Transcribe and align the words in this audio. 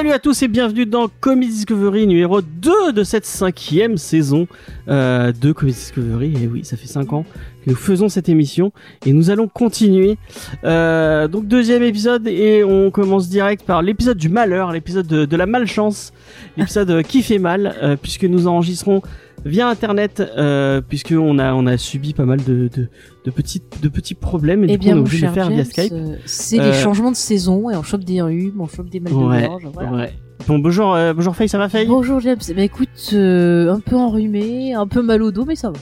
Salut 0.00 0.12
à 0.12 0.18
tous 0.18 0.42
et 0.42 0.48
bienvenue 0.48 0.86
dans 0.86 1.08
Comics 1.20 1.50
Discovery 1.50 2.06
numéro 2.06 2.40
2 2.40 2.94
de 2.94 3.04
cette 3.04 3.26
cinquième 3.26 3.98
saison 3.98 4.48
euh, 4.88 5.30
de 5.30 5.52
Comics 5.52 5.74
Discovery. 5.74 6.32
Et 6.42 6.46
oui, 6.46 6.64
ça 6.64 6.78
fait 6.78 6.86
5 6.86 7.12
ans 7.12 7.24
que 7.62 7.68
nous 7.68 7.76
faisons 7.76 8.08
cette 8.08 8.30
émission 8.30 8.72
et 9.04 9.12
nous 9.12 9.28
allons 9.28 9.46
continuer. 9.46 10.16
Euh, 10.64 11.28
donc 11.28 11.48
deuxième 11.48 11.82
épisode 11.82 12.26
et 12.26 12.64
on 12.64 12.90
commence 12.90 13.28
direct 13.28 13.66
par 13.66 13.82
l'épisode 13.82 14.16
du 14.16 14.30
malheur, 14.30 14.72
l'épisode 14.72 15.06
de, 15.06 15.26
de 15.26 15.36
la 15.36 15.44
malchance, 15.44 16.14
l'épisode 16.56 17.02
qui 17.02 17.22
fait 17.22 17.38
mal 17.38 17.76
euh, 17.82 17.96
puisque 18.00 18.24
nous 18.24 18.46
enregistrons 18.46 19.02
via 19.44 19.68
internet 19.68 20.20
euh, 20.36 20.80
puisque 20.86 21.14
on 21.18 21.38
a 21.38 21.54
on 21.54 21.66
a 21.66 21.76
subi 21.76 22.12
pas 22.14 22.24
mal 22.24 22.42
de 22.44 22.68
de, 22.74 22.88
de 23.24 23.30
petits 23.30 23.62
de 23.82 23.88
petits 23.88 24.14
problèmes 24.14 24.64
et 24.64 24.66
Eh 24.68 24.72
du 24.72 24.78
bien, 24.78 24.92
coup 24.92 24.98
on 24.98 25.02
est 25.02 25.06
obligé 25.06 25.26
de 25.26 25.32
faire 25.32 25.48
via 25.50 25.64
Skype. 25.64 25.92
euh, 25.92 26.16
c'est 26.26 26.60
Euh, 26.60 26.66
les 26.66 26.72
changements 26.72 27.10
de 27.10 27.16
saison 27.16 27.70
et 27.70 27.76
on 27.76 27.82
chope 27.82 28.04
des 28.04 28.20
rhumes, 28.20 28.60
on 28.60 28.66
chope 28.66 28.88
des 28.90 29.00
mal 29.00 29.12
de 29.12 29.18
Ouais, 29.18 29.46
gorge. 29.46 29.66
Voilà. 29.72 29.92
ouais. 29.92 30.12
Bon 30.48 30.58
bonjour 30.58 30.94
euh, 30.94 31.12
bonjour 31.12 31.36
Faye, 31.36 31.48
ça 31.48 31.58
va 31.58 31.68
Faye? 31.68 31.86
Bonjour 31.86 32.18
James, 32.20 32.38
bah 32.56 32.62
écoute, 32.62 33.10
euh, 33.12 33.72
un 33.72 33.80
peu 33.80 33.96
enrhumé, 33.96 34.72
un 34.74 34.86
peu 34.86 35.02
mal 35.02 35.22
au 35.22 35.30
dos, 35.30 35.44
mais 35.44 35.54
ça 35.56 35.70
va. 35.70 35.78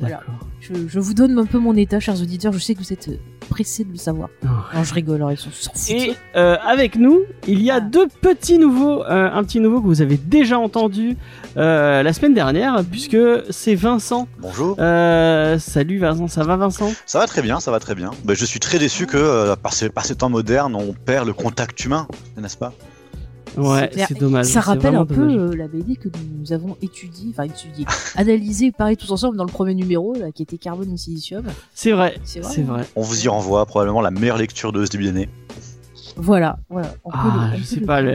voilà. 0.00 0.20
Je, 0.60 0.72
je 0.88 0.98
vous 1.00 1.14
donne 1.14 1.38
un 1.38 1.44
peu 1.46 1.58
mon 1.58 1.74
état, 1.76 2.00
chers 2.00 2.20
auditeurs, 2.20 2.52
je 2.52 2.58
sais 2.58 2.74
que 2.74 2.80
vous 2.80 2.92
êtes 2.92 3.08
euh, 3.08 3.16
pressés 3.48 3.84
de 3.84 3.92
le 3.92 3.96
savoir. 3.98 4.28
Oh. 4.44 4.48
Non, 4.74 4.84
je 4.84 4.94
rigole, 4.94 5.16
alors 5.16 5.32
ils 5.32 5.38
sont. 5.38 5.50
Et 5.90 6.14
euh, 6.36 6.56
avec 6.66 6.96
nous, 6.96 7.20
il 7.46 7.62
y 7.62 7.70
a 7.70 7.76
Ah. 7.76 7.80
deux 7.80 8.06
petits 8.20 8.58
nouveaux, 8.58 9.02
euh, 9.04 9.30
un 9.32 9.42
petit 9.44 9.60
nouveau 9.60 9.80
que 9.80 9.86
vous 9.86 10.02
avez 10.02 10.16
déjà 10.16 10.58
entendu 10.58 11.16
euh, 11.56 12.02
la 12.02 12.12
semaine 12.12 12.34
dernière, 12.34 12.82
puisque 12.90 13.16
c'est 13.50 13.74
Vincent. 13.74 14.28
Bonjour. 14.38 14.76
Euh, 14.78 15.58
salut 15.58 15.98
Vincent, 15.98 16.28
ça 16.28 16.42
va 16.44 16.56
Vincent? 16.56 16.90
Ça 17.06 17.18
va 17.18 17.26
très 17.26 17.42
bien, 17.42 17.60
ça 17.60 17.70
va 17.70 17.78
très 17.80 17.94
bien. 17.94 18.10
Ben, 18.24 18.34
je 18.34 18.44
suis 18.44 18.60
très 18.60 18.78
déçu 18.78 19.06
que 19.06 19.16
euh, 19.16 19.56
par, 19.56 19.72
ces, 19.72 19.88
par 19.90 20.04
ces 20.04 20.14
temps 20.16 20.30
modernes, 20.30 20.74
on 20.74 20.92
perd 20.92 21.26
le 21.26 21.32
contact 21.32 21.84
humain, 21.84 22.06
n'est-ce 22.36 22.56
pas? 22.56 22.72
Ouais, 23.56 23.90
c'est 24.08 24.18
dommage. 24.18 24.46
Ça 24.46 24.60
rappelle 24.60 24.94
un 24.94 25.06
peu 25.06 25.14
dommage. 25.14 25.36
euh, 25.36 25.56
la 25.56 25.68
BD 25.68 25.96
que 25.96 26.08
nous 26.38 26.52
avons 26.52 26.76
étudiée, 26.82 27.30
enfin 27.30 27.44
étudiée, 27.44 27.86
analysée, 28.16 28.72
pareil, 28.72 28.96
tous 28.96 29.10
ensemble 29.10 29.36
dans 29.36 29.44
le 29.44 29.50
premier 29.52 29.74
numéro, 29.74 30.14
là, 30.14 30.32
qui 30.32 30.42
était 30.42 30.58
Carbone 30.58 30.92
et 30.92 30.96
Silicium. 30.96 31.44
C'est 31.74 31.92
vrai, 31.92 32.16
C'est 32.24 32.40
vrai. 32.62 32.84
On 32.96 33.02
vous 33.02 33.24
y 33.24 33.28
renvoie 33.28 33.64
probablement 33.66 34.00
la 34.00 34.10
meilleure 34.10 34.38
lecture 34.38 34.72
de 34.72 34.84
ce 34.84 34.90
début 34.90 35.04
d'année. 35.04 35.28
Voilà, 36.18 36.58
voilà. 36.70 36.94
On 37.04 37.10
peut 37.10 37.16
le- 37.16 37.22
Ah, 37.30 37.50
on 37.52 37.56
je 37.56 37.58
peut 37.58 37.62
sais 37.64 37.80
le 37.80 37.86
pas, 37.86 38.00
il 38.00 38.06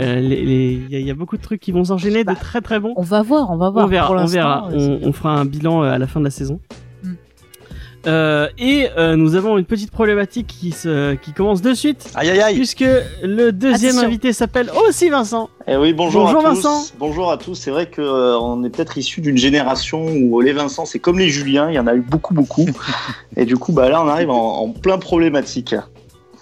y, 0.92 0.95
a- 0.95 1.00
il 1.00 1.06
y 1.06 1.12
a 1.12 1.14
beaucoup 1.14 1.38
de 1.38 1.42
trucs 1.44 1.62
qui 1.62 1.72
vont 1.72 1.84
s'enchaîner 1.84 2.23
de 2.23 2.28
Bah, 2.30 2.36
très 2.36 2.59
très 2.62 2.80
bons. 2.80 2.94
On 2.95 3.03
va 3.03 3.22
voir, 3.22 3.52
on 3.52 3.58
va 3.58 3.69
voir. 3.69 3.86
On 3.86 3.89
verra, 3.89 4.08
Pour 4.08 4.16
on 4.16 4.25
verra. 4.25 4.69
euh, 4.72 5.00
On, 5.03 5.09
on 5.09 5.14
fera 5.14 5.34
un 5.39 5.45
bilan 5.45 5.84
euh, 5.84 5.92
à 5.92 6.00
la 6.00 6.08
fin 6.08 6.19
de 6.19 6.25
la 6.25 6.31
saison. 6.31 6.59
Euh, 8.07 8.47
et 8.57 8.88
euh, 8.97 9.16
nous 9.16 9.35
avons 9.35 9.57
une 9.57 9.66
petite 9.66 9.91
problématique 9.91 10.47
qui 10.47 10.71
se, 10.71 11.13
qui 11.16 11.33
commence 11.33 11.61
de 11.61 11.73
suite, 11.73 12.11
Aïe 12.16 12.30
aïe 12.31 12.41
aïe 12.41 12.55
puisque 12.55 12.83
le 13.21 13.52
deuxième 13.52 13.91
Attention. 13.91 14.07
invité 14.07 14.33
s'appelle 14.33 14.71
aussi 14.88 15.09
Vincent. 15.09 15.49
Eh 15.67 15.75
oui, 15.77 15.94
bonjour, 15.94 16.23
Bonjour, 16.23 16.39
à 16.45 16.49
tous. 16.49 16.55
Vincent. 16.55 16.94
Bonjour 16.97 17.31
à 17.31 17.38
tous. 17.38 17.55
C'est 17.55 17.69
vrai 17.72 17.85
que 17.88 18.02
euh, 18.02 18.39
on 18.39 18.63
est 18.63 18.69
peut-être 18.69 18.97
issu 18.97 19.22
d'une 19.22 19.38
génération 19.38 20.03
où 20.07 20.41
les 20.41 20.53
Vincent, 20.53 20.85
c'est 20.85 20.99
comme 20.99 21.19
les 21.19 21.29
Julien, 21.29 21.69
il 21.69 21.75
y 21.75 21.79
en 21.79 21.88
a 21.88 21.94
eu 21.94 22.02
beaucoup, 22.02 22.33
beaucoup. 22.33 22.66
Et 23.38 23.45
du 23.45 23.57
coup, 23.57 23.72
bah 23.72 23.89
là, 23.89 24.03
on 24.03 24.07
arrive 24.07 24.31
en, 24.31 24.61
en 24.63 24.69
plein 24.69 24.97
problématique. 24.97 25.75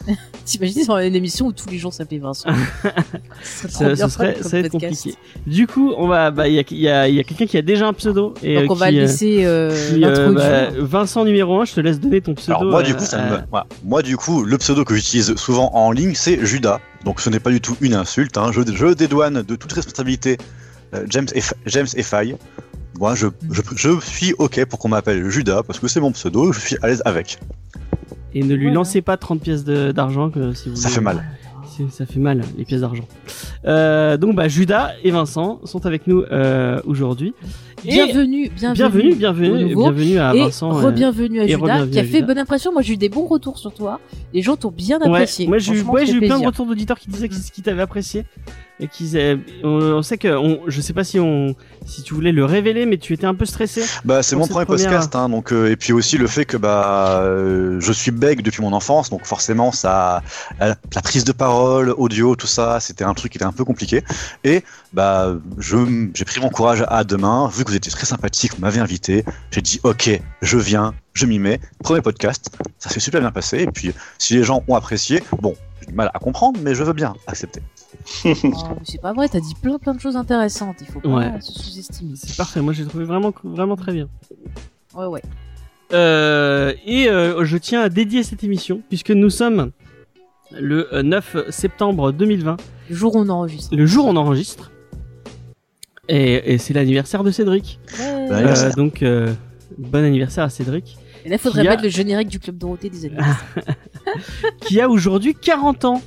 T'imagines 0.45 0.83
sur 0.83 0.97
une 0.97 1.16
émission 1.16 1.47
où 1.47 1.52
tous 1.52 1.69
les 1.69 1.78
jours 1.78 1.94
s'appelait 1.94 2.17
Vincent. 2.17 2.50
Ça, 3.44 3.94
bien 3.94 4.08
ce 4.08 4.14
serait, 4.14 4.38
ça 4.42 4.50
va 4.50 4.58
être 4.59 4.72
compliqué. 4.72 5.16
Du 5.45 5.67
coup, 5.67 5.94
on 5.97 6.08
va, 6.08 6.31
bah, 6.31 6.47
il 6.47 6.55
y 6.55 6.59
a, 6.59 6.64
il 6.69 6.78
y 6.78 6.89
a, 6.89 7.08
y 7.08 7.19
a 7.19 7.23
quelqu'un 7.23 7.45
qui 7.45 7.58
a 7.58 7.61
déjà 7.61 7.88
un 7.88 7.94
pseudo. 7.94 8.33
Et, 8.42 8.55
Donc 8.55 8.64
euh, 8.64 8.67
on 8.70 8.75
va 8.75 8.89
qui, 8.89 8.97
euh, 8.97 9.02
laisser 9.02 9.45
euh, 9.45 9.89
qui, 9.93 10.04
euh, 10.04 10.33
bah, 10.33 10.70
Vincent 10.80 11.23
numéro 11.26 11.61
1, 11.61 11.65
je 11.65 11.73
te 11.73 11.80
laisse 11.80 11.99
donner 11.99 12.21
ton 12.21 12.33
pseudo. 12.33 12.58
Alors 12.60 12.71
moi 12.71 12.83
du 12.83 12.95
coup, 12.95 13.04
ça 13.05 13.17
me... 13.17 13.37
moi 13.83 14.02
du 14.02 14.17
coup, 14.17 14.43
le 14.43 14.58
pseudo 14.58 14.83
que 14.83 14.95
j'utilise 14.95 15.36
souvent 15.36 15.71
en 15.73 15.92
ligne, 15.92 16.16
c'est 16.16 16.43
Judas. 16.45 16.80
Donc 17.05 17.21
ce 17.21 17.30
n'est 17.30 17.39
pas 17.39 17.52
du 17.52 17.61
tout 17.61 17.77
une 17.81 17.93
insulte. 17.93 18.37
Hein. 18.37 18.52
Je, 18.52 18.61
je 18.61 18.93
dédouane 18.93 19.42
de 19.42 19.55
toute 19.55 19.71
responsabilité 19.71 20.37
euh, 20.93 21.05
James 21.10 21.27
et 21.33 21.42
James 21.67 21.87
et 21.95 22.04
Faye. 22.04 22.36
Moi, 22.99 23.16
je, 23.16 23.27
je, 23.52 23.61
je 23.76 23.99
suis 24.02 24.33
ok 24.33 24.66
pour 24.66 24.80
qu'on 24.80 24.89
m'appelle 24.89 25.30
Judas 25.30 25.64
parce 25.64 25.80
que 25.80 25.87
c'est 25.87 26.02
mon 26.02 26.11
pseudo. 26.11 26.52
Je 26.52 26.60
suis 26.60 26.77
à 26.81 26.87
l'aise 26.87 27.02
avec. 27.05 27.39
Et 28.33 28.43
ne 28.43 28.53
lui 28.55 28.71
lancez 28.71 29.02
pas 29.02 29.17
30 29.17 29.42
pièces 29.42 29.64
de- 29.64 29.92
d'argent 29.92 30.30
que 30.30 30.53
si 30.53 30.70
vous 30.70 30.75
Ça 30.75 30.89
voulez. 30.89 30.95
fait 30.95 31.02
mal. 31.02 31.23
Ça 31.92 32.05
fait 32.05 32.20
mal, 32.20 32.42
les 32.58 32.65
pièces 32.65 32.81
d'argent. 32.81 33.08
Euh, 33.65 34.17
donc, 34.17 34.36
bah, 34.36 34.49
Judas 34.49 34.92
et 35.02 35.11
Vincent 35.11 35.61
sont 35.64 35.86
avec 35.86 36.08
nous 36.08 36.23
euh, 36.30 36.81
aujourd'hui. 36.86 37.33
Bienvenue, 37.86 38.49
bienvenue, 38.53 38.75
bienvenue, 39.15 39.15
bienvenue, 39.15 39.75
bienvenue 39.75 40.19
à 40.19 40.36
et 40.36 40.39
Vincent. 40.39 40.77
euh, 40.77 40.87
re-bienvenue 40.89 41.39
à 41.39 41.45
et 41.45 41.49
Judas, 41.49 41.87
qui 41.87 41.98
a 41.99 42.03
fait 42.03 42.09
Judas. 42.15 42.25
bonne 42.27 42.37
impression. 42.37 42.73
Moi, 42.73 42.81
j'ai 42.81 42.95
eu 42.95 42.98
des 42.98 43.08
bons 43.08 43.25
retours 43.27 43.58
sur 43.58 43.73
toi. 43.73 44.02
Les 44.33 44.42
gens 44.42 44.58
t'ont 44.58 44.71
bien 44.71 44.99
Ouais, 44.99 45.08
apprécié. 45.08 45.48
moi 45.48 45.58
j'ai 45.58 45.73
eu, 45.75 45.81
ouais, 45.83 46.03
plein 46.19 46.39
de 46.42 46.45
retours 46.45 46.65
d'auditeurs 46.65 46.99
qui 46.99 47.08
disaient 47.09 47.30
qu'ils 47.30 47.39
qu'ils 47.43 47.64
t'avaient 47.64 47.81
apprécié 47.81 48.25
et 48.80 48.88
qu'ils 48.88 49.16
aient- 49.17 49.38
on, 49.64 50.02
sait 50.02 50.17
que 50.17 50.28
on, 50.30 50.62
je 50.67 50.82
sais 50.82 50.94
pas 50.94 51.04
si 51.04 51.20
on 51.20 51.56
si 51.86 52.04
tu 52.04 52.14
voulais 52.14 52.32
le 52.32 52.45
révéler 52.45 52.86
mais 52.86 52.98
tu 52.98 53.14
étais 53.14 53.26
un 53.26 53.34
peu 53.36 53.45
stressé 53.45 53.84
Bah, 54.06 54.22
c'est 54.23 54.36
mon 54.36 54.48
premier 54.48 54.66
première- 54.66 54.86
podcast, 54.90 55.16
hein, 55.16 55.28
donc 55.30 55.52
euh, 55.52 55.72
et 55.72 55.76
puis 55.76 55.92
aussi 55.94 56.17
le 56.17 56.28
fait 56.28 56.45
que 56.45 56.58
bah 56.58 57.22
euh, 57.23 57.80
je 57.80 57.92
suis 57.92 58.12
bègue 58.12 58.42
depuis 58.42 58.62
mon 58.62 58.73
enfance, 58.73 59.10
donc 59.10 59.26
forcément 59.26 59.72
ça 59.72 60.22
la, 60.60 60.76
la 60.95 61.02
prise 61.02 61.23
de 61.23 61.32
parole, 61.32 61.94
audio, 61.98 62.36
tout 62.36 62.48
ça, 62.48 62.80
c'était 62.80 63.04
un 63.04 63.14
truc 63.14 63.32
qui 63.32 63.38
était 63.38 63.45
un 63.45 63.52
peu 63.52 63.66
compliqué. 63.66 64.04
Et 64.44 64.64
bah 64.94 65.36
je 65.58 66.10
j'ai 66.14 66.26
pris 66.26 66.40
mon 66.40 66.50
courage 66.50 66.84
à 66.88 67.04
deux 67.04 67.17
mains, 67.17 67.50
vu 67.54 67.64
que 67.64 67.70
vous 67.70 67.76
étiez 67.76 67.92
très 67.92 68.06
sympathique, 68.06 68.54
vous 68.56 68.61
m'avez 68.61 68.80
invité, 68.80 69.23
j'ai 69.52 69.61
dit 69.61 69.80
ok, 69.84 70.20
je 70.42 70.58
viens, 70.58 70.94
je 71.14 71.26
m'y 71.26 71.40
mets. 71.40 71.60
Premier 71.84 72.02
podcast, 72.02 72.50
ça 72.78 72.90
s'est 72.90 73.00
super 73.00 73.20
bien 73.22 73.32
passé. 73.32 73.60
Et 73.64 73.67
puis 73.67 73.92
si 74.17 74.36
les 74.36 74.44
gens 74.44 74.64
ont 74.67 74.76
apprécié, 74.76 75.23
bon, 75.42 75.56
j'ai 75.82 75.88
du 75.88 75.94
mal 75.94 76.10
à 76.14 76.20
comprendre, 76.20 76.60
mais 76.64 76.76
je 76.76 76.84
veux 76.84 76.94
bien 76.94 77.16
accepter. 77.28 77.62
Oh, 78.26 78.30
mais 78.44 78.54
c'est 78.84 79.02
pas 79.02 79.14
vrai, 79.14 79.28
t'as 79.30 79.40
dit 79.40 79.56
plein 79.62 79.78
plein 79.80 79.94
de 79.94 80.00
choses 80.00 80.16
intéressantes. 80.16 80.78
Il 80.82 80.88
faut 80.88 81.00
pas 81.00 81.10
Ouais. 81.10 81.42
se 81.42 81.54
sous-estimer. 81.54 82.14
c'est 82.16 82.38
parfait 82.38 82.62
moi 82.62 82.73
j'ai 82.73 82.86
trouvé 82.86 83.04
vraiment 83.06 83.34
vraiment 83.44 83.76
très 83.76 83.94
bien 83.94 84.08
Ouais, 84.95 85.06
ouais. 85.06 85.22
Euh, 85.92 86.73
et 86.86 87.10
euh, 87.10 87.44
je 87.45 87.58
tiens 87.58 87.82
à 87.82 87.90
dédier 87.90 88.22
cette 88.23 88.44
émission 88.44 88.82
puisque 88.90 89.10
nous 89.12 89.30
sommes 89.32 89.72
le 90.52 90.94
euh, 90.94 91.02
9 91.04 91.50
septembre 91.50 92.11
2020 92.11 92.58
Le 92.90 92.96
jour 92.96 93.16
où 93.16 93.20
on 93.20 93.30
enregistre. 93.30 93.76
le 93.76 93.86
jour 93.88 94.06
où 94.06 94.10
on 94.10 94.16
enregistre 94.16 94.72
et, 96.08 96.54
et 96.54 96.58
c'est 96.58 96.73
l'anniversaire 96.73 97.23
de 97.23 97.32
Cédric 97.32 97.80
Ouais. 98.00 98.30
Anniversaire. 98.32 98.72
Euh, 98.72 98.76
donc 98.76 99.02
euh, 99.04 99.34
bon 99.78 100.04
anniversaire 100.04 100.44
à 100.44 100.50
Cédric 100.50 100.98
Et 101.30 101.32
là, 101.34 101.38
faudrait 101.38 101.67
a- 101.67 101.70
mettre 101.72 101.84
le 101.84 101.90
générique 101.90 102.28
du 102.30 102.40
Club 102.40 102.58
Dorothée 102.58 102.90
des 102.90 103.06
anniversaires. 103.06 103.45
qui 104.62 104.82
a 104.82 104.90
aujourd'hui 104.90 105.36
40 105.36 105.86
ans 105.86 106.02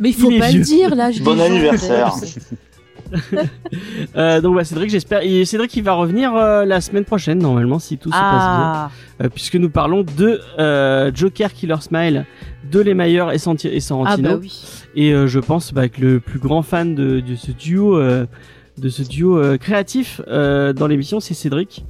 Mais 0.00 0.10
il 0.10 0.14
faut 0.14 0.30
pas 0.38 0.48
vieux. 0.48 0.60
le 0.60 0.64
dire, 0.64 0.94
là. 0.94 1.10
je 1.10 1.22
Bon 1.22 1.38
anniversaire. 1.40 2.12
Euh, 4.16 4.40
donc 4.40 4.54
bah, 4.56 4.64
Cédric, 4.64 4.90
j'espère. 4.90 5.20
Et 5.22 5.44
Cédric, 5.44 5.74
il 5.76 5.82
va 5.82 5.92
revenir 5.92 6.34
euh, 6.34 6.64
la 6.64 6.80
semaine 6.80 7.04
prochaine 7.04 7.38
normalement 7.38 7.78
si 7.78 7.98
tout 7.98 8.08
se 8.08 8.14
passe 8.14 8.22
Ah, 8.24 8.90
bien, 9.18 9.26
Euh, 9.26 9.28
puisque 9.28 9.56
nous 9.56 9.68
parlons 9.68 10.02
de 10.16 10.40
euh, 10.58 11.10
Joker 11.14 11.52
Killer 11.52 11.76
Smile, 11.80 12.24
de 12.70 12.80
Les 12.80 12.94
Mailleurs 12.94 13.32
et, 13.32 13.38
Santi- 13.38 13.68
et 13.68 13.80
ah 14.06 14.16
bah 14.16 14.36
oui. 14.40 14.62
Et 14.94 15.12
euh, 15.12 15.26
je 15.26 15.40
pense 15.40 15.74
bah, 15.74 15.88
que 15.90 16.00
le 16.00 16.20
plus 16.20 16.38
grand 16.38 16.62
fan 16.62 16.94
de, 16.94 17.20
de 17.20 17.34
ce 17.34 17.50
duo, 17.52 17.98
euh, 17.98 18.24
de 18.78 18.88
ce 18.88 19.02
duo 19.02 19.36
euh, 19.38 19.58
créatif 19.58 20.20
euh, 20.28 20.72
dans 20.72 20.86
l'émission, 20.86 21.20
c'est 21.20 21.34
Cédric. 21.34 21.84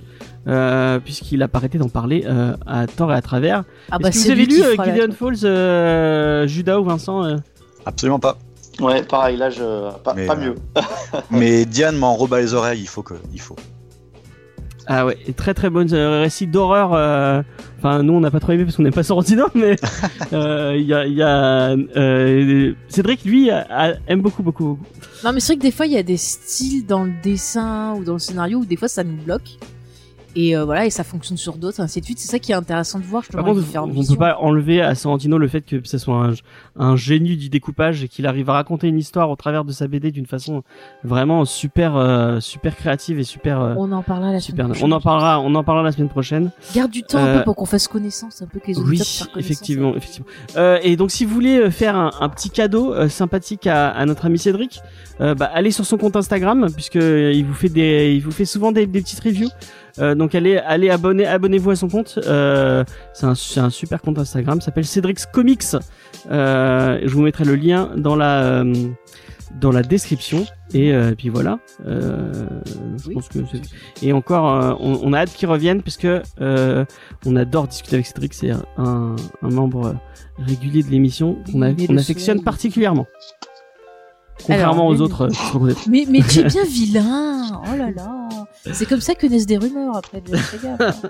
Euh, 0.48 0.98
puisqu'il 0.98 1.40
a 1.42 1.46
pas 1.48 1.58
arrêté 1.58 1.78
d'en 1.78 1.88
parler 1.88 2.24
euh, 2.26 2.56
à 2.66 2.86
tort 2.88 3.12
et 3.12 3.14
à 3.16 3.22
travers. 3.22 3.62
Ah 3.90 3.96
Est-ce 3.96 4.02
bah 4.02 4.10
que 4.10 4.14
vous 4.16 4.20
c'est 4.22 4.32
avez 4.32 4.44
lui 4.44 4.56
lu 4.56 4.62
euh, 4.62 4.74
Gideon 4.84 5.12
Falls, 5.12 5.36
euh, 5.44 6.46
Judas 6.48 6.80
ou 6.80 6.84
Vincent 6.84 7.24
euh? 7.24 7.36
Absolument 7.86 8.18
pas. 8.18 8.38
Ouais, 8.80 9.02
pareil, 9.04 9.36
là, 9.36 9.50
je... 9.50 9.90
pas, 9.98 10.14
Mais, 10.14 10.26
pas 10.26 10.34
mieux. 10.34 10.54
Mais 11.30 11.64
Diane 11.64 11.96
m'en 11.96 12.16
rebat 12.16 12.40
les 12.40 12.54
oreilles, 12.54 12.80
il 12.80 12.88
faut 12.88 13.02
que, 13.02 13.14
il 13.32 13.40
faut. 13.40 13.54
Ah 14.88 15.06
ouais, 15.06 15.16
et 15.28 15.32
très 15.32 15.54
très 15.54 15.70
bonne 15.70 15.92
euh, 15.92 16.22
récit 16.22 16.46
d'horreur. 16.48 16.92
euh, 16.94 17.42
Enfin, 17.78 18.02
nous 18.02 18.12
on 18.12 18.20
n'a 18.20 18.30
pas 18.32 18.40
trop 18.40 18.52
aimé 18.52 18.64
parce 18.64 18.76
qu'on 18.76 18.82
n'aime 18.84 18.92
pas 18.92 19.02
Sorrentino, 19.04 19.46
mais 19.54 19.76
euh, 20.32 20.74
il 20.76 20.84
y 20.86 20.94
a, 20.94 21.06
y 21.06 21.22
a 21.22 21.70
euh, 21.96 22.72
Cédric 22.88 23.24
lui 23.24 23.50
a- 23.50 23.66
a- 23.70 23.92
aime 24.08 24.22
beaucoup 24.22 24.42
beaucoup. 24.42 24.64
beaucoup. 24.64 24.86
Non, 25.24 25.32
mais 25.32 25.38
c'est 25.40 25.52
vrai 25.52 25.56
que 25.58 25.62
des 25.62 25.70
fois, 25.72 25.86
il 25.86 25.92
y 25.92 25.96
a 25.98 26.02
des 26.02 26.16
styles 26.16 26.84
dans 26.86 27.04
le 27.04 27.12
dessin 27.22 27.94
ou 27.96 28.02
dans 28.04 28.14
le 28.14 28.18
scénario 28.18 28.58
où 28.58 28.64
des 28.64 28.76
fois 28.76 28.88
ça 28.88 29.04
nous 29.04 29.16
bloque. 29.16 29.58
Et 30.34 30.56
euh, 30.56 30.64
voilà, 30.64 30.86
et 30.86 30.90
ça 30.90 31.04
fonctionne 31.04 31.36
sur 31.36 31.56
d'autres, 31.56 31.80
ainsi 31.80 32.00
de 32.00 32.04
suite. 32.06 32.18
C'est 32.18 32.28
ça 32.30 32.38
qui 32.38 32.52
est 32.52 32.54
intéressant 32.54 32.98
de 32.98 33.04
voir. 33.04 33.22
Par 33.30 33.44
contre, 33.44 33.60
différentes 33.60 33.90
on 33.90 33.94
peut 33.94 34.00
visions. 34.00 34.16
pas 34.16 34.38
enlever 34.38 34.80
à 34.80 34.94
Sorrentino 34.94 35.36
le 35.38 35.48
fait 35.48 35.60
que 35.62 35.80
ce 35.84 35.98
soit 35.98 36.16
un, 36.16 36.32
un 36.76 36.96
génie 36.96 37.36
du 37.36 37.48
découpage 37.48 38.02
et 38.02 38.08
qu'il 38.08 38.26
arrive 38.26 38.48
à 38.50 38.54
raconter 38.54 38.88
une 38.88 38.98
histoire 38.98 39.30
au 39.30 39.36
travers 39.36 39.64
de 39.64 39.72
sa 39.72 39.88
BD 39.88 40.10
d'une 40.10 40.26
façon 40.26 40.62
vraiment 41.04 41.44
super, 41.44 41.96
euh, 41.96 42.40
super 42.40 42.76
créative 42.76 43.18
et 43.18 43.24
super. 43.24 43.60
euh, 43.60 43.74
On 43.76 43.92
en 43.92 44.02
parlera 44.02 44.32
la 44.32 44.40
super. 44.40 44.64
semaine 44.64 44.72
prochaine. 44.76 44.92
On 44.92 44.96
en 44.96 45.00
parlera, 45.00 45.40
on 45.40 45.54
en 45.54 45.64
parlera 45.64 45.84
la 45.84 45.92
semaine 45.92 46.08
prochaine. 46.08 46.50
Garde 46.74 46.90
du 46.90 47.02
temps 47.02 47.18
un 47.18 47.26
Euh, 47.26 47.38
peu 47.38 47.44
pour 47.44 47.56
qu'on 47.56 47.66
fasse 47.66 47.88
connaissance, 47.88 48.42
un 48.42 48.46
peu 48.46 48.58
que 48.58 48.68
les 48.68 48.78
Oui, 48.78 49.00
effectivement, 49.36 49.94
effectivement. 49.96 50.26
Euh, 50.56 50.78
et 50.82 50.96
donc, 50.96 51.10
si 51.10 51.24
vous 51.24 51.34
voulez 51.34 51.58
euh, 51.58 51.70
faire 51.70 51.96
un, 51.96 52.10
un 52.20 52.28
petit 52.28 52.50
cadeau 52.50 52.94
euh, 52.94 53.08
sympathique 53.08 53.66
à, 53.66 53.90
à 53.90 54.06
notre 54.06 54.26
ami 54.26 54.38
Cédric, 54.38 54.80
euh, 55.20 55.34
bah, 55.34 55.50
allez 55.52 55.70
sur 55.70 55.84
son 55.84 55.98
compte 55.98 56.16
Instagram 56.16 56.68
puisque 56.74 56.96
euh, 56.96 57.32
il 57.34 57.44
vous 57.44 57.54
fait 57.54 57.68
des, 57.68 58.14
il 58.14 58.22
vous 58.22 58.30
fait 58.32 58.44
souvent 58.46 58.72
des, 58.72 58.86
des 58.86 59.00
petites 59.02 59.20
reviews. 59.20 59.48
Euh, 59.98 60.14
donc 60.14 60.34
allez, 60.34 60.56
allez 60.58 60.90
abonner, 60.90 61.26
abonnez-vous 61.26 61.70
à 61.70 61.76
son 61.76 61.88
compte. 61.88 62.18
Euh, 62.26 62.84
c'est 63.12 63.26
un, 63.60 63.70
super 63.70 64.00
compte 64.00 64.18
Instagram, 64.18 64.60
s'appelle 64.60 64.86
Cédric's 64.86 65.26
Comics. 65.26 65.76
Euh, 66.30 67.00
je 67.04 67.14
vous 67.14 67.22
mettrai 67.22 67.44
le 67.44 67.56
lien 67.56 67.90
dans 67.96 68.16
la 68.16 68.64
dans 69.60 69.70
la 69.70 69.82
description 69.82 70.46
et, 70.72 70.94
puis 71.18 71.28
voilà. 71.28 71.58
Je 71.84 73.08
Oui. 73.08 73.14
pense 73.14 73.28
que 73.28 73.38
et 74.00 74.12
encore, 74.14 74.78
on, 74.80 75.00
on 75.02 75.12
a 75.12 75.18
hâte 75.18 75.32
qu'il 75.34 75.48
revienne 75.48 75.82
puisque 75.82 76.08
on 76.40 77.36
adore 77.36 77.68
discuter 77.68 77.96
avec 77.96 78.06
Cédric. 78.06 78.32
C'est 78.32 78.50
un, 78.50 79.16
un 79.42 79.48
membre 79.50 79.94
régulier 80.38 80.82
de 80.82 80.88
l'émission 80.90 81.36
qu'on 81.52 81.62
affectionne 81.62 82.42
particulièrement. 82.42 83.06
Contrairement 84.38 84.90
Alors, 84.90 85.00
aux 85.00 85.00
autres. 85.00 85.28
mais 85.88 86.04
tu 86.28 86.40
es 86.40 86.44
bien 86.48 86.64
vilain 86.64 87.60
Oh 87.64 87.76
là 87.76 87.90
là 87.90 88.21
C'est 88.72 88.86
comme 88.86 89.00
ça 89.00 89.14
que 89.14 89.26
naissent 89.26 89.46
des 89.46 89.56
rumeurs 89.58 89.96
après, 89.96 90.20
de. 90.20 90.32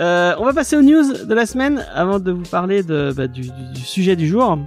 Euh, 0.00 0.34
on 0.38 0.44
va 0.44 0.52
passer 0.52 0.76
aux 0.76 0.82
news 0.82 1.12
de 1.24 1.32
la 1.34 1.46
semaine 1.46 1.84
avant 1.94 2.18
de 2.18 2.32
vous 2.32 2.42
parler 2.42 2.82
de, 2.82 3.12
bah, 3.16 3.28
du, 3.28 3.42
du- 3.42 3.50
du 3.74 3.80
sujet 3.80 4.16
du 4.16 4.26
jour. 4.26 4.58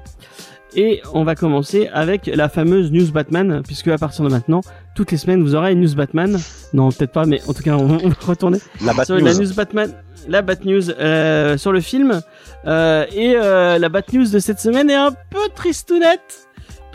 Et 0.75 1.01
on 1.13 1.23
va 1.25 1.35
commencer 1.35 1.89
avec 1.91 2.27
la 2.27 2.47
fameuse 2.47 2.91
news 2.91 3.11
Batman, 3.11 3.61
puisque 3.65 3.87
à 3.89 3.97
partir 3.97 4.23
de 4.23 4.29
maintenant, 4.29 4.61
toutes 4.95 5.11
les 5.11 5.17
semaines, 5.17 5.41
vous 5.43 5.55
aurez 5.55 5.73
une 5.73 5.81
news 5.81 5.93
Batman. 5.95 6.37
Non, 6.73 6.89
peut-être 6.91 7.11
pas, 7.11 7.25
mais 7.25 7.41
en 7.49 7.53
tout 7.53 7.63
cas, 7.63 7.75
on, 7.75 7.97
on 8.01 8.09
va 8.09 8.15
retourner 8.25 8.59
La 8.85 8.93
Bat 8.93 9.05
sur 9.05 9.15
News. 9.17 9.25
la 9.25 9.33
news 9.33 9.53
Batman, 9.53 9.93
la 10.29 10.41
Bat 10.41 10.63
News 10.65 10.89
euh, 10.91 11.57
sur 11.57 11.71
le 11.73 11.81
film. 11.81 12.21
Euh, 12.65 13.05
et 13.13 13.33
euh, 13.35 13.77
la 13.79 13.89
Bat 13.89 14.03
News 14.13 14.29
de 14.29 14.39
cette 14.39 14.59
semaine 14.59 14.89
est 14.89 14.95
un 14.95 15.11
peu 15.11 15.49
tristounette, 15.55 16.46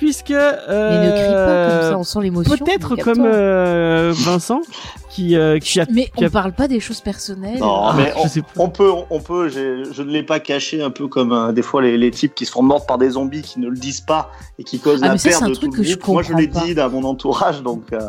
puisque 0.02 0.30
Mais 0.30 0.36
ne 0.36 1.10
crie 1.12 1.32
pas 1.32 1.48
euh, 1.48 1.80
comme 1.80 1.90
ça, 1.92 1.98
on 1.98 2.02
sent 2.04 2.18
l'émotion. 2.22 2.56
peut-être 2.56 2.96
comme 2.96 3.22
euh, 3.24 4.12
Vincent 4.14 4.60
qui 5.10 5.36
euh, 5.36 5.58
qui 5.60 5.78
a 5.80 5.86
Mais 5.92 6.06
qui 6.06 6.24
on 6.24 6.26
a- 6.26 6.30
parle 6.30 6.52
pas 6.52 6.66
des 6.66 6.80
choses 6.80 7.00
personnelles. 7.00 7.60
Non, 7.60 7.84
Ah, 7.86 7.94
mais 7.96 8.12
on, 8.16 8.64
on 8.64 8.68
peut, 8.68 8.90
on 9.10 9.20
peut. 9.20 9.48
Je 9.48 10.02
ne 10.02 10.10
l'ai 10.10 10.22
pas 10.24 10.40
caché 10.40 10.82
un 10.82 10.90
peu 10.90 11.06
comme 11.06 11.32
euh, 11.32 11.52
des 11.52 11.62
fois 11.62 11.82
les, 11.82 11.96
les 11.96 12.10
types 12.10 12.34
qui 12.34 12.46
se 12.46 12.50
font 12.52 12.62
mordre 12.62 12.84
par 12.86 12.98
des 12.98 13.10
zombies 13.10 13.42
qui 13.42 13.60
ne 13.60 13.68
le 13.68 13.76
disent 13.76 14.00
pas 14.00 14.30
et 14.58 14.64
qui 14.64 14.80
causent 14.80 15.00
Ah, 15.02 15.06
la 15.06 15.12
mais 15.12 15.18
ça, 15.18 15.28
perte 15.28 15.38
c'est 15.40 15.44
un 15.44 15.48
de 15.50 15.54
truc 15.54 15.70
tout 15.70 15.82
que 15.82 15.88
le 15.88 15.96
groupe. 15.96 16.14
Moi, 16.14 16.22
je 16.22 16.32
l'ai 16.34 16.46
dit 16.48 16.74
dans 16.74 16.90
mon 16.90 17.04
entourage, 17.04 17.62
donc. 17.62 17.84
euh, 17.92 18.00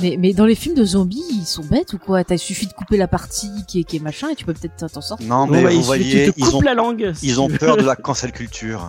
Mais, 0.00 0.16
mais 0.18 0.32
dans 0.32 0.46
les 0.46 0.54
films 0.54 0.74
de 0.74 0.84
zombies, 0.84 1.22
ils 1.30 1.44
sont 1.46 1.64
bêtes 1.64 1.92
ou 1.92 1.98
quoi? 1.98 2.24
T'as 2.24 2.36
suffi 2.38 2.66
de 2.66 2.72
couper 2.72 2.96
la 2.96 3.08
partie 3.08 3.50
qui 3.68 3.80
est, 3.80 3.84
qui 3.84 3.96
est 3.96 4.00
machin 4.00 4.28
et 4.30 4.34
tu 4.34 4.44
peux 4.46 4.54
peut-être 4.54 4.76
t'en 4.90 5.00
sortir. 5.02 5.26
Non, 5.28 5.46
mais 5.46 5.62
bah, 5.62 5.68
vous 5.70 5.74
il 5.76 5.84
suffit 5.84 5.86
voyez, 5.86 6.30
te 6.32 6.38
ils 6.38 6.44
coupes 6.44 6.54
ont, 6.54 6.60
la 6.60 6.74
langue. 6.74 7.12
si 7.14 7.26
ils 7.26 7.40
ont 7.40 7.48
peur 7.48 7.76
de 7.76 7.82
la 7.84 7.96
cancel 7.96 8.32
culture. 8.32 8.88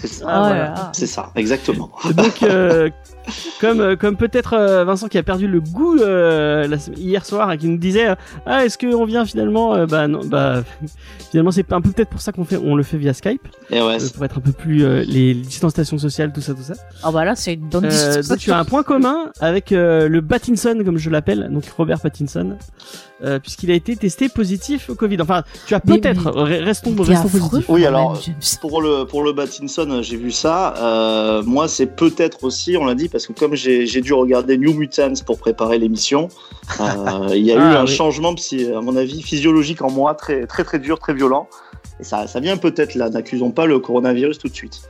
C'est 0.00 0.06
ça. 0.08 0.24
Ah, 0.28 0.40
Oh 0.42 0.46
voilà. 0.48 0.64
là. 0.64 0.92
C'est 0.94 1.06
ça, 1.06 1.30
exactement. 1.36 1.90
Donc, 2.16 2.42
euh, 2.42 2.88
comme, 3.60 3.80
euh, 3.80 3.96
comme 3.96 4.16
peut-être 4.16 4.54
euh, 4.54 4.84
Vincent 4.84 5.08
qui 5.08 5.18
a 5.18 5.22
perdu 5.22 5.46
le 5.46 5.60
goût 5.60 5.96
euh, 5.98 6.66
la 6.66 6.76
hier 6.96 7.24
soir 7.26 7.52
et 7.52 7.58
qui 7.58 7.68
nous 7.68 7.76
disait 7.78 8.08
euh, 8.10 8.14
Ah, 8.46 8.64
est-ce 8.64 8.78
qu'on 8.78 9.04
vient 9.04 9.24
finalement 9.24 9.74
Euh, 9.74 9.86
Bah 9.86 10.08
non, 10.08 10.20
bah 10.24 10.62
finalement, 11.30 11.50
c'est 11.50 11.70
un 11.72 11.80
peu 11.80 11.90
peut-être 11.90 12.08
pour 12.10 12.20
ça 12.20 12.32
qu'on 12.32 12.44
fait, 12.44 12.56
on 12.56 12.74
le 12.76 12.82
fait 12.82 12.96
via 12.98 13.12
Skype, 13.14 13.46
Et 13.70 13.80
ouais, 13.80 14.02
euh, 14.02 14.08
pour 14.14 14.24
être 14.24 14.38
un 14.38 14.40
peu 14.40 14.52
plus 14.52 14.84
euh, 14.84 15.04
les, 15.06 15.34
les 15.34 15.40
distanciations 15.42 15.98
sociales, 15.98 16.32
tout 16.32 16.40
ça, 16.40 16.54
tout 16.54 16.62
ça. 16.62 16.74
Ah 17.02 17.12
bah 17.12 17.24
là, 17.24 17.36
c'est 17.36 17.54
une 17.54 17.68
bonne 17.68 17.84
Euh, 17.84 17.88
distance. 17.88 18.28
donc, 18.28 18.38
tu 18.38 18.50
as 18.52 18.58
un 18.58 18.64
point 18.64 18.82
commun 18.82 19.30
avec 19.40 19.72
euh, 19.72 20.08
le 20.08 20.22
Pattinson, 20.22 20.80
comme 20.84 20.98
je 20.98 21.10
l'appelle, 21.10 21.48
donc 21.52 21.64
Robert 21.76 22.00
Pattinson, 22.00 22.56
euh, 23.22 23.38
puisqu'il 23.38 23.70
a 23.70 23.74
été 23.74 23.96
testé 23.96 24.28
positif 24.28 24.88
au 24.90 24.94
Covid. 24.94 25.20
Enfin, 25.20 25.42
tu 25.66 25.74
as 25.74 25.80
peut-être, 25.80 26.24
re- 26.30 26.62
restons, 26.62 26.94
restons 26.96 27.26
affreux, 27.26 27.38
positifs. 27.40 27.64
Oui, 27.68 27.84
alors, 27.86 28.12
même. 28.26 28.34
Pour 28.60 28.80
le, 28.82 29.04
pour 29.04 29.22
le 29.22 29.32
Battinson, 29.32 30.00
j'ai 30.02 30.16
vu 30.16 30.30
ça. 30.30 30.74
Euh, 30.78 31.42
moi, 31.44 31.68
c'est 31.68 31.86
peut-être 31.86 32.44
aussi, 32.44 32.76
on 32.76 32.84
l'a 32.84 32.94
dit, 32.94 33.08
parce 33.08 33.26
que 33.26 33.32
comme 33.32 33.54
j'ai 33.54 33.86
j'ai 33.86 34.00
dû 34.00 34.12
regarder 34.12 34.56
New 34.58 34.72
Mutants 34.74 35.12
pour 35.26 35.38
préparer 35.38 35.78
l'émission, 35.78 36.28
euh, 36.80 37.28
il 37.34 37.42
y 37.44 37.52
a 37.52 37.56
eu 37.56 37.58
Ah, 37.58 37.80
un 37.80 37.84
oui. 37.84 37.88
changement, 37.94 38.34
psy- 38.34 38.72
à 38.72 38.80
mon 38.80 38.96
avis, 38.96 39.22
physiologique 39.22 39.82
en 39.82 39.90
moi, 39.90 40.14
très, 40.14 40.46
très, 40.46 40.64
très 40.64 40.78
dur, 40.78 40.98
très 40.98 41.14
violent. 41.14 41.48
Et 42.00 42.04
ça, 42.04 42.26
ça 42.26 42.40
vient 42.40 42.56
peut-être 42.56 42.94
là, 42.94 43.10
n'accusons 43.10 43.50
pas 43.50 43.66
le 43.66 43.78
coronavirus 43.78 44.38
tout 44.38 44.48
de 44.48 44.54
suite. 44.54 44.80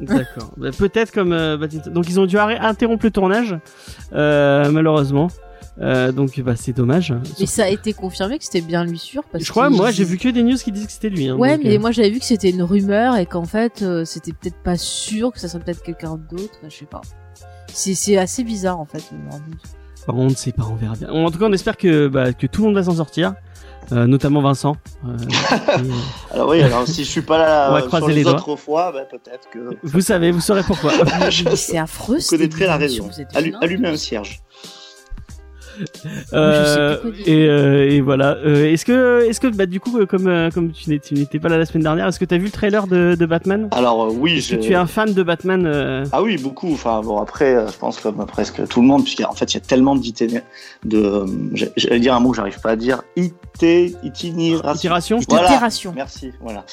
D'accord. 0.00 0.50
Bah, 0.56 0.70
peut-être 0.76 1.12
comme 1.12 1.32
euh, 1.32 1.58
Pattinson. 1.58 1.90
Donc 1.90 2.08
ils 2.08 2.18
ont 2.18 2.26
dû 2.26 2.38
arrêter, 2.38 2.60
interrompre 2.60 3.04
le 3.04 3.10
tournage, 3.10 3.56
euh, 4.14 4.70
malheureusement. 4.70 5.28
Euh, 5.80 6.12
donc 6.12 6.38
bah 6.40 6.54
c'est 6.54 6.74
dommage. 6.74 7.14
Mais 7.40 7.46
ça 7.46 7.64
a 7.64 7.68
été 7.68 7.94
confirmé 7.94 8.38
que 8.38 8.44
c'était 8.44 8.60
bien 8.60 8.84
lui 8.84 8.98
sûr. 8.98 9.22
Parce 9.30 9.42
Je 9.42 9.50
crois, 9.50 9.70
moi 9.70 9.90
j'ai 9.90 10.04
vu 10.04 10.18
que 10.18 10.28
des 10.28 10.42
news 10.42 10.56
qui 10.56 10.70
disent 10.70 10.86
que 10.86 10.92
c'était 10.92 11.08
lui. 11.08 11.28
hein, 11.28 11.36
Ouais, 11.36 11.56
donc, 11.56 11.64
mais 11.64 11.76
euh, 11.76 11.80
moi 11.80 11.90
j'avais 11.92 12.10
vu 12.10 12.18
que 12.18 12.24
c'était 12.26 12.50
une 12.50 12.62
rumeur 12.62 13.16
et 13.16 13.24
qu'en 13.26 13.44
fait 13.44 13.80
euh, 13.82 14.04
c'était 14.04 14.32
peut-être 14.32 14.62
pas 14.62 14.76
sûr 14.76 15.32
que 15.32 15.40
ça 15.40 15.48
serait 15.48 15.64
peut-être 15.64 15.82
quelqu'un 15.82 16.18
d'autre. 16.30 16.58
Je 16.68 16.76
sais 16.76 16.84
pas. 16.84 17.00
C'est 17.72 17.94
c'est 17.94 18.18
assez 18.18 18.44
bizarre 18.44 18.78
en 18.80 18.84
fait. 18.84 19.02
le 19.12 19.16
news. 19.18 19.32
bah, 20.06 20.14
on 20.14 20.26
ne 20.28 20.34
sait 20.34 20.52
pas, 20.52 20.64
on 20.70 20.74
verra 20.74 20.94
bien. 20.94 21.08
En 21.08 21.30
tout 21.30 21.38
cas, 21.38 21.46
on 21.46 21.52
espère 21.52 21.78
que 21.78 22.06
bah, 22.08 22.34
que 22.34 22.46
tout 22.46 22.60
le 22.62 22.66
monde 22.68 22.76
va 22.76 22.82
s'en 22.82 22.96
sortir, 22.96 23.34
euh, 23.92 24.06
notamment 24.06 24.42
Vincent. 24.42 24.76
Euh, 25.06 25.16
et, 25.78 25.80
euh, 25.80 25.84
Alors 26.32 26.50
oui, 26.50 26.60
alors 26.60 26.86
si 26.86 27.02
je 27.02 27.08
suis 27.10 27.22
pas 27.22 27.38
là 27.38 27.68
On 27.70 27.72
va 27.72 27.78
sur 27.80 27.88
croiser 27.88 28.08
les, 28.08 28.14
les 28.16 28.22
doigts. 28.24 28.34
autres 28.34 28.56
fois, 28.56 28.92
bah, 28.92 29.06
peut-être 29.10 29.48
que 29.50 29.78
vous 29.82 30.00
savez, 30.02 30.32
vous 30.32 30.42
saurez 30.42 30.62
pourquoi. 30.64 30.92
je 31.30 31.48
c'est 31.56 31.78
affreux. 31.78 32.18
vous 32.18 32.28
connaîtrez 32.28 32.66
la 32.66 32.76
raison. 32.76 33.08
allumez 33.62 33.88
un 33.88 33.96
cierge. 33.96 34.41
Euh, 36.32 36.98
et, 37.26 37.46
euh, 37.48 37.88
et 37.90 38.00
voilà. 38.00 38.36
Euh, 38.44 38.70
est-ce 38.72 38.84
que, 38.84 39.24
est-ce 39.28 39.40
que, 39.40 39.46
bah, 39.48 39.66
du 39.66 39.80
coup, 39.80 40.04
comme 40.06 40.50
comme 40.54 40.72
tu 40.72 40.90
n'étais 40.90 41.08
tu 41.08 41.14
n'étais 41.14 41.38
pas 41.38 41.48
là 41.48 41.58
la 41.58 41.64
semaine 41.66 41.82
dernière, 41.82 42.06
est-ce 42.08 42.18
que 42.20 42.24
tu 42.24 42.34
as 42.34 42.38
vu 42.38 42.44
le 42.46 42.50
trailer 42.50 42.86
de, 42.86 43.16
de 43.18 43.26
Batman? 43.26 43.68
Alors 43.72 44.12
oui, 44.14 44.38
Est-ce 44.38 44.50
que 44.54 44.62
je- 44.62 44.66
tu 44.68 44.72
es 44.72 44.76
un 44.76 44.86
fan 44.86 45.12
de 45.12 45.22
Batman 45.22 45.64
euh, 45.66 46.04
Ah 46.12 46.22
oui, 46.22 46.36
beaucoup. 46.38 46.72
Enfin 46.72 47.00
bon, 47.02 47.18
après, 47.18 47.54
je 47.70 47.76
pense 47.76 47.98
comme 48.00 48.24
presque 48.26 48.66
tout 48.68 48.80
le 48.80 48.86
monde, 48.86 49.04
puisqu'en 49.04 49.32
fait, 49.34 49.52
il 49.52 49.54
y 49.54 49.58
a 49.58 49.60
tellement 49.60 49.96
d'ité- 49.96 50.42
de, 50.84 51.24
j'allais 51.76 52.00
dire 52.00 52.14
un 52.14 52.20
mot 52.20 52.30
que 52.30 52.36
j'arrive 52.36 52.60
pas 52.60 52.70
à 52.70 52.76
dire, 52.76 53.02
ité, 53.16 53.94
itinération. 54.02 54.72
Voilà. 55.28 55.48
Merci. 55.94 56.32
Voilà. 56.40 56.64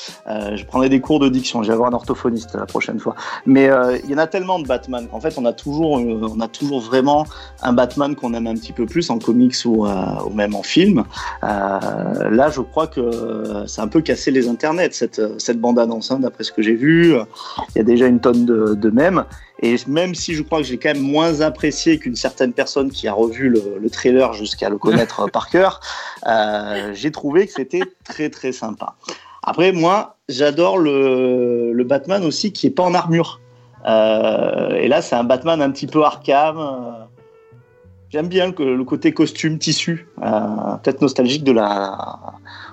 Je 0.55 0.63
prendrai 0.65 0.89
des 0.89 0.99
cours 1.01 1.19
de 1.19 1.29
diction. 1.29 1.63
Je 1.63 1.67
vais 1.67 1.73
avoir 1.73 1.89
un 1.89 1.93
orthophoniste 1.93 2.55
la 2.55 2.65
prochaine 2.65 2.99
fois. 2.99 3.15
Mais 3.45 3.69
il 4.05 4.09
y 4.11 4.15
en 4.15 4.19
a 4.19 4.27
tellement 4.27 4.59
de 4.59 4.67
Batman 4.67 5.07
qu'en 5.09 5.19
fait, 5.19 5.35
on 5.37 5.45
a 5.45 5.53
toujours, 5.53 5.91
on 5.93 6.39
a 6.39 6.47
toujours 6.47 6.81
vraiment 6.81 7.25
un 7.61 7.73
Batman 7.73 8.15
qu'on 8.15 8.33
aime 8.33 8.47
un 8.47 8.55
petit 8.55 8.73
peu 8.73 8.85
plus 8.89 9.09
en 9.09 9.19
comics 9.19 9.55
ou, 9.65 9.85
euh, 9.85 9.91
ou 10.25 10.31
même 10.31 10.55
en 10.55 10.63
film. 10.63 11.03
Euh, 11.43 12.29
là, 12.29 12.49
je 12.49 12.61
crois 12.61 12.87
que 12.87 12.99
euh, 12.99 13.65
c'est 13.67 13.81
un 13.81 13.87
peu 13.87 14.01
cassé 14.01 14.31
les 14.31 14.47
internets 14.49 14.91
cette 14.91 15.21
cette 15.39 15.59
bande 15.61 15.79
annonce. 15.79 16.11
hein, 16.11 16.19
D'après 16.19 16.43
ce 16.43 16.51
que 16.51 16.61
j'ai 16.61 16.75
vu, 16.75 17.13
il 17.13 17.77
y 17.77 17.79
a 17.79 17.83
déjà 17.83 18.07
une 18.07 18.19
tonne 18.19 18.45
de, 18.45 18.73
de 18.73 18.89
mèmes. 18.89 19.23
Et 19.61 19.75
même 19.87 20.15
si 20.15 20.33
je 20.35 20.43
crois 20.43 20.59
que 20.59 20.65
j'ai 20.65 20.77
quand 20.77 20.93
même 20.93 21.01
moins 21.03 21.41
apprécié 21.41 21.99
qu'une 21.99 22.15
certaine 22.15 22.53
personne 22.53 22.89
qui 22.91 23.07
a 23.07 23.13
revu 23.13 23.49
le, 23.49 23.61
le 23.81 23.89
trailer 23.89 24.33
jusqu'à 24.33 24.69
le 24.69 24.77
connaître 24.77 25.29
par 25.31 25.49
cœur, 25.49 25.81
euh, 26.27 26.91
j'ai 26.93 27.11
trouvé 27.11 27.45
que 27.47 27.53
c'était 27.53 27.83
très 28.05 28.29
très 28.29 28.51
sympa. 28.51 28.95
Après, 29.43 29.71
moi, 29.71 30.17
j'adore 30.27 30.77
le, 30.77 31.71
le 31.73 31.83
Batman 31.83 32.23
aussi 32.25 32.51
qui 32.53 32.67
est 32.67 32.71
pas 32.71 32.83
en 32.83 32.93
armure. 32.93 33.39
Euh, 33.85 34.75
et 34.75 34.87
là, 34.89 35.01
c'est 35.01 35.15
un 35.15 35.23
Batman 35.23 35.61
un 35.61 35.71
petit 35.71 35.87
peu 35.87 36.03
Arkham. 36.03 36.98
Euh, 38.09 38.11
J'aime 38.11 38.27
bien 38.27 38.51
le, 38.57 38.75
le 38.75 38.83
côté 38.83 39.11
costume 39.13 39.57
tissu, 39.59 40.07
euh, 40.23 40.29
peut-être 40.83 41.01
nostalgique 41.01 41.43
de 41.43 41.51
la, 41.51 42.17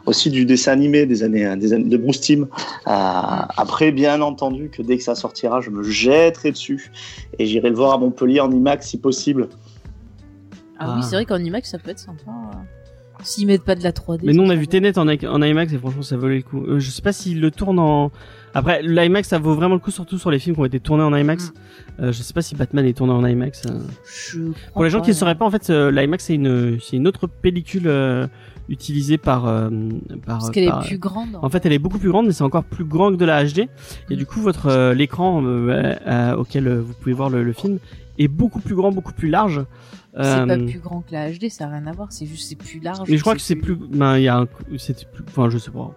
aussi 0.06 0.30
du 0.30 0.44
dessin 0.46 0.72
animé 0.72 1.06
des 1.06 1.22
années, 1.22 1.56
des 1.56 1.72
années 1.72 1.88
de 1.88 1.96
Bruce 1.96 2.20
Timm. 2.20 2.42
Euh, 2.44 2.46
après, 2.86 3.92
bien 3.92 4.20
entendu, 4.22 4.70
que 4.70 4.82
dès 4.82 4.96
que 4.96 5.02
ça 5.02 5.14
sortira, 5.14 5.60
je 5.60 5.70
me 5.70 5.82
jetterai 5.82 6.52
dessus 6.52 6.90
et 7.38 7.46
j'irai 7.46 7.68
le 7.70 7.76
voir 7.76 7.92
à 7.92 7.98
Montpellier 7.98 8.40
en 8.40 8.50
IMAX 8.50 8.88
si 8.88 8.98
possible. 8.98 9.48
Ah, 10.78 10.86
Ah. 10.88 10.94
oui, 10.96 11.02
c'est 11.02 11.16
vrai 11.16 11.24
qu'en 11.24 11.38
IMAX 11.38 11.70
ça 11.70 11.78
peut 11.78 11.90
être 11.90 11.98
sympa. 11.98 12.22
euh. 12.28 12.56
S'ils 13.22 13.46
mettent 13.46 13.64
pas 13.64 13.74
de 13.74 13.82
la 13.82 13.92
3D. 13.92 14.20
Mais 14.24 14.34
nous, 14.34 14.42
on 14.42 14.50
a 14.50 14.54
vu. 14.54 14.68
Tenet 14.68 14.98
en 14.98 15.08
IMAX 15.42 15.72
et 15.72 15.78
franchement, 15.78 16.02
ça 16.02 16.18
valait 16.18 16.36
le 16.36 16.42
coup. 16.42 16.62
Euh, 16.66 16.78
je 16.80 16.90
sais 16.90 17.00
pas 17.00 17.12
s'ils 17.14 17.40
le 17.40 17.50
tournent 17.50 17.78
en. 17.78 18.10
Après, 18.58 18.82
l'IMAX, 18.82 19.28
ça 19.28 19.38
vaut 19.38 19.54
vraiment 19.54 19.74
le 19.74 19.80
coup, 19.80 19.90
surtout 19.90 20.18
sur 20.18 20.30
les 20.30 20.38
films 20.38 20.54
qui 20.56 20.60
ont 20.62 20.64
été 20.64 20.80
tournés 20.80 21.02
en 21.02 21.14
IMAX. 21.14 21.52
Euh, 22.00 22.10
je 22.12 22.22
sais 22.22 22.32
pas 22.32 22.40
si 22.40 22.54
Batman 22.54 22.86
est 22.86 22.94
tourné 22.96 23.12
en 23.12 23.24
IMAX. 23.26 23.66
euh. 23.66 23.78
Je 24.30 24.40
Pour 24.72 24.82
les 24.84 24.88
gens 24.90 25.00
qui 25.02 25.10
ne 25.10 25.14
sauraient 25.14 25.34
pas, 25.34 25.44
en 25.44 25.50
fait, 25.50 25.68
euh, 25.68 25.90
l'IMAX 25.90 26.24
c'est 26.24 26.34
une, 26.34 26.78
c'est 26.80 26.96
une 26.96 27.06
autre 27.06 27.26
pellicule 27.26 27.86
euh, 27.86 28.26
utilisée 28.70 29.18
par, 29.18 29.46
euh, 29.46 29.68
par. 30.24 30.38
Parce 30.38 30.50
qu'elle 30.50 30.68
est 30.68 30.86
plus 30.86 30.98
grande. 30.98 31.36
En 31.42 31.48
fait, 31.50 31.66
elle 31.66 31.72
est 31.74 31.78
beaucoup 31.78 31.98
plus 31.98 32.08
grande, 32.08 32.26
mais 32.26 32.32
c'est 32.32 32.44
encore 32.44 32.64
plus 32.64 32.84
grand 32.84 33.10
que 33.10 33.16
de 33.16 33.24
la 33.26 33.44
HD. 33.44 33.68
Et 34.10 34.16
du 34.16 34.24
coup, 34.24 34.40
votre 34.40 34.66
euh, 34.68 34.94
l'écran 34.94 35.42
euh, 35.44 36.34
auquel 36.36 36.68
vous 36.78 36.94
pouvez 36.94 37.12
voir 37.14 37.28
le, 37.28 37.42
le 37.44 37.52
film 37.52 37.78
est 38.18 38.28
beaucoup 38.28 38.60
plus 38.60 38.74
grand, 38.74 38.90
beaucoup 38.90 39.12
plus 39.12 39.28
large. 39.28 39.62
c'est 40.18 40.46
pas 40.46 40.56
plus 40.56 40.78
grand 40.80 41.02
que 41.02 41.12
la 41.12 41.30
HD, 41.30 41.50
ça 41.50 41.66
a 41.66 41.68
rien 41.68 41.86
à 41.86 41.92
voir. 41.92 42.08
C'est 42.10 42.24
juste 42.24 42.48
c'est 42.48 42.56
plus 42.56 42.80
large. 42.80 43.06
mais 43.06 43.18
je 43.18 43.20
crois 43.20 43.34
que 43.34 43.42
c'est 43.42 43.56
plus. 43.56 43.74
Ben, 43.76 44.16
il 44.16 44.22
y 44.22 44.28
a 44.28 44.38
un. 44.38 44.46
C'est 44.78 45.06
plus. 45.10 45.24
Enfin, 45.28 45.50
je 45.50 45.58
sais 45.58 45.70
pas. 45.70 45.94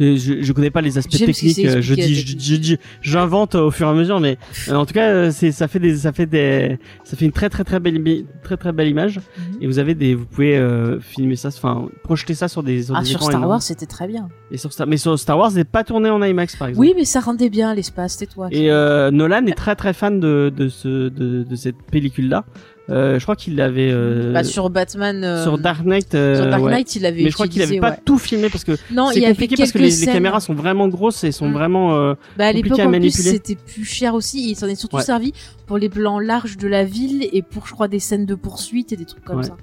Je, 0.00 0.42
je, 0.42 0.52
connais 0.52 0.70
pas 0.70 0.80
les 0.80 0.96
aspects 0.98 1.10
techniques. 1.10 1.58
euh, 1.58 1.80
Je 1.82 1.94
expliqué, 1.94 2.02
dis, 2.06 2.14
je, 2.14 2.20
technique. 2.26 2.40
je 2.42 2.56
dis, 2.56 2.76
j'invente 3.02 3.54
au 3.56 3.70
fur 3.70 3.86
et 3.86 3.90
à 3.90 3.94
mesure, 3.94 4.20
mais 4.20 4.38
euh, 4.68 4.74
en 4.74 4.86
tout 4.86 4.94
cas, 4.94 5.08
euh, 5.10 5.30
c'est 5.32 5.50
ça 5.52 5.66
fait 5.68 5.78
des, 5.80 5.96
ça 5.96 6.12
fait 6.12 6.26
des, 6.26 6.78
ça 7.04 7.16
fait 7.16 7.24
une 7.24 7.32
très 7.32 7.48
très 7.48 7.64
très 7.64 7.80
belle, 7.80 8.24
très 8.42 8.56
très 8.56 8.72
belle 8.72 8.88
image. 8.88 9.16
Mhm. 9.18 9.58
Et 9.62 9.66
vous 9.66 9.78
avez 9.78 9.94
des, 9.94 10.14
vous 10.14 10.24
pouvez 10.26 10.56
euh, 10.56 11.00
filmer 11.00 11.36
ça, 11.36 11.48
enfin 11.48 11.88
projeter 12.04 12.34
ça 12.34 12.48
sur 12.48 12.62
des, 12.62 12.82
sur 12.84 12.96
Ah, 12.96 13.00
des 13.00 13.06
sur 13.06 13.20
Star 13.22 13.32
énormes. 13.34 13.50
Wars, 13.50 13.62
c'était 13.62 13.86
très 13.86 14.06
bien. 14.06 14.28
Et 14.50 14.56
sur 14.56 14.72
Star, 14.72 14.86
mais 14.86 14.96
sur 14.98 15.18
Star 15.18 15.36
Wars, 15.38 15.50
c'est 15.50 15.64
pas 15.64 15.84
tourné 15.84 16.10
en 16.10 16.22
IMAX 16.22 16.56
par 16.56 16.68
exemple. 16.68 16.86
Oui, 16.86 16.94
mais 16.96 17.04
ça 17.04 17.20
rendait 17.20 17.50
bien 17.50 17.74
l'espace, 17.74 18.16
tais-toi. 18.18 18.48
Et 18.52 18.70
euh, 18.70 19.10
Nolan 19.10 19.46
est 19.46 19.54
très 19.56 19.74
très 19.74 19.92
fan 19.92 20.20
de 20.20 20.52
de 20.56 20.68
ce 20.68 21.08
de, 21.08 21.42
de 21.42 21.56
cette 21.56 21.82
pellicule 21.90 22.28
là. 22.28 22.44
Euh, 22.90 23.18
je 23.18 23.22
crois 23.24 23.36
qu'il 23.36 23.54
l'avait 23.56 23.90
euh, 23.92 24.32
Bah, 24.32 24.44
sur 24.44 24.70
Batman. 24.70 25.22
euh, 25.22 25.42
sur 25.42 25.58
Dark 25.58 25.84
Knight. 25.84 26.10
sur 26.12 26.46
Dark 26.46 26.62
ouais. 26.62 26.70
Knight, 26.72 26.96
il 26.96 27.04
avait 27.04 27.22
Mais 27.24 27.28
je 27.30 27.34
crois 27.34 27.46
qu'il 27.46 27.60
avait 27.60 27.66
utilisé, 27.76 27.80
pas 27.80 27.90
ouais. 27.90 28.00
tout 28.04 28.16
filmé 28.18 28.48
parce 28.48 28.64
que 28.64 28.72
Non, 28.90 29.10
il 29.10 29.22
y 29.22 29.26
compliqué 29.26 29.56
parce 29.56 29.72
que 29.72 29.78
les, 29.78 29.90
les 29.90 30.06
caméras 30.06 30.40
sont 30.40 30.54
vraiment 30.54 30.88
grosses 30.88 31.22
et 31.24 31.32
sont 31.32 31.48
Mm. 31.48 31.52
vraiment. 31.52 32.14
Bah, 32.36 32.46
à 32.46 32.52
l'époque, 32.52 32.78
en 32.78 32.90
plus, 32.90 33.10
c'était 33.10 33.56
plus 33.56 33.84
cher 33.84 34.14
aussi. 34.14 34.50
Il 34.50 34.56
s'en 34.56 34.66
est 34.68 34.74
surtout 34.74 34.96
Ouais. 34.96 35.02
servi 35.02 35.32
pour 35.66 35.76
les 35.76 35.88
plans 35.90 36.18
larges 36.18 36.56
de 36.56 36.66
la 36.68 36.84
ville 36.84 37.28
et 37.32 37.42
pour, 37.42 37.66
je 37.66 37.72
crois, 37.74 37.88
des 37.88 37.98
scènes 37.98 38.24
de 38.26 38.34
poursuite 38.34 38.92
et 38.92 38.96
des 38.96 39.04
trucs 39.04 39.24
comme 39.24 39.42
ça. 39.42 39.56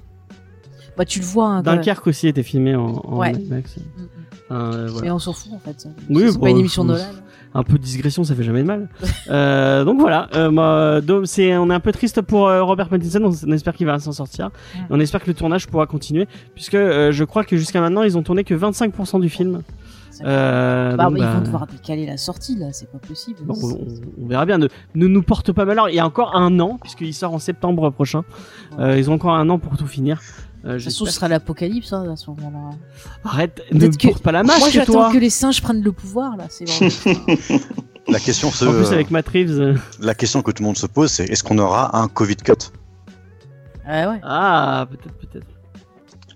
Bah, 0.96 1.04
tu 1.04 1.18
le 1.20 1.26
vois. 1.26 1.48
Hein. 1.48 1.62
Dunkerque 1.62 2.06
aussi 2.06 2.26
était 2.28 2.42
filmé 2.42 2.74
en, 2.74 2.86
en 3.04 3.18
Ouais. 3.18 3.32
IMAX. 3.32 3.76
Euh, 4.50 4.86
voilà. 4.90 5.06
Mais 5.06 5.10
on 5.10 5.18
s'en 5.18 5.32
fout, 5.32 5.52
en 5.52 5.58
fait. 5.58 5.86
Oui, 6.08 6.24
c'est 6.26 6.34
bon, 6.38 6.44
pas 6.44 6.50
une 6.50 6.58
émission 6.58 6.84
de 6.84 6.92
Nolan. 6.92 7.04
Un 7.54 7.62
peu 7.62 7.78
de 7.78 7.82
digression, 7.82 8.22
ça 8.22 8.34
fait 8.34 8.42
jamais 8.42 8.60
de 8.62 8.66
mal. 8.66 8.88
euh, 9.30 9.84
donc 9.84 9.98
voilà, 9.98 10.28
euh, 10.34 11.22
c'est, 11.24 11.56
on 11.56 11.70
est 11.70 11.74
un 11.74 11.80
peu 11.80 11.90
triste 11.92 12.20
pour 12.20 12.48
euh, 12.48 12.62
Robert 12.62 12.88
Pattinson. 12.88 13.20
On, 13.24 13.48
on 13.48 13.52
espère 13.52 13.74
qu'il 13.74 13.86
va 13.86 13.98
s'en 13.98 14.12
sortir. 14.12 14.50
Et 14.76 14.80
on 14.90 15.00
espère 15.00 15.22
que 15.22 15.28
le 15.28 15.34
tournage 15.34 15.66
pourra 15.66 15.86
continuer, 15.86 16.28
puisque 16.54 16.74
euh, 16.74 17.12
je 17.12 17.24
crois 17.24 17.44
que 17.44 17.56
jusqu'à 17.56 17.80
maintenant 17.80 18.02
ils 18.02 18.18
ont 18.18 18.22
tourné 18.22 18.44
que 18.44 18.54
25% 18.54 19.20
du 19.20 19.28
film. 19.30 19.62
Euh, 20.24 20.96
Bah, 20.96 21.04
donc, 21.04 21.18
bah, 21.18 21.30
Ils 21.30 21.36
vont 21.38 21.44
devoir 21.44 21.66
décaler 21.66 22.06
la 22.06 22.16
sortie, 22.16 22.56
là. 22.56 22.66
C'est 22.72 22.90
pas 22.90 22.98
possible. 22.98 23.38
bon, 23.44 23.54
on, 23.62 24.24
on 24.24 24.26
verra 24.26 24.46
bien. 24.46 24.58
Ne, 24.58 24.68
ne 24.94 25.06
nous 25.06 25.22
porte 25.22 25.52
pas 25.52 25.64
malheur. 25.64 25.88
Il 25.90 25.94
y 25.94 25.98
a 25.98 26.06
encore 26.06 26.34
un 26.36 26.58
an, 26.60 26.78
puisqu'il 26.80 27.12
sort 27.14 27.34
en 27.34 27.38
septembre 27.38 27.90
prochain. 27.90 28.22
Euh, 28.78 28.98
ils 28.98 29.10
ont 29.10 29.14
encore 29.14 29.34
un 29.34 29.48
an 29.50 29.58
pour 29.58 29.76
tout 29.76 29.86
finir. 29.86 30.20
Euh, 30.66 30.72
De 30.72 30.74
toute 30.78 30.84
façon, 30.84 31.04
ce 31.06 31.12
sera 31.12 31.28
l'apocalypse 31.28 31.92
hein, 31.92 32.10
à 32.12 32.16
ce 32.16 32.28
moment-là. 32.30 32.76
Arrête, 33.24 33.62
ne 33.72 33.86
me 33.86 33.96
que- 33.96 34.08
porte 34.08 34.22
pas 34.22 34.32
la 34.32 34.42
Moi, 34.42 34.54
masque, 34.58 34.72
j'attends 34.72 34.92
toi. 34.94 35.12
que 35.12 35.18
les 35.18 35.30
singes 35.30 35.62
prennent 35.62 35.82
le 35.82 35.92
pouvoir, 35.92 36.36
là. 36.36 36.46
C'est. 36.48 36.64
La 38.08 38.20
question, 38.20 38.52
se, 38.52 38.64
En 38.64 38.72
plus, 38.72 38.92
avec 38.92 39.10
Matt 39.10 39.28
Reeves. 39.28 39.80
la 40.00 40.14
question 40.14 40.40
que 40.40 40.52
tout 40.52 40.62
le 40.62 40.66
monde 40.68 40.76
se 40.76 40.86
pose, 40.86 41.10
c'est 41.10 41.24
est-ce 41.24 41.42
qu'on 41.42 41.58
aura 41.58 41.98
un 42.00 42.06
Covid 42.06 42.36
cut? 42.36 42.52
Ah 43.84 44.10
ouais. 44.10 44.20
Ah, 44.22 44.86
peut-être, 44.88 45.14
peut-être. 45.18 45.46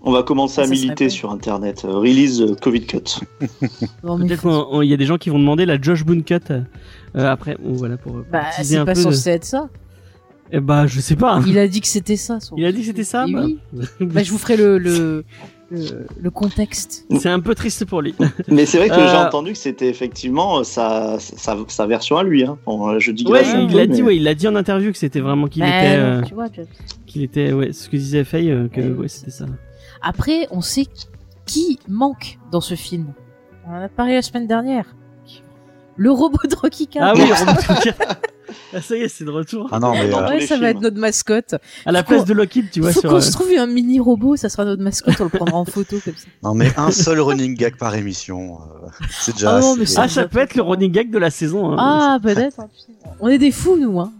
On 0.02 0.10
va 0.10 0.22
commencer 0.24 0.60
à 0.62 0.64
Ça 0.64 0.70
militer 0.70 1.08
sur 1.10 1.30
Internet. 1.30 1.84
Euh, 1.84 1.92
release 1.98 2.40
euh, 2.40 2.54
Covid 2.60 2.86
cut. 2.86 2.98
Peut-être 4.02 4.40
faut- 4.40 4.80
qu'il 4.80 4.88
y 4.88 4.94
a 4.94 4.96
des 4.96 5.06
gens 5.06 5.16
qui 5.18 5.30
vont 5.30 5.38
demander 5.38 5.64
la 5.66 5.80
Josh 5.80 6.04
Boone 6.04 6.24
cut. 6.24 6.38
euh, 6.50 6.62
après, 7.14 7.56
bon, 7.62 7.72
voilà, 7.74 7.96
pour, 7.98 8.14
Bah, 8.32 8.42
c'est 8.62 8.76
un 8.76 8.84
pas 8.84 8.94
peu. 8.94 8.98
de- 8.98 9.04
censé 9.12 9.30
être 9.30 9.44
ça. 9.44 9.68
Eh 10.52 10.60
bah, 10.60 10.86
je 10.86 11.00
sais 11.00 11.16
pas. 11.16 11.40
Il 11.46 11.58
a 11.58 11.68
dit 11.68 11.80
que 11.80 11.86
c'était 11.86 12.16
ça. 12.16 12.40
son- 12.40 12.56
Il 12.56 12.64
a 12.64 12.72
dit 12.72 12.80
que 12.80 12.86
c'était 12.86 13.04
ça 13.04 13.26
bah. 13.30 13.44
oui. 13.44 13.58
Bah, 14.00 14.22
je 14.22 14.30
vous 14.32 14.38
ferai 14.38 14.56
le, 14.56 14.78
le, 14.78 15.24
le, 15.70 16.06
le 16.20 16.30
contexte. 16.30 17.06
C'est 17.18 17.28
un 17.28 17.38
peu 17.40 17.54
triste 17.54 17.84
pour 17.84 18.02
lui. 18.02 18.14
Mais 18.48 18.66
c'est 18.66 18.78
vrai 18.78 18.88
que 18.88 18.94
Euh, 18.94 19.08
j'ai 19.08 19.16
entendu 19.16 19.52
que 19.52 19.58
c'était 19.58 19.88
effectivement 19.88 20.58
euh, 20.58 20.62
sa, 20.64 21.18
sa, 21.20 21.56
sa 21.68 21.86
version 21.86 22.16
à 22.16 22.24
lui. 22.24 22.44
Hein. 22.44 22.58
Bon, 22.66 22.88
euh, 22.88 22.98
je 22.98 23.12
dis 23.12 23.24
Ouais, 23.28 23.42
il 23.68 23.76
l'a 23.76 23.86
dit, 23.86 24.02
ouais, 24.02 24.16
il 24.16 24.24
l'a 24.24 24.34
dit 24.34 24.48
en 24.48 24.56
interview 24.56 24.90
que 24.90 24.98
c'était 24.98 25.20
vraiment 25.20 25.46
qu'il 25.46 25.62
Bah, 25.62 25.68
était, 25.68 25.96
euh, 25.96 26.22
tu 26.22 26.34
vois, 26.34 26.46
qu'il 27.06 27.22
était, 27.22 27.52
ouais, 27.52 27.72
ce 27.72 27.88
que 27.88 27.96
disait 27.96 28.24
Faye, 28.24 28.50
euh, 28.50 28.66
que 28.68 28.80
Ouais, 28.80 29.08
c'était 29.08 29.30
ça. 29.30 29.46
Après, 30.02 30.48
on 30.50 30.60
sait 30.62 30.86
qui 31.46 31.78
manque 31.88 32.38
dans 32.50 32.60
ce 32.60 32.74
film. 32.74 33.12
On 33.68 33.72
en 33.74 33.82
a 33.82 33.88
parlé 33.88 34.14
la 34.14 34.22
semaine 34.22 34.46
dernière. 34.48 34.96
Le 35.96 36.10
robot 36.10 36.38
de 36.50 36.54
Rocky 36.56 36.84
IV. 36.84 37.00
Ah 37.02 37.12
oui, 37.14 37.22
Robert 37.32 37.58
Tucker. 37.58 37.90
Ah, 38.74 38.80
ça 38.80 38.96
y 38.96 39.00
est, 39.02 39.08
c'est 39.08 39.24
de 39.24 39.30
retour. 39.30 39.68
Ah 39.72 39.78
non, 39.78 39.92
mais 39.92 40.12
euh, 40.12 40.26
Ouais, 40.28 40.38
les 40.40 40.46
ça 40.46 40.56
va 40.58 40.70
être 40.70 40.80
notre 40.80 40.98
mascotte. 40.98 41.54
À 41.86 41.92
la 41.92 42.02
faut 42.02 42.08
place 42.10 42.24
de 42.24 42.32
Lockheed, 42.34 42.70
tu 42.70 42.80
vois, 42.80 42.92
Faut 42.92 43.00
sur. 43.00 43.10
qu'on 43.10 43.16
euh, 43.16 43.20
se 43.20 43.32
trouve 43.32 43.48
un 43.58 43.66
mini 43.66 43.98
robot, 44.00 44.36
ça 44.36 44.48
sera 44.48 44.64
notre 44.64 44.82
mascotte, 44.82 45.20
on 45.20 45.24
le 45.24 45.30
prendra 45.30 45.56
en 45.58 45.64
photo 45.64 45.96
comme 46.04 46.14
ça. 46.14 46.26
non, 46.42 46.54
mais 46.54 46.70
un 46.76 46.90
seul 46.90 47.20
running 47.20 47.56
gag 47.56 47.76
par 47.76 47.94
émission, 47.94 48.58
euh, 48.84 48.88
c'est 49.10 49.32
déjà. 49.34 49.56
Ah 49.56 49.60
non, 49.60 49.74
mais 49.76 49.82
assez. 49.82 49.94
ça- 49.94 50.02
Ah, 50.02 50.08
ça 50.08 50.28
peut 50.28 50.38
être 50.38 50.54
le 50.54 50.62
running 50.62 50.90
gag 50.92 51.10
de 51.10 51.18
la 51.18 51.30
saison. 51.30 51.72
hein. 51.72 51.76
Ah, 51.78 52.18
peut-être. 52.22 52.56
On 53.20 53.28
est 53.28 53.38
des 53.38 53.50
fous, 53.50 53.76
nous. 53.78 54.00
Hein. 54.00 54.12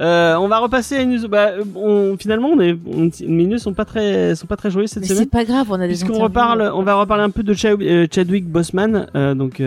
Euh, 0.00 0.36
on 0.36 0.48
va 0.48 0.58
repasser 0.58 0.96
à 0.96 1.00
une 1.02 1.14
news. 1.16 1.28
Bah, 1.28 1.48
euh, 1.50 1.64
on, 1.74 2.16
finalement, 2.18 2.48
on 2.48 2.60
est, 2.60 2.76
on, 2.86 3.10
mes 3.26 3.44
news 3.46 3.58
sont 3.58 3.74
pas 3.74 3.84
très, 3.84 4.34
sont 4.34 4.46
pas 4.46 4.56
très 4.56 4.70
joyeuses 4.70 4.90
cette 4.90 5.02
Mais 5.02 5.08
semaine. 5.08 5.24
c'est 5.24 5.30
pas 5.30 5.44
grave, 5.44 5.66
on 5.70 5.74
a 5.74 5.78
des 5.80 5.88
Puisqu'on 5.88 6.18
reparle, 6.18 6.70
on 6.74 6.82
va 6.82 6.94
reparler 6.94 7.24
un 7.24 7.30
peu 7.30 7.42
de 7.42 7.52
Cha- 7.54 7.68
euh, 7.70 8.06
Chadwick 8.10 8.46
Boseman, 8.48 9.06
euh, 9.14 9.34
donc 9.34 9.60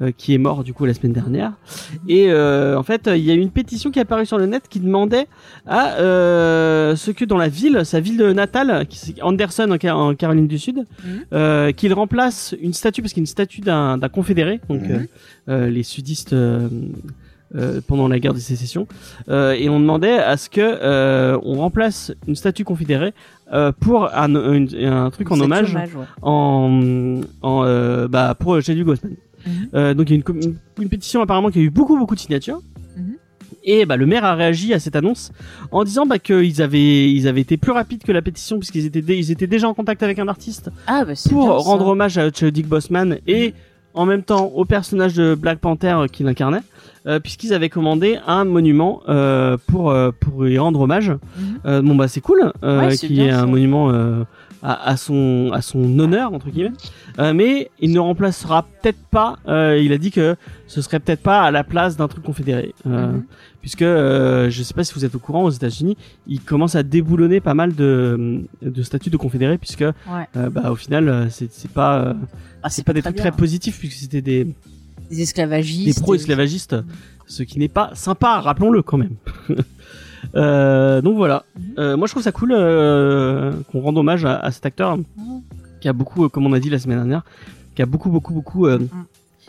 euh, 0.00 0.10
qui 0.16 0.34
est 0.34 0.38
mort 0.38 0.64
du 0.64 0.72
coup 0.72 0.84
la 0.84 0.94
semaine 0.94 1.12
dernière. 1.12 1.52
Et 2.08 2.30
euh, 2.30 2.76
en 2.78 2.82
fait, 2.82 3.08
il 3.12 3.22
y 3.24 3.30
a 3.30 3.34
eu 3.34 3.40
une 3.40 3.50
pétition 3.50 3.90
qui 3.90 3.98
est 3.98 4.02
apparue 4.02 4.26
sur 4.26 4.38
le 4.38 4.46
net 4.46 4.64
qui 4.68 4.80
demandait 4.80 5.26
à 5.66 5.94
euh, 6.00 6.96
ce 6.96 7.10
que 7.10 7.24
dans 7.24 7.36
la 7.38 7.48
ville, 7.48 7.82
sa 7.84 8.00
ville 8.00 8.16
de 8.16 8.32
natale, 8.32 8.86
qui 8.88 8.98
c'est 8.98 9.22
Anderson 9.22 9.70
en, 9.72 9.78
Ca- 9.80 9.96
en 9.96 10.14
Caroline 10.14 10.46
du 10.48 10.58
Sud, 10.58 10.84
euh, 11.32 11.72
qu'il 11.72 11.92
remplace 11.94 12.54
une 12.60 12.72
statue 12.72 13.02
parce 13.02 13.12
qu'il 13.12 13.20
y 13.20 13.22
a 13.22 13.26
une 13.26 13.26
statue 13.26 13.60
d'un 13.60 13.98
d'un 13.98 14.08
confédéré, 14.08 14.60
donc 14.68 14.82
euh, 15.48 15.68
les 15.70 15.82
sudistes. 15.82 16.32
euh, 16.32 16.68
euh, 17.54 17.80
pendant 17.86 18.08
la 18.08 18.18
guerre 18.18 18.34
de 18.34 18.38
sécession 18.38 18.86
euh, 19.30 19.52
et 19.52 19.70
on 19.70 19.80
demandait 19.80 20.18
à 20.18 20.36
ce 20.36 20.50
que 20.50 20.60
euh, 20.60 21.38
on 21.44 21.54
remplace 21.54 22.12
une 22.26 22.36
statue 22.36 22.62
confédérée 22.62 23.14
euh, 23.54 23.72
pour 23.72 24.14
un, 24.14 24.34
un 24.34 25.08
truc 25.10 25.30
en 25.32 25.40
hommage 25.40 25.74
ouais. 25.74 25.88
en, 26.20 27.22
en 27.40 27.62
euh, 27.64 28.06
bah 28.06 28.36
pour 28.38 28.60
Chadwick 28.60 28.84
Boseman. 28.84 29.14
Mhm. 29.46 29.52
Euh, 29.74 29.94
donc 29.94 30.10
il 30.10 30.16
y 30.16 30.20
a 30.20 30.22
une, 30.80 30.88
pétition 30.88 31.20
apparemment 31.22 31.50
qui 31.50 31.58
a 31.58 31.62
eu 31.62 31.70
beaucoup 31.70 31.96
beaucoup 31.98 32.14
de 32.14 32.20
signatures. 32.20 32.60
Mhm. 32.96 33.14
Et 33.64 33.84
bah 33.86 33.96
le 33.96 34.06
maire 34.06 34.24
a 34.24 34.34
réagi 34.34 34.72
à 34.74 34.78
cette 34.78 34.96
annonce 34.96 35.30
en 35.72 35.84
disant 35.84 36.06
bah 36.06 36.18
qu'ils 36.18 36.62
avaient 36.62 37.10
ils 37.10 37.26
avaient 37.28 37.40
été 37.40 37.56
plus 37.56 37.72
rapides 37.72 38.02
que 38.02 38.12
la 38.12 38.22
pétition 38.22 38.58
puisqu'ils 38.58 38.86
étaient 38.86 39.02
dé- 39.02 39.16
ils 39.16 39.30
étaient 39.30 39.46
déjà 39.46 39.68
en 39.68 39.74
contact 39.74 40.02
avec 40.02 40.18
un 40.18 40.28
artiste 40.28 40.70
Ah, 40.86 41.04
bah 41.04 41.12
pour 41.30 41.46
bien, 41.48 41.58
ça. 41.58 41.64
rendre 41.64 41.86
hommage 41.88 42.18
à 42.18 42.30
Chadwick 42.32 42.66
Boseman 42.68 43.18
et 43.26 43.54
en 43.94 44.06
même 44.06 44.22
temps 44.22 44.46
au 44.54 44.64
personnage 44.64 45.14
de 45.14 45.34
Black 45.34 45.58
Panther 45.58 45.88
euh, 45.96 46.06
qu'il 46.06 46.26
incarnait 46.28 46.60
euh, 47.06 47.20
puisqu'ils 47.20 47.52
avaient 47.54 47.68
commandé 47.68 48.18
un 48.26 48.44
monument 48.44 49.02
euh, 49.08 49.56
pour 49.66 49.94
pour 50.20 50.46
y 50.46 50.58
rendre 50.58 50.80
hommage. 50.80 51.12
Mhm. 51.64 51.80
Bon 51.82 51.94
bah 51.94 52.08
c'est 52.08 52.20
cool 52.20 52.52
Ouais, 52.62 52.94
ait 52.94 53.08
bien, 53.08 53.40
un 53.40 53.46
monument 53.46 53.90
à, 54.62 54.88
à 54.90 54.96
son 54.96 55.50
à 55.52 55.62
son 55.62 55.98
honneur 55.98 56.32
entre 56.32 56.50
guillemets. 56.50 56.72
Euh, 57.18 57.32
mais 57.32 57.70
il 57.80 57.92
ne 57.92 57.98
remplacera 57.98 58.66
peut-être 58.82 58.98
pas. 59.10 59.36
euh, 59.48 59.78
il 59.82 59.92
a 59.92 59.98
dit 59.98 60.10
que 60.10 60.36
ce 60.66 60.82
serait 60.82 61.00
peut-être 61.00 61.22
pas 61.22 61.42
à 61.42 61.50
la 61.50 61.64
place 61.64 61.96
d'un 61.96 62.08
truc 62.08 62.24
confédéré, 62.24 62.74
euh, 62.86 63.12
Mhm. 63.12 63.24
puisque 63.60 63.80
je 63.84 64.62
sais 64.64 64.74
pas 64.74 64.84
si 64.84 64.94
vous 64.94 65.04
êtes 65.04 65.14
au 65.14 65.18
courant 65.18 65.44
aux 65.44 65.50
États-Unis, 65.50 65.96
ils 66.26 66.40
commencent 66.40 66.74
à 66.76 66.82
déboulonner 66.82 67.40
pas 67.40 67.54
mal 67.54 67.74
de 67.74 68.42
de 68.62 68.82
statuts 68.82 69.10
de 69.10 69.16
confédérés, 69.16 69.58
puisque 69.58 69.84
bah 70.34 70.70
au 70.70 70.76
final 70.76 71.28
c'est 71.30 71.52
c'est 71.52 71.70
pas 71.70 72.14
Ah, 72.62 72.70
c'est 72.70 72.84
pas 72.84 72.92
des 72.92 73.02
trucs 73.02 73.14
bien. 73.16 73.24
très 73.24 73.32
positifs 73.36 73.78
puisque 73.78 73.98
c'était 73.98 74.22
des 74.22 74.46
Des 75.10 75.22
esclavagistes. 75.22 75.96
des 75.96 76.02
pro-esclavagistes, 76.02 76.76
ce 77.26 77.42
qui 77.42 77.58
n'est 77.58 77.68
pas 77.68 77.90
sympa, 77.94 78.40
rappelons-le 78.40 78.82
quand 78.82 78.98
même. 78.98 79.14
Euh, 80.38 81.00
donc 81.02 81.16
voilà. 81.16 81.44
Euh, 81.78 81.96
moi 81.96 82.06
je 82.06 82.12
trouve 82.12 82.22
ça 82.22 82.32
cool 82.32 82.52
euh, 82.52 83.52
qu'on 83.70 83.80
rende 83.80 83.98
hommage 83.98 84.24
à, 84.24 84.38
à 84.38 84.50
cet 84.52 84.64
acteur 84.66 84.98
qui 85.80 85.88
a 85.88 85.92
beaucoup, 85.92 86.28
comme 86.28 86.46
on 86.46 86.52
a 86.52 86.60
dit 86.60 86.70
la 86.70 86.78
semaine 86.78 86.98
dernière, 86.98 87.24
qui 87.74 87.82
a 87.82 87.86
beaucoup 87.86 88.08
beaucoup 88.10 88.32
beaucoup. 88.32 88.66
euh, 88.66 88.78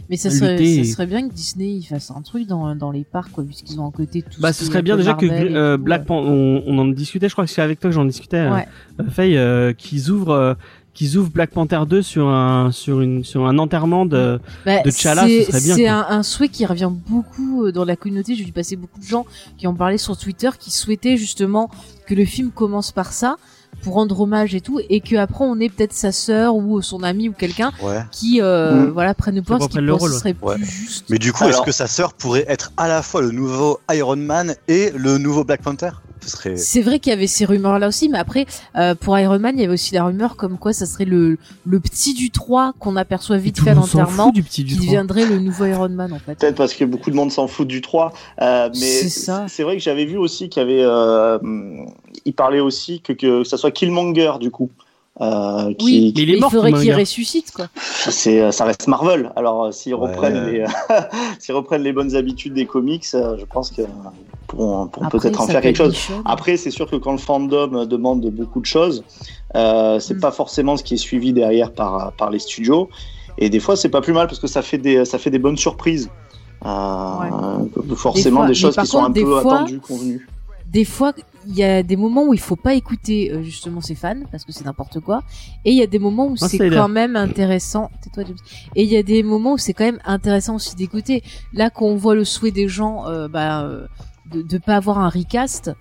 Mais 0.10 0.17
ça 0.17 0.29
serait, 0.29 0.84
ça 0.84 1.05
bien 1.05 1.27
que 1.27 1.34
Disney 1.34 1.75
il 1.75 1.84
fasse 1.84 2.10
un 2.12 2.22
truc 2.22 2.48
dans, 2.48 2.75
dans 2.75 2.91
les 2.91 3.03
parcs, 3.03 3.31
quoi, 3.31 3.43
puisqu'ils 3.43 3.79
ont 3.79 3.88
à 3.88 3.91
côté 3.91 4.22
tout 4.24 4.39
bah 4.41 4.51
ce 4.53 4.65
serait 4.65 4.79
un 4.79 4.81
bien 4.81 4.98
déjà 4.98 5.13
que 5.13 5.25
Marvel 5.25 5.77
Black 5.77 6.01
ouais. 6.01 6.05
Pan- 6.08 6.24
on, 6.24 6.63
on 6.65 6.77
en 6.79 6.86
discutait, 6.88 7.27
je 7.29 7.34
crois 7.34 7.46
que 7.46 7.51
c'est 7.51 7.62
avec 7.62 7.79
toi 7.79 7.89
que 7.89 7.96
j'en 7.96 8.05
discutais, 8.05 8.48
Ouais. 8.50 8.67
Faye, 9.10 9.75
qu'ils 9.75 10.10
ouvrent. 10.10 10.55
Qu'ils 10.93 11.17
ouvrent 11.17 11.29
Black 11.29 11.51
Panther 11.51 11.81
2 11.88 12.01
sur 12.01 12.27
un 12.27 12.72
sur 12.72 13.01
une 13.01 13.24
sur 13.24 13.46
un 13.48 13.58
enterrement 13.58 14.05
de 14.05 14.39
Bah, 14.65 14.81
de 14.84 14.89
T'Challa, 14.91 15.25
c'est- 15.27 15.43
ce 15.46 15.51
serait 15.51 15.62
bien, 15.62 15.75
C'est 15.75 15.88
un, 15.88 16.05
un 16.10 16.24
souhait 16.24 16.50
qui 16.50 16.65
revient 16.65 16.91
beaucoup 17.10 17.65
euh, 17.65 17.72
dans 17.72 17.86
la 17.86 17.96
communauté. 17.96 18.36
J'ai 18.36 18.43
vu 18.43 18.51
passer 18.51 18.75
beaucoup 18.75 19.00
de 19.00 19.05
gens 19.05 19.25
qui 19.58 19.67
ont 19.67 19.75
parlé 19.75 19.98
sur 19.98 20.17
Twitter, 20.17 20.50
qui 20.60 20.72
souhaitaient 20.72 21.15
justement 21.17 21.69
que 22.08 22.15
le 22.15 22.25
film 22.25 22.51
commence 22.51 22.91
par 22.91 23.13
ça, 23.13 23.38
pour 23.84 23.93
rendre 23.93 24.19
hommage 24.19 24.55
et 24.55 24.62
tout, 24.62 24.81
et 24.89 25.00
que 25.00 25.15
après 25.15 25.46
on 25.46 25.58
est 25.60 25.69
peut-être 25.69 25.93
sa 25.93 26.12
sœur 26.12 26.55
ou 26.55 26.81
son 26.81 27.01
ami 27.03 27.29
ou 27.29 27.34
quelqu'un 27.34 27.72
Ouais. 27.81 28.00
qui 28.12 28.41
euh, 28.41 28.88
Mm. 28.88 28.89
voilà 28.89 29.13
prenne 29.13 29.36
le 29.36 29.41
pouvoir, 29.41 29.62
ce 29.63 29.67
qui 29.69 29.77
le 29.77 29.93
rôle, 29.93 30.12
serait 30.12 30.36
ouais. 30.41 30.55
plus 30.55 30.65
juste. 30.65 31.05
Mais 31.10 31.17
du 31.19 31.31
coup, 31.31 31.43
Alors- 31.46 31.55
est-ce 31.60 31.65
que 31.65 31.72
sa 31.72 31.88
sœur 31.88 32.13
pourrait 32.13 32.46
être 32.50 32.74
à 32.77 32.88
la 32.89 33.01
fois 33.03 33.22
le 33.22 33.31
nouveau 33.31 33.79
Iron 33.93 34.17
Man 34.17 34.55
et 34.67 34.91
le 34.96 35.17
nouveau 35.17 35.43
Black 35.46 35.62
Panther? 35.62 35.91
Ce 36.21 36.29
serait. 36.29 36.57
C'est 36.57 36.81
vrai 36.81 36.99
qu'il 36.99 37.11
y 37.11 37.13
avait 37.13 37.27
ces 37.27 37.45
rumeurs 37.45 37.79
là 37.79 37.88
aussi, 37.88 38.09
mais 38.09 38.17
après 38.17 38.45
euh, 38.75 38.95
pour 38.95 39.17
Iron 39.17 39.39
Man, 39.39 39.53
il 39.55 39.61
y 39.61 39.63
avait 39.63 39.73
aussi 39.73 39.93
la 39.93 40.03
rumeur 40.03 40.35
comme 40.35 40.57
quoi 40.57 40.73
ça 40.73 40.85
serait 40.85 41.05
le 41.05 41.38
le 41.65 41.79
petit 41.79 42.13
du 42.13 42.29
3 42.31 42.73
qu'on 42.79 42.95
aperçoit 42.95 43.38
vite 43.38 43.59
fait 43.61 43.69
à 43.71 43.73
l'enterrement 43.73 44.25
fout 44.25 44.35
du 44.35 44.43
petit 44.43 44.63
du 44.63 44.73
qui 44.73 44.79
3. 44.79 44.85
deviendrait 44.88 45.25
le 45.25 45.39
nouveau 45.39 45.65
Iron 45.65 45.89
Man 45.89 46.11
en 46.13 46.19
fait. 46.19 46.35
Peut-être 46.38 46.55
parce 46.55 46.73
que 46.73 46.83
beaucoup 46.85 47.09
de 47.11 47.15
monde 47.15 47.31
s'en 47.31 47.47
fout 47.47 47.67
du 47.67 47.81
3. 47.81 48.13
euh, 48.41 48.69
mais 48.73 48.79
C'est 48.79 49.09
ça. 49.09 49.45
c'est 49.47 49.63
vrai 49.63 49.77
que 49.77 49.83
j'avais 49.83 50.05
vu 50.05 50.17
aussi 50.17 50.49
qu'il 50.49 50.61
y 50.61 50.65
avait. 50.65 50.83
euh, 50.83 51.39
il 52.25 52.33
parlait 52.33 52.59
aussi 52.59 52.99
que, 53.01 53.13
que 53.13 53.43
ça 53.43 53.57
soit 53.57 53.71
Killmonger, 53.71 54.33
du 54.39 54.51
coup. 54.51 54.69
Euh, 55.21 55.73
qui, 55.73 55.85
Oui, 55.85 56.13
Mais 56.15 56.21
il 56.23 56.33
est 56.35 56.39
mort, 56.39 56.49
il 56.51 56.55
faudrait 56.55 56.73
qu'il 56.73 56.93
ressuscite 56.93 57.51
quoi. 57.51 57.67
c'est, 57.75 58.51
ça 58.53 58.63
reste 58.65 58.88
Marvel. 58.88 59.31
Alors, 59.35 59.73
s'ils 59.73 59.93
Ouais. 59.93 60.07
reprennent, 60.09 60.45
les, 60.45 60.65
s'ils 61.39 61.55
reprennent 61.55 61.83
les 61.83 61.91
bonnes 61.91 62.15
habitudes 62.15 62.53
des 62.53 62.65
comics, 62.65 63.05
je 63.11 63.43
pense 63.45 63.69
qu'ils 63.71 63.85
Après, 64.53 65.19
peut-être 65.19 65.41
en 65.41 65.47
faire 65.47 65.61
quelque 65.61 65.77
chose. 65.77 65.97
Après, 66.25 66.57
c'est 66.57 66.71
sûr 66.71 66.89
que 66.89 66.95
quand 66.95 67.11
le 67.11 67.17
fandom 67.17 67.85
demande 67.85 68.25
beaucoup 68.31 68.59
de 68.61 68.65
choses, 68.65 69.03
euh, 69.55 69.99
c'est 69.99 70.15
Mm. 70.15 70.19
pas 70.19 70.31
forcément 70.31 70.77
ce 70.77 70.83
qui 70.83 70.93
est 70.95 70.97
suivi 70.97 71.33
derrière 71.33 71.71
par, 71.71 72.13
par 72.13 72.29
les 72.29 72.39
studios. 72.39 72.89
Et 73.37 73.49
des 73.49 73.59
fois, 73.59 73.75
c'est 73.75 73.89
pas 73.89 74.01
plus 74.01 74.13
mal 74.13 74.27
parce 74.27 74.39
que 74.39 74.47
ça 74.47 74.61
fait 74.61 74.77
des, 74.77 75.05
ça 75.05 75.17
fait 75.17 75.29
des 75.29 75.39
bonnes 75.39 75.57
surprises. 75.57 76.09
Euh, 76.65 76.67
Forcément, 77.95 77.95
Des 77.95 77.95
fois. 77.95 78.41
des, 78.45 78.49
Mais 78.49 78.53
choses 78.53 78.75
qui 78.75 78.85
sont 78.87 79.03
un 79.03 79.11
peu 79.11 79.25
fois- 79.25 79.55
attendues, 79.55 79.79
convenues. 79.79 80.27
des 80.67 80.83
fois, 80.85 81.13
il 81.47 81.55
y 81.55 81.63
a 81.63 81.81
des 81.83 81.95
moments 81.95 82.23
où 82.25 82.33
il 82.33 82.39
faut 82.39 82.57
pas 82.57 82.73
écouter 82.73 83.31
euh, 83.31 83.41
justement 83.43 83.79
ses 83.81 83.95
fans 83.95 84.19
parce 84.31 84.43
que 84.43 84.51
c'est 84.51 84.65
n'importe 84.65 84.99
quoi, 84.99 85.21
et 85.63 85.71
il 85.71 85.77
y 85.77 85.81
a 85.81 85.87
des 85.87 85.99
moments 85.99 86.27
où 86.27 86.35
c'est 86.35 86.69
quand 86.69 86.89
même 86.89 87.15
intéressant. 87.15 87.89
Tais-toi, 88.03 88.23
James. 88.27 88.35
Et 88.75 88.83
il 88.83 88.89
y 88.89 88.97
a 88.97 89.03
des 89.03 89.23
moments 89.23 89.53
où 89.53 89.57
c'est 89.57 89.73
quand 89.73 89.85
même 89.85 90.01
intéressant 90.05 90.55
aussi 90.55 90.75
d'écouter. 90.75 91.23
Là, 91.53 91.69
quand 91.69 91.85
on 91.85 91.95
voit 91.95 92.15
le 92.15 92.25
souhait 92.25 92.51
des 92.51 92.67
gens, 92.67 93.07
euh, 93.07 93.27
bah, 93.29 93.63
euh, 93.63 93.87
de, 94.31 94.41
de 94.41 94.57
pas 94.57 94.75
avoir 94.75 95.00
un 95.00 95.09
recast, 95.09 95.71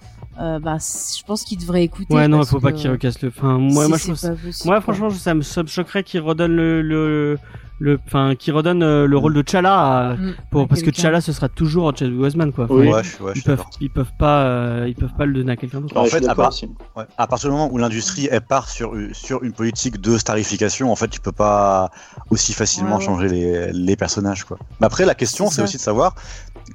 euh, 0.40 0.59
bah, 0.59 0.76
je 0.78 1.23
pense 1.25 1.43
qu'ils 1.45 1.59
devraient 1.59 1.85
écouter. 1.85 2.14
Ouais, 2.14 2.28
non, 2.28 2.37
il 2.37 2.40
parce 2.40 2.50
faut 2.50 2.61
pas 2.61 2.73
qu'il 2.73 2.90
recasse 2.90 3.21
le. 3.23 3.28
Enfin, 3.28 3.59
moi, 3.59 3.87
je 3.97 4.81
franchement, 4.81 5.11
ça 5.11 5.35
me, 5.35 5.43
choquerait 5.67 6.02
qu'il 6.05 6.21
redonne 6.21 6.55
le, 6.55 6.81
le, 6.83 7.38
le, 7.81 7.99
enfin, 8.07 8.35
qu'il 8.37 8.52
redonne 8.55 8.83
euh, 8.83 9.07
le 9.07 9.17
rôle 9.17 9.35
de 9.35 9.43
T'Challa 9.43 9.75
à- 10.11 10.14
Mm, 10.14 10.35
pour, 10.50 10.69
parce 10.69 10.83
que. 10.83 10.90
T'Challa, 10.90 11.21
ce 11.21 11.33
sera 11.33 11.49
toujours 11.49 11.93
Chadwick 11.97 12.19
Boseman, 12.19 12.52
quoi. 12.52 12.64
Enfin, 12.64 12.75
Oui. 12.75 12.87
Ouais, 12.88 13.02
ouais, 13.21 13.33
ils 13.35 13.43
peuvent, 13.43 13.64
ils 13.81 13.90
peuvent 13.90 14.12
pas, 14.19 14.43
euh, 14.45 14.87
ils 14.88 14.95
peuvent 14.95 15.14
pas 15.17 15.26
le 15.26 15.33
donner 15.35 15.52
à 15.52 15.57
quelqu'un 15.57 15.81
d'autre. 15.81 15.97
En 15.97 16.05
fait, 16.05 16.19
à 16.19 16.21
d'accord 16.21 16.37
part- 16.37 16.49
aussi. 16.49 16.69
Ouais. 16.97 17.05
À 17.17 17.26
partir 17.26 17.50
du 17.50 17.57
moment 17.57 17.69
où 17.73 17.78
l'industrie 17.78 18.28
elle 18.31 18.40
part 18.40 18.69
sur, 18.69 18.93
sur 19.12 19.43
une 19.43 19.52
politique 19.52 20.00
de 20.00 20.19
starification, 20.19 20.93
en 20.93 20.97
fait, 20.97 21.09
tu 21.09 21.21
peux 21.21 21.33
pas 21.33 21.90
aussi 22.31 22.52
facilement 22.52 22.93
Ouais, 22.93 22.99
ouais. 22.99 23.05
changer 23.05 23.28
les, 23.28 23.73
les 23.73 23.97
personnages, 23.97 24.45
quoi. 24.45 24.57
Mais 24.81 24.87
après, 24.87 25.05
la 25.05 25.14
question, 25.17 25.50
C'est 25.50 25.62
aussi 25.62 25.76
de 25.78 25.83
savoir 25.83 26.14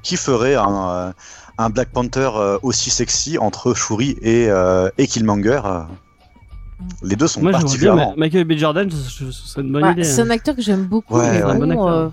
qui 0.02 0.18
ferait 0.18 0.56
un, 0.56 0.90
euh, 0.90 1.12
un 1.58 1.70
Black 1.70 1.90
Panther 1.90 2.30
euh, 2.36 2.58
aussi 2.64 2.90
sexy 2.90 3.38
entre 3.38 3.74
Shuri 3.74 4.18
et, 4.22 4.48
euh, 4.50 4.90
et 4.98 5.08
Killmonger. 5.08 5.62
euh. 5.66 5.82
Les 7.02 7.16
deux 7.16 7.28
sont 7.28 7.42
Moi, 7.42 7.52
particulièrement. 7.52 8.14
Michael 8.18 8.44
B. 8.46 8.54
Jordan, 8.54 8.90
ce, 8.92 9.32
serait 9.32 9.62
une 9.62 9.72
bonne 9.72 9.82
Bah, 9.84 9.92
idée. 9.92 10.04
c'est 10.04 10.22
hein. 10.22 10.26
un 10.28 10.30
acteur 10.32 10.56
que 10.56 10.62
j'aime 10.62 10.86
beaucoup, 10.86 11.16
Ouais, 11.18 11.32
mais 11.32 11.44
ouais. 11.44 11.54
bon, 11.54 11.60
Bon 11.60 11.70
acteur. 11.72 11.88
euh, 11.88 12.10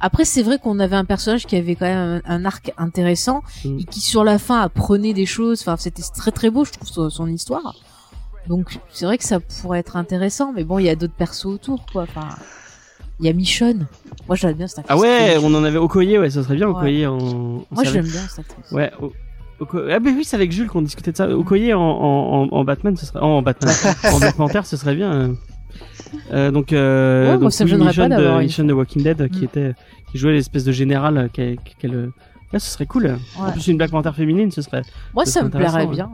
Après, 0.00 0.24
c'est 0.24 0.42
vrai 0.42 0.58
qu'on 0.58 0.78
avait 0.80 0.96
un 0.96 1.04
personnage 1.04 1.44
qui 1.46 1.56
avait 1.56 1.74
quand 1.74 1.84
même 1.86 2.22
un, 2.24 2.34
un 2.36 2.44
arc 2.46 2.72
intéressant 2.78 3.42
Mm. 3.64 3.78
et 3.80 3.84
qui, 3.84 4.00
sur 4.00 4.24
la 4.24 4.38
fin, 4.38 4.60
apprenait 4.60 5.12
des 5.12 5.26
choses. 5.26 5.60
Enfin, 5.60 5.76
c'était 5.78 6.02
très 6.16 6.30
très 6.30 6.48
beau, 6.50 6.64
je 6.64 6.72
trouve, 6.72 6.88
son, 6.88 7.10
son 7.10 7.26
histoire. 7.26 7.74
Donc, 8.48 8.78
c'est 8.92 9.04
vrai 9.06 9.18
que 9.18 9.24
ça 9.24 9.40
pourrait 9.40 9.80
être 9.80 9.96
intéressant, 9.96 10.52
mais 10.54 10.64
bon, 10.64 10.78
il 10.78 10.84
y 10.86 10.90
a 10.90 10.96
d'autres 10.96 11.14
persos 11.14 11.46
autour, 11.46 11.84
quoi. 11.92 12.02
Enfin, 12.04 12.28
il 13.20 13.26
y 13.26 13.28
a 13.28 13.32
Michonne. 13.32 13.86
Moi, 14.26 14.36
j'aime 14.36 14.54
bien 14.54 14.66
cette 14.66 14.80
actrice. 14.80 14.96
Ah 14.96 15.00
ouais, 15.00 15.36
on 15.42 15.54
en 15.54 15.64
avait 15.64 15.78
Okoye, 15.78 16.18
ouais, 16.18 16.30
ça 16.30 16.42
serait 16.42 16.56
bien 16.56 16.68
Ouais. 16.68 16.74
Okoye 16.74 17.06
en. 17.06 17.18
en 17.18 17.64
Moi, 17.70 17.84
j'aime 17.84 18.04
bien 18.06 18.20
cette 18.28 18.40
actrice. 18.40 18.72
Ouais. 18.72 18.90
O- 19.00 19.12
Ah 19.90 19.98
bah 20.00 20.10
oui, 20.14 20.24
c'est 20.24 20.36
avec 20.36 20.50
Jules 20.52 20.66
qu'on 20.68 20.82
discutait 20.82 21.12
de 21.12 21.16
ça. 21.16 21.28
Okoye 21.28 21.72
en, 21.74 21.80
en, 21.80 22.64
Batman, 22.64 22.96
ce 22.96 23.06
serait 23.06 23.20
en 23.20 23.40
Batman, 23.40 23.72
en 24.12 24.18
Black 24.18 24.36
Panther, 24.36 24.60
ce 24.64 24.76
serait 24.76 24.94
bien. 24.96 25.12
euh. 25.12 25.34
Euh, 26.32 26.50
donc, 26.50 26.72
euh, 26.72 27.22
Ouais, 27.24 27.28
moi, 27.32 27.38
donc 27.38 27.52
ça 27.52 27.64
oui, 27.64 27.74
Michonne 27.74 28.10
pas 28.10 28.16
de, 28.18 28.38
Michonne 28.42 28.66
de 28.68 28.72
Walking 28.72 29.02
Dead 29.02 29.20
euh, 29.20 29.28
qui 29.28 29.40
Mm. 29.40 29.44
était, 29.44 29.72
qui 30.10 30.18
jouait 30.18 30.32
l'espèce 30.32 30.64
de 30.64 30.72
général 30.72 31.16
euh, 31.18 31.28
qu'elle, 31.32 31.56
qu'elle- 31.78 32.10
Là, 32.54 32.60
ce 32.60 32.70
serait 32.70 32.86
cool. 32.86 33.18
En 33.36 33.46
Ouais. 33.46 33.52
plus, 33.52 33.66
une 33.66 33.76
Black 33.76 33.90
Panther 33.90 34.12
féminine, 34.14 34.52
ce 34.52 34.62
serait. 34.62 34.82
Moi, 35.12 35.24
ça 35.24 35.32
ça 35.32 35.40
serait 35.40 35.44
me 35.46 35.50
plairait 35.50 35.86
bien. 35.88 36.08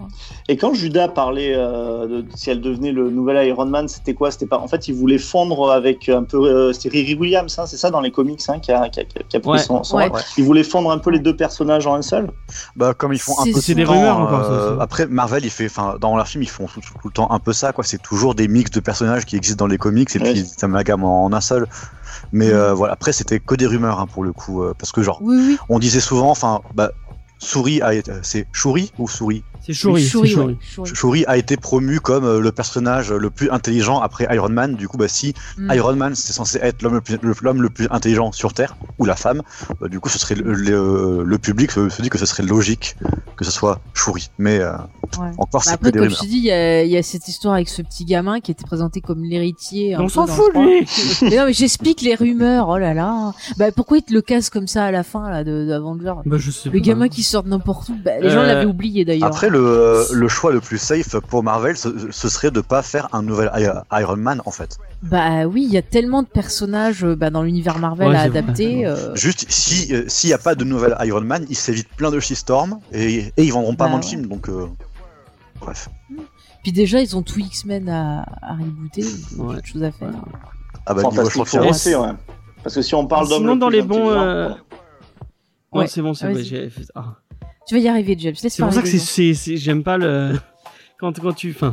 Et 0.49 0.57
quand 0.57 0.73
Judas 0.73 1.09
parlait 1.09 1.53
euh, 1.55 2.07
de 2.07 2.25
si 2.35 2.49
elle 2.49 2.63
devenait 2.63 2.93
le 2.93 3.11
nouvel 3.11 3.47
Iron 3.47 3.67
Man, 3.67 3.89
c'était 3.89 4.15
quoi? 4.15 4.31
C'était 4.31 4.47
pas. 4.47 4.59
En 4.59 4.67
fait, 4.67 4.89
il 4.89 4.95
voulait 4.95 5.19
fondre 5.19 5.71
avec 5.71 6.09
un 6.09 6.23
peu. 6.25 6.39
euh, 6.39 6.73
C'était 6.73 6.89
Riri 6.89 7.15
Williams, 7.15 7.59
hein, 7.59 7.67
c'est 7.67 7.77
ça 7.77 7.91
dans 7.91 8.01
les 8.01 8.11
comics, 8.11 8.41
hein, 8.49 8.59
qui 8.59 8.73
a, 8.73 8.89
qui 8.89 9.01
a, 9.01 9.05
qui 9.05 9.37
a 9.37 9.41
pris 9.41 9.51
Ouais. 9.51 9.59
son. 9.59 9.85
son 9.85 9.99
Ouais. 9.99 10.11
Il 10.39 10.45
voulait 10.45 10.65
fondre 10.65 10.91
un 10.91 10.97
peu 10.99 11.11
les 11.11 11.19
deux 11.19 11.37
personnages 11.37 11.87
en 11.87 11.95
un 11.97 12.01
seul? 12.03 12.31
Bah, 12.75 12.95
comme 12.95 13.13
ils 13.13 13.19
font 13.21 13.39
un 13.39 13.45
peu 13.53 13.61
c'est 13.61 13.75
des 13.75 13.85
rumeurs 13.85 14.17
encore, 14.19 14.45
ça, 14.47 14.51
euh, 14.51 14.77
ça. 14.79 14.83
Après, 14.83 15.07
Marvel, 15.09 15.45
il 15.45 15.51
fait, 15.51 15.67
enfin, 15.67 15.97
dans 16.01 16.17
leurs 16.17 16.27
films, 16.27 16.43
ils 16.45 16.49
font 16.49 16.65
tout, 16.67 16.81
tout 16.81 16.89
le 17.09 17.11
temps 17.13 17.31
un 17.31 17.39
peu 17.39 17.53
ça, 17.53 17.73
quoi. 17.75 17.85
C'est 17.85 18.01
toujours 18.01 18.35
des 18.35 18.49
mix 18.49 18.71
de 18.71 18.81
personnages 18.81 19.27
qui 19.27 19.37
existent 19.37 19.63
dans 19.63 19.71
les 19.71 19.77
comics 19.77 20.09
et 20.17 20.19
Ouais. 20.19 20.31
puis 20.33 20.41
ils 20.41 20.47
s'amalgament 20.47 21.05
en, 21.05 21.27
en 21.27 21.33
un 21.35 21.41
seul. 21.43 21.67
Mais 22.33 22.51
euh, 22.53 22.75
voilà, 22.75 22.95
après, 22.95 23.13
c'était 23.13 23.41
que 23.41 23.55
des 23.55 23.67
rumeurs 23.67 24.01
hein, 24.01 24.07
pour 24.07 24.25
le 24.25 24.33
coup, 24.33 24.63
euh, 24.63 24.75
parce 24.79 24.93
que 24.93 25.03
genre, 25.03 25.23
Oui, 25.23 25.37
oui. 25.37 25.59
on 25.69 25.79
disait 25.79 26.01
souvent, 26.01 26.31
enfin, 26.31 26.63
bah, 26.73 26.93
Souris 27.39 27.83
a 27.83 27.95
été, 27.95 28.13
c'est 28.23 28.49
Shuri 28.53 28.93
ou 28.99 29.09
Souris? 29.09 29.45
C'est 29.67 29.73
Shuri. 29.73 30.03
Shuri, 30.03 30.29
Shuri. 30.31 30.45
ouais, 30.47 30.57
Shuri. 30.61 30.91
Shuri 30.95 31.25
a 31.27 31.37
été 31.37 31.57
promu 31.57 32.01
comme 32.01 32.25
euh, 32.25 32.41
le 32.41 32.53
personnage 32.53 33.13
le 33.13 33.31
plus 33.31 33.51
intelligent 33.51 34.01
après 34.01 34.27
Iron 34.35 34.49
Man. 34.49 34.75
Du 34.77 34.89
coup, 34.89 34.97
bah, 34.97 35.09
si 35.09 35.35
Mm. 35.59 35.73
Iron 35.75 35.97
Man 35.97 36.15
c'est 36.15 36.33
censé 36.33 36.59
être 36.63 36.83
l'homme 36.83 36.95
le 36.95 37.01
plus, 37.01 37.19
l'homme 37.43 37.63
le 37.63 37.71
plus 37.71 37.87
intelligent 37.91 38.33
sur 38.33 38.53
Terre 38.53 38.77
ou 38.99 39.05
la 39.05 39.17
femme, 39.17 39.43
bah, 39.81 39.89
du 39.89 40.01
coup, 40.01 40.09
ce 40.09 40.19
serait 40.19 40.35
le, 40.35 40.53
le- 40.55 41.23
le 41.25 41.39
public 41.39 41.71
se, 41.71 41.89
se 41.89 42.03
dit 42.03 42.09
que 42.09 42.19
ce 42.19 42.27
serait 42.27 42.43
logique 42.43 42.97
que 43.37 43.45
ce 43.45 43.51
soit 43.51 43.81
Shuri. 43.95 44.31
Mais 44.39 44.59
euh, 44.61 44.73
Ouais. 45.19 45.27
encore, 45.39 45.49
Bah 45.53 45.59
c'est 45.65 45.71
que 45.71 45.75
après, 45.75 45.91
des 45.93 45.99
comme 45.99 46.09
je 46.11 46.15
rumeurs. 46.15 46.21
te 46.21 46.27
dis, 46.31 46.37
il 46.39 46.45
y 46.45 46.53
a, 46.53 46.85
il 46.85 46.91
y 46.91 46.97
a 46.97 47.03
cette 47.03 47.27
histoire 47.27 47.55
avec 47.55 47.69
ce 47.69 47.83
petit 47.83 48.05
gamin 48.05 48.39
qui 48.39 48.53
était 48.53 48.65
présenté 48.65 49.01
comme 49.01 49.25
l'héritier. 49.25 49.97
On 49.99 50.09
s'en 50.09 50.27
fout, 50.29 50.53
lui 50.55 50.87
Mais 51.23 51.37
non, 51.37 51.47
mais 51.47 51.53
j'explique 51.53 52.01
les 52.03 52.15
rumeurs. 52.15 52.69
Oh 52.69 52.79
là 52.79 52.95
là. 52.95 53.33
Bah 53.59 53.73
pourquoi 53.73 53.99
il 53.99 54.03
te 54.05 54.13
le 54.15 54.23
casse 54.23 54.51
comme 54.51 54.69
ça 54.69 54.85
à 54.85 54.91
la 54.93 55.03
fin 55.03 55.29
là 55.29 55.43
de, 55.43 55.67
de 55.67 55.73
Avenger 55.73 56.15
Bah, 56.25 56.37
je 56.39 56.51
sais 56.53 56.69
Le 56.71 56.79
pas. 56.79 56.85
gamin 56.87 57.09
qui 57.09 57.25
sort 57.25 57.43
de 57.43 57.49
n'importe 57.49 57.89
où. 57.89 57.97
Bah, 58.05 58.13
les 58.21 58.31
gens 58.31 58.39
Euh, 58.43 58.47
l'avaient 58.47 58.67
oublié 58.67 59.05
d'ailleurs. 59.05 59.27
Après, 59.29 59.50
le, 59.51 60.07
le 60.13 60.29
choix 60.29 60.53
le 60.53 60.61
plus 60.61 60.79
safe 60.79 61.17
pour 61.29 61.43
Marvel, 61.43 61.77
ce, 61.77 62.11
ce 62.11 62.29
serait 62.29 62.51
de 62.51 62.61
pas 62.63 62.83
faire 62.83 63.09
un 63.13 63.23
nouvel 63.23 63.51
I- 63.55 64.01
Iron 64.01 64.17
Man 64.17 64.41
en 64.47 64.51
fait. 64.51 64.79
Bah 65.03 65.47
oui, 65.47 65.65
il 65.67 65.73
y 65.73 65.77
a 65.79 65.83
tellement 65.83 66.23
de 66.23 66.29
personnages 66.29 67.05
euh, 67.05 67.17
bah, 67.17 67.31
dans 67.31 67.43
l'univers 67.43 67.79
Marvel 67.79 68.09
Ouais, 68.09 68.17
à 68.17 68.21
adapter. 68.23 68.87
euh, 68.87 69.15
Juste, 69.15 69.47
si 69.51 69.95
euh, 69.95 70.05
s'il 70.09 70.31
y 70.31 70.33
a 70.35 70.39
pas 70.39 70.55
de 70.55 70.65
nouvel 70.65 70.95
Iron 71.05 71.21
Man, 71.23 71.45
ils 71.49 71.57
s'évitent 71.57 71.89
plein 71.97 72.11
de 72.11 72.21
shitstorm 72.21 72.81
et, 72.93 73.33
et 73.37 73.45
ils 73.45 73.53
vendront 73.53 73.75
pas 73.75 73.85
Bah 73.85 73.91
moins 73.91 74.01
de 74.01 74.05
ouais. 74.05 74.11
films. 74.11 74.27
Donc, 74.27 74.49
euh, 74.49 74.67
bref. 75.61 75.89
Puis 76.63 76.73
déjà, 76.73 77.01
ils 77.01 77.17
ont 77.17 77.23
tout 77.23 77.41
X-Men 77.41 77.89
à, 77.89 78.27
à 78.43 78.53
rebooter. 78.55 79.01
Ils 79.33 79.41
ont 79.41 79.49
Ouais. 79.49 79.57
chose 79.65 79.83
à 79.83 79.91
faire. 79.93 80.11
Ah 80.87 80.93
bah, 80.95 81.03
niveau 81.03 81.23
ouais. 81.23 82.13
Parce 82.63 82.75
que 82.75 82.83
si 82.83 82.95
on 82.95 83.07
parle 83.07 83.29
d'homme 83.29 83.39
Sinon, 83.39 83.55
le 83.55 83.61
dans 83.61 83.69
les 83.71 83.81
bons. 83.83 84.11
euh, 84.11 84.51
Non, 84.51 85.81
Ouais. 85.81 85.87
c'est 85.87 86.03
bon, 86.03 86.13
c'est 86.15 86.31
vrai. 86.31 86.43
j'ai 86.43 86.69
fait- 86.69 86.85
ah. 86.95 87.15
Tu 87.71 87.77
vas 87.77 87.83
y 87.83 87.87
arriver, 87.87 88.17
James. 88.19 88.35
C'est 88.35 88.57
pour 88.61 88.73
ça 88.73 88.83
que 88.83 88.89
c'est, 88.89 89.57
j'aime 89.57 89.85
pas 89.85 89.97
le. 89.97 90.33
Quand, 90.99 91.17
quand 91.21 91.33
tu, 91.33 91.55
enfin, 91.55 91.73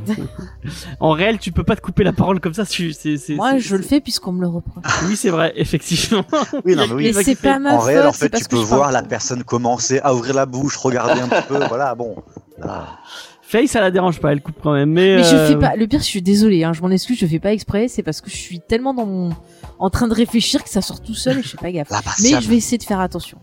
en 0.99 1.09
réel, 1.09 1.39
tu 1.39 1.51
peux 1.51 1.63
pas 1.63 1.75
te 1.75 1.81
couper 1.81 2.03
la 2.03 2.13
parole 2.13 2.39
comme 2.39 2.53
ça. 2.53 2.67
Tu, 2.67 2.93
c'est. 2.93 3.17
Moi, 3.29 3.57
je 3.57 3.75
le 3.75 3.81
fais 3.81 3.99
puisqu'on 3.99 4.31
me 4.31 4.41
le 4.41 4.47
reproche. 4.47 4.83
Oui, 5.07 5.15
c'est 5.15 5.31
vrai, 5.31 5.53
effectivement. 5.55 6.23
Oui, 6.65 6.75
non, 6.75 6.85
mais 6.87 6.93
oui. 6.93 7.15
C'est 7.23 7.33
pas 7.33 7.57
ma 7.57 7.73
En 7.73 7.79
réel, 7.79 8.03
faute, 8.03 8.09
en 8.09 8.13
fait, 8.13 8.29
tu 8.29 8.45
peux 8.45 8.57
voir 8.57 8.91
la 8.91 9.01
personne 9.01 9.43
commencer 9.43 9.99
à 10.03 10.13
ouvrir 10.13 10.35
la 10.35 10.45
bouche, 10.45 10.77
regarder 10.77 11.19
un 11.19 11.29
petit 11.29 11.47
peu. 11.47 11.65
Voilà, 11.67 11.95
bon. 11.95 12.15
Là. 12.59 12.99
Faye, 13.41 13.67
ça 13.67 13.81
la 13.81 13.89
dérange 13.89 14.19
pas, 14.19 14.31
elle 14.33 14.41
coupe 14.41 14.57
quand 14.61 14.73
même. 14.73 14.91
Mais, 14.91 15.15
Mais 15.15 15.23
je 15.23 15.35
euh, 15.35 15.47
fais 15.47 15.55
pas. 15.55 15.75
Le 15.75 15.87
pire, 15.87 16.01
je 16.01 16.05
suis 16.05 16.21
désolée. 16.21 16.63
Hein, 16.63 16.73
je 16.73 16.81
m'en 16.83 16.91
excuse. 16.91 17.17
Je 17.17 17.25
fais 17.25 17.39
pas 17.39 17.53
exprès. 17.53 17.87
C'est 17.87 18.03
parce 18.03 18.21
que 18.21 18.29
je 18.29 18.35
suis 18.35 18.59
tellement 18.59 18.93
dans 18.93 19.07
mon, 19.07 19.31
en 19.79 19.89
train 19.89 20.07
de 20.07 20.13
réfléchir 20.13 20.63
que 20.63 20.69
ça 20.69 20.83
sort 20.83 21.01
tout 21.01 21.15
seul 21.15 21.39
et 21.39 21.41
je 21.41 21.47
fais 21.47 21.57
pas 21.57 21.71
gaffe. 21.71 21.89
Mais 22.21 22.39
je 22.39 22.47
vais 22.47 22.57
essayer 22.57 22.77
de 22.77 22.83
faire 22.83 22.99
attention. 22.99 23.39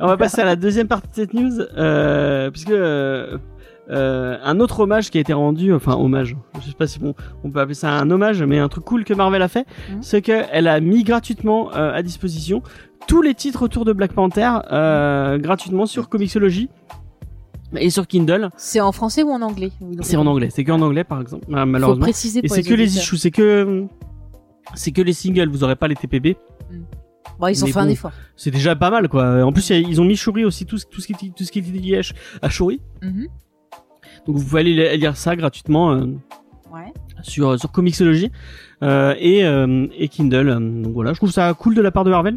On 0.00 0.06
va 0.06 0.16
passer 0.16 0.40
à 0.40 0.44
la 0.44 0.56
deuxième 0.56 0.88
partie 0.88 1.08
de 1.08 1.14
cette 1.14 1.34
news, 1.34 1.60
euh, 1.76 2.50
puisque 2.50 2.70
euh, 2.70 3.38
euh, 3.90 4.36
un 4.42 4.60
autre 4.60 4.80
hommage 4.80 5.10
qui 5.10 5.18
a 5.18 5.20
été 5.20 5.32
rendu, 5.32 5.72
enfin 5.72 5.94
hommage, 5.94 6.36
je 6.60 6.66
sais 6.66 6.74
pas 6.76 6.86
si 6.86 6.98
bon, 6.98 7.14
on 7.44 7.50
peut 7.50 7.60
appeler 7.60 7.74
ça 7.74 7.90
un 7.92 8.10
hommage, 8.10 8.42
mais 8.42 8.58
un 8.58 8.68
truc 8.68 8.84
cool 8.84 9.04
que 9.04 9.14
Marvel 9.14 9.42
a 9.42 9.48
fait, 9.48 9.66
Mhm. 9.90 10.02
c'est 10.02 10.22
qu'elle 10.22 10.68
a 10.68 10.80
mis 10.80 11.04
gratuitement 11.04 11.70
à 11.70 12.02
disposition 12.02 12.62
tous 13.06 13.22
les 13.22 13.34
titres 13.34 13.62
autour 13.62 13.84
de 13.84 13.92
Black 13.92 14.12
Panther 14.12 14.50
gratuitement 15.40 15.86
sur 15.86 16.08
Comixology 16.08 16.68
et 17.76 17.90
sur 17.90 18.06
Kindle. 18.06 18.50
C'est 18.56 18.80
en 18.80 18.92
français 18.92 19.22
ou 19.22 19.30
en 19.30 19.42
anglais 19.42 19.70
C'est 20.02 20.16
en 20.16 20.26
anglais, 20.26 20.48
c'est 20.50 20.64
que 20.64 20.72
en 20.72 20.80
anglais 20.82 21.04
par 21.04 21.20
exemple, 21.20 21.44
Faut 21.46 21.66
malheureusement. 21.66 22.06
Et 22.06 22.12
c'est 22.12 22.62
que 22.62 22.74
les 22.74 22.96
issues, 22.96 23.16
c'est 23.16 23.30
que 23.30 23.84
c'est 24.74 24.92
que 24.92 25.00
les 25.00 25.14
singles, 25.14 25.48
vous 25.48 25.64
aurez 25.64 25.76
pas 25.76 25.88
les 25.88 25.94
TPB. 25.94 26.36
Bon, 27.38 27.46
ils 27.48 27.62
ont 27.62 27.66
mais 27.66 27.72
fait 27.72 27.78
un 27.80 27.88
effort. 27.88 28.12
C'est 28.36 28.50
déjà 28.50 28.74
pas 28.76 28.90
mal 28.90 29.08
quoi. 29.08 29.42
En 29.44 29.52
plus, 29.52 29.70
ils 29.70 30.00
ont 30.00 30.04
mis 30.04 30.16
Shuri 30.16 30.44
aussi 30.44 30.66
tout, 30.66 30.78
ce- 30.78 30.86
tout 30.86 31.00
ce 31.00 31.06
qui 31.06 31.32
tout 31.32 31.44
ce 31.44 31.52
qui 31.52 31.58
est 31.60 31.62
lié 31.62 31.98
à 31.98 32.00
Sh- 32.00 32.14
à 32.42 32.48
Shuri. 32.48 32.80
Mhm. 33.02 33.26
Donc 34.26 34.36
vous 34.36 34.44
pouvez 34.44 34.60
aller 34.60 34.74
li- 34.74 34.98
lire 34.98 35.16
ça 35.16 35.36
gratuitement 35.36 35.92
euh, 35.92 36.06
Ouais. 36.72 36.92
sur 37.22 37.58
sur 37.58 37.70
Comixology 37.72 38.30
euh, 38.82 39.14
et 39.18 39.44
euh, 39.44 39.86
et 39.96 40.08
Kindle. 40.08 40.82
Donc 40.82 40.92
voilà, 40.94 41.12
je 41.12 41.18
trouve 41.18 41.30
ça 41.30 41.54
cool 41.54 41.74
de 41.74 41.80
la 41.82 41.90
part 41.90 42.04
de 42.04 42.10
Marvel. 42.10 42.36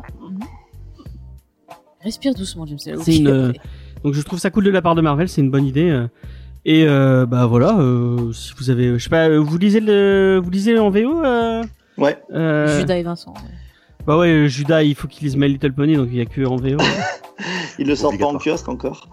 Respire 2.04 2.34
doucement, 2.34 2.65
James. 2.65 2.80
C'est 2.80 3.17
une- 3.17 3.54
Donc 4.04 4.13
je 4.13 4.21
trouve 4.21 4.39
ça 4.39 4.49
cool 4.49 4.63
de 4.63 4.71
la 4.71 4.82
part 4.82 4.95
de 4.95 5.01
Marvel, 5.01 5.30
c'est 5.30 5.41
une 5.41 5.51
bonne 5.51 5.65
idée. 5.65 5.89
euh. 5.89 6.08
Et 6.65 6.86
euh, 6.88 7.25
bah 7.25 7.47
voilà, 7.47 7.77
euh, 7.80 8.32
si 8.34 8.54
vous 8.58 8.69
avez, 8.69 8.97
je 8.97 9.04
sais 9.04 9.10
pas, 9.10 9.30
vous 9.38 9.58
lisez 9.58 9.80
le, 9.80 10.39
vous 10.43 10.49
lisez 10.51 10.77
en 10.77 10.89
VO 10.91 11.23
euh, 11.23 11.63
Ouais. 11.97 12.19
euh, 12.34 12.80
Judas 12.80 12.97
et 12.97 13.04
Vincent. 13.04 13.34
ouais. 13.34 13.39
Bah 14.06 14.18
ouais, 14.18 14.48
Judas, 14.48 14.84
il 14.84 14.96
faut 14.96 15.08
qu'il 15.08 15.26
lise 15.26 15.38
My 15.38 15.48
Little 15.48 15.74
Pony, 15.74 15.96
donc 15.96 16.08
il 16.12 16.18
y 16.18 16.22
a 16.22 16.26
que 16.26 16.46
en 16.46 16.56
VO. 16.56 16.78
Ils 17.80 17.88
le 17.88 17.96
sortent 17.96 18.20
pas 18.20 18.26
en 18.26 18.38
kiosque 18.38 18.70
encore. 18.70 19.08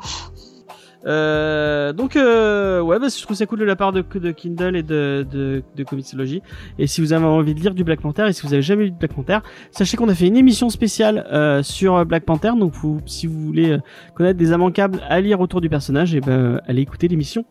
Euh, 1.07 1.92
donc 1.92 2.16
euh, 2.16 2.81
ouais, 2.81 2.98
bah, 2.98 3.07
je 3.09 3.22
trouve 3.22 3.37
ça 3.37 3.46
cool 3.46 3.61
de 3.61 3.64
la 3.64 3.77
part 3.77 3.92
de, 3.92 4.03
de 4.03 4.31
Kindle 4.33 4.77
et 4.77 4.83
de, 4.83 5.27
de, 5.31 5.62
de 5.77 5.85
Comixology. 5.85 6.42
Et 6.79 6.87
si 6.87 7.01
vous 7.01 7.12
avez 7.12 7.24
envie 7.24 7.55
de 7.55 7.61
lire 7.61 7.74
du 7.74 7.85
Black 7.85 8.01
Panther 8.01 8.27
et 8.29 8.33
si 8.33 8.46
vous 8.46 8.53
avez 8.53 8.62
jamais 8.62 8.85
lu 8.85 8.90
de 8.90 8.98
Black 8.98 9.14
Panther, 9.14 9.38
sachez 9.70 9.96
qu'on 9.96 10.09
a 10.09 10.14
fait 10.14 10.27
une 10.27 10.37
émission 10.37 10.68
spéciale 10.68 11.27
euh, 11.33 11.62
sur 11.62 11.96
euh, 11.96 12.05
Black 12.05 12.24
Panther. 12.24 12.53
Donc 12.59 12.72
vous, 12.74 13.01
si 13.07 13.27
vous 13.27 13.40
voulez 13.40 13.70
euh, 13.72 13.79
connaître 14.14 14.38
des 14.38 14.51
immanquables 14.51 15.01
à 15.09 15.20
lire 15.20 15.40
autour 15.40 15.61
du 15.61 15.68
personnage, 15.68 16.14
et 16.14 16.20
ben 16.20 16.61
allez 16.66 16.83
écouter 16.83 17.09
l'émission, 17.09 17.44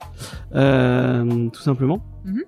euh, 0.56 1.50
tout 1.50 1.62
simplement. 1.62 2.04
Mhm. 2.28 2.44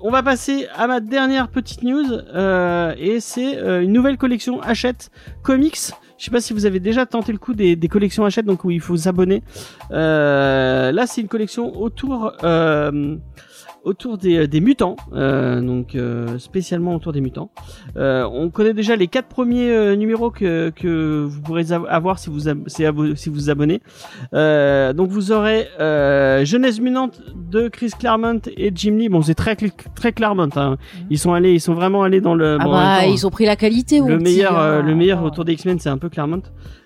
On 0.00 0.10
va 0.10 0.22
passer 0.22 0.66
à 0.74 0.86
ma 0.86 1.00
dernière 1.00 1.48
petite 1.48 1.82
news 1.82 2.06
euh, 2.10 2.94
et 2.96 3.20
c'est 3.20 3.58
euh, 3.58 3.82
une 3.82 3.92
nouvelle 3.92 4.16
collection 4.16 4.60
Hachette 4.62 5.10
Comics. 5.42 5.92
Je 6.16 6.24
sais 6.24 6.30
pas 6.30 6.40
si 6.40 6.54
vous 6.54 6.64
avez 6.64 6.80
déjà 6.80 7.04
tenté 7.04 7.30
le 7.32 7.38
coup 7.38 7.52
des, 7.52 7.76
des 7.76 7.88
collections 7.88 8.24
Hachette, 8.24 8.46
donc 8.46 8.64
où 8.64 8.70
il 8.70 8.80
faut 8.80 8.96
s'abonner. 8.96 9.42
Euh, 9.90 10.92
là, 10.92 11.06
c'est 11.06 11.20
une 11.20 11.28
collection 11.28 11.76
autour 11.78 12.32
euh, 12.42 13.16
autour 13.84 14.18
des, 14.18 14.46
des 14.46 14.60
mutants, 14.60 14.96
euh, 15.12 15.60
donc 15.60 15.94
euh, 15.94 16.38
spécialement 16.38 16.94
autour 16.94 17.12
des 17.12 17.20
mutants. 17.20 17.50
Euh, 17.96 18.24
on 18.32 18.48
connaît 18.50 18.74
déjà 18.74 18.96
les 18.96 19.08
quatre 19.08 19.28
premiers 19.28 19.70
euh, 19.70 19.96
numéros 19.96 20.30
que, 20.30 20.70
que 20.70 21.24
vous 21.28 21.40
pourrez 21.40 21.72
av- 21.72 21.86
avoir 21.88 22.18
si 22.18 22.30
vous 22.30 22.40
si 22.66 22.84
si 23.16 23.28
vous 23.28 23.50
abonnez. 23.50 23.80
Euh, 24.34 24.92
donc 24.92 25.10
vous 25.10 25.32
aurez 25.32 25.66
euh, 25.80 26.44
Jeunesse 26.44 26.80
Mutante 26.80 27.20
de 27.50 27.68
Chris 27.68 27.90
Claremont 27.98 28.40
et 28.56 28.70
Jim 28.74 28.96
Lee. 28.98 29.08
Bon, 29.08 29.22
c'est 29.22 29.34
très 29.34 29.56
très 29.56 30.12
Claremont. 30.12 30.48
Hein. 30.56 30.76
Ils 31.10 31.18
sont 31.18 31.32
allés, 31.32 31.52
ils 31.54 31.60
sont 31.60 31.74
vraiment 31.74 32.02
allés 32.02 32.20
dans 32.20 32.34
le. 32.34 32.58
Ah 32.60 32.64
bon, 32.64 32.72
bah, 32.72 32.98
temps, 33.02 33.10
ils 33.12 33.26
ont 33.26 33.30
pris 33.30 33.46
la 33.46 33.56
qualité. 33.56 33.98
le 34.00 34.16
petit, 34.18 34.22
meilleur, 34.24 34.58
euh, 34.58 34.80
hein. 34.80 34.82
le 34.86 34.94
meilleur 34.94 35.18
Attends. 35.18 35.26
autour 35.28 35.44
des 35.44 35.52
X-Men, 35.54 35.78
c'est 35.80 35.88
un 35.88 35.98
peu 35.98 36.08
Claremont. 36.08 36.42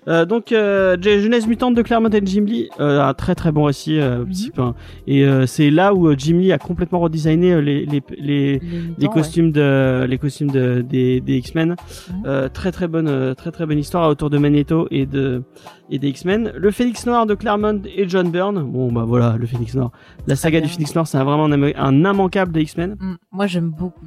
Euh, 0.07 0.25
donc, 0.25 0.51
euh, 0.51 0.95
Jeunesse 1.01 1.47
Mutante 1.47 1.75
de 1.75 1.81
Claremont 1.81 2.09
et 2.09 2.21
Jim 2.23 2.45
Lee, 2.45 2.69
euh, 2.79 3.01
un 3.01 3.13
très 3.13 3.35
très 3.35 3.51
bon 3.51 3.63
récit, 3.63 3.99
euh, 3.99 4.23
hein. 4.57 4.73
Et 5.05 5.25
euh, 5.25 5.45
c'est 5.45 5.69
là 5.69 5.93
où 5.93 6.11
Jim 6.17 6.37
Lee 6.37 6.51
a 6.51 6.57
complètement 6.57 6.99
redesigné 6.99 7.61
les 7.61 7.85
les 7.85 8.01
les, 8.17 8.17
Les 8.17 8.59
les 8.59 8.81
mutants, 8.97 9.11
costumes 9.11 9.51
de 9.51 10.05
les 10.07 10.17
costumes 10.17 10.51
de 10.51 10.81
des, 10.81 11.19
des 11.19 11.37
X-Men. 11.37 11.75
Mhm. 12.23 12.49
Très 12.53 12.71
très 12.71 12.87
bonne 12.87 13.35
très 13.35 13.51
très 13.51 13.65
bonne 13.65 13.79
histoire 13.79 14.09
autour 14.09 14.29
de 14.29 14.37
Magneto 14.37 14.87
et 14.91 15.05
de 15.05 15.43
et 15.89 15.99
des 15.99 16.09
X-Men. 16.09 16.53
Le 16.55 16.71
Phénix 16.71 17.05
Noir 17.05 17.25
de 17.25 17.35
Claremont 17.35 17.81
et 17.95 18.07
John 18.07 18.29
Byrne. 18.31 18.63
Bon 18.63 18.91
bah 18.91 19.03
voilà, 19.05 19.35
le 19.37 19.45
Phénix 19.45 19.75
Noir. 19.75 19.91
La 20.27 20.35
saga 20.35 20.59
bien. 20.59 20.67
du 20.67 20.73
Phénix 20.73 20.93
Noir, 20.95 21.07
c'est 21.07 21.17
vraiment 21.17 21.45
un, 21.45 21.93
immanquable 21.93 22.51
des 22.51 22.61
X-Men. 22.61 22.91
ouais. 22.91 22.95
Mm, 23.07 23.17
Moi, 23.31 23.47
j'aime 23.47 23.69
beaucoup. 23.69 24.05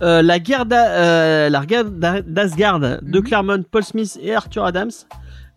Euh, 0.00 0.22
la 0.22 0.38
guerre 0.38 0.64
euh, 0.70 1.48
d'Asgard 2.26 2.80
de 2.80 2.98
Mhm. 3.02 3.22
Claremont, 3.22 3.64
Paul 3.68 3.82
Smith 3.82 4.18
et 4.22 4.34
Arthur 4.34 4.64
Adams. 4.64 4.90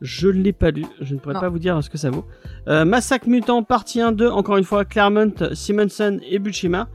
Je 0.01 0.27
ne 0.29 0.41
l'ai 0.41 0.51
pas 0.53 0.71
lu, 0.71 0.85
je 0.99 1.13
ne 1.13 1.19
pourrais 1.19 1.35
Non. 1.35 1.41
pas 1.41 1.49
vous 1.49 1.59
dire 1.59 1.83
ce 1.83 1.89
que 1.89 1.97
ça 1.99 2.09
vaut. 2.09 2.25
Euh, 2.67 2.85
Massacre 2.85 3.27
Mutant 3.29 3.61
partie 3.61 4.01
1 4.01 4.11
2 4.13 4.27
encore 4.29 4.57
une 4.57 4.63
fois 4.63 4.83
Claremont, 4.83 5.31
Simonson 5.53 6.19
et 6.27 6.39
Buscema 6.39 6.87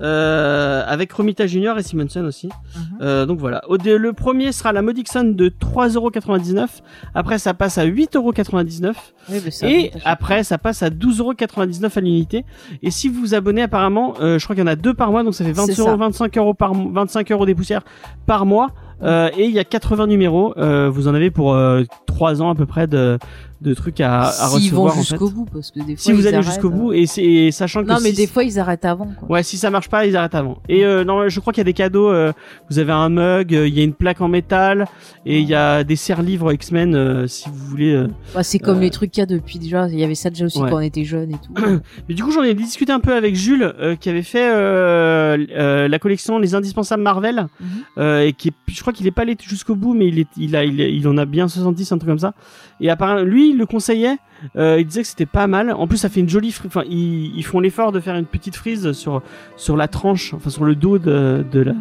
euh, 0.00 0.82
avec 0.86 1.12
Romita 1.12 1.46
Junior 1.46 1.78
et 1.78 1.82
Simonson 1.82 2.24
aussi. 2.24 2.46
Mhm. 2.46 2.82
Euh, 3.02 3.26
donc 3.26 3.38
voilà. 3.38 3.62
Le 3.68 4.12
premier 4.12 4.52
sera 4.52 4.72
la 4.72 4.80
modique 4.82 5.08
somme 5.08 5.34
de 5.34 5.48
3,99€. 5.48 6.82
Après 7.14 7.38
ça 7.38 7.52
passe 7.54 7.78
à 7.78 7.84
8,99€. 7.86 8.94
Oui, 9.28 9.40
Et 9.62 9.92
après, 10.04 10.42
ça 10.42 10.58
passe 10.58 10.82
à 10.82 10.90
12,99€ 10.90 11.96
à 11.96 12.00
l'unité. 12.00 12.44
Et 12.82 12.90
si 12.90 13.08
vous 13.08 13.20
vous 13.20 13.34
abonnez, 13.34 13.62
apparemment, 13.62 14.14
euh, 14.20 14.38
je 14.38 14.44
crois 14.44 14.56
qu'il 14.56 14.64
y 14.64 14.68
en 14.68 14.70
a 14.70 14.74
deux 14.76 14.94
par 14.94 15.10
mois, 15.12 15.22
donc 15.22 15.34
ça 15.34 15.44
fait 15.44 15.52
20 15.52 15.66
C'est 15.66 15.78
euros, 15.80 15.90
ça. 15.90 15.96
25 15.96 16.36
euros 16.38 16.54
par, 16.54 16.74
mo- 16.74 16.90
25 16.92 17.30
euros 17.32 17.46
des 17.46 17.54
poussières 17.54 17.82
par 18.26 18.46
mois. 18.46 18.70
Euh, 19.02 19.30
et 19.36 19.44
il 19.44 19.52
y 19.52 19.58
a 19.58 19.64
80 19.64 20.06
numéros. 20.06 20.54
Euh, 20.56 20.88
vous 20.90 21.08
en 21.08 21.14
avez 21.14 21.30
pour 21.30 21.54
euh, 21.54 21.82
3 22.06 22.42
ans 22.42 22.50
à 22.50 22.54
peu 22.54 22.66
près 22.66 22.86
de, 22.86 23.18
de 23.62 23.74
trucs 23.74 24.00
à, 24.00 24.22
à 24.24 24.48
recevoir. 24.48 24.82
vont 24.82 24.88
en 24.88 25.02
fait. 25.02 25.08
jusqu'au 25.10 25.30
bout, 25.30 25.46
parce 25.52 25.70
que 25.70 25.78
des 25.80 25.96
fois. 25.96 25.96
Si 25.96 26.12
vous 26.12 26.20
ils 26.22 26.28
allez 26.28 26.42
jusqu'au 26.42 26.68
euh. 26.68 26.70
bout, 26.70 26.92
et, 26.92 27.06
c'est- 27.06 27.22
et 27.24 27.50
sachant 27.52 27.82
que 27.82 27.88
Non, 27.88 27.98
mais 28.02 28.10
si- 28.10 28.16
des 28.16 28.26
fois, 28.26 28.44
ils 28.44 28.58
arrêtent 28.58 28.84
avant, 28.84 29.06
quoi. 29.18 29.30
Ouais, 29.30 29.42
si 29.42 29.56
ça 29.56 29.70
marche 29.70 29.88
pas, 29.88 30.04
ils 30.06 30.16
arrêtent 30.16 30.34
avant. 30.34 30.58
Et 30.68 30.84
euh, 30.84 31.04
non, 31.04 31.28
je 31.28 31.40
crois 31.40 31.52
qu'il 31.52 31.60
y 31.60 31.62
a 31.62 31.64
des 31.64 31.72
cadeaux. 31.72 32.10
euh, 32.10 32.32
vous 32.70 32.78
avez 32.78 32.92
un 32.92 33.08
mug, 33.08 33.54
euh, 33.54 33.68
il 33.68 33.74
y 33.74 33.80
a 33.80 33.84
une 33.84 33.94
plaque 33.94 34.20
en 34.20 34.28
métal, 34.28 34.86
et 35.24 35.40
il 35.40 35.48
y 35.48 35.54
a 35.54 35.84
des 35.84 35.96
serre-livres 35.96 36.52
X-Men 36.52 36.94
euh, 36.94 37.26
si 37.26 37.48
vous 37.48 37.64
voulez. 37.66 37.92
euh. 37.94 38.08
Bah, 38.34 38.42
c'est 38.42 38.58
comme 38.58 38.78
Euh, 38.78 38.80
les 38.82 38.90
trucs 38.90 39.10
qu'il 39.12 39.20
y 39.20 39.22
a 39.22 39.26
depuis 39.26 39.58
déjà. 39.58 39.88
Il 39.88 39.98
y 39.98 40.04
avait 40.04 40.14
ça 40.14 40.30
déjà 40.30 40.46
aussi 40.46 40.60
Ouais. 40.60 40.68
quand 40.70 40.76
on 40.76 40.80
était 40.80 41.04
jeunes 41.04 41.30
et 41.32 41.38
tout. 41.38 41.54
Mais 42.08 42.14
du 42.14 42.22
coup, 42.24 42.30
j'en 42.32 42.42
ai 42.42 42.54
discuté 42.54 42.92
un 42.92 43.00
peu 43.00 43.14
avec 43.14 43.34
Jules, 43.36 43.72
euh, 43.80 43.94
qui 43.96 44.08
avait 44.08 44.22
fait 44.22 44.50
euh, 44.52 45.36
euh, 45.56 45.88
la 45.88 45.98
collection 45.98 46.38
Les 46.38 46.54
Indispensables 46.54 47.02
Marvel, 47.02 47.46
Mhm. 47.60 47.66
euh, 47.98 48.20
et 48.26 48.32
qui, 48.32 48.48
est, 48.48 48.52
je 48.68 48.80
crois 48.80 48.92
qu'il 48.92 49.06
est 49.06 49.10
pas 49.12 49.22
allé 49.22 49.36
jusqu'au 49.42 49.74
bout, 49.74 49.94
mais 49.94 50.08
il 50.08 50.18
est, 50.18 50.28
il 50.36 50.56
a, 50.56 50.64
il, 50.64 51.06
en 51.08 51.16
a 51.18 51.24
bien 51.24 51.48
70, 51.48 51.92
un 51.92 51.98
truc 51.98 52.08
comme 52.08 52.18
ça. 52.18 52.34
Et 52.80 52.90
apparemment, 52.90 53.22
lui, 53.22 53.51
il 53.52 53.58
le 53.58 53.66
conseillait. 53.66 54.16
euh, 54.56 54.78
il 54.80 54.86
disait 54.86 55.02
que 55.02 55.08
c'était 55.08 55.26
pas 55.26 55.46
mal. 55.46 55.70
En 55.72 55.86
plus, 55.86 55.98
ça 55.98 56.08
fait 56.08 56.20
une 56.20 56.28
jolie. 56.28 56.50
fri- 56.50 56.66
Enfin, 56.66 56.82
ils, 56.88 57.36
ils 57.36 57.44
font 57.44 57.60
l'effort 57.60 57.92
de 57.92 58.00
faire 58.00 58.16
une 58.16 58.26
petite 58.26 58.56
frise 58.56 58.92
sur 58.92 59.22
sur 59.56 59.76
la 59.76 59.86
tranche, 59.88 60.34
enfin 60.34 60.50
sur 60.50 60.64
le 60.64 60.74
dos 60.74 60.98
de 60.98 61.44
de 61.52 61.60
la 61.60 61.74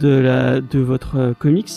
de 0.00 0.08
la 0.08 0.60
de 0.60 0.78
votre 0.80 1.16
euh, 1.18 1.32
comics. 1.38 1.70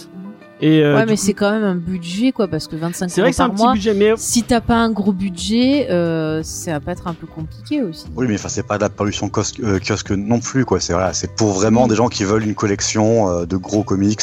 Et 0.59 0.81
euh, 0.83 0.95
ouais, 0.95 1.05
mais 1.05 1.11
coup, 1.11 1.21
c'est 1.21 1.33
quand 1.35 1.51
même 1.51 1.63
un 1.63 1.75
budget, 1.75 2.31
quoi, 2.31 2.47
parce 2.47 2.67
que 2.67 2.75
25 2.75 3.09
c'est 3.09 3.21
vrai 3.21 3.27
euros 3.27 3.29
que 3.29 3.35
c'est 3.35 3.43
un 3.43 3.49
par 3.49 3.55
petit 3.57 3.73
budget, 3.73 3.93
mais 3.93 4.13
Si 4.17 4.41
t'as 4.41 4.59
pas 4.59 4.77
un 4.77 4.89
gros 4.89 5.13
budget, 5.13 5.85
euh, 5.91 6.41
ça 6.41 6.71
va 6.71 6.79
pas 6.79 6.93
être 6.93 7.05
un 7.05 7.13
peu 7.13 7.27
compliqué 7.27 7.83
aussi. 7.83 8.07
Oui, 8.15 8.25
mais 8.27 8.33
enfin, 8.33 8.49
c'est 8.49 8.65
pas 8.65 8.77
de 8.79 8.81
la 8.81 8.89
pollution 8.89 9.29
kiosque, 9.29 9.59
euh, 9.59 9.77
kiosque 9.77 10.09
non 10.09 10.39
plus, 10.39 10.65
quoi. 10.65 10.79
C'est 10.79 10.93
voilà, 10.93 11.13
c'est 11.13 11.35
pour 11.35 11.51
vraiment 11.51 11.87
des 11.87 11.93
gens 11.93 12.07
qui 12.07 12.23
veulent 12.23 12.43
une 12.43 12.55
collection 12.55 13.29
euh, 13.29 13.45
de 13.45 13.55
gros 13.55 13.83
comics. 13.83 14.19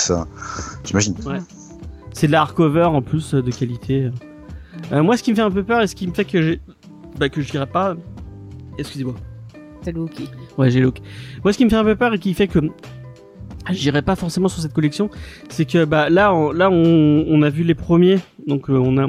J'imagine. 0.84 1.14
c'est 2.12 2.26
de 2.26 2.32
la 2.32 2.40
hardcover 2.40 2.82
en 2.86 3.00
plus 3.00 3.32
de 3.34 3.50
qualité. 3.52 4.10
Euh, 4.92 5.02
moi, 5.02 5.16
ce 5.16 5.22
qui 5.22 5.30
me 5.30 5.36
fait 5.36 5.42
un 5.42 5.50
peu 5.50 5.62
peur 5.62 5.80
et 5.80 5.86
ce 5.86 5.94
qui 5.94 6.06
me 6.06 6.12
fait 6.12 6.24
que 6.24 6.42
j'ai, 6.42 6.60
bah, 7.18 7.28
que 7.28 7.40
je 7.40 7.50
dirais 7.50 7.66
pas. 7.66 7.96
Excusez-moi. 8.78 9.14
T'as 9.82 9.92
le. 9.92 10.06
Ouais, 10.58 10.70
j'ai 10.70 10.80
look. 10.80 10.98
Moi, 11.42 11.52
ce 11.52 11.58
qui 11.58 11.64
me 11.64 11.70
fait 11.70 11.76
un 11.76 11.84
peu 11.84 11.96
peur 11.96 12.14
et 12.14 12.18
qui 12.18 12.34
fait 12.34 12.48
que 12.48 12.58
j'irai 13.70 14.02
pas 14.02 14.16
forcément 14.16 14.48
sur 14.48 14.60
cette 14.60 14.72
collection, 14.72 15.10
c'est 15.48 15.64
que 15.64 15.84
bah 15.84 16.10
là, 16.10 16.34
on, 16.34 16.52
là, 16.52 16.70
on, 16.70 17.24
on 17.28 17.42
a 17.42 17.50
vu 17.50 17.62
les 17.64 17.74
premiers, 17.74 18.18
donc 18.46 18.70
euh, 18.70 18.78
on 18.78 18.98
a. 18.98 19.08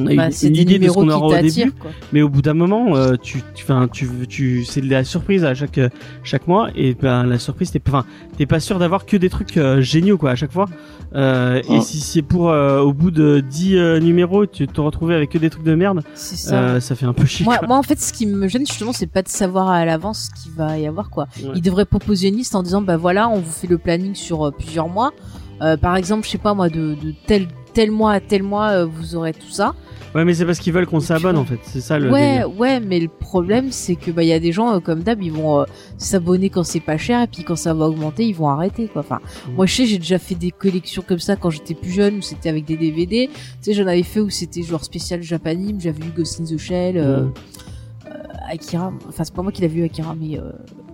On 0.00 0.06
a 0.06 0.14
Bah, 0.14 0.30
c'est 0.30 0.46
une 0.48 0.52
des 0.54 0.60
idée 0.62 0.78
de 0.78 0.88
ce 0.88 0.94
qu'on 0.94 1.08
aura 1.08 1.26
au 1.26 1.42
début, 1.42 1.72
quoi. 1.72 1.90
mais 2.12 2.22
au 2.22 2.28
bout 2.28 2.40
d'un 2.42 2.54
moment, 2.54 2.96
euh, 2.96 3.16
tu, 3.20 3.42
enfin, 3.56 3.88
tu, 3.92 4.08
tu, 4.28 4.64
c'est 4.64 4.80
de 4.80 4.88
la 4.90 5.02
surprise 5.04 5.44
à 5.44 5.54
chaque, 5.54 5.80
chaque 6.22 6.46
mois, 6.46 6.68
et 6.76 6.94
ben 6.94 7.24
la 7.24 7.38
surprise, 7.38 7.70
t'es, 7.70 7.80
enfin, 7.86 8.04
t'es 8.36 8.46
pas 8.46 8.60
sûr 8.60 8.78
d'avoir 8.78 9.06
que 9.06 9.16
des 9.16 9.28
trucs 9.28 9.56
euh, 9.56 9.80
géniaux 9.80 10.16
quoi 10.18 10.30
à 10.30 10.34
chaque 10.36 10.52
fois. 10.52 10.66
Euh, 11.14 11.62
Et 11.70 11.80
si 11.80 12.00
c'est 12.00 12.22
pour 12.22 12.50
euh, 12.50 12.80
au 12.80 12.92
bout 12.92 13.10
de 13.10 13.40
10 13.40 13.76
euh, 13.76 13.98
numéros, 13.98 14.46
tu 14.46 14.66
te 14.66 14.80
retrouves 14.80 15.10
avec 15.10 15.30
que 15.30 15.38
des 15.38 15.50
trucs 15.50 15.64
de 15.64 15.74
merde, 15.74 16.02
ça. 16.14 16.54
euh, 16.54 16.80
ça 16.80 16.94
fait 16.94 17.06
un 17.06 17.12
peu 17.14 17.24
chier. 17.26 17.44
Moi, 17.46 17.58
en 17.76 17.82
fait, 17.82 17.98
ce 18.00 18.12
qui 18.12 18.26
me 18.26 18.46
gêne 18.46 18.66
justement, 18.66 18.92
c'est 18.92 19.06
pas 19.06 19.22
de 19.22 19.28
savoir 19.28 19.68
à 19.70 19.84
l'avance 19.84 20.28
ce 20.36 20.42
qu'il 20.42 20.52
va 20.52 20.78
y 20.78 20.86
avoir, 20.86 21.08
quoi. 21.10 21.26
Ouais. 21.42 21.50
Ils 21.54 21.62
devraient 21.62 21.86
proposer 21.86 22.28
une 22.28 22.36
liste 22.36 22.54
en 22.54 22.62
disant, 22.62 22.82
bah 22.82 22.96
voilà, 22.96 23.28
on 23.28 23.40
vous 23.40 23.50
fait 23.52 23.66
le 23.66 23.78
planning 23.78 24.14
sur 24.14 24.46
euh, 24.46 24.50
plusieurs 24.50 24.88
mois. 24.88 25.12
Euh, 25.62 25.76
par 25.76 25.96
exemple, 25.96 26.24
je 26.26 26.30
sais 26.30 26.38
pas 26.38 26.54
moi, 26.54 26.68
de, 26.68 26.94
de 27.02 27.12
tel 27.26 27.48
tel 27.74 27.90
mois 27.90 28.12
à 28.12 28.20
tel 28.20 28.42
mois, 28.42 28.68
euh, 28.70 28.86
vous 28.86 29.14
aurez 29.16 29.32
tout 29.32 29.50
ça. 29.50 29.74
Ouais, 30.14 30.24
mais 30.24 30.32
c'est 30.34 30.46
parce 30.46 30.58
qu'ils 30.58 30.72
veulent 30.72 30.86
qu'on 30.86 31.00
s'abonne 31.00 31.36
en 31.36 31.44
fait. 31.44 31.58
C'est 31.62 31.80
ça 31.82 31.98
le. 31.98 32.10
ouais, 32.10 32.30
délire. 32.38 32.58
ouais, 32.58 32.80
mais 32.80 32.98
le 32.98 33.08
problème, 33.08 33.70
c'est 33.72 33.94
que 33.94 34.10
bah 34.10 34.22
il 34.22 34.28
y 34.28 34.32
a 34.32 34.40
des 34.40 34.52
gens 34.52 34.74
euh, 34.76 34.80
comme 34.80 35.02
d'hab, 35.02 35.22
ils 35.22 35.30
vont 35.32 35.60
euh, 35.60 35.64
s'abonner 35.98 36.48
quand 36.50 36.64
c'est 36.64 36.80
pas 36.80 36.96
cher 36.96 37.22
et 37.22 37.26
puis 37.26 37.44
quand 37.44 37.56
ça 37.56 37.74
va 37.74 37.86
augmenter, 37.88 38.26
ils 38.26 38.34
vont 38.34 38.48
arrêter, 38.48 38.88
quoi. 38.88 39.02
Enfin, 39.02 39.20
moi, 39.54 39.66
je 39.66 39.74
sais, 39.74 39.86
j'ai 39.86 39.98
déjà 39.98 40.18
fait 40.18 40.34
des 40.34 40.50
collections 40.50 41.02
comme 41.06 41.18
ça 41.18 41.36
quand 41.36 41.50
j'étais 41.50 41.74
plus 41.74 41.90
jeune 41.90 42.16
où 42.16 42.22
c'était 42.22 42.48
avec 42.48 42.64
des 42.64 42.76
DVD. 42.76 43.28
Tu 43.28 43.38
sais, 43.60 43.72
j'en 43.74 43.86
avais 43.86 44.02
fait 44.02 44.20
où 44.20 44.30
c'était 44.30 44.62
genre 44.62 44.82
spécial 44.84 45.22
Japanime. 45.22 45.80
J'avais 45.80 46.02
vu 46.02 46.10
Ghost 46.16 46.40
in 46.40 46.44
the 46.44 46.58
Shell. 46.58 46.96
euh. 46.96 47.26
Akira, 48.50 48.90
enfin 49.06 49.24
c'est 49.24 49.34
pas 49.34 49.42
moi 49.42 49.52
qui 49.52 49.60
l'ai 49.60 49.68
vu 49.68 49.84
Akira, 49.84 50.14
mais 50.18 50.38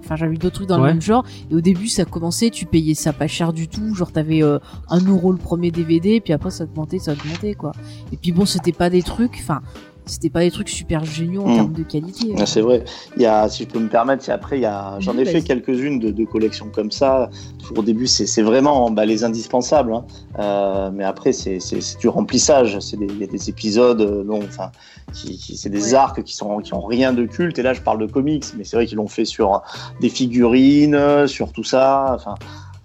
enfin 0.05 0.17
j'avais 0.17 0.33
vu 0.33 0.39
d'autres 0.39 0.57
trucs 0.57 0.69
dans 0.69 0.77
Ouais. 0.81 0.89
le 0.89 0.95
même 0.95 1.03
genre. 1.03 1.25
Et 1.51 1.55
au 1.55 1.61
début 1.61 1.89
ça 1.89 2.05
commençait, 2.05 2.51
tu 2.51 2.67
payais 2.67 2.95
ça 2.95 3.13
pas 3.13 3.27
cher 3.27 3.53
du 3.53 3.69
tout, 3.69 3.95
genre 3.95 4.13
t'avais 4.13 4.43
euh, 4.43 4.59
un 4.89 5.01
euro 5.01 5.33
le 5.33 5.39
premier 5.39 5.71
DVD, 5.71 6.21
puis 6.21 6.33
après 6.33 6.51
ça 6.51 6.65
augmentait, 6.65 6.99
ça 6.99 7.13
augmentait 7.13 7.55
quoi. 7.55 7.73
Et 8.13 8.17
puis 8.17 8.33
bon 8.33 8.45
c'était 8.47 8.73
pas 8.73 8.91
des 8.91 9.03
trucs, 9.03 9.39
enfin 9.41 9.63
c'était 10.07 10.31
pas 10.31 10.41
des 10.41 10.51
trucs 10.51 10.69
super 10.69 11.05
géniaux 11.05 11.43
en 11.43 11.49
Mm. 11.49 11.55
termes 11.55 11.73
de 11.73 11.83
qualité. 11.83 12.33
hein. 12.33 12.37
Ah, 12.41 12.47
C'est 12.47 12.61
vrai. 12.61 12.85
Il 13.17 13.23
y 13.23 13.27
a, 13.27 13.49
si 13.49 13.63
je 13.65 13.69
peux 13.69 13.79
me 13.79 13.89
permettre, 13.89 14.29
après, 14.31 14.59
il 14.59 14.63
y 14.63 14.67
a, 14.67 14.97
j'en 15.01 15.17
ai 15.17 15.25
fait 15.25 15.43
quelques-unes 15.43 15.99
de, 15.99 16.11
de 16.11 16.25
collections 16.25 16.69
comme 16.73 16.91
ça. 16.91 17.31
Au 17.77 17.83
début, 17.83 18.07
c'est 18.07 18.43
vraiment 18.43 18.91
bah, 18.91 19.05
les 19.07 19.25
indispensables. 19.25 19.95
hein. 19.95 20.05
Euh, 20.39 20.91
mais 20.93 21.05
après, 21.05 21.33
c'est 21.33 21.59
c'est- 21.61 21.81
c'est 21.81 21.99
du 21.99 22.09
remplissage. 22.09 22.79
C'est 22.81 22.97
des- 22.99 23.07
Il 23.07 23.19
y 23.19 23.25
a 23.25 23.27
des 23.27 23.49
épisodes, 23.49 24.01
euh, 24.01 24.25
non, 24.25 24.41
enfin, 24.43 24.71
qui, 25.13 25.39
qui- 25.39 25.57
c'est 25.57 25.71
des 25.71 25.93
Ouais. 25.93 25.95
arcs 25.95 26.23
qui 26.23 26.35
sont 26.35 26.59
qui 26.59 26.75
ont 26.75 26.81
rien 26.85 27.13
de 27.13 27.25
culte. 27.25 27.59
Et 27.59 27.63
là, 27.63 27.73
je 27.73 27.81
parle 27.81 27.99
de 27.99 28.07
comics, 28.07 28.45
mais 28.59 28.65
c'est 28.65 28.77
vrai 28.77 28.87
qu'ils 28.87 28.97
l'ont 28.99 29.07
fait 29.09 29.25
sur 29.25 29.63
des 30.01 30.09
figurines, 30.11 31.27
sur 31.27 31.53
tout 31.53 31.65
ça. 31.65 32.13
Enfin, 32.15 32.35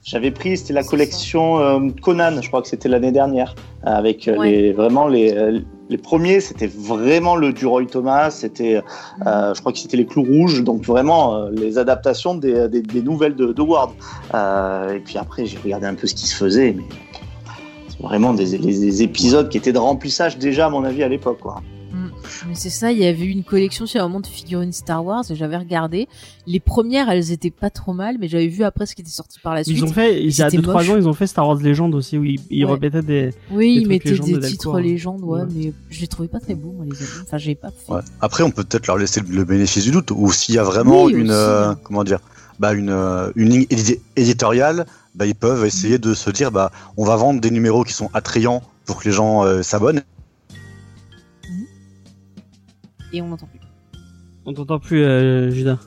j'avais 0.09 0.31
pris, 0.31 0.57
c'était 0.57 0.73
la 0.73 0.83
collection 0.83 1.59
euh, 1.59 1.89
Conan. 2.01 2.41
Je 2.41 2.47
crois 2.47 2.61
que 2.63 2.67
c'était 2.67 2.89
l'année 2.89 3.11
dernière, 3.11 3.53
avec 3.83 4.27
euh, 4.27 4.37
Ouais. 4.37 4.49
les, 4.51 4.71
vraiment 4.73 5.07
les 5.07 5.31
euh, 5.33 5.59
les 5.89 5.97
premiers, 5.97 6.39
c'était 6.39 6.67
vraiment 6.67 7.35
le 7.35 7.53
du 7.53 7.65
Roy 7.67 7.85
Thomas. 7.85 8.31
C'était 8.31 8.81
euh, 9.27 9.53
je 9.53 9.59
crois 9.59 9.71
que 9.71 9.77
c'était 9.79 9.97
les 9.97 10.05
clous 10.07 10.23
rouges, 10.23 10.63
donc 10.63 10.83
vraiment 10.83 11.35
euh, 11.35 11.51
les 11.51 11.77
adaptations 11.77 12.33
des, 12.35 12.67
des, 12.69 12.81
des 12.81 13.01
nouvelles 13.03 13.35
de, 13.35 13.53
de 13.53 13.61
Ward. 13.61 13.91
Euh, 14.33 14.95
et 14.95 14.99
puis 14.99 15.17
après, 15.17 15.45
j'ai 15.45 15.57
regardé 15.63 15.85
un 15.85 15.95
peu 15.95 16.07
ce 16.07 16.15
qui 16.15 16.27
se 16.27 16.35
faisait, 16.35 16.73
mais 16.75 16.83
c'est 17.87 18.01
vraiment 18.01 18.33
des, 18.33 18.57
des 18.57 19.03
épisodes 19.03 19.47
qui 19.49 19.57
étaient 19.57 19.73
de 19.73 19.77
remplissage 19.79 20.37
déjà, 20.39 20.67
à 20.67 20.69
mon 20.69 20.83
avis, 20.83 21.03
à 21.03 21.07
l'époque. 21.07 21.39
Quoi. 21.41 21.61
Mais 22.47 22.55
c'est 22.55 22.69
ça, 22.69 22.91
il 22.91 22.97
y 22.99 23.05
avait 23.05 23.23
eu 23.25 23.29
une 23.29 23.43
collection 23.43 23.85
sur 23.85 24.01
un 24.01 24.07
moment 24.07 24.19
de 24.19 24.27
figurines 24.27 24.71
Star 24.73 25.03
Wars 25.05 25.23
et 25.29 25.35
j'avais 25.35 25.57
regardé. 25.57 26.07
Les 26.47 26.59
premières, 26.59 27.09
elles 27.09 27.31
étaient 27.31 27.51
pas 27.51 27.69
trop 27.69 27.93
mal, 27.93 28.17
mais 28.19 28.27
j'avais 28.27 28.47
vu 28.47 28.63
après 28.63 28.85
ce 28.85 28.95
qui 28.95 29.01
était 29.01 29.09
sorti 29.11 29.39
par 29.39 29.53
la 29.55 29.63
suite. 29.63 29.77
Ils 29.77 29.83
ont 29.83 29.87
fait, 29.87 30.21
il 30.23 30.35
y 30.37 30.41
a 30.41 30.49
c'était 30.49 30.61
2-3 30.61 30.73
moche. 30.73 30.89
ans, 30.89 30.97
ils 30.97 31.07
ont 31.07 31.13
fait 31.13 31.27
Star 31.27 31.47
Wars 31.47 31.57
Legend 31.59 31.93
aussi, 31.95 32.17
où 32.17 32.23
ils, 32.23 32.39
ils 32.49 32.65
Ouais. 32.65 32.73
répétaient 32.73 33.01
des. 33.01 33.33
Oui, 33.51 33.57
des 33.59 33.65
ils 33.73 33.79
trucs 33.81 33.89
mettaient 33.89 34.09
des 34.11 34.33
de 34.33 34.39
titres 34.47 34.73
Delcourt. 34.73 34.79
légendes, 34.79 35.23
ouais, 35.23 35.41
Ouais. 35.41 35.47
mais 35.53 35.73
je 35.89 36.01
les 36.01 36.07
trouvais 36.07 36.27
pas 36.27 36.39
très 36.39 36.55
beaux, 36.55 36.71
moi, 36.71 36.85
les 36.85 36.97
albums. 37.01 37.23
Enfin, 37.25 37.37
j'ai 37.37 37.55
pas 37.55 37.69
fait. 37.71 37.91
Ouais. 37.93 38.01
Après, 38.21 38.43
on 38.43 38.51
peut 38.51 38.63
peut-être 38.63 38.87
leur 38.87 38.97
laisser 38.97 39.21
le 39.27 39.43
bénéfice 39.43 39.83
du 39.83 39.91
doute, 39.91 40.11
ou 40.11 40.31
s'il 40.31 40.55
y 40.55 40.59
a 40.59 40.63
vraiment 40.63 41.03
Oui, 41.05 41.13
une, 41.13 41.21
aussi, 41.29 41.31
euh, 41.31 41.69
hein. 41.69 41.77
comment 41.83 42.03
dire, 42.03 42.19
bah 42.59 42.73
une, 42.73 42.89
euh, 42.89 43.31
une 43.35 43.49
ligne 43.49 43.65
édi- 43.69 43.99
éditoriale, 44.17 44.85
bah 45.15 45.25
ils 45.25 45.35
peuvent 45.35 45.65
essayer 45.65 45.97
de 45.97 46.13
se 46.13 46.29
dire, 46.29 46.51
bah 46.51 46.71
on 46.97 47.05
va 47.05 47.15
vendre 47.15 47.39
des 47.39 47.51
numéros 47.51 47.83
qui 47.83 47.93
sont 47.93 48.09
attrayants 48.13 48.61
pour 48.85 48.99
que 48.99 49.05
les 49.07 49.13
gens 49.13 49.45
euh, 49.45 49.61
s'abonnent. 49.61 50.01
Et 53.13 53.21
on 53.21 53.27
n'entend 53.29 53.47
plus. 53.47 53.59
On 54.45 54.53
t'entend 54.53 54.79
plus, 54.79 55.03
euh, 55.03 55.49
Judas. 55.51 55.77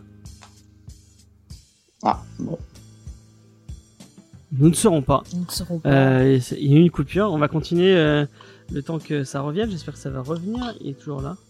Ah, 2.03 2.21
bon. 2.39 2.59
Nous 4.53 4.69
ne 4.69 4.75
saurons 4.75 5.03
pas. 5.03 5.23
Ne. 5.35 5.91
Euh, 5.91 6.39
il 6.59 6.73
y 6.73 6.75
a 6.75 6.79
eu 6.79 6.83
une 6.83 6.91
coupure. 6.91 7.31
On 7.33 7.39
va 7.39 7.49
continuer 7.49 7.95
euh, 7.97 8.27
le 8.71 8.83
temps 8.83 8.99
que 8.99 9.25
ça 9.25 9.41
revienne. 9.41 9.71
J'espère 9.71 9.95
que 9.95 10.01
ça 10.01 10.11
va 10.11 10.21
revenir. 10.21 10.75
Il 10.81 10.91
est 10.91 10.95
toujours 10.95 11.21
là. 11.23 11.37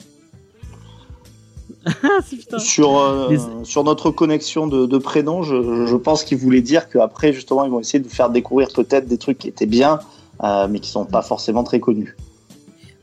Ah. 2.04 2.58
Sur, 2.58 2.96
euh, 2.98 3.28
Les- 3.30 3.64
sur 3.64 3.82
notre 3.82 4.10
connexion 4.12 4.68
de, 4.68 4.86
de 4.86 4.98
prénoms, 4.98 5.42
je, 5.42 5.86
je 5.86 5.96
pense 5.96 6.22
qu'ils 6.22 6.38
voulaient 6.38 6.60
dire 6.62 6.88
qu'après, 6.88 7.32
justement, 7.32 7.64
ils 7.64 7.70
vont 7.72 7.80
essayer 7.80 7.98
de 7.98 8.04
vous 8.04 8.14
faire 8.14 8.30
découvrir 8.30 8.68
peut-être 8.72 9.06
des 9.08 9.18
trucs 9.18 9.38
qui 9.38 9.48
étaient 9.48 9.66
bien, 9.66 9.98
euh, 10.44 10.68
mais 10.68 10.78
qui 10.78 10.90
sont 10.90 11.04
pas 11.06 11.22
forcément 11.22 11.64
très 11.64 11.80
connus. 11.80 12.14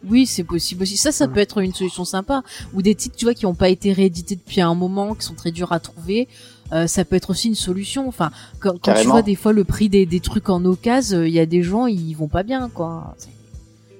Oui, 0.08 0.26
c'est 0.26 0.44
possible 0.44 0.84
aussi. 0.84 0.96
Ça, 0.98 1.12
ça 1.12 1.28
peut 1.28 1.40
être 1.40 1.58
une 1.60 1.74
solution 1.74 2.06
sympa. 2.06 2.42
Ou 2.74 2.82
des 2.82 2.96
titres, 2.96 3.16
tu 3.18 3.26
vois, 3.26 3.34
qui 3.34 3.46
n'ont 3.46 3.54
pas 3.56 3.70
été 3.70 3.92
réédités 3.92 4.36
depuis 4.36 4.62
un 4.62 4.74
moment, 4.74 5.14
qui 5.16 5.26
sont 5.26 5.34
très 5.36 5.52
durs 5.52 5.72
à 5.74 5.80
trouver. 5.80 6.28
Euh, 6.72 6.88
ça 6.88 7.04
peut 7.04 7.16
être 7.16 7.32
aussi 7.32 7.48
une 7.50 7.56
solution. 7.56 8.08
Enfin, 8.08 8.32
quand, 8.60 8.80
quand 8.82 8.94
tu 8.94 9.08
vois 9.08 9.22
des 9.24 9.36
fois 9.36 9.52
le 9.54 9.64
prix 9.64 9.90
des, 9.90 10.06
des 10.06 10.20
trucs 10.20 10.50
en 10.50 10.64
occasion, 10.66 11.24
il 11.24 11.32
y 11.34 11.40
a 11.40 11.46
des 11.46 11.64
gens, 11.64 11.86
ils 11.88 12.14
vont 12.14 12.28
pas 12.28 12.44
bien, 12.44 12.70
quoi. 12.70 13.16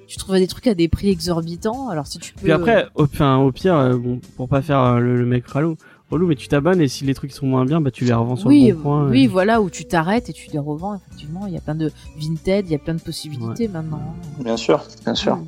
Tu 0.06 0.16
trouves 0.16 0.36
des 0.36 0.46
trucs 0.46 0.66
à 0.68 0.74
des 0.74 0.88
prix 0.88 1.08
exorbitants. 1.10 1.88
Alors 1.88 2.06
si 2.06 2.18
tu 2.18 2.32
peux. 2.34 2.42
Puis 2.42 2.52
après, 2.52 2.88
au, 2.94 3.04
enfin, 3.04 3.36
au 3.38 3.52
pire, 3.52 3.76
euh, 3.76 3.96
bon, 3.96 4.20
pour 4.36 4.48
pas 4.48 4.62
faire 4.62 4.80
euh, 4.80 4.98
le, 4.98 5.16
le 5.16 5.26
mec 5.26 5.46
relou, 5.48 5.76
relou, 6.10 6.26
mais 6.26 6.34
tu 6.34 6.48
t'abonnes 6.48 6.80
et 6.80 6.88
si 6.88 7.04
les 7.04 7.14
trucs 7.14 7.32
sont 7.32 7.46
moins 7.46 7.64
bien, 7.64 7.80
bah 7.80 7.90
tu 7.92 8.04
les 8.04 8.12
revends 8.12 8.34
sur 8.36 8.46
oui, 8.48 8.68
le 8.68 8.74
bon 8.74 8.82
coin. 8.82 9.08
oui, 9.08 9.24
et- 9.24 9.26
voilà, 9.28 9.60
où 9.60 9.68
tu 9.70 9.84
t'arrêtes 9.84 10.28
et 10.28 10.32
tu 10.32 10.50
les 10.50 10.58
revends. 10.58 10.94
Effectivement, 10.96 11.46
il 11.46 11.52
y 11.52 11.56
a 11.56 11.60
plein 11.60 11.74
de 11.76 11.92
Vinted, 12.18 12.66
il 12.66 12.72
y 12.72 12.74
a 12.74 12.78
plein 12.78 12.94
de 12.94 13.00
possibilités 13.00 13.68
maintenant. 13.68 14.00
Bien 14.40 14.56
sûr, 14.56 14.84
bien 15.04 15.14
sûr. 15.14 15.38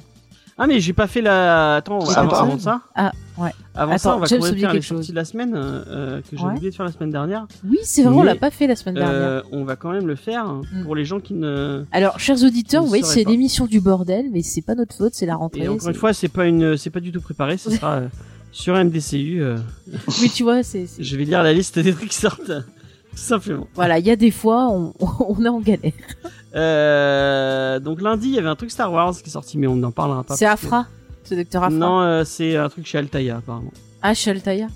Ah 0.63 0.67
mais 0.69 0.79
j'ai 0.79 0.93
pas 0.93 1.09
fait 1.09 1.21
la. 1.23 1.77
Attends, 1.77 1.99
avant, 2.11 2.31
avant 2.31 2.59
ça. 2.59 2.83
Ah, 2.95 3.11
ouais. 3.37 3.51
Avant 3.75 3.99
ça, 3.99 4.11
Attends, 4.11 4.17
on 4.19 4.21
va 4.21 4.27
James, 4.27 4.39
quand 4.39 4.45
même 4.45 4.53
oublie 4.53 4.61
faire 4.61 4.73
les 4.73 4.79
quelque 4.79 4.87
chose. 4.87 4.99
sorties 4.99 5.11
de 5.11 5.17
la 5.17 5.25
semaine 5.25 5.53
euh, 5.57 6.21
que 6.21 6.37
j'ai 6.37 6.45
Ouais. 6.45 6.53
oublié 6.53 6.71
de 6.71 6.75
faire 6.77 6.87
la 6.87 6.93
semaine 6.93 7.11
dernière. 7.11 7.47
Oui, 7.69 7.79
c'est 7.83 8.03
vrai, 8.05 8.15
on 8.15 8.21
Mais, 8.21 8.27
l'a 8.27 8.35
pas 8.37 8.51
fait 8.53 8.69
la 8.69 8.77
semaine 8.77 8.95
dernière. 8.95 9.13
Euh, 9.15 9.43
on 9.51 9.65
va 9.65 9.75
quand 9.75 9.91
même 9.91 10.07
le 10.07 10.15
faire 10.15 10.47
Mm. 10.47 10.85
pour 10.85 10.95
les 10.95 11.05
gens 11.05 11.19
qui 11.19 11.35
ne. 11.35 11.85
Alors, 11.91 12.21
chers 12.21 12.43
auditeurs, 12.45 12.83
vous 12.83 12.89
voyez, 12.89 13.03
c'est 13.03 13.25
l'émission 13.25 13.67
du 13.67 13.81
bordel, 13.81 14.27
mais 14.33 14.43
c'est 14.43 14.63
pas 14.63 14.75
notre 14.77 14.95
faute, 14.95 15.15
c'est 15.15 15.27
la 15.27 15.35
rentrée. 15.35 15.63
Et 15.63 15.69
encore 15.69 15.89
une 15.89 15.95
fois, 15.95 16.13
c'est 16.13 16.29
pas 16.29 16.47
une, 16.47 16.77
c'est 16.77 16.91
pas 16.91 17.01
du 17.01 17.11
tout 17.11 17.21
préparé. 17.21 17.57
Ce 17.57 17.71
sera 17.71 17.95
euh, 17.95 18.09
sur 18.53 18.75
MDCU. 18.77 19.43
euh, 19.43 19.57
Oui, 20.23 20.31
tu 20.33 20.45
vois, 20.45 20.63
c'est. 20.63 20.87
je 20.99 21.17
vais 21.17 21.25
lire 21.25 21.43
la 21.43 21.53
liste 21.53 21.79
des 21.81 21.93
trucs 21.93 22.11
qui 22.11 22.17
sortent. 22.19 22.53
Tout 23.13 23.19
simplement. 23.19 23.67
Voilà, 23.75 23.99
il 23.99 24.07
y 24.07 24.11
a 24.11 24.17
des 24.17 24.31
fois, 24.31 24.69
on, 24.71 24.95
on 25.29 25.45
est 25.45 25.49
en 25.49 25.61
galère. 25.61 25.93
Euh, 26.55 27.79
donc 27.81 28.01
lundi, 28.03 28.29
il 28.29 28.35
y 28.35 28.39
avait 28.39 28.49
un 28.49 28.57
truc 28.57 28.71
Star 28.71 28.93
Wars 28.93 29.13
qui 29.15 29.29
est 29.29 29.33
sorti, 29.33 29.59
mais 29.59 29.67
on 29.67 29.77
n'en 29.77 29.91
parlera 29.91 30.23
pas. 30.25 30.37
C'est 30.37 30.47
Afra, 30.47 30.87
c'est 31.25 31.37
Docteur 31.37 31.65
Afra. 31.65 31.77
Non, 31.77 32.01
euh, 32.01 32.25
c'est 32.25 32.57
un 32.57 32.69
truc 32.69 32.87
chez 32.87 32.99
Altaïa 32.99 33.37
apparemment. 33.39 33.73
Ah, 34.03 34.15
chez 34.15 34.31
Altaïa. 34.33 34.69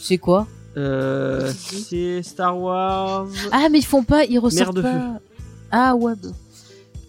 C'est 0.00 0.18
quoi 0.18 0.46
Euh, 0.76 1.50
c'est 1.52 2.22
Star 2.22 2.58
Wars. 2.58 3.26
Ah, 3.52 3.68
mais 3.70 3.78
ils 3.78 3.84
font 3.84 4.04
pas, 4.04 4.24
ils 4.24 4.38
ressortent 4.38 4.76
de 4.76 4.82
pas. 4.82 4.92
feu. 4.92 4.98
Ah, 5.70 5.94
ouais. 5.96 6.14
bah. 6.22 6.28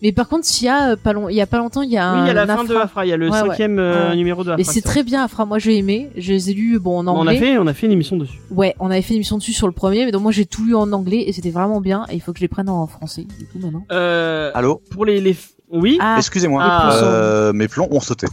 Mais 0.02 0.12
par 0.14 0.28
contre, 0.30 0.46
s'il 0.46 0.66
y 0.66 0.70
a 0.70 0.92
euh, 0.92 0.96
pas 0.96 1.12
long... 1.14 1.28
il 1.30 1.36
y 1.36 1.42
a 1.42 1.46
pas 1.48 1.58
longtemps, 1.58 1.82
il 1.82 1.90
y 1.92 1.98
a 1.98 2.14
oui, 2.14 2.20
un 2.20 2.24
il 2.24 2.28
y 2.28 2.30
a 2.32 2.34
la 2.34 2.42
Afra. 2.44 2.58
fin 2.58 2.64
de 2.64 2.76
Afra. 2.76 3.06
Il 3.06 3.10
y 3.10 3.14
a 3.14 3.18
le 3.18 3.30
Ouais, 3.30 3.42
ouais. 3.42 3.48
cinquième 3.50 3.80
euh, 3.80 4.16
numéro 4.16 4.44
de 4.44 4.50
Afra. 4.52 4.58
Mais 4.58 4.64
c'est 4.64 4.82
très 4.82 5.04
bien 5.04 5.24
Afra. 5.24 5.46
Moi, 5.46 5.60
j'ai 5.60 5.78
aimé. 5.78 6.10
Je 6.16 6.32
les 6.34 6.50
ai 6.52 6.54
lus, 6.54 6.80
bon, 6.80 7.00
en 7.00 7.08
On 7.08 7.18
a 7.18 7.20
anglais. 7.32 7.38
fait, 7.38 7.58
on 7.58 7.68
a 7.68 7.74
fait 7.74 7.86
une 7.88 7.92
émission 7.92 8.16
dessus. 8.18 8.40
Ouais, 8.52 8.76
on 8.80 8.90
avait 8.92 9.02
fait 9.02 9.10
une 9.14 9.18
émission 9.18 9.38
dessus 9.38 9.54
sur 9.54 9.68
le 9.68 9.74
premier, 9.74 10.06
mais 10.06 10.12
donc 10.12 10.22
moi 10.24 10.32
j'ai 10.32 10.46
tout 10.46 10.64
lu 10.66 10.74
en 10.76 10.92
anglais 10.94 11.24
et 11.28 11.34
c'était 11.34 11.52
vraiment 11.52 11.82
bien. 11.82 12.06
Et 12.10 12.16
il 12.16 12.22
faut 12.22 12.32
que 12.32 12.40
je 12.40 12.44
les 12.44 12.48
prenne 12.48 12.70
en 12.70 12.88
français, 12.88 13.28
du 13.38 13.46
coup, 13.46 13.60
maintenant. 13.60 13.84
Euh, 13.92 14.52
Allô 14.54 14.82
pour 14.92 15.06
les, 15.06 15.20
les, 15.22 15.36
oui. 15.72 15.98
Ah, 16.02 16.16
Excusez-moi, 16.18 16.64
Ah. 16.66 16.94
euh, 17.04 17.54
mes 17.54 17.68
plombs 17.68 17.88
ont 17.92 18.00
sauté. 18.00 18.28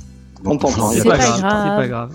On 0.45 0.57
t'entend, 0.57 0.93
y 0.93 0.99
a 0.99 1.03
C'est 1.03 1.09
pas 1.09 1.17
de- 1.17 1.23
grave. 1.23 1.35
C'est 1.37 1.43
pas 1.83 1.89
grave. 1.89 2.15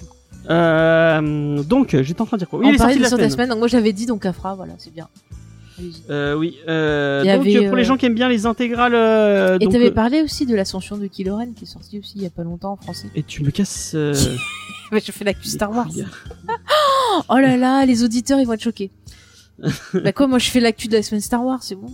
Euh, 0.50 1.64
donc, 1.64 1.96
j'étais 2.02 2.22
en 2.22 2.26
train 2.26 2.38
de 2.38 2.42
dire 2.42 2.50
quoi 2.50 2.60
Oui, 2.60 2.66
on 2.66 2.70
il 2.70 2.76
est 2.76 2.78
parlait 2.78 2.94
sorti 2.94 3.00
de 3.00 3.04
la 3.04 3.10
semaine. 3.10 3.26
la 3.26 3.30
semaine, 3.34 3.50
donc 3.50 3.60
moi 3.60 3.68
j'avais 3.68 3.94
dit 3.94 4.06
donc 4.06 4.26
Afra, 4.26 4.56
voilà, 4.56 4.74
c'est 4.78 4.94
bien. 4.94 5.08
Euh, 6.10 6.36
oui. 6.36 6.58
Euh, 6.67 7.22
donc, 7.24 7.30
avait, 7.48 7.67
pour 7.67 7.76
les 7.76 7.84
euh, 7.84 7.86
gens 7.86 7.98
qui 7.98 8.06
aiment 8.06 8.15
bien 8.15 8.30
les 8.30 8.46
intégrales. 8.46 8.94
euh, 8.96 9.58
Et 9.60 9.67
t'avais 9.67 9.88
euh, 9.89 9.94
parlé 9.94 10.22
aussi 10.22 10.46
de 10.46 10.56
l'ascension 10.56 10.98
de 10.98 11.08
Kylo 11.08 11.36
Ren 11.38 11.54
qui 11.54 11.63
est 11.63 11.67
sorti 11.67 12.00
aussi 12.00 12.13
il 12.15 12.24
y 12.24 12.26
a 12.26 12.30
pas 12.30 12.44
longtemps 12.44 12.74
en 12.74 12.78
français. 12.78 13.08
Et 13.15 13.24
tu 13.24 13.44
me 13.44 13.52
casses. 13.52 13.91
euh, 13.96 14.13
Ouais, 14.91 15.00
je 15.06 15.12
fais 15.12 15.24
l'actu 15.24 15.46
les 15.46 15.52
Star 15.52 15.72
Wars. 15.72 15.88
Oh 17.30 17.38
là 17.38 17.58
là, 17.58 17.86
les 17.86 18.04
auditeurs 18.04 18.39
ils 18.39 18.46
vont 18.48 18.54
être 18.54 18.63
choqués. 18.63 18.91
bah 19.94 20.12
quoi, 20.12 20.28
moi 20.28 20.39
je 20.39 20.50
fais 20.50 20.60
l'actu 20.60 20.88
de 20.88 20.94
la 20.94 21.04
semaine 21.04 21.22
Star 21.22 21.44
Wars, 21.46 21.62
c'est 21.62 21.76
bon. 21.76 21.89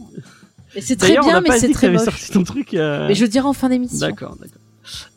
Et 0.76 0.82
c'est 0.82 0.96
très 0.96 1.18
bien, 1.18 1.42
mais 1.42 1.58
c'est 1.58 1.72
très 1.72 1.90
moche. 1.90 2.04
sorti 2.04 2.32
ton 2.32 2.44
truc. 2.44 2.70
Mais 2.74 3.16
je 3.16 3.24
le 3.24 3.28
dirai 3.30 3.46
en 3.48 3.54
fin 3.54 3.70
d'émission. 3.70 4.00
D'accord, 4.08 4.36
d'accord. 4.40 4.62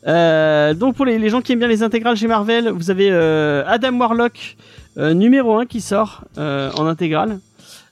Euh, 0.07 0.73
donc 0.73 0.95
pour 0.95 1.05
les, 1.05 1.17
les 1.17 1.29
gens 1.29 1.41
qui 1.41 1.53
aiment 1.53 1.59
bien 1.59 1.67
les 1.67 1.81
intégrales 1.83 2.17
chez 2.17 2.27
Marvel, 2.27 2.69
vous 2.69 2.89
avez 2.91 3.09
euh, 3.09 3.63
Adam 3.67 3.97
Warlock 3.97 4.57
euh, 4.97 5.13
numéro 5.13 5.57
1 5.57 5.65
qui 5.65 5.79
sort 5.81 6.25
en 6.37 6.85
intégrale. 6.87 7.39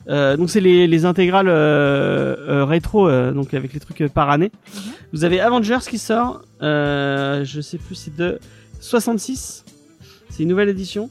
Euh, 0.08 0.38
donc 0.38 0.50
c'est 0.50 0.62
les, 0.62 0.88
les 0.88 1.06
intégrales 1.06 1.50
euh, 1.50 2.36
euh, 2.48 2.66
rétro, 2.66 3.08
euh, 3.08 3.32
donc 3.32 3.54
avec 3.54 3.74
les 3.74 3.80
trucs 3.80 4.02
euh, 4.02 4.10
par 4.10 4.30
année. 4.30 4.52
Vous 5.14 5.24
avez 5.24 5.40
Avengers 5.42 5.80
qui 5.88 5.98
sort, 5.98 6.42
euh, 6.62 7.44
je 7.46 7.62
sais 7.62 7.78
plus, 7.78 7.96
c'est 7.96 8.16
de 8.16 8.40
66. 8.80 9.66
C'est 10.30 10.44
une 10.44 10.50
nouvelle 10.50 10.70
édition. 10.70 11.10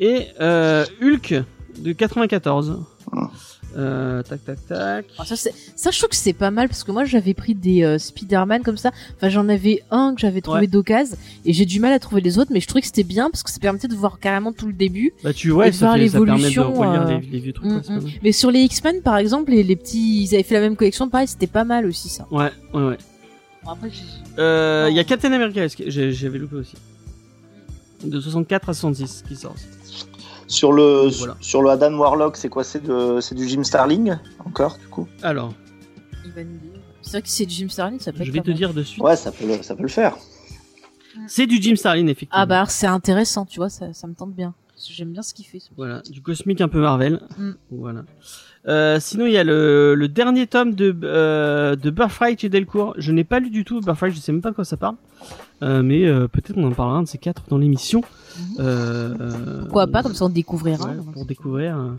Et 0.00 0.28
euh, 0.40 0.84
Hulk 1.02 1.42
de 1.78 1.92
94. 1.92 2.80
Euh, 3.76 4.22
tac 4.22 4.44
tac 4.44 4.66
tac. 4.66 5.06
Ah, 5.18 5.24
ça, 5.24 5.90
je 5.90 5.98
trouve 5.98 6.10
que 6.10 6.16
c'est 6.16 6.32
pas 6.34 6.50
mal 6.50 6.68
parce 6.68 6.84
que 6.84 6.92
moi 6.92 7.04
j'avais 7.04 7.32
pris 7.34 7.54
des 7.54 7.82
euh, 7.84 7.98
Spider-Man 7.98 8.62
comme 8.62 8.76
ça. 8.76 8.90
Enfin, 9.16 9.28
j'en 9.30 9.48
avais 9.48 9.82
un 9.90 10.14
que 10.14 10.20
j'avais 10.20 10.40
trouvé 10.42 10.60
Ouais. 10.60 10.66
d'occasion 10.66 11.16
et 11.46 11.52
j'ai 11.52 11.64
du 11.64 11.80
mal 11.80 11.92
à 11.92 11.98
trouver 11.98 12.20
les 12.20 12.38
autres, 12.38 12.50
mais 12.52 12.60
je 12.60 12.66
trouvais 12.66 12.82
que 12.82 12.86
c'était 12.86 13.02
bien 13.02 13.30
parce 13.30 13.42
que 13.42 13.50
ça 13.50 13.58
permettait 13.60 13.88
de 13.88 13.94
voir 13.94 14.18
carrément 14.20 14.52
tout 14.52 14.66
le 14.66 14.72
début. 14.74 15.12
Bah 15.24 15.32
tu 15.32 15.50
vois, 15.50 15.68
Et 15.68 15.70
de 15.70 15.74
ça, 15.76 15.86
voir 15.86 15.96
l'évolution, 15.96 16.82
euh, 16.82 17.18
les, 17.18 17.26
les 17.26 17.38
vieux 17.40 17.52
trucs. 17.54 17.70
Mm, 17.70 17.80
mm. 17.88 18.10
Mais 18.22 18.32
sur 18.32 18.50
les 18.50 18.60
X-Men, 18.60 19.00
par 19.00 19.16
exemple, 19.16 19.50
les, 19.52 19.62
les 19.62 19.76
petits, 19.76 20.22
ils 20.24 20.34
avaient 20.34 20.42
fait 20.42 20.54
la 20.56 20.60
même 20.60 20.76
collection, 20.76 21.08
pareil, 21.08 21.28
c'était 21.28 21.46
pas 21.46 21.64
mal 21.64 21.86
aussi 21.86 22.08
ça. 22.10 22.26
Ouais, 22.30 22.50
ouais, 22.74 22.82
ouais. 22.82 22.98
Bon, 23.64 23.70
après, 23.70 23.90
Euh, 24.38 24.88
Il 24.90 24.96
y 24.96 25.00
a. 25.00 25.04
Captain 25.04 25.32
America, 25.32 25.66
j'avais 25.86 26.38
loupé 26.38 26.56
aussi. 26.56 26.74
De 28.04 28.20
64 28.20 28.68
à 28.68 28.74
66 28.74 29.22
qui 29.28 29.36
sort. 29.36 29.54
Sur 30.46 30.72
le, 30.72 31.08
Voilà. 31.18 31.36
sur 31.40 31.62
le 31.62 31.70
Adam 31.70 31.94
Warlock, 31.96 32.36
c'est 32.36 32.48
quoi 32.48 32.64
C'est 32.64 32.82
de, 32.82 33.20
c'est 33.20 33.34
du 33.34 33.48
Jim 33.48 33.62
Starling 33.64 34.16
encore, 34.44 34.76
du 34.78 34.86
coup? 34.88 35.08
Alors. 35.22 35.52
C'est 37.02 37.10
vrai 37.12 37.22
que 37.22 37.28
c'est 37.28 37.46
du 37.46 37.54
Jim 37.54 37.68
Starlin, 37.68 37.98
ça 37.98 38.12
peut 38.12 38.18
je 38.22 38.28
être 38.28 38.34
vais 38.34 38.40
te 38.40 38.50
dire 38.52 38.72
de 38.72 38.82
suite. 38.82 39.02
Ouais, 39.02 39.16
ça 39.16 39.32
peut 39.32 39.46
le, 39.46 39.62
ça 39.62 39.74
peut 39.74 39.82
le 39.82 39.88
faire. 39.88 40.16
C'est 41.26 41.46
du 41.46 41.60
Jim 41.60 41.74
Starlin, 41.76 42.06
effectivement. 42.06 42.42
Ah 42.42 42.46
bah 42.46 42.64
c'est 42.68 42.86
intéressant, 42.86 43.44
tu 43.44 43.58
vois, 43.58 43.68
ça, 43.68 43.92
ça 43.92 44.06
me 44.06 44.14
tente 44.14 44.32
bien. 44.34 44.54
J'aime 44.88 45.12
bien 45.12 45.22
ce 45.22 45.32
qu'il 45.34 45.44
fait. 45.46 45.58
ce- 45.60 45.68
Voilà, 45.76 46.00
du 46.10 46.22
cosmique 46.22 46.60
un 46.60 46.68
peu 46.68 46.80
Marvel. 46.80 47.20
Mm. 47.38 47.50
Voilà. 47.70 48.02
Euh, 48.66 48.98
sinon, 49.00 49.26
il 49.26 49.32
y 49.32 49.36
a 49.38 49.44
le, 49.44 49.94
le 49.94 50.08
dernier 50.08 50.46
tome 50.46 50.74
de, 50.74 50.96
euh, 51.04 51.76
de 51.76 51.90
Birthright 51.90 52.40
chez 52.40 52.48
Delcourt. 52.48 52.94
Je 52.98 53.12
n'ai 53.12 53.24
pas 53.24 53.38
lu 53.40 53.50
du 53.50 53.64
tout 53.64 53.80
Birthright, 53.80 54.14
je 54.14 54.20
sais 54.20 54.32
même 54.32 54.40
pas 54.42 54.50
de 54.50 54.54
quoi 54.56 54.64
ça 54.64 54.76
parle. 54.76 54.96
Euh, 55.62 55.82
mais 55.82 56.04
euh, 56.04 56.28
peut-être 56.28 56.56
on 56.58 56.64
en 56.64 56.72
parlera 56.72 56.98
un 56.98 57.02
de 57.02 57.08
ces 57.08 57.18
quatre 57.18 57.42
dans 57.48 57.58
l'émission. 57.58 58.02
Mhm. 58.38 58.56
Euh, 58.60 59.14
euh, 59.20 59.60
Pourquoi 59.62 59.86
pas, 59.86 60.02
comme 60.02 60.14
ça 60.14 60.24
on 60.26 60.28
découvrira. 60.28 60.86
ouais, 60.88 60.96
pour 61.12 61.24
découvrir. 61.24 61.78
euh, 61.78 61.90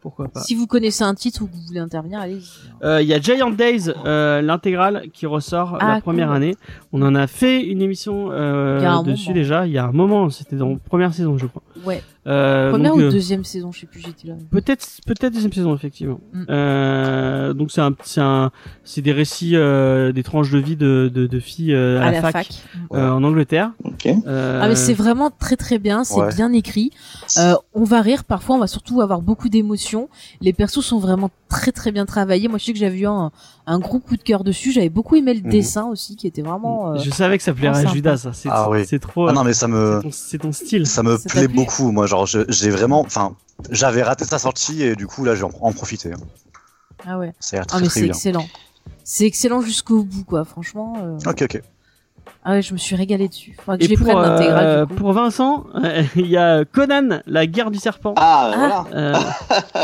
pourquoi 0.00 0.28
pas. 0.28 0.40
Si 0.40 0.54
vous 0.54 0.68
connaissez 0.68 1.02
un 1.02 1.14
titre 1.14 1.42
ou 1.42 1.46
que 1.48 1.52
vous 1.54 1.62
voulez 1.66 1.80
intervenir, 1.80 2.20
allez. 2.20 2.38
Euh, 2.84 3.02
Il 3.02 3.08
y 3.08 3.14
a 3.14 3.20
Giant 3.20 3.50
Days, 3.50 3.90
euh, 4.06 4.40
l'intégrale 4.40 5.08
qui 5.12 5.26
ressort 5.26 5.76
Ah, 5.80 5.94
la 5.94 6.00
première 6.00 6.28
cool. 6.28 6.36
année. 6.36 6.56
On 6.92 7.02
en 7.02 7.16
a 7.16 7.26
fait 7.26 7.62
une 7.64 7.82
émission 7.82 8.28
euh, 8.30 9.02
dessus 9.02 9.30
moment. 9.30 9.34
déjà. 9.34 9.66
Il 9.66 9.72
y 9.72 9.78
a 9.78 9.86
un 9.86 9.92
moment, 9.92 10.30
c'était 10.30 10.54
dans 10.54 10.70
la 10.70 10.76
première 10.76 11.12
saison, 11.12 11.36
je 11.36 11.46
crois. 11.46 11.62
Ouais. 11.84 12.02
Euh, 12.26 12.70
Première 12.70 12.92
donc, 12.92 13.00
ou 13.00 13.04
euh, 13.04 13.10
deuxième 13.10 13.42
saison, 13.44 13.72
je 13.72 13.80
sais 13.80 13.86
plus, 13.86 14.00
j'étais 14.00 14.28
là. 14.28 14.34
Peut-être, 14.50 14.86
peut-être 15.06 15.32
deuxième 15.32 15.52
saison 15.52 15.74
effectivement. 15.74 16.20
Mm. 16.34 16.44
Euh, 16.50 17.54
donc 17.54 17.70
c'est 17.70 17.80
un, 17.80 17.94
c'est 18.02 18.20
un, 18.20 18.50
c'est 18.84 19.00
des 19.00 19.12
récits, 19.12 19.56
euh, 19.56 20.12
des 20.12 20.22
tranches 20.22 20.50
de 20.50 20.58
vie 20.58 20.76
de 20.76 21.10
de, 21.12 21.26
de 21.26 21.40
filles 21.40 21.72
euh, 21.72 22.00
à, 22.02 22.10
la, 22.10 22.20
fac, 22.20 22.48
euh, 22.92 23.10
en 23.10 23.24
Angleterre. 23.24 23.72
Ok. 23.84 24.06
Euh, 24.26 24.60
Ah 24.62 24.68
mais 24.68 24.74
c'est 24.74 24.92
vraiment 24.94 25.30
très 25.30 25.56
très 25.56 25.78
bien, 25.78 26.04
c'est 26.04 26.20
Ouais. 26.20 26.34
bien 26.34 26.52
écrit. 26.52 26.90
Euh, 27.38 27.54
on 27.72 27.84
va 27.84 28.02
rire, 28.02 28.24
parfois 28.24 28.56
on 28.56 28.58
va 28.58 28.66
surtout 28.66 29.00
avoir 29.00 29.22
beaucoup 29.22 29.48
d'émotions. 29.48 30.08
Les 30.42 30.52
persos 30.52 30.84
sont 30.84 30.98
vraiment 30.98 31.30
très 31.48 31.72
très 31.72 31.92
bien 31.92 32.04
travaillés. 32.04 32.48
Moi 32.48 32.58
je 32.58 32.64
sais 32.66 32.72
que 32.74 32.78
j'avais 32.78 32.98
eu 32.98 33.06
un, 33.06 33.30
un 33.70 33.78
gros 33.78 33.98
coup 34.00 34.16
de 34.16 34.22
cœur 34.22 34.44
dessus. 34.44 34.72
J'avais 34.72 34.88
beaucoup 34.88 35.16
aimé 35.16 35.34
le 35.34 35.42
Mhm. 35.42 35.50
dessin 35.50 35.86
aussi, 35.86 36.16
qui 36.16 36.26
était 36.26 36.42
vraiment. 36.42 36.92
euh, 36.92 36.98
Je 36.98 37.10
savais 37.10 37.36
que 37.38 37.44
ça 37.44 37.52
plairait 37.52 37.84
à. 37.86 37.92
Judas. 37.92 38.16
Ça. 38.16 38.32
C'est, 38.32 38.48
Ah 38.50 38.68
oui. 38.70 38.84
c'est 38.86 38.98
trop. 38.98 39.28
Ah 39.28 39.32
non, 39.32 39.44
mais 39.44 39.52
ça 39.52 39.68
me, 39.68 39.98
c'est, 39.98 40.02
ton, 40.02 40.10
c'est 40.12 40.38
ton 40.38 40.52
style. 40.52 40.86
ça 40.86 41.02
me 41.02 41.16
Ça 41.16 41.28
plaît 41.28 41.48
beaucoup. 41.48 41.90
Moi, 41.92 42.06
genre, 42.06 42.26
je- 42.26 42.44
j'ai 42.48 42.70
vraiment, 42.70 43.00
enfin, 43.00 43.34
j'avais 43.70 44.02
raté 44.02 44.24
sa 44.24 44.38
sortie 44.38 44.82
et 44.82 44.96
du 44.96 45.06
coup, 45.06 45.24
là, 45.24 45.34
je 45.34 45.44
vais 45.44 45.52
en, 45.60 45.72
profiter. 45.72 46.12
hein. 46.12 46.18
Ah 47.06 47.18
ouais. 47.18 47.32
Ça 47.40 47.56
a 47.56 47.60
l'air 47.60 47.66
Ah 47.72 47.76
mais 47.80 47.86
très 47.86 47.94
c'est 47.94 48.00
bien. 48.06 48.08
excellent. 48.14 48.48
C'est 49.04 49.24
excellent 49.24 49.60
jusqu'au 49.60 50.02
bout 50.02 50.24
quoi. 50.24 50.44
Franchement. 50.44 50.94
euh, 51.02 51.16
Ok, 51.30 51.42
ok. 51.42 51.62
Ah 52.44 52.52
ouais, 52.52 52.62
je 52.62 52.72
me 52.72 52.78
suis 52.78 52.96
régalé 52.96 53.28
dessus. 53.28 53.54
Faudra 53.58 53.76
que 53.76 53.82
je 53.84 53.88
Et 53.88 53.90
les 53.90 53.96
pour, 53.96 54.06
prenne 54.06 54.18
euh, 54.18 54.22
l'intégrale. 54.28 54.86
du 54.86 54.94
coup. 54.94 54.94
pour 55.00 55.12
Vincent, 55.12 55.66
euh, 55.74 56.02
il 56.16 56.26
y 56.28 56.36
a 56.36 56.64
Conan, 56.64 57.20
la 57.26 57.46
guerre 57.46 57.70
du 57.70 57.78
serpent. 57.78 58.14
Ah, 58.16 58.50
Ah. 58.54 58.56
voilà. 58.56 58.84
Euh, 58.94 59.18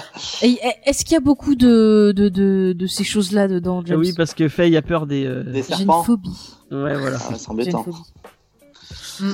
Et 0.43 0.51
et 0.53 0.59
est-ce 0.87 1.05
qu'il 1.05 1.15
y 1.15 1.17
a 1.17 1.21
beaucoup 1.21 1.55
de 1.55 2.13
de 2.17 2.29
de, 2.29 2.73
de 2.77 2.87
ces 2.87 3.05
choses 3.05 3.33
là 3.33 3.49
dedans, 3.49 3.83
James 3.85 3.99
oui, 3.99 4.13
parce 4.17 4.35
que 4.35 4.49
Faye 4.49 4.77
a 4.77 4.83
peur 4.83 5.07
des. 5.07 5.27
euh, 5.27 5.43
Des 5.43 5.63
J'ai 5.63 5.71
une 5.71 5.77
serpents. 5.79 6.03
phobie. 6.05 6.55
Ouais, 6.71 6.97
voilà. 6.97 7.19
Ah, 7.21 7.35
c'est 7.37 7.51
embêtant. 7.51 7.85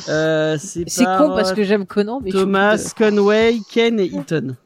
Euh, 0.09 0.57
c'est 0.59 0.85
con 1.05 1.31
parce 1.35 1.53
euh, 1.53 1.55
que 1.55 1.63
j'aime 1.65 1.87
Conan, 1.87 2.21
mais 2.23 2.31
je 2.31 2.37
Thomas, 2.39 2.77
de- 2.77 2.95
Conway, 2.97 3.61
Ken 3.71 3.99
et 3.99 4.05
Eaton. 4.07 4.57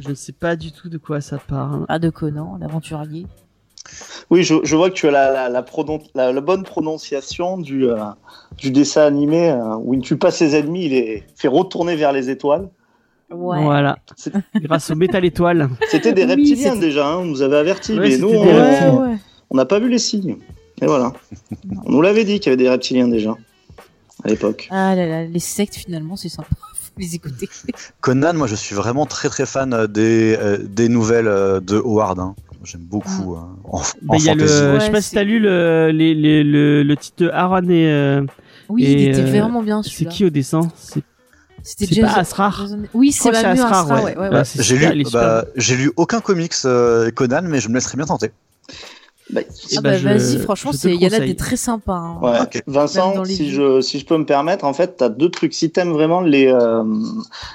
Je 0.00 0.10
ne 0.10 0.14
sais 0.14 0.32
pas 0.32 0.56
du 0.56 0.72
tout 0.72 0.90
de 0.90 0.98
quoi 0.98 1.20
ça 1.22 1.38
parle. 1.38 1.86
Ah 1.88 1.98
de 1.98 2.10
Conan, 2.10 2.58
l'aventurier. 2.60 3.26
Oui, 4.30 4.42
je, 4.42 4.54
je 4.64 4.76
vois 4.76 4.90
que 4.90 4.94
tu 4.94 5.06
as 5.08 5.10
la, 5.10 5.30
la, 5.32 5.48
la, 5.48 5.62
pronon- 5.62 6.02
la- 6.14 6.32
la 6.32 6.40
bonne 6.40 6.62
prononciation 6.64 7.58
du, 7.58 7.86
euh, 7.88 7.96
du 8.58 8.70
dessin 8.70 9.02
animé 9.02 9.50
euh, 9.50 9.76
où 9.76 9.94
il 9.94 9.98
ne 9.98 10.02
tue 10.02 10.16
pas 10.16 10.30
ses 10.30 10.56
ennemis, 10.56 10.86
il 10.86 10.90
les 10.92 11.24
fait 11.36 11.48
retourner 11.48 11.96
vers 11.96 12.12
les 12.12 12.28
étoiles. 12.30 12.68
Ouais. 13.30 13.62
Voilà. 13.62 13.98
Grâce 14.56 14.90
au 14.90 14.94
métal 14.94 15.24
étoile. 15.24 15.68
C'était 15.90 16.12
des 16.12 16.24
reptiliens 16.24 16.76
déjà, 16.76 17.06
hein, 17.08 17.16
on 17.18 17.24
nous 17.24 17.42
avait 17.42 17.56
avertis, 17.56 17.98
Ouais, 17.98 18.08
mais 18.10 18.18
nous, 18.18 18.28
on 18.28 19.00
Ouais, 19.02 19.16
n'a 19.52 19.64
pas 19.64 19.78
vu 19.78 19.88
les 19.88 19.98
signes. 19.98 20.36
Et 20.82 20.86
voilà. 20.86 21.12
On 21.86 21.90
nous 21.92 22.02
l'avait 22.02 22.24
dit 22.24 22.38
qu'il 22.38 22.50
y 22.50 22.54
avait 22.54 22.62
des 22.62 22.68
reptiliens 22.68 23.08
déjà, 23.08 23.34
à 24.24 24.28
l'époque. 24.28 24.68
Ah 24.70 24.94
là 24.94 25.06
là, 25.06 25.24
les 25.24 25.38
sectes 25.40 25.74
finalement, 25.76 26.14
c'est 26.16 26.28
sympa. 26.28 26.48
Faut 26.74 26.92
les 26.98 27.14
écouter. 27.14 27.48
Conan, 28.00 28.34
moi, 28.34 28.46
je 28.46 28.54
suis 28.54 28.74
vraiment 28.76 29.06
très, 29.06 29.28
très 29.28 29.44
fan 29.46 29.72
euh, 29.72 29.86
des, 29.86 30.36
euh, 30.40 30.58
des 30.62 30.88
nouvelles 30.88 31.26
euh, 31.28 31.60
de 31.60 31.76
Howard. 31.78 32.20
hein. 32.20 32.34
J'aime 32.64 32.82
beaucoup 32.82 33.34
euh, 33.34 33.38
en, 33.64 33.78
en 33.78 33.82
Bah, 34.02 34.16
il 34.18 34.24
y 34.24 34.30
a 34.30 34.34
le, 34.34 34.40
fantasy. 34.46 34.58
je 34.64 34.72
Ouais, 34.74 34.80
sais 34.80 34.90
pas 34.90 35.00
si 35.02 35.08
c'est- 35.10 35.16
t'as 35.16 35.24
lu 35.24 35.38
le, 35.38 35.90
les- 35.92 36.14
les- 36.14 36.42
le, 36.44 36.82
le 36.82 36.96
titre 36.96 37.24
de 37.24 37.28
Aaron 37.30 37.68
et 37.68 37.86
euh, 37.90 38.22
Oui, 38.68 38.84
Et, 38.84 38.92
il 38.92 39.08
était 39.08 39.20
euh, 39.22 39.40
vraiment 39.40 39.62
bien 39.62 39.82
c'est 39.82 40.06
qui 40.08 40.24
au 40.24 40.30
dessin? 40.30 40.68
C'est 40.76 41.02
C'était 41.62 41.94
c'est 41.94 42.00
pas 42.00 42.14
Asrar. 42.18 42.60
Jason- 42.66 42.82
Oui, 42.94 43.12
c'est 43.12 43.30
mieux 43.30 43.36
Asrar, 43.36 43.82
Asrar, 43.84 43.86
ouais. 44.04 44.04
ouais, 44.14 44.18
ouais, 44.18 44.30
Bah, 44.30 44.38
ouais. 44.42 44.44
J'ai 44.62 44.76
lu, 44.78 45.04
bah, 45.12 45.44
j'ai 45.56 45.76
lu 45.76 45.90
aucun 45.96 46.20
comics 46.20 46.52
euh, 46.64 47.10
Conan, 47.10 47.42
mais 47.44 47.60
je 47.60 47.68
me 47.68 47.74
laisserai 47.74 47.96
bien 47.96 48.06
tenter. 48.06 48.30
Bah, 49.30 49.40
Ah 49.76 49.80
bah, 49.80 49.90
bah, 49.90 49.96
je- 49.98 50.04
vas-y, 50.08 50.38
franchement, 50.38 50.70
il 50.84 51.02
y 51.02 51.06
en 51.06 51.12
a 51.12 51.18
des 51.18 51.34
très 51.34 51.56
sympas. 51.56 51.94
hein. 51.96 52.18
Ouais. 52.22 52.62
Vincent, 52.68 53.24
si 53.24 53.50
je, 53.50 53.80
si 53.80 53.98
je 53.98 54.06
peux 54.06 54.16
me 54.16 54.24
permettre, 54.24 54.64
en 54.64 54.72
fait, 54.72 54.98
tu 54.98 55.04
as 55.04 55.08
deux 55.08 55.30
trucs. 55.30 55.52
Si 55.52 55.70
tu 55.72 55.80
aimes 55.80 55.90
vraiment 55.92 56.20
les, 56.20 56.46
euh, 56.46 56.84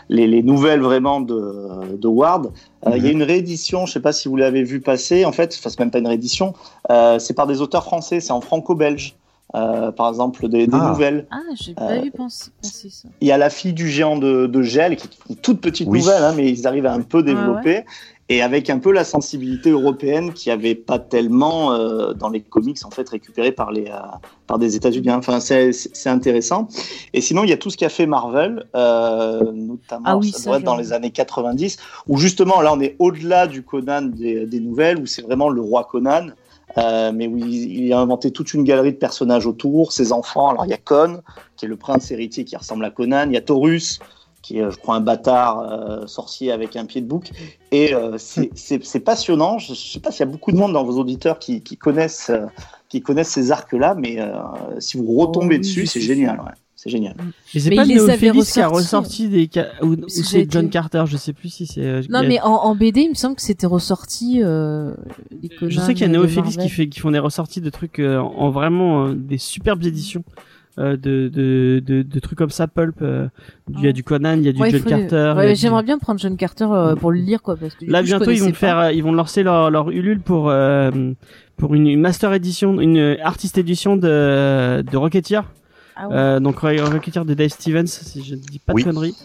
les, 0.10 0.28
les 0.28 0.44
nouvelles 0.44 0.82
vraiment 0.82 1.22
de, 1.22 1.96
de 1.98 2.08
Ward, 2.08 2.52
euh, 2.88 2.98
il 2.98 3.06
y 3.06 3.08
a 3.08 3.12
une 3.12 3.24
réédition, 3.24 3.86
je 3.86 3.94
sais 3.94 4.02
pas 4.02 4.12
si 4.12 4.28
vous 4.28 4.36
l'avez 4.36 4.64
vu 4.64 4.82
passer, 4.82 5.24
en 5.24 5.32
fait, 5.32 5.56
enfin, 5.58 5.70
c'est 5.70 5.80
même 5.80 5.92
pas 5.92 6.00
une 6.00 6.08
réédition, 6.08 6.54
euh, 6.90 7.20
c'est 7.20 7.34
par 7.34 7.48
des 7.48 7.62
auteurs 7.62 7.84
français, 7.86 8.20
c'est 8.20 8.34
en 8.34 8.42
franco-belge. 8.42 9.16
Euh, 9.54 9.92
par 9.92 10.08
exemple, 10.08 10.48
des, 10.48 10.66
des 10.66 10.78
Ah. 10.80 10.90
nouvelles. 10.90 11.26
Ah, 11.30 11.40
j'ai 11.62 11.74
pas 11.74 11.92
Euh, 11.92 12.02
vu 12.02 12.10
penser, 12.12 12.52
penser 12.62 12.90
ça. 12.90 13.10
Il 13.20 13.28
y 13.28 13.34
a 13.34 13.38
la 13.38 13.50
fille 13.50 13.74
du 13.74 13.90
géant 13.90 14.18
de, 14.18 14.46
de 14.48 14.62
gel, 14.62 14.96
qui 14.96 15.08
est 15.08 15.30
une 15.30 15.36
toute 15.36 15.60
petite 15.60 15.90
Oui. 15.90 16.00
nouvelle, 16.00 16.24
hein, 16.24 16.34
mais 16.38 16.50
ils 16.50 16.68
arrivent 16.68 16.86
à 16.86 16.94
un 16.94 17.02
peu 17.02 17.22
développer. 17.22 17.84
Et 18.30 18.42
avec 18.42 18.70
un 18.70 18.80
peu 18.80 18.94
la 18.94 19.04
sensibilité 19.04 19.72
européenne 19.72 20.32
qui 20.32 20.52
avait 20.52 20.76
pas 20.76 21.00
tellement 21.00 21.74
euh, 21.74 22.14
dans 22.14 22.30
les 22.30 22.42
comics 22.42 22.78
en 22.86 22.90
fait 22.90 23.08
récupérés 23.10 23.52
par 23.52 23.72
les 23.72 23.88
euh, 23.88 24.00
par 24.48 24.58
des 24.58 24.76
États-Unis. 24.76 25.12
Enfin, 25.12 25.40
c'est 25.40 26.08
intéressant. 26.08 26.68
Et 27.14 27.20
sinon, 27.20 27.44
il 27.44 27.50
y 27.50 27.54
a 27.54 27.58
tout 27.58 27.70
ce 27.70 27.78
qu'a 27.78 27.90
fait 27.90 28.06
Marvel, 28.06 28.66
euh, 28.76 29.52
notamment 29.52 30.04
Ah 30.06 30.18
oui, 30.18 30.32
ça 30.32 30.40
ça, 30.40 30.50
doit 30.50 30.58
être 30.60 30.64
dans 30.64 30.78
les 30.78 30.94
années 30.94 31.12
90, 31.12 31.78
où 32.08 32.18
justement 32.18 32.62
là, 32.62 32.72
on 32.74 32.80
est 32.80 32.96
au-delà 33.00 33.48
du 33.48 33.64
Conan 33.64 34.04
des, 34.04 34.46
des 34.46 34.60
nouvelles, 34.60 34.98
où 34.98 35.06
c'est 35.06 35.24
vraiment 35.24 35.50
le 35.50 35.62
roi 35.62 35.88
Conan. 35.90 36.28
Euh, 36.78 37.12
mais 37.14 37.28
où 37.28 37.38
il, 37.38 37.86
il 37.86 37.94
a 37.94 38.00
inventé 38.00 38.32
toute 38.32 38.54
une 38.54 38.64
galerie 38.64 38.94
de 38.94 38.98
personnages 38.98 39.46
autour, 39.46 39.92
ses 39.92 40.14
enfants. 40.14 40.50
Alors 40.50 40.66
il 40.66 40.70
y 40.70 40.74
a 40.74 40.78
Con, 40.78 41.22
qui 41.58 41.66
est 41.66 41.68
le 41.68 41.76
prince 41.76 42.12
héritier 42.12 42.46
qui 42.46 42.56
ressemble 42.56 42.86
à 42.86 42.92
Conan. 42.92 43.26
Il 43.28 43.34
y 43.34 43.38
a 43.38 43.42
Taurus, 43.42 44.00
qui 44.42 44.58
est, 44.60 44.72
je 44.72 44.78
crois, 44.78 44.96
un 44.96 45.02
bâtard 45.02 45.60
euh, 45.60 46.08
sorcier 46.08 46.52
avec 46.52 46.76
un 46.76 46.86
pied 46.86 47.02
de 47.02 47.06
bouc. 47.08 47.32
Et 47.72 47.94
euh, 47.94 48.18
c'est- 48.18 48.50
c'est 48.56 49.00
passionnant. 49.00 49.58
Je 49.60 49.72
ne 49.72 49.76
sais 49.76 50.00
pas 50.00 50.12
s'il 50.12 50.22
y 50.26 50.30
a 50.30 50.32
beaucoup 50.32 50.52
de 50.52 50.58
monde 50.58 50.74
dans 50.74 50.84
vos 50.84 50.98
auditeurs 51.00 51.38
qui, 51.40 51.62
qui 51.62 51.78
connaissent, 51.78 52.30
euh, 52.32 52.46
qui 52.90 53.02
connaissent 53.02 53.30
ces 53.30 53.52
arcs-là, 53.52 53.96
mais 53.96 54.20
euh, 54.20 54.32
si 54.80 54.98
vous 54.98 55.06
retombez 55.14 55.46
Oh 55.46 55.50
oui, 55.52 55.60
dessus, 55.60 55.86
c'est 55.86 56.02
génial. 56.02 56.40
Ouais. 56.40 56.52
C'est 56.76 56.90
génial. 56.90 57.14
Mais 57.54 57.60
c'est 57.60 57.76
pas 57.76 57.86
Néophélis 57.86 58.44
qui 58.52 58.60
a 58.60 58.68
ressorti 58.68 59.30
des 59.30 59.48
ou, 59.84 59.90
ou 59.90 59.98
C'est 60.08 60.52
John 60.52 60.64
été- 60.66 60.72
Carter, 60.72 61.04
je 61.06 61.16
sais 61.16 61.32
plus 61.32 61.50
si 61.50 61.68
c'est. 61.68 61.86
euh, 61.86 62.02
Non, 62.10 62.24
mais 62.28 62.42
en, 62.42 62.54
en 62.56 62.76
BD, 62.76 63.02
il 63.02 63.10
me 63.10 63.14
semble 63.14 63.36
que 63.36 63.44
c'était 63.44 63.68
ressorti. 63.68 64.42
Euh, 64.42 64.96
je 65.62 65.80
sais 65.80 65.94
qu'il 65.94 66.02
y 66.02 66.06
a 66.06 66.08
Marvel. 66.20 66.64
qui 66.64 66.70
fait 66.70 66.90
qui 66.90 67.00
font 67.00 67.12
des 67.12 67.20
ressorties 67.20 67.62
de 67.62 67.70
trucs 67.70 68.00
euh, 68.00 68.18
en 68.18 68.50
vraiment 68.50 69.06
euh, 69.06 69.14
des 69.14 69.38
superbes 69.38 69.86
éditions. 69.86 70.24
Euh, 70.80 70.96
de, 70.98 71.28
de, 71.28 71.82
de, 71.86 72.02
de 72.02 72.20
trucs 72.20 72.38
comme 72.38 72.50
ça, 72.50 72.68
Pulp. 72.68 72.96
euh, 73.02 73.28
Il 73.74 73.82
y 73.84 73.88
a 73.88 73.92
du 73.92 74.04
Conan, 74.04 74.34
il 74.38 74.44
y 74.44 74.48
a 74.50 74.52
du 74.54 74.62
Ouais, 74.62 74.70
John 74.72 74.82
Carter. 74.84 75.34
Ouais, 75.38 75.50
du- 75.54 75.60
j'aimerais 75.60 75.84
bien 75.84 75.98
prendre 75.98 76.20
John 76.20 76.38
Carter 76.38 76.68
euh, 76.70 76.96
pour 76.96 77.12
le 77.12 77.20
lire, 77.20 77.42
quoi, 77.42 77.56
parce 77.58 77.76
que 77.76 77.86
Là 77.86 78.00
coup, 78.00 78.06
bientôt 78.06 78.32
ils 78.32 78.40
vont 78.42 78.54
faire, 78.54 78.76
pas. 78.76 78.86
euh, 78.88 78.92
ils 78.94 79.04
vont 79.04 79.12
lancer 79.14 79.44
leur, 79.44 79.70
leur 79.72 79.90
Ulule 79.92 80.20
pour 80.22 80.50
euh, 80.50 80.92
pour 81.58 81.76
une, 81.76 81.88
une 81.88 82.02
master 82.02 82.34
édition, 82.34 82.80
une 82.82 83.18
artiste 83.22 83.58
édition 83.58 83.96
de 83.98 84.82
de 84.82 84.98
Rocketeer. 84.98 85.42
Ah 86.04 86.08
ouais. 86.08 86.16
Euh, 86.16 86.40
donc 86.40 86.60
Rocketeer 86.60 87.26
de 87.26 87.34
Dave 87.34 87.50
Stevens, 87.50 87.86
si 87.88 88.24
je 88.24 88.36
ne 88.36 88.40
dis 88.40 88.60
pas 88.60 88.74
Oui. 88.74 88.84
de 88.84 88.88
conneries. 88.90 89.16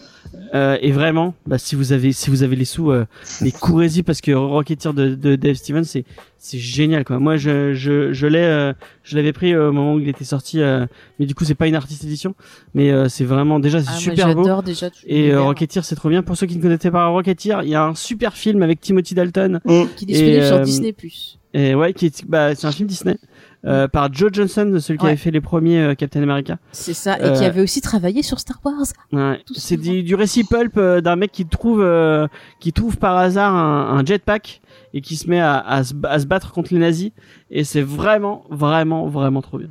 Euh, 0.53 0.77
et 0.81 0.91
vraiment, 0.91 1.33
bah, 1.45 1.57
si 1.57 1.75
vous 1.75 1.93
avez 1.93 2.11
si 2.11 2.29
vous 2.29 2.43
avez 2.43 2.55
les 2.57 2.65
sous, 2.65 2.91
euh, 2.91 3.05
mais 3.41 3.51
courez-y 3.51 4.03
parce 4.03 4.21
que 4.21 4.31
Rocketeer 4.31 4.93
de, 4.93 5.15
de 5.15 5.35
Dave 5.37 5.55
Stevens 5.55 5.85
c'est 5.85 6.03
c'est 6.37 6.57
génial 6.57 7.03
quoi. 7.05 7.17
Moi 7.19 7.37
je 7.37 7.73
je 7.73 8.11
je 8.13 8.27
l'ai 8.27 8.39
euh, 8.43 8.73
je 9.03 9.15
l'avais 9.15 9.31
pris 9.33 9.55
au 9.55 9.71
moment 9.71 9.93
où 9.95 9.99
il 9.99 10.09
était 10.09 10.25
sorti, 10.25 10.61
euh, 10.61 10.85
mais 11.19 11.25
du 11.25 11.33
coup 11.33 11.45
c'est 11.45 11.55
pas 11.55 11.67
une 11.67 11.75
artiste 11.75 12.03
édition, 12.03 12.35
mais 12.73 12.91
euh, 12.91 13.07
c'est 13.09 13.23
vraiment 13.25 13.59
déjà 13.59 13.79
c'est 13.79 13.87
Ah, 13.87 13.91
moi, 13.93 13.99
super 14.01 14.35
beau. 14.35 14.43
J'adore 14.43 14.63
déjà. 14.63 14.89
tout 14.89 14.97
Et 15.05 15.31
euh, 15.31 15.41
Rocketeer 15.41 15.83
c'est 15.85 15.95
trop 15.95 16.09
bien. 16.09 16.21
Pour 16.23 16.35
ceux 16.37 16.45
qui 16.47 16.57
ne 16.57 16.61
connaissaient 16.61 16.91
pas 16.91 17.07
Rocketeer, 17.07 17.61
il 17.63 17.69
y 17.69 17.75
a 17.75 17.85
un 17.85 17.95
super 17.95 18.33
film 18.33 18.61
avec 18.63 18.81
Timothy 18.81 19.15
Dalton. 19.15 19.61
Qui 19.65 20.03
est 20.03 20.07
disponible 20.07 20.37
et, 20.37 20.45
sur 20.45 20.55
euh, 20.57 20.63
Disney+. 20.63 20.95
Et 21.53 21.73
ouais, 21.73 21.93
qui 21.93 22.07
est, 22.07 22.25
bah, 22.27 22.53
c'est 22.53 22.67
un 22.67 22.71
film 22.71 22.87
Disney 22.89 23.17
euh, 23.65 23.87
par 23.87 24.13
Joe 24.13 24.29
Johnson, 24.31 24.77
celui 24.79 24.97
qui 24.99 25.05
Ouais. 25.05 25.11
avait 25.11 25.17
fait 25.17 25.31
les 25.31 25.41
premiers 25.41 25.79
euh, 25.81 25.95
Captain 25.95 26.21
America. 26.21 26.57
C'est 26.71 26.93
ça, 26.93 27.17
et 27.19 27.23
Euh, 27.23 27.33
qui 27.37 27.43
avait 27.43 27.61
aussi 27.61 27.81
travaillé 27.81 28.21
sur 28.21 28.39
Star 28.39 28.59
Wars. 28.63 28.85
Ouais. 29.11 29.39
C'est 29.55 29.77
du, 29.77 30.03
du 30.03 30.15
récit 30.15 30.43
pulp 30.43 30.77
euh, 30.77 31.01
d'un 31.01 31.15
mec 31.15 31.31
qui 31.31 31.45
trouve 31.45 31.81
euh, 31.81 32.27
qui 32.59 32.71
trouve 32.73 32.97
par 32.97 33.17
hasard 33.17 33.53
un, 33.55 33.97
un 33.97 34.05
jetpack 34.05 34.61
et 34.93 35.01
qui 35.01 35.15
se 35.17 35.29
met 35.29 35.39
à, 35.41 35.57
à, 35.59 35.83
se, 35.83 35.93
à 36.03 36.19
se 36.19 36.25
battre 36.25 36.51
contre 36.53 36.73
les 36.73 36.79
nazis 36.79 37.11
et 37.51 37.63
c'est 37.63 37.81
vraiment 37.81 38.43
vraiment 38.49 39.07
vraiment 39.07 39.41
trop 39.41 39.57
bien. 39.57 39.69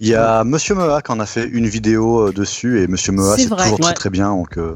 Il 0.00 0.08
y 0.08 0.14
a 0.14 0.44
Monsieur 0.44 0.74
Mea 0.74 1.00
qui 1.04 1.12
en 1.12 1.20
a 1.20 1.26
fait 1.26 1.44
une 1.46 1.66
vidéo 1.66 2.28
euh, 2.28 2.32
dessus 2.32 2.80
et 2.82 2.86
Monsieur 2.86 3.12
Mea 3.12 3.34
C'est 3.36 3.48
toujours 3.48 3.58
Ouais. 3.72 3.78
très 3.80 3.94
très 3.94 4.10
bien 4.10 4.30
donc 4.30 4.56
euh, 4.58 4.74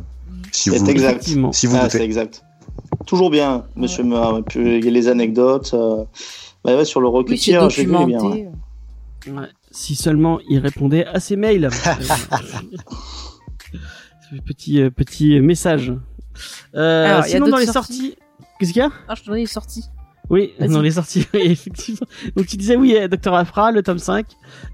si 0.50 0.70
C'est 0.70 0.78
vous 0.78 0.90
exact. 0.90 1.10
Effectivement. 1.12 1.52
si 1.52 1.66
vous 1.66 1.76
Ah, 1.80 1.88
c'est 1.88 2.02
exact. 2.04 2.42
Toujours 3.06 3.30
bien, 3.30 3.64
Monsieur 3.76 4.04
Mea. 4.04 4.38
Et 4.38 4.42
puis, 4.42 4.78
il 4.78 4.84
y 4.84 4.88
a 4.88 4.90
les 4.90 5.08
anecdotes. 5.08 5.72
euh, 5.74 6.04
bah 6.64 6.76
ouais, 6.76 6.84
sur 6.84 7.00
le 7.00 7.08
Oui, 7.08 7.38
c'est 7.38 7.58
Rocketeer, 7.58 7.70
j'ai 7.70 7.84
vu 7.84 7.90
bien. 7.90 8.00
ouais. 8.06 8.12
documenté. 8.12 8.48
Ouais. 9.28 9.48
Si 9.70 9.94
seulement 9.94 10.40
il 10.48 10.58
répondait 10.58 11.06
à 11.06 11.20
ses 11.20 11.36
mails. 11.36 11.70
petit 14.46 14.80
euh, 14.80 14.90
petit 14.90 15.40
message. 15.40 15.92
Euh, 16.74 17.06
Alors, 17.06 17.24
sinon 17.24 17.48
dans 17.48 17.56
les 17.58 17.66
sorties 17.66 17.96
sorties, 17.96 18.16
qu'est-ce 18.58 18.72
qu'il 18.72 18.80
y 18.80 18.84
a? 18.84 18.90
Ah, 19.08 19.14
je 19.14 19.22
te 19.22 19.26
donnais 19.26 19.40
les 19.40 19.46
sorties. 19.46 19.84
Oui, 20.30 20.54
dans 20.58 20.80
les 20.80 20.92
sorties, 20.92 21.26
oui, 21.34 21.40
effectivement. 21.42 22.06
Donc 22.36 22.46
tu 22.46 22.56
disais 22.56 22.76
oui, 22.76 22.96
Dr. 23.08 23.34
Afra, 23.34 23.70
le 23.70 23.82
tome 23.82 23.98
5. 23.98 24.26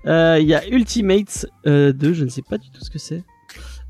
Euh, 0.07 0.39
Il 0.41 0.47
y 0.47 0.55
a 0.55 0.67
Ultimates 0.69 1.47
euh, 1.67 1.93
2, 1.93 2.13
je 2.13 2.25
ne 2.25 2.29
sais 2.29 2.43
pas 2.43 2.59
du 2.59 2.71
tout 2.71 2.81
ce 2.85 2.91
que 2.91 2.99
c'est. 2.99 3.25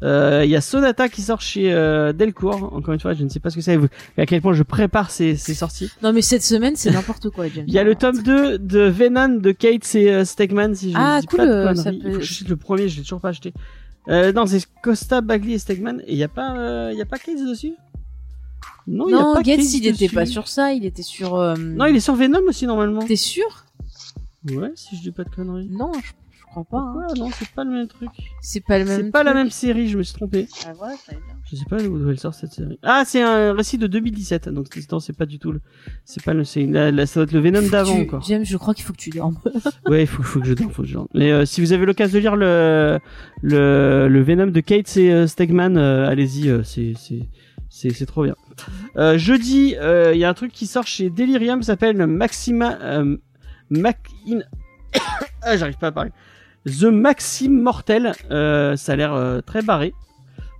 Euh, 0.05 0.43
Il 0.45 0.51
y 0.51 0.57
a 0.57 0.61
Sonata 0.61 1.09
qui 1.09 1.23
sort 1.23 1.41
chez 1.41 1.73
euh, 1.73 2.13
Delcourt. 2.13 2.73
Encore 2.73 2.95
une 2.95 3.01
fois, 3.01 3.15
je 3.15 3.25
ne 3.25 3.29
sais 3.29 3.41
pas 3.41 3.51
ce 3.51 3.57
que 3.57 3.61
c'est. 3.63 3.79
À 4.17 4.27
quel 4.27 4.41
point 4.41 4.53
je 4.53 4.63
prépare 4.63 5.11
ces, 5.11 5.37
ces 5.37 5.55
sorties. 5.55 5.91
Non, 6.03 6.13
mais 6.13 6.23
cette 6.23 6.43
semaine, 6.45 6.77
c'est 6.77 6.91
n'importe 6.93 7.31
quoi, 7.31 7.49
James. 7.49 7.65
Il 7.67 7.75
y 7.75 7.79
a 7.79 7.85
le 7.85 7.95
tome 7.97 8.23
2 8.23 8.59
de 8.59 8.81
Venom 8.81 9.29
de 9.41 9.51
Kate 9.53 9.95
et 9.97 10.13
euh, 10.13 10.25
Stegman, 10.25 10.75
si 10.75 10.93
je 10.93 10.97
Ah, 10.97 11.17
ne 11.17 11.21
dis 11.23 11.27
cool, 11.27 11.37
pas 11.39 11.47
de 11.47 11.51
euh, 11.51 11.65
conneries. 11.69 11.83
ça 11.85 11.91
Il 11.93 12.03
peut- 12.03 12.21
j'achète 12.21 12.49
le 12.49 12.57
premier, 12.57 12.89
je 12.89 12.97
l'ai 12.97 13.03
toujours 13.03 13.21
pas 13.21 13.31
acheté. 13.31 13.53
Euh, 14.09 14.33
non, 14.33 14.47
c'est 14.47 14.63
Costa, 14.83 15.21
Bagley 15.21 15.55
et 15.55 15.59
Stegman. 15.59 16.01
Et 16.07 16.13
il 16.13 16.19
y 16.19 16.23
a 16.25 16.29
pas, 16.29 16.57
euh, 16.57 16.91
il 16.93 16.99
y 16.99 17.03
a 17.03 17.07
pas 17.07 17.19
Kate 17.19 17.37
dessus? 17.47 17.73
Non, 18.87 19.07
il 19.09 19.11
y 19.11 19.15
a 19.15 19.19
Non, 19.19 19.35
pas 19.35 19.43
Gates, 19.43 19.59
Case 19.59 19.75
il 19.75 19.87
était 19.87 20.05
dessus. 20.07 20.15
pas 20.15 20.25
sur 20.27 20.49
ça, 20.49 20.73
il 20.73 20.85
était 20.87 21.03
sur. 21.03 21.35
euh, 21.35 21.55
Non, 21.57 21.87
il 21.87 21.97
est 21.97 22.01
sur 22.01 22.15
Venom 22.15 22.41
aussi 22.49 22.67
normalement. 22.67 23.03
T'es 23.05 23.17
sûr? 23.17 23.65
Ouais, 24.51 24.71
si 24.77 24.97
je 24.97 25.03
dis 25.03 25.11
pas 25.11 25.25
de 25.25 25.29
conneries. 25.35 25.69
Non, 25.71 25.93
je, 25.95 25.99
je 25.99 26.28
crois 26.49 26.65
pas. 26.65 26.79
hein. 26.79 26.93
Pourquoi? 27.09 27.15
Non, 27.25 27.31
c'est 27.39 27.49
pas 27.51 27.65
le 27.65 27.71
même 27.71 27.87
truc. 27.89 28.09
C'est 28.41 28.61
pas 28.65 28.79
le 28.79 28.85
même. 28.85 29.03
C'est 29.07 29.11
pas 29.11 29.23
la 29.23 29.35
même 29.35 29.51
série, 29.51 29.89
je 29.89 29.99
me 29.99 30.03
suis 30.03 30.15
trompé. 30.15 30.49
Ah, 30.67 30.73
voilà, 30.77 30.95
ça 30.97 31.13
va 31.13 31.19
bien. 31.19 31.35
Je 31.51 31.57
sais 31.57 31.65
pas 31.69 31.79
d'où 31.79 32.11
elle 32.11 32.19
sort 32.19 32.35
cette 32.35 32.53
série. 32.53 32.79
Ah, 32.83 33.05
c'est 33.07 33.23
un 33.23 33.53
récit 33.55 33.79
de 33.79 33.87
2017, 33.87 34.49
donc 34.51 34.67
c'est- 34.73 34.91
non, 34.93 35.01
c'est 35.01 35.17
pas 35.17 35.27
du 35.27 35.39
tout 35.39 35.53
le. 35.53 35.61
C'est 36.05 36.23
pas 36.23 36.35
le. 36.35 36.45
C'est 36.45 36.67
la, 36.67 36.91
la- 36.91 37.07
ça 37.07 37.21
doit 37.21 37.25
être 37.25 37.33
le 37.33 37.41
Venom 37.41 37.69
d'avant 37.69 37.95
Tu- 37.97 38.03
encore. 38.03 38.23
James, 38.23 38.45
je 38.45 38.57
crois 38.57 38.75
qu'il 38.75 38.85
faut 38.85 38.93
que 38.93 38.99
tu 38.99 39.11
dormes. 39.11 39.39
Ouais, 39.89 40.03
il 40.03 40.07
faut, 40.07 40.23
faut 40.23 40.41
que 40.41 40.47
je 40.47 40.55
dorme, 40.55 40.71
faut 40.71 40.83
que 40.83 40.89
je 40.89 40.95
dorme. 40.95 41.09
Mais 41.15 41.31
euh, 41.33 41.45
si 41.47 41.61
vous 41.61 41.73
avez 41.73 41.87
l'occasion 41.87 42.17
de 42.19 42.21
lire 42.23 42.37
le 42.37 42.99
le, 43.43 44.09
le 44.09 44.23
Venom 44.23 44.49
de 44.49 44.61
Kate 44.61 44.97
et 44.97 45.13
euh, 45.13 45.27
Stegman, 45.27 45.77
euh, 45.77 46.07
allez-y, 46.09 46.49
euh, 46.51 46.63
c'est 46.63 46.93
c'est 46.99 47.21
c'est 47.71 47.91
c'est 47.91 48.07
trop 48.07 48.25
bien. 48.25 48.35
Euh, 48.97 49.17
jeudi, 49.19 49.75
euh, 49.79 50.13
il 50.15 50.19
y 50.21 50.25
a 50.25 50.29
un 50.29 50.35
truc 50.35 50.53
qui 50.53 50.67
sort 50.67 50.87
chez 50.87 51.11
Delirium, 51.11 51.63
ça 51.63 51.73
s'appelle 51.73 52.07
Maxima 52.07 52.79
euh, 52.83 53.17
Mac 53.71 53.99
in... 54.29 54.41
ah, 55.43 55.57
j'arrive 55.57 55.77
pas 55.79 55.89
à 55.89 55.93
parler. 55.93 56.11
The 56.69 56.85
Maxime 56.85 57.61
Mortel, 57.61 58.13
euh, 58.31 58.77
ça 58.77 58.93
a 58.93 58.97
l'air 58.97 59.13
euh, 59.15 59.41
très 59.41 59.63
barré. 59.63 59.95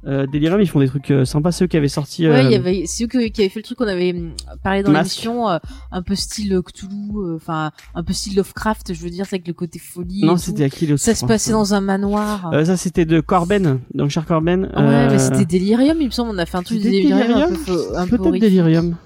Euh, 0.07 0.27
Delirium, 0.29 0.61
ils 0.61 0.69
font 0.69 0.79
des 0.79 0.87
trucs 0.87 1.11
euh, 1.11 1.25
sympas, 1.25 1.51
ceux 1.51 1.67
qui 1.67 1.77
avaient 1.77 1.89
sorti. 1.89 2.27
Ouais, 2.29 2.45
il 2.45 2.53
y 2.53 2.55
avait, 2.55 2.85
c'est 2.87 3.05
eux 3.05 3.07
que- 3.09 3.27
qui 3.29 3.41
avaient 3.41 3.49
fait 3.51 3.59
le 3.59 3.65
truc 3.65 3.79
qu'on 3.79 3.89
avait 3.89 4.13
hum, 4.13 4.31
parlé 4.63 4.83
dans 4.85 4.93
l'émission, 4.93 5.49
un 5.49 6.03
peu 6.03 6.15
style 6.15 6.61
Cthulhu, 6.65 7.35
enfin, 7.35 7.73
un 7.97 8.05
peu 8.05 8.13
style 8.13 8.37
Lovecraft, 8.37 8.95
je 8.95 9.01
veux 9.03 9.11
dire, 9.11 9.27
c'est 9.29 9.37
avec 9.37 9.49
le 9.49 9.55
côté 9.55 9.81
folie. 9.81 10.25
Non, 10.25 10.37
c'était 10.37 10.69
tout. 10.69 10.75
à 10.75 10.79
qui 10.79 10.87
le 10.87 10.97
Ça 10.97 11.15
se 11.17 11.27
passait 11.27 11.51
dans 11.51 11.75
un 11.75 11.81
manoir. 11.81 12.49
Ça, 12.65 12.77
c'était 12.77 13.07
de 13.07 13.21
Corben, 13.21 13.81
donc 13.93 14.11
Cher 14.11 14.25
Corben. 14.25 14.67
ouais, 14.67 14.71
euh, 14.77 15.09
mais 15.11 15.19
c'était 15.19 15.45
Delirium, 15.45 15.97
il 16.01 16.07
me 16.07 16.13
semble, 16.13 16.31
on 16.33 16.39
a 16.39 16.47
fait 16.47 16.57
un 16.59 16.63
truc 16.63 16.79
de 16.79 16.85
Delirium, 16.85 17.57
Peut-être. 17.67 18.39
Delirium. 18.39 18.97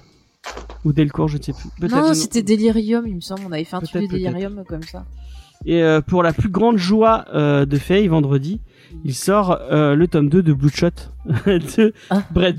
Ou 0.85 0.91
Delcourt, 0.93 1.29
je 1.29 1.37
ne 1.37 1.41
sais 1.41 1.53
plus. 1.53 1.89
Non, 1.89 2.13
c'était 2.13 2.43
Delirium, 2.43 3.07
il 3.07 3.15
me 3.15 3.21
semble, 3.21 3.41
on 3.47 3.51
avait 3.51 3.63
fait 3.63 3.77
un 3.77 3.81
truc 3.81 4.03
de. 4.03 4.07
Delirium 4.07 4.63
comme 4.67 4.83
ça. 4.83 5.05
Et 5.65 5.81
euh, 5.83 6.01
pour 6.01 6.23
la 6.23 6.33
plus 6.33 6.49
grande 6.49 6.77
joie 6.77 7.25
euh, 7.33 7.65
de 7.65 7.77
Faye, 7.77 8.07
vendredi, 8.07 8.59
il 9.05 9.13
sort 9.15 9.59
euh, 9.71 9.95
le 9.95 10.07
tome 10.07 10.29
2 10.29 10.43
de 10.43 10.53
Bloodshot 10.53 10.89
de 11.45 11.93
Ah. 12.09 12.23
Brett. 12.31 12.55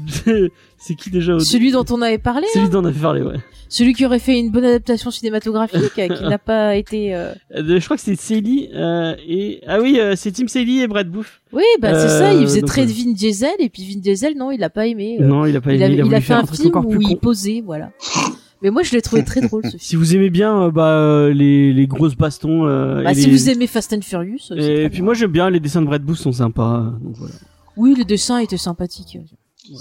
C'est 0.78 0.94
qui 0.96 1.10
déjà 1.10 1.34
au 1.34 1.38
Celui 1.38 1.70
dont 1.72 1.84
on 1.90 2.02
avait 2.02 2.18
parlé, 2.18 2.46
Celui 2.52 2.68
dont 2.68 2.80
on 2.82 2.84
avait 2.86 2.98
parlé, 3.00 3.22
ouais. 3.22 3.36
celui 3.68 3.94
qui 3.94 4.04
aurait 4.04 4.18
fait 4.18 4.38
une 4.38 4.50
bonne 4.50 4.64
adaptation 4.64 5.10
cinématographique, 5.10 5.98
euh, 5.98 6.08
qui 6.08 6.22
n'a 6.28 6.38
pas 6.38 6.76
été. 6.76 7.14
euh, 7.14 7.32
Euh, 7.56 7.78
je 7.78 7.84
crois 7.84 7.96
que 7.96 8.02
c'est 8.02 8.16
Célie 8.16 8.68
euh, 8.74 9.14
et 9.26 9.60
ah 9.66 9.80
oui, 9.80 9.98
euh, 10.00 10.14
c'est 10.16 10.32
Tim 10.32 10.46
Célie 10.48 10.80
et 10.80 10.86
Brett 10.88 11.08
Booth. 11.08 11.26
Oui, 11.52 11.62
bah 11.80 11.94
c'est 11.94 12.08
ça, 12.08 12.32
il 12.34 12.42
faisait 12.42 12.60
donc, 12.60 12.68
très 12.68 12.86
de 12.86 12.90
Vin 12.92 13.12
Diesel, 13.12 13.54
et 13.60 13.68
puis 13.68 13.84
Vin 13.94 14.00
Diesel, 14.00 14.34
non, 14.36 14.50
il 14.50 14.60
l'a 14.60 14.70
pas 14.70 14.86
aimé. 14.86 15.18
euh, 15.20 15.24
non, 15.24 15.46
il 15.46 15.56
a 15.56 15.60
pas 15.60 15.72
il, 15.72 15.80
aimé, 15.80 15.84
a, 15.84 15.88
il 15.88 15.92
a, 15.92 15.96
il 15.96 16.02
voulu 16.04 16.14
a 16.16 16.20
fait 16.20 16.26
faire 16.26 16.38
un 16.38 16.46
film 16.46 16.68
encore 16.68 16.86
où 16.86 16.90
plus 16.90 17.06
il 17.10 17.16
posait, 17.18 17.62
voilà. 17.64 17.90
Mais 18.64 18.70
moi, 18.70 18.82
je 18.82 18.90
l'ai 18.92 19.02
trouvé 19.02 19.22
très 19.22 19.40
drôle 19.42 19.62
ce 19.62 19.68
film. 19.76 19.78
Si 19.78 19.94
vous 19.94 20.16
aimez 20.16 20.30
bien 20.30 20.62
euh, 20.64 20.70
bah, 20.72 20.88
euh, 20.88 21.32
les, 21.32 21.72
les 21.72 21.86
grosses 21.86 22.16
bastons 22.16 22.66
euh, 22.66 23.04
Bah, 23.04 23.12
et, 23.12 23.14
si 23.14 23.26
les- 23.26 23.32
vous 23.32 23.50
aimez 23.50 23.66
Fast 23.68 23.92
and 23.92 24.00
Furious, 24.02 24.50
et 24.56 24.88
puis 24.90 25.02
moi 25.02 25.14
j'aime 25.14 25.30
bien 25.30 25.48
les 25.50 25.60
dessins 25.60 25.82
de 25.82 25.86
Brett 25.86 26.02
Booth 26.02 26.16
sont 26.16 26.32
sympas. 26.32 26.80
euh, 26.80 26.90
Donc 27.04 27.14
voilà. 27.18 27.34
oui, 27.76 27.94
le 27.96 28.04
dessin 28.04 28.38
était 28.38 28.56
sympathique. 28.56 29.18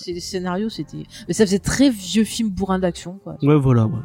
C'est 0.01 0.13
les 0.13 0.19
scénarios, 0.21 0.69
c'était. 0.69 1.03
Mais 1.27 1.33
ça 1.33 1.45
faisait 1.45 1.59
très 1.59 1.89
vieux 1.89 2.23
film 2.23 2.49
bourrin 2.49 2.77
d'action, 2.79 3.19
quoi. 3.23 3.37
Ouais, 3.41 3.57
voilà. 3.57 3.85
Ouais. 3.85 3.99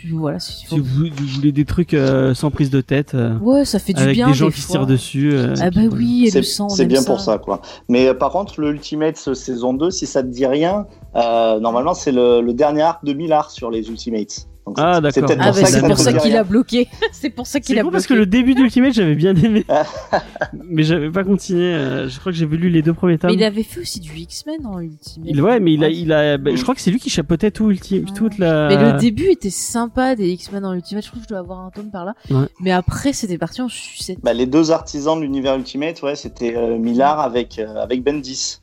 Tu- 0.00 0.12
Voilà, 0.12 0.38
si- 0.40 0.66
Si 0.66 0.78
vous, 0.78 0.84
vous 0.84 1.26
voulez 1.36 1.52
des 1.52 1.64
trucs 1.64 1.92
euh, 1.94 2.32
sans 2.34 2.50
prise 2.50 2.70
de 2.70 2.80
tête, 2.80 3.14
euh, 3.14 3.36
Ouais, 3.38 3.64
ça 3.64 3.78
fait 3.78 3.92
du 3.92 4.00
avec 4.02 4.14
bien. 4.14 4.28
des 4.28 4.34
gens 4.34 4.46
des 4.46 4.52
qui 4.52 4.60
se 4.62 4.68
tirent 4.68 4.86
dessus. 4.86 5.32
euh, 5.32 5.54
Ah 5.60 5.70
bah 5.70 5.82
qui- 5.82 5.88
oui, 5.88 6.24
et 6.26 6.30
C'est 6.30 6.38
le 6.38 6.44
sang, 6.44 6.66
on 6.66 6.68
c'est 6.70 6.82
aime 6.82 6.88
bien 6.88 7.02
pour 7.02 7.20
ça, 7.20 7.38
quoi. 7.38 7.60
Mais 7.88 8.08
euh, 8.08 8.14
par 8.14 8.30
contre, 8.30 8.60
le 8.60 8.70
Ultimates 8.70 9.22
euh, 9.28 9.34
saison 9.34 9.74
2, 9.74 9.90
si 9.90 10.06
ça 10.06 10.22
te 10.22 10.28
dit 10.28 10.46
rien, 10.46 10.86
euh, 11.16 11.60
normalement, 11.60 11.94
c'est 11.94 12.12
le, 12.12 12.40
le 12.40 12.52
dernier 12.54 12.82
arc 12.82 13.04
de 13.04 13.12
Millard 13.12 13.50
sur 13.50 13.70
les 13.70 13.88
Ultimates. 13.90 14.46
Donc, 14.70 14.76
Ah, 14.78 14.94
c'est- 14.94 15.00
d'accord. 15.00 15.12
C'est 15.14 15.20
peut-être 15.22 15.38
Ah 15.40 15.52
pour 15.52 15.60
bah 15.62 15.66
c'est 15.68 15.80
pour 15.82 15.98
ça 15.98 16.12
qu'il 16.12 16.36
a 16.36 16.44
bloqué. 16.44 16.88
c'est 17.12 17.30
pour 17.30 17.46
ça 17.46 17.58
qu'il 17.60 17.74
C'est 17.74 17.80
a 17.80 17.82
bloqué. 17.82 17.92
parce 17.92 18.06
que 18.06 18.14
le 18.14 18.26
début 18.26 18.54
d'Ultimate 18.54 18.92
j'avais 18.94 19.14
bien 19.16 19.34
aimé, 19.34 19.64
mais 20.64 20.82
j'avais 20.82 21.10
pas 21.10 21.24
continué. 21.24 21.74
euh, 21.74 22.08
je 22.08 22.18
crois 22.20 22.32
que 22.32 22.38
j'ai 22.38 22.46
lu 22.46 22.68
les 22.70 22.82
deux 22.82 22.94
premiers 22.94 23.18
tomes. 23.18 23.30
Mais 23.30 23.36
il 23.36 23.44
avait 23.44 23.62
fait 23.62 23.80
aussi 23.80 24.00
du 24.00 24.12
X-Men 24.16 24.64
en 24.66 24.78
Ultimate. 24.80 25.28
Il- 25.28 25.42
ouais, 25.42 25.60
mais 25.60 25.72
il 25.74 25.84
a, 25.84 25.88
il 25.88 26.12
a, 26.12 26.38
bah, 26.38 26.50
je 26.54 26.62
crois 26.62 26.74
que 26.74 26.80
c'est 26.80 26.90
lui 26.90 27.00
qui 27.00 27.10
chapeautait 27.10 27.50
tout 27.50 27.70
ulti, 27.70 28.04
Ah. 28.08 28.12
toute 28.14 28.38
la. 28.38 28.68
Mais 28.68 28.92
le 28.92 28.98
début 28.98 29.26
était 29.30 29.50
sympa 29.50 30.14
des 30.14 30.28
X-Men 30.30 30.64
en 30.64 30.72
Ultimate. 30.74 31.04
Je 31.04 31.08
trouve 31.08 31.20
que 31.22 31.24
je 31.24 31.30
dois 31.30 31.38
avoir 31.40 31.60
un 31.60 31.70
tome 31.70 31.90
par 31.90 32.04
là. 32.04 32.14
Ouais. 32.30 32.46
Mais 32.60 32.70
après, 32.72 33.12
c'était 33.12 33.38
parti 33.38 33.60
en 33.62 33.68
sucette. 33.68 34.18
Bah, 34.22 34.32
les 34.32 34.46
deux 34.46 34.70
artisans 34.70 35.16
de 35.16 35.22
l'univers 35.22 35.56
Ultimate, 35.56 36.00
ouais, 36.02 36.14
c'était 36.16 36.56
euh, 36.56 36.78
Millard 36.78 37.20
avec, 37.20 37.58
euh, 37.58 37.74
avec 37.76 38.02
Bendis. 38.04 38.58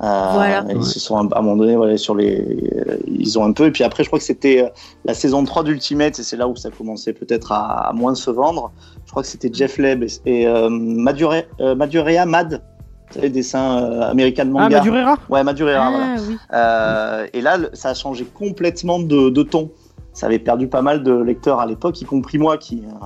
Euh, 0.00 0.30
Voilà. 0.32 0.64
Ils 0.70 0.76
Ouais. 0.78 0.82
se 0.82 0.98
sont 0.98 1.16
à 1.16 1.20
un 1.38 1.42
moment 1.42 1.56
donné, 1.56 1.76
voilà, 1.76 1.96
sur 1.98 2.14
les, 2.14 2.40
euh, 2.40 2.96
ils 3.06 3.38
ont 3.38 3.44
un 3.44 3.52
peu. 3.52 3.66
Et 3.66 3.70
puis 3.70 3.84
après, 3.84 4.02
je 4.04 4.08
crois 4.08 4.18
que 4.18 4.24
c'était 4.24 4.62
euh, 4.64 4.68
la 5.04 5.14
saison 5.14 5.44
3 5.44 5.62
d'Ultimate, 5.64 6.18
et 6.18 6.22
c'est 6.22 6.36
là 6.36 6.48
où 6.48 6.56
ça 6.56 6.70
commençait 6.70 7.12
peut-être 7.12 7.52
à, 7.52 7.88
à 7.88 7.92
moins 7.92 8.14
se 8.14 8.30
vendre. 8.30 8.72
Je 9.04 9.10
crois 9.10 9.22
que 9.22 9.28
c'était 9.28 9.50
Jeff 9.52 9.76
Leb 9.78 10.02
et, 10.02 10.08
et 10.24 10.46
euh, 10.46 10.68
Madure- 10.70 11.42
euh, 11.60 11.74
Madureira 11.74 12.24
Mad, 12.26 12.62
vous 13.08 13.14
savez, 13.14 13.28
dessin 13.28 13.82
euh, 13.82 14.10
American 14.10 14.44
Ah, 14.44 14.44
Manga. 14.46 14.78
Madureira 14.78 15.16
Ouais, 15.28 15.44
Madureira, 15.44 15.90
voilà. 15.90 16.06
ah 16.16 16.20
oui. 16.26 16.36
Euh, 16.54 17.26
et 17.34 17.40
là, 17.42 17.58
le- 17.58 17.70
ça 17.74 17.90
a 17.90 17.94
changé 17.94 18.24
complètement 18.24 18.98
de, 18.98 19.28
de 19.28 19.42
ton. 19.42 19.70
Ça 20.14 20.26
avait 20.26 20.38
perdu 20.38 20.68
pas 20.68 20.82
mal 20.82 21.02
de 21.02 21.12
lecteurs 21.12 21.60
à 21.60 21.66
l'époque, 21.66 22.00
y 22.00 22.04
compris 22.06 22.38
moi, 22.38 22.56
qui 22.56 22.82
euh, 22.86 23.04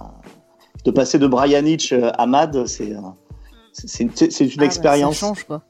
de 0.84 0.91
passer 0.93 1.18
de 1.18 1.26
Brian 1.26 1.64
Hitch 1.64 1.93
à 1.93 2.26
Mad, 2.26 2.66
c'est 2.66 2.93
euh, 2.93 2.99
c'est- 3.72 4.05
une, 4.05 4.11
une 4.11 4.14
Ah 4.20 4.55
bah, 4.59 4.64
expérience. 4.64 5.16
ça 5.16 5.26
change 5.26 5.45
quoi. 5.45 5.62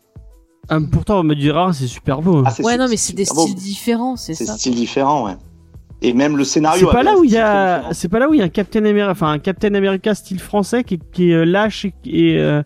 Ah, 0.68 0.78
pourtant, 0.90 1.22
Madureira, 1.22 1.72
c'est 1.72 1.86
super 1.86 2.20
beau. 2.22 2.38
hein. 2.38 2.42
Ah, 2.46 2.50
c'est 2.50 2.64
Ouais, 2.64 2.76
non, 2.76 2.86
mais 2.88 2.96
c'est 2.96 3.14
des 3.14 3.24
beau. 3.24 3.42
styles 3.42 3.54
différents, 3.54 4.16
c'est 4.16 4.34
C'est 4.34 4.46
ça. 4.46 4.54
style 4.54 4.74
différent, 4.74 5.26
ouais. 5.26 5.36
Et 6.02 6.12
même 6.12 6.36
le 6.36 6.44
scénario. 6.44 6.86
c'est 6.88 6.92
pas 6.92 7.02
là 7.02 7.16
où 7.16 7.24
il 7.24 7.30
y 7.30 7.38
a, 7.38 7.84
c'est 7.92 8.08
pas 8.08 8.18
là 8.18 8.28
où 8.28 8.34
il 8.34 8.38
y 8.38 8.42
a 8.42 8.44
un 8.44 8.48
Captain 8.50 8.84
America, 8.84 9.10
enfin 9.10 9.30
un 9.30 9.38
Captain 9.38 9.74
America 9.74 10.14
style 10.14 10.40
français 10.40 10.84
qui, 10.84 10.98
qui 11.12 11.30
est 11.30 11.34
euh, 11.34 11.44
lâche 11.46 11.86
et, 11.86 11.94
et, 12.04 12.38
euh, 12.38 12.62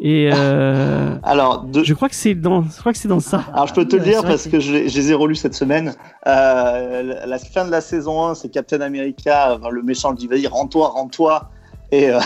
et 0.00 0.30
euh, 0.32 1.14
Alors, 1.22 1.64
de... 1.64 1.84
je 1.84 1.92
crois 1.92 2.08
que 2.08 2.14
c'est 2.14 2.34
dans, 2.34 2.62
je 2.62 2.78
crois 2.78 2.92
que 2.92 2.98
c'est 2.98 3.06
dans 3.08 3.20
ça. 3.20 3.44
Alors 3.52 3.66
je 3.66 3.74
peux 3.74 3.84
te 3.86 3.96
le 3.96 4.02
dire 4.02 4.22
parce 4.22 4.48
que 4.48 4.60
je, 4.60 4.72
les- 4.72 4.88
je 4.88 4.96
les 4.96 5.10
ai 5.10 5.14
relus 5.14 5.34
cette 5.36 5.54
semaine. 5.54 5.94
Euh, 6.26 7.26
la- 7.26 7.38
fin 7.38 7.66
de 7.66 7.70
la 7.70 7.82
saison 7.82 8.24
1, 8.28 8.34
c'est 8.34 8.48
Captain 8.48 8.80
America, 8.80 9.56
enfin, 9.58 9.68
le 9.70 9.82
méchant 9.82 10.10
lui 10.12 10.16
dit 10.18 10.26
vas-y 10.26 10.46
rends-toi, 10.46 10.88
rends-toi. 10.88 11.50
Et 11.92 12.08
euh, 12.10 12.20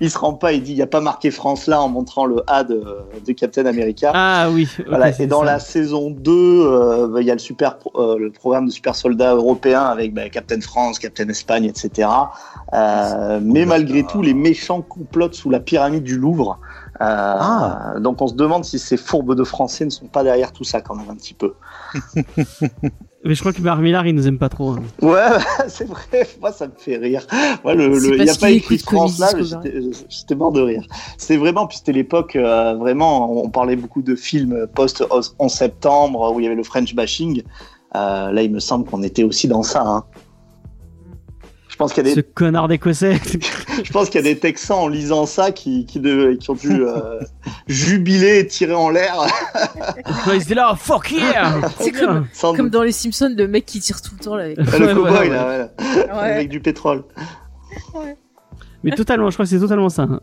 il 0.00 0.10
se 0.10 0.18
rend 0.18 0.34
pas, 0.34 0.52
il 0.52 0.62
dit 0.62 0.72
il 0.72 0.76
n'y 0.76 0.82
a 0.82 0.86
pas 0.86 1.00
marqué 1.00 1.30
France 1.30 1.66
là 1.66 1.80
en 1.80 1.88
montrant 1.88 2.26
le 2.26 2.42
A 2.46 2.64
de, 2.64 2.82
de 3.26 3.32
Captain 3.32 3.64
America. 3.64 4.12
Ah 4.14 4.48
oui. 4.52 4.68
Voilà, 4.86 5.08
et 5.18 5.26
dans 5.26 5.40
ça. 5.40 5.46
la 5.46 5.58
saison 5.58 6.10
2, 6.10 6.32
euh, 6.32 7.08
bah, 7.08 7.20
il 7.22 7.26
y 7.26 7.30
a 7.30 7.34
le, 7.34 7.38
super, 7.38 7.78
pro- 7.78 7.92
euh, 7.98 8.18
le 8.18 8.30
programme 8.30 8.66
de 8.66 8.70
super 8.70 8.94
soldats 8.94 9.34
européens 9.34 9.84
avec 9.84 10.12
bah, 10.12 10.28
Captain 10.28 10.60
France, 10.60 10.98
Captain 10.98 11.28
Espagne, 11.28 11.64
etc. 11.64 12.08
Euh, 12.74 13.40
mais 13.42 13.64
malgré 13.64 14.04
tout, 14.04 14.20
les 14.20 14.34
méchants 14.34 14.82
complotent 14.82 15.34
sous 15.34 15.48
la 15.50 15.60
pyramide 15.60 16.02
du 16.02 16.18
Louvre. 16.18 16.58
Euh, 17.00 17.04
Ah. 17.38 17.94
Donc 18.00 18.22
on 18.22 18.26
se 18.28 18.34
demande 18.34 18.64
si 18.64 18.78
ces 18.78 18.96
fourbes 18.96 19.34
de 19.34 19.44
Français 19.44 19.84
ne 19.84 19.90
sont 19.90 20.06
pas 20.06 20.22
derrière 20.24 20.52
tout 20.52 20.64
ça 20.64 20.80
quand 20.80 20.94
même 20.94 21.10
un 21.10 21.14
petit 21.16 21.34
peu. 21.34 21.54
Mais 23.24 23.34
je 23.34 23.40
crois 23.40 23.52
que 23.52 23.60
Marc 23.60 23.80
Millar, 23.80 24.06
il 24.06 24.14
nous 24.14 24.28
aime 24.28 24.38
pas 24.38 24.48
trop. 24.48 24.70
hein. 24.72 24.82
Ouais, 25.02 25.26
c'est 25.68 25.88
vrai, 25.88 26.28
moi 26.40 26.52
ça 26.52 26.68
me 26.68 26.72
fait 26.78 26.96
rire. 26.96 27.26
Moi, 27.64 27.74
le, 27.74 27.98
C'est 27.98 28.08
le- 28.10 28.16
il 28.18 28.24
n'y 28.24 28.30
a 28.30 28.34
pas 28.36 28.50
écrit 28.50 28.78
France 28.78 29.18
là, 29.18 29.30
j'étais 30.08 30.34
mort 30.36 30.52
de 30.52 30.60
rire. 30.60 30.86
C'était 31.18 31.36
vraiment, 31.36 31.66
puis 31.66 31.78
c'était 31.78 31.92
l'époque, 31.92 32.36
euh, 32.36 32.74
vraiment, 32.74 33.42
on 33.44 33.48
parlait 33.48 33.74
beaucoup 33.76 34.02
de 34.02 34.14
films 34.14 34.66
post-11 34.74 35.48
septembre 35.48 36.32
où 36.32 36.38
il 36.40 36.44
y 36.44 36.46
avait 36.46 36.54
le 36.54 36.62
French 36.62 36.94
bashing. 36.94 37.42
Euh, 37.96 38.30
là, 38.30 38.42
il 38.42 38.52
me 38.52 38.60
semble 38.60 38.88
qu'on 38.88 39.02
était 39.02 39.24
aussi 39.24 39.48
dans 39.48 39.62
ça. 39.64 39.82
hein. 39.84 40.04
Je 41.76 41.78
pense 41.78 41.92
qu'il 41.92 42.06
y 42.06 42.10
a 42.10 42.14
Ce 42.14 42.20
des, 42.20 42.22
connard 42.22 42.68
d'écossais. 42.68 43.20
je 43.84 43.92
pense 43.92 44.08
qu'il 44.08 44.14
y 44.24 44.26
a 44.26 44.32
des 44.32 44.38
Texans 44.38 44.78
en 44.78 44.88
lisant 44.88 45.26
ça 45.26 45.52
qui, 45.52 45.84
qui, 45.84 46.00
de- 46.00 46.34
qui 46.40 46.48
ont 46.48 46.54
dû 46.54 46.72
euh, 46.82 47.20
jubiler 47.68 48.38
et 48.38 48.46
tirer 48.46 48.72
en 48.72 48.88
l'air. 48.88 49.14
Ouais, 50.26 50.38
ils 50.38 50.42
étaient 50.42 50.54
là, 50.54 50.74
fuck 50.74 51.10
yeah. 51.10 51.60
C'est 51.78 51.92
comme, 51.92 52.26
sans 52.32 52.54
comme 52.54 52.70
dans 52.70 52.82
les 52.82 52.92
Simpsons, 52.92 53.34
le 53.36 53.46
mec 53.46 53.66
qui 53.66 53.80
tire 53.80 54.00
tout 54.00 54.12
le 54.18 54.24
temps 54.24 54.36
là 54.36 54.44
avec. 54.44 54.56
le 54.56 54.64
Ouais, 54.86 54.94
cowboy 54.94 55.28
là, 55.28 55.48
ouais. 55.48 55.68
voilà, 56.10 56.34
avec 56.36 56.48
du 56.48 56.60
pétrole. 56.60 57.04
Mais 58.84 58.90
totalement, 58.92 59.30
je 59.30 59.36
crois 59.36 59.44
que 59.44 59.50
c'est 59.50 59.58
totalement 59.58 59.88
ça. 59.88 60.02
hein. 60.02 60.20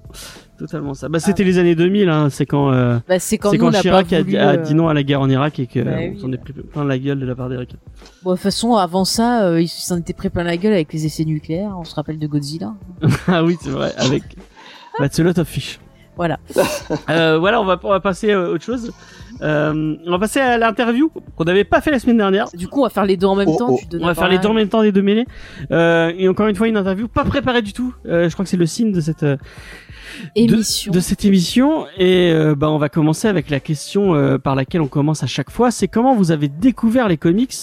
Totalement 0.58 0.94
ça. 0.94 1.10
Bah, 1.10 1.20
c'était 1.20 1.44
les 1.44 1.58
années 1.58 1.76
2000, 1.76 2.08
hein. 2.10 2.30
c'est 2.30 2.46
quand, 2.46 2.72
euh, 2.72 3.00
Bah, 3.08 3.20
c'est 3.20 3.38
quand 3.38 3.52
c'est 3.52 3.58
quand 3.58 3.72
Chirac 3.72 4.14
a, 4.14 4.22
voulu, 4.22 4.38
a 4.38 4.50
euh, 4.52 4.58
dit 4.58 4.76
non 4.76 4.88
à 4.88 4.94
la 4.94 5.04
guerre 5.04 5.22
en 5.22 5.30
Irak 5.30 5.60
et 5.60 5.68
que 5.68 5.80
Bah 5.82 5.92
oui. 5.98 6.20
s'en 6.20 6.32
est 6.32 6.38
pris 6.38 6.54
plein 6.54 6.86
la 6.86 6.98
gueule 6.98 7.20
de 7.20 7.26
la 7.26 7.36
part 7.36 7.50
des. 7.50 7.56
Bon, 7.56 8.32
de 8.32 8.36
toute 8.36 8.44
façon, 8.44 8.76
avant 8.76 9.06
ça, 9.06 9.44
euh, 9.46 9.62
ils 9.62 9.68
s'en 9.68 9.98
étaient 9.98 10.14
pris 10.14 10.30
plein 10.30 10.44
la 10.44 10.58
gueule 10.58 10.74
avec 10.74 10.94
les 10.94 11.06
essais 11.06 11.26
nucléaires. 11.26 11.76
On 11.78 11.84
se 11.84 11.96
rappelle 11.96 12.20
de 12.20 12.28
Godzilla. 12.28 12.74
ah 13.28 13.44
oui, 13.44 13.58
c'est 13.62 13.72
vrai, 13.72 13.94
avec 13.98 14.24
bah, 15.00 15.08
c'est 15.12 15.24
lot 15.24 15.38
of 15.38 15.48
fish. 15.48 15.80
Voilà. 16.16 16.40
Euh, 17.10 17.40
voilà, 17.40 17.60
on 17.60 17.66
va, 17.66 17.80
on 17.84 17.90
va 17.90 18.00
passer 18.00 18.32
à 18.32 18.40
autre 18.42 18.64
chose. 18.64 18.92
Euh, 19.42 19.96
on 20.06 20.12
va 20.12 20.20
passer 20.20 20.40
à 20.40 20.58
l'interview 20.58 21.12
qu'on 21.36 21.44
n'avait 21.44 21.64
pas 21.64 21.82
fait 21.82 21.92
la 21.92 22.00
semaine 22.00 22.18
dernière. 22.18 22.48
Du 22.54 22.68
coup, 22.68 22.82
on 22.82 22.84
va 22.84 22.90
faire 22.90 23.06
les 23.06 23.18
deux 23.18 23.28
en 23.28 23.36
même 23.36 23.48
Oh, 23.50 23.58
temps. 23.58 23.70
oh. 23.72 23.80
On 24.02 24.06
va 24.06 24.16
faire 24.16 24.30
les 24.30 24.38
deux 24.40 24.48
en 24.48 24.54
même 24.54 24.70
temps 24.70 24.82
des 24.84 24.92
deux 24.92 25.02
mêlés. 25.02 25.26
Euh, 25.72 26.12
et 26.18 26.28
encore 26.30 26.48
une 26.48 26.56
fois, 26.56 26.68
une 26.68 26.78
interview 26.78 27.08
pas 27.08 27.24
préparée 27.26 27.62
du 27.62 27.74
tout. 27.74 27.94
Euh, 28.06 28.30
je 28.30 28.34
crois 28.34 28.46
que 28.46 28.50
c'est 28.50 28.58
le 28.58 28.66
signe 28.66 28.92
de 28.92 29.02
cette 29.02 29.26
de- 30.36 30.54
Émission. 30.56 30.92
de, 30.92 31.00
cette 31.00 31.26
émission. 31.26 31.86
Et 31.98 32.32
euh, 32.32 32.56
bah, 32.56 32.70
on 32.70 32.78
va 32.78 32.90
commencer 32.90 33.28
avec 33.28 33.50
la 33.50 33.60
question 33.60 34.16
euh, 34.16 34.38
par 34.38 34.56
laquelle 34.56 34.82
on 34.82 34.88
commence 34.88 35.24
à 35.24 35.28
chaque 35.28 35.50
fois. 35.52 35.72
C'est 35.72 35.88
comment 35.88 36.16
vous 36.16 36.32
avez 36.32 36.48
découvert 36.48 37.08
les 37.08 37.18
comics? 37.18 37.54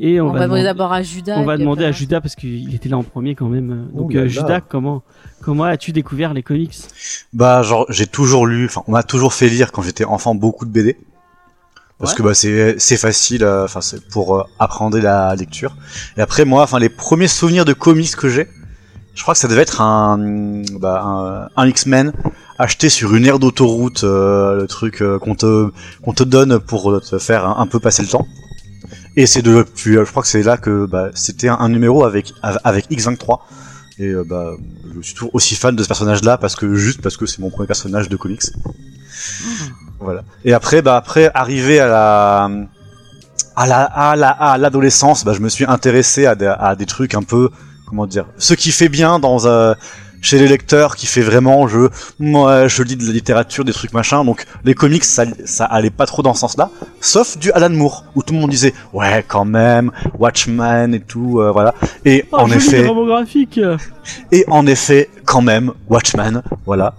Et 0.00 0.20
on, 0.20 0.28
On, 0.28 0.32
va, 0.32 0.40
va 0.40 0.44
demander 0.46 0.62
d'abord 0.64 0.92
à 0.92 1.02
Judas. 1.02 1.36
on 1.38 1.44
va 1.44 1.56
demander 1.56 1.84
après, 1.84 1.94
à 1.96 1.98
Judas 1.98 2.20
parce 2.20 2.34
qu'il 2.34 2.74
était 2.74 2.88
là 2.88 2.96
en 2.98 3.02
premier 3.02 3.34
quand 3.34 3.48
même. 3.48 3.88
Donc 3.94 4.10
Oh 4.10 4.14
là 4.14 4.20
euh, 4.20 4.22
là. 4.24 4.28
Judas, 4.28 4.60
comment 4.60 5.02
comment 5.40 5.64
as-tu 5.64 5.92
découvert 5.92 6.34
les 6.34 6.42
comics? 6.42 6.74
Bah, 7.32 7.62
genre, 7.62 7.86
j'ai 7.88 8.06
toujours 8.06 8.46
lu, 8.46 8.66
enfin, 8.66 8.82
on 8.86 8.92
m'a 8.92 9.02
toujours 9.02 9.32
fait 9.34 9.48
lire 9.48 9.72
quand 9.72 9.82
j'étais 9.82 10.04
enfant 10.04 10.34
beaucoup 10.34 10.64
de 10.64 10.70
BD. 10.70 10.96
Parce 11.98 12.12
Ouais. 12.12 12.18
que 12.18 12.22
bah 12.24 12.34
c'est 12.34 12.74
c'est 12.80 12.96
facile, 12.96 13.44
euh, 13.44 13.64
enfin 13.64 13.80
c'est 13.80 14.08
pour 14.08 14.36
euh, 14.36 14.42
apprendre 14.58 14.98
la 14.98 15.36
lecture. 15.36 15.76
Et 16.16 16.20
après 16.20 16.44
moi, 16.44 16.64
enfin 16.64 16.80
les 16.80 16.88
premiers 16.88 17.28
souvenirs 17.28 17.64
de 17.64 17.72
comics 17.74 18.16
que 18.16 18.28
j'ai, 18.28 18.48
je 19.14 19.22
crois 19.22 19.34
que 19.34 19.40
ça 19.40 19.48
devait 19.48 19.62
être 19.62 19.80
un 19.80 20.62
bah, 20.80 21.50
un, 21.56 21.66
X-Men 21.66 22.12
acheté 22.58 22.88
sur 22.88 23.14
une 23.14 23.26
aire 23.26 23.38
d'autoroute, 23.38 24.04
euh, 24.04 24.60
le 24.60 24.66
truc 24.66 25.02
euh, 25.02 25.18
qu'on 25.18 25.34
te 25.34 25.70
qu'on 26.02 26.12
te 26.12 26.22
donne 26.22 26.58
pour 26.58 27.00
te 27.00 27.18
faire 27.18 27.46
un, 27.46 27.66
peu 27.66 27.80
passer 27.80 28.02
le 28.02 28.08
temps. 28.08 28.26
Et 29.16 29.26
c'est 29.26 29.42
de 29.42 29.64
puis 29.74 29.96
euh, 29.96 30.04
je 30.04 30.10
crois 30.10 30.22
que 30.22 30.28
c'est 30.28 30.42
là 30.42 30.56
que 30.56 30.86
bah, 30.86 31.10
c'était 31.14 31.48
un, 31.48 31.56
un 31.56 31.68
numéro 31.68 32.04
avec 32.04 32.32
avec 32.42 32.90
X23 32.90 33.40
et 33.98 34.08
euh, 34.08 34.24
bah 34.24 34.52
je 34.94 35.00
suis 35.02 35.14
toujours 35.14 35.34
aussi 35.34 35.54
fan 35.54 35.76
de 35.76 35.82
ce 35.82 35.88
personnage-là 35.88 36.38
parce 36.38 36.56
que 36.56 36.74
juste 36.74 37.02
parce 37.02 37.16
que 37.16 37.26
c'est 37.26 37.40
mon 37.40 37.50
premier 37.50 37.66
personnage 37.66 38.08
de 38.08 38.16
comics. 38.16 38.42
Voilà. 40.00 40.24
Et 40.44 40.52
après, 40.52 40.82
bah 40.82 40.96
après, 40.96 41.30
arrivé 41.34 41.78
à 41.78 41.86
la 41.86 42.50
à 43.56 43.66
la 43.66 43.82
à 43.82 44.16
la 44.16 44.30
à 44.30 44.58
l'adolescence, 44.58 45.24
bah 45.24 45.32
je 45.34 45.40
me 45.40 45.48
suis 45.48 45.64
intéressé 45.64 46.26
à 46.26 46.34
des, 46.34 46.46
à 46.46 46.74
des 46.74 46.86
trucs 46.86 47.14
un 47.14 47.22
peu 47.22 47.50
comment 47.92 48.06
dire, 48.06 48.24
ce 48.38 48.54
qui 48.54 48.72
fait 48.72 48.88
bien 48.88 49.18
dans 49.18 49.44
euh, 49.44 49.74
chez 50.22 50.38
les 50.38 50.48
lecteurs, 50.48 50.96
qui 50.96 51.04
fait 51.04 51.20
vraiment 51.20 51.68
je 51.68 51.90
moi 52.18 52.66
je 52.66 52.82
lis 52.82 52.96
de 52.96 53.04
la 53.04 53.12
littérature, 53.12 53.66
des 53.66 53.74
trucs 53.74 53.92
machin. 53.92 54.24
Donc 54.24 54.46
les 54.64 54.72
comics, 54.74 55.04
ça 55.04 55.24
ça 55.44 55.66
allait 55.66 55.90
pas 55.90 56.06
trop 56.06 56.22
dans 56.22 56.32
ce 56.32 56.40
sens-là, 56.40 56.70
sauf 57.02 57.36
du 57.36 57.52
Alan 57.52 57.68
Moore 57.68 58.06
où 58.14 58.22
tout 58.22 58.32
le 58.32 58.40
monde 58.40 58.48
disait 58.48 58.72
ouais 58.94 59.22
quand 59.28 59.44
même 59.44 59.90
Watchmen 60.18 60.94
et 60.94 61.00
tout, 61.00 61.40
euh, 61.40 61.50
voilà. 61.50 61.74
Et 62.06 62.24
Oh, 62.32 62.38
en 62.38 62.50
effet. 62.50 62.86
Et 64.32 64.44
en 64.48 64.66
effet, 64.66 65.10
quand 65.26 65.42
même, 65.42 65.72
Watchmen, 65.88 66.42
voilà. 66.64 66.94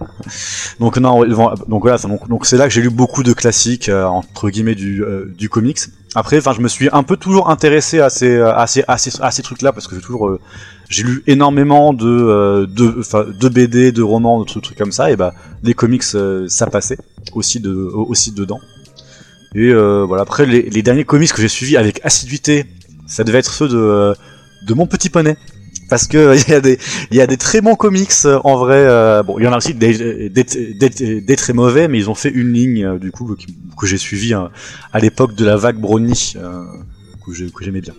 Donc 0.78 0.96
non, 0.98 1.24
donc 1.24 1.82
voilà, 1.82 1.98
donc 1.98 2.28
donc 2.28 2.46
c'est 2.46 2.56
là 2.56 2.68
que 2.68 2.72
j'ai 2.72 2.82
lu 2.82 2.90
beaucoup 2.90 3.24
de 3.24 3.32
classiques 3.32 3.88
euh, 3.88 4.04
entre 4.04 4.48
guillemets 4.48 4.76
du 4.76 5.02
euh, 5.02 5.34
du 5.36 5.48
comics. 5.48 5.80
Après, 6.14 6.38
enfin, 6.38 6.52
je 6.52 6.60
me 6.60 6.68
suis 6.68 6.88
un 6.92 7.02
peu 7.02 7.16
toujours 7.16 7.50
intéressé 7.50 8.00
à 8.00 8.08
ces 8.08 8.40
à 8.40 8.66
ces 8.68 8.84
à 8.86 8.96
ces, 8.96 9.10
à 9.20 9.30
ces 9.32 9.42
trucs-là 9.42 9.72
parce 9.72 9.88
que 9.88 9.96
j'ai 9.96 10.00
toujours 10.00 10.28
euh, 10.28 10.40
j'ai 10.88 11.02
lu 11.02 11.22
énormément 11.26 11.92
de 11.92 12.06
euh, 12.06 12.66
de 12.66 13.02
de 13.32 13.48
BD, 13.48 13.92
de 13.92 14.02
romans, 14.02 14.40
de 14.40 14.44
trucs, 14.44 14.76
comme 14.76 14.92
ça 14.92 15.10
et 15.10 15.16
bah 15.16 15.34
les 15.62 15.74
comics 15.74 16.02
euh, 16.14 16.46
ça 16.48 16.66
passait 16.66 16.98
aussi 17.32 17.60
de 17.60 17.72
aussi 17.72 18.32
dedans. 18.32 18.60
Et 19.54 19.70
euh, 19.70 20.04
voilà, 20.06 20.22
après 20.22 20.46
les, 20.46 20.82
derniers 20.82 21.04
comics 21.04 21.32
que 21.32 21.40
j'ai 21.40 21.48
suivis 21.48 21.76
avec 21.76 22.00
assiduité, 22.04 22.66
ça 23.06 23.22
devait 23.22 23.38
être 23.38 23.52
ceux 23.52 23.68
de 23.68 23.76
euh, 23.76 24.14
de 24.66 24.74
mon 24.74 24.86
petit 24.86 25.10
poney. 25.10 25.36
Parce 25.88 26.06
que 26.06 26.36
il 26.48 26.50
y 26.50 26.54
a 26.54 26.60
des 26.60 26.78
y 27.12 27.20
a 27.20 27.26
des 27.26 27.36
très 27.36 27.60
bons 27.60 27.76
comics 27.76 28.10
euh, 28.24 28.40
en 28.44 28.56
vrai 28.56 29.22
bon 29.22 29.38
il 29.38 29.44
y 29.44 29.48
en 29.48 29.52
a 29.52 29.58
aussi 29.58 29.74
des, 29.74 30.28
des, 30.28 30.44
des, 30.44 31.20
des 31.20 31.36
très 31.36 31.52
mauvais 31.52 31.88
mais 31.88 31.98
ils 31.98 32.10
ont 32.10 32.14
fait 32.14 32.30
une 32.30 32.52
ligne 32.52 32.98
du 32.98 33.10
coup 33.10 33.36
que, 33.78 33.86
j'ai 33.86 33.98
suivi 33.98 34.32
à 34.34 34.98
l'époque 34.98 35.34
de 35.34 35.44
la 35.44 35.56
vague 35.56 35.78
j'ai- 37.32 37.50
que 37.50 37.64
j'aimais 37.64 37.82
bien 37.82 37.94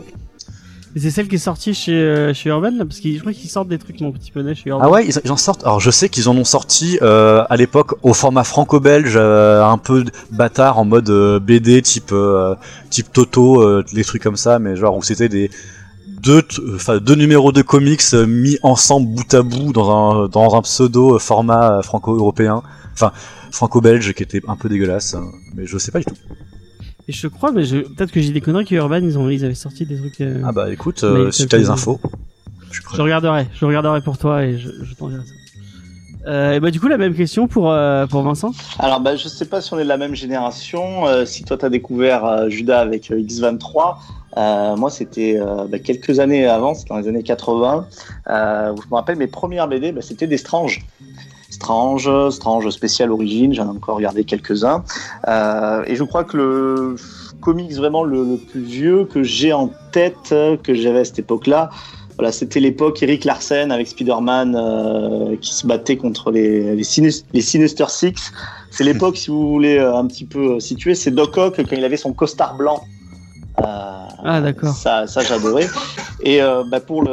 Et 0.96 1.00
c'est 1.02 1.12
celle 1.12 1.28
qui 1.28 1.36
est 1.36 1.40
sortie 1.40 1.74
chez 1.74 1.92
euh, 1.92 2.34
chez 2.34 2.50
Urban 2.50 2.72
là 2.72 2.86
parce 2.86 3.02
que 3.02 3.12
je 3.12 3.20
crois 3.20 3.34
qu'ils 3.34 3.50
sortent 3.50 3.68
des 3.68 3.78
trucs 3.78 4.00
mon 4.00 4.14
petit 4.14 4.32
poney 4.32 4.56
chez 4.56 4.70
Urban. 4.70 4.86
ah 4.86 4.90
ouais 4.90 5.06
ils, 5.06 5.32
en 5.32 5.36
sortent. 5.36 5.66
Alors 5.66 5.82
je 5.82 5.92
sais 5.92 6.08
qu'ils 6.08 6.30
en 6.30 6.38
ont 6.38 6.46
sorti 6.46 6.98
euh, 7.02 7.44
à 7.50 7.58
l'époque 7.58 7.96
au 8.02 8.14
format 8.14 8.46
franco-belge 8.46 9.16
euh, 9.18 9.62
un 9.62 9.78
peu 9.78 10.06
bâtard 10.32 10.80
en 10.80 10.86
mode 10.86 11.10
euh, 11.10 11.42
BD 11.42 11.82
type 11.82 12.14
euh, 12.14 12.56
type 12.90 13.12
Toto 13.12 13.62
euh, 13.62 13.84
des 13.92 14.06
trucs 14.06 14.24
comme 14.24 14.38
ça 14.38 14.58
mais 14.58 14.78
genre 14.78 14.96
où 14.96 15.04
c'était 15.04 15.28
des 15.28 15.52
deux 16.08 16.42
enfin 16.76 17.00
deux 17.00 17.16
numéros 17.16 17.52
de 17.52 17.62
comics 17.62 18.14
mis 18.26 18.58
ensemble 18.64 19.08
bout 19.08 19.34
à 19.34 19.42
bout 19.42 19.74
dans 19.74 19.92
un 19.92 20.28
dans 20.30 20.56
un 20.56 20.62
pseudo 20.62 21.20
format 21.20 21.82
franco-européen. 21.82 22.64
Enfin 22.94 23.12
franco-belge 23.52 24.14
qui 24.14 24.24
était 24.24 24.42
un 24.48 24.56
peu 24.56 24.70
dégueulasse 24.70 25.14
hein, 25.14 25.26
mais 25.56 25.66
je 25.66 25.78
sais 25.78 25.92
pas 25.92 26.00
du 26.00 26.06
tout 26.06 26.16
Et 27.08 27.12
je 27.12 27.28
crois, 27.28 27.52
mais 27.52 27.64
je... 27.66 27.78
peut-être 27.78 28.12
que 28.12 28.20
j'ai 28.20 28.32
des 28.32 28.42
conneries 28.42 28.66
qu'Urban 28.66 28.98
ils 28.98 29.18
ont 29.18 29.30
ils 29.30 29.46
avaient 29.46 29.54
sorti 29.54 29.86
des 29.86 29.98
trucs. 29.98 30.22
euh, 30.22 30.42
ah 30.46 30.52
bah 30.52 30.72
écoute 30.72 31.04
euh, 31.04 31.32
si 31.32 31.48
t'as 31.48 31.58
des 31.58 31.70
infos 31.70 32.00
je 32.70 32.74
suis 32.74 32.84
prêt. 32.84 32.98
Je 32.98 33.02
regarderai, 33.02 33.48
je 33.54 33.66
regarderai 33.66 34.02
pour 34.02 34.18
toi 34.18 34.44
et 34.44 34.58
je, 34.58 34.70
je 34.84 34.94
t'enverrai 34.96 35.24
ça. 35.26 35.34
Euh, 36.28 36.54
et 36.54 36.60
bah 36.60 36.72
du 36.72 36.80
coup 36.80 36.88
la 36.88 36.98
même 36.98 37.14
question 37.14 37.48
pour 37.48 37.72
euh, 37.72 38.08
pour 38.08 38.24
Vincent. 38.24 38.52
Alors, 38.80 39.00
bah, 39.00 39.16
je 39.16 39.28
sais 39.28 39.46
pas 39.46 39.62
si 39.62 39.72
on 39.76 39.78
est 39.80 39.84
de 39.84 39.88
la 39.88 39.98
même 39.98 40.16
génération. 40.16 41.06
Euh, 41.06 41.24
si 41.26 41.44
toi, 41.44 41.56
tu 41.56 41.66
as 41.66 41.70
découvert 41.70 42.26
euh, 42.26 42.50
Judas 42.50 42.80
avec 42.80 43.12
euh, 43.12 43.22
X23, 43.22 43.98
euh, 44.38 44.76
moi, 44.76 44.90
c'était 44.90 45.38
euh, 45.40 45.66
bah, 45.70 45.78
quelques 45.78 46.20
années 46.20 46.48
avant, 46.48 46.74
c'était 46.74 46.90
dans 46.90 47.00
les 47.00 47.08
années 47.08 47.22
80. 47.22 47.88
Euh, 48.28 48.72
où 48.74 48.82
je 48.82 48.88
me 48.90 48.96
rappelle, 48.96 49.18
mes 49.18 49.28
premières 49.28 49.68
BD, 49.68 49.92
bah, 49.92 50.02
c'était 50.02 50.26
des 50.26 50.38
Strange. 50.38 50.84
Strange, 51.50 52.10
Strange 52.32 52.70
spécial 52.70 53.12
origine, 53.12 53.54
j'en 53.54 53.66
ai 53.66 53.70
encore 53.78 53.96
regardé 53.98 54.24
quelques-uns. 54.24 54.84
Euh, 55.28 55.84
et 55.88 55.96
je 55.96 56.04
crois 56.04 56.24
que 56.24 56.38
le 56.38 56.96
comics 57.42 57.74
vraiment 57.74 58.04
le, 58.04 58.24
le 58.24 58.38
plus 58.38 58.62
vieux 58.62 59.06
que 59.06 59.22
j'ai 59.24 59.54
en 59.54 59.70
tête, 59.92 60.34
que 60.64 60.74
j'avais 60.74 61.00
à 61.00 61.06
cette 61.06 61.20
époque-là, 61.20 61.70
voilà, 62.18 62.32
c'était 62.32 62.60
l'époque 62.62 63.04
Eric 63.04 63.26
Larsen 63.26 63.72
avec 63.72 63.88
Spider-Man 63.90 64.56
euh, 64.56 65.36
qui 65.42 65.54
se 65.54 65.68
battait 65.68 65.98
contre 65.98 66.32
les, 66.32 66.74
les, 66.76 66.84
Sinus- 66.84 67.26
les 67.34 67.42
Sinister 67.42 67.86
Six. 67.90 68.32
C'est 68.72 68.84
l'époque, 68.86 69.18
si 69.22 69.30
vous 69.30 69.50
voulez 69.50 69.78
euh, 69.78 69.96
un 69.96 70.08
petit 70.08 70.26
peu 70.26 70.60
situer, 70.62 70.96
c'est 70.96 71.12
Doc 71.12 71.38
Ock 71.38 71.56
quand 71.58 71.76
il 71.76 71.84
avait 71.84 71.98
son 71.98 72.14
costard 72.14 72.56
blanc. 72.56 72.82
Euh, 73.60 73.64
Ah, 74.24 74.40
d'accord. 74.42 74.74
Ça, 74.74 75.08
ça 75.08 75.22
j'adorais. 75.22 75.68
Et 76.22 76.42
euh, 76.42 76.64
bah, 76.72 76.80
pour, 76.80 77.04
le, 77.04 77.12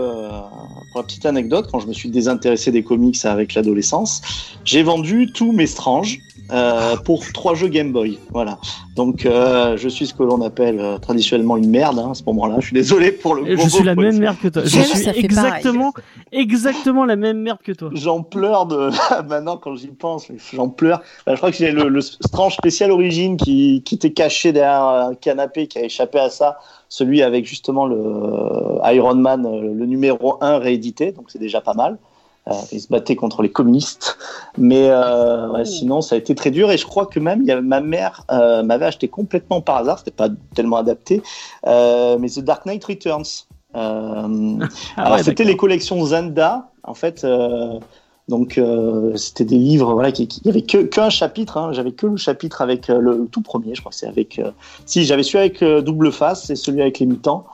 pour 0.93 1.01
la 1.01 1.07
petite 1.07 1.27
anecdote, 1.27 1.69
quand 1.73 1.81
je 1.81 1.87
me 1.87 1.93
suis 1.93 2.11
désintéressé 2.11 2.71
des 2.71 2.83
comics 2.83 3.25
avec 3.25 3.55
l'adolescence, 3.55 4.21
j'ai 4.65 4.83
vendu 4.83 5.33
tous 5.33 5.53
mes 5.53 5.67
Strange 5.67 6.21
euh, 6.51 6.97
pour 6.97 7.25
trois 7.33 7.55
jeux 7.55 7.69
Game 7.69 7.93
Boy. 7.93 8.19
Voilà. 8.31 8.59
Donc 8.95 9.25
euh, 9.25 9.77
je 9.79 9.89
suis 9.89 10.07
ce 10.07 10.13
que 10.13 10.23
l'on 10.23 10.43
appelle 10.43 10.79
euh, 10.81 10.99
traditionnellement 10.99 11.57
une 11.57 11.71
merde 11.71 11.99
hein, 11.99 12.11
à 12.11 12.15
ce 12.15 12.25
moment-là. 12.25 12.57
Je 12.59 12.67
suis 12.67 12.75
désolé 12.75 13.11
pour 13.11 13.35
le. 13.37 13.57
Je 13.57 13.69
suis 13.69 13.85
la 13.85 13.95
même 13.95 14.19
merde 14.19 14.37
que 14.43 14.49
toi. 14.49 14.63
Je 14.65 14.69
J'aime, 14.69 14.85
suis 14.85 14.99
ça 14.99 15.13
fait 15.15 15.21
exactement 15.21 15.95
exactement 16.31 17.07
la 17.07 17.17
même 17.17 17.41
merde 17.41 17.59
que 17.65 17.73
toi. 17.73 17.91
J'en 17.95 18.23
pleure 18.23 18.67
de 18.67 18.91
maintenant 19.29 19.57
quand 19.57 19.77
j'y 19.77 19.89
pense, 19.89 20.27
j'en 20.53 20.69
pleure. 20.69 21.01
Bah, 21.27 21.33
je 21.33 21.39
crois 21.39 21.51
que 21.51 21.57
j'ai 21.57 21.73
le, 21.73 21.89
le 21.89 22.01
Strange 22.03 22.55
spécial 22.55 22.91
origine 22.91 23.39
qui, 23.39 23.83
qui 23.83 23.95
était 23.95 24.13
caché 24.13 24.53
derrière 24.53 24.83
un 24.83 25.15
canapé 25.15 25.69
qui 25.69 25.79
a 25.79 25.85
échappé 25.85 26.19
à 26.19 26.29
ça, 26.29 26.59
celui 26.93 27.23
avec 27.23 27.47
justement 27.47 27.87
le 27.87 27.97
euh, 27.97 28.93
Iron 28.93 29.15
Man, 29.15 29.47
euh, 29.47 29.63
le 29.63 29.87
numéro 29.87 30.37
1 30.43 30.59
réédité, 30.59 31.11
donc 31.11 31.31
c'est 31.31 31.39
déjà 31.39 31.63
pas 31.63 31.73
mal. 31.73 31.97
Euh, 32.49 32.53
il 32.71 32.81
se 32.83 32.89
battait 32.89 33.17
contre 33.17 33.41
les 33.41 33.51
communistes, 33.51 34.19
mais 34.59 34.91
euh, 34.91 35.49
ouais, 35.53 35.65
sinon 35.65 36.03
ça 36.03 36.17
a 36.17 36.19
été 36.19 36.35
très 36.35 36.51
dur 36.51 36.71
et 36.71 36.77
je 36.77 36.85
crois 36.85 37.07
que 37.07 37.19
même 37.19 37.41
il 37.41 37.47
y 37.47 37.51
avait, 37.51 37.63
ma 37.63 37.81
mère 37.81 38.27
euh, 38.31 38.63
m'avait 38.63 38.85
acheté 38.85 39.09
complètement 39.09 39.63
par 39.63 39.77
hasard, 39.77 40.01
c'était 40.01 40.11
pas 40.11 40.29
tellement 40.55 40.77
adapté, 40.77 41.23
mais 41.65 42.29
The 42.29 42.41
Dark 42.41 42.67
Knight 42.67 42.85
Returns. 42.85 43.47
Ah 43.75 44.27
alors 44.99 45.13
ouais, 45.15 45.23
c'était 45.23 45.45
les 45.45 45.57
collections 45.57 46.05
Zanda, 46.05 46.69
en 46.85 46.93
fait. 46.93 47.25
Donc 48.29 48.57
euh, 48.57 49.17
c'était 49.17 49.45
des 49.45 49.59
livres, 49.59 49.93
voilà, 49.93 50.13
qui, 50.13 50.25
il 50.25 50.47
y 50.47 50.51
avait 50.51 50.63
que 50.63 50.79
qu'un 50.79 51.11
chapitre. 51.11 51.57
Hein, 51.57 51.73
j'avais 51.73 51.93
que 51.93 52.07
le 52.07 52.17
chapitre 52.17 52.63
avec 52.63 52.89
euh, 52.89 52.99
le, 52.99 53.27
tout 53.31 53.43
premier, 53.43 53.75
je 53.75 53.81
crois 53.81 53.91
que 53.91 53.97
c'est 53.97 54.07
avec. 54.07 54.39
euh, 54.39 54.53
si 54.87 55.05
j'avais 55.05 55.23
celui 55.23 55.39
avec 55.39 55.63
double 55.85 56.13
face, 56.13 56.47
c'est 56.47 56.57
celui 56.57 56.83
avec 56.83 56.99
les 56.99 57.07
mutants. 57.07 57.45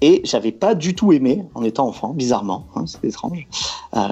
Et 0.00 0.20
j'avais 0.24 0.52
pas 0.52 0.76
du 0.76 0.94
tout 0.94 1.12
aimé 1.12 1.44
en 1.54 1.64
étant 1.64 1.88
enfant, 1.88 2.10
bizarrement, 2.10 2.66
hein, 2.76 2.84
c'est 2.86 3.04
étrange, 3.04 3.48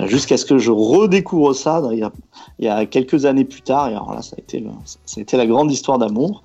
jusqu'à 0.06 0.36
ce 0.36 0.44
que 0.44 0.58
je 0.58 0.72
redécouvre 0.72 1.54
ça 1.54 1.80
il 1.92 2.00
y, 2.00 2.02
a, 2.02 2.10
il 2.58 2.64
y 2.64 2.68
a 2.68 2.86
quelques 2.86 3.24
années 3.24 3.44
plus 3.44 3.62
tard. 3.62 3.88
Et 3.88 3.92
alors 3.92 4.12
là, 4.12 4.20
ça 4.20 4.34
a 4.36 4.40
été, 4.40 4.64
ça 4.84 5.20
a 5.20 5.20
été 5.20 5.36
la 5.36 5.46
grande 5.46 5.70
histoire 5.70 5.98
d'amour. 5.98 6.42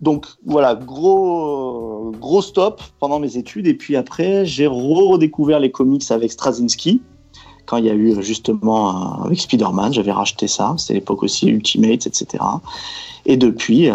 Donc 0.00 0.26
voilà, 0.46 0.74
gros, 0.74 2.12
gros 2.18 2.40
stop 2.40 2.82
pendant 2.98 3.18
mes 3.18 3.36
études. 3.36 3.66
Et 3.66 3.74
puis 3.74 3.94
après, 3.94 4.46
j'ai 4.46 4.66
redécouvert 4.66 5.60
les 5.60 5.70
comics 5.70 6.10
avec 6.10 6.32
Straczynski, 6.32 7.02
quand 7.66 7.76
il 7.78 7.84
y 7.84 7.90
a 7.90 7.94
eu 7.94 8.22
justement 8.22 9.20
euh, 9.22 9.24
avec 9.26 9.40
Spider-Man, 9.40 9.92
j'avais 9.92 10.12
racheté 10.12 10.48
ça. 10.48 10.74
C'était 10.78 10.94
l'époque 10.94 11.22
aussi 11.22 11.48
Ultimate, 11.48 12.06
etc. 12.06 12.42
Et 13.26 13.36
depuis, 13.36 13.90
euh, 13.90 13.94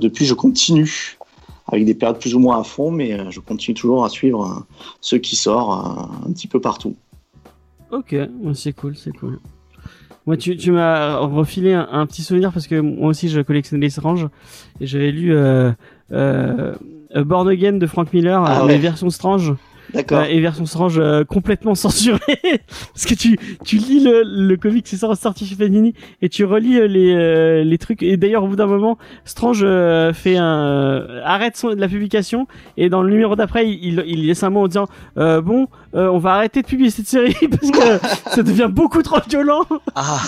depuis, 0.00 0.26
je 0.26 0.34
continue 0.34 1.16
avec 1.66 1.84
des 1.84 1.94
périodes 1.94 2.18
plus 2.18 2.34
ou 2.34 2.38
moins 2.38 2.60
à 2.60 2.64
fond, 2.64 2.90
mais 2.90 3.12
euh, 3.12 3.30
je 3.30 3.40
continue 3.40 3.74
toujours 3.74 4.04
à 4.04 4.08
suivre 4.08 4.66
ce 5.00 5.16
qui 5.16 5.36
sort 5.36 6.08
un 6.26 6.32
petit 6.32 6.46
peu 6.46 6.60
partout. 6.60 6.94
Ok, 7.90 8.14
c'est 8.54 8.72
cool, 8.74 8.96
c'est 8.96 9.12
cool. 9.16 9.38
Moi, 10.26 10.36
tu, 10.36 10.58
tu 10.58 10.72
m'as 10.72 11.16
refilé 11.20 11.72
un, 11.72 11.88
un 11.90 12.04
petit 12.06 12.22
souvenir 12.22 12.52
parce 12.52 12.66
que 12.66 12.78
moi 12.78 13.08
aussi 13.08 13.30
je 13.30 13.40
collectionne 13.40 13.80
les 13.80 13.88
Strange 13.88 14.28
et 14.78 14.86
j'avais 14.86 15.10
lu 15.10 15.34
euh, 15.34 15.72
euh, 16.12 16.74
Born 17.16 17.48
Again 17.48 17.78
de 17.78 17.86
Frank 17.86 18.12
Miller, 18.12 18.44
Ah 18.46 18.66
ouais. 18.66 18.72
les 18.72 18.78
versions 18.78 19.08
Strange. 19.08 19.54
D'accord. 19.94 20.24
Et 20.24 20.40
version 20.40 20.66
Strange 20.66 20.98
euh, 20.98 21.24
complètement 21.24 21.74
censurée 21.76 22.18
parce 22.92 23.06
que 23.06 23.14
tu 23.14 23.38
tu 23.64 23.76
lis 23.76 24.00
le, 24.04 24.22
le 24.24 24.56
comic 24.56 24.86
c'est 24.86 24.96
sorti 24.96 25.46
chez 25.46 25.56
Panini 25.56 25.94
et 26.20 26.28
tu 26.28 26.44
relis 26.44 26.78
euh, 26.78 26.86
les 26.86 27.14
euh, 27.14 27.64
les 27.64 27.78
trucs 27.78 28.02
et 28.02 28.16
d'ailleurs 28.16 28.44
au 28.44 28.48
bout 28.48 28.56
d'un 28.56 28.66
moment 28.66 28.98
Strange 29.24 29.60
fait 30.14 30.36
un 30.36 31.06
arrête 31.24 31.56
son, 31.56 31.68
la 31.68 31.88
publication 31.88 32.46
et 32.76 32.88
dans 32.88 33.02
le 33.02 33.10
numéro 33.10 33.36
d'après 33.36 33.68
il, 33.68 33.82
il, 33.82 34.04
il 34.06 34.26
laisse 34.26 34.42
un 34.42 34.50
mot 34.50 34.64
en 34.64 34.68
disant 34.68 34.88
bon 35.16 35.68
euh, 35.94 36.08
on 36.08 36.18
va 36.18 36.34
arrêter 36.34 36.62
de 36.62 36.66
publier 36.66 36.90
cette 36.90 37.08
série 37.08 37.34
parce 37.50 37.70
que 37.70 38.06
ça 38.34 38.42
devient 38.42 38.68
beaucoup 38.70 39.02
trop 39.02 39.18
violent 39.28 39.64
Ah, 39.94 40.20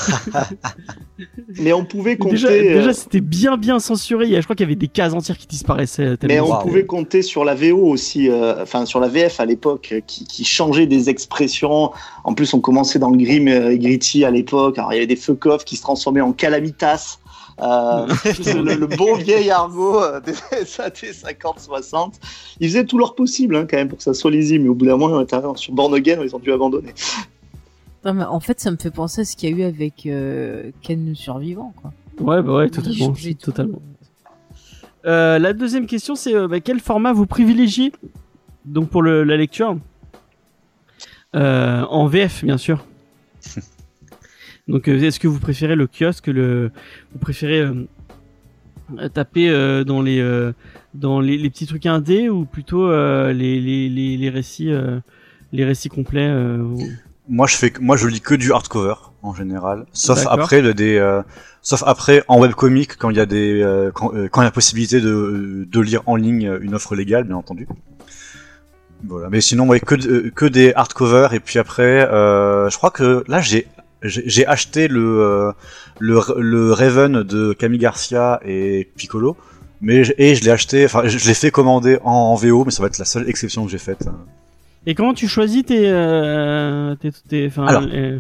Mais 1.61 1.73
on 1.73 1.85
pouvait 1.85 2.17
compter. 2.17 2.33
déjà 2.37 2.49
euh, 2.49 2.75
déjà 2.79 2.93
c'était 2.95 3.21
bien 3.21 3.57
bien 3.59 3.79
censuré 3.79 4.29
je 4.29 4.41
crois 4.43 4.57
qu'il 4.57 4.65
y 4.65 4.69
avait 4.69 4.75
des 4.77 4.89
cases 4.89 5.13
entières 5.13 5.37
qui 5.37 5.47
disparaissaient 5.47 6.07
euh, 6.07 6.17
Mais 6.25 6.41
on 6.41 6.51
Wow. 6.51 6.63
pouvait 6.63 6.87
compter 6.87 7.21
sur 7.23 7.45
la 7.45 7.55
VO 7.55 7.77
aussi, 7.87 8.29
euh, 8.31 8.63
enfin 8.63 8.87
sur 8.87 9.01
la 9.01 9.09
VF 9.09 9.39
à 9.39 9.45
l'époque, 9.45 9.95
qui, 10.07 10.25
qui 10.25 10.45
changeait 10.45 10.87
des 10.87 11.09
expressions. 11.11 11.93
En 12.25 12.35
plus, 12.35 12.53
on 12.55 12.61
commençait 12.61 12.99
dans 12.99 13.11
le 13.11 13.17
grim 13.19 13.47
et 13.49 13.79
gritty 13.79 14.25
à 14.25 14.31
l'époque. 14.31 14.79
Alors 14.79 14.93
il 14.93 14.97
y 14.97 14.99
avait 14.99 15.07
des 15.07 15.17
fuck-off 15.17 15.65
qui 15.65 15.77
se 15.77 15.83
transformaient 15.83 16.21
en 16.23 16.33
calamitas. 16.33 17.19
Euh, 17.61 18.07
le, 18.65 18.75
le 18.75 18.87
bon 18.87 19.17
vieil 19.17 19.51
argot 19.51 20.01
euh, 20.03 20.21
des 20.21 20.33
années 20.79 20.95
50-60. 21.13 22.15
Ils 22.61 22.69
faisaient 22.69 22.85
tout 22.87 22.97
leur 22.99 23.15
possible 23.15 23.55
hein, 23.57 23.67
quand 23.69 23.77
même 23.77 23.89
pour 23.89 23.99
que 23.99 24.05
ça 24.05 24.15
soit 24.15 24.31
lisible, 24.31 24.65
mais 24.65 24.71
au 24.71 24.75
bout 24.75 24.87
d'un 24.87 24.97
moment, 24.97 25.23
sur 25.57 25.73
Born 25.75 25.95
Again, 25.95 26.21
ils 26.23 26.35
ont 26.35 26.39
dû 26.39 26.53
abandonner. 26.53 26.95
Non, 28.03 28.15
mais 28.15 28.25
en 28.25 28.41
fait, 28.41 28.59
ça 28.61 28.71
me 28.71 28.79
fait 28.79 28.91
penser 28.91 29.21
à 29.21 29.25
ce 29.27 29.37
qu'il 29.37 29.51
y 29.51 29.53
a 29.53 29.57
eu 29.59 29.63
avec 29.69 30.07
euh, 30.07 30.71
Ken 30.81 31.07
le 31.07 31.15
survivant, 31.15 31.75
quoi. 31.83 31.93
ouais 32.19 32.41
bah 32.43 32.55
ouais 32.55 32.71
totalement 32.71 33.13
totalement 33.39 33.83
Euh, 35.05 35.39
la 35.39 35.53
deuxième 35.53 35.85
question, 35.87 36.15
c'est 36.15 36.35
euh, 36.35 36.49
bah, 36.49 36.61
quel 36.61 36.81
format 36.81 37.13
vous 37.13 37.27
privilégiez 37.27 37.93
donc 38.65 38.89
pour 38.89 39.03
le, 39.03 39.23
la 39.23 39.37
lecture? 39.37 39.77
Euh, 41.37 41.83
En 41.91 42.07
VF, 42.07 42.43
bien 42.43 42.57
sûr. 42.57 42.87
Donc, 44.71 44.89
euh, 44.89 45.01
est-ce 45.01 45.21
que 45.21 45.29
vous 45.29 45.39
préférez 45.39 45.77
le 45.77 45.87
kiosque, 45.87 46.29
le, 46.29 46.71
vous 47.13 47.19
préférez 47.19 47.61
euh, 47.61 49.09
taper 49.13 49.51
euh, 49.51 49.85
dans 49.85 50.03
les 50.03 50.23
dans 50.95 51.21
les, 51.21 51.37
les 51.37 51.51
petits 51.51 51.67
trucs 51.67 51.87
indés 51.87 52.29
ou 52.29 52.45
plutôt 52.45 52.91
les, 52.91 53.61
les, 53.61 53.89
les, 53.89 54.17
les 54.17 54.31
récits 54.31 54.71
les 55.53 55.65
récits 55.65 55.89
complets 55.89 56.31
moi 57.31 57.47
je 57.47 57.57
fais, 57.57 57.73
moi 57.81 57.97
je 57.97 58.09
lis 58.09 58.21
que 58.21 58.35
du 58.35 58.53
hardcover 58.53 58.95
en 59.23 59.35
général, 59.35 59.87
sauf 59.93 60.27
après 60.29 60.61
le, 60.61 60.75
des, 60.75 60.97
euh, 60.97 61.23
sauf 61.63 61.85
après 61.87 62.25
en 62.27 62.41
webcomic 62.41 62.97
quand 62.97 63.11
il 63.11 63.17
y 63.17 63.21
a 63.21 63.27
des, 63.27 63.63
euh, 63.63 63.91
quand, 63.93 64.15
euh, 64.15 64.29
quand 64.29 64.43
il 64.43 64.45
y 64.45 64.49
a 64.49 64.51
possibilité 64.51 65.01
de, 65.01 65.67
de 65.71 65.81
lire 65.81 66.03
en 66.07 66.17
ligne 66.17 66.59
une 66.61 66.75
offre 66.75 66.97
légale, 66.97 67.25
bien 67.25 67.37
entendu. 67.37 67.69
Voilà, 69.05 69.31
mais 69.31 69.41
sinon 69.41 69.67
ouais 69.67 69.81
que 69.81 70.29
que 70.29 70.45
des 70.45 70.75
hardcovers 70.75 71.33
et 71.33 71.41
puis 71.41 71.59
après, 71.59 72.01
je 72.01 72.77
crois 72.77 72.91
que 72.91 73.25
là 73.29 73.41
j'ai 73.41 73.67
j'ai 74.03 74.47
acheté 74.47 74.89
le, 74.89 75.21
euh, 75.21 75.53
le 75.99 76.21
le 76.39 76.73
Raven 76.73 77.23
de 77.23 77.53
Camille 77.53 77.79
Garcia 77.81 78.41
et 78.45 78.89
Piccolo. 78.97 79.37
Mais 79.83 80.03
et 80.19 80.35
je 80.35 80.45
l'ai 80.45 80.51
acheté, 80.51 80.85
enfin 80.85 81.03
je 81.09 81.27
l'ai 81.27 81.35
fait 81.35 81.51
commander 81.51 81.99
en, 82.05 82.11
en 82.13 82.35
VO, 82.35 82.65
mais 82.67 82.71
ça 82.71 82.83
va 82.83 82.89
être 82.89 82.99
la 82.99 83.05
seule 83.07 83.29
exception 83.29 83.65
que 83.65 83.71
j'ai 83.71 83.79
faite. 83.79 84.07
Et 84.87 84.95
comment 84.95 85.15
tu 85.15 85.27
choisis 85.29 85.65
tes 85.65 85.89
euh, 85.89 86.95
tes, 86.97 87.11
tes 87.29 87.51
Alors. 87.57 87.83
les- 87.83 88.19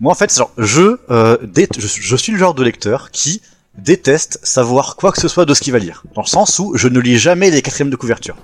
Moi, 0.00 0.12
en 0.12 0.14
fait, 0.16 0.32
genre, 0.34 0.52
je, 0.58 0.96
euh, 1.10 1.36
je 1.78 2.16
suis 2.16 2.32
le 2.32 2.38
genre 2.38 2.54
de 2.54 2.62
lecteur 2.64 3.10
qui 3.12 3.42
déteste 3.76 4.40
savoir 4.42 4.96
quoi 4.96 5.12
que 5.12 5.20
ce 5.20 5.28
soit 5.28 5.44
de 5.44 5.54
ce 5.54 5.60
qu'il 5.60 5.72
va 5.72 5.78
lire. 5.78 6.02
Dans 6.16 6.22
le 6.22 6.26
sens 6.26 6.58
où 6.58 6.76
je 6.76 6.88
ne 6.88 6.98
lis 6.98 7.16
jamais 7.18 7.50
les 7.50 7.62
quatrièmes 7.62 7.90
de 7.90 7.96
couverture. 7.96 8.36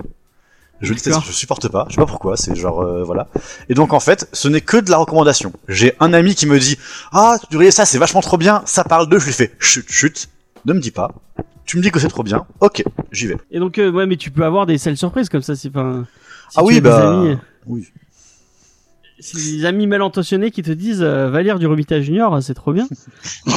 Je 0.81 0.89
le 0.89 0.95
déteste, 0.95 1.19
je 1.25 1.31
supporte 1.31 1.69
pas, 1.69 1.85
je 1.89 1.95
sais 1.95 2.01
pas 2.01 2.05
pourquoi, 2.05 2.35
c'est 2.35 2.53
genre, 2.55 2.81
euh, 2.81 3.03
voilà. 3.03 3.27
Et 3.69 3.73
donc, 3.73 3.93
en 3.93 4.01
fait, 4.01 4.27
ce 4.33 4.47
n'est 4.49 4.61
que 4.61 4.77
de 4.77 4.89
la 4.89 4.97
recommandation. 4.97 5.53
J'ai 5.69 5.93
un 5.99 6.13
ami 6.13 6.35
qui 6.35 6.45
me 6.45 6.59
dit, 6.59 6.77
ah, 7.13 7.37
tu 7.39 7.47
devrais 7.51 7.71
ça, 7.71 7.85
c'est 7.85 7.97
vachement 7.97 8.21
trop 8.21 8.37
bien, 8.37 8.61
ça 8.65 8.83
parle 8.83 9.07
de, 9.07 9.17
je 9.17 9.25
lui 9.25 9.33
fais, 9.33 9.53
chut, 9.59 9.89
chut, 9.89 10.29
ne 10.65 10.73
me 10.73 10.79
dis 10.79 10.91
pas. 10.91 11.11
Tu 11.65 11.77
me 11.77 11.81
dis 11.81 11.91
que 11.91 11.99
c'est 11.99 12.09
trop 12.09 12.23
bien, 12.23 12.45
ok, 12.59 12.83
j'y 13.11 13.27
vais. 13.27 13.37
Et 13.51 13.59
donc, 13.59 13.77
euh, 13.79 13.89
ouais, 13.89 14.05
mais 14.05 14.17
tu 14.17 14.31
peux 14.31 14.43
avoir 14.43 14.65
des 14.65 14.77
sales 14.77 14.97
surprises 14.97 15.29
comme 15.29 15.41
ça, 15.41 15.55
c'est 15.55 15.69
pas. 15.69 16.03
Si 16.49 16.59
ah 16.59 16.63
oui, 16.63 16.81
bah, 16.81 17.09
amis, 17.09 17.37
oui. 17.65 17.87
si 19.19 19.57
des 19.57 19.65
amis 19.65 19.87
mal 19.87 20.01
intentionnés 20.01 20.51
qui 20.51 20.61
te 20.61 20.71
disent 20.71 21.01
euh, 21.01 21.29
va 21.29 21.41
lire 21.41 21.57
du 21.57 21.65
Robita 21.67 22.01
Junior, 22.01 22.43
c'est 22.43 22.53
trop 22.53 22.73
bien. 22.73 22.87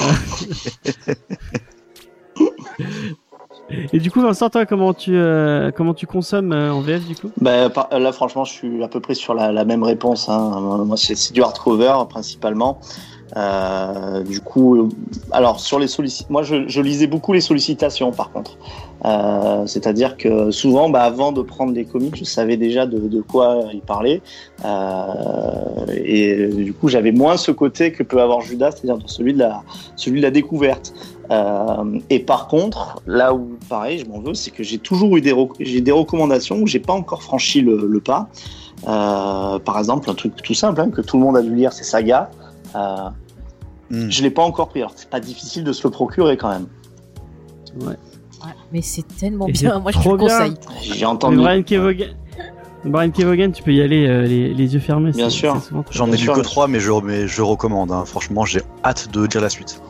Et 3.92 3.98
du 3.98 4.10
coup, 4.10 4.20
Vincent, 4.20 4.48
toi, 4.50 4.66
comment 4.66 4.94
tu 4.94 5.12
euh, 5.14 5.70
comment 5.70 5.94
tu 5.94 6.06
consommes 6.06 6.52
euh, 6.52 6.72
en 6.72 6.80
VF 6.80 7.06
du 7.06 7.14
coup? 7.14 7.30
Ben, 7.40 7.68
par- 7.68 7.88
là, 7.98 8.12
franchement, 8.12 8.44
je 8.44 8.52
suis 8.52 8.82
à 8.82 8.88
peu 8.88 9.00
près 9.00 9.14
sur 9.14 9.34
la, 9.34 9.64
même 9.64 9.82
réponse. 9.82 10.28
Hein. 10.28 10.84
Moi, 10.84 10.96
c'est 10.96 11.32
du 11.32 11.42
hardcover 11.42 11.92
principalement. 12.08 12.78
Euh, 13.36 14.22
du 14.22 14.40
coup, 14.40 14.76
euh, 14.76 14.88
alors 15.32 15.60
sur 15.60 15.78
les 15.78 15.86
sollicitations, 15.86 16.32
moi, 16.32 16.42
je, 16.42 16.80
lisais 16.80 17.06
beaucoup 17.06 17.32
les 17.32 17.40
sollicitations, 17.40 18.10
par 18.10 18.30
contre. 18.32 18.56
Euh, 19.04 19.66
C'est-à-dire 19.66 20.16
que 20.16 20.50
souvent, 20.50 20.88
bah, 20.88 21.02
avant 21.02 21.32
de 21.32 21.42
prendre 21.42 21.72
les 21.72 21.84
comics, 21.84 22.16
je 22.16 22.24
savais 22.24 22.56
déjà 22.56 22.86
de, 22.86 23.20
quoi 23.20 23.64
ils 23.72 23.80
parlaient. 23.80 24.22
Euh, 24.64 25.86
et 25.94 26.48
du 26.48 26.72
coup, 26.72 26.88
j'avais 26.88 27.12
moins 27.12 27.36
ce 27.36 27.50
côté 27.50 27.92
que 27.92 28.02
peut 28.02 28.20
avoir 28.20 28.40
Judas, 28.40 28.72
c'est-à-dire 28.72 28.98
celui 29.06 29.34
de 29.34 29.40
la 29.40 29.62
celui 29.96 30.20
de 30.20 30.24
la 30.24 30.30
découverte. 30.30 30.94
Euh, 31.30 31.98
et 32.10 32.20
par 32.20 32.48
contre, 32.48 33.02
là 33.06 33.34
où 33.34 33.56
pareil, 33.68 33.98
je 33.98 34.06
m'en 34.06 34.20
veux, 34.20 34.34
c'est 34.34 34.50
que 34.50 34.62
j'ai 34.62 34.78
toujours 34.78 35.16
eu 35.16 35.20
des, 35.20 35.32
rec- 35.32 35.52
j'ai 35.60 35.80
des 35.80 35.92
recommandations 35.92 36.56
où 36.60 36.66
j'ai 36.66 36.78
pas 36.80 36.94
encore 36.94 37.22
franchi 37.22 37.60
le, 37.60 37.86
le 37.86 38.00
pas. 38.00 38.28
Euh, 38.86 39.58
par 39.58 39.78
exemple, 39.78 40.08
un 40.10 40.14
truc 40.14 40.34
tout 40.42 40.54
simple 40.54 40.80
hein, 40.80 40.90
que 40.90 41.00
tout 41.02 41.18
le 41.18 41.24
monde 41.24 41.36
a 41.36 41.42
dû 41.42 41.54
lire, 41.54 41.72
c'est 41.72 41.84
Saga. 41.84 42.30
Euh, 42.76 42.96
Hmm. 43.90 44.10
Je 44.10 44.22
l'ai 44.22 44.28
pas 44.30 44.42
encore 44.42 44.68
pris. 44.68 44.80
Alors, 44.80 44.92
c'est 44.94 45.08
pas 45.08 45.18
difficile 45.18 45.64
de 45.64 45.72
se 45.72 45.82
le 45.82 45.90
procurer 45.90 46.36
quand 46.36 46.50
même. 46.50 46.66
Ouais, 47.80 47.94
mais 48.70 48.82
c'est 48.82 49.00
tellement 49.18 49.46
Et 49.46 49.52
bien. 49.52 49.78
Moi, 49.78 49.92
je 49.92 49.98
te 49.98 50.06
le 50.06 50.16
bien. 50.18 50.26
conseille. 50.28 50.54
J'ai 50.82 51.06
entendu. 51.06 51.38
Brian 51.38 51.62
Kevogan, 51.62 52.08
Brian 52.84 53.10
Kevogan, 53.10 53.50
tu 53.50 53.62
peux 53.62 53.72
y 53.72 53.80
aller 53.80 54.06
euh, 54.06 54.26
les, 54.26 54.52
les 54.52 54.74
yeux 54.74 54.80
fermés. 54.80 55.12
Bien 55.12 55.30
c'est- 55.30 55.36
sûr. 55.36 55.56
J'en 55.90 56.12
ai 56.12 56.18
lu 56.18 56.26
que 56.28 56.40
trois, 56.40 56.68
mais 56.68 56.80
je, 56.80 56.90
mais 57.02 57.26
je 57.26 57.40
recommande. 57.40 57.90
Hein. 57.90 58.04
Franchement, 58.04 58.44
j'ai 58.44 58.60
hâte 58.84 59.10
de 59.10 59.26
dire 59.26 59.40
la 59.40 59.48
suite. 59.48 59.80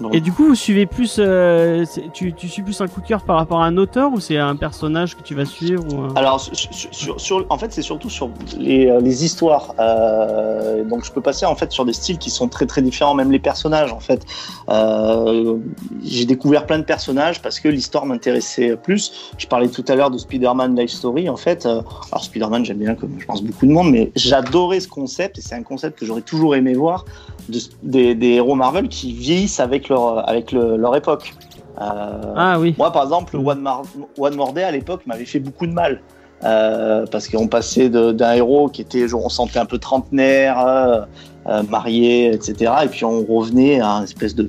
Donc, 0.00 0.14
Et 0.14 0.20
du 0.20 0.30
coup, 0.32 0.44
vous 0.46 0.54
suivez 0.54 0.84
plus, 0.84 1.16
euh, 1.18 1.84
tu, 2.12 2.32
tu 2.34 2.48
suis 2.48 2.62
plus 2.62 2.78
un 2.82 2.86
coup 2.86 3.00
de 3.00 3.06
cœur 3.06 3.22
par 3.22 3.36
rapport 3.36 3.62
à 3.62 3.66
un 3.66 3.76
auteur 3.78 4.12
ou 4.12 4.20
c'est 4.20 4.36
un 4.36 4.54
personnage 4.54 5.16
que 5.16 5.22
tu 5.22 5.34
vas 5.34 5.46
suivre 5.46 5.82
ou 5.90 6.00
un... 6.02 6.14
Alors, 6.16 6.38
sur, 6.40 6.54
sur- 6.54 6.94
sur- 6.94 7.20
sur- 7.20 7.46
en 7.48 7.56
fait, 7.56 7.72
c'est 7.72 7.80
surtout 7.82 8.10
sur 8.10 8.28
les, 8.58 8.88
euh, 8.88 9.00
les 9.00 9.24
histoires. 9.24 9.74
Euh, 9.78 10.84
donc, 10.84 11.04
je 11.04 11.10
peux 11.12 11.22
passer 11.22 11.46
en 11.46 11.54
fait 11.56 11.72
sur 11.72 11.84
des 11.86 11.94
styles 11.94 12.18
qui 12.18 12.28
sont 12.30 12.48
très 12.48 12.66
très 12.66 12.82
différents, 12.82 13.14
même 13.14 13.30
les 13.32 13.38
personnages. 13.38 13.92
En 13.92 14.00
fait, 14.00 14.24
Euh, 14.68 15.56
j'ai 16.04 16.24
découvert 16.26 16.66
plein 16.66 16.78
de 16.78 16.84
personnages 16.84 17.40
parce 17.40 17.60
que 17.60 17.68
l'histoire 17.68 18.04
m'intéressait 18.04 18.76
plus. 18.76 19.30
Je 19.38 19.46
parlais 19.46 19.68
tout 19.68 19.84
à 19.86 19.94
l'heure 19.94 20.10
de 20.10 20.18
Spider-Man 20.18 20.76
Life 20.78 20.90
Story. 20.90 21.28
En 21.28 21.36
fait, 21.36 21.66
alors 21.66 22.24
Spider-Man, 22.24 22.64
j'aime 22.64 22.78
bien 22.78 22.94
comme 22.96 23.12
je 23.18 23.24
pense 23.26 23.42
beaucoup 23.42 23.64
de 23.66 23.70
monde, 23.70 23.90
mais 23.92 24.10
j'adorais 24.16 24.80
ce 24.80 24.88
concept 24.88 25.38
et 25.38 25.40
c'est 25.40 25.54
un 25.54 25.62
concept 25.62 25.98
que 26.00 26.04
j'aurais 26.04 26.20
toujours 26.22 26.56
aimé 26.56 26.74
voir 26.74 27.04
de- 27.48 27.58
des, 27.82 28.14
des 28.14 28.28
héros 28.34 28.54
Marvel 28.54 28.88
qui 28.88 29.12
vieillissent 29.12 29.60
avec 29.60 29.88
leur 29.88 30.28
avec 30.28 30.52
le- 30.52 30.76
leur 30.76 30.94
époque. 30.96 31.34
Euh, 31.80 32.32
Ah 32.36 32.58
oui. 32.58 32.74
moi, 32.78 32.90
par 32.92 33.02
exemple, 33.04 33.36
One, 33.36 33.60
Mar 33.60 33.82
One 34.18 34.34
More 34.34 34.52
Day, 34.52 34.62
à 34.64 34.70
l'époque 34.70 35.02
m'avait 35.06 35.26
fait 35.26 35.40
beaucoup 35.40 35.66
de 35.66 35.72
mal. 35.72 36.00
Euh, 36.44 37.06
parce 37.10 37.28
qu'on 37.28 37.48
passait 37.48 37.88
d'un 37.88 38.32
héros 38.34 38.68
qui 38.68 38.82
était, 38.82 39.08
genre, 39.08 39.24
on 39.24 39.30
sentait 39.30 39.58
un 39.58 39.64
peu 39.64 39.78
trentenaire, 39.78 40.58
euh, 40.60 41.00
euh, 41.48 41.62
marié, 41.70 42.30
etc. 42.32 42.72
Et 42.84 42.88
puis 42.88 43.04
on 43.06 43.24
revenait 43.24 43.80
à 43.80 43.88
une 43.98 44.04
espèce 44.04 44.34
de 44.34 44.46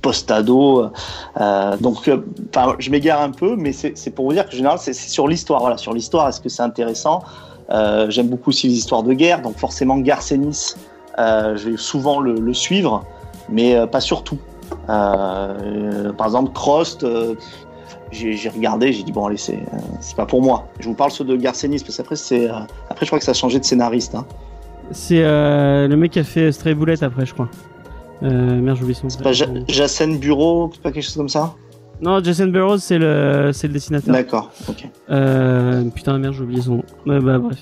post-ado. 0.00 0.90
Donc, 1.80 2.08
je 2.78 2.90
m'égare 2.90 3.20
un 3.22 3.30
peu, 3.30 3.56
mais 3.56 3.72
c'est 3.72 4.10
pour 4.14 4.26
vous 4.26 4.32
dire 4.32 4.44
que 4.46 4.54
en 4.54 4.56
général, 4.56 4.78
c'est 4.80 4.92
sur 4.94 5.26
l'histoire. 5.28 5.60
Voilà, 5.60 5.76
sur 5.76 5.92
l'histoire, 5.92 6.28
est-ce 6.28 6.40
que 6.40 6.48
c'est 6.48 6.62
intéressant? 6.62 7.22
J'aime 8.08 8.28
beaucoup 8.28 8.50
aussi 8.50 8.68
les 8.68 8.74
histoires 8.74 9.02
de 9.02 9.12
guerre, 9.12 9.42
donc 9.42 9.56
forcément 9.56 9.96
Garcenis, 9.98 10.74
euh, 10.76 10.78
je 11.18 11.70
vais 11.70 11.76
souvent 11.76 12.20
le, 12.20 12.34
le 12.34 12.54
suivre, 12.54 13.04
mais 13.48 13.76
euh, 13.76 13.86
pas 13.86 14.00
surtout. 14.00 14.38
Euh, 14.88 16.12
par 16.12 16.26
exemple, 16.26 16.52
Crost, 16.52 17.04
euh, 17.04 17.34
j'ai 18.10 18.48
regardé, 18.48 18.92
j'ai 18.92 19.02
dit 19.02 19.12
bon 19.12 19.26
allez, 19.26 19.36
c'est 19.36 19.54
euh, 19.54 20.16
pas 20.16 20.26
pour 20.26 20.42
moi. 20.42 20.68
Je 20.80 20.88
vous 20.88 20.94
parle 20.94 21.10
ceux 21.10 21.24
de 21.24 21.36
Garcenis 21.36 21.80
parce 21.80 21.96
qu'après 21.96 22.16
c'est 22.16 22.48
euh, 22.48 22.54
après 22.90 23.04
je 23.04 23.10
crois 23.10 23.18
que 23.18 23.24
ça 23.24 23.32
a 23.32 23.34
changé 23.34 23.58
de 23.58 23.64
scénariste. 23.64 24.14
Hein. 24.14 24.24
C'est 24.90 25.22
euh, 25.24 25.88
le 25.88 25.96
mec 25.96 26.12
qui 26.12 26.18
a 26.20 26.24
fait 26.24 26.52
Stray 26.52 26.74
Bullet 26.74 27.02
après, 27.02 27.26
je 27.26 27.34
crois. 27.34 27.48
Euh, 28.22 28.60
merde, 28.60 28.76
j'oublie 28.78 28.94
son 28.94 29.08
C'est 29.08 29.22
pas 29.22 29.32
Ja- 29.32 29.46
Jacen 29.68 30.18
Bureau, 30.18 30.70
c'est 30.72 30.82
pas 30.82 30.92
quelque 30.92 31.02
chose 31.04 31.16
comme 31.16 31.28
ça? 31.28 31.54
Non, 32.00 32.22
Jason 32.22 32.46
Burroughs, 32.48 32.78
c'est 32.78 32.98
le, 32.98 33.50
c'est 33.52 33.66
le 33.66 33.72
dessinateur. 33.72 34.12
D'accord, 34.12 34.50
ok. 34.68 34.88
Euh, 35.10 35.84
putain, 35.94 36.18
merde, 36.18 36.34
j'ai 36.34 36.42
oublié 36.42 36.60
son 36.60 36.76
nom. 37.06 37.20
Bah, 37.20 37.38
bref. 37.38 37.58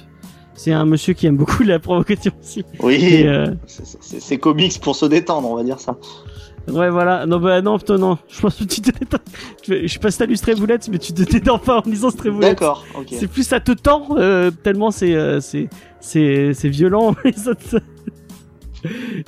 C'est 0.55 0.73
un 0.73 0.85
monsieur 0.85 1.15
qui 1.15 1.27
aime 1.27 1.37
beaucoup 1.37 1.63
la 1.63 1.79
provocation 1.79 2.33
aussi. 2.41 2.65
Oui, 2.81 3.23
euh, 3.27 3.55
c'est- 3.67 4.39
comics 4.39 4.81
pour 4.81 4.97
se 4.97 5.07
détendre, 5.07 5.51
on 5.51 5.57
va 5.57 5.65
dire 5.65 5.81
ça. 5.81 5.97
ouais, 6.69 6.91
voilà. 6.91 7.27
Non, 7.27 7.39
bah, 7.39 7.63
non, 7.63 7.79
putain, 7.79 7.99
non. 7.99 8.19
Je 8.29 8.41
pense 8.41 8.57
que 8.57 8.65
tu 8.65 8.81
te 8.81 8.91
détends. 8.91 9.19
Je 9.67 9.87
sais 9.87 9.99
pas 9.99 10.11
si 10.11 10.19
t'as 10.19 10.27
lu 10.27 10.37
mais 10.91 10.99
tu 10.99 11.13
te 11.13 11.23
détends 11.23 11.59
pas 11.59 11.81
en 11.81 11.89
lisant 11.89 12.11
Stray 12.11 12.31
Bullet. 12.31 12.51
D'accord, 12.51 12.85
ok. 12.97 13.07
C'est 13.11 13.29
plus 13.29 13.47
ça 13.47 13.61
te 13.61 13.73
tend, 13.73 14.09
euh, 14.17 14.51
tellement 14.51 14.91
c'est, 14.91 15.15
euh, 15.15 15.41
c'est, 15.41 15.69
violent. 16.69 17.15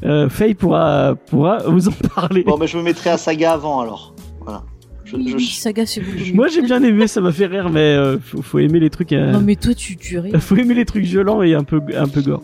euh, 0.05 0.29
Faye 0.29 0.55
pourra, 0.55 1.15
pourra 1.27 1.59
vous 1.69 1.89
en 1.89 1.93
parler. 2.15 2.43
Bon, 2.45 2.57
mais 2.59 2.67
je 2.67 2.77
me 2.77 2.83
mettrai 2.83 3.11
à 3.11 3.19
Saga 3.19 3.53
avant 3.53 3.81
alors. 3.81 4.15
Voilà. 4.41 4.65
Je, 5.05 5.17
Oui, 5.17 5.29
je- 5.31 5.37
oui, 5.37 5.47
Saga, 5.47 5.85
c'est 5.87 6.01
beaucoup 6.01 6.17
mieux. 6.19 6.33
Moi 6.35 6.49
j'ai 6.49 6.63
bien 6.63 6.83
aimé, 6.83 7.07
ça 7.07 7.21
m'a 7.21 7.31
fait 7.33 7.47
rire, 7.47 7.69
mais 7.71 7.81
euh, 7.95 8.19
faut, 8.19 8.41
faut 8.43 8.59
aimer 8.59 8.81
les 8.81 8.91
trucs. 8.91 9.13
euh, 9.13 9.33
Non, 9.33 9.41
mais 9.41 9.57
toi, 9.57 9.75
tu, 9.75 9.97
tu 9.97 10.19
ris. 10.19 10.33
faut 10.41 10.57
aimer 10.57 10.75
les 10.75 10.85
trucs 10.85 11.05
violents 11.05 11.43
et 11.43 11.55
un 11.55 11.65
peu, 11.65 11.81
un 11.97 12.09
peu 12.09 12.23
gore. 12.23 12.43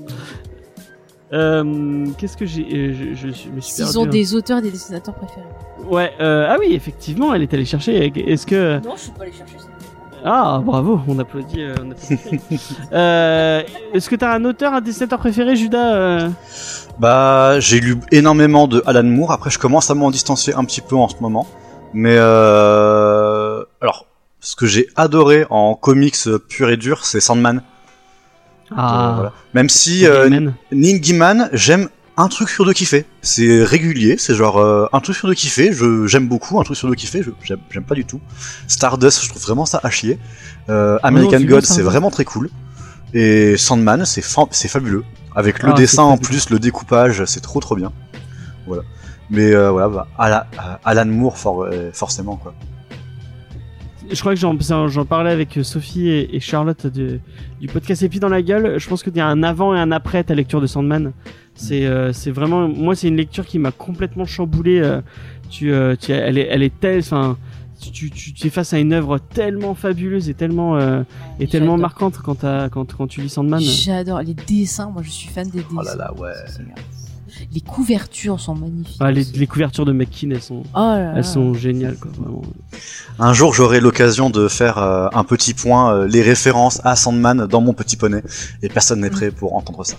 Euh, 1.33 2.07
Qu'est-ce 2.19 2.37
que 2.37 2.45
j'ai, 2.45 2.63
euh, 2.73 2.93
je, 2.93 3.15
je, 3.15 3.33
je 3.33 3.49
me 3.51 3.61
suis 3.61 3.73
S'ils 3.75 3.85
perdu, 3.85 3.99
ont 3.99 4.05
hein. 4.05 4.07
des 4.09 4.35
auteurs 4.35 4.59
et 4.59 4.63
des 4.63 4.71
dessinateurs 4.71 5.15
préférés. 5.15 5.47
Ouais, 5.89 6.13
euh, 6.21 6.47
ah 6.49 6.57
oui, 6.59 6.73
effectivement, 6.75 7.33
elle 7.33 7.43
est 7.43 7.55
allée 7.55 7.65
chercher. 7.65 8.13
Est-ce 8.27 8.47
que 8.47 8.79
Non, 8.85 8.95
je 8.97 9.03
suis 9.03 9.11
pas 9.13 9.23
allé 9.23 9.33
chercher 9.33 9.59
ça. 9.59 9.67
ah 10.25 10.61
bravo, 10.65 11.01
on 11.07 11.19
applaudit. 11.21 11.63
euh, 11.63 11.75
on 11.85 11.93
applaudit. 11.93 12.61
euh, 12.93 13.63
Est-ce 13.95 14.11
que 14.11 14.17
t'as 14.17 14.35
un 14.35 14.45
auteur, 14.45 14.75
un 14.75 14.81
dessinateur 14.81 15.21
préféré, 15.21 15.55
Judas 15.55 15.95
euh? 15.95 16.29
Bah, 16.99 17.61
j'ai 17.61 17.79
lu 17.81 17.97
énormément 18.11 18.67
de 18.67 18.83
Alan 18.85 19.05
Moore. 19.05 19.31
Après, 19.31 19.51
je 19.51 19.59
commence 19.61 19.89
à 19.91 19.95
m'en 19.95 20.11
distancier 20.11 20.53
un 20.55 20.65
petit 20.65 20.81
peu 20.81 20.97
en 20.97 21.09
ce 21.09 21.15
moment. 21.21 21.47
Mais 21.93 22.17
euh... 22.19 23.63
alors, 23.81 24.07
ce 24.41 24.57
que 24.57 24.67
j'ai 24.67 24.89
adoré 24.97 25.47
en 25.51 25.75
comics 25.75 26.17
pur 26.49 26.71
et 26.71 26.77
dur, 26.77 27.05
c'est 27.05 27.21
Sandman. 27.21 27.63
Ah, 28.77 29.09
Euh, 29.11 29.15
voilà. 29.15 29.33
Même 29.55 29.69
si 29.69 30.07
euh, 30.07 30.51
Gaiman, 30.73 31.49
j'aime 31.53 31.89
un 32.17 32.29
truc 32.29 32.49
sur 32.49 32.65
deux 32.65 32.73
qui 32.73 32.85
fait. 32.85 33.07
C'est 33.23 33.65
régulier, 33.65 34.17
c'est 34.19 34.35
genre 34.35 34.59
euh, 34.59 34.87
un 34.93 35.01
truc 35.01 35.17
sur 35.17 35.27
deux 35.27 35.35
qui 35.35 35.49
fait. 35.49 35.73
Je 35.73 36.07
j'aime 36.07 36.29
beaucoup 36.29 36.61
un 36.61 36.63
truc 36.65 36.77
sur 36.77 36.87
deux 36.89 36.95
qui 36.95 37.07
fait. 37.07 37.23
Je 37.23 37.31
j'aime 37.43 37.85
pas 37.85 37.95
du 37.95 38.05
tout. 38.05 38.21
Stardust, 38.69 39.25
je 39.25 39.29
trouve 39.29 39.43
vraiment 39.43 39.67
ça 39.67 39.81
à 39.83 39.91
chier. 39.91 40.19
Euh, 40.69 40.99
American 41.03 41.41
God, 41.41 41.65
c'est 41.65 41.83
vraiment 41.83 42.11
très 42.11 42.25
cool. 42.25 42.49
Et 43.15 43.57
Sandman, 43.57 44.05
c'est 44.05 44.23
fa- 44.23 44.47
c'est 44.53 44.69
fabuleux. 44.69 45.03
Avec 45.35 45.63
le 45.63 45.71
Ah, 45.71 45.75
dessin 45.75 46.03
en 46.05 46.17
plus, 46.19 46.51
le 46.51 46.59
découpage, 46.61 47.25
c'est 47.25 47.41
trop 47.41 47.59
trop 47.61 47.75
bien. 47.75 47.93
Voilà. 48.67 48.83
Mais 49.31 49.55
euh, 49.55 49.71
voilà, 49.71 49.89
bah, 49.89 50.09
Ala- 50.19 50.47
Alan 50.85 51.07
Moore 51.07 51.39
for- 51.39 51.63
euh, 51.65 51.91
forcément 51.93 52.37
quoi. 52.37 52.53
Je 54.13 54.19
crois 54.19 54.35
que 54.35 54.41
j'en 54.41 55.05
parlais 55.05 55.31
avec 55.31 55.57
Sophie 55.63 56.09
et, 56.09 56.35
et 56.35 56.41
Charlotte 56.41 56.85
de- 56.89 57.21
du 57.61 57.69
podcast 57.69 58.03
Épi 58.03 58.19
dans 58.19 58.29
la 58.29 58.43
gueule. 58.43 58.79
Je 58.81 58.89
pense 58.89 59.05
qu'il 59.05 59.17
y 59.17 59.21
a 59.21 59.27
un 59.29 59.45
avant 59.45 59.73
et 59.75 59.79
un 59.79 59.93
après 59.93 60.25
ta 60.25 60.35
lecture 60.35 60.61
de 60.61 60.67
Sandman. 60.67 61.13
C'est 61.55 61.87
euh, 61.87 62.11
vraiment 62.27 62.67
moi 62.69 62.97
c'est 62.97 63.07
une 63.07 63.17
lecture 63.17 63.47
qui 63.47 63.59
m'a 63.61 63.71
complètement 63.71 64.25
chamboulé. 64.25 64.81
euh, 64.81 65.01
tu, 65.49 65.73
euh, 65.73 65.95
tu 66.01 66.11
elle 66.13 66.39
est 66.39 66.49
elle 66.51 66.63
est 66.65 66.73
telle 66.81 67.01
enfin 67.01 67.37
tu, 67.81 67.91
tu, 67.93 68.11
tu 68.11 68.33
tu 68.33 68.47
es 68.47 68.51
face 68.51 68.73
à 68.73 68.79
une 68.79 68.93
œuvre 68.93 69.19
tellement 69.19 69.75
fabuleuse 69.75 70.29
et 70.29 70.35
tellement 70.35 70.77
euh, 70.77 71.03
et 71.39 71.47
tellement 71.47 71.77
marquante 71.77 72.19
quand 72.19 72.45
quand 72.71 73.07
tu 73.07 73.21
lis 73.21 73.29
Sandman. 73.29 73.61
J'adore 73.61 74.23
les 74.23 74.35
dessins. 74.35 74.91
Moi, 74.91 75.03
je 75.03 75.11
suis 75.11 75.29
fan 75.29 75.49
des 75.51 75.59
dessins. 75.61 75.69
Oh 75.79 75.83
là 75.83 75.95
là, 75.95 76.13
ouais. 76.15 76.33
Les 77.53 77.61
couvertures 77.61 78.41
sont 78.41 78.55
magnifiques. 78.55 78.97
Ah, 79.01 79.11
les, 79.11 79.25
les 79.25 79.47
couvertures 79.47 79.85
de 79.85 79.93
McKean 79.93 80.31
elles 80.31 80.43
sont 80.43 80.63
Oh 80.75 80.79
là 80.79 80.99
là. 80.99 81.13
elles 81.17 81.25
sont 81.25 81.55
géniales 81.55 81.97
quoi 81.97 82.11
vraiment. 82.17 82.43
Un 83.19 83.33
jour, 83.33 83.53
j'aurai 83.55 83.81
l'occasion 83.81 84.31
de 84.31 84.49
faire 84.49 84.79
euh, 84.79 85.09
un 85.13 85.25
petit 85.25 85.55
point, 85.55 85.93
euh, 85.93 86.07
les 86.07 86.23
références 86.23 86.81
à 86.85 86.97
Sandman 86.97 87.47
dans 87.47 87.61
mon 87.61 87.73
petit 87.73 87.97
poney, 87.97 88.23
et 88.63 88.69
personne 88.69 89.01
n'est 89.01 89.11
prêt 89.11 89.31
pour 89.31 89.55
entendre 89.57 89.85
ça. 89.85 89.97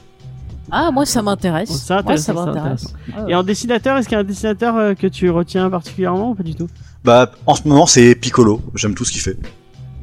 Ah, 0.72 0.90
moi, 0.92 1.06
ça 1.06 1.22
m'intéresse. 1.22 1.70
Oh, 1.70 1.94
moi, 2.06 2.18
ça. 2.18 2.34
Ah 2.38 3.24
ouais. 3.24 3.32
Et 3.32 3.36
en 3.36 3.44
dessinateur, 3.44 3.98
est-ce 3.98 4.08
qu'il 4.08 4.16
y 4.16 4.18
a 4.18 4.22
un 4.22 4.24
dessinateur 4.24 4.78
euh, 4.78 4.94
que 4.94 5.08
tu 5.08 5.30
retiens 5.30 5.70
particulièrement 5.70 6.32
ou 6.32 6.36
pas 6.36 6.44
du 6.44 6.56
tout? 6.56 6.68
Bah, 7.04 7.30
en 7.46 7.56
ce 7.56 7.68
moment, 7.68 7.86
c'est 7.86 8.16
Piccolo. 8.16 8.62
J'aime 8.76 8.96
tout 8.96 9.04
ce 9.04 9.12
qu'il 9.12 9.20
fait. 9.22 9.38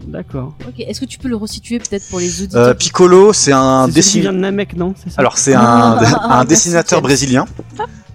D'accord. 0.09 0.55
Ok, 0.67 0.75
est-ce 0.81 1.01
que 1.01 1.05
tu 1.05 1.19
peux 1.19 1.29
le 1.29 1.37
resituer 1.37 1.79
peut-être 1.79 2.09
pour 2.09 2.19
les 2.19 2.43
auditeurs 2.43 2.69
Euh, 2.69 2.75
Piccolo, 2.75 3.33
c'est 3.35 3.53
un 3.53 3.87
dessinateur. 3.89 4.33
de 4.33 4.39
Namek, 4.39 4.75
non 4.75 4.95
ça 4.97 5.11
Alors 5.19 5.37
c'est 5.37 5.55
un, 5.55 5.61
Ah, 5.63 6.41
un 6.41 6.45
dessinateur 6.47 7.03
merci. 7.03 7.03
brésilien 7.27 7.45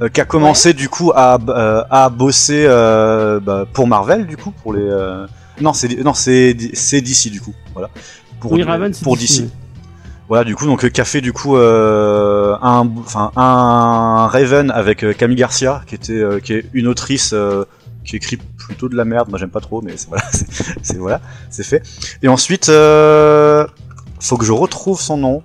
euh, 0.02 0.10
qui 0.10 0.20
a 0.20 0.26
commencé 0.26 0.74
du 0.74 0.90
coup 0.90 1.12
à, 1.16 1.38
euh, 1.48 1.84
à 1.92 2.10
bosser 2.10 2.66
euh, 2.68 3.40
bah, 3.40 3.66
pour 3.72 3.86
Marvel 3.88 4.26
du 4.26 4.38
coup 4.38 4.52
pour 4.64 4.74
les 4.74 4.82
euh, 4.82 5.28
non 5.62 5.72
c'est 5.74 6.04
non 6.04 6.16
c'est 6.16 6.58
c'est 6.74 7.00
DC 7.02 7.30
du 7.32 7.40
coup 7.42 7.54
voilà 7.74 7.90
pour 8.40 8.52
Oui, 8.54 8.64
Raven, 8.64 8.92
c'est 8.92 9.04
pour 9.04 9.16
DC, 9.16 9.28
DC, 9.30 9.40
ouais. 9.42 9.48
voilà 10.28 10.44
du 10.44 10.56
coup 10.56 10.66
donc 10.66 10.84
euh, 10.84 10.90
qui 10.90 11.00
a 11.00 11.06
fait 11.06 11.22
du 11.22 11.32
coup 11.32 11.58
euh, 11.58 12.56
un 12.64 12.90
enfin 13.06 13.32
un 13.36 14.28
Raven 14.32 14.72
avec 14.72 15.04
euh, 15.04 15.14
Camille 15.14 15.38
Garcia 15.38 15.84
qui 15.86 15.94
était 15.94 16.14
euh, 16.14 16.40
qui 16.40 16.54
est 16.54 16.66
une 16.74 16.88
autrice 16.88 17.34
euh, 17.34 17.66
qui 18.04 18.16
écrit 18.18 18.38
plutôt 18.66 18.90
de 18.90 18.96
la 18.96 19.06
merde 19.06 19.30
moi 19.30 19.38
j'aime 19.40 19.50
pas 19.50 19.60
trop 19.62 19.82
mais 19.82 19.98
c'est 19.98 20.08
voilà 20.10 20.24
c'est 20.82 20.98
voilà 20.98 21.22
c'est 21.50 21.64
fait 21.64 21.82
et 22.22 22.28
ensuite 22.28 22.70
euh, 22.70 23.66
faut 24.20 24.38
que 24.38 24.46
je 24.46 24.52
retrouve 24.54 25.00
son 25.02 25.18
nom 25.18 25.44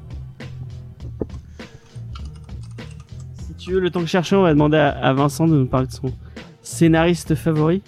Si 3.37 3.55
tu 3.65 3.73
veux, 3.73 3.81
le 3.81 3.91
temps 3.91 4.01
que 4.01 4.07
chercher, 4.07 4.37
on 4.37 4.43
va 4.43 4.53
demander 4.53 4.79
à, 4.79 4.89
à 4.91 5.13
Vincent 5.13 5.47
de 5.47 5.55
nous 5.55 5.67
parler 5.67 5.87
de 5.89 5.93
son 5.93 6.13
scénariste 6.63 7.35
favori. 7.35 7.83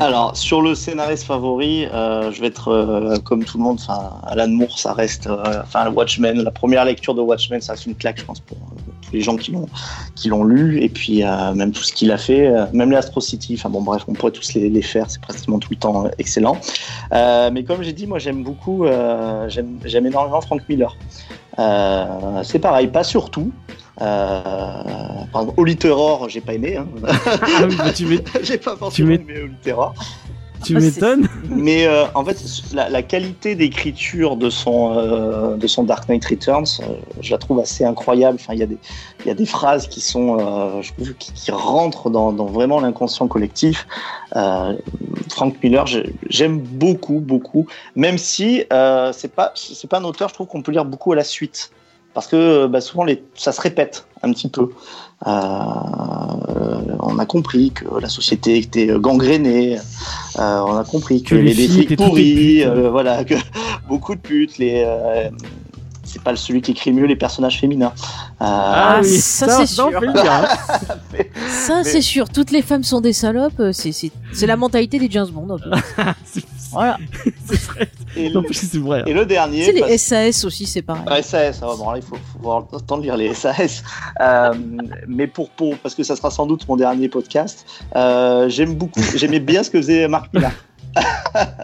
Alors, 0.00 0.36
sur 0.36 0.60
le 0.62 0.74
scénariste 0.74 1.24
favori, 1.24 1.86
euh, 1.86 2.30
je 2.30 2.40
vais 2.40 2.46
être 2.48 2.68
euh, 2.68 3.16
comme 3.18 3.44
tout 3.44 3.58
le 3.58 3.64
monde. 3.64 3.78
Enfin, 3.80 4.10
Alan 4.24 4.48
Moore, 4.48 4.78
ça 4.78 4.92
reste. 4.92 5.26
euh, 5.26 5.62
Enfin, 5.62 5.90
Watchmen, 5.90 6.42
la 6.42 6.50
première 6.50 6.84
lecture 6.84 7.14
de 7.14 7.20
Watchmen, 7.20 7.60
ça 7.60 7.72
reste 7.72 7.86
une 7.86 7.94
claque, 7.94 8.18
je 8.20 8.24
pense, 8.24 8.40
pour 8.40 8.58
les 9.16 9.22
gens 9.22 9.36
qui 9.36 9.50
l'ont 9.52 9.66
qui 10.14 10.28
l'ont 10.28 10.44
lu. 10.44 10.80
Et 10.82 10.88
puis, 10.88 11.24
euh, 11.24 11.52
même 11.54 11.72
tout 11.72 11.82
ce 11.82 11.92
qu'il 11.92 12.10
a 12.12 12.18
fait, 12.18 12.46
euh, 12.46 12.66
même 12.72 12.90
les 12.90 12.96
Astro 12.96 13.20
City. 13.20 13.54
Enfin, 13.58 13.68
bon, 13.70 13.82
bref, 13.82 14.02
on 14.08 14.12
pourrait 14.12 14.32
tous 14.32 14.54
les, 14.54 14.68
les 14.70 14.82
faire. 14.82 15.10
C'est 15.10 15.20
pratiquement 15.20 15.58
tout 15.58 15.68
le 15.70 15.76
temps 15.76 16.06
euh, 16.06 16.10
excellent. 16.18 16.58
Mais 17.12 17.64
comme 17.64 17.82
j'ai 17.82 17.92
dit, 17.92 18.06
moi, 18.06 18.18
j'aime 18.18 18.42
beaucoup. 18.42 18.86
j'aime 19.48 19.78
j'aime 19.84 20.06
énormément 20.06 20.40
Frank 20.40 20.62
Miller. 20.68 20.96
C'est 22.44 22.58
pareil, 22.58 22.88
pas 22.88 23.04
sur 23.04 23.30
tout. 23.30 23.50
Euh, 24.02 24.42
par 25.32 25.42
exemple, 25.42 25.54
Holy 25.56 25.76
Terror, 25.76 26.28
j'ai 26.28 26.42
pas 26.42 26.52
aimé. 26.54 26.76
Hein. 26.76 26.86
Ah 27.08 27.66
oui, 27.68 27.76
bah, 27.76 27.92
tu 27.92 28.06
j'ai 28.42 28.58
pas 28.58 28.76
forcément 28.76 29.08
m'é- 29.08 29.14
aimé 29.14 29.34
Holy 29.44 29.54
Terror. 29.62 29.94
Tu 30.66 30.76
Ah, 30.76 30.80
m'étonnes. 30.80 31.28
Mais 31.48 31.86
euh, 31.86 32.04
en 32.14 32.24
fait, 32.24 32.38
la, 32.74 32.88
la 32.88 33.02
qualité 33.02 33.54
d'écriture 33.54 34.36
de 34.36 34.50
son 34.50 34.96
euh, 34.96 35.56
de 35.56 35.66
son 35.66 35.84
Dark 35.84 36.08
Knight 36.08 36.24
Returns, 36.24 36.66
euh, 36.80 36.94
je 37.20 37.30
la 37.30 37.38
trouve 37.38 37.60
assez 37.60 37.84
incroyable. 37.84 38.38
Enfin, 38.40 38.54
il 38.54 38.60
y 38.60 38.62
a 38.62 38.66
des 38.66 38.78
il 39.24 39.28
y 39.28 39.30
a 39.30 39.34
des 39.34 39.46
phrases 39.46 39.86
qui 39.88 40.00
sont, 40.00 40.38
euh, 40.38 40.82
je 40.82 40.92
trouve, 40.92 41.14
qui, 41.14 41.32
qui 41.32 41.50
rentrent 41.50 42.10
dans, 42.10 42.32
dans 42.32 42.46
vraiment 42.46 42.80
l'inconscient 42.80 43.28
collectif. 43.28 43.86
Euh, 44.34 44.74
Frank 45.30 45.54
Miller, 45.62 45.86
j'aime 46.28 46.58
beaucoup, 46.60 47.20
beaucoup, 47.20 47.66
même 47.94 48.18
si 48.18 48.64
euh, 48.72 49.12
c'est 49.12 49.32
pas 49.32 49.52
c'est 49.54 49.88
pas 49.88 49.98
un 49.98 50.04
auteur, 50.04 50.28
je 50.28 50.34
trouve 50.34 50.46
qu'on 50.48 50.62
peut 50.62 50.72
lire 50.72 50.84
beaucoup 50.84 51.12
à 51.12 51.16
la 51.16 51.24
suite. 51.24 51.70
Parce 52.14 52.28
que 52.28 52.66
bah, 52.66 52.80
souvent, 52.80 53.04
les, 53.04 53.22
ça 53.34 53.52
se 53.52 53.60
répète 53.60 54.06
un 54.22 54.32
petit 54.32 54.48
peu. 54.48 54.70
Euh, 55.26 55.30
on 57.00 57.18
a 57.18 57.26
compris 57.26 57.70
que 57.70 57.84
la 58.00 58.08
société 58.08 58.58
était 58.58 58.86
gangrénée. 58.98 59.78
Euh, 60.38 60.60
on 60.60 60.76
a 60.76 60.84
compris 60.84 61.22
que, 61.22 61.30
Que 61.30 61.34
les 61.36 61.54
des 61.86 61.96
pourris, 61.96 62.62
euh, 62.64 62.90
voilà, 62.90 63.24
que 63.24 63.34
beaucoup 63.88 64.14
de 64.14 64.20
putes. 64.20 64.58
Les, 64.58 64.82
euh, 64.86 65.30
c'est 66.04 66.22
pas 66.22 66.36
celui 66.36 66.60
qui 66.62 66.70
écrit 66.72 66.92
mieux 66.92 67.06
les 67.06 67.16
personnages 67.16 67.58
féminins. 67.60 67.92
Euh, 68.40 68.44
Ah, 68.44 69.00
ça, 69.02 69.48
c'est 69.58 69.66
sûr. 69.66 69.90
hein. 70.04 70.44
Ça, 71.48 71.82
mais- 71.82 71.84
c'est 71.84 72.00
sûr. 72.02 72.28
Toutes 72.28 72.50
les 72.50 72.62
femmes 72.62 72.84
sont 72.84 73.00
des 73.00 73.12
salopes. 73.12 73.58
euh, 73.60 73.72
C'est 73.72 73.92
c'est 73.92 74.10
c'est 74.32 74.46
la 74.46 74.56
mentalité 74.56 74.98
des 74.98 75.08
James 75.10 75.28
Bond. 75.30 75.56
Voilà. 76.72 76.98
c'est 77.46 77.60
vrai. 77.62 77.88
Et, 78.16 78.30
Non, 78.30 78.42
le, 78.42 78.52
c'est 78.52 78.76
vrai. 78.78 79.00
hein. 79.00 79.04
et 79.06 79.12
le 79.12 79.26
dernier, 79.26 79.60
Tu 79.66 79.72
sais, 79.72 79.78
parce- 79.80 79.90
les 79.90 79.98
SAS 79.98 80.44
aussi, 80.44 80.66
c'est 80.66 80.82
pareil. 80.82 81.22
SAS, 81.22 81.60
ah 81.62 81.68
ouais, 81.70 81.76
bon, 81.78 81.90
là, 81.90 81.98
il 81.98 82.02
faut, 82.02 82.16
faut 82.16 82.38
avoir 82.38 82.66
le 82.72 82.80
temps 82.80 82.98
de 82.98 83.02
lire 83.02 83.16
les 83.16 83.34
SAS. 83.34 83.82
Euh, 84.20 84.52
mais 85.06 85.26
pour, 85.26 85.50
pour, 85.50 85.76
parce 85.78 85.94
que 85.94 86.02
ça 86.02 86.16
sera 86.16 86.30
sans 86.30 86.46
doute 86.46 86.66
mon 86.68 86.76
dernier 86.76 87.08
podcast, 87.08 87.66
euh, 87.94 88.48
j'aime 88.48 88.74
beaucoup, 88.74 89.00
j'aimais 89.16 89.40
bien 89.40 89.62
ce 89.62 89.70
que 89.70 89.78
faisait 89.78 90.08
Marc 90.08 90.32
Millar. 90.34 90.52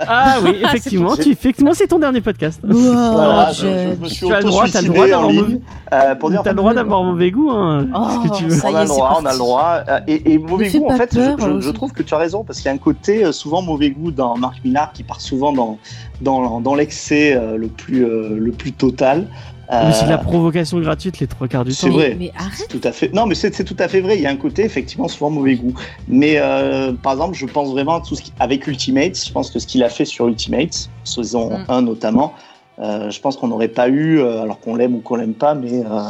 Ah 0.06 0.36
oui, 0.44 0.56
effectivement, 0.62 1.14
c'est- 1.16 1.22
tu, 1.22 1.30
effectivement, 1.30 1.72
c'est 1.74 1.86
ton 1.86 1.98
dernier 1.98 2.20
podcast. 2.20 2.60
Wow, 2.62 2.72
voilà, 3.12 3.52
je, 3.52 3.60
je 3.60 3.66
Jen. 3.66 3.98
me 4.00 4.08
suis 4.08 4.26
Tu 4.26 4.32
as 4.34 4.40
le 4.40 4.44
droit, 4.46 4.64
t'as 4.70 4.80
le 4.82 4.88
droit 4.88 5.04
auto-suicidé 5.04 5.14
en 5.14 5.26
d'avoir 5.28 5.46
ligne. 5.48 5.60
Euh, 5.92 6.14
pour 6.14 6.30
dire, 6.30 6.42
T'as 6.42 6.50
le 6.50 6.56
droit 6.56 6.74
d'avoir 6.74 7.02
mauvais 7.04 7.30
goût, 7.30 7.50
hein. 7.50 7.86
Oh, 7.94 8.06
ce 8.24 8.28
que 8.28 8.36
tu 8.36 8.44
veux. 8.44 8.50
ça 8.54 8.68
on 8.70 8.74
a 8.74 8.82
le 8.82 8.88
droit, 8.88 9.18
on 9.20 9.26
a 9.26 9.32
le 9.32 9.38
droit. 9.38 9.78
Euh, 9.88 10.00
Et, 10.06 10.32
et 10.32 10.38
mauvais 10.38 10.70
goût, 10.70 10.86
en 10.90 10.96
fait, 10.96 11.14
peur, 11.14 11.36
je, 11.38 11.44
je- 11.44 11.50
je 11.50 11.56
aussi. 11.56 11.72
trouve 11.72 11.92
que 11.92 12.02
tu 12.02 12.14
as 12.14 12.18
raison, 12.18 12.44
parce 12.44 12.58
qu'il 12.58 12.66
y 12.66 12.70
a 12.70 12.74
un 12.74 12.78
côté 12.78 13.24
euh, 13.24 13.32
souvent 13.32 13.62
mauvais 13.62 13.90
goût 13.90 14.10
dans 14.10 14.36
Marc 14.36 14.56
Millar 14.64 14.92
qui 14.92 15.02
part 15.02 15.20
souvent 15.20 15.52
dans, 15.52 15.78
dans, 16.20 16.60
dans 16.60 16.74
l'excès 16.74 17.34
euh, 17.34 17.56
le, 17.56 17.68
plus, 17.68 18.04
euh, 18.04 18.36
le 18.38 18.52
plus 18.52 18.72
total. 18.72 19.26
Mais 19.72 19.92
c'est 19.92 20.04
de 20.04 20.10
la 20.10 20.20
Euh, 20.20 20.22
provocation 20.22 20.78
gratuite 20.80 21.18
les 21.20 21.26
trois 21.26 21.48
quarts 21.48 21.64
du 21.64 21.72
C'est 21.72 21.88
temps. 21.88 21.94
vrai. 21.94 22.14
Mais 22.18 22.30
arrête. 22.36 22.68
Tout 22.68 22.80
à 22.84 22.92
fait. 22.92 23.12
Non, 23.14 23.26
mais 23.26 23.34
c'est 23.34 23.54
c'est 23.54 23.64
tout 23.64 23.76
à 23.78 23.88
fait 23.88 24.00
vrai. 24.00 24.16
Il 24.16 24.22
y 24.22 24.26
a 24.26 24.30
un 24.30 24.36
côté 24.36 24.64
effectivement 24.64 25.08
souvent 25.08 25.30
mauvais 25.30 25.54
goût. 25.56 25.72
Mais 26.08 26.34
euh, 26.36 26.92
par 26.92 27.12
exemple, 27.14 27.34
je 27.36 27.46
pense 27.46 27.70
vraiment 27.70 27.96
à 27.96 28.00
tout 28.00 28.14
ce 28.14 28.22
qui... 28.22 28.32
avec 28.38 28.66
Ultimate. 28.66 29.16
Je 29.26 29.32
pense 29.32 29.50
que 29.50 29.58
ce 29.58 29.66
qu'il 29.66 29.82
a 29.82 29.88
fait 29.88 30.04
sur 30.04 30.28
Ultimate, 30.28 30.90
saison 31.04 31.50
Mm. 31.50 31.64
1 31.68 31.82
notamment, 31.82 32.34
euh, 32.80 33.10
je 33.10 33.20
pense 33.20 33.36
qu'on 33.36 33.48
n'aurait 33.48 33.68
pas 33.68 33.88
eu, 33.88 34.18
euh, 34.20 34.42
alors 34.42 34.60
qu'on 34.60 34.74
l'aime 34.76 34.94
ou 34.94 35.00
qu'on 35.00 35.16
l'aime 35.16 35.34
pas, 35.34 35.54
mais 35.54 35.82
euh, 35.84 36.00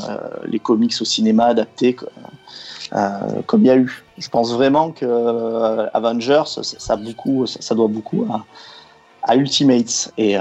les 0.46 0.58
comics 0.58 0.94
au 1.00 1.04
cinéma 1.04 1.44
adaptés 1.46 1.94
quoi, 1.94 2.08
euh, 2.94 3.42
comme 3.46 3.62
il 3.62 3.66
y 3.68 3.70
a 3.70 3.76
eu. 3.76 4.02
Je 4.18 4.28
pense 4.28 4.52
vraiment 4.52 4.90
que 4.90 5.04
euh, 5.06 5.86
Avengers, 5.94 6.44
ça, 6.46 6.96
beaucoup, 6.96 7.46
ça, 7.46 7.60
ça 7.60 7.74
doit 7.74 7.88
beaucoup 7.88 8.26
à, 8.30 8.44
à 9.22 9.36
Ultimate. 9.36 10.12
Et, 10.18 10.36
euh, 10.36 10.40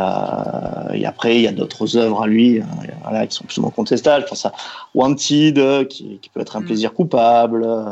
et 0.93 1.05
après, 1.05 1.35
il 1.37 1.41
y 1.43 1.47
a 1.47 1.51
d'autres 1.51 1.97
œuvres 1.97 2.23
à 2.23 2.27
lui, 2.27 2.59
euh, 2.59 2.63
voilà, 3.03 3.27
qui 3.27 3.35
sont 3.35 3.43
plus 3.45 3.57
ou 3.57 3.61
moins 3.61 3.71
contestables. 3.71 4.23
Je 4.25 4.29
pense 4.29 4.45
à 4.45 4.53
Wanted, 4.95 5.57
euh, 5.57 5.85
qui, 5.85 6.19
qui 6.21 6.29
peut 6.29 6.39
être 6.41 6.55
un 6.55 6.61
Mm. 6.61 6.65
plaisir 6.65 6.93
coupable. 6.93 7.63
euh, 7.65 7.85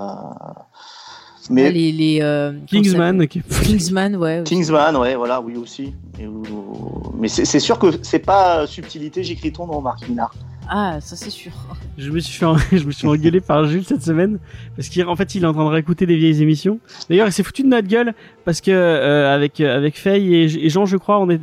mais 1.52 1.66
Ah, 1.68 1.72
les, 1.72 2.20
euh, 2.22 2.54
Kingsman, 2.68 3.28
qui- 3.28 3.42
Kingsman, 3.64 4.16
ouais. 4.18 4.42
aussi. 4.42 4.54
Kingsman, 4.54 4.96
ouais, 4.98 5.16
voilà, 5.16 5.42
oui 5.42 5.56
aussi. 5.58 5.94
Et, 6.20 6.26
euh, 6.26 6.30
mais 7.18 7.28
c'est 7.28 7.44
c'est 7.46 7.60
sûr 7.60 7.80
que 7.80 7.88
c'est 8.04 8.20
pas 8.20 8.68
subtilité, 8.68 9.24
j'écris 9.24 9.52
ton 9.52 9.66
nom, 9.66 9.82
Marc 9.82 10.08
Minard. 10.08 10.34
Ah, 10.72 11.00
ça 11.02 11.16
c'est 11.16 11.30
sûr. 11.32 11.52
je 11.98 12.12
me 12.12 12.20
suis 12.20 12.38
fait, 12.38 12.46
en- 12.46 12.58
je 12.72 12.84
me 12.84 12.92
suis 12.92 13.02
fait 13.02 13.08
engueuler 13.08 13.42
par 13.42 13.66
Jules 13.66 13.86
cette 13.86 14.04
semaine 14.04 14.38
parce 14.76 14.88
qu'en 14.90 15.16
fait 15.16 15.34
il 15.36 15.44
est 15.44 15.48
en 15.48 15.54
train 15.54 15.66
de 15.66 15.70
réécouter 15.70 16.06
des 16.06 16.16
vieilles 16.16 16.42
émissions. 16.42 16.80
D'ailleurs 17.10 17.28
il 17.28 17.32
s'est 17.34 17.44
foutu 17.44 17.64
de 17.64 17.68
notre 17.68 17.88
gueule 17.88 18.14
parce 18.46 18.62
que 18.62 18.72
euh, 18.72 19.34
avec 19.34 19.60
avec 19.62 19.98
Faye 19.98 20.36
et, 20.36 20.66
et 20.66 20.70
Jean 20.70 20.86
je 20.86 20.98
crois 20.98 21.20
on 21.20 21.30
est 21.30 21.40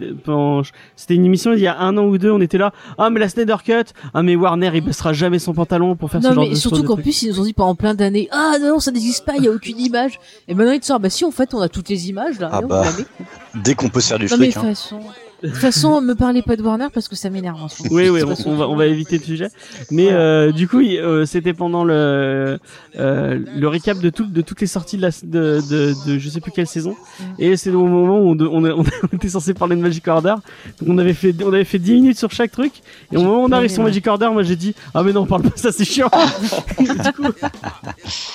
c'était 0.96 1.14
une 1.14 1.24
émission 1.24 1.52
il 1.52 1.60
y 1.60 1.66
a 1.66 1.78
un 1.78 1.96
an 1.98 2.04
ou 2.04 2.18
deux 2.18 2.30
on 2.30 2.40
était 2.40 2.58
là 2.58 2.72
ah 2.98 3.10
mais 3.10 3.20
la 3.20 3.28
Snyder 3.28 3.56
Cut 3.64 3.92
ah 4.14 4.22
mais 4.22 4.36
Warner 4.36 4.70
il 4.74 4.80
baissera 4.80 5.12
jamais 5.12 5.38
son 5.38 5.52
pantalon 5.54 5.96
pour 5.96 6.10
faire 6.10 6.22
ce 6.22 6.28
Non, 6.28 6.34
genre 6.34 6.44
mais 6.44 6.50
de 6.50 6.54
surtout 6.54 6.76
choses, 6.76 6.82
de 6.84 6.88
qu'en 6.88 6.96
plus, 6.96 7.22
ils 7.22 7.30
nous 7.30 7.40
ont 7.40 7.44
dit 7.44 7.52
pendant 7.52 7.74
plein 7.74 7.94
d'années, 7.94 8.28
ah 8.30 8.54
non, 8.60 8.68
non, 8.74 8.78
ça 8.80 8.90
n'existe 8.90 9.24
pas, 9.24 9.34
il 9.38 9.44
y 9.44 9.48
a 9.48 9.50
aucune 9.50 9.78
image. 9.78 10.18
Et 10.48 10.54
maintenant, 10.54 10.72
ils 10.72 10.80
te 10.80 10.86
sortent, 10.86 11.02
bah 11.02 11.10
si, 11.10 11.24
en 11.24 11.30
fait, 11.30 11.54
on 11.54 11.60
a 11.60 11.68
toutes 11.68 11.88
les 11.88 12.08
images, 12.08 12.38
là. 12.38 12.50
Ah 12.52 12.60
bah. 12.62 12.84
Dès 13.54 13.74
qu'on 13.74 13.88
peut 13.88 14.00
se 14.00 14.08
faire 14.08 14.18
du 14.18 14.26
Non, 14.26 14.36
mais 14.38 14.46
de 14.48 14.52
fric. 14.52 14.54
toute 14.54 14.64
hein. 14.64 14.68
façon, 14.74 15.00
de 15.42 15.48
toute 15.48 15.58
façon, 15.58 16.00
me 16.00 16.14
parlez 16.14 16.40
pas 16.40 16.56
de 16.56 16.62
Warner 16.62 16.86
parce 16.92 17.08
que 17.08 17.16
ça 17.16 17.28
m'énerve 17.28 17.62
en 17.62 17.68
ce 17.68 17.82
moment. 17.82 17.94
Oui, 17.94 18.08
oui, 18.08 18.22
on, 18.46 18.56
va, 18.56 18.68
on 18.68 18.74
va 18.76 18.86
éviter 18.86 19.18
le 19.18 19.24
sujet. 19.24 19.48
Mais 19.90 20.10
euh, 20.10 20.50
du 20.50 20.66
coup, 20.66 20.80
euh, 20.80 21.26
c'était 21.26 21.52
pendant 21.52 21.84
le 21.84 22.58
euh, 22.98 23.38
le 23.54 23.68
récap 23.68 23.98
de, 23.98 24.08
tout, 24.08 24.24
de 24.24 24.40
toutes 24.40 24.62
les 24.62 24.66
sorties 24.66 24.96
de, 24.96 25.02
la, 25.02 25.10
de, 25.10 25.60
de, 25.68 25.94
de 26.06 26.18
je 26.18 26.28
sais 26.30 26.40
plus 26.40 26.52
quelle 26.52 26.66
saison. 26.66 26.96
Mm. 27.20 27.24
Et 27.38 27.56
c'est 27.58 27.70
au 27.70 27.86
moment 27.86 28.18
où 28.18 28.30
on, 28.30 28.40
on, 28.40 28.64
on 29.12 29.16
était 29.16 29.28
censé 29.28 29.52
parler 29.52 29.76
de 29.76 29.82
Magic 29.82 30.08
Order. 30.08 30.34
Donc 30.80 30.88
on 30.88 30.96
avait 30.96 31.14
fait 31.14 31.34
on 31.44 31.52
avait 31.52 31.64
fait 31.64 31.78
10 31.78 31.92
minutes 31.92 32.18
sur 32.18 32.30
chaque 32.30 32.50
truc. 32.50 32.72
Et 33.12 33.16
au 33.18 33.22
moment 33.22 33.42
où 33.42 33.46
on 33.46 33.52
arrive 33.52 33.70
sur. 33.70 33.86
Magic 33.86 34.06
Order, 34.08 34.30
moi 34.32 34.42
j'ai 34.42 34.56
dit 34.56 34.74
ah 34.94 35.02
mais 35.02 35.12
non, 35.12 35.22
on 35.22 35.26
parle 35.26 35.42
pas 35.42 35.56
ça, 35.56 35.70
c'est 35.70 35.84
chiant. 35.84 36.10
Du 36.78 37.12
coup, 37.12 37.32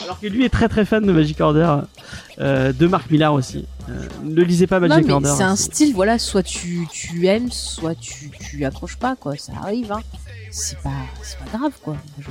alors 0.04 0.20
que 0.20 0.28
lui 0.28 0.45
est 0.45 0.49
très 0.49 0.70
très 0.70 0.86
fan 0.86 1.06
de 1.06 1.12
Magic 1.12 1.39
Order, 1.41 1.78
euh, 2.42 2.74
de 2.74 2.88
Mark 2.88 3.10
Millar 3.12 3.34
aussi. 3.34 3.66
Euh, 3.89 4.08
ne 4.24 4.42
lisez 4.42 4.68
pas 4.68 4.80
Non, 4.80 4.88
Magic 4.88 5.08
mais 5.08 5.14
Order. 5.14 5.34
c'est 5.38 5.44
un 5.44 5.52
hein, 5.52 5.56
style, 5.56 5.94
voilà, 5.94 6.20
soit 6.20 6.44
tu, 6.44 6.88
tu 6.92 7.28
aimes, 7.28 7.52
soit 7.52 7.96
tu, 7.96 8.32
tu 8.32 8.66
accroches 8.66 8.98
pas, 8.98 9.16
quoi. 9.16 9.36
Ça 9.38 9.54
arrive, 9.62 9.92
hein. 9.92 10.02
C'est 10.50 10.78
pas, 10.80 10.89
c'est 11.24 11.38
pas 11.39 11.58
grave, 11.58 11.74
quoi. 11.82 11.98
Je, 12.20 12.28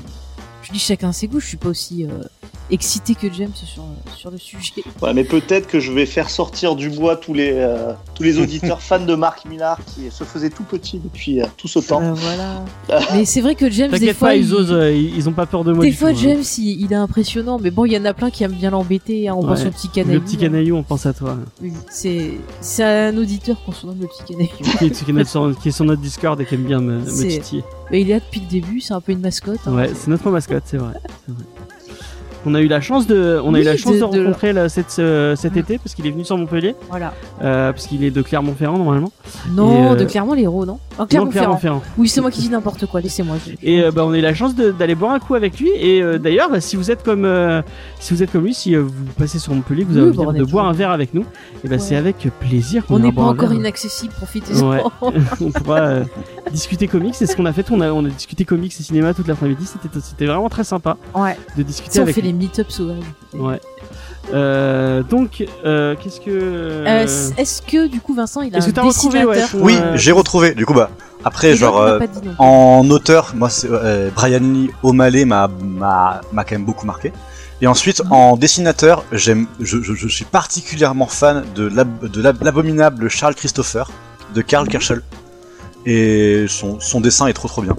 je 0.63 0.73
dis 0.73 0.79
chacun 0.79 1.13
ses 1.13 1.27
goûts, 1.29 1.41
je 1.41 1.47
suis 1.47 1.57
pas 1.57 1.69
aussi 1.71 2.05
euh, 2.05 2.23
excité 2.71 3.15
que 3.15 3.33
James 3.33 3.51
sur, 3.55 3.83
sur 4.17 4.31
le 4.31 4.39
sujet. 4.39 4.73
Ouais, 5.03 5.15
mais 5.15 5.25
peut-être 5.25 5.67
que 5.67 5.81
je 5.81 5.93
vais 5.93 6.05
faire 6.07 6.29
sortir 6.29 6.77
du 6.77 6.91
bois 6.91 7.17
tous 7.17 7.33
les, 7.33 7.53
euh, 7.55 7.93
tous 8.15 8.23
les 8.23 8.39
auditeurs 8.39 8.83
fans 8.83 9.05
de 9.05 9.15
Marc 9.15 9.47
Millar 9.47 9.79
qui 9.87 10.11
se 10.11 10.25
faisaient 10.25 10.51
tout 10.51 10.63
petits 10.65 10.99
depuis 10.99 11.41
euh, 11.41 11.47
tout 11.57 11.69
ce 11.69 11.79
temps. 11.79 12.03
Euh, 12.03 12.13
voilà. 12.15 12.65
mais 13.15 13.25
c'est 13.25 13.41
vrai 13.41 13.55
que 13.55 13.71
James, 13.71 13.91
des 13.91 13.99
T'inquiète 13.99 14.17
fois, 14.17 14.29
pas, 14.29 14.37
ils 14.37 14.47
il- 14.49 14.55
osent, 14.55 14.73
euh, 14.73 14.93
ils, 14.93 15.17
ils 15.17 15.29
ont 15.29 15.33
pas 15.33 15.47
peur 15.47 15.65
de 15.65 15.73
moi. 15.73 15.83
Des 15.85 15.91
du 15.91 15.97
fois, 15.97 16.11
tout, 16.13 16.19
hein. 16.19 16.23
James, 16.23 16.43
il, 16.59 16.81
il 16.83 16.93
est 16.93 16.97
impressionnant, 16.97 17.59
mais 17.59 17.71
bon, 17.71 17.87
il 17.87 17.93
y 17.93 17.99
en 17.99 18.05
a 18.05 18.13
plein 18.13 18.31
qui 18.31 18.45
aiment 18.45 18.53
bien 18.53 18.71
l'embêter. 18.71 19.29
hein, 19.29 19.35
on 19.39 19.43
pense 19.47 19.65
au 19.65 19.71
petit 19.71 19.89
canaillou. 19.89 20.19
Le 20.21 20.25
petit 20.25 20.37
canaillou, 20.37 20.77
on 20.77 20.83
pense 20.83 21.07
à 21.07 21.15
toi. 21.15 21.31
hein. 21.41 21.45
Oui, 21.63 21.73
c'est 21.91 22.33
c'est 22.61 22.85
un 22.85 23.17
auditeur 23.17 23.57
qu'on 23.65 23.73
surnomme 23.73 24.01
le 24.01 24.07
petit 24.07 24.23
canaillou. 24.25 24.51
qui, 24.79 24.85
est, 24.87 24.91
qui 25.05 25.11
est 25.11 25.15
notre- 25.15 25.31
sur, 25.31 25.59
qui 25.59 25.69
est 25.69 25.73
sur 25.73 25.85
notre 25.87 26.03
Discord 26.03 26.39
et 26.41 26.45
qui 26.45 26.55
aime 26.57 26.65
bien 26.65 26.81
me, 26.81 27.01
titiller. 27.05 27.65
Mais 27.91 28.03
il 28.03 28.11
est 28.11 28.15
là 28.15 28.21
depuis 28.21 28.41
le 28.41 28.47
début, 28.47 28.81
c'est 28.81 28.95
un 28.95 29.01
peu 29.01 29.13
une 29.13 29.21
mascotte. 29.21 29.61
hein. 29.67 29.75
Ouais, 29.75 29.91
c'est 29.95 30.09
notre 30.09 30.31
mascotte, 30.31 30.63
c'est 30.67 30.77
vrai. 30.77 30.95
c'est 31.27 31.33
vrai. 31.35 31.45
On 32.47 32.55
a 32.55 32.61
eu 32.61 32.69
la 32.69 32.81
chance 32.81 33.07
de, 33.07 33.39
on 33.45 33.51
a 33.51 33.59
Oui, 33.59 33.61
eu 33.61 33.65
la 33.65 33.77
chance 33.77 33.93
de, 33.93 33.99
de- 33.99 34.01
de- 34.01 34.05
rencontrer 34.25 34.55
cette, 34.69 34.97
euh, 34.99 35.37
cet 35.37 35.57
Mm. 35.57 35.59
été 35.59 35.79
parce 35.79 35.95
qu'il 35.95 36.07
est 36.07 36.11
venu 36.11 36.25
sur 36.25 36.39
Montpellier, 36.39 36.75
Voilà. 36.89 37.13
euh, 37.43 37.73
parce 37.73 37.87
qu'il 37.87 38.03
est 38.03 38.11
de 38.11 38.23
Clermont-Ferrand 38.23 38.79
normalement. 38.79 39.13
Non, 39.53 39.71
Et, 39.73 39.93
euh, 39.93 39.95
de 39.97 40.05
Clermont-Lérault, 40.05 40.65
non 40.65 40.79
Ah, 40.99 41.07
Clermont-Ferrand. 41.07 41.83
Oui, 41.99 42.09
c'est 42.09 42.21
moi 42.21 42.31
qui 42.31 42.41
dis 42.41 42.49
n'importe 42.49 42.87
quoi, 42.87 43.01
laissez-moi. 43.01 43.37
Et 43.63 43.83
bah, 43.95 44.05
on 44.07 44.13
a 44.13 44.19
eu 44.19 44.23
la 44.23 44.35
chance 44.35 44.55
de- 44.55 44.71
d'aller 44.71 44.95
boire 44.95 45.13
un 45.13 45.19
coup 45.19 45.35
avec 45.35 45.59
lui. 45.61 45.71
Et 45.79 46.03
d'ailleurs, 46.19 46.51
bah, 46.51 46.61
si 46.61 46.77
vous 46.77 46.91
êtes 46.91 47.03
comme, 47.03 47.29
si 47.99 48.15
vous 48.15 48.23
êtes 48.23 48.33
comme 48.33 48.45
lui, 48.45 48.55
si 48.55 48.75
vous 48.75 48.91
passez 49.19 49.39
sur 49.39 49.53
Montpellier, 49.55 49.85
vous 49.85 49.95
Oui, 49.97 50.01
avez 50.09 50.17
bah, 50.17 50.23
envie 50.29 50.39
de 50.39 50.45
boire 50.45 50.67
un 50.67 50.73
verre 50.73 50.91
avec 50.91 51.15
nous, 51.15 51.25
et 51.65 51.69
bah, 51.69 51.75
Ouais. 51.75 51.79
c'est 51.79 51.97
avec 51.97 52.17
plaisir 52.41 52.87
qu'on 52.87 52.95
On 52.97 52.99
n'est 53.01 53.13
pas 53.13 53.23
encore 53.23 53.53
inaccessible, 53.53 54.13
profitez-en. 54.15 54.71
Ouais. 54.71 54.83
on 55.41 55.51
pourra 55.51 56.01
discuter 56.53 56.89
comics. 56.89 57.15
C'est 57.15 57.27
ce 57.27 57.37
qu'on 57.37 57.47
a 57.47 57.53
fait. 57.53 57.67
On 57.71 57.81
a, 57.81 57.91
on 57.93 58.05
a 58.05 58.09
discuté 58.09 58.45
comics 58.45 58.73
et 58.79 58.83
cinéma 58.83 59.15
toute 59.15 59.29
l'après-midi. 59.29 59.65
C'était, 59.67 59.99
c'était 60.01 60.27
vraiment 60.27 60.49
très 60.49 60.65
sympa 60.65 60.97
Ouais. 61.15 61.37
de 61.57 61.63
discuter 61.63 62.01
avec. 62.01 62.15
Les 62.31 62.37
meet-up 62.39 62.71
sauvages. 62.71 62.97
Ouais. 63.35 63.61
Euh, 64.33 65.03
donc, 65.03 65.45
euh, 65.65 65.97
qu'est-ce 66.01 66.21
que. 66.21 66.31
Euh, 66.31 67.07
Est-ce 67.37 67.63
que, 67.63 67.87
du 67.89 68.01
coup, 68.01 68.15
Vincent, 68.15 68.43
il 68.43 68.55
a 68.55 68.59
Est-ce 68.59 68.67
un 68.69 68.71
que 68.71 68.75
t'as 68.77 68.83
retrouvé, 68.83 69.25
ouais, 69.25 69.43
Oui, 69.55 69.77
euh, 69.81 69.97
j'ai 69.97 70.13
retrouvé. 70.13 70.55
Du 70.55 70.67
coup, 70.67 70.75
bah, 70.75 70.91
après, 71.25 71.51
Et 71.51 71.57
genre, 71.57 71.75
donc, 71.99 72.03
euh, 72.03 72.07
dit 72.21 72.29
en 72.39 72.89
auteur, 72.91 73.33
moi, 73.35 73.49
c'est, 73.51 73.69
euh, 73.71 74.11
Brian 74.15 74.39
Lee 74.41 74.71
O'Malley 74.83 75.25
m'a, 75.25 75.49
m'a, 75.49 76.21
m'a 76.33 76.45
quand 76.45 76.55
même 76.55 76.65
beaucoup 76.65 76.87
marqué. 76.87 77.13
Et 77.63 77.67
ensuite, 77.67 78.03
Mhm. 78.05 78.13
en 78.13 78.37
dessinateur, 78.37 79.05
j'aime, 79.13 79.47
je, 79.59 79.83
je, 79.83 79.95
je 79.95 80.09
suis 80.09 80.25
particulièrement 80.25 81.07
fan 81.07 81.45
de, 81.55 81.67
l'ab- 81.67 82.09
de 82.09 82.23
l'ab- 82.23 82.43
l'abominable 82.43 83.09
Charles 83.09 83.35
Christopher 83.35 83.91
de 84.35 84.41
Karl 84.43 84.65
Mhm. 84.67 84.71
Kerschel. 84.73 85.03
Et 85.87 86.47
son, 86.49 86.79
son 86.79 87.01
dessin 87.01 87.27
est 87.27 87.33
trop 87.33 87.49
trop 87.49 87.63
bien. 87.63 87.75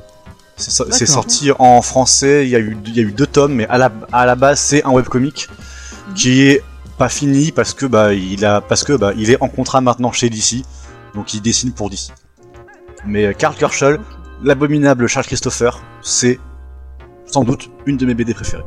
C'est, 0.62 1.06
sorti 1.06 1.52
en 1.58 1.82
français, 1.82 2.46
il 2.46 2.50
y, 2.50 2.56
a 2.56 2.60
eu, 2.60 2.78
il 2.86 2.96
y 2.96 3.00
a 3.00 3.04
eu 3.04 3.12
deux 3.12 3.26
tomes, 3.28 3.54
mais 3.54 3.68
à 3.68 3.78
la, 3.78 3.92
à 4.12 4.26
la 4.26 4.36
base, 4.36 4.60
c'est 4.60 4.84
un 4.86 4.92
webcomic 4.92 5.50
Mhm. 6.12 6.14
qui 6.14 6.42
est 6.44 6.64
pas 6.98 7.10
fini 7.10 7.52
parce 7.52 7.74
que 7.74 7.86
bah 7.86 8.14
il 8.14 8.46
a 8.46 8.62
parce 8.62 8.84
que 8.84 8.94
bah 8.94 9.14
il 9.18 9.32
est 9.32 9.42
en 9.42 9.48
contrat 9.48 9.82
maintenant 9.82 10.12
chez 10.12 10.30
DC, 10.30 10.64
donc 11.16 11.34
il 11.34 11.42
dessine 11.42 11.72
pour 11.72 11.90
DC. 11.90 12.12
Mais 13.06 13.26
euh, 13.26 13.34
Karl 13.34 13.56
Kerschel, 13.56 14.00
l'abominable 14.44 15.08
Charles 15.08 15.26
Christopher, 15.26 15.82
c'est 16.02 16.40
sans 17.26 17.44
doute 17.44 17.70
une 17.86 17.98
de 17.98 18.06
mes 18.06 18.14
BD 18.14 18.34
préférées. 18.34 18.64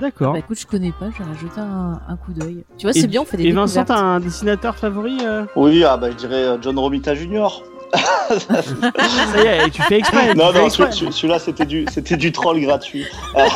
D'accord. 0.00 0.34
Bah 0.34 0.38
écoute, 0.38 0.58
je 0.60 0.66
connais 0.66 0.92
pas, 0.92 1.08
j'ai 1.16 1.24
rajouté 1.24 1.58
un, 1.58 2.00
un 2.06 2.16
coup 2.16 2.32
d'œil. 2.32 2.64
Tu 2.78 2.86
vois, 2.86 2.92
c'est 2.92 3.08
bien, 3.08 3.22
on 3.22 3.24
fait 3.24 3.38
des 3.38 3.44
Et 3.46 3.52
Vincent, 3.52 3.84
t'as 3.84 3.98
un 3.98 4.20
dessinateur 4.20 4.76
favori 4.76 5.18
euh? 5.24 5.46
Oui, 5.56 5.82
ah, 5.82 5.96
bah, 5.96 6.10
je 6.10 6.16
dirais 6.16 6.44
euh, 6.44 6.58
John 6.60 6.78
Romita 6.78 7.14
Jr. 7.14 7.48
Ça 7.92 9.42
y 9.42 9.46
est, 9.46 9.70
tu 9.70 9.82
fais 9.82 9.98
exprès. 9.98 10.34
non, 10.34 10.52
non, 10.52 10.68
celui-là 10.70 11.38
c'était 11.38 11.66
du, 11.66 11.84
c'était 11.92 12.16
du 12.16 12.32
troll 12.32 12.60
gratuit. 12.60 13.06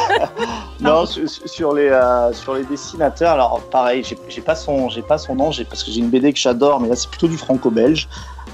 Non, 0.80 1.06
sur, 1.06 1.22
sur 1.28 1.72
les, 1.72 1.88
euh, 1.88 2.32
sur 2.32 2.54
les 2.54 2.64
dessinateurs, 2.64 3.32
alors 3.34 3.60
pareil, 3.70 4.04
j'ai 4.28 4.40
pas 4.42 4.54
son, 4.54 4.88
j'ai 4.90 5.02
pas 5.02 5.16
son 5.18 5.34
nom, 5.34 5.50
j'ai- 5.50 5.64
parce 5.64 5.82
que 5.84 5.90
j'ai 5.90 6.00
une 6.00 6.10
BD 6.10 6.32
que 6.32 6.38
j'adore, 6.38 6.80
mais 6.80 6.88
là 6.88 6.96
c'est 6.96 7.08
plutôt 7.08 7.28
du 7.28 7.38
franco-belge. 7.38 8.08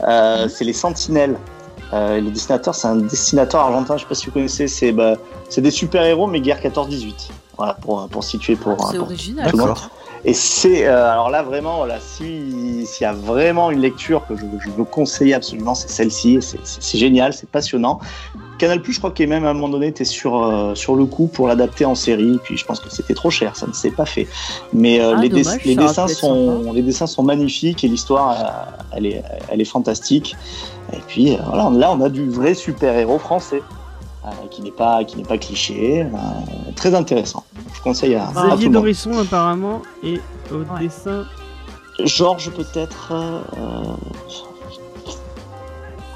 Euh, 0.07 0.47
c'est 0.49 0.64
les 0.64 0.72
Sentinelles. 0.72 1.37
Euh, 1.93 2.20
le 2.20 2.31
dessinateur, 2.31 2.74
c'est 2.74 2.87
un 2.87 2.97
dessinateur 2.97 3.62
argentin, 3.62 3.97
je 3.97 4.03
sais 4.03 4.09
pas 4.09 4.14
si 4.14 4.26
vous 4.26 4.33
connaissez, 4.33 4.68
c'est 4.68 4.93
bah, 4.93 5.14
c'est 5.49 5.61
des 5.61 5.72
super-héros, 5.72 6.26
mais 6.28 6.41
guerre 6.41 6.61
14-18. 6.61 7.31
Voilà, 7.57 7.74
pour, 7.74 8.07
pour 8.09 8.22
situer 8.22 8.55
pour, 8.55 8.72
C'est 8.91 8.99
pour 8.99 9.07
original. 9.07 9.51
tout 9.51 9.57
le 9.57 9.64
monde. 9.64 9.76
Et 10.25 10.35
c'est 10.35 10.87
euh, 10.87 11.11
alors 11.11 11.31
là 11.31 11.43
vraiment, 11.43 11.85
si- 12.01 12.85
s'il 12.87 13.05
y 13.05 13.07
a 13.07 13.12
vraiment 13.12 13.71
une 13.71 13.81
lecture 13.81 14.27
que 14.27 14.37
je, 14.37 14.43
je 14.59 14.71
veux 14.71 14.85
conseiller 14.85 15.35
absolument, 15.35 15.75
c'est 15.75 15.91
celle-ci. 15.91 16.39
C'est- 16.43 16.99
génial, 16.99 17.33
c'est 17.33 17.49
passionnant. 17.49 18.01
Canal 18.59 18.83
Plus, 18.83 18.93
je 18.93 18.99
crois 18.99 19.11
qu'il 19.11 19.27
même 19.31 19.47
à 19.47 19.51
un 19.51 19.55
moment 19.55 19.71
donné 19.71 19.87
était 19.87 20.05
sur 20.05 20.45
euh, 20.45 20.75
sur 20.75 20.95
le 20.95 21.07
coup 21.07 21.29
pour 21.29 21.49
l'adapter 21.49 21.87
en 21.87 21.95
série. 21.95 22.39
Puis 22.45 22.59
je 22.59 22.66
pense 22.66 22.79
que 22.81 22.91
c'était 22.91 23.14
trop 23.14 23.31
cher, 23.31 23.57
ça 23.57 23.66
ne 23.66 23.73
s'est 23.73 23.91
pas 23.91 24.05
fait. 24.05 24.29
Mais 24.75 25.01
euh, 25.01 25.14
Ah, 25.16 25.21
les, 25.23 25.31
dommage, 25.31 25.64
les 25.64 25.75
dessins 25.89 26.07
sont 26.21 26.73
les 26.75 26.83
dessins 26.83 27.07
sont 27.07 27.23
magnifiques 27.23 27.83
et 27.85 27.89
l'histoire, 27.89 28.37
elle 28.95 29.07
est 29.07 29.23
elle 29.49 29.62
est 29.62 29.64
fantastique. 29.64 30.37
Et 30.93 30.99
puis 31.09 31.39
voilà, 31.47 31.71
là 31.71 31.91
on 31.93 32.01
a 32.03 32.11
du 32.11 32.29
vrai 32.29 32.53
super 32.53 32.95
héros 32.99 33.18
français. 33.18 33.62
Euh, 34.25 34.29
qui 34.51 34.62
n'est 34.62 34.71
pas 34.71 35.05
qui 35.05 35.16
n'est 35.16 35.25
pas 35.25 35.39
cliché, 35.39 36.03
euh, 36.03 36.07
très 36.77 36.95
intéressant. 36.95 37.45
Je 37.75 37.81
conseille 37.81 38.14
à, 38.14 38.25
à 38.25 38.33
tout 38.33 38.33
Xavier 38.49 38.57
le 38.57 38.64
monde. 38.64 38.73
Dorisson, 38.75 39.18
apparemment, 39.18 39.83
et 40.03 40.21
au 40.53 40.57
Ouais. 40.57 40.81
dessin. 40.81 41.25
Georges 42.05 42.51
peut-être. 42.51 43.12
euh, 43.12 43.95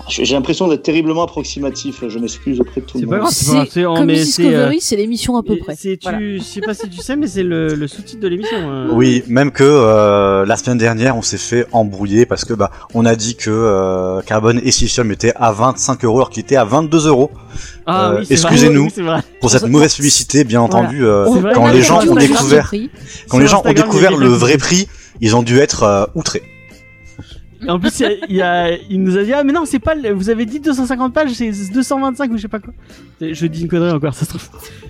J'ai 0.06 0.34
l'impression 0.34 0.68
d'être 0.68 0.82
terriblement 0.82 1.22
approximatif. 1.22 2.04
Je 2.06 2.18
m'excuse 2.18 2.60
auprès 2.60 2.82
de 2.82 2.86
tout 2.86 2.98
C'est 2.98 3.04
le 3.04 3.08
pas 3.08 3.16
monde. 3.16 3.22
grave, 3.22 3.32
c'est 3.34 3.46
pas 3.50 3.54
grave, 3.56 3.68
c'est- 3.72 3.86
on 3.86 3.94
comme 3.96 4.06
Discovery, 4.08 4.80
c'est 4.82 4.96
l'émission 4.96 5.36
à 5.38 5.42
peu 5.42 5.56
près. 5.56 5.74
C'est 5.76 5.96
tu, 5.96 6.38
je 6.38 6.42
sais 6.42 6.60
pas 6.60 6.74
si 6.74 6.90
tu 6.90 6.98
sais, 6.98 7.16
mais 7.16 7.26
c'est 7.26 7.42
le, 7.42 7.74
le 7.74 7.88
sous-titre 7.88 8.20
de 8.20 8.28
l'émission. 8.28 8.56
hein. 8.70 8.88
Oui, 8.92 9.24
même 9.28 9.50
que 9.50 9.64
euh, 9.64 10.44
la 10.44 10.56
semaine 10.56 10.76
dernière, 10.76 11.16
on 11.16 11.22
s'est 11.22 11.38
fait 11.38 11.66
embrouiller 11.72 12.26
parce 12.26 12.44
que 12.44 12.52
bah 12.52 12.70
on 12.92 13.06
a 13.06 13.16
dit 13.16 13.34
que 13.34 13.48
euh, 13.50 14.20
Carbone 14.20 14.60
et 14.62 14.70
Silicium 14.72 15.10
étaient 15.10 15.32
à 15.36 15.52
25 15.52 16.04
euros 16.04 16.18
alors 16.18 16.30
qu'il 16.30 16.42
était 16.42 16.56
à 16.56 16.64
22 16.64 17.08
euros. 17.08 17.30
Ah 17.86 18.10
Euh, 18.12 18.20
oui, 18.20 18.26
excusez-nous. 18.30 18.88
Oui. 18.96 19.04
Pour 19.40 19.50
cette 19.50 19.66
mauvaise 19.66 19.94
publicité, 19.94 20.44
bien 20.44 20.60
Voilà. 20.60 20.84
entendu, 20.86 21.04
euh, 21.04 21.52
quand 21.54 21.68
les 21.68 21.82
gens 21.82 22.00
ont 22.06 22.14
découvert, 22.14 22.72
quand 23.28 23.38
les 23.38 23.46
gens 23.46 23.62
ont 23.64 23.72
découvert 23.72 24.16
le 24.16 24.28
vrai 24.28 24.56
prix, 24.56 24.88
ils 25.20 25.36
ont 25.36 25.42
dû 25.42 25.58
être 25.58 25.82
euh, 25.82 26.06
outrés. 26.14 26.42
En 27.68 27.78
plus, 27.78 28.00
il, 28.00 28.02
y 28.02 28.06
a, 28.06 28.12
il, 28.28 28.36
y 28.36 28.42
a- 28.42 28.78
il 28.90 29.02
nous 29.02 29.16
a 29.16 29.22
dit 29.24 29.32
ah 29.32 29.42
mais 29.44 29.52
non 29.52 29.64
c'est 29.64 29.78
pas 29.78 29.94
le- 29.94 30.10
vous 30.12 30.30
avez 30.30 30.46
dit 30.46 30.60
250 30.60 31.12
pages 31.14 31.30
c'est 31.32 31.50
225 31.72 32.30
ou 32.32 32.36
je 32.36 32.42
sais 32.42 32.48
pas 32.48 32.58
quoi. 32.58 32.72
Je 33.20 33.46
dis 33.46 33.62
une 33.62 33.68
connerie 33.68 33.90
encore 33.92 34.14
ça 34.14 34.24
se 34.24 34.30
trouve. 34.30 34.48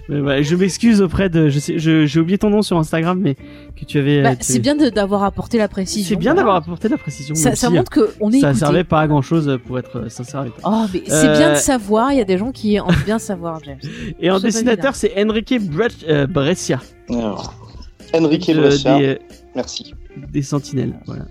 Mais 0.08 0.42
je 0.42 0.54
m'excuse 0.56 1.00
auprès 1.00 1.28
de 1.28 1.48
je 1.48 1.58
sais 1.58 1.78
je- 1.78 2.04
j'ai 2.06 2.20
oublié 2.20 2.36
ton 2.38 2.50
nom 2.50 2.62
sur 2.62 2.76
Instagram 2.78 3.18
mais 3.20 3.34
que 3.34 3.84
tu 3.86 3.98
avais. 3.98 4.22
Bah, 4.22 4.36
tu- 4.36 4.44
c'est 4.44 4.58
bien 4.58 4.74
d'avoir 4.76 5.24
apporté 5.24 5.58
la 5.58 5.68
précision. 5.68 6.08
C'est 6.08 6.16
bien 6.16 6.32
voilà. 6.32 6.42
d'avoir 6.42 6.56
apporté 6.56 6.88
la 6.88 6.98
précision. 6.98 7.34
Ça, 7.34 7.54
ça 7.54 7.68
si, 7.68 7.72
montre 7.74 7.90
qu'on 7.90 8.30
est 8.30 8.40
ça 8.40 8.48
écouté. 8.50 8.58
servait 8.58 8.84
pas 8.84 9.00
à 9.00 9.06
grand 9.06 9.22
chose 9.22 9.58
pour 9.66 9.78
être 9.78 9.96
euh, 9.98 10.08
sincère 10.08 10.40
avec 10.40 10.54
toi. 10.60 10.70
Oh, 10.72 10.86
mais 10.92 11.02
c'est 11.06 11.28
Euh, 11.28 11.36
bien 11.38 11.50
de 11.52 11.56
savoir. 11.58 12.12
Il 12.12 12.18
y 12.18 12.20
a 12.20 12.24
des 12.24 12.38
gens 12.38 12.52
qui 12.52 12.78
ont 12.80 12.86
bien 13.04 13.18
savoir, 13.18 13.60
James. 13.64 13.78
Et 14.20 14.30
en 14.30 14.40
dessinateur 14.40 14.94
c'est 14.94 15.12
Enrique 15.22 15.52
Bre- 15.52 15.90
euh, 16.08 16.26
Brescia 16.26 16.80
Alors, 17.08 17.54
Enrique 18.14 18.50
Brescia, 18.54 18.98
des, 18.98 19.18
merci. 19.56 19.94
des 20.32 20.42
Sentinelles 20.42 20.94
voilà. 21.06 21.24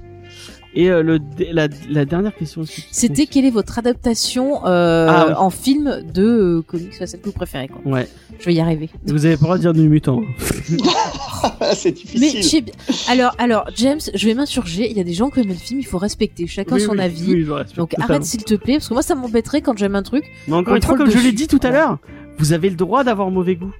Et 0.75 0.89
euh, 0.89 1.03
le 1.03 1.19
la, 1.51 1.67
la 1.89 2.05
dernière 2.05 2.35
question. 2.35 2.63
C'était 2.91 3.27
quelle 3.27 3.45
est 3.45 3.51
votre 3.51 3.77
adaptation 3.77 4.65
euh, 4.65 5.07
Ah, 5.09 5.39
en 5.39 5.49
film 5.51 6.01
de 6.13 6.23
euh, 6.23 6.61
comics, 6.63 6.93
celle 6.93 7.19
que 7.21 7.25
vous 7.25 7.31
préférez 7.31 7.67
quoi. 7.67 7.79
Ouais. 7.91 8.07
Je 8.39 8.45
vais 8.45 8.55
y 8.55 8.59
arriver. 8.59 8.89
Vous 9.05 9.25
avez 9.25 9.35
pas 9.35 9.41
le 9.41 9.45
droit 9.45 9.57
de 9.57 9.61
dire 9.61 9.73
du 9.73 9.87
mutant. 9.87 10.21
c'est 11.75 11.95
Mais 12.15 12.19
difficile. 12.31 12.63
bien- 12.65 12.73
alors, 13.07 13.35
alors, 13.37 13.65
James, 13.75 13.99
je 14.13 14.25
vais 14.25 14.33
m'insurger. 14.33 14.89
Il 14.89 14.97
y 14.97 14.99
a 14.99 15.03
des 15.03 15.13
gens 15.13 15.29
qui 15.29 15.39
aiment 15.39 15.47
le 15.49 15.53
film, 15.53 15.79
il 15.79 15.85
faut 15.85 15.97
respecter 15.97 16.47
chacun 16.47 16.75
Oui, 16.75 16.81
son 16.81 16.93
oui, 16.93 17.01
avis. 17.01 17.33
oui, 17.33 17.43
je 17.45 17.51
respecte 17.51 17.77
Donc 17.77 17.89
totalement. 17.91 18.15
arrête 18.15 18.25
s'il 18.25 18.43
te 18.43 18.55
plaît, 18.55 18.73
parce 18.75 18.87
que 18.89 18.93
moi 18.93 19.03
ça 19.03 19.15
m'embêterait 19.15 19.61
quand 19.61 19.77
j'aime 19.77 19.95
un 19.95 20.03
truc. 20.03 20.23
Mais 20.47 20.55
encore 20.55 20.75
une 20.75 20.81
fois, 20.81 20.97
comme 20.97 21.09
je 21.11 21.19
l'ai 21.19 21.31
dit 21.31 21.47
tout 21.47 21.59
à 21.63 21.69
l'heure, 21.69 21.99
vous 22.37 22.53
avez 22.53 22.69
le 22.69 22.75
droit 22.75 23.03
d'avoir 23.03 23.29
mauvais 23.31 23.55
goût. 23.55 23.73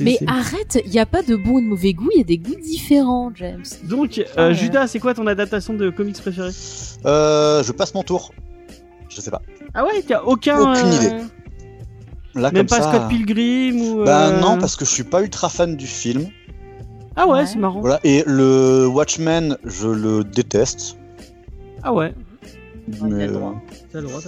Mais 0.00 0.18
arrête, 0.26 0.80
il 0.84 0.90
n'y 0.90 0.98
a 0.98 1.06
pas 1.06 1.22
de 1.22 1.36
bon 1.36 1.52
ou 1.52 1.60
de 1.60 1.66
mauvais 1.66 1.92
goût, 1.92 2.08
il 2.14 2.18
y 2.18 2.20
a 2.20 2.24
des 2.24 2.38
goûts 2.38 2.60
différents, 2.60 3.30
James. 3.34 3.62
Donc, 3.84 4.18
euh, 4.18 4.24
Ah 4.36 4.48
ouais. 4.48 4.54
Judas, 4.54 4.86
c'est 4.88 4.98
quoi 4.98 5.14
ton 5.14 5.26
adaptation 5.26 5.74
de 5.74 5.90
comics 5.90 6.18
préférée 6.20 6.50
Euh, 7.06 7.62
je 7.62 7.72
passe 7.72 7.94
mon 7.94 8.02
tour. 8.02 8.32
Je 9.08 9.20
sais 9.20 9.30
pas. 9.30 9.42
Ah 9.74 9.84
ouais, 9.84 10.02
t'as 10.06 10.22
aucun. 10.22 10.58
Aucune 10.58 10.86
euh, 10.88 10.96
idée. 10.96 11.10
Là 12.34 12.50
Même 12.50 12.66
comme 12.66 12.78
pas 12.78 12.82
ça. 12.82 12.92
Scott 12.94 13.08
Pilgrim 13.08 13.80
ou. 13.80 14.04
Bah 14.04 14.28
euh, 14.28 14.40
non, 14.40 14.58
parce 14.58 14.74
que 14.76 14.84
je 14.84 14.90
suis 14.90 15.04
pas 15.04 15.22
ultra 15.22 15.48
fan 15.50 15.76
du 15.76 15.86
film. 15.86 16.26
Ah 17.14 17.26
ouais, 17.26 17.34
Ouais. 17.40 17.46
c'est 17.46 17.58
marrant. 17.58 17.80
Voilà. 17.80 18.00
Et 18.04 18.24
le 18.26 18.86
Watchmen, 18.86 19.58
je 19.64 19.88
le 19.88 20.24
déteste. 20.24 20.96
Ah 21.82 21.92
ouais, 21.92 22.14
t'as 22.98 23.06
le 23.06 23.26
droit. 23.28 23.54
t'as 23.92 24.00
le 24.00 24.06
droit, 24.06 24.20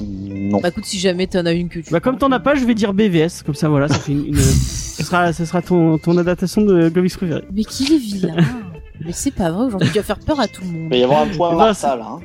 non. 0.00 0.60
Bah 0.60 0.68
écoute, 0.68 0.84
si 0.84 0.98
jamais 0.98 1.26
t'en 1.26 1.44
as 1.46 1.52
une 1.52 1.68
que 1.68 1.80
tu. 1.80 1.90
Bah 1.92 2.00
comme 2.00 2.18
t'en 2.18 2.30
as 2.32 2.40
pas, 2.40 2.54
je 2.54 2.64
vais 2.64 2.74
dire 2.74 2.92
BVS, 2.94 3.42
comme 3.44 3.54
ça 3.54 3.68
voilà, 3.68 3.88
ça 3.88 3.98
fait 3.98 4.12
une. 4.12 4.26
une- 4.26 4.36
ce 4.36 5.02
sera, 5.04 5.32
ce 5.32 5.44
sera 5.44 5.60
ton, 5.62 5.98
ton 5.98 6.16
adaptation 6.16 6.62
de 6.62 6.88
comics 6.88 7.14
préférée. 7.16 7.42
Mais 7.52 7.64
qu'il 7.64 7.92
est 7.92 7.98
vilain? 7.98 8.36
Mais 9.04 9.12
c'est 9.12 9.30
pas 9.30 9.50
vrai, 9.50 9.66
aujourd'hui 9.66 9.90
tu 9.90 9.96
vas 9.98 10.02
faire 10.02 10.18
peur 10.18 10.40
à 10.40 10.48
tout 10.48 10.62
le 10.62 10.68
Il 10.68 10.72
monde. 10.74 10.90
va 10.90 10.96
y 10.96 11.02
avoir 11.04 11.20
un 11.22 11.26
point 11.28 11.48
Eh 11.50 11.52
ben, 11.52 11.58
Martha 11.58 11.96
là. 11.96 12.18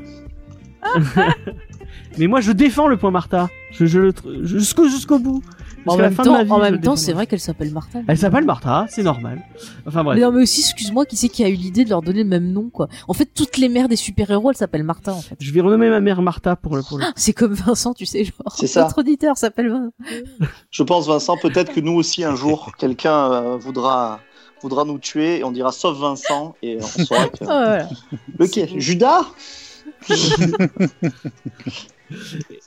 hein. 0.86 1.02
Mais 2.18 2.28
moi, 2.28 2.42
je 2.42 2.52
défends 2.52 2.88
le 2.88 2.98
point 2.98 3.12
Martha. 3.12 3.50
Je, 3.72 3.86
je 3.86 4.00
le 4.00 4.12
tr- 4.12 4.44
jusqu'au 4.46 4.88
jusqu'au 4.90 5.20
bout. 5.20 5.42
En 5.88 5.98
même 5.98 6.14
fin 6.14 6.24
de 6.24 6.30
ma 6.30 6.38
temps, 6.40 6.44
vie, 6.44 6.52
en 6.52 6.58
je 6.58 6.62
même 6.62 6.72
le 6.74 6.78
temps, 6.78 6.82
défendrai. 6.82 7.02
c'est 7.04 7.14
vrai 7.14 7.28
qu'elle 7.28 7.40
s'appelle 7.40 7.72
Martha. 7.72 8.00
Elle 8.08 8.18
s'appelle 8.18 8.46
Martha, 8.46 8.86
c'est 8.90 9.04
normal. 9.04 9.42
Enfin 9.86 10.04
bref. 10.04 10.18
Mais 10.18 10.24
non, 10.26 10.32
mais 10.32 10.44
aussi, 10.44 10.62
excuse-moi, 10.62 11.06
qui 11.06 11.16
c'est 11.18 11.30
qui 11.30 11.44
a 11.44 11.50
eu 11.50 11.56
l'idée 11.56 11.84
de 11.84 11.90
leur 11.90 12.02
donner 12.02 12.24
le 12.24 12.30
même 12.30 12.52
nom, 12.52 12.70
quoi? 12.70 12.88
En 13.08 13.14
fait, 13.14 13.26
toutes 13.34 13.58
les 13.58 13.70
mères 13.70 13.88
des 13.88 13.96
super-héros, 13.96 14.52
elles 14.52 14.58
s'appellent 14.58 14.84
Martha, 14.84 15.14
en 15.14 15.22
fait. 15.22 15.36
Je 15.40 15.52
vais 15.52 15.62
renommer 15.62 15.90
ma 15.90 16.00
mère 16.00 16.22
Martha 16.22 16.56
pour 16.56 16.76
le 16.76 16.84
pour 16.84 16.98
le. 16.98 17.06
C'est 17.16 17.34
comme 17.34 17.54
Vincent, 17.54 17.94
tu 17.94 18.06
sais, 18.06 18.24
genre. 18.26 18.56
C'est 18.56 18.68
ça. 18.68 18.84
Notre 18.84 19.00
auditeur 19.00 19.38
s'appelle 19.38 19.70
Vincent. 19.70 19.94
Je 20.70 20.84
pense, 20.84 21.08
Vincent, 21.08 21.38
peut-être 21.38 21.74
que 21.74 21.80
nous 21.80 21.94
aussi 21.94 22.24
un 22.24 22.36
jour, 22.36 22.72
quelqu'un 22.78 23.32
euh, 23.32 23.58
voudra 23.58 24.20
voudra 24.62 24.86
nous 24.86 25.00
tuer 25.00 25.40
et 25.40 25.44
on 25.44 25.52
dira 25.52 25.72
sauf 25.72 25.98
Vincent 25.98 26.56
et 26.62 26.78
on 26.78 26.86
saura 27.06 27.28
que. 27.28 27.38
Ah, 27.42 27.46
voilà. 27.48 27.90
Lequel 28.38 28.70
Judas? 28.80 29.26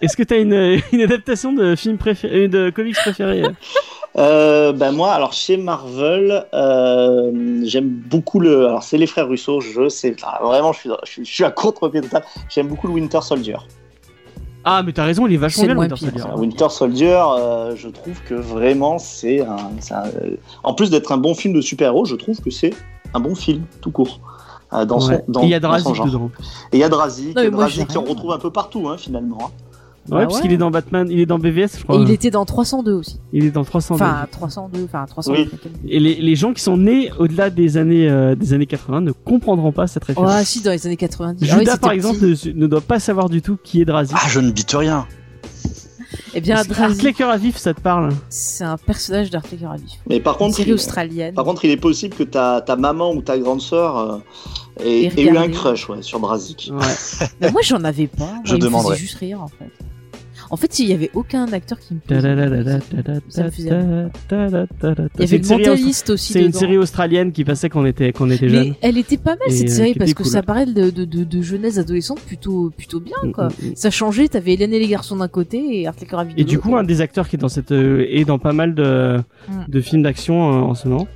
Est-ce 0.00 0.16
que 0.16 0.22
t'as 0.22 0.40
une, 0.40 0.80
une 0.92 1.00
adaptation 1.00 1.52
de 1.52 1.74
film 1.76 1.98
préféré, 1.98 2.48
de 2.48 2.70
comics 2.70 2.96
préféré 2.96 3.44
euh 3.44 3.50
Euh, 4.16 4.72
ben 4.72 4.92
moi, 4.92 5.12
alors 5.12 5.32
chez 5.32 5.56
Marvel, 5.56 6.46
euh, 6.54 7.60
j'aime 7.64 7.88
beaucoup 7.88 8.38
le. 8.38 8.68
Alors 8.68 8.84
c'est 8.84 8.96
les 8.96 9.08
frères 9.08 9.28
Russo, 9.28 9.60
je 9.60 9.88
sais. 9.88 10.14
ah, 10.22 10.38
Vraiment, 10.40 10.72
je 10.72 10.78
suis, 10.78 10.90
je 11.04 11.10
suis, 11.10 11.24
je 11.24 11.32
suis 11.32 11.42
à 11.42 11.50
contre-pied 11.50 12.00
total. 12.00 12.22
J'aime 12.48 12.68
beaucoup 12.68 12.86
le 12.86 12.92
Winter 12.92 13.20
Soldier. 13.22 13.56
Ah, 14.64 14.82
mais 14.82 14.92
t'as 14.92 15.04
raison, 15.04 15.26
il 15.26 15.34
est 15.34 15.38
vachement 15.38 15.64
bien 15.64 15.74
le 15.74 15.80
Winter. 15.80 15.96
Soldier. 15.96 16.22
Euh, 16.22 16.36
Winter 16.36 16.68
Soldier, 16.70 17.22
euh, 17.38 17.76
je 17.76 17.88
trouve 17.88 18.22
que 18.22 18.34
vraiment 18.34 18.98
c'est 18.98 19.40
un, 19.40 19.70
euh, 19.92 20.36
En 20.62 20.74
plus 20.74 20.90
d'être 20.90 21.12
un 21.12 21.18
bon 21.18 21.34
film 21.34 21.52
de 21.52 21.60
super-héros, 21.60 22.06
je 22.06 22.14
trouve 22.14 22.40
que 22.40 22.50
c'est 22.50 22.72
un 23.12 23.20
bon 23.20 23.34
film, 23.34 23.64
tout 23.82 23.90
court. 23.90 24.20
Euh, 24.74 24.84
dans 24.84 24.98
Ouais. 25.06 25.22
son, 25.26 25.32
dans, 25.32 25.42
Et 25.42 25.44
il 25.46 25.50
y 25.50 25.54
a 25.54 25.60
Drazik 25.60 25.94
dedans. 26.04 26.30
Et 26.72 26.76
il 26.76 26.80
y 26.80 26.84
a 26.84 26.88
Drazik, 26.88 27.34
Non, 27.36 27.42
mais 27.42 27.50
moi, 27.50 27.60
Drazik 27.64 27.80
j'ai 27.80 27.86
qui 27.86 27.98
on 27.98 28.02
rien. 28.02 28.10
retrouve 28.10 28.32
un 28.32 28.38
peu 28.38 28.50
partout 28.50 28.88
hein, 28.88 28.96
finalement. 28.98 29.38
hein. 29.42 29.50
Ouais, 30.10 30.18
Bah 30.18 30.22
parce 30.24 30.34
ouais. 30.36 30.42
qu'il 30.42 30.52
est 30.52 30.58
dans 30.58 30.70
Batman, 30.70 31.08
il 31.10 31.18
est 31.18 31.24
dans 31.24 31.38
BVS, 31.38 31.78
je 31.78 31.82
crois. 31.84 31.96
Et 31.96 32.00
il 32.02 32.10
était 32.10 32.30
dans 32.30 32.44
302 32.44 32.92
aussi. 32.92 33.20
Il 33.32 33.46
est 33.46 33.50
dans 33.50 33.64
300. 33.64 33.94
Enfin, 33.94 34.26
302, 34.30 34.84
enfin, 34.84 35.06
302. 35.08 35.40
Oui. 35.44 35.50
Et 35.88 35.98
les, 35.98 36.16
les 36.16 36.36
gens 36.36 36.52
qui 36.52 36.60
sont 36.62 36.76
nés 36.76 37.10
au-delà 37.18 37.48
des 37.48 37.78
années 37.78 38.06
euh, 38.10 38.34
des 38.34 38.52
années 38.52 38.66
80 38.66 39.00
ne 39.00 39.12
comprendront 39.12 39.72
pas 39.72 39.86
cette 39.86 40.02
Oh, 40.02 40.08
référence. 40.08 40.30
ah, 40.34 40.44
si, 40.44 40.60
dans 40.60 40.72
les 40.72 40.86
années 40.86 40.98
90. 40.98 41.48
Ah 41.50 41.54
oui, 41.54 41.58
Judas, 41.60 41.78
par 41.78 41.88
petit. 41.90 41.96
exemple, 41.96 42.18
ne, 42.20 42.52
ne 42.52 42.66
doit 42.66 42.82
pas 42.82 43.00
savoir 43.00 43.30
du 43.30 43.40
tout 43.40 43.56
qui 43.64 43.80
est 43.80 43.86
Drazik. 43.86 44.14
Ah, 44.20 44.26
je 44.28 44.40
ne 44.40 44.50
bite 44.50 44.72
rien. 44.72 45.06
Eh 46.34 46.40
bien, 46.42 46.62
Drazik, 46.64 47.20
à 47.22 47.36
vif, 47.38 47.56
ça 47.56 47.72
te 47.74 47.80
parle 47.80 48.10
c'est 48.28 48.64
un 48.64 48.76
personnage 48.76 49.30
d'Arte 49.30 49.52
Vif. 49.54 50.00
Mais 50.08 50.20
par 50.20 50.34
Une 50.34 50.38
contre, 50.38 50.56
série 50.56 50.70
il, 50.70 50.74
australienne. 50.74 51.32
par 51.34 51.44
contre, 51.44 51.64
il 51.64 51.70
est 51.70 51.76
possible 51.76 52.14
que 52.14 52.24
ta, 52.24 52.60
ta 52.60 52.76
maman 52.76 53.12
ou 53.14 53.22
ta 53.22 53.38
grande 53.38 53.60
sœur 53.62 53.96
euh, 53.98 54.18
Et 54.82 55.22
eu 55.22 55.36
un 55.36 55.48
crush 55.48 55.88
ouais, 55.88 56.02
sur. 56.02 56.22
Ouais. 56.22 56.76
Mais 57.40 57.50
moi, 57.52 57.60
j'en 57.62 57.82
avais 57.84 58.06
pas. 58.06 58.24
Moi, 58.24 58.40
Je 58.44 58.54
il 58.54 58.58
me 58.58 58.62
demanderai. 58.64 58.94
faisait 58.94 59.06
juste 59.06 59.18
rire, 59.18 59.42
en 59.42 59.48
fait. 59.48 59.70
En 60.50 60.56
fait, 60.56 60.78
il 60.78 60.88
y 60.88 60.92
avait 60.92 61.10
aucun 61.14 61.50
acteur 61.52 61.78
qui 61.80 61.94
me 61.94 62.00
faisait. 62.06 62.20
Il 62.20 62.26
y 62.26 62.28
avait 62.28 62.46
le 62.46 62.78
une 65.36 65.42
série 65.44 65.62
austra- 65.62 65.68
mentaliste 65.70 66.10
aussi 66.10 66.32
C'est 66.34 66.44
une 66.44 66.52
série 66.52 66.76
australienne 66.76 67.32
qui 67.32 67.44
passait 67.44 67.68
quand 67.70 67.80
on 67.80 67.86
était, 67.86 68.12
quand 68.12 68.26
on 68.26 68.30
était 68.30 68.46
Mais 68.46 68.52
jeune. 68.52 68.74
elle 68.82 68.98
était 68.98 69.16
pas 69.16 69.36
mal 69.36 69.48
Et, 69.48 69.52
cette 69.52 69.70
série 69.70 69.94
parce 69.94 70.12
que 70.12 70.22
cool. 70.22 70.30
ça 70.32 70.42
parlait 70.42 70.66
de, 70.66 70.90
de, 70.90 71.04
de, 71.06 71.24
de 71.24 71.42
jeunesse 71.42 71.78
adolescente 71.78 72.20
plutôt, 72.20 72.70
plutôt 72.76 73.00
bien 73.00 73.16
quoi. 73.32 73.48
Ça 73.74 73.90
changeait, 73.90 74.28
t'avais 74.28 74.52
Hélène 74.54 74.74
et 74.74 74.78
les 74.78 74.88
garçons 74.88 75.16
d'un 75.16 75.28
côté 75.28 75.80
et 75.80 75.86
Arte 75.86 76.04
Cœur 76.06 76.26
Et 76.36 76.44
du 76.44 76.58
coup, 76.58 76.76
un 76.76 76.84
des 76.84 77.00
acteurs 77.00 77.28
qui 77.28 77.36
est 77.36 77.38
dans 77.38 77.48
cette 77.48 77.72
euh, 77.72 78.04
est 78.08 78.24
dans 78.24 78.38
pas 78.38 78.52
mal 78.52 78.74
de, 78.74 79.18
Mm. 79.48 79.64
de 79.70 79.80
films 79.80 80.02
d'action 80.02 80.52
euh, 80.52 80.60
en 80.62 80.74
ce 80.74 80.88
moment. 80.88 81.06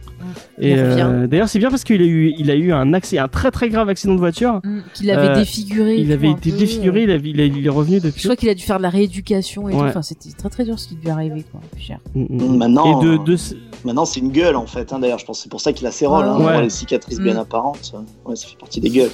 Et 0.60 0.74
euh, 0.76 1.26
d'ailleurs, 1.26 1.48
c'est 1.48 1.58
bien 1.58 1.70
parce 1.70 1.84
qu'il 1.84 2.02
a 2.02 2.04
eu 2.04 2.34
il 2.38 2.50
a 2.50 2.54
eu 2.54 2.72
un 2.72 2.92
accès, 2.94 3.18
un 3.18 3.28
très 3.28 3.50
très 3.50 3.68
grave 3.68 3.88
accident 3.88 4.14
de 4.14 4.18
voiture. 4.18 4.60
qu'il 4.94 5.10
avait 5.10 5.28
euh, 5.28 5.34
défiguré. 5.36 5.96
Il 5.96 6.12
avait 6.12 6.30
été 6.30 6.50
peu, 6.50 6.56
défiguré, 6.58 7.02
il, 7.04 7.10
avait- 7.10 7.30
il, 7.30 7.40
a- 7.40 7.44
il 7.44 7.66
est 7.66 7.70
revenu 7.70 7.98
Je 7.98 8.06
depuis. 8.06 8.22
crois 8.24 8.36
qu'il 8.36 8.48
a 8.48 8.54
dû 8.54 8.62
faire 8.62 8.78
de 8.78 8.82
la 8.82 8.90
rééducation 8.90 9.68
et 9.68 9.72
tout. 9.72 9.78
Ouais. 9.78 9.88
Enfin, 9.88 10.02
c'était 10.02 10.30
très 10.32 10.48
très 10.50 10.64
dur 10.64 10.78
ce 10.78 10.88
qui 10.88 10.96
lui 10.96 11.08
est 11.08 11.10
arrivé 11.10 11.44
quoi. 11.50 11.60
Cher. 11.78 11.98
Maintenant, 12.14 13.00
Et 13.00 13.04
de, 13.04 13.16
de, 13.24 13.36
Maintenant, 13.84 14.04
c'est 14.04 14.20
une 14.20 14.32
gueule 14.32 14.56
en 14.56 14.66
fait. 14.66 14.92
Hein, 14.92 14.98
D'ailleurs, 14.98 15.18
je 15.18 15.24
pense 15.24 15.38
que 15.38 15.42
c'est 15.44 15.50
pour 15.50 15.60
ça 15.60 15.72
qu'il 15.72 15.86
a 15.86 15.92
ses 15.92 16.06
rôles. 16.06 16.24
Ah 16.26 16.34
hein, 16.36 16.44
ouais. 16.46 16.62
les 16.62 16.70
cicatrices 16.70 17.20
bien 17.20 17.34
Mm. 17.34 17.38
apparentes. 17.38 17.92
Ouais, 18.26 18.34
ça 18.36 18.48
fait 18.48 18.58
partie 18.58 18.80
des 18.80 18.90
gueules. 18.90 19.10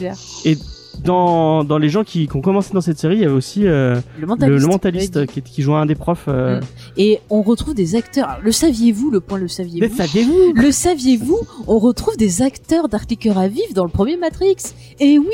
Dans, 1.03 1.65
dans 1.65 1.79
les 1.79 1.89
gens 1.89 2.05
qui, 2.05 2.29
qui 2.29 2.37
ont 2.37 2.41
commencé 2.41 2.73
dans 2.73 2.81
cette 2.81 2.99
série, 2.99 3.17
il 3.17 3.23
y 3.23 3.25
avait 3.25 3.35
aussi 3.35 3.67
euh, 3.67 3.95
Le 4.19 4.23
le, 4.23 4.67
mentaliste. 4.67 5.17
le 5.17 5.27
qui, 5.27 5.43
qui 5.43 5.63
jouait 5.63 5.77
un 5.77 5.87
des 5.87 5.95
profs. 5.95 6.27
Euh... 6.29 6.61
Mm. 6.61 6.65
Et 6.97 7.21
on 7.31 7.43
retrouve 7.43 7.75
des 7.75 7.97
acteurs. 7.97 8.29
Alors, 8.29 8.43
Le 8.43 8.53
saviez-vous 8.53 9.11
Le 9.11 9.21
point 9.21 9.39
le 9.39 9.49
saviez-vous 9.49 9.95
saviez-vous 9.97 10.53
Le 10.55 10.71
saviez-vous 10.71 11.39
On 11.67 11.79
retrouve 11.79 12.17
des 12.17 12.43
acteurs 12.43 12.89
d'Arte 12.89 13.17
Cœur 13.19 13.39
à 13.39 13.49
vif 13.49 13.73
dans 13.75 13.85
le 13.85 13.91
premier 13.91 14.17
Matrix. 14.17 14.57
Et 15.01 15.19
oui, 15.19 15.27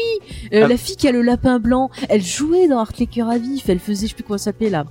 euh, 0.54 0.62
Ah. 0.64 0.68
la 0.68 0.76
fille 0.76 0.96
qui 0.96 1.08
a 1.08 1.12
le 1.12 1.22
lapin 1.22 1.58
blanc, 1.58 1.90
elle 2.08 2.22
jouait 2.22 2.68
dans 2.68 2.78
Arte 2.78 3.02
Cœur 3.10 3.28
à 3.28 3.38
vif. 3.38 3.68
Elle 3.68 3.78
faisait, 3.78 4.06
je 4.06 4.10
sais 4.10 4.14
plus 4.14 4.24
comment 4.24 4.36
elle 4.36 4.40
s'appelait 4.40 4.70
là. 4.70 4.84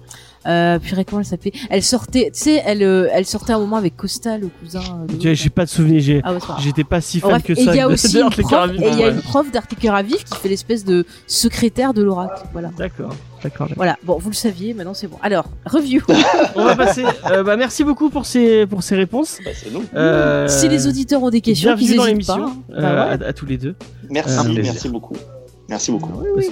Euh, 0.47 0.79
purée, 0.79 1.03
comment 1.05 1.19
elle 1.19 1.25
s'appelait 1.25 1.51
Elle 1.69 1.83
sortait, 1.83 2.31
tu 2.33 2.39
sais, 2.39 2.63
elle, 2.65 2.81
euh, 2.81 3.09
elle 3.11 3.25
sortait 3.25 3.51
un 3.53 3.59
moment 3.59 3.75
avec 3.75 3.97
Costa, 3.97 4.37
le 4.37 4.47
cousin. 4.47 4.79
euh, 4.79 5.33
J'ai 5.33 5.49
pas 5.49 5.65
de 5.65 5.69
souvenir, 5.69 5.99
j'ai- 6.01 6.21
Ah 6.23 6.31
ouais, 6.33 6.39
j'étais 6.59 6.85
pas 6.85 7.01
si 7.01 7.19
fan 7.19 7.31
bref, 7.31 7.43
que 7.43 7.51
et 7.53 7.55
ça. 7.65 7.73
il 7.73 7.77
y 7.77 7.79
a 7.81 7.87
aussi 7.89 8.19
une 8.19 8.29
prof, 8.29 8.69
et 8.71 8.75
il 8.77 8.99
y 8.99 9.03
a 9.03 9.07
Ouais. 9.07 9.11
une 9.11 9.21
prof 9.21 9.51
d'Arte 9.51 9.75
Cœur 9.75 9.95
à 9.95 10.01
vif 10.01 10.23
qui 10.23 10.35
fait 10.37 10.47
l'espèce 10.49 10.85
de 10.85 11.05
secrétaire 11.27 11.93
de 11.93 12.01
l'oracle. 12.03 12.43
Voilà. 12.53 12.69
D'accord, 12.77 13.09
d'accord. 13.43 13.67
d'accord. 13.67 13.67
Voilà. 13.75 13.97
Bon, 14.05 14.17
vous 14.17 14.29
le 14.29 14.35
saviez, 14.35 14.73
maintenant 14.73 14.93
c'est 14.93 15.07
bon. 15.07 15.17
Alors, 15.21 15.45
review. 15.65 16.01
On 16.55 16.63
va 16.63 16.75
passer. 16.77 17.03
euh, 17.31 17.43
bah, 17.43 17.57
merci 17.57 17.83
beaucoup 17.83 18.09
pour 18.09 18.25
ces 18.25 18.65
pour 18.65 18.81
ces 18.81 18.95
réponses. 18.95 19.39
Bah. 19.43 19.51
Euh, 19.95 20.47
si 20.47 20.69
les 20.69 20.87
auditeurs 20.87 21.21
ont 21.21 21.29
des 21.29 21.41
questions, 21.41 21.71
bienvenue 21.75 21.85
qu'ils 21.87 21.97
dans 21.97 22.03
n'hésitent 22.05 22.29
l'émission 22.29 22.55
pas. 22.69 22.73
euh, 22.75 22.81
Bah 22.81 22.93
ouais. 23.17 23.25
à, 23.25 23.27
à 23.29 23.33
tous 23.33 23.45
les 23.45 23.57
deux. 23.57 23.75
Merci, 24.09 24.37
merci 24.55 24.87
beaucoup. 24.89 25.15
Merci 25.67 25.91
beaucoup. 25.91 26.13
Parce- 26.35 26.47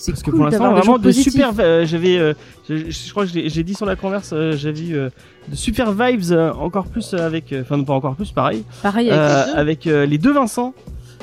C'est 0.00 0.12
Parce 0.12 0.22
que 0.22 0.30
pour 0.30 0.44
l'instant, 0.44 0.72
vraiment 0.72 0.96
de 0.96 1.10
super. 1.10 1.50
euh, 1.58 1.84
j'avais, 1.84 2.18
euh, 2.18 2.32
je, 2.68 2.88
je 2.88 3.10
crois 3.10 3.26
que 3.26 3.32
j'ai 3.34 3.62
dit 3.64 3.74
sur 3.74 3.84
la 3.84 3.96
converse, 3.96 4.30
euh, 4.32 4.52
j'avais 4.56 4.80
eu 4.80 4.94
euh, 4.96 5.10
de 5.48 5.56
super 5.56 5.90
vibes 5.92 6.30
euh, 6.30 6.52
encore 6.52 6.86
plus 6.86 7.14
avec, 7.14 7.52
enfin 7.60 7.76
non 7.78 7.84
pas 7.84 7.94
encore 7.94 8.14
plus, 8.14 8.30
pareil, 8.30 8.62
Pareil 8.80 9.10
avec 9.10 9.18
euh, 9.18 9.26
les 9.26 9.52
deux. 9.52 9.58
avec 9.58 9.86
euh, 9.88 10.06
les 10.06 10.18
deux 10.18 10.32
Vincent. 10.32 10.72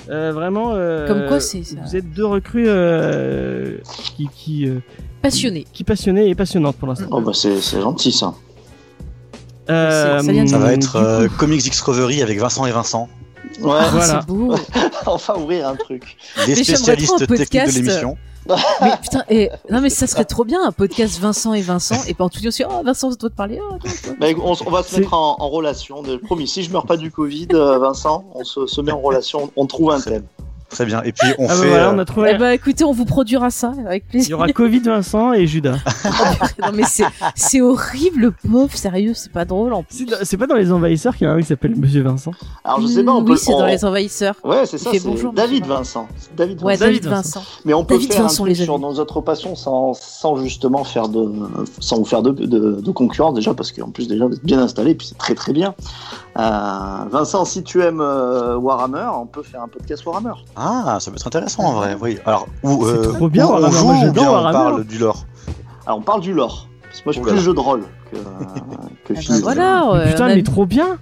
Euh, 0.10 0.32
vraiment. 0.34 0.74
euh, 0.76 1.08
Comme 1.08 1.26
quoi, 1.28 1.40
c'est 1.40 1.64
ça. 1.64 1.78
Vous 1.84 1.96
êtes 1.96 2.14
deux 2.14 2.26
recrues 2.26 2.66
euh, 2.68 3.78
qui 4.16 4.28
qui 4.36 4.68
euh, 4.70 4.80
Passionné. 5.22 5.66
qui 5.74 5.84
passionnées 5.86 6.28
et 6.30 6.36
passionnantes 6.36 6.76
pour 6.76 6.90
l'instant. 6.90 7.08
Oh 7.12 7.22
bah 7.22 7.32
c'est 7.34 7.60
c'est 7.62 7.80
gentil 7.82 8.12
ça. 8.12 8.34
Euh, 9.70 10.20
ça 10.20 10.32
vient 10.32 10.44
de- 10.44 10.50
Ça 10.50 10.60
va 10.60 10.74
être 10.74 10.98
euh, 10.98 11.28
Comics 11.40 11.66
X 11.66 11.82
Recovery 11.82 12.22
avec 12.22 12.38
Vincent 12.40 12.66
et 12.68 12.72
Vincent, 12.72 13.10
Ouais, 13.62 13.72
Ah, 13.82 13.90
Voilà. 13.92 14.22
Beau. 14.22 14.56
enfin 15.06 15.36
ouvrir 15.36 15.68
un 15.68 15.76
truc. 15.76 16.18
des 16.46 16.56
Mais 16.56 16.64
spécialistes 16.64 17.18
techniques 17.18 17.40
podcast, 17.40 17.74
de 17.74 17.80
l'émission. 17.80 18.18
mais 18.82 18.92
putain, 19.02 19.24
et, 19.28 19.50
non 19.72 19.82
mais 19.82 19.90
ça 19.90 20.06
serait 20.06 20.24
trop 20.26 20.44
bien 20.46 20.64
un 20.64 20.72
podcast 20.72 21.20
Vincent 21.20 21.54
et 21.56 21.62
Vincent 21.62 21.96
et 22.08 22.14
pendant 22.14 22.30
tout 22.30 22.40
le 22.44 22.52
temps, 22.52 22.78
oh 22.80 22.84
Vincent, 22.86 23.10
c'est 23.10 23.18
toi 23.18 23.30
de 23.30 23.34
parler. 23.34 23.60
Oh. 23.72 23.78
Bah, 24.20 24.28
on, 24.40 24.54
on 24.66 24.70
va 24.70 24.84
se 24.84 25.00
mettre 25.00 25.14
en, 25.16 25.36
en 25.40 25.50
relation. 25.50 26.04
De, 26.04 26.18
promis, 26.18 26.48
si 26.48 26.62
je 26.62 26.72
meurs 26.72 26.86
pas 26.86 26.98
du 26.98 27.10
Covid, 27.10 27.48
euh, 27.54 27.80
Vincent, 27.80 28.24
on 28.36 28.44
se, 28.44 28.68
se 28.68 28.82
met 28.82 28.92
en 28.92 29.02
relation. 29.02 29.52
On 29.56 29.66
trouve 29.66 29.92
un 29.92 30.00
thème. 30.00 30.26
Très 30.76 30.86
bien. 30.86 31.02
Et 31.04 31.12
puis 31.14 31.30
on 31.40 31.46
Ah 31.46 31.56
bah 31.56 31.62
fait. 31.62 31.70
voilà, 31.70 31.88
euh, 31.90 31.94
on 31.96 32.00
a 32.00 32.06
trouvé. 32.06 32.32
Eh 32.36 32.38
ben 32.38 32.50
écoutez, 32.52 32.84
on 32.84 32.92
vous 32.92 33.06
produira 33.06 33.50
ça 33.50 33.72
avec 33.88 34.04
Il 34.08 34.10
plaisir. 34.12 34.30
y 34.32 34.34
aura 34.34 34.48
Covid, 34.50 34.80
Vincent 34.80 35.32
et 35.34 35.48
Judas. 35.48 35.78
non 36.62 36.72
mais 36.74 36.84
c'est 36.86 37.06
c'est 37.34 37.62
horrible, 37.62 38.20
le 38.22 38.32
pauvre, 38.32 38.76
sérieux, 38.76 39.14
c'est 39.16 39.32
pas 39.32 39.46
drôle 39.46 39.74
en 39.74 39.84
plus. 39.84 40.06
C'est 40.24 40.38
pas 40.38 40.48
dans 40.48 40.56
les 40.56 40.72
envahisseurs 40.74 41.16
qu'il 41.16 41.28
y 41.28 41.30
en 41.30 41.34
a 41.34 41.38
un 41.38 41.40
qui 41.42 41.48
s'appelle 41.48 41.76
Monsieur 41.78 42.02
Vincent. 42.04 42.32
Alors 42.64 42.82
je 42.82 42.88
sais 42.88 43.04
pas, 43.04 43.14
on 43.14 43.24
peut. 43.24 43.32
oui, 43.34 43.38
c'est 43.38 43.54
on- 43.54 43.60
dans 43.60 43.66
les 43.68 43.86
envahisseurs. 43.86 44.36
Ouais, 44.44 44.66
c'est 44.66 44.78
Il 44.78 44.84
ça. 44.84 44.90
C'est 44.94 45.04
bonjour, 45.06 45.32
David 45.34 45.66
Vincent. 45.66 46.08
David 46.36 46.62
Ouais, 46.62 46.74
Vincent. 46.76 46.86
David 46.86 47.00
David 47.02 47.06
Vincent. 47.06 47.40
Vincent. 47.40 47.52
Mais 47.64 47.74
on 47.74 47.86
peut 47.86 47.96
David 47.96 48.12
faire 48.14 48.22
Vincent, 48.24 48.44
un 48.44 48.48
truc 48.48 48.58
sur 48.58 48.80
nos 48.80 48.94
autres 49.00 49.22
passions 49.22 49.56
sans, 49.56 49.94
sans 49.94 50.36
justement 50.38 50.84
faire 50.84 51.08
de, 51.08 51.32
sans 51.80 51.98
vous 51.98 52.06
faire 52.06 52.22
de, 52.22 52.32
de, 52.32 52.82
de 52.82 52.92
concurrence 52.92 53.34
déjà 53.34 53.54
parce 53.54 53.72
qu'en 53.72 53.90
plus 53.92 54.08
déjà 54.08 54.26
vous 54.26 54.34
êtes 54.34 54.46
bien 54.46 54.60
installé 54.60 54.92
et 54.92 54.96
puis 54.96 55.08
c'est 55.08 55.18
très 55.18 55.36
très 55.36 55.54
bien. 55.54 55.74
Euh, 56.38 57.06
Vincent, 57.12 57.46
si 57.46 57.64
tu 57.64 57.82
aimes 57.82 58.02
euh, 58.02 58.58
Warhammer, 58.58 59.08
on 59.22 59.26
peut 59.26 59.44
faire 59.44 59.62
un 59.62 59.68
podcast 59.70 60.06
Warhammer. 60.06 60.34
Ah, 60.56 60.98
ça 61.00 61.10
peut 61.12 61.16
être 61.18 61.28
intéressant 61.28 61.64
en 61.64 61.74
vrai. 61.74 61.96
Oui. 62.02 62.18
Alors 62.26 62.48
où, 62.64 62.86
euh, 62.86 63.04
C'est 63.04 63.18
trop 63.18 63.30
bien, 63.30 63.46
où 63.46 63.50
on 63.50 63.62
Warhammer. 63.62 63.72
joue 64.02 64.08
ou 64.10 64.12
bien 64.12 64.24
on 64.30 64.32
Warhammer. 64.34 64.52
parle 64.54 64.84
du 64.86 64.98
lore. 64.98 65.26
Alors 65.86 66.00
on 66.00 66.02
parle 66.02 66.22
du 66.22 66.34
lore. 66.34 66.68
Parce 66.84 67.00
que 67.00 67.06
moi 67.06 67.14
je 67.14 67.20
suis 67.20 67.36
plus 67.36 67.40
jeu 67.46 67.54
de 67.54 67.60
rôle 67.60 67.84
que, 68.12 68.18
que 69.14 69.14
Ah 69.18 69.22
film. 69.22 69.36
bah 69.38 69.42
voilà. 69.44 69.92
Euh, 69.94 70.08
putain, 70.12 70.26
a- 70.26 70.36
mais 70.36 70.44
trop 70.44 70.66
bien. 70.66 70.98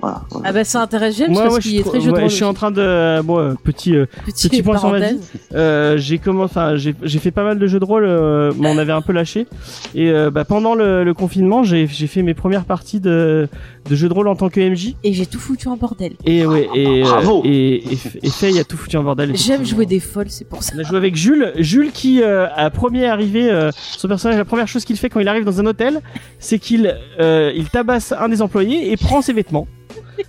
Voilà. 0.00 0.20
Ah 0.44 0.52
bah 0.52 0.62
ça 0.62 0.80
intéresse 0.80 1.16
James 1.16 1.32
Moi, 1.32 1.42
parce 1.42 1.54
moi, 1.54 1.60
qu'il 1.60 1.72
je, 1.72 1.76
est 1.78 1.80
suis 1.82 1.90
très 1.90 2.00
jeu 2.00 2.10
de 2.12 2.14
ouais, 2.14 2.20
rôle. 2.20 2.30
je 2.30 2.34
suis 2.36 2.44
en 2.44 2.54
train 2.54 2.70
de, 2.70 3.20
bon, 3.22 3.36
euh, 3.40 3.54
petit, 3.64 3.96
euh, 3.96 4.06
petit 4.26 4.62
point 4.62 4.78
sur 4.78 4.90
ma 4.92 5.00
vie. 5.00 5.18
Euh, 5.54 5.96
j'ai 5.98 6.20
enfin, 6.28 6.76
j'ai 6.76 6.94
j'ai 7.02 7.18
fait 7.18 7.32
pas 7.32 7.42
mal 7.42 7.58
de 7.58 7.66
jeux 7.66 7.80
de 7.80 7.84
rôle, 7.84 8.04
euh, 8.04 8.52
mais 8.56 8.72
on 8.72 8.78
avait 8.78 8.92
un 8.92 9.00
peu 9.00 9.12
lâché. 9.12 9.48
Et 9.96 10.12
euh, 10.12 10.30
bah, 10.30 10.44
pendant 10.44 10.76
le, 10.76 11.02
le 11.02 11.14
confinement, 11.14 11.64
j'ai 11.64 11.88
j'ai 11.88 12.06
fait 12.06 12.22
mes 12.22 12.34
premières 12.34 12.64
parties 12.64 13.00
de, 13.00 13.48
de 13.88 13.94
jeux 13.96 14.08
de 14.08 14.14
rôle 14.14 14.28
en 14.28 14.36
tant 14.36 14.48
que 14.48 14.60
MJ. 14.60 14.94
Et 15.04 15.12
j'ai 15.12 15.26
tout 15.26 15.38
foutu 15.38 15.68
en 15.68 15.76
bordel. 15.76 16.12
Et 16.24 16.44
ouais, 16.46 16.68
et 16.74 16.86
euh, 16.86 17.04
Bravo. 17.04 17.42
et, 17.44 17.76
et, 17.76 17.98
et 18.22 18.30
Faye 18.30 18.58
a 18.58 18.64
tout 18.64 18.76
foutu 18.76 18.96
en 18.96 19.02
bordel. 19.04 19.36
J'aime 19.36 19.64
jouer 19.64 19.86
des 19.86 20.00
folles, 20.00 20.30
c'est 20.30 20.46
pour 20.46 20.62
ça. 20.62 20.72
On 20.76 20.80
a 20.80 20.82
joué 20.82 20.96
avec 20.96 21.16
Jules. 21.16 21.52
Jules 21.56 21.92
qui, 21.92 22.22
euh, 22.22 22.46
à 22.54 22.70
premier 22.70 23.06
arrivé, 23.06 23.50
euh, 23.50 23.70
son 23.74 24.08
personnage, 24.08 24.36
la 24.38 24.44
première 24.44 24.68
chose 24.68 24.84
qu'il 24.84 24.96
fait 24.96 25.08
quand 25.08 25.20
il 25.20 25.28
arrive 25.28 25.44
dans 25.44 25.60
un 25.60 25.66
hôtel, 25.66 26.00
c'est 26.38 26.58
qu'il 26.58 26.98
euh, 27.20 27.52
il 27.54 27.68
tabasse 27.68 28.12
un 28.12 28.28
des 28.28 28.42
employés 28.42 28.92
et 28.92 28.96
prend 28.96 29.22
ses 29.22 29.32
vêtements. 29.32 29.66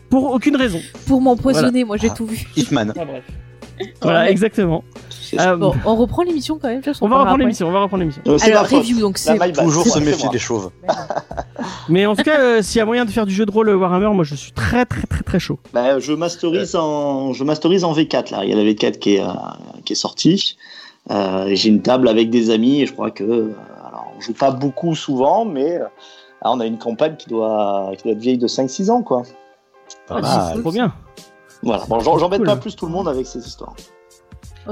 Pour 0.09 0.31
aucune 0.31 0.55
raison. 0.55 0.79
Pour 1.07 1.19
m'empoisonner, 1.21 1.83
moi 1.83 1.97
j'ai 1.97 2.09
tout 2.11 2.25
vu. 2.25 2.47
Hitman. 2.55 2.93
Bref. 2.95 3.23
Voilà, 4.01 4.21
Ouais. 4.25 4.31
exactement. 4.31 4.83
Euh, 5.37 5.55
Bon, 5.55 5.73
on 5.85 5.95
reprend 5.95 6.23
l'émission 6.23 6.57
quand 6.61 6.67
même. 6.69 6.81
on 7.01 7.07
va 7.07 7.19
reprendre 7.19 7.39
l'émission, 7.39 7.67
on 7.67 7.71
va 7.71 7.81
reprendre 7.81 8.01
l'émission. 8.01 8.21
Euh, 8.27 8.37
c'est 8.37 8.51
Alors, 8.51 8.67
review, 8.67 8.99
donc 8.99 9.19
La 9.25 9.37
c'est. 9.37 9.51
Toujours 9.53 9.85
se 9.85 9.99
méfier 9.99 10.29
des 10.29 10.39
chauves. 10.39 10.71
Mais 11.89 12.05
en 12.05 12.15
tout 12.15 12.23
cas, 12.23 12.39
euh, 12.39 12.61
s'il 12.61 12.79
y 12.79 12.81
a 12.81 12.85
moyen 12.85 13.05
de 13.05 13.11
faire 13.11 13.25
du 13.25 13.33
jeu 13.33 13.45
de 13.45 13.51
rôle 13.51 13.69
Warhammer, 13.69 14.09
moi 14.13 14.23
je 14.23 14.35
suis 14.35 14.51
très 14.51 14.85
très 14.85 15.05
très 15.07 15.23
très 15.23 15.39
chaud. 15.39 15.59
Bah, 15.73 15.99
je 15.99 16.13
masterise 16.13 16.75
en 16.75 17.33
je 17.33 17.43
masterise 17.43 17.83
en 17.83 17.93
V4 17.93 18.31
là. 18.31 18.43
Il 18.43 18.49
y 18.49 18.53
a 18.53 18.55
la 18.55 18.63
V4 18.63 18.99
qui 18.99 19.15
est 19.15 19.21
euh, 19.21 19.27
qui 19.85 19.93
est 19.93 19.95
sortie. 19.97 20.55
Euh, 21.11 21.49
J'ai 21.53 21.69
une 21.69 21.81
table 21.81 22.07
avec 22.07 22.29
des 22.29 22.49
amis 22.51 22.81
et 22.81 22.85
je 22.85 22.93
crois 22.93 23.09
que 23.11 23.23
euh, 23.23 23.55
alors 23.87 24.11
on 24.17 24.21
joue 24.21 24.33
pas 24.33 24.51
beaucoup 24.51 24.95
souvent, 24.95 25.45
mais 25.45 25.77
euh, 25.77 25.85
ah, 26.41 26.51
on 26.51 26.59
a 26.59 26.65
une 26.65 26.77
campagne 26.77 27.15
qui 27.17 27.27
doit 27.29 27.91
qui 27.97 28.03
doit 28.03 28.11
être 28.13 28.19
vieille 28.19 28.37
de 28.37 28.47
5-6 28.47 28.91
ans 28.91 29.01
quoi. 29.01 29.23
Ah, 30.09 30.51
c'est 30.53 30.61
Trop 30.61 30.71
bien. 30.71 30.93
Voilà. 31.63 31.83
Bon, 31.87 31.99
j'embête 32.17 32.39
Cool. 32.39 32.47
pas 32.47 32.55
plus 32.55 32.75
tout 32.75 32.85
le 32.85 32.91
monde 32.91 33.07
avec 33.07 33.25
ces 33.25 33.45
histoires. 33.45 33.73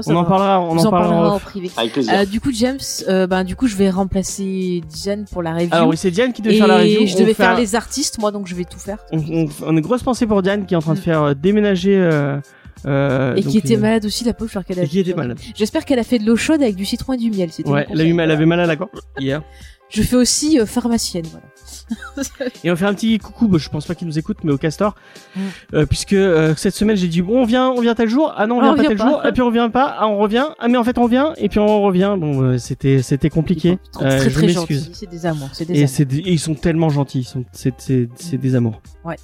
Oh, 0.06 0.10
On 0.12 0.16
en 0.16 0.24
parlera, 0.24 0.60
on 0.60 0.76
en 0.78 0.90
parlera. 0.90 1.14
en 1.16 1.24
en 1.32 1.36
off. 1.36 1.42
privé. 1.44 1.70
Avec 1.76 1.92
plaisir. 1.92 2.12
Euh, 2.14 2.24
du 2.24 2.40
coup, 2.40 2.50
James, 2.52 2.78
euh, 3.08 3.26
ben, 3.26 3.44
du 3.44 3.56
coup, 3.56 3.66
je 3.66 3.76
vais 3.76 3.90
remplacer 3.90 4.82
Diane 4.88 5.24
pour 5.30 5.42
la 5.42 5.54
review. 5.54 5.68
Alors 5.72 5.88
oui, 5.88 5.96
c'est 5.96 6.10
Diane 6.10 6.32
qui 6.32 6.42
devait 6.42 6.54
et 6.56 6.58
faire 6.58 6.66
la 6.68 6.78
review. 6.78 7.06
je 7.06 7.16
devais 7.16 7.34
faire 7.34 7.50
un- 7.50 7.56
les 7.58 7.74
artistes, 7.74 8.18
moi, 8.18 8.30
donc 8.30 8.46
je 8.46 8.54
vais 8.54 8.64
tout 8.64 8.78
faire. 8.78 8.98
On, 9.12 9.18
on, 9.18 9.48
on 9.62 9.68
a 9.68 9.70
une 9.70 9.80
grosse 9.80 10.02
pensée 10.02 10.26
pour 10.26 10.42
Diane 10.42 10.66
qui 10.66 10.74
est 10.74 10.76
en 10.76 10.80
train 10.82 10.94
de 10.94 11.00
faire 11.00 11.22
euh, 11.22 11.34
déménager. 11.34 11.96
Euh, 11.96 12.38
euh, 12.86 13.34
et 13.34 13.40
donc, 13.42 13.50
qui 13.50 13.58
était 13.58 13.76
euh, 13.76 13.80
malade 13.80 14.04
aussi, 14.06 14.24
la 14.24 14.34
pauvre, 14.34 14.62
qu'elle 14.62 14.78
a 14.78 14.82
Et 14.84 14.88
qui 14.88 15.00
était 15.00 15.14
malade. 15.14 15.38
J'espère 15.56 15.84
qu'elle 15.84 15.98
a 15.98 16.04
fait 16.04 16.18
de 16.20 16.26
l'eau 16.26 16.36
chaude 16.36 16.62
avec 16.62 16.76
du 16.76 16.84
citron 16.84 17.14
et 17.14 17.16
du 17.16 17.30
miel. 17.30 17.50
Ouais, 17.66 17.66
elle, 17.66 17.74
a 17.74 17.82
eu 17.82 17.86
conseil. 17.88 18.12
mal, 18.12 18.24
elle 18.26 18.36
avait 18.36 18.46
mal 18.46 18.60
à 18.60 18.66
la 18.66 18.76
gorge 18.76 18.90
hier. 19.18 19.42
Je 19.90 20.02
fais 20.02 20.16
aussi 20.16 20.60
euh, 20.60 20.66
pharmacienne, 20.66 21.24
voilà. 21.30 21.46
Et 22.64 22.70
on 22.70 22.76
fait 22.76 22.84
un 22.86 22.94
petit 22.94 23.18
coucou, 23.18 23.48
bah, 23.48 23.58
je 23.58 23.68
pense 23.68 23.86
pas 23.86 23.94
qu'il 23.94 24.06
nous 24.06 24.18
écoute, 24.18 24.38
mais 24.44 24.52
au 24.52 24.58
Castor, 24.58 24.94
Mm. 25.36 25.40
Euh, 25.74 25.86
puisque 25.86 26.12
euh, 26.14 26.54
cette 26.56 26.74
semaine 26.74 26.96
j'ai 26.96 27.06
dit 27.08 27.22
bon 27.22 27.42
on 27.42 27.44
vient, 27.44 27.68
on 27.70 27.80
vient 27.80 27.94
tel 27.94 28.08
jour, 28.08 28.32
ah 28.36 28.46
non 28.46 28.56
on 28.56 28.60
Ah, 28.60 28.62
vient 28.62 28.72
on 28.72 28.76
pas 28.76 28.80
vient 28.82 28.88
tel 28.90 28.98
pas. 28.98 29.08
jour, 29.08 29.26
et 29.26 29.32
puis 29.32 29.42
on 29.42 29.46
revient 29.46 29.70
pas, 29.72 29.96
ah 29.98 30.08
on 30.08 30.18
revient, 30.18 30.46
ah 30.58 30.68
mais 30.68 30.78
en 30.78 30.84
fait 30.84 30.98
on 30.98 31.06
vient, 31.06 31.34
et 31.36 31.48
puis 31.48 31.58
on 31.58 31.82
revient, 31.82 32.16
bon 32.18 32.42
euh, 32.42 32.58
c'était 32.58 33.02
c'était 33.02 33.30
compliqué, 33.30 33.78
Ils 33.92 33.94
sont 33.94 34.00
très 34.00 34.20
je 34.20 34.30
très 34.30 34.46
m'excuse. 34.46 34.80
gentils. 34.84 34.90
C'est 34.94 35.10
des 35.10 35.26
amours. 35.26 35.50
C'est 35.52 35.64
des 35.66 35.74
Et 35.74 35.78
amours. 35.78 35.88
c'est 35.90 36.04
des- 36.06 36.18
et 36.18 36.32
ils 36.32 36.38
sont 36.38 36.54
tellement 36.54 36.88
gentils, 36.88 37.28
c'est 37.52 37.74
c'est 37.78 38.08
c'est 38.16 38.38
des 38.38 38.54
amours. 38.54 38.80
Ouais. 39.04 39.16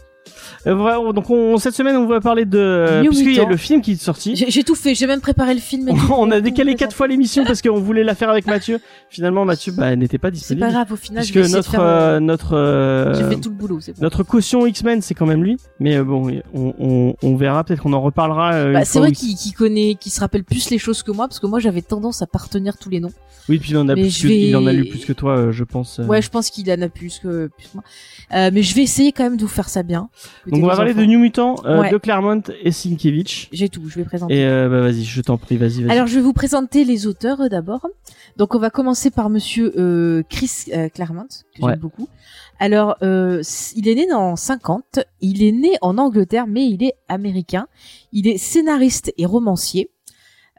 Euh, 0.67 0.75
voilà, 0.75 1.13
donc 1.13 1.29
on, 1.31 1.59
cette 1.59 1.75
semaine 1.75 1.97
on 1.97 2.07
va 2.07 2.21
parler 2.21 2.45
de 2.47 3.03
New 3.03 3.11
puisqu'il 3.11 3.35
y 3.35 3.41
a 3.41 3.45
le 3.45 3.57
film 3.57 3.83
qui 3.83 3.93
est 3.93 4.03
sorti. 4.03 4.35
J'ai 4.37 4.51
j'ai 4.51 4.63
tout 4.65 4.75
fait. 4.75 4.95
J'ai 4.95 5.07
même 5.07 5.21
préparé 5.21 5.53
le 5.55 5.61
film. 5.61 5.89
et 5.89 5.93
on 6.11 6.31
a 6.31 6.41
décalé 6.41 6.75
quatre 6.75 6.95
fois 6.97 7.07
l'émission 7.07 7.45
parce 7.45 7.61
qu'on 7.61 7.79
voulait 7.81 8.05
la 8.05 8.15
faire 8.15 8.31
avec 8.31 8.47
Mathieu. 8.47 8.81
Finalement 9.11 9.45
Mathieu 9.45 9.73
bah, 9.77 9.95
n'était 9.97 10.19
pas 10.19 10.29
C'est 10.29 10.33
disponible 10.33 10.67
pas 10.67 10.73
grave. 10.73 10.93
Au 10.93 10.97
final, 10.97 11.25
puisque 11.25 11.51
notre 11.53 11.71
faire, 11.73 11.81
euh, 11.81 12.17
euh, 12.17 12.21
notre 12.21 12.55
euh, 12.57 13.15
J'ai 13.15 13.29
fait 13.35 13.41
tout 13.41 13.51
le 13.51 13.55
boulot. 13.57 13.81
C'est 13.81 13.93
bon. 13.93 13.99
Notre 14.03 14.23
caution 14.23 14.67
X-Men, 14.67 15.03
c'est 15.03 15.15
quand 15.15 15.27
même 15.27 15.43
lui. 15.45 15.57
Mais 15.81 15.97
euh, 15.97 16.05
bon, 16.05 16.31
on, 16.55 16.75
on, 16.79 17.15
on 17.23 17.37
verra. 17.37 17.63
Peut-être 17.65 17.83
qu'on 17.83 17.93
en 17.93 18.01
reparlera. 18.01 18.73
Bah, 18.73 18.85
c'est 18.85 18.99
vrai 18.99 19.13
qu'il 19.13 19.35
qu'il 19.37 19.53
connaît, 19.53 19.95
qu'il 19.97 20.13
se 20.13 20.21
rappelle 20.21 20.45
plus 20.45 20.71
les 20.71 20.79
choses 20.79 21.03
que 21.03 21.11
moi, 21.11 21.29
parce 21.29 21.41
que 21.41 21.47
moi 21.47 21.61
j'avais 21.61 21.83
tendance 21.83 22.23
à 22.23 22.27
pas 22.27 22.39
retenir 22.39 22.79
tous 22.79 22.89
les 22.91 23.01
noms. 23.01 23.13
Oui, 23.51 23.59
puis 23.59 23.73
il 23.73 23.77
en 23.77 23.89
a 23.91 23.95
Mais 23.95 24.03
plus 24.03 24.17
je 24.19 24.23
que- 24.23 24.29
vais- 24.29 24.41
il 24.49 24.57
en 24.57 24.67
a 24.67 24.73
lu 24.73 24.87
plus 24.89 25.05
que 25.05 25.13
toi, 25.13 25.51
je 25.53 25.65
pense. 25.65 25.99
Ouais, 26.09 26.23
je 26.23 26.31
pense 26.31 26.49
qu'il 26.49 26.71
en 26.73 26.81
a 26.81 26.89
plus 26.89 27.19
que, 27.19 27.49
plus 27.49 27.69
moi. 27.75 27.85
Mais 28.51 28.63
je 28.63 28.75
vais 28.75 28.83
essayer 28.83 29.13
quand 29.13 29.25
même 29.25 29.37
de 29.37 29.43
vous 29.43 29.49
faire 29.49 29.69
ça 29.69 29.83
bien. 29.83 30.09
Donc 30.47 30.63
on 30.63 30.67
va 30.67 30.77
parler 30.77 30.95
de. 30.95 31.05
New 31.05 31.19
Mutant, 31.19 31.57
euh, 31.65 31.81
Ouais. 31.81 31.91
de 31.91 31.99
Claremont 31.99 32.43
et 32.63 32.71
Sienkiewicz. 32.73 33.49
J'ai 33.53 33.69
tout, 33.69 33.89
je 33.89 33.97
vais 33.97 34.05
présenter. 34.05 34.35
Et 34.39 34.45
euh, 34.47 34.69
bah 34.69 34.81
vas-y, 34.81 35.05
je 35.05 35.21
t'en 35.21 35.37
prie, 35.39 35.57
vas-y, 35.57 35.83
vas-y. 35.83 35.91
Alors 35.91 36.07
je 36.07 36.15
vais 36.15 36.21
vous 36.23 36.33
présenter 36.33 36.85
les 36.85 37.07
auteurs 37.07 37.41
euh, 37.43 37.49
d'abord. 37.49 37.87
Donc 38.37 38.55
on 38.55 38.59
va 38.59 38.71
commencer 38.71 39.11
par 39.11 39.29
Monsieur 39.31 39.73
euh, 39.79 40.23
Chris 40.29 40.67
euh, 40.73 40.89
Claremont, 40.89 41.27
que 41.57 41.63
Ouais. 41.63 41.73
j'aime 41.73 41.81
beaucoup. 41.81 42.09
Alors 42.61 42.97
euh, 43.03 43.43
il 43.77 43.89
est 43.89 43.95
né 43.97 44.13
en 44.13 44.37
50, 44.37 45.01
il 45.21 45.43
est 45.43 45.53
né 45.53 45.73
en 45.83 45.99
Angleterre, 45.99 46.47
mais 46.47 46.65
il 46.67 46.83
est 46.85 46.95
américain. 47.09 47.67
Il 48.13 48.29
est 48.29 48.39
scénariste 48.39 49.13
et 49.19 49.27
romancier. 49.27 49.91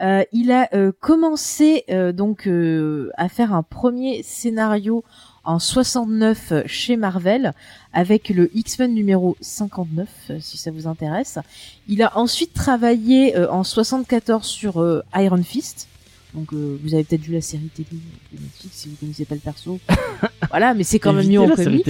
Euh, 0.01 0.23
il 0.33 0.51
a 0.51 0.67
euh, 0.73 0.91
commencé 0.99 1.85
euh, 1.89 2.11
donc 2.11 2.47
euh, 2.47 3.11
à 3.15 3.29
faire 3.29 3.53
un 3.53 3.63
premier 3.63 4.23
scénario 4.23 5.05
en 5.45 5.59
69 5.59 6.65
chez 6.65 6.97
Marvel 6.97 7.53
avec 7.93 8.29
le 8.29 8.49
X-Men 8.55 8.93
numéro 8.93 9.37
59 9.41 10.07
euh, 10.29 10.37
si 10.41 10.57
ça 10.57 10.71
vous 10.71 10.87
intéresse. 10.87 11.39
Il 11.87 12.01
a 12.01 12.17
ensuite 12.17 12.53
travaillé 12.53 13.37
euh, 13.37 13.49
en 13.51 13.63
74 13.63 14.45
sur 14.45 14.81
euh, 14.81 15.03
Iron 15.15 15.43
Fist. 15.43 15.87
Donc 16.33 16.53
euh, 16.53 16.77
vous 16.83 16.93
avez 16.93 17.03
peut-être 17.03 17.21
vu 17.21 17.33
la 17.33 17.41
série 17.41 17.69
télé 17.73 17.87
de 18.33 18.41
Netflix 18.41 18.75
si 18.77 18.89
vous 18.89 18.95
connaissez 18.95 19.25
pas 19.25 19.35
le 19.35 19.41
perso. 19.41 19.79
voilà, 20.49 20.73
mais 20.73 20.83
c'est 20.83 20.99
quand 20.99 21.13
même 21.13 21.27
mieux 21.27 21.39
en 21.39 21.49
comics. 21.49 21.87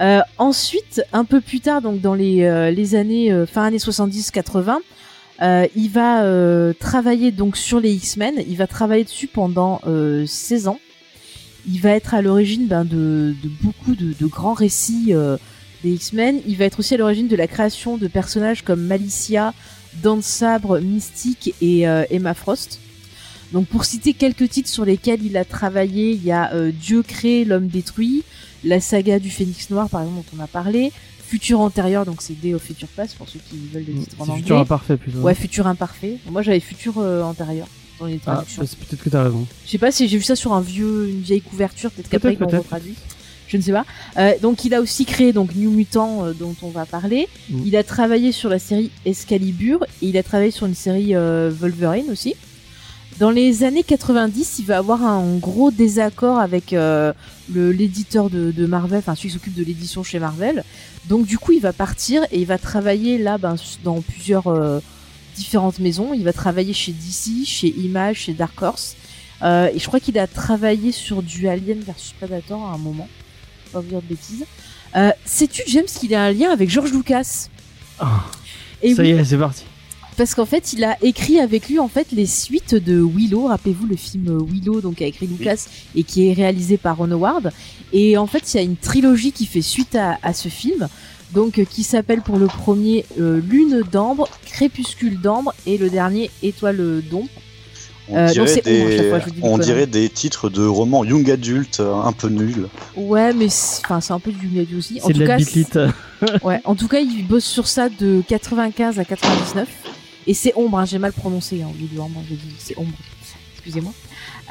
Euh, 0.00 0.20
ensuite, 0.38 1.02
un 1.12 1.24
peu 1.24 1.40
plus 1.40 1.60
tard, 1.60 1.80
donc 1.80 2.00
dans 2.00 2.14
les, 2.14 2.42
euh, 2.42 2.70
les 2.70 2.94
années 2.94 3.32
euh, 3.32 3.46
fin 3.46 3.62
années 3.64 3.78
70-80, 3.78 4.78
euh, 5.42 5.66
il 5.74 5.88
va 5.88 6.24
euh, 6.24 6.72
travailler 6.72 7.32
donc 7.32 7.56
sur 7.56 7.80
les 7.80 7.92
X-Men. 7.92 8.34
Il 8.46 8.56
va 8.56 8.66
travailler 8.66 9.04
dessus 9.04 9.26
pendant 9.26 9.80
euh, 9.86 10.26
16 10.26 10.68
ans. 10.68 10.78
Il 11.66 11.80
va 11.80 11.90
être 11.90 12.14
à 12.14 12.22
l'origine 12.22 12.66
ben, 12.66 12.84
de, 12.84 13.34
de 13.42 13.48
beaucoup 13.62 13.94
de, 13.94 14.14
de 14.18 14.26
grands 14.26 14.52
récits 14.52 15.08
euh, 15.10 15.36
des 15.82 15.92
X-Men. 15.92 16.40
Il 16.46 16.56
va 16.56 16.66
être 16.66 16.78
aussi 16.78 16.94
à 16.94 16.96
l'origine 16.96 17.28
de 17.28 17.36
la 17.36 17.46
création 17.46 17.96
de 17.96 18.06
personnages 18.06 18.62
comme 18.62 18.82
Malicia, 18.82 19.54
Dan 20.02 20.22
Sabre, 20.22 20.80
Mystique 20.80 21.54
et 21.60 21.88
euh, 21.88 22.04
Emma 22.10 22.34
Frost. 22.34 22.80
Donc 23.52 23.66
pour 23.66 23.84
citer 23.84 24.14
quelques 24.14 24.48
titres 24.48 24.68
sur 24.68 24.84
lesquels 24.84 25.24
il 25.24 25.36
a 25.36 25.44
travaillé, 25.44 26.10
il 26.10 26.24
y 26.24 26.32
a 26.32 26.52
euh, 26.54 26.72
Dieu 26.72 27.02
créé, 27.02 27.44
l'homme 27.44 27.68
détruit, 27.68 28.24
la 28.64 28.80
saga 28.80 29.18
du 29.18 29.30
Phénix 29.30 29.70
Noir 29.70 29.88
par 29.88 30.02
exemple 30.02 30.26
dont 30.32 30.38
on 30.38 30.42
a 30.42 30.48
parlé, 30.48 30.92
Futur 31.26 31.60
antérieur, 31.60 32.04
donc 32.04 32.20
c'est 32.20 32.38
Day 32.38 32.52
of 32.52 32.62
Future 32.62 32.88
Past 32.88 33.16
pour 33.16 33.28
ceux 33.28 33.40
qui 33.48 33.56
veulent 33.72 33.84
le 33.86 33.94
titre 33.94 34.16
en 34.18 34.24
anglais. 34.24 34.36
futur 34.36 34.58
imparfait 34.58 34.96
plutôt. 34.98 35.18
Ouais, 35.20 35.34
futur 35.34 35.66
imparfait. 35.66 36.18
Moi, 36.30 36.42
j'avais 36.42 36.60
futur 36.60 36.98
euh, 36.98 37.22
antérieur. 37.22 37.66
Dans 37.98 38.06
les 38.06 38.20
Ah, 38.26 38.32
traductions. 38.36 38.64
c'est 38.66 38.78
peut-être 38.78 39.02
que 39.02 39.10
t'as 39.10 39.24
raison. 39.24 39.46
Je 39.66 39.70
sais 39.70 39.78
pas 39.78 39.90
si 39.92 40.08
j'ai 40.08 40.16
vu 40.16 40.22
ça 40.22 40.36
sur 40.36 40.52
un 40.52 40.60
vieux, 40.60 41.08
une 41.08 41.20
vieille 41.20 41.40
couverture, 41.40 41.90
peut-être 41.90 42.08
qu'après 42.08 42.32
ils 42.32 42.38
Peut-être, 42.38 42.52
l'ont 42.52 42.58
retraduit. 42.58 42.94
Je 43.46 43.56
ne 43.58 43.62
sais 43.62 43.72
pas. 43.72 43.84
Euh, 44.16 44.32
donc 44.40 44.64
il 44.64 44.74
a 44.74 44.80
aussi 44.80 45.04
créé 45.04 45.32
donc 45.32 45.54
New 45.54 45.70
Mutant 45.70 46.24
euh, 46.24 46.32
dont 46.32 46.54
on 46.62 46.70
va 46.70 46.86
parler. 46.86 47.28
Mm. 47.50 47.62
Il 47.66 47.76
a 47.76 47.84
travaillé 47.84 48.32
sur 48.32 48.48
la 48.48 48.58
série 48.58 48.90
Excalibur 49.04 49.84
et 50.02 50.06
il 50.08 50.16
a 50.16 50.22
travaillé 50.22 50.50
sur 50.50 50.66
une 50.66 50.74
série 50.74 51.14
euh, 51.14 51.50
Wolverine 51.54 52.10
aussi. 52.10 52.34
Dans 53.20 53.30
les 53.30 53.62
années 53.62 53.84
90, 53.84 54.56
il 54.58 54.64
va 54.64 54.78
avoir 54.78 55.04
un 55.04 55.36
gros 55.36 55.70
désaccord 55.70 56.40
avec 56.40 56.72
euh, 56.72 57.12
l'éditeur 57.54 58.28
de, 58.28 58.50
de 58.50 58.66
Marvel, 58.66 58.98
enfin 58.98 59.14
celui 59.14 59.28
qui 59.28 59.34
s'occupe 59.34 59.54
de 59.54 59.62
l'édition 59.62 60.02
chez 60.02 60.18
Marvel. 60.18 60.64
Donc 61.08 61.24
du 61.24 61.38
coup, 61.38 61.52
il 61.52 61.60
va 61.60 61.72
partir 61.72 62.24
et 62.32 62.40
il 62.40 62.46
va 62.46 62.58
travailler 62.58 63.18
là 63.18 63.38
ben, 63.38 63.54
dans 63.84 64.00
plusieurs 64.00 64.48
euh, 64.48 64.80
différentes 65.34 65.78
maisons. 65.78 66.14
Il 66.14 66.24
va 66.24 66.32
travailler 66.32 66.72
chez 66.72 66.92
DC, 66.92 67.46
chez 67.46 67.68
Image, 67.68 68.16
chez 68.20 68.32
Dark 68.32 68.60
Horse. 68.62 68.96
Euh, 69.42 69.68
et 69.74 69.78
je 69.78 69.86
crois 69.86 70.00
qu'il 70.00 70.18
a 70.18 70.26
travaillé 70.26 70.92
sur 70.92 71.22
du 71.22 71.48
Alien 71.48 71.80
versus 71.80 72.12
Predator 72.18 72.62
à 72.64 72.74
un 72.74 72.78
moment. 72.78 73.08
Pas 73.72 73.80
vous 73.80 73.88
dire 73.88 74.00
de 74.02 74.06
bêtises. 74.06 74.44
Euh, 74.96 75.10
Sais-tu, 75.24 75.62
James, 75.66 75.84
qu'il 75.86 76.14
a 76.14 76.24
un 76.24 76.32
lien 76.32 76.50
avec 76.50 76.70
George 76.70 76.92
Lucas? 76.92 77.48
Ah, 77.98 78.24
Et 78.82 78.94
ça 78.94 79.02
oui, 79.02 79.08
y 79.08 79.12
est, 79.12 79.24
c'est 79.24 79.36
parti. 79.38 79.64
parce 80.16 80.34
qu'en 80.34 80.46
fait, 80.46 80.72
il 80.72 80.84
a 80.84 80.96
écrit 81.02 81.40
avec 81.40 81.68
lui 81.68 81.78
en 81.80 81.88
fait 81.88 82.06
les 82.12 82.26
suites 82.26 82.74
de 82.76 83.00
Willow. 83.02 83.46
Rappelez-vous 83.48 83.86
le 83.86 83.96
film 83.96 84.38
Willow, 84.48 84.80
donc 84.80 85.02
a 85.02 85.06
écrit 85.06 85.26
Lucas 85.26 85.66
et 85.96 86.04
qui 86.04 86.28
est 86.28 86.32
réalisé 86.32 86.76
par 86.76 86.96
Ron 86.98 87.10
Howard. 87.10 87.52
Et 87.92 88.16
en 88.16 88.26
fait, 88.26 88.52
il 88.52 88.56
y 88.56 88.60
a 88.60 88.62
une 88.62 88.76
trilogie 88.76 89.32
qui 89.32 89.46
fait 89.46 89.62
suite 89.62 89.94
à, 89.96 90.18
à 90.22 90.32
ce 90.32 90.48
film, 90.48 90.88
donc 91.34 91.58
euh, 91.58 91.64
qui 91.64 91.82
s'appelle 91.82 92.20
pour 92.22 92.38
le 92.38 92.46
premier 92.46 93.04
euh, 93.20 93.40
Lune 93.40 93.82
d'ambre, 93.90 94.28
Crépuscule 94.46 95.20
d'ambre 95.20 95.52
et 95.66 95.76
le 95.78 95.90
dernier 95.90 96.30
Étoile 96.42 97.02
d'ombre. 97.10 97.28
On, 98.08 98.16
Euh, 98.16 98.26
donc 98.26 98.32
dirait, 98.34 98.46
c'est 98.48 98.66
ombre 98.82 98.86
à 98.86 98.90
chaque 99.20 99.34
des... 99.34 99.40
fois, 99.40 99.48
on 99.50 99.58
dirait 99.58 99.86
des 99.86 100.08
titres 100.10 100.50
de 100.50 100.64
romans 100.66 101.04
young 101.04 101.30
adult 101.30 101.80
euh, 101.80 101.94
un 101.94 102.12
peu 102.12 102.28
nuls. 102.28 102.68
Ouais, 102.96 103.32
mais 103.32 103.48
c'est- 103.48 103.80
enfin 103.84 104.00
c'est 104.02 104.12
un 104.12 104.20
peu 104.20 104.30
du 104.30 104.46
Miyagi 104.46 104.76
aussi. 104.76 105.00
En 105.02 105.06
C'est 105.06 105.14
de 105.14 105.20
tout 105.22 105.24
la 105.26 105.38
cas. 105.38 105.92
Ouais, 106.42 106.60
en 106.64 106.74
tout 106.74 106.88
cas, 106.88 107.00
il 107.00 107.26
bosse 107.26 107.44
sur 107.44 107.66
ça 107.66 107.88
de 107.88 108.22
95 108.28 108.98
à 108.98 109.04
99. 109.04 109.68
Et 110.26 110.34
c'est 110.34 110.52
Ombre, 110.56 110.78
hein, 110.78 110.84
j'ai 110.86 110.98
mal 110.98 111.12
prononcé 111.12 111.62
hein, 111.62 111.68
au 111.70 111.78
lieu 111.80 111.88
de 111.92 111.98
Ombre, 111.98 112.20
j'ai 112.28 112.36
dit 112.36 112.54
c'est 112.58 112.78
Ombre. 112.78 112.92
Excusez-moi. 113.56 113.92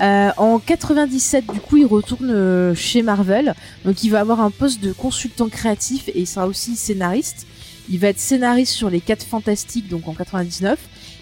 Euh, 0.01 0.31
en 0.37 0.59
97, 0.59 1.45
du 1.53 1.59
coup, 1.59 1.77
il 1.77 1.85
retourne 1.85 2.31
euh, 2.31 2.75
chez 2.75 3.01
Marvel. 3.01 3.55
Donc, 3.85 4.03
il 4.03 4.09
va 4.09 4.21
avoir 4.21 4.41
un 4.41 4.51
poste 4.51 4.81
de 4.81 4.91
consultant 4.91 5.49
créatif 5.49 6.07
et 6.07 6.21
il 6.21 6.27
sera 6.27 6.47
aussi 6.47 6.75
scénariste. 6.75 7.45
Il 7.89 7.99
va 7.99 8.09
être 8.09 8.19
scénariste 8.19 8.73
sur 8.73 8.89
les 8.89 9.01
4 9.01 9.25
Fantastiques, 9.25 9.89
donc 9.89 10.07
en 10.07 10.13
99. 10.13 10.79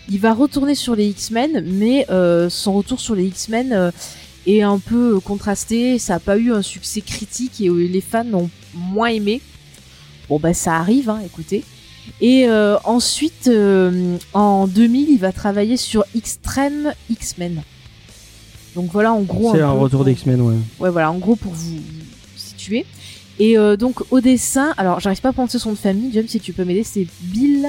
Il 0.10 0.20
va 0.20 0.34
retourner 0.34 0.76
sur 0.76 0.96
les 0.96 1.08
X-Men, 1.08 1.64
mais 1.66 2.06
euh, 2.10 2.50
son 2.50 2.74
retour 2.74 3.00
sur 3.00 3.16
les 3.16 3.26
X-Men 3.26 3.72
euh, 3.74 3.92
est 4.46 4.62
un 4.62 4.78
peu 4.80 5.16
euh, 5.16 5.20
contrasté. 5.20 5.98
Ça 6.00 6.14
n'a 6.14 6.20
pas 6.20 6.38
eu 6.38 6.52
un 6.52 6.62
succès 6.62 7.02
critique 7.02 7.62
et 7.62 7.70
les 7.70 8.02
fans 8.02 8.26
ont 8.34 8.50
moins 8.74 9.08
aimé. 9.08 9.42
Bon 10.30 10.40
bah 10.40 10.54
ça 10.54 10.76
arrive, 10.76 11.10
hein, 11.10 11.22
écoutez. 11.26 11.64
Et 12.20 12.48
ensuite, 12.84 13.50
en 14.34 14.68
2000, 14.68 15.10
il 15.10 15.20
va 15.20 15.32
travailler 15.32 15.78
sur 15.78 16.04
Extreme 16.16 16.94
X-Men. 17.10 17.62
Donc 18.76 18.90
voilà, 18.92 19.12
en 19.14 19.22
gros. 19.22 19.54
C'est 19.54 19.62
un 19.62 19.72
retour 19.72 20.00
pour- 20.00 20.06
des 20.06 20.12
X-Men, 20.14 20.42
ouais. 20.42 20.56
Ouais, 20.80 20.90
voilà, 20.90 21.12
en 21.12 21.18
gros 21.18 21.36
pour 21.36 21.52
vous, 21.54 21.78
situer. 22.36 22.86
Et 23.40 23.58
euh, 23.58 23.76
donc 23.76 24.02
au 24.12 24.20
dessin, 24.22 24.74
alors 24.78 25.00
j'arrive 25.00 25.22
pas 25.22 25.30
à 25.30 25.34
prononcer 25.34 25.58
son 25.60 25.72
de 25.72 25.78
famille, 25.78 26.12
James, 26.14 26.28
si 26.28 26.40
tu 26.40 26.54
peux 26.54 26.64
m'aider, 26.64 26.84
c'est 26.84 27.08
Bill 27.22 27.68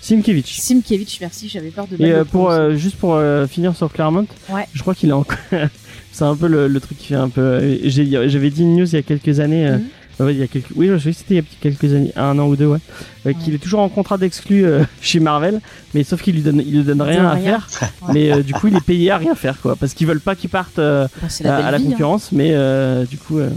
Simkevich. 0.00 0.58
Simkevich, 0.60 1.18
merci, 1.20 1.48
j'avais 1.48 1.70
peur 1.70 1.86
de 1.86 1.96
Et 2.04 2.12
euh, 2.12 2.24
pour 2.24 2.50
euh, 2.50 2.74
juste 2.74 2.96
pour 2.96 3.14
euh, 3.14 3.46
finir 3.46 3.76
sur 3.76 3.92
Claremont, 3.92 4.26
Ouais. 4.50 4.66
je 4.74 4.80
crois 4.82 4.94
qu'il 4.94 5.08
est 5.10 5.12
encore. 5.12 5.38
c'est 6.12 6.24
un 6.24 6.34
peu 6.36 6.48
le, 6.48 6.66
le 6.68 6.80
truc 6.80 6.98
qui 6.98 7.06
fait 7.08 7.14
un 7.14 7.28
peu. 7.28 7.40
euh, 7.40 7.78
J'avais 7.84 8.50
dit 8.50 8.62
une 8.62 8.76
news 8.76 8.86
il 8.86 8.92
y 8.94 8.96
a 8.96 9.02
quelques 9.02 9.40
années. 9.40 9.66
euh, 9.66 9.78
Mhm. 9.78 9.84
Ouais, 10.20 10.34
il 10.34 10.40
y 10.40 10.42
a 10.42 10.46
quelques... 10.46 10.70
Oui, 10.76 10.88
je 10.88 10.98
sais 10.98 11.10
que 11.12 11.16
c'était 11.16 11.34
il 11.34 11.36
y 11.38 11.40
a 11.40 11.44
quelques 11.60 11.92
années, 11.94 12.12
un 12.16 12.38
an 12.38 12.46
ou 12.46 12.56
deux, 12.56 12.66
ouais. 12.66 12.78
euh, 13.26 13.32
Qu'il 13.42 13.54
est 13.54 13.58
toujours 13.58 13.80
en 13.80 13.88
contrat 13.88 14.18
d'exclus 14.18 14.64
euh, 14.64 14.84
chez 15.00 15.20
Marvel, 15.20 15.60
mais 15.94 16.04
sauf 16.04 16.22
qu'il 16.22 16.34
lui 16.34 16.42
donne, 16.42 16.62
il 16.64 16.76
lui 16.76 16.84
donne 16.84 17.02
rien 17.02 17.24
à 17.26 17.32
rien. 17.34 17.60
faire. 17.60 17.90
Ouais. 18.02 18.14
Mais 18.14 18.32
euh, 18.32 18.42
du 18.42 18.52
coup, 18.54 18.68
il 18.68 18.76
est 18.76 18.80
payé 18.84 19.10
à 19.10 19.18
rien 19.18 19.34
faire, 19.34 19.60
quoi, 19.60 19.76
parce 19.76 19.94
qu'ils 19.94 20.06
veulent 20.06 20.20
pas 20.20 20.34
qu'il 20.36 20.50
parte 20.50 20.78
euh, 20.78 21.06
Bah, 21.20 21.28
la 21.42 21.56
à, 21.66 21.70
la 21.70 21.78
vie, 21.78 21.86
hein. 21.86 21.90
concurrence, 21.90 22.30
mais 22.32 22.50
euh, 22.52 23.04
du 23.04 23.18
coup, 23.18 23.38
euh, 23.38 23.48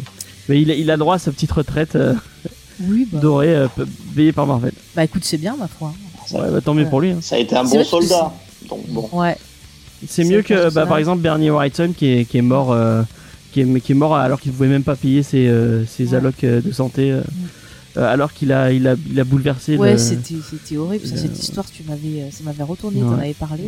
mais 0.49 0.61
il, 0.61 0.72
a, 0.72 0.76
il 0.76 0.90
a 0.91 0.98
droit 0.98 1.15
à 1.15 1.19
sa 1.19 1.32
petite 1.32 1.52
retraite 1.52 1.95
euh, 1.95 2.14
Oui, 2.82 3.07
bah, 3.11 3.19
dorée 3.19 3.56
euh, 3.56 3.68
payée 4.15 4.32
par 4.32 4.45
Marvel. 4.48 4.72
bah 4.95 5.03
écoute, 5.03 5.23
c'est 5.26 5.38
bien 5.38 5.56
ma 5.57 5.68
foi. 5.68 5.94
Ouais, 6.32 6.52
bah, 6.52 6.61
tant 6.61 6.73
mieux 6.73 6.86
pour 6.86 7.02
lui. 7.02 7.11
hein. 7.11 7.18
Ça 7.22 7.36
a 7.36 7.40
été 7.40 7.56
un 7.56 7.64
bon 7.64 7.84
soldat. 7.84 8.34
Donc 8.69 8.82
bon. 8.90 9.07
Ouais. 9.11 9.38
C'est 10.07 10.23
mieux 10.23 10.41
que 10.41 10.72
bah, 10.73 10.86
par 10.86 10.98
exemple 10.98 11.22
Bernie 11.22 11.49
Wrightson 11.49 11.94
qui 11.98 12.07
est, 12.19 12.26
qui 12.26 12.38
est 12.38 12.41
mort 12.44 12.72
euh, 12.72 13.02
qui, 13.56 13.61
est, 13.61 13.80
qui 13.80 13.91
est 13.94 13.95
mort 13.95 14.15
alors 14.15 14.40
qu'il 14.41 14.52
pouvait 14.52 14.68
même 14.68 14.84
pas 14.84 14.95
payer 14.98 15.23
ses, 15.23 15.48
euh, 15.48 15.86
ses 15.86 16.14
allocs 16.14 16.44
euh, 16.44 16.60
de 16.61 16.72
santé 16.72 17.11
euh, 17.11 17.22
alors 17.95 18.34
qu'il 18.34 18.52
a 18.52 18.73
il 18.73 18.86
a 18.88 18.95
il 19.10 19.18
a 19.19 19.23
bouleversé 19.23 19.77
Ouais, 19.77 19.94
le- 19.94 19.98
c'était 19.98 20.76
horrible. 20.77 21.07
Ça, 21.07 21.15
cette 21.15 21.40
histoire, 21.41 21.65
tu 21.72 21.82
m'avais, 21.88 22.30
ça 22.30 22.44
m'avait 22.44 22.64
retourné. 22.64 23.02
Ouais. 23.02 23.07
T'en 23.10 23.18
avais 23.19 23.34
parlé. 23.34 23.64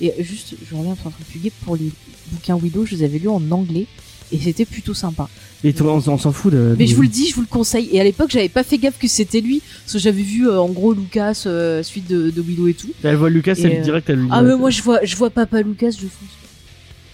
Et 0.00 0.12
juste, 0.24 0.54
je 0.70 0.74
reviens 0.74 0.94
sur 0.96 1.08
un 1.08 1.10
truc 1.10 1.26
plus. 1.28 1.50
Pour 1.66 1.76
les 1.76 1.90
bouquins 2.32 2.56
Willow, 2.56 2.86
je 2.86 2.94
les 2.96 3.02
avais 3.04 3.18
lus 3.18 3.28
en 3.28 3.42
anglais 3.50 3.86
et 4.32 4.38
c'était 4.38 4.64
plutôt 4.64 4.94
sympa. 4.94 5.28
et 5.62 5.74
tout- 5.74 5.84
on, 5.84 6.00
s'en 6.00 6.32
fout 6.32 6.54
de 6.54 6.74
Mais 6.78 6.86
de- 6.86 6.90
je 6.90 6.94
vous 6.96 7.02
le 7.02 7.08
dis, 7.08 7.28
je 7.28 7.34
vous 7.34 7.42
le 7.42 7.46
conseille. 7.46 7.90
Et 7.92 8.00
à 8.00 8.04
l'époque, 8.04 8.30
j'avais 8.30 8.48
pas 8.48 8.62
fait 8.64 8.78
gaffe 8.78 8.98
que 8.98 9.08
c'était 9.08 9.42
lui, 9.42 9.60
parce 9.84 9.92
que 9.92 9.98
j'avais 9.98 10.22
vu 10.22 10.48
euh, 10.48 10.58
en 10.58 10.68
gros 10.70 10.94
Lucas, 10.94 11.42
euh, 11.44 11.82
suite 11.82 12.08
de, 12.08 12.30
de 12.30 12.40
Willow 12.40 12.68
et 12.68 12.74
tout. 12.74 12.88
elle 13.02 13.16
voit 13.16 13.28
Lucas 13.28 13.56
Et, 13.58 13.62
elle 13.64 13.80
euh, 13.80 13.82
direct 13.82 14.08
elle 14.08 14.20
lui 14.20 14.28
Ah 14.30 14.40
mais 14.42 14.56
moi, 14.56 14.70
je 14.70 14.80
vois, 14.80 15.00
je 15.04 15.14
vois 15.16 15.28
Papa 15.28 15.60
Lucas, 15.60 15.90
je 15.90 16.06
fonce. 16.06 16.36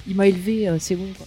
Il 0.09 0.15
m'a 0.15 0.29
élevé, 0.29 0.69
c'est 0.79 0.95
bon 0.95 1.07
quoi. 1.19 1.27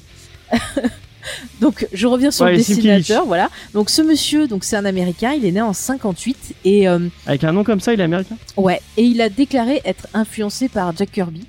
donc 1.62 1.88
je 1.94 2.08
reviens 2.08 2.32
sur 2.32 2.46
Ouais, 2.46 2.52
le 2.52 2.58
dessinateur, 2.58 3.26
voilà. 3.26 3.50
Donc 3.74 3.90
ce 3.90 4.02
monsieur, 4.02 4.48
donc 4.48 4.64
c'est 4.64 4.76
un 4.76 4.86
Américain, 4.86 5.34
il 5.34 5.46
est 5.46 5.52
né 5.52 5.62
en 5.62 5.74
58 5.74 6.56
et 6.66 6.88
euh, 6.88 7.00
avec 7.26 7.44
un 7.44 7.52
nom 7.52 7.64
comme 7.64 7.80
ça 7.80 7.94
il 7.94 8.00
est 8.00 8.04
américain? 8.04 8.36
Ouais, 8.58 8.82
et 8.98 9.04
il 9.04 9.22
a 9.22 9.30
déclaré 9.30 9.82
être 9.86 10.08
influencé 10.14 10.70
par 10.70 10.96
Jack 10.96 11.12
Kirby. 11.12 11.46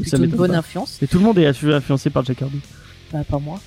Plutôt 0.00 0.16
une 0.18 0.26
bonne 0.30 0.52
pas. 0.52 0.58
influence. 0.58 0.98
et 1.02 1.06
tout 1.06 1.18
le 1.18 1.24
monde 1.24 1.38
est 1.38 1.46
influencé 1.46 2.10
par 2.10 2.24
Jack 2.24 2.38
Kirby? 2.38 2.60
Bah 3.12 3.20
pas 3.28 3.38
moi. 3.38 3.60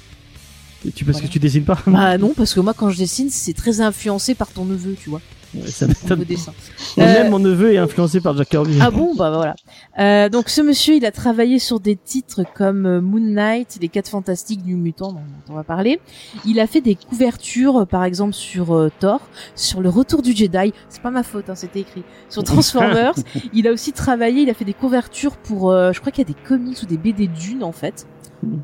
et 0.87 0.91
tu 0.91 1.03
parce 1.03 1.17
Voilà. 1.17 1.27
que 1.27 1.33
tu 1.33 1.39
dessines 1.39 1.63
pas? 1.65 1.77
Bah 1.87 2.17
non, 2.17 2.33
parce 2.35 2.53
que 2.53 2.59
moi 2.59 2.73
quand 2.73 2.89
je 2.89 2.97
dessine, 2.97 3.29
c'est 3.29 3.53
très 3.53 3.81
influencé 3.81 4.33
par 4.35 4.47
ton 4.49 4.65
neveu, 4.65 4.95
tu 5.01 5.09
vois, 5.09 5.21
ça 5.65 5.85
au 5.85 5.87
m'étonne 5.89 6.19
niveau 6.19 6.23
dessin. 6.25 6.53
Et 6.97 7.01
même 7.01 7.27
Euh, 7.27 7.29
mon 7.29 7.39
neveu 7.39 7.73
est 7.73 7.77
influencé 7.77 8.21
par 8.21 8.35
Jack 8.37 8.49
Kirby 8.49 8.77
Ah 8.81 8.91
bon, 8.91 9.13
bah 9.15 9.31
voilà. 9.31 9.55
Euh, 9.99 10.29
donc 10.29 10.49
ce 10.49 10.61
monsieur, 10.61 10.95
il 10.95 11.05
a 11.05 11.11
travaillé 11.11 11.59
sur 11.59 11.79
des 11.79 11.95
titres 11.95 12.43
comme 12.55 12.85
euh, 12.85 13.01
Moon 13.01 13.19
Knight, 13.19 13.77
Les 13.81 13.89
Quatre 13.89 14.09
Fantastiques 14.09 14.63
du 14.63 14.75
Mutant, 14.75 15.13
dont 15.13 15.21
on 15.49 15.53
va 15.53 15.63
parler. 15.63 15.99
Il 16.45 16.59
a 16.59 16.67
fait 16.67 16.81
des 16.81 16.95
couvertures, 16.95 17.81
euh, 17.81 17.85
par 17.85 18.03
exemple 18.03 18.33
sur 18.33 18.75
euh, 18.75 18.91
Thor, 18.99 19.21
sur 19.55 19.81
Le 19.81 19.89
Retour 19.89 20.21
du 20.21 20.33
Jedi. 20.35 20.73
C'est 20.89 21.01
pas 21.01 21.11
ma 21.11 21.23
faute, 21.23 21.49
hein, 21.49 21.55
c'était 21.55 21.81
écrit. 21.81 22.03
Sur 22.29 22.43
Transformers. 22.43 23.13
il 23.53 23.67
a 23.67 23.71
aussi 23.71 23.91
travaillé, 23.91 24.43
il 24.43 24.49
a 24.49 24.53
fait 24.53 24.65
des 24.65 24.73
couvertures 24.73 25.37
pour, 25.37 25.71
euh, 25.71 25.91
je 25.93 25.99
crois 25.99 26.11
qu'il 26.11 26.27
y 26.27 26.31
a 26.31 26.33
des 26.33 26.39
comics 26.47 26.81
ou 26.81 26.85
des 26.85 26.97
BD 26.97 27.27
Dune 27.27 27.63
en 27.63 27.71
fait, 27.71 28.07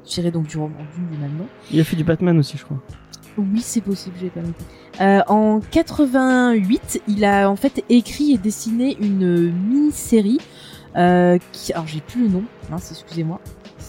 tiré 0.05 0.31
donc 0.31 0.47
du 0.47 0.57
roman 0.57 0.77
Dune 0.95 1.37
nom. 1.37 1.45
il 1.71 1.79
a 1.79 1.83
fait 1.83 1.95
du 1.95 2.03
Batman 2.03 2.37
aussi 2.39 2.57
je 2.57 2.63
crois 2.63 2.81
Oui, 3.37 3.61
c'est 3.61 3.81
possible, 3.81 4.15
j'ai 4.19 4.29
pas 4.29 4.41
noté. 4.41 4.63
Euh, 4.99 5.21
en 5.27 5.59
88, 5.59 7.03
il 7.07 7.23
a 7.23 7.49
en 7.49 7.55
fait 7.55 7.83
écrit 7.89 8.33
et 8.33 8.37
dessiné 8.37 8.97
une 8.99 9.51
mini-série 9.51 10.39
euh, 10.95 11.37
qui, 11.51 11.73
alors 11.73 11.85
j'ai 11.85 12.01
plus 12.01 12.23
le 12.23 12.29
nom, 12.29 12.43
mince, 12.71 12.91
excusez-moi. 12.91 13.39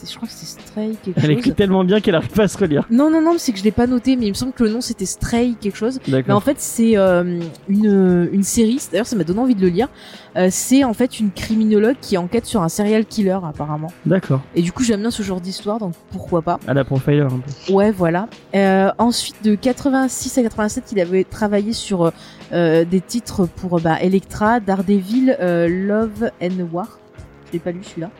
Je 0.07 0.15
crois 0.17 0.29
que 0.29 0.35
c'est 0.35 0.47
Stray 0.47 0.97
quelque 1.03 1.17
elle 1.19 1.23
chose. 1.25 1.31
écrit 1.39 1.53
tellement 1.55 1.85
bien 1.85 2.01
qu'elle 2.01 2.15
arrive 2.15 2.31
pas 2.31 2.45
à 2.45 2.49
se 2.49 2.59
relire 2.59 2.87
Non, 2.91 3.11
non, 3.11 3.21
non, 3.23 3.35
c'est 3.39 3.53
que 3.53 3.59
je 3.59 3.65
l'ai 3.65 3.71
pas 3.73 3.87
noté, 3.87 4.17
mais 4.17 4.27
il 4.27 4.31
me 4.31 4.35
semble 4.35 4.53
que 4.53 4.65
le 4.65 4.71
nom 4.71 4.81
c'était 4.81 5.07
Stray 5.07 5.55
quelque 5.61 5.77
chose. 5.77 5.99
Mais 6.09 6.31
en 6.33 6.41
fait, 6.41 6.57
c'est 6.61 6.97
euh, 6.97 7.41
une, 7.69 8.29
une 8.33 8.43
série, 8.43 8.81
d'ailleurs 8.91 9.07
ça 9.07 9.17
m'a 9.17 9.25
donné 9.25 9.41
envie 9.41 9.55
de 9.55 9.61
le 9.63 9.69
lire. 9.69 9.89
Euh, 10.37 10.49
c'est 10.51 10.85
en 10.85 10.93
fait 10.95 11.19
une 11.21 11.31
criminologue 11.33 11.97
qui 12.01 12.17
enquête 12.19 12.45
sur 12.47 12.63
un 12.63 12.69
serial 12.69 13.05
killer 13.07 13.39
apparemment. 13.45 13.89
d'accord 14.07 14.41
Et 14.55 14.63
du 14.63 14.73
coup 14.73 14.83
j'aime 14.85 15.01
bien 15.01 15.11
ce 15.11 15.23
genre 15.23 15.41
d'histoire, 15.41 15.79
donc 15.79 15.95
pourquoi 16.11 16.43
pas. 16.43 16.59
à 16.67 16.75
la 16.75 16.85
profiler 16.85 17.21
un 17.21 17.29
peu 17.29 17.73
Ouais, 17.73 17.91
voilà. 17.91 18.29
Euh, 18.55 18.91
ensuite, 18.99 19.37
de 19.43 19.55
86 19.55 20.39
à 20.39 20.43
87, 20.43 20.85
il 20.93 21.01
avait 21.01 21.25
travaillé 21.25 21.73
sur 21.73 22.13
des 22.53 23.03
titres 23.07 23.47
pour 23.47 23.81
bah, 23.81 23.99
Electra, 24.01 24.61
Daredevil, 24.61 25.37
Love 25.41 26.31
and 26.43 26.67
War. 26.73 26.99
Je 27.47 27.53
l'ai 27.55 27.59
pas 27.59 27.73
lu 27.73 27.81
celui-là. 27.83 28.11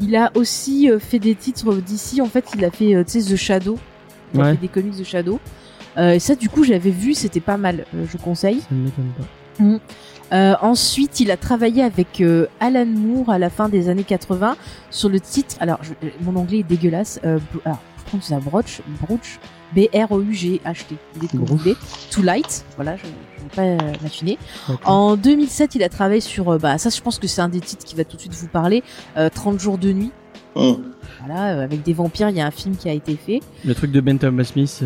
Il 0.00 0.16
a 0.16 0.30
aussi 0.34 0.90
euh, 0.90 0.98
fait 0.98 1.18
des 1.18 1.34
titres 1.34 1.74
d'ici. 1.76 2.20
En 2.22 2.26
fait, 2.26 2.44
il 2.54 2.64
a 2.64 2.70
fait, 2.70 2.94
euh, 2.94 3.04
tu 3.04 3.20
sais, 3.20 3.32
The 3.34 3.36
Shadow. 3.36 3.78
Il 4.34 4.40
a 4.40 4.44
fait 4.52 4.60
des 4.60 4.68
comics 4.68 4.96
The 4.96 5.04
Shadow. 5.04 5.38
Euh, 5.98 6.12
et 6.12 6.18
ça, 6.18 6.34
du 6.36 6.48
coup, 6.48 6.64
j'avais 6.64 6.90
vu, 6.90 7.14
c'était 7.14 7.40
pas 7.40 7.56
mal. 7.56 7.84
euh, 7.94 8.04
je 8.10 8.16
conseille. 8.16 8.60
ça 8.60 8.66
ne 8.74 8.84
m'étonne 8.84 9.10
pas 9.18 9.24
Euh, 10.32 10.54
ensuite, 10.62 11.18
il 11.20 11.30
a 11.32 11.36
travaillé 11.36 11.82
avec 11.82 12.20
euh, 12.20 12.46
Alan 12.60 12.86
Moore 12.86 13.30
à 13.30 13.38
la 13.38 13.50
fin 13.50 13.68
des 13.68 13.88
années 13.88 14.04
80 14.04 14.56
sur 14.90 15.08
le 15.08 15.18
titre. 15.20 15.56
Alors, 15.60 15.80
je- 15.82 15.92
mon 16.22 16.36
anglais 16.36 16.58
est 16.60 16.62
dégueulasse. 16.62 17.18
Alors, 17.64 17.80
je. 18.68 18.82
Vous 18.86 19.18
vous 21.38 21.44
Broch. 21.44 21.58
voulez. 21.58 21.76
Too 22.10 22.22
Light. 22.22 22.64
Voilà, 22.76 22.96
je 22.96 23.04
ne 23.06 23.08
vais 23.10 23.76
pas 23.78 23.84
euh, 23.84 23.92
m'affiner. 24.02 24.38
En 24.84 25.16
2007, 25.16 25.74
il 25.74 25.82
a 25.82 25.88
travaillé 25.88 26.20
sur. 26.20 26.50
euh, 26.50 26.58
bah, 26.58 26.78
ça, 26.78 26.90
je 26.90 27.00
pense 27.00 27.18
que 27.18 27.26
c'est 27.26 27.40
un 27.40 27.48
des 27.48 27.60
titres 27.60 27.84
qui 27.84 27.94
va 27.96 28.04
tout 28.04 28.16
de 28.16 28.20
suite 28.22 28.34
vous 28.34 28.48
parler. 28.48 28.82
euh, 29.16 29.28
30 29.28 29.58
jours 29.60 29.78
de 29.78 29.92
nuit. 29.92 30.12
Hum. 30.56 30.82
Voilà, 31.24 31.54
euh, 31.54 31.64
avec 31.64 31.82
des 31.82 31.92
vampires, 31.92 32.28
il 32.30 32.36
y 32.36 32.40
a 32.40 32.46
un 32.46 32.50
film 32.50 32.76
qui 32.76 32.88
a 32.88 32.92
été 32.92 33.14
fait. 33.16 33.40
Le 33.64 33.74
truc 33.74 33.92
de 33.92 34.00
Ben 34.00 34.18
Thomas 34.18 34.44
Smith. 34.44 34.80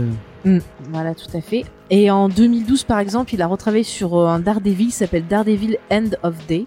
euh, 0.47 0.61
Voilà, 0.91 1.15
tout 1.15 1.35
à 1.37 1.41
fait. 1.41 1.65
Et 1.91 2.11
en 2.11 2.29
2012, 2.29 2.85
par 2.85 2.99
exemple, 2.99 3.33
il 3.35 3.41
a 3.43 3.47
retravaillé 3.47 3.85
sur 3.85 4.17
euh, 4.17 4.27
un 4.27 4.41
Daredevil 4.41 4.87
qui 4.87 4.93
s'appelle 4.93 5.27
Daredevil 5.27 5.79
End 5.91 6.11
of 6.23 6.35
Day. 6.47 6.67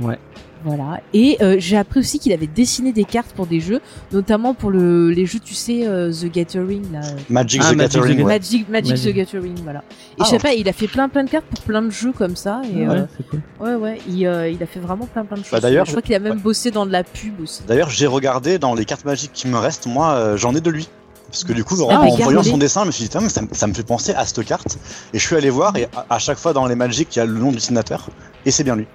Ouais. 0.00 0.18
Voilà. 0.64 1.00
Et 1.12 1.36
euh, 1.42 1.56
j'ai 1.58 1.76
appris 1.76 2.00
aussi 2.00 2.18
qu'il 2.18 2.32
avait 2.32 2.46
dessiné 2.46 2.92
des 2.92 3.04
cartes 3.04 3.32
pour 3.36 3.46
des 3.46 3.60
jeux, 3.60 3.80
notamment 4.12 4.54
pour 4.54 4.70
le, 4.70 5.10
les 5.10 5.26
jeux, 5.26 5.38
tu 5.38 5.52
sais, 5.54 5.86
euh, 5.86 6.10
The 6.10 6.26
Gathering, 6.32 6.90
là. 6.92 7.00
Magic 7.28 7.60
Ah, 7.64 7.72
the 7.72 7.76
Magic 7.76 7.90
the 7.92 7.94
Gathering. 7.96 8.18
ouais. 8.18 8.24
Magic, 8.24 8.68
Magic, 8.70 8.90
Magic. 8.92 9.12
the 9.12 9.14
Gathering, 9.14 9.54
voilà. 9.62 9.80
Et 9.80 9.82
Ah, 10.20 10.24
je 10.24 10.24
sais 10.24 10.32
ouais. 10.36 10.38
pas, 10.40 10.54
il 10.54 10.68
a 10.68 10.72
fait 10.72 10.88
plein 10.88 11.08
plein 11.10 11.24
de 11.24 11.30
cartes 11.30 11.44
pour 11.46 11.60
plein 11.64 11.82
de 11.82 11.90
jeux 11.90 12.12
comme 12.12 12.34
ça. 12.36 12.62
Et 12.72 12.86
ouais, 12.86 12.88
euh, 13.00 13.04
c'est 13.16 13.28
cool. 13.28 13.40
ouais, 13.60 13.74
ouais, 13.74 13.98
il, 14.08 14.26
euh, 14.26 14.48
il 14.48 14.62
a 14.62 14.66
fait 14.66 14.80
vraiment 14.80 15.06
plein 15.06 15.24
plein 15.24 15.36
de 15.36 15.42
choses. 15.42 15.52
Bah, 15.52 15.60
d'ailleurs, 15.60 15.84
je 15.84 15.90
crois 15.90 16.02
qu'il 16.02 16.14
a 16.14 16.18
même 16.18 16.32
ouais. 16.36 16.42
bossé 16.42 16.70
dans 16.70 16.86
de 16.86 16.92
la 16.92 17.04
pub 17.04 17.40
aussi. 17.42 17.62
D'ailleurs, 17.68 17.90
j'ai 17.90 18.06
regardé 18.06 18.58
dans 18.58 18.74
les 18.74 18.84
cartes 18.86 19.04
magiques 19.04 19.32
qui 19.34 19.48
me 19.48 19.58
restent, 19.58 19.86
moi, 19.86 20.12
euh, 20.14 20.36
j'en 20.36 20.54
ai 20.54 20.60
de 20.62 20.70
lui. 20.70 20.88
Parce 21.30 21.44
que 21.44 21.52
du 21.52 21.64
coup, 21.64 21.80
en, 21.82 21.88
Ah, 21.90 22.06
voyant 22.22 22.42
son 22.44 22.58
dessin, 22.58 22.82
je 22.82 22.86
me 22.86 22.92
suis 22.92 23.04
dit, 23.06 23.10
ça, 23.10 23.20
me- 23.20 23.48
ça 23.52 23.66
me 23.66 23.74
fait 23.74 23.82
penser 23.82 24.12
à 24.14 24.24
cette 24.24 24.44
carte. 24.44 24.78
Et 25.12 25.18
je 25.18 25.26
suis 25.26 25.34
allé 25.34 25.50
voir, 25.50 25.76
et 25.76 25.88
à, 25.96 26.06
à 26.08 26.18
chaque 26.20 26.38
fois 26.38 26.52
dans 26.52 26.64
les 26.66 26.76
Magic, 26.76 27.14
il 27.14 27.18
y 27.18 27.22
a 27.22 27.26
le 27.26 27.32
nom 27.34 27.48
du 27.48 27.56
dessinateur. 27.56 28.08
Et 28.46 28.50
c'est 28.52 28.62
bien 28.64 28.76
lui. 28.76 28.86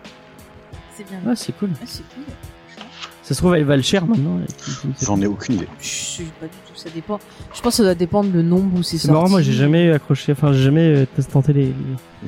C'est 0.99 1.07
bien. 1.07 1.35
C'est 1.35 1.57
cool. 1.57 1.69
Ah, 1.75 1.83
c'est 1.85 2.03
cool. 2.13 2.23
Ça 3.23 3.35
se 3.35 3.39
trouve, 3.41 3.53
elle 3.55 3.63
va 3.63 3.75
le 3.77 3.83
cher 3.83 4.07
maintenant. 4.07 4.39
J'en 5.03 5.21
ai 5.21 5.27
aucune 5.27 5.55
idée. 5.55 5.67
Je 5.79 5.87
sais 5.87 6.23
pas 6.39 6.47
du 6.47 6.51
tout, 6.67 6.73
ça 6.75 6.89
dépend. 6.93 7.19
Je 7.53 7.61
pense 7.61 7.73
que 7.73 7.77
ça 7.77 7.83
doit 7.83 7.93
dépendre 7.95 8.31
le 8.33 8.41
nombre 8.41 8.79
où 8.79 8.81
c'est 8.83 8.97
C'est 8.97 9.05
sorti. 9.07 9.11
marrant, 9.13 9.29
moi 9.29 9.41
j'ai 9.43 9.51
jamais 9.53 9.91
accroché, 9.91 10.31
enfin 10.31 10.51
j'ai 10.51 10.63
jamais 10.63 10.81
euh, 10.95 11.05
tenté 11.31 11.53
les. 11.53 11.67
Et 11.67 11.73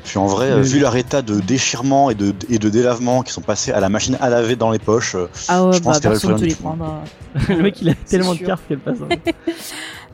puis 0.04 0.18
en 0.18 0.26
vrai, 0.26 0.52
euh, 0.52 0.56
Le- 0.58 0.62
vu 0.62 0.78
leur 0.78 0.94
état 0.94 1.20
de 1.20 1.40
déchirement 1.40 2.08
et 2.10 2.14
de, 2.14 2.32
et 2.48 2.58
de 2.60 2.68
délavement 2.70 3.22
qui 3.22 3.32
sont 3.32 3.40
passés 3.40 3.72
à 3.72 3.80
la 3.80 3.88
machine 3.88 4.16
à 4.20 4.30
laver 4.30 4.54
dans 4.54 4.70
les 4.70 4.78
poches, 4.78 5.16
euh, 5.16 5.26
Ah 5.48 5.66
ouais, 5.66 5.72
Je 5.72 5.78
pense 5.80 6.00
bah 6.00 6.06
avait 6.06 6.08
personne 6.10 6.30
le 6.32 6.38
te 6.38 6.44
les 6.44 6.54
prendra. 6.54 7.02
le 7.48 7.56
mec 7.62 7.82
il 7.82 7.88
a 7.90 7.94
tellement 7.94 8.34
de 8.34 8.38
cartes 8.40 8.62
qu'elle 8.68 8.78
passe. 8.78 8.98
hein. 9.02 9.16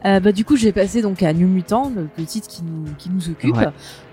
Euh, 0.04 0.20
bah 0.20 0.30
du 0.30 0.44
coup, 0.44 0.56
j'ai 0.56 0.70
passé 0.70 1.02
donc 1.02 1.24
à 1.24 1.32
New 1.32 1.48
Mutant, 1.48 1.90
le, 1.94 2.24
titre 2.24 2.46
qui 2.46 2.62
nous, 2.62 2.84
qui 2.98 3.10
nous 3.10 3.30
occupe. 3.30 3.56
Ouais. 3.56 3.66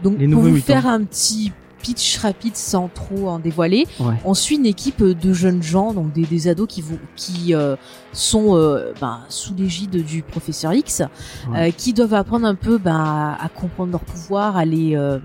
Donc 0.03 0.17
Les 0.17 0.27
pour 0.27 0.41
vous 0.41 0.49
mutants. 0.49 0.65
faire 0.65 0.87
un 0.87 1.03
petit 1.03 1.51
pitch 1.85 2.17
rapide 2.17 2.55
sans 2.55 2.87
trop 2.87 3.29
en 3.29 3.37
dévoiler, 3.37 3.85
Ouais. 3.99 4.15
on 4.25 4.33
suit 4.33 4.55
une 4.55 4.65
équipe 4.65 5.03
de 5.03 5.33
jeunes 5.33 5.61
gens, 5.61 5.93
donc 5.93 6.11
des, 6.13 6.23
des 6.25 6.47
ados 6.47 6.67
qui 6.67 6.81
vont, 6.81 6.97
qui 7.15 7.53
euh, 7.53 7.75
sont 8.11 8.55
euh, 8.57 8.91
bah, 8.99 9.19
sous 9.29 9.53
l'égide 9.53 10.03
du 10.03 10.23
professeur 10.23 10.73
X, 10.73 11.03
Ouais. 11.51 11.67
euh, 11.69 11.71
qui 11.71 11.93
doivent 11.93 12.15
apprendre 12.15 12.47
un 12.47 12.55
peu 12.55 12.79
bah, 12.79 13.37
à 13.39 13.49
comprendre 13.49 13.91
leurs 13.91 14.03
pouvoirs, 14.05 14.57
à 14.57 14.65
les 14.65 14.95
euh, 14.95 15.19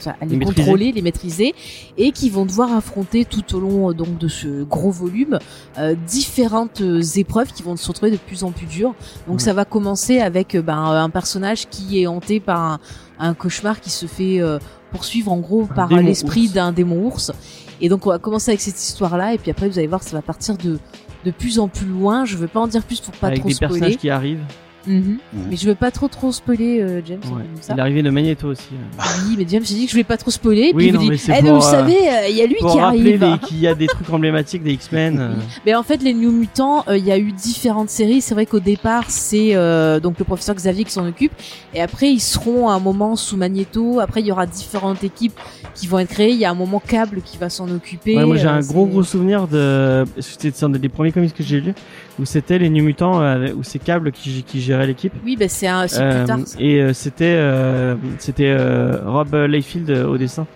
ça, 0.00 0.16
à 0.20 0.24
les, 0.24 0.30
Les 0.32 0.36
maîtriser. 0.38 0.60
contrôler, 0.62 0.92
les 0.92 1.02
maîtriser, 1.02 1.54
et 1.98 2.10
qui 2.12 2.30
vont 2.30 2.46
devoir 2.46 2.72
affronter 2.74 3.24
tout 3.24 3.54
au 3.54 3.60
long 3.60 3.90
euh, 3.90 3.92
donc 3.94 4.18
de 4.18 4.26
ce 4.28 4.62
gros 4.64 4.90
volume 4.90 5.38
euh, 5.78 5.94
différentes 6.08 6.80
euh, 6.80 7.00
épreuves 7.16 7.52
qui 7.52 7.62
vont 7.62 7.76
se 7.76 7.86
retrouver 7.88 8.10
de 8.12 8.16
plus 8.16 8.42
en 8.42 8.50
plus 8.52 8.66
dures. 8.66 8.94
Donc 9.28 9.40
ça 9.40 9.52
va 9.52 9.64
commencer 9.64 10.18
avec 10.20 10.56
ben, 10.56 10.78
un 11.06 11.10
personnage 11.10 11.68
qui 11.68 12.00
est 12.02 12.06
hanté 12.08 12.40
par 12.40 12.60
un, 12.60 12.78
un 13.20 13.34
cauchemar 13.34 13.80
qui 13.80 13.90
se 13.90 14.06
fait 14.06 14.40
euh, 14.40 14.58
poursuivre 14.92 15.32
en 15.32 15.38
gros 15.38 15.66
par 15.74 15.88
l'esprit 15.88 16.48
d'un 16.48 16.70
démon 16.72 17.06
ours. 17.06 17.32
Et 17.80 17.88
donc 17.88 18.06
on 18.06 18.10
va 18.10 18.18
commencer 18.18 18.50
avec 18.52 18.60
cette 18.60 18.80
histoire-là, 18.80 19.34
et 19.34 19.38
puis 19.38 19.50
après 19.50 19.68
vous 19.68 19.78
allez 19.78 19.88
voir, 19.88 20.02
ça 20.02 20.14
va 20.16 20.22
partir 20.22 20.56
de 20.56 20.78
de 21.24 21.30
plus 21.30 21.58
en 21.58 21.68
plus 21.68 21.86
loin. 21.86 22.24
Je 22.24 22.36
veux 22.36 22.48
pas 22.48 22.60
en 22.60 22.66
dire 22.66 22.82
plus 22.82 23.00
pour 23.00 23.14
pas 23.14 23.28
Avec 23.28 23.40
trop 23.40 23.48
des 23.48 23.54
spoiler. 23.54 23.72
personnages 23.74 23.96
qui 23.98 24.10
arrivent. 24.10 24.44
Mhm. 24.86 25.18
Mais 25.50 25.56
je 25.56 25.66
veux 25.68 25.74
pas 25.74 25.90
trop 25.90 26.08
trop 26.08 26.32
spoiler, 26.32 26.80
euh, 26.80 27.00
James. 27.06 27.20
Ouais. 27.24 27.30
comme 27.30 27.42
ça. 27.60 27.68
C'est 27.68 27.74
l'arrivée 27.76 28.02
de 28.02 28.10
Magneto 28.10 28.48
aussi. 28.48 28.68
euh. 28.72 29.02
Oui, 29.28 29.36
mais 29.38 29.46
James 29.48 29.62
j'ai 29.64 29.74
dit 29.74 29.82
que 29.84 29.88
je 29.90 29.94
voulais 29.94 30.04
pas 30.04 30.16
trop 30.16 30.30
spoiler. 30.30 30.72
Oui, 30.74 30.76
puis 30.76 30.86
il 30.86 30.92
me 30.92 30.96
non, 30.98 31.02
dit, 31.04 31.10
mais 31.10 31.16
c'est 31.16 31.32
eh, 31.38 31.42
mais 31.42 31.50
pour, 31.50 31.60
vous 31.60 31.66
euh, 31.66 31.70
savez, 31.70 31.96
euh, 31.96 32.28
il 32.28 32.36
y 32.36 32.42
a 32.42 32.46
lui 32.46 32.56
Pour 32.60 32.72
qui 32.72 32.78
arrive. 32.80 33.20
les- 33.20 33.38
qu'il 33.38 33.60
y 33.60 33.66
a 33.68 33.74
des 33.74 33.86
trucs 33.86 34.10
emblématiques 34.10 34.62
des 34.62 34.72
X-Men. 34.72 35.18
euh, 35.20 35.34
Mais 35.66 35.74
en 35.74 35.82
fait, 35.82 36.02
les 36.02 36.14
New 36.14 36.32
Mutants, 36.32 36.84
euh, 36.88 36.96
il 36.98 37.04
y 37.06 37.12
a 37.12 37.18
eu 37.18 37.30
différentes 37.32 37.90
séries. 37.90 38.20
C'est 38.20 38.34
vrai 38.34 38.46
qu'au 38.46 38.60
départ, 38.60 39.04
c'est 39.08 39.54
euh, 39.54 40.00
donc 40.00 40.18
le 40.18 40.24
professeur 40.24 40.54
Xavier 40.56 40.84
qui 40.84 40.92
s'en 40.92 41.06
occupe. 41.06 41.32
Et 41.74 41.80
après, 41.80 42.10
ils 42.10 42.20
seront 42.20 42.68
à 42.68 42.72
un 42.74 42.80
moment 42.80 43.14
sous 43.16 43.36
Magneto. 43.36 44.00
Après, 44.00 44.20
il 44.20 44.26
y 44.26 44.32
aura 44.32 44.46
différentes 44.46 45.04
équipes 45.04 45.38
qui 45.74 45.86
vont 45.86 46.00
être 46.00 46.10
créées. 46.10 46.32
Il 46.32 46.38
y 46.38 46.44
a 46.44 46.50
un 46.50 46.54
moment 46.54 46.82
Cable 46.84 47.20
qui 47.24 47.38
va 47.38 47.48
s'en 47.50 47.70
occuper. 47.70 48.16
Ouais, 48.16 48.24
moi 48.26 48.36
j'ai 48.36 48.46
Euh, 48.48 48.50
un 48.52 48.60
gros 48.60 48.86
gros 48.86 49.02
souvenir 49.04 49.46
de. 49.46 50.04
C'était 50.18 50.64
un 50.64 50.68
des 50.70 50.88
premiers 50.88 51.12
comics 51.12 51.32
que 51.34 51.42
j'ai 51.42 51.60
lu 51.60 51.72
où 52.18 52.24
c'était 52.24 52.58
les 52.58 52.68
New 52.70 52.84
Mutants, 52.84 53.20
euh, 53.22 53.48
où 53.56 53.62
c'est 53.62 53.78
Cable 53.78 54.12
qui, 54.12 54.42
qui 54.42 54.60
gérait 54.60 54.86
l'équipe. 54.86 55.12
Oui, 55.24 55.36
bah, 55.38 55.46
c'est 55.48 55.66
un, 55.68 55.86
c'est 55.88 56.00
Euh, 56.02 56.18
plus 56.18 56.26
tard. 56.26 56.38
ça. 56.46 56.56
et 56.60 56.80
euh, 56.80 56.92
c'était 56.92 57.24
euh, 57.38 57.94
c'était 58.18 58.54
euh, 58.58 58.98
Rob 59.06 59.34
Liefeld 59.34 59.88
euh, 59.90 60.06
au 60.06 60.18
dessin. 60.18 60.46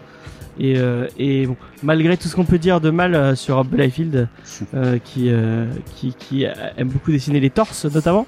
Et, 0.58 0.78
euh, 0.78 1.06
et 1.18 1.44
bon, 1.46 1.54
malgré 1.82 2.16
tout 2.16 2.28
ce 2.28 2.34
qu'on 2.34 2.46
peut 2.46 2.56
dire 2.58 2.80
de 2.80 2.88
mal 2.88 3.14
euh, 3.14 3.34
sur 3.34 3.56
Rob 3.56 3.74
Liefeld, 3.74 4.26
euh, 4.74 4.98
qui, 5.04 5.26
euh, 5.30 5.66
qui 5.96 6.14
qui 6.18 6.46
aime 6.78 6.88
beaucoup 6.88 7.10
dessiner 7.10 7.40
les 7.40 7.50
torses 7.50 7.84
notamment, 7.84 8.26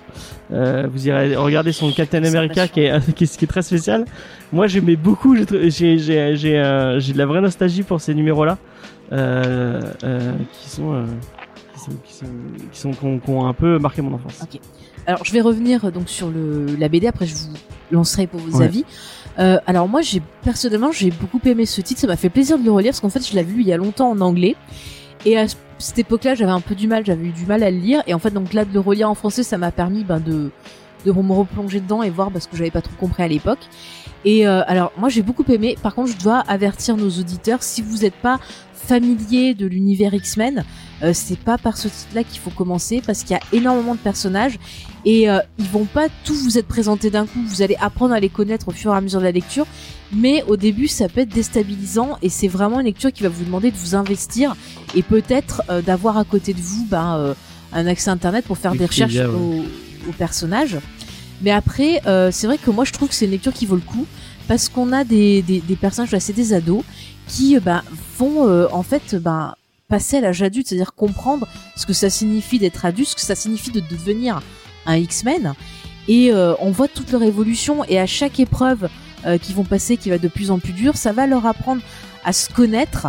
euh, 0.52 0.86
vous 0.92 1.08
irez 1.08 1.36
regarder 1.36 1.72
son 1.72 1.90
Captain 1.90 2.22
America 2.24 2.68
qui 2.68 2.80
est, 2.80 3.00
qui 3.14 3.24
est 3.24 3.36
qui 3.38 3.44
est 3.44 3.48
très 3.48 3.62
spécial. 3.62 4.04
Moi 4.52 4.66
j'aimais 4.66 4.96
beaucoup, 4.96 5.34
j'ai 5.36 5.98
j'ai 5.98 6.58
euh, 6.58 7.00
de 7.00 7.16
la 7.18 7.24
vraie 7.26 7.40
nostalgie 7.40 7.82
pour 7.82 8.00
ces 8.02 8.12
numéros 8.14 8.44
là, 8.44 8.58
euh, 9.12 9.80
euh, 10.04 10.32
qui 10.52 10.68
sont 10.68 10.92
euh, 10.92 11.04
qui 11.78 11.84
sont 11.84 11.96
qui 12.04 12.12
sont 12.14 12.26
qui 12.72 12.78
sont 12.78 12.90
qui 12.92 13.04
ont, 13.06 13.18
qui 13.18 13.30
ont 13.30 13.46
un 13.46 13.52
peu 13.54 13.78
marqué 13.78 14.02
mon 14.02 14.14
enfance. 14.14 14.40
Ok. 14.42 14.60
Alors, 15.06 15.24
je 15.24 15.32
vais 15.32 15.40
revenir 15.40 15.84
euh, 15.84 15.90
donc 15.90 16.08
sur 16.08 16.28
le 16.30 16.66
la 16.78 16.88
BD. 16.88 17.06
Après, 17.06 17.26
je 17.26 17.34
vous 17.34 17.54
lancerai 17.90 18.26
pour 18.26 18.40
vos 18.40 18.58
Ouais. 18.58 18.64
avis. 18.64 18.84
Euh, 19.38 19.58
alors 19.66 19.88
moi, 19.88 20.02
j'ai 20.02 20.20
personnellement, 20.42 20.90
j'ai 20.92 21.10
beaucoup 21.10 21.40
aimé 21.46 21.64
ce 21.66 21.80
titre. 21.80 22.00
Ça 22.00 22.06
m'a 22.06 22.16
fait 22.16 22.28
plaisir 22.30 22.58
de 22.58 22.64
le 22.64 22.70
relire 22.72 22.90
parce 22.90 23.00
qu'en 23.00 23.08
fait, 23.08 23.26
je 23.26 23.34
l'avais 23.36 23.52
lu 23.52 23.60
il 23.62 23.68
y 23.68 23.72
a 23.72 23.76
longtemps 23.76 24.10
en 24.10 24.20
anglais. 24.20 24.56
Et 25.24 25.38
à 25.38 25.46
cette 25.78 25.98
époque-là, 25.98 26.34
j'avais 26.34 26.50
un 26.50 26.60
peu 26.60 26.74
du 26.74 26.88
mal. 26.88 27.04
J'avais 27.06 27.26
eu 27.26 27.32
du 27.32 27.46
mal 27.46 27.62
à 27.62 27.70
le 27.70 27.78
lire. 27.78 28.02
Et 28.06 28.14
en 28.14 28.18
fait, 28.18 28.30
donc 28.30 28.52
là, 28.52 28.64
de 28.64 28.72
le 28.74 28.80
relire 28.80 29.08
en 29.08 29.14
français, 29.14 29.42
ça 29.42 29.56
m'a 29.58 29.70
permis 29.70 30.04
ben, 30.04 30.20
de 30.20 30.50
de 31.06 31.12
me 31.12 31.32
replonger 31.32 31.78
dedans 31.80 32.02
et 32.02 32.10
voir 32.10 32.30
parce 32.32 32.48
que 32.48 32.56
j'avais 32.56 32.72
pas 32.72 32.82
trop 32.82 32.94
compris 32.98 33.22
à 33.22 33.28
l'époque. 33.28 33.60
Et 34.24 34.48
euh, 34.48 34.62
alors, 34.66 34.92
moi, 34.98 35.08
j'ai 35.08 35.22
beaucoup 35.22 35.44
aimé. 35.48 35.76
Par 35.80 35.94
contre, 35.94 36.10
je 36.10 36.18
dois 36.18 36.40
avertir 36.40 36.96
nos 36.96 37.08
auditeurs 37.08 37.62
si 37.62 37.82
vous 37.82 37.98
n'êtes 37.98 38.16
pas 38.16 38.40
familier 38.88 39.52
de 39.52 39.66
l'univers 39.66 40.14
X-Men, 40.14 40.64
euh, 41.02 41.12
c'est 41.14 41.38
pas 41.38 41.58
par 41.58 41.76
ce 41.76 41.88
titre-là 41.88 42.24
qu'il 42.24 42.40
faut 42.40 42.50
commencer 42.50 43.02
parce 43.06 43.22
qu'il 43.22 43.32
y 43.32 43.38
a 43.38 43.42
énormément 43.52 43.94
de 43.94 44.00
personnages 44.00 44.58
et 45.04 45.28
euh, 45.28 45.40
ils 45.58 45.66
vont 45.66 45.84
pas 45.84 46.08
tous 46.24 46.42
vous 46.42 46.58
être 46.58 46.66
présentés 46.66 47.10
d'un 47.10 47.26
coup. 47.26 47.38
Vous 47.46 47.60
allez 47.60 47.76
apprendre 47.80 48.14
à 48.14 48.20
les 48.20 48.30
connaître 48.30 48.68
au 48.68 48.72
fur 48.72 48.94
et 48.94 48.96
à 48.96 49.00
mesure 49.02 49.20
de 49.20 49.24
la 49.26 49.32
lecture, 49.32 49.66
mais 50.10 50.42
au 50.48 50.56
début 50.56 50.88
ça 50.88 51.08
peut 51.08 51.20
être 51.20 51.34
déstabilisant 51.34 52.16
et 52.22 52.30
c'est 52.30 52.48
vraiment 52.48 52.80
une 52.80 52.86
lecture 52.86 53.12
qui 53.12 53.22
va 53.22 53.28
vous 53.28 53.44
demander 53.44 53.70
de 53.70 53.76
vous 53.76 53.94
investir 53.94 54.56
et 54.94 55.02
peut-être 55.02 55.62
euh, 55.68 55.82
d'avoir 55.82 56.16
à 56.16 56.24
côté 56.24 56.54
de 56.54 56.60
vous 56.60 56.86
ben, 56.86 57.34
un 57.74 57.86
accès 57.86 58.08
internet 58.08 58.46
pour 58.46 58.56
faire 58.56 58.72
des 58.74 58.86
recherches 58.86 59.14
ouais. 59.14 59.26
aux, 59.26 59.64
aux 60.08 60.12
personnages. 60.16 60.78
Mais 61.42 61.50
après, 61.50 62.00
c'est 62.32 62.46
vrai 62.48 62.58
que 62.58 62.70
moi 62.70 62.84
je 62.84 62.92
trouve 62.92 63.08
que 63.10 63.14
c'est 63.14 63.26
une 63.26 63.30
lecture 63.32 63.52
qui 63.52 63.66
vaut 63.66 63.76
le 63.76 63.82
coup 63.82 64.06
parce 64.48 64.70
qu'on 64.70 64.92
a 64.92 65.04
des, 65.04 65.42
des, 65.42 65.60
des 65.60 65.76
personnages, 65.76 66.18
c'est 66.18 66.32
des 66.32 66.54
ados 66.54 66.82
qui 67.28 67.56
euh, 67.56 67.60
ben, 67.60 67.82
vont 68.18 68.48
euh, 68.48 68.66
en 68.72 68.82
fait 68.82 69.14
ben, 69.14 69.54
passer 69.88 70.18
à 70.18 70.20
l'âge 70.20 70.42
adulte, 70.42 70.66
c'est-à-dire 70.68 70.94
comprendre 70.94 71.46
ce 71.76 71.86
que 71.86 71.92
ça 71.92 72.10
signifie 72.10 72.58
d'être 72.58 72.84
adulte, 72.84 73.08
ce 73.08 73.14
que 73.14 73.20
ça 73.20 73.34
signifie 73.34 73.70
de 73.70 73.80
devenir 73.80 74.40
un 74.86 74.96
X-Men. 74.96 75.54
Et 76.08 76.32
euh, 76.32 76.54
on 76.60 76.70
voit 76.70 76.88
toute 76.88 77.12
leur 77.12 77.22
évolution 77.22 77.84
et 77.84 77.98
à 77.98 78.06
chaque 78.06 78.40
épreuve 78.40 78.88
euh, 79.26 79.38
qu'ils 79.38 79.54
vont 79.54 79.64
passer, 79.64 79.96
qui 79.96 80.10
va 80.10 80.18
de 80.18 80.28
plus 80.28 80.50
en 80.50 80.58
plus 80.58 80.72
dure, 80.72 80.96
ça 80.96 81.12
va 81.12 81.26
leur 81.26 81.46
apprendre 81.46 81.82
à 82.24 82.32
se 82.32 82.50
connaître, 82.50 83.08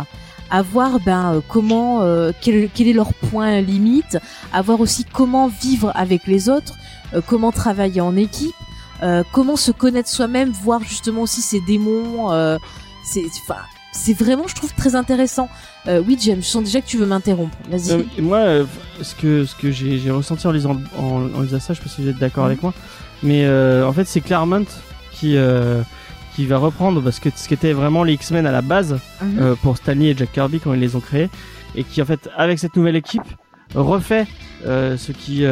à 0.50 0.62
voir 0.62 1.00
ben 1.00 1.34
euh, 1.34 1.40
comment 1.48 2.02
euh, 2.02 2.32
quel, 2.40 2.56
est 2.56 2.92
leur 2.92 3.14
point 3.14 3.60
limite, 3.60 4.18
à 4.52 4.62
voir 4.62 4.80
aussi 4.80 5.04
comment 5.04 5.48
vivre 5.48 5.92
avec 5.94 6.26
les 6.26 6.48
autres, 6.48 6.74
euh, 7.14 7.20
comment 7.26 7.52
travailler 7.52 8.00
en 8.00 8.16
équipe, 8.16 8.54
euh, 9.02 9.22
comment 9.32 9.56
se 9.56 9.70
connaître 9.70 10.08
soi-même, 10.08 10.50
voir 10.50 10.82
justement 10.82 11.22
aussi 11.22 11.40
ses 11.40 11.60
démons. 11.60 12.32
euh, 12.32 12.58
c'est 13.04 13.79
c'est 13.92 14.12
vraiment 14.14 14.46
je 14.46 14.54
trouve 14.54 14.72
très 14.74 14.94
intéressant. 14.94 15.48
Euh, 15.88 16.02
oui 16.06 16.16
James, 16.20 16.40
je 16.40 16.46
sens 16.46 16.64
déjà 16.64 16.80
que 16.80 16.86
tu 16.86 16.96
veux 16.96 17.06
m'interrompre. 17.06 17.56
Vas-y. 17.70 17.92
Euh, 17.92 18.02
moi, 18.20 18.38
euh, 18.38 18.64
ce 19.02 19.14
que 19.14 19.44
ce 19.44 19.54
que 19.56 19.70
j'ai 19.70 20.10
ressenti 20.10 20.46
en 20.46 20.52
lisant 20.52 20.76
en, 20.98 21.28
en 21.34 21.40
lisant 21.40 21.60
ça, 21.60 21.72
je 21.74 21.78
sais 21.78 21.84
pas 21.84 21.90
si 21.90 22.02
vous 22.02 22.08
êtes 22.08 22.18
d'accord 22.18 22.44
Mhm. 22.44 22.50
avec 22.50 22.62
moi, 22.62 22.74
mais 23.22 23.48
en 23.48 23.92
fait 23.92 24.04
c'est 24.06 24.20
Claremont 24.20 24.66
qui 25.12 25.36
qui 26.36 26.46
va 26.46 26.58
reprendre 26.58 27.00
parce 27.02 27.18
que 27.18 27.28
ce 27.34 27.48
qu'étaient 27.48 27.72
vraiment 27.72 28.04
les 28.04 28.12
X-Men 28.14 28.46
à 28.46 28.52
la 28.52 28.62
base 28.62 28.98
Mhm. 29.22 29.56
pour 29.62 29.76
Stanley 29.76 30.10
et 30.10 30.16
Jack 30.16 30.32
Kirby 30.32 30.60
quand 30.60 30.72
ils 30.74 30.80
les 30.80 30.94
ont 30.96 31.00
créés 31.00 31.28
et 31.74 31.84
qui 31.84 32.00
en 32.00 32.04
fait 32.06 32.28
avec 32.36 32.58
cette 32.58 32.76
nouvelle 32.76 32.96
équipe 32.96 33.22
refait 33.74 34.26
ce 34.64 35.12
qui 35.12 35.44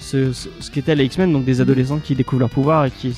ce, 0.00 0.32
ce, 0.32 0.48
ce 0.60 0.70
qu'étaient 0.70 0.94
les 0.94 1.04
X-Men 1.06 1.32
donc 1.32 1.44
des 1.44 1.60
adolescents 1.60 1.98
qui 1.98 2.14
découvrent 2.14 2.40
leur 2.40 2.50
pouvoir 2.50 2.84
et 2.86 2.90
qui 2.90 3.14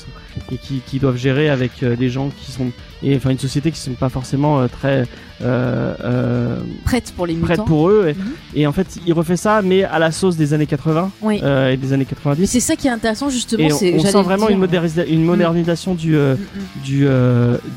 et 0.50 0.56
qui, 0.56 0.80
qui 0.86 0.98
doivent 0.98 1.16
gérer 1.18 1.50
avec 1.50 1.84
des 1.84 2.08
gens 2.08 2.30
qui 2.30 2.50
sont 2.50 2.70
et 3.02 3.16
enfin 3.16 3.31
une 3.31 3.39
société 3.39 3.70
qui 3.70 3.78
sont 3.81 3.93
pas 3.93 4.09
forcément 4.10 4.60
euh, 4.60 4.66
très 4.68 5.06
euh, 5.43 5.94
euh, 6.05 6.56
Prête 6.85 7.12
pour 7.16 7.27
les 7.27 7.35
mutants. 7.35 7.47
prête 7.47 7.64
pour 7.64 7.89
eux 7.89 8.09
et, 8.09 8.14
Mhm. 8.14 8.32
et 8.55 8.66
en 8.66 8.72
fait 8.72 8.98
il 9.06 9.12
refait 9.14 9.36
ça 9.36 9.62
mais 9.62 9.85
à 9.85 9.98
la 9.98 10.10
sauce 10.12 10.36
des 10.36 10.52
années 10.52 10.66
80 10.66 11.10
Oui. 11.22 11.40
euh, 11.43 11.70
et 11.72 11.77
des 11.78 11.93
années 11.93 12.06
Mais 12.09 12.14
90 12.16 12.47
c'est 12.47 12.60
ça 12.60 12.77
qui 12.77 12.89
est 12.89 12.90
intéressant 12.90 13.31
justement. 13.31 13.62
et 13.66 13.72
on, 13.72 13.78
sent 14.05 14.22
vraiment 14.22 14.48
dire. 14.48 14.85
une, 15.09 15.14
une 15.14 15.24
modernisation 15.24 15.94
du 15.94 16.12
Mm, 16.14 16.32
mm. 16.32 16.82
du, 16.85 17.06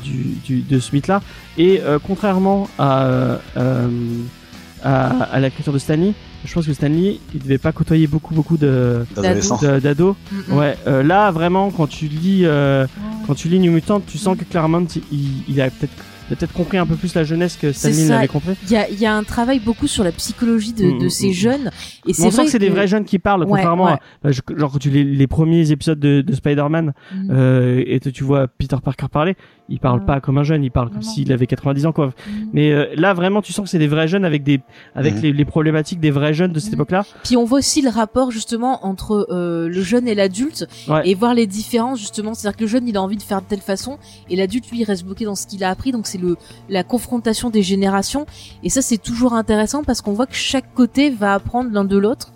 du, 0.04 0.16
du 0.44 0.60
de 0.62 0.78
ce 0.78 0.94
mythe 0.94 1.06
là 1.08 1.22
et 1.56 1.80
contrairement 2.06 2.68
à, 2.78 3.38
à 3.56 5.00
à 5.32 5.40
la 5.40 5.50
culture 5.50 5.72
de 5.72 5.78
Stanley 5.78 6.12
je 6.44 6.52
pense 6.52 6.66
que 6.66 6.72
Stanley, 6.72 7.20
il 7.34 7.40
devait 7.40 7.58
pas 7.58 7.72
côtoyer 7.72 8.06
beaucoup 8.06 8.34
beaucoup 8.34 8.56
de 8.56 9.06
d'ados. 9.16 10.16
Mm. 10.30 10.56
Ouais, 10.56 10.76
euh, 10.86 11.02
là 11.02 11.30
vraiment 11.30 11.70
quand 11.70 11.86
tu 11.86 12.06
lis 12.06 12.42
euh, 12.44 12.86
quand 13.26 13.34
tu 13.34 13.48
lis 13.48 13.58
New 13.58 13.72
Mutant, 13.72 14.00
tu 14.00 14.18
sens 14.18 14.36
que 14.36 14.44
Claremont 14.44 14.86
il, 15.10 15.28
il 15.48 15.60
a 15.60 15.70
peut-être 15.70 15.92
peut-être 16.28 16.52
compris 16.52 16.78
un 16.78 16.86
peu 16.86 16.96
plus 16.96 17.14
la 17.14 17.24
jeunesse 17.24 17.56
que 17.56 17.72
Stanley 17.72 18.08
l'avait 18.08 18.28
compris. 18.28 18.54
Il 18.64 18.70
y 18.72 18.76
a, 18.76 18.88
il 18.88 18.98
y 18.98 19.06
a 19.06 19.14
un 19.14 19.22
travail 19.24 19.58
beaucoup 19.60 19.86
sur 19.86 20.04
la 20.04 20.12
psychologie 20.12 20.72
de, 20.72 20.84
Mm, 20.86 20.98
de 20.98 21.04
mm, 21.06 21.10
ces 21.10 21.28
mm. 21.30 21.32
jeunes. 21.32 21.70
Et 22.06 22.12
c'est 22.12 22.24
on 22.26 22.30
sent 22.30 22.44
que 22.44 22.50
c'est 22.50 22.58
des 22.58 22.68
vrais 22.70 22.86
jeunes 22.88 23.04
qui 23.04 23.18
parlent, 23.18 23.42
Ouais, 23.42 23.48
contrairement 23.48 23.84
ouais. 23.86 23.98
à 24.24 24.30
je- 24.30 24.40
genre 24.56 24.72
quand 24.72 24.78
tu 24.78 24.90
les, 24.90 25.04
les 25.04 25.26
premiers 25.26 25.70
épisodes 25.70 25.98
de, 26.00 26.20
de 26.20 26.34
Spider-Man 26.34 26.92
euh, 27.30 27.82
et 27.86 28.00
tu 28.00 28.24
vois 28.24 28.48
Peter 28.48 28.76
Parker 28.82 29.06
parler, 29.10 29.36
il 29.68 29.78
parle 29.80 30.04
pas 30.04 30.20
comme 30.20 30.38
un 30.38 30.42
jeune, 30.42 30.62
il 30.62 30.70
parle 30.70 30.90
comme 30.90 31.02
s'il 31.02 31.32
avait 31.32 31.46
90 31.46 31.86
ans 31.86 31.92
quoi. 31.92 32.12
Mais 32.52 32.72
euh, 32.72 32.86
là 32.96 33.14
vraiment 33.14 33.40
tu 33.42 33.52
sens 33.52 33.64
que 33.64 33.70
c'est 33.70 33.78
des 33.78 33.86
vrais 33.88 34.08
jeunes 34.08 34.24
avec 34.24 34.42
des 34.42 34.60
avec 34.94 35.20
les, 35.22 35.32
les 35.32 35.44
problématiques 35.44 36.00
des 36.00 36.10
vrais 36.10 36.34
jeunes 36.34 36.52
de 36.52 36.58
cette 36.60 36.74
époque-là. 36.74 37.04
Puis 37.24 37.36
on 37.36 37.44
voit 37.44 37.58
aussi 37.58 37.80
le 37.82 37.90
rapport 37.90 38.30
justement 38.30 38.84
entre 38.86 39.26
euh, 39.30 39.68
le 39.68 39.82
jeune 39.82 40.06
et 40.08 40.14
l'adulte 40.14 40.66
Ouais. 40.88 41.02
et 41.08 41.14
voir 41.14 41.34
les 41.34 41.46
différences 41.46 41.98
justement. 42.00 42.34
C'est-à-dire 42.34 42.56
que 42.56 42.62
le 42.64 42.68
jeune 42.68 42.86
il 42.88 42.96
a 42.96 43.02
envie 43.02 43.16
de 43.16 43.22
faire 43.22 43.40
de 43.40 43.46
telle 43.46 43.60
façon 43.60 43.98
et 44.28 44.36
l'adulte 44.36 44.70
lui 44.70 44.80
il 44.80 44.84
reste 44.84 45.04
bloqué 45.04 45.24
dans 45.24 45.34
ce 45.34 45.46
qu'il 45.46 45.64
a 45.64 45.70
appris. 45.70 45.92
Donc 45.92 46.06
c'est 46.14 46.36
la 46.68 46.84
confrontation 46.84 47.50
des 47.50 47.62
générations 47.62 48.26
et 48.62 48.70
ça 48.70 48.82
c'est 48.82 48.98
toujours 48.98 49.34
intéressant 49.34 49.84
parce 49.84 50.00
qu'on 50.00 50.12
voit 50.12 50.26
que 50.26 50.34
chaque 50.34 50.72
côté 50.74 51.10
va 51.10 51.34
apprendre 51.34 51.70
l'un 51.72 51.84
de 51.84 51.96
l'autre. 51.96 52.32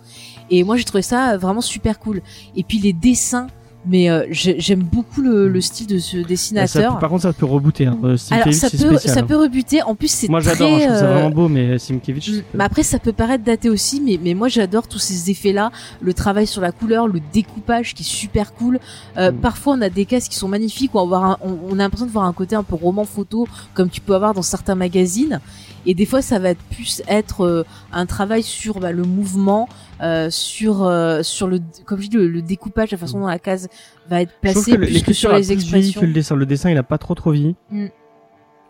Et 0.49 0.63
moi 0.63 0.77
j'ai 0.77 0.83
trouvé 0.83 1.01
ça 1.01 1.37
vraiment 1.37 1.61
super 1.61 1.99
cool. 1.99 2.21
Et 2.55 2.63
puis 2.63 2.79
les 2.79 2.93
dessins. 2.93 3.47
Mais 3.85 4.09
euh, 4.09 4.25
j'ai- 4.29 4.59
j'aime 4.59 4.83
beaucoup 4.83 5.21
le, 5.21 5.47
le 5.47 5.61
style 5.61 5.87
de 5.87 5.99
ce 5.99 6.21
ça 6.21 6.27
dessinateur. 6.27 6.93
peut- 6.95 6.99
par 6.99 7.09
contre 7.09 7.23
ça 7.23 7.31
peut 7.33 7.45
rebooter. 7.45 7.85
Hein. 7.87 7.97
Euh, 8.03 8.07
Alors 8.07 8.17
Simkevich, 8.19 8.55
ça 8.55 8.69
peut 8.69 8.77
spécial, 8.77 8.99
ça 9.13 9.19
hein. 9.21 9.23
peut 9.23 9.37
rebuter. 9.37 9.81
En 9.83 9.95
plus 9.95 10.09
c'est 10.11 10.27
Moi 10.27 10.41
très, 10.41 10.51
j'adore, 10.51 10.67
hein, 10.73 10.77
je 10.79 10.85
trouve 10.85 10.97
ça 10.97 11.05
euh, 11.05 11.13
vraiment 11.13 11.29
beau, 11.29 11.47
mais 11.47 11.79
Simkevich. 11.79 12.27
Mm. 12.29 12.33
c'est- 12.33 12.43
Mais 12.53 12.63
après, 12.65 12.83
ça 12.83 12.99
peut 12.99 13.13
paraître 13.13 13.43
daté 13.45 13.69
aussi, 13.69 14.01
mais, 14.01 14.19
mais 14.21 14.33
moi 14.33 14.49
j'adore 14.49 14.87
tous 14.87 14.99
ces 14.99 15.31
effets-là, 15.31 15.71
le 16.01 16.13
travail 16.13 16.45
sur 16.45 16.61
la 16.61 16.73
couleur, 16.73 17.07
le 17.07 17.21
découpage 17.31 17.93
qui 17.95 18.03
est 18.03 18.05
super 18.05 18.53
cool. 18.53 18.79
Euh, 19.17 19.31
Mm. 19.31 19.35
Parfois, 19.37 19.75
on 19.77 19.81
a 19.81 19.89
des 19.89 20.03
cases 20.05 20.27
qui 20.27 20.35
sont 20.35 20.49
magnifiques, 20.49 20.93
où 20.93 20.99
on, 20.99 21.13
un- 21.13 21.37
on, 21.41 21.57
on 21.69 21.73
a 21.75 21.77
l'impression 21.77 22.05
de 22.05 22.11
voir 22.11 22.25
un 22.25 22.33
côté 22.33 22.55
un 22.57 22.63
peu 22.63 22.75
roman 22.75 23.05
photo, 23.05 23.47
comme 23.73 23.89
tu 23.89 24.01
peux 24.01 24.13
avoir 24.13 24.33
dans 24.33 24.41
certains 24.41 24.75
magazines. 24.75 25.39
Et 25.85 25.93
des 25.93 26.05
fois, 26.05 26.21
ça 26.21 26.39
va 26.39 26.53
plus 26.55 27.01
être 27.07 27.45
euh, 27.45 27.63
un 27.93 28.05
travail 28.05 28.43
sur 28.43 28.79
bah, 28.81 28.91
le 28.91 29.03
mouvement, 29.03 29.69
euh, 30.01 30.29
sur 30.29 30.83
euh, 30.83 31.21
sur 31.23 31.47
le 31.47 31.59
comme 31.85 32.01
je 32.01 32.09
dis 32.09 32.17
le, 32.17 32.27
le 32.27 32.41
découpage, 32.41 32.91
la 32.91 32.97
façon 32.97 33.19
dont 33.19 33.27
la 33.27 33.39
case 33.39 33.67
va 34.09 34.21
être 34.21 34.33
placée, 34.41 34.71
que 34.71 34.77
plus 34.77 35.03
que 35.03 35.13
sur 35.13 35.33
les 35.33 35.51
expressions. 35.51 36.01
que 36.01 36.05
le 36.05 36.13
dessin. 36.13 36.35
Le 36.35 36.45
dessin, 36.45 36.69
il 36.69 36.77
a 36.77 36.83
pas 36.83 36.97
trop 36.97 37.15
trop 37.15 37.31
vieilli. 37.31 37.55
Mm. 37.71 37.87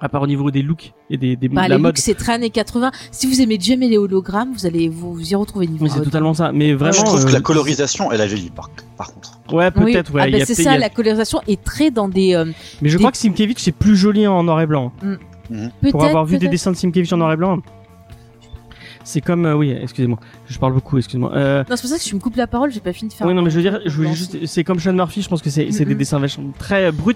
À 0.02 0.08
part 0.08 0.22
au 0.22 0.28
niveau 0.28 0.50
des 0.50 0.62
looks 0.62 0.94
et 1.10 1.18
des, 1.18 1.36
des 1.36 1.50
Bah, 1.50 1.66
de 1.66 1.70
la 1.72 1.76
les 1.76 1.82
mode. 1.82 1.90
looks, 1.92 1.98
c'est 1.98 2.14
très 2.14 2.32
années 2.32 2.50
80. 2.50 2.92
Si 3.12 3.28
vous 3.28 3.42
aimez 3.42 3.58
Jem 3.60 3.84
et 3.84 3.90
les 3.90 3.98
hologrammes, 3.98 4.54
vous 4.54 4.66
allez 4.66 4.88
vous, 4.88 5.14
vous 5.14 5.32
y 5.32 5.36
retrouver 5.36 5.68
niveau. 5.68 5.84
Oui, 5.84 5.92
c'est 5.94 6.02
totalement 6.02 6.34
ça. 6.34 6.54
Mais 6.54 6.72
vraiment. 6.74 6.94
je 6.94 7.04
trouve 7.04 7.26
que 7.26 7.30
euh, 7.30 7.34
la 7.34 7.42
colorisation, 7.42 8.10
elle 8.10 8.22
a 8.22 8.26
vieilli 8.26 8.50
par, 8.50 8.70
par 8.98 9.14
contre. 9.14 9.38
Ouais, 9.52 9.70
Oui. 9.76 9.92
peut-être. 9.92 10.14
Ouais. 10.14 10.22
Ah, 10.34 10.38
bah, 10.40 10.46
c'est 10.46 10.56
ça, 10.56 10.62
il 10.62 10.66
y 10.66 10.68
a- 10.70 10.78
la 10.78 10.90
colorisation 10.90 11.42
est 11.50 11.62
très 11.62 11.92
dans 11.92 12.08
des. 12.08 12.34
euh, 12.34 12.46
Mais 12.82 12.88
je 12.88 12.96
des- 12.96 13.00
crois 13.04 13.12
que 13.12 13.18
Simkevich 13.18 13.60
c'est 13.60 13.74
plus 13.74 13.98
joli 13.98 14.26
en 14.26 14.42
noir 14.42 14.62
et 14.62 14.68
blanc. 14.68 14.94
peut-être. 15.02 15.92
Pour 15.92 16.06
avoir 16.06 16.24
vu 16.26 16.38
des 16.38 16.48
dessins 16.48 16.72
de 16.72 16.78
Simkevich 16.78 17.12
en 17.12 17.18
noir 17.18 17.34
et 17.34 17.38
blanc, 17.38 17.60
c'est 19.10 19.22
comme. 19.22 19.46
euh, 19.46 19.56
oui, 19.56 19.72
excusez-moi. 19.72 20.20
Je 20.48 20.58
parle 20.60 20.74
beaucoup, 20.74 20.98
excusez-moi. 20.98 21.32
Euh, 21.36 21.64
Non, 21.70 21.76
c'est 21.76 21.82
pour 21.82 21.90
ça 21.90 21.98
que 21.98 22.04
tu 22.04 22.16
me 22.16 22.20
coupes 22.20 22.36
la 22.36 22.48
parole, 22.48 22.72
j'ai 22.72 22.80
pas 22.80 22.94
fini 22.94 23.10
de 23.10 23.14
faire. 23.14 23.26
oui, 23.28 23.34
non, 23.34 23.42
mais 23.42 23.50
je 23.50 23.56
veux 23.56 23.62
dire, 23.62 23.80
je 23.86 23.92
voulais 23.96 24.14
juste. 24.14 24.38
C'est 24.46 24.64
comme 24.64 24.80
Sean 24.80 24.94
Murphy, 24.94 25.22
je 25.22 25.30
pense 25.30 25.42
que 25.42 25.50
c'est 25.50 25.72
c'est 25.72 25.86
des 25.86 25.94
Mhm. 25.94 26.00
dessins 26.00 26.20
vachement 26.20 26.52
très 26.58 26.92
bruts 26.92 27.16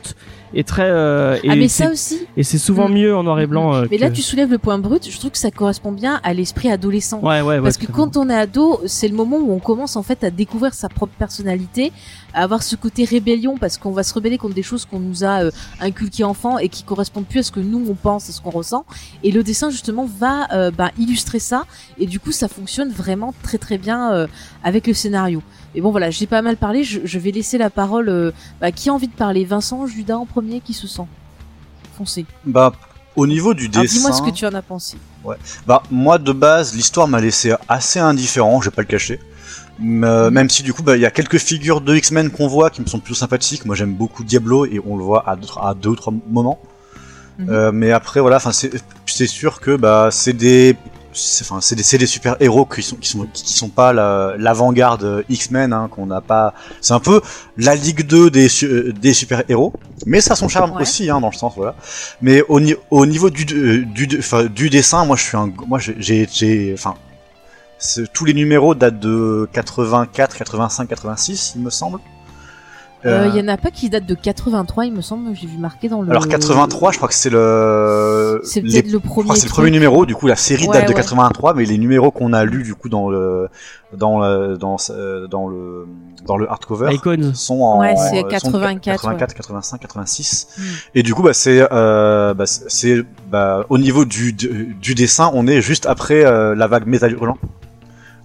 et 0.53 0.63
très. 0.63 0.83
euh, 0.89 1.37
et 1.43 1.49
Ah, 1.49 1.55
mais 1.55 1.67
c'est- 1.67 1.83
ça 1.83 1.91
aussi. 1.91 2.19
Et 2.37 2.43
c'est 2.43 2.57
souvent 2.57 2.87
Mhm. 2.89 2.93
mieux 2.95 3.15
en 3.15 3.23
noir 3.23 3.39
et 3.39 3.47
blanc. 3.47 3.73
euh, 3.75 3.85
Mais 3.91 3.97
là, 3.97 4.09
que- 4.09 4.15
tu 4.15 4.21
soulèves 4.21 4.49
le 4.51 4.57
point 4.57 4.77
brut. 4.77 5.07
Je 5.09 5.17
trouve 5.17 5.31
que 5.31 5.37
ça 5.37 5.51
correspond 5.51 5.91
bien 5.91 6.19
à 6.23 6.33
l'esprit 6.33 6.69
adolescent. 6.71 7.19
Ouais, 7.21 7.41
ouais, 7.41 7.55
ouais. 7.57 7.61
Parce 7.61 7.77
que 7.77 7.85
tout 7.85 7.91
à 7.91 7.95
quand 7.95 8.17
on 8.17 8.29
est 8.29 8.35
ado, 8.35 8.81
c'est 8.85 9.07
le 9.07 9.15
moment 9.15 9.37
où 9.37 9.51
on 9.53 9.59
commence 9.59 9.95
en 9.95 10.03
fait 10.03 10.23
à 10.23 10.29
découvrir 10.31 10.73
sa 10.73 10.89
propre 10.89 11.13
personnalité, 11.17 11.91
à 12.33 12.43
avoir 12.43 12.63
ce 12.63 12.75
côté 12.75 13.03
rébellion 13.05 13.57
parce 13.59 13.77
qu'on 13.77 13.91
va 13.91 14.03
se 14.03 14.13
rebeller 14.13 14.37
contre 14.37 14.55
des 14.55 14.63
choses 14.63 14.85
qu'on 14.85 14.99
nous 14.99 15.23
a 15.23 15.43
euh, 15.43 15.51
inculquées 15.79 16.23
enfant 16.23 16.57
et 16.57 16.69
qui 16.69 16.83
correspondent 16.83 17.25
plus 17.27 17.39
à 17.39 17.43
ce 17.43 17.51
que 17.51 17.59
nous 17.59 17.83
on 17.89 17.93
pense 17.93 18.29
et 18.29 18.31
ce 18.31 18.41
qu'on 18.41 18.49
ressent. 18.49 18.85
Et 19.23 19.31
le 19.31 19.43
dessin 19.43 19.69
justement 19.69 20.05
va 20.19 20.47
euh, 20.53 20.71
bah, 20.71 20.91
illustrer 20.97 21.39
ça 21.39 21.65
et 21.97 22.05
du 22.05 22.19
coup 22.19 22.31
ça 22.31 22.47
fonctionne 22.47 22.89
vraiment 22.91 23.33
très 23.43 23.57
très 23.57 23.77
bien 23.77 24.11
euh, 24.13 24.27
avec 24.63 24.87
le 24.87 24.93
scénario. 24.93 25.41
Et 25.75 25.81
bon 25.81 25.91
voilà, 25.91 26.09
j'ai 26.11 26.27
pas 26.27 26.41
mal 26.41 26.57
parlé. 26.57 26.83
Je, 26.83 27.01
je 27.03 27.19
vais 27.19 27.31
laisser 27.31 27.57
la 27.57 27.69
parole. 27.69 28.09
euh, 28.09 28.31
bah, 28.61 28.71
qui 28.71 28.89
a 28.89 28.93
envie 28.93 29.07
de 29.07 29.13
parler? 29.13 29.45
Vincent, 29.45 29.87
Judas 29.87 30.17
en 30.17 30.25
premier, 30.25 30.59
qui 30.61 30.73
se 30.73 30.87
sent? 30.87 31.07
Foncez. 31.97 32.25
Bah, 32.45 32.73
au 33.15 33.27
niveau 33.27 33.53
du 33.53 33.69
dessin. 33.69 33.85
dis-moi 33.85 34.13
ce 34.13 34.21
que 34.21 34.31
tu 34.31 34.45
en 34.45 34.53
as 34.53 34.61
pensé. 34.61 34.97
Bah, 35.67 35.83
moi, 35.89 36.17
de 36.17 36.31
base, 36.31 36.75
l'histoire 36.75 37.07
m'a 37.07 37.21
laissé 37.21 37.53
assez 37.69 37.99
indifférent, 37.99 38.59
je 38.61 38.69
vais 38.69 38.75
pas 38.75 38.81
le 38.81 38.87
cacher. 38.87 39.19
Mais, 39.79 40.05
euh, 40.07 40.27
Mhm. 40.27 40.33
Même 40.33 40.49
si, 40.49 40.63
du 40.63 40.73
coup, 40.73 40.83
bah, 40.83 40.95
il 40.97 41.01
y 41.01 41.05
a 41.05 41.11
quelques 41.11 41.37
figures 41.37 41.81
de 41.81 41.95
X-Men 41.95 42.29
qu'on 42.29 42.47
voit 42.47 42.69
qui 42.69 42.81
me 42.81 42.87
sont 42.87 42.99
plutôt 42.99 43.17
sympathiques. 43.17 43.65
Moi, 43.65 43.75
j'aime 43.75 43.93
beaucoup 43.93 44.23
Diablo 44.23 44.65
et 44.65 44.81
on 44.85 44.97
le 44.97 45.03
voit 45.03 45.27
à 45.29 45.35
deux, 45.35 45.47
à 45.61 45.73
deux 45.73 45.89
ou 45.89 45.95
trois 45.95 46.13
moments. 46.29 46.59
Mhm. 47.39 47.49
Euh, 47.49 47.71
mais 47.71 47.91
après, 47.91 48.19
voilà, 48.19 48.39
c'est 48.39 49.27
sûr 49.27 49.59
que 49.61 49.75
bah, 49.75 50.09
c'est 50.11 50.33
des, 50.33 50.75
c'est- 51.13 51.43
enfin, 51.43 51.59
des, 51.75 51.97
des 51.97 52.05
super 52.05 52.35
héros 52.39 52.65
qui 52.65 52.81
sont, 52.83 52.95
qui 52.95 53.09
sont, 53.09 53.27
qui 53.33 53.53
sont 53.53 53.69
pas 53.69 53.93
la- 53.93 54.35
l'avant-garde 54.37 55.23
X-Men, 55.29 55.73
hein, 55.73 55.87
qu'on 55.91 56.05
n'a 56.05 56.21
pas. 56.21 56.53
C'est 56.81 56.93
un 56.93 56.99
peu 56.99 57.21
la 57.57 57.75
Ligue 57.75 58.05
2 58.05 58.29
des, 58.29 58.47
euh, 58.63 58.91
des 58.93 59.13
super 59.13 59.43
héros, 59.49 59.73
mais 60.05 60.21
ça 60.21 60.33
a 60.33 60.35
son 60.35 60.47
charme 60.49 60.71
Ouais. 60.75 60.81
aussi, 60.81 61.09
hein, 61.09 61.21
dans 61.21 61.29
le 61.29 61.35
sens, 61.35 61.53
voilà. 61.55 61.75
Mais 62.21 62.41
au, 62.49 62.59
au 62.91 63.05
niveau 63.05 63.29
du, 63.29 63.45
du, 63.45 63.85
dessin, 64.69 65.05
moi, 65.05 65.15
je 65.15 65.23
suis 65.23 65.37
un, 65.37 65.51
moi, 65.67 65.79
j'ai- 65.79 66.27
enfin, 66.73 66.95
tous 68.13 68.25
les 68.25 68.33
numéros 68.33 68.75
datent 68.75 68.99
de 68.99 69.47
84, 69.53 70.37
85, 70.37 70.87
86, 70.87 71.53
il 71.55 71.61
me 71.63 71.69
semble. 71.69 71.99
Il 73.05 73.09
Euh, 73.11 73.27
y 73.35 73.41
en 73.41 73.47
a 73.49 73.57
pas 73.57 73.69
qui 73.69 73.89
datent 73.89 74.05
de 74.05 74.15
83, 74.15 74.85
il 74.85 74.93
me 74.93 75.01
semble. 75.01 75.35
J'ai 75.35 75.45
vu 75.47 75.57
marqué 75.57 75.89
dans 75.89 76.01
le. 76.01 76.09
alors 76.09 76.27
83, 76.27 76.91
je 76.93 76.97
crois 76.97 77.09
que 77.09 77.13
c'est 77.15 77.29
le. 77.29 78.39
C'est 78.45 78.61
les- 78.61 78.81
peut-être 78.81 78.85
le 78.85 78.91
je 78.91 78.97
premier. 78.99 79.23
crois 79.23 79.35
que 79.35 79.41
c'est 79.41 79.47
le 79.47 79.51
premier 79.51 79.71
numéro, 79.71 80.05
du 80.05 80.15
coup 80.15 80.27
la 80.27 80.35
série 80.37 80.67
Ouais, 80.67 80.73
date 80.73 80.83
de 80.85 80.89
ouais. 80.89 80.95
83, 80.95 81.53
mais 81.53 81.65
les 81.65 81.77
numéros 81.77 82.11
qu'on 82.11 82.31
a 82.33 82.45
lus 82.45 82.63
du 82.63 82.75
coup 82.75 82.87
dans 82.89 83.09
le 83.09 83.49
dans 83.97 84.19
le 84.19 84.57
dans 84.57 84.77
euh, 84.89 85.27
dans 85.27 85.47
le 85.47 85.85
dans 86.25 86.37
le 86.37 86.49
hardcover 86.49 86.93
Icons. 86.93 87.31
sont 87.33 87.61
en 87.61 87.81
Ouais, 87.81 87.95
c'est 87.97 88.21
sont 88.21 88.27
84, 88.27 88.79
84, 89.01 89.33
85, 89.33 89.81
86. 89.81 90.47
Mm. 90.57 90.61
Et 90.95 91.03
du 91.03 91.13
coup 91.13 91.23
bah 91.23 91.33
c'est 91.33 91.67
euh, 91.73 92.33
bah, 92.33 92.45
c'est- 92.45 93.03
bah, 93.29 93.65
au 93.69 93.77
niveau 93.77 94.05
du, 94.05 94.31
du 94.33 94.75
du 94.81 94.95
dessin, 94.95 95.29
on 95.33 95.45
est 95.47 95.61
juste 95.61 95.85
après 95.87 96.23
euh, 96.25 96.55
la 96.55 96.67
vague 96.67 96.87
Métal 96.87 97.11
Hurlant. 97.11 97.37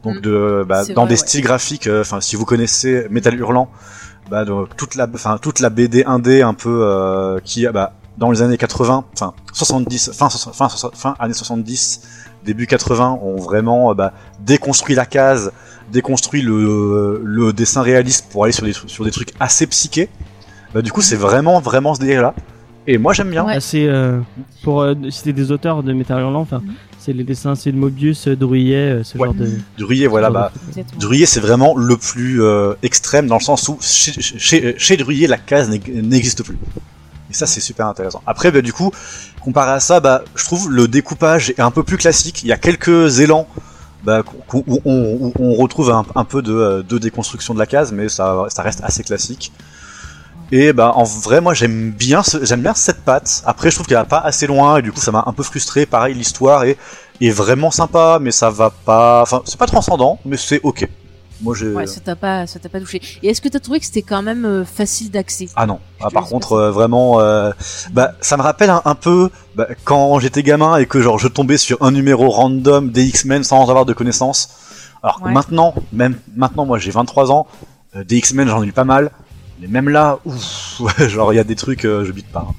Donc 0.04 0.18
Mm. 0.18 0.20
de 0.20 0.64
bah, 0.68 0.84
dans 0.94 1.02
vrai, 1.02 1.08
des 1.08 1.10
ouais. 1.14 1.16
styles 1.16 1.42
graphiques, 1.42 1.88
euh, 1.88 2.02
enfin 2.02 2.20
si 2.20 2.36
vous 2.36 2.44
connaissez 2.44 3.06
Métal 3.10 3.34
Hurlant, 3.34 3.68
bah 4.30 4.44
donc, 4.44 4.76
toute 4.76 4.94
la 4.94 5.06
enfin 5.12 5.38
toute 5.40 5.60
la 5.60 5.70
BD 5.70 6.04
indé 6.04 6.42
un 6.42 6.54
peu 6.54 6.82
euh, 6.82 7.40
qui 7.40 7.66
bah 7.66 7.94
dans 8.18 8.30
les 8.32 8.42
années 8.42 8.58
80, 8.58 9.04
enfin 9.14 9.32
70, 9.52 10.10
fin, 10.12 10.28
fin, 10.28 10.68
fin 10.68 11.14
années 11.20 11.32
70, 11.32 12.00
début 12.44 12.66
80, 12.66 13.20
ont 13.22 13.36
vraiment 13.36 13.90
euh, 13.92 13.94
bah, 13.94 14.12
déconstruit 14.40 14.96
la 14.96 15.06
case, 15.06 15.52
déconstruit 15.92 16.42
le, 16.42 17.20
le 17.22 17.52
dessin 17.52 17.82
réaliste 17.82 18.26
pour 18.30 18.44
aller 18.44 18.52
sur 18.52 18.64
des, 18.64 18.72
sur 18.72 19.04
des 19.04 19.12
trucs 19.12 19.32
assez 19.38 19.66
psychés. 19.68 20.10
Bah, 20.74 20.82
du 20.82 20.92
coup, 20.92 21.00
c'est 21.00 21.16
vraiment, 21.16 21.60
vraiment 21.60 21.94
ce 21.94 22.00
délire-là. 22.00 22.34
Et 22.90 22.96
moi, 22.96 23.12
j'aime 23.12 23.28
bien. 23.30 23.44
Ouais. 23.44 23.52
Assez, 23.54 23.86
euh, 23.86 24.18
pour 24.62 24.80
euh, 24.80 24.94
citer 25.10 25.34
des 25.34 25.52
auteurs 25.52 25.82
de 25.82 25.92
Metal 25.92 26.18
Hurlant, 26.20 26.40
enfin, 26.40 26.60
Mhm. 26.64 26.72
c'est 26.98 27.12
les 27.12 27.22
dessins, 27.22 27.54
c'est 27.54 27.70
de 27.70 27.76
Mobius, 27.76 28.26
euh, 28.28 28.34
Drouillet, 28.34 28.76
euh, 29.00 29.04
ce 29.04 29.18
Ouais. 29.18 29.26
genre 29.26 29.34
de. 29.34 29.46
Druyer, 29.78 30.06
voilà, 30.06 30.30
bah. 30.30 30.50
Druyer, 30.98 31.26
c'est 31.26 31.40
vraiment 31.40 31.76
le 31.76 31.98
plus 31.98 32.42
euh, 32.42 32.72
extrême 32.82 33.26
dans 33.26 33.36
le 33.36 33.42
sens 33.42 33.68
où 33.68 33.76
chez, 33.82 34.12
chez, 34.20 34.74
chez 34.78 34.96
Druyer, 34.96 35.26
la 35.26 35.36
case 35.36 35.68
n'ex- 35.68 35.86
n'existe 35.92 36.42
plus. 36.42 36.56
Et 37.30 37.34
ça, 37.34 37.46
c'est 37.46 37.60
super 37.60 37.86
intéressant. 37.86 38.22
Après, 38.26 38.50
bah, 38.50 38.62
du 38.62 38.72
coup, 38.72 38.90
comparé 39.42 39.72
à 39.72 39.80
ça, 39.80 40.00
bah, 40.00 40.22
je 40.34 40.44
trouve 40.44 40.70
le 40.72 40.88
découpage 40.88 41.50
est 41.50 41.60
un 41.60 41.70
peu 41.70 41.82
plus 41.82 41.98
classique. 41.98 42.42
Il 42.42 42.48
y 42.48 42.52
a 42.52 42.56
quelques 42.56 43.20
élans 43.20 43.46
bah, 44.02 44.22
on, 44.54 44.62
où 44.86 45.32
on 45.38 45.54
retrouve 45.56 45.90
un, 45.90 46.06
un 46.14 46.24
peu 46.24 46.40
de, 46.40 46.54
euh, 46.54 46.82
de 46.82 46.96
déconstruction 46.96 47.52
de 47.52 47.58
la 47.58 47.66
case, 47.66 47.92
mais 47.92 48.08
ça, 48.08 48.46
ça 48.48 48.62
reste 48.62 48.80
assez 48.82 49.02
classique. 49.02 49.52
Et 50.50 50.72
bah 50.72 50.92
en 50.94 51.04
vrai 51.04 51.40
moi 51.40 51.52
j'aime 51.54 51.90
bien 51.90 52.22
ce- 52.22 52.44
j'aime 52.44 52.62
bien 52.62 52.74
cette 52.74 53.02
patte. 53.04 53.42
Après 53.44 53.70
je 53.70 53.76
trouve 53.76 53.86
qu'elle 53.86 53.98
va 53.98 54.04
pas 54.04 54.18
assez 54.20 54.46
loin 54.46 54.78
et 54.78 54.82
du 54.82 54.92
coup 54.92 55.00
ça 55.00 55.12
m'a 55.12 55.24
un 55.26 55.32
peu 55.32 55.42
frustré. 55.42 55.84
Pareil 55.84 56.14
l'histoire 56.14 56.64
est, 56.64 56.78
est 57.20 57.30
vraiment 57.30 57.70
sympa 57.70 58.18
mais 58.20 58.30
ça 58.30 58.48
va 58.48 58.70
pas 58.70 59.22
enfin 59.22 59.42
c'est 59.44 59.58
pas 59.58 59.66
transcendant 59.66 60.18
mais 60.24 60.36
c'est 60.38 60.60
ok. 60.62 60.88
Moi 61.42 61.54
j'ai 61.54 61.68
Ouais, 61.72 61.86
ça 61.86 62.00
t'a 62.00 62.16
pas, 62.16 62.46
ça 62.48 62.58
t'a 62.58 62.68
pas 62.68 62.80
touché. 62.80 63.00
Et 63.22 63.28
est-ce 63.28 63.40
que 63.40 63.48
t'as 63.48 63.60
trouvé 63.60 63.78
que 63.78 63.84
c'était 63.86 64.02
quand 64.02 64.22
même 64.22 64.44
euh, 64.44 64.64
facile 64.64 65.10
d'accès? 65.12 65.48
Ah 65.54 65.66
non. 65.66 65.78
Ah, 66.00 66.08
par 66.10 66.24
contre, 66.24 66.54
euh, 66.54 66.70
vraiment, 66.72 67.20
euh, 67.20 67.52
bah, 67.92 68.14
ça 68.20 68.36
me 68.36 68.42
rappelle 68.42 68.70
un, 68.70 68.82
un 68.84 68.96
peu 68.96 69.30
bah, 69.54 69.68
quand 69.84 70.18
j'étais 70.18 70.42
gamin 70.42 70.78
et 70.78 70.86
que 70.86 71.00
genre 71.00 71.16
je 71.20 71.28
tombais 71.28 71.56
sur 71.56 71.80
un 71.80 71.92
numéro 71.92 72.28
random 72.30 72.90
des 72.90 73.04
X-Men 73.04 73.44
sans 73.44 73.68
avoir 73.70 73.84
de 73.84 73.92
connaissances. 73.92 74.48
Alors 75.04 75.20
que 75.20 75.26
Ouais. 75.26 75.32
maintenant, 75.32 75.74
même 75.92 76.18
maintenant, 76.34 76.66
moi 76.66 76.78
j'ai 76.80 76.90
23 76.90 77.30
ans, 77.30 77.46
euh, 77.94 78.02
des 78.02 78.16
X-Men 78.16 78.48
j'en 78.48 78.64
ai 78.64 78.66
eu 78.66 78.72
pas 78.72 78.82
mal, 78.82 79.12
mais 79.60 79.66
même 79.68 79.88
là, 79.88 80.18
ouf, 80.24 80.80
ouais, 80.98 81.08
genre 81.08 81.32
il 81.32 81.36
y 81.36 81.40
a 81.40 81.44
des 81.44 81.56
trucs, 81.56 81.84
euh, 81.84 82.04
je 82.04 82.12
bite 82.12 82.28
pas. 82.28 82.46
hein. 82.48 82.54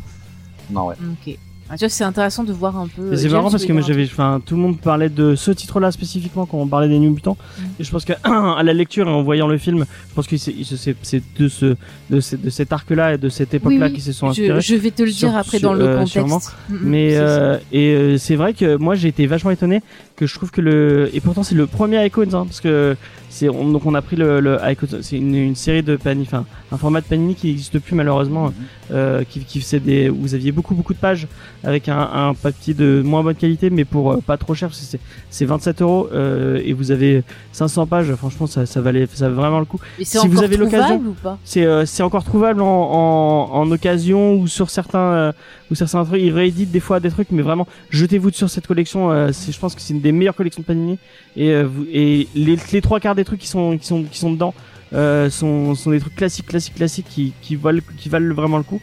Non 0.71 0.87
ouais. 0.87 0.95
Ok. 1.27 1.35
Ah, 1.71 1.77
tu 1.77 1.85
vois, 1.85 1.89
c'est 1.89 2.03
intéressant 2.03 2.43
de 2.43 2.51
voir 2.51 2.75
un 2.79 2.87
peu. 2.87 3.03
Mais 3.11 3.15
c'est 3.15 3.23
James 3.29 3.33
marrant 3.33 3.51
parce 3.51 3.63
que 3.63 3.71
moi 3.73 3.83
j'avais, 3.83 4.05
enfin, 4.05 4.41
tout 4.43 4.55
le 4.55 4.61
monde 4.63 4.79
parlait 4.79 5.07
de 5.09 5.35
ce 5.35 5.51
titre-là 5.51 5.91
spécifiquement 5.91 6.47
quand 6.47 6.57
on 6.57 6.65
parlait 6.67 6.87
des 6.87 6.97
New 6.97 7.11
Mutants. 7.11 7.37
Mm. 7.59 7.61
Et 7.79 7.83
je 7.83 7.91
pense 7.91 8.05
que 8.05 8.13
à 8.23 8.63
la 8.63 8.73
lecture 8.73 9.07
et 9.07 9.11
en 9.11 9.21
voyant 9.21 9.45
le 9.47 9.59
film, 9.59 9.85
je 10.09 10.15
pense 10.15 10.25
que 10.25 10.35
c'est 10.37 10.55
c'est- 10.63 10.95
c'est 11.03 11.21
de 11.37 11.47
ce 11.47 11.75
de, 12.09 12.19
ce- 12.21 12.35
de 12.37 12.49
cet 12.49 12.73
arc-là 12.73 13.13
et 13.13 13.17
de 13.19 13.29
cette 13.29 13.53
époque-là 13.53 13.85
oui, 13.85 13.93
qui 13.93 14.01
se 14.01 14.13
sont 14.13 14.25
je, 14.27 14.31
inspirés. 14.31 14.61
je 14.61 14.75
vais 14.77 14.89
te 14.89 15.03
le 15.03 15.11
Sur- 15.11 15.29
dire 15.29 15.37
après 15.37 15.59
sur- 15.59 15.69
dans 15.69 15.75
le 15.75 15.85
euh, 15.85 15.93
contexte. 15.93 16.13
sûrement. 16.13 16.39
Mm, 16.69 16.73
mm, 16.73 16.79
Mais 16.85 17.09
c'est 17.11 17.15
ça. 17.17 17.21
euh, 17.21 17.57
et 17.71 17.93
euh, 17.93 18.17
c'est 18.17 18.35
vrai 18.35 18.53
que 18.55 18.75
moi 18.75 18.95
j'ai 18.95 19.09
été 19.09 19.27
vachement 19.27 19.51
étonné 19.51 19.83
que 20.19 20.27
je 20.27 20.35
trouve 20.35 20.51
que 20.51 20.61
le 20.61 21.09
et 21.13 21.21
pourtant 21.21 21.43
c'est 21.43 21.55
le 21.55 21.65
premier 21.65 22.05
Icons 22.05 22.23
hein, 22.33 22.45
parce 22.45 22.59
que 22.61 22.95
c'est 23.29 23.47
on, 23.47 23.69
donc 23.71 23.85
on 23.85 23.93
a 23.95 24.01
pris 24.01 24.15
le, 24.17 24.39
le 24.41 24.57
Icons 24.67 24.87
c'est 25.01 25.17
une, 25.17 25.33
une 25.33 25.55
série 25.55 25.81
de 25.81 25.95
Panini 25.95 26.25
enfin 26.27 26.45
un 26.71 26.77
format 26.77 26.99
de 27.01 27.05
Panini 27.05 27.35
qui 27.35 27.47
n'existe 27.47 27.79
plus 27.79 27.95
malheureusement 27.95 28.51
euh, 28.91 29.23
qui 29.29 29.39
qui 29.45 29.61
faisait 29.61 29.79
des 29.79 30.09
où 30.09 30.15
vous 30.19 30.35
aviez 30.35 30.51
beaucoup 30.51 30.75
beaucoup 30.75 30.93
de 30.93 30.99
pages 30.99 31.27
avec 31.63 31.87
un, 31.89 31.97
un 32.13 32.33
papier 32.33 32.73
de 32.73 33.01
moins 33.03 33.23
bonne 33.23 33.35
qualité 33.35 33.69
mais 33.69 33.85
pour 33.85 34.11
euh, 34.11 34.17
pas 34.25 34.37
trop 34.37 34.53
cher 34.55 34.69
parce 34.69 34.79
que 34.81 34.85
c'est 34.85 34.99
c'est 35.29 35.45
27 35.45 35.81
euros 35.81 36.09
euh, 36.11 36.61
et 36.65 36.73
vous 36.73 36.91
avez 36.91 37.23
500 37.53 37.87
pages 37.87 38.13
franchement 38.15 38.45
ça 38.47 38.65
ça 38.65 38.81
valait 38.81 39.07
ça 39.13 39.29
vaut 39.29 39.35
vraiment 39.35 39.59
le 39.59 39.65
coup. 39.65 39.79
Et 39.99 40.05
c'est 40.05 40.19
si 40.19 40.27
vous 40.27 40.33
encore 40.33 40.43
avez 40.45 40.57
l'occasion- 40.57 40.85
trouvable 40.97 41.07
ou 41.07 41.13
pas? 41.23 41.37
c'est 41.45 41.63
euh, 41.65 41.85
c'est 41.85 42.03
encore 42.03 42.23
trouvable 42.25 42.61
en, 42.61 42.67
en, 42.67 43.49
en 43.53 43.71
occasion 43.71 44.35
ou 44.35 44.47
sur 44.47 44.69
certains 44.69 44.99
euh, 44.99 45.31
ou 45.71 45.75
certains 45.75 46.03
trucs 46.05 46.21
ils 46.21 46.31
rééditent 46.31 46.71
des 46.71 46.79
fois 46.79 46.99
des 46.99 47.09
trucs 47.09 47.31
mais 47.31 47.41
vraiment 47.41 47.67
jetez-vous 47.89 48.31
sur 48.31 48.49
cette 48.49 48.67
collection 48.67 49.11
euh, 49.11 49.31
c'est 49.31 49.51
je 49.51 49.59
pense 49.59 49.75
que 49.75 49.81
c'est 49.81 49.93
une 49.93 50.01
des 50.01 50.11
meilleures 50.11 50.35
collections 50.35 50.61
de 50.61 50.65
Panini. 50.67 50.97
Et 51.35 51.51
euh, 51.51 51.63
vous, 51.63 51.85
et 51.91 52.27
les, 52.35 52.57
les 52.71 52.81
trois 52.81 52.99
quarts 52.99 53.15
des 53.15 53.25
trucs 53.25 53.39
qui 53.39 53.47
sont 53.47 53.77
qui 53.77 53.85
sont 53.87 54.03
qui 54.03 54.17
sont 54.17 54.31
dedans 54.31 54.53
euh, 54.93 55.29
sont 55.29 55.75
sont 55.75 55.91
des 55.91 55.99
trucs 55.99 56.15
classiques 56.15 56.47
classiques 56.47 56.75
classiques 56.75 57.07
qui 57.09 57.33
qui 57.41 57.55
valent 57.55 57.81
qui 57.97 58.09
valent 58.09 58.33
vraiment 58.33 58.57
le 58.57 58.63
coup. 58.63 58.81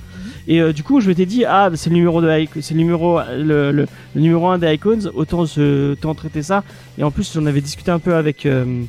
Et 0.49 0.61
euh, 0.61 0.73
du 0.73 0.83
coup 0.85 1.01
je 1.01 1.09
m'étais 1.09 1.27
dit 1.27 1.45
ah 1.45 1.71
c'est 1.75 1.91
le 1.91 1.97
numéro 1.97 2.23
de 2.23 2.47
c'est 2.61 2.75
le 2.75 2.81
numéro 2.81 3.19
le, 3.37 3.73
le, 3.73 3.87
le 4.15 4.21
numéro 4.21 4.47
1 4.47 4.59
des 4.59 4.75
Icons 4.75 5.11
autant 5.15 5.47
se 5.47 5.93
autant 5.93 6.15
traiter 6.15 6.43
ça. 6.43 6.63
Et 6.99 7.03
en 7.03 7.11
plus 7.11 7.33
j'en 7.35 7.47
avais 7.47 7.61
discuté 7.61 7.91
un 7.91 7.99
peu 7.99 8.15
avec 8.15 8.47
euh, 8.47 8.83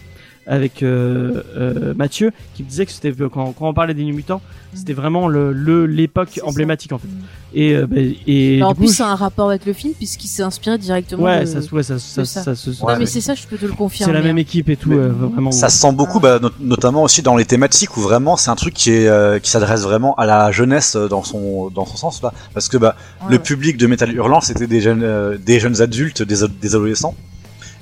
avec 0.48 0.82
euh, 0.84 1.44
euh, 1.58 1.94
Mathieu 1.96 2.32
qui 2.56 2.64
me 2.64 2.70
disait 2.70 2.86
que 2.86 2.92
c'était 2.92 3.12
quand, 3.12 3.52
quand 3.54 3.68
on 3.70 3.74
parlait 3.74 3.94
des 3.94 4.04
New 4.04 4.16
Mutants 4.16 4.42
c'était 4.74 4.94
vraiment 4.94 5.28
le 5.28 5.86
l'époque 5.86 6.30
ça. 6.36 6.46
emblématique 6.46 6.92
en 6.92 6.98
fait 7.00 7.08
Mm. 7.08 7.56
et 7.56 7.74
euh, 7.76 7.88
bah, 7.88 7.96
et 8.28 8.58
Alors, 8.58 8.72
en 8.72 8.76
plus, 8.76 8.88
je- 8.90 8.94
c'est 8.98 9.04
un 9.04 9.16
rapport 9.16 9.50
avec 9.50 9.66
le 9.66 9.74
film 9.74 9.94
puisqu'il 9.94 10.28
s'est 10.28 10.44
inspiré 10.44 10.78
directement. 10.78 11.24
ouais 11.24 11.42
de- 11.42 11.46
ça 11.46 11.60
ouais 11.74 11.84
ça 11.84 11.98
ça, 12.00 12.26
ça. 12.26 12.44
ça 12.44 12.56
se 12.56 12.70
Ouais, 12.70 12.76
non, 12.82 12.88
mais 12.94 13.00
mais- 13.00 13.06
c'est 13.06 13.22
ça, 13.22 13.34
je 13.34 13.48
peux 13.48 13.58
te 13.58 13.66
le 13.66 13.72
confirmer. 13.72 14.12
c'est 14.14 14.18
la 14.20 14.24
même 14.24 14.38
hein. 14.38 14.42
équipe 14.42 14.70
et 14.70 14.76
tout 14.76 14.90
Mais- 14.90 14.98
euh, 14.98 15.10
vraiment 15.10 15.52
Ça 15.52 15.70
se 15.70 15.78
sent 15.80 15.92
beaucoup, 15.94 16.20
bah, 16.20 16.40
not- 16.40 16.52
notamment 16.60 17.04
aussi 17.04 17.22
dans 17.22 17.36
les 17.36 17.46
thématiques 17.46 17.96
où 17.98 18.02
vraiment 18.02 18.36
c'est 18.38 18.50
un 18.50 18.56
truc 18.56 18.74
qui 18.74 18.92
est 18.92 19.08
euh, 19.08 19.40
qui 19.40 19.50
s'adresse 19.50 19.82
vraiment 19.84 20.16
à 20.16 20.26
la 20.26 20.52
jeunesse 20.52 20.96
dans 20.96 21.24
son 21.24 21.70
dans 21.70 21.86
son 21.86 21.96
sens 21.98 22.22
là, 22.22 22.34
parce 22.54 22.68
que 22.68 22.78
bah 22.78 22.96
Ouais, 23.22 23.28
le 23.32 23.38
ouais. 23.38 23.44
public 23.44 23.78
de 23.78 23.88
Metal 23.88 24.14
Hurlant 24.14 24.42
c'était 24.42 24.68
des 24.68 24.82
jeunes 24.82 25.02
euh, 25.04 25.38
des 25.38 25.60
jeunes 25.60 25.82
adultes, 25.82 26.22
des, 26.22 26.44
ad- 26.44 26.52
des 26.62 26.76
adolescents. 26.76 27.16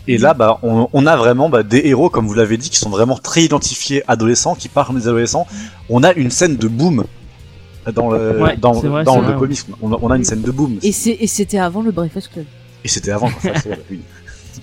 Et 0.08 0.18
là, 0.18 0.34
bah, 0.34 0.60
on, 0.64 0.88
on 0.94 1.06
a 1.08 1.16
vraiment 1.18 1.50
bah, 1.50 1.64
des 1.64 1.82
héros, 1.86 2.10
comme 2.10 2.28
vous 2.28 2.34
l'avez 2.34 2.58
dit, 2.58 2.70
qui 2.70 2.78
sont 2.78 2.90
vraiment 2.90 3.18
très 3.18 3.44
identifiés 3.44 4.04
adolescents, 4.08 4.54
qui 4.56 4.70
parlent 4.70 4.96
des 4.96 5.08
adolescents. 5.08 5.48
On 5.90 6.04
a 6.04 6.14
une 6.14 6.30
scène 6.30 6.58
de 6.58 6.68
boom 6.68 7.04
dans 7.94 8.10
le 8.12 8.42
Ouais, 8.42 8.58
dans, 8.58 8.74
c'est 8.80 8.88
vrai, 8.88 9.04
dans 9.04 9.14
c'est 9.14 9.20
le 9.20 9.24
vrai, 9.26 9.34
ouais. 9.34 9.40
comics. 9.40 9.60
On 9.82 9.94
a, 9.94 9.98
on 10.02 10.10
a 10.12 10.18
une 10.18 10.24
scène 10.24 10.42
de 10.42 10.52
boom. 10.52 10.78
Et 10.84 10.92
c'est 10.92 11.18
c'était 11.28 11.58
avant 11.60 11.82
le 11.82 11.92
Breakfast 11.92 12.30
Club. 12.34 12.46
Et 12.84 12.88
c'était 12.88 13.12
avant. 13.12 13.30
quoi, 13.30 13.54
ça, 13.54 13.60
c'est- 13.62 13.80
oui. 13.92 14.02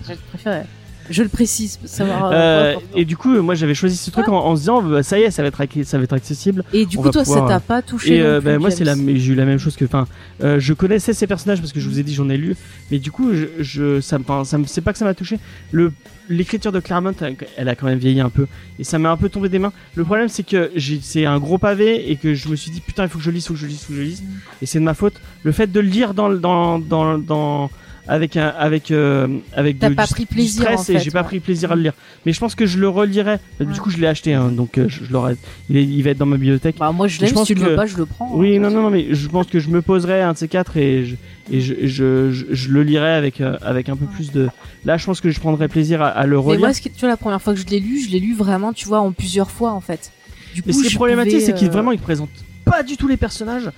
Je 0.08 0.14
préfère. 0.30 0.64
Je 1.10 1.22
le 1.22 1.28
précise, 1.28 1.76
pour 1.76 1.88
savoir. 1.88 2.26
euh, 2.26 2.32
Euh, 2.32 2.74
et 2.94 3.04
du 3.04 3.16
coup, 3.16 3.30
moi 3.42 3.54
j'avais 3.54 3.74
choisi 3.74 3.96
ce 3.96 4.10
truc 4.10 4.28
en, 4.28 4.36
en 4.46 4.54
se 4.56 4.60
disant, 4.60 4.82
bah, 4.82 5.02
ça 5.02 5.18
y 5.18 5.22
est, 5.22 5.30
ça 5.30 5.42
va 5.42 5.48
être, 5.48 5.60
acc- 5.60 5.84
ça 5.84 5.98
va 5.98 6.04
être 6.04 6.12
accessible. 6.12 6.64
Et 6.72 6.86
du 6.86 6.96
coup, 6.96 7.10
toi, 7.10 7.22
pouvoir, 7.24 7.48
ça 7.48 7.54
t'a 7.54 7.60
pas 7.60 7.82
touché. 7.82 8.16
Et 8.16 8.22
euh, 8.22 8.40
bah, 8.40 8.58
moi, 8.58 8.70
c'est 8.70 8.84
la, 8.84 8.94
j'ai 9.18 9.32
eu 9.32 9.34
la 9.34 9.44
même 9.44 9.58
chose 9.58 9.76
que, 9.76 9.84
enfin, 9.84 10.06
euh, 10.42 10.58
je 10.60 10.72
connaissais 10.72 11.12
ces 11.12 11.26
personnages 11.26 11.60
parce 11.60 11.72
que 11.72 11.80
je 11.80 11.88
vous 11.88 11.98
ai 11.98 12.02
dit, 12.02 12.14
j'en 12.14 12.28
ai 12.30 12.36
lu, 12.36 12.56
mais 12.90 12.98
du 12.98 13.10
coup, 13.10 13.30
je, 13.34 13.46
je 13.58 14.00
ça, 14.00 14.18
me- 14.18 14.44
ça, 14.44 14.58
me- 14.58 14.66
c'est 14.66 14.80
pas 14.80 14.92
que 14.92 14.98
ça 14.98 15.04
m'a 15.04 15.14
touché. 15.14 15.38
Le, 15.72 15.92
l'écriture 16.28 16.72
de 16.72 16.80
Claremont, 16.80 17.14
elle, 17.56 17.68
a 17.68 17.74
quand 17.74 17.86
même 17.86 17.98
vieilli 17.98 18.20
un 18.20 18.30
peu, 18.30 18.46
et 18.78 18.84
ça 18.84 18.98
m'a 18.98 19.10
un 19.10 19.16
peu 19.16 19.28
tombé 19.28 19.48
des 19.48 19.58
mains. 19.58 19.72
Le 19.96 20.04
problème, 20.04 20.28
c'est 20.28 20.44
que 20.44 20.70
j'ai, 20.76 21.00
c'est 21.02 21.26
un 21.26 21.38
gros 21.38 21.58
pavé 21.58 22.10
et 22.10 22.16
que 22.16 22.32
je 22.34 22.48
me 22.48 22.56
suis 22.56 22.70
dit, 22.70 22.80
putain, 22.80 23.02
il 23.02 23.08
faut 23.08 23.18
que 23.18 23.24
je 23.24 23.30
lise, 23.30 23.46
faut 23.46 23.54
que 23.54 23.58
je 23.60 23.66
lise, 23.66 23.80
faut 23.82 23.92
que 23.92 23.98
je 23.98 24.02
lise, 24.04 24.22
et 24.62 24.66
c'est 24.66 24.78
de 24.78 24.84
ma 24.84 24.94
faute. 24.94 25.14
Le 25.42 25.52
fait 25.52 25.66
de 25.70 25.80
le 25.80 25.88
lire 25.88 26.14
dans, 26.14 26.30
dans, 26.30 26.78
dans 27.18 27.70
avec 28.08 28.36
un, 28.36 28.48
avec, 28.48 28.90
euh, 28.90 29.28
avec 29.54 29.78
T'as 29.78 29.88
du- 29.90 29.94
pas 29.94 30.06
du- 30.06 30.12
pris 30.12 30.22
du 30.24 30.34
plaisir, 30.34 30.62
stress 30.62 30.90
en 30.90 30.92
et 30.94 30.98
j'ai 30.98 31.10
pas 31.12 31.20
ouais. 31.20 31.24
pris 31.26 31.40
plaisir 31.40 31.70
à 31.70 31.76
le 31.76 31.82
lire. 31.82 31.92
Mais 32.26 32.32
je 32.32 32.40
pense 32.40 32.54
que 32.54 32.66
je 32.66 32.78
le 32.78 32.88
relirai. 32.88 33.36
Ouais. 33.60 33.66
Du 33.66 33.80
coup, 33.80 33.90
je 33.90 33.98
l'ai 33.98 34.06
acheté, 34.08 34.34
hein, 34.34 34.48
donc 34.50 34.76
euh, 34.78 34.86
je, 34.88 35.04
je 35.04 35.12
l'aurai. 35.12 35.36
Il, 35.70 35.76
est- 35.76 35.84
il 35.84 36.02
va 36.02 36.10
être 36.10 36.18
dans 36.18 36.26
ma 36.26 36.36
bibliothèque. 36.36 36.76
Bah, 36.78 36.90
moi, 36.92 37.06
je 37.08 37.20
l'aime. 37.20 37.28
Si 37.28 37.34
pense 37.34 37.46
tu 37.46 37.54
le 37.54 37.60
que- 37.60 37.66
veux 37.70 37.76
pas, 37.76 37.86
je 37.86 37.96
le 37.96 38.06
prends. 38.06 38.28
Oui, 38.34 38.56
hein. 38.56 38.60
non, 38.60 38.70
non, 38.70 38.82
non, 38.82 38.90
mais 38.90 39.14
je 39.14 39.28
pense 39.28 39.46
que 39.46 39.60
je 39.60 39.68
me 39.68 39.82
poserai 39.82 40.20
un 40.22 40.32
de 40.32 40.38
ces 40.38 40.48
quatre 40.48 40.76
et 40.76 41.04
je, 41.06 41.14
et 41.50 41.60
je, 41.60 41.74
je, 41.86 42.30
je, 42.32 42.44
je 42.50 42.68
le 42.70 42.82
lirai 42.82 43.12
avec, 43.12 43.40
euh, 43.40 43.56
avec 43.62 43.88
un 43.88 43.96
peu 43.96 44.06
plus 44.06 44.32
de. 44.32 44.48
Là, 44.84 44.96
je 44.96 45.06
pense 45.06 45.20
que 45.20 45.30
je 45.30 45.38
prendrai 45.38 45.68
plaisir 45.68 46.02
à, 46.02 46.08
à 46.08 46.26
le 46.26 46.36
Mais 46.36 46.42
relire. 46.42 46.60
moi, 46.60 46.72
ce 46.74 46.80
qui- 46.80 46.90
tu 46.90 47.00
vois, 47.00 47.08
la 47.08 47.16
première 47.16 47.40
fois 47.40 47.54
que 47.54 47.60
je 47.60 47.66
l'ai 47.66 47.78
lu, 47.80 48.00
je 48.04 48.10
l'ai 48.10 48.18
lu 48.18 48.34
vraiment, 48.34 48.72
tu 48.72 48.86
vois, 48.88 48.98
en 49.00 49.12
plusieurs 49.12 49.50
fois, 49.50 49.72
en 49.72 49.80
fait. 49.80 50.10
Du 50.54 50.62
coup, 50.62 50.68
mais 50.68 50.72
ce 50.74 50.82
qui 50.82 50.92
est 50.92 50.96
problématique, 50.96 51.40
c'est 51.40 51.54
qu'il 51.54 51.70
vraiment 51.70 51.92
il 51.92 51.98
présente 52.00 52.28
pas 52.64 52.82
du 52.82 52.96
tout 52.96 53.06
les 53.08 53.16
personnages. 53.16 53.70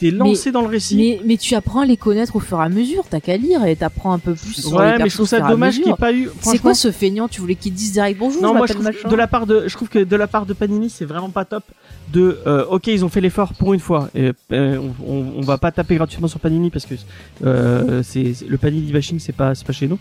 T'es 0.00 0.10
lancé 0.10 0.50
dans 0.50 0.62
le 0.62 0.66
récit. 0.68 0.96
Mais, 0.96 1.20
mais 1.24 1.36
tu 1.36 1.54
apprends 1.54 1.80
à 1.80 1.86
les 1.86 1.96
connaître 1.96 2.36
au 2.36 2.40
fur 2.40 2.60
et 2.60 2.64
à 2.64 2.68
mesure, 2.68 3.04
t'as 3.08 3.20
qu'à 3.20 3.36
lire 3.36 3.64
et 3.64 3.76
t'apprends 3.76 4.12
un 4.12 4.18
peu 4.18 4.34
plus 4.34 4.54
sur 4.60 4.72
ouais, 4.74 4.98
mais 4.98 5.08
je 5.08 5.14
trouve 5.14 5.28
ça 5.28 5.40
dommage 5.40 5.74
qu'il 5.76 5.84
n'y 5.84 5.90
ait 5.90 5.96
pas 5.96 6.12
eu. 6.12 6.28
C'est 6.40 6.58
quoi 6.58 6.74
ce 6.74 6.90
feignant 6.90 7.28
Tu 7.28 7.40
voulais 7.40 7.54
qu'il 7.54 7.72
dise 7.74 7.92
direct 7.92 8.18
bonjour, 8.18 8.42
Non, 8.42 8.52
je 8.52 8.56
moi 8.58 8.66
je 8.66 8.72
trouve 8.72 8.84
machin. 8.84 9.08
de 9.08 9.14
la 9.16 9.26
part 9.26 9.46
de, 9.46 9.64
je 9.66 9.74
trouve 9.74 9.88
que 9.88 9.98
de 10.00 10.16
la 10.16 10.26
part 10.26 10.46
de 10.46 10.52
Panini, 10.52 10.90
c'est 10.90 11.04
vraiment 11.04 11.30
pas 11.30 11.44
top. 11.44 11.64
De, 12.12 12.38
euh, 12.46 12.64
ok, 12.66 12.88
ils 12.88 13.04
ont 13.04 13.08
fait 13.08 13.20
l'effort 13.20 13.54
pour 13.54 13.72
une 13.74 13.80
fois. 13.80 14.08
Et, 14.14 14.32
euh, 14.52 14.78
on, 14.78 15.12
on, 15.12 15.24
on 15.38 15.40
va 15.40 15.58
pas 15.58 15.72
taper 15.72 15.96
gratuitement 15.96 16.28
sur 16.28 16.38
Panini 16.40 16.70
parce 16.70 16.86
que 16.86 16.94
euh, 17.44 18.02
c'est 18.02 18.34
le 18.46 18.58
Panini 18.58 18.92
bashing, 18.92 19.18
c'est 19.18 19.32
pas, 19.32 19.54
c'est 19.54 19.66
pas 19.66 19.72
chez 19.72 19.88
nous. 19.88 19.98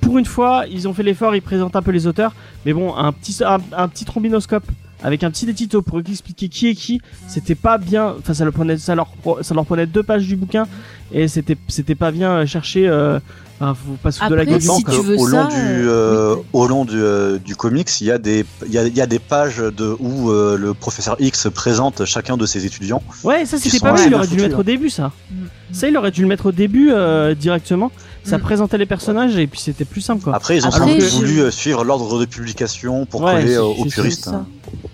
Pour 0.00 0.18
une 0.18 0.24
fois, 0.24 0.64
ils 0.70 0.88
ont 0.88 0.94
fait 0.94 1.02
l'effort, 1.02 1.36
ils 1.36 1.42
présentent 1.42 1.76
un 1.76 1.82
peu 1.82 1.90
les 1.92 2.06
auteurs, 2.06 2.34
mais 2.66 2.72
bon, 2.72 2.96
un 2.96 3.12
petit, 3.12 3.36
un, 3.44 3.58
un 3.76 3.88
petit 3.88 4.04
trombinoscope 4.04 4.64
avec 5.02 5.24
un 5.24 5.30
petit 5.30 5.48
édito 5.48 5.82
pour 5.82 5.98
expliquer 6.00 6.48
qui 6.48 6.68
est 6.68 6.74
qui, 6.74 7.00
c'était 7.28 7.54
pas 7.54 7.78
bien. 7.78 8.14
Enfin, 8.18 8.34
ça 8.34 8.44
leur 8.44 8.52
prenait, 8.52 8.78
ça 8.78 8.94
leur, 8.94 9.08
ça 9.42 9.54
leur 9.54 9.64
prenait 9.66 9.86
deux 9.86 10.02
pages 10.02 10.26
du 10.26 10.36
bouquin 10.36 10.66
et 11.12 11.28
c'était, 11.28 11.56
c'était 11.68 11.94
pas 11.94 12.10
bien 12.10 12.46
cherché. 12.46 12.88
Euh, 12.88 13.18
enfin, 13.60 13.74
faut 13.74 13.92
pas 14.02 14.10
se 14.12 14.18
foutre 14.18 14.30
de 14.30 14.34
la 14.36 14.42
Après, 14.42 14.52
gueule 14.52 14.62
si 14.62 14.84
tu 14.84 14.90
euh, 14.90 15.02
veux 15.02 15.16
au 15.18 15.26
long 15.26 15.48
ça, 15.50 15.56
du 15.56 15.56
euh, 15.56 15.88
euh, 15.90 16.34
oui. 16.36 16.42
au 16.52 16.66
long 16.68 16.84
du, 16.84 16.96
euh, 17.00 17.38
du 17.38 17.54
comics, 17.56 18.00
il 18.00 18.06
y 18.06 18.10
a 18.10 18.18
des 18.18 18.44
il 18.66 18.72
y 18.72 18.78
a, 18.78 18.86
il 18.86 18.96
y 18.96 19.00
a 19.00 19.06
des 19.06 19.18
pages 19.18 19.58
de 19.58 19.96
où 19.98 20.30
euh, 20.30 20.56
le 20.56 20.74
professeur 20.74 21.16
X 21.20 21.48
présente 21.52 22.04
chacun 22.04 22.36
de 22.36 22.46
ses 22.46 22.64
étudiants. 22.66 23.02
Ouais, 23.24 23.44
ça 23.44 23.58
c'était 23.58 23.78
pas 23.80 23.92
mal, 23.92 24.02
il 24.06 24.14
aurait 24.14 24.26
dû 24.26 24.36
le 24.36 24.42
mettre 24.42 24.56
hein. 24.56 24.60
au 24.60 24.64
début 24.64 24.90
ça. 24.90 25.12
Mm. 25.30 25.34
Ça, 25.74 25.88
il 25.88 25.96
aurait 25.96 26.10
dû 26.10 26.20
le 26.20 26.28
mettre 26.28 26.46
au 26.46 26.52
début 26.52 26.90
euh, 26.92 27.34
directement. 27.34 27.90
Ça 28.24 28.36
Mm. 28.38 28.42
présentait 28.42 28.78
les 28.78 28.84
personnages 28.86 29.36
et 29.36 29.46
puis 29.46 29.58
c'était 29.58 29.84
plus 29.86 30.00
simple 30.02 30.22
quoi. 30.22 30.34
Après, 30.36 30.56
ils 30.56 30.66
ont 30.66 30.70
Après, 30.70 31.00
je- 31.00 31.08
voulu 31.16 31.50
suivre 31.50 31.82
l'ordre 31.82 32.20
de 32.20 32.24
publication 32.26 33.04
pour 33.06 33.22
Ouais, 33.22 33.40
coller 33.40 33.56
aux 33.58 33.84
puristes. 33.86 34.30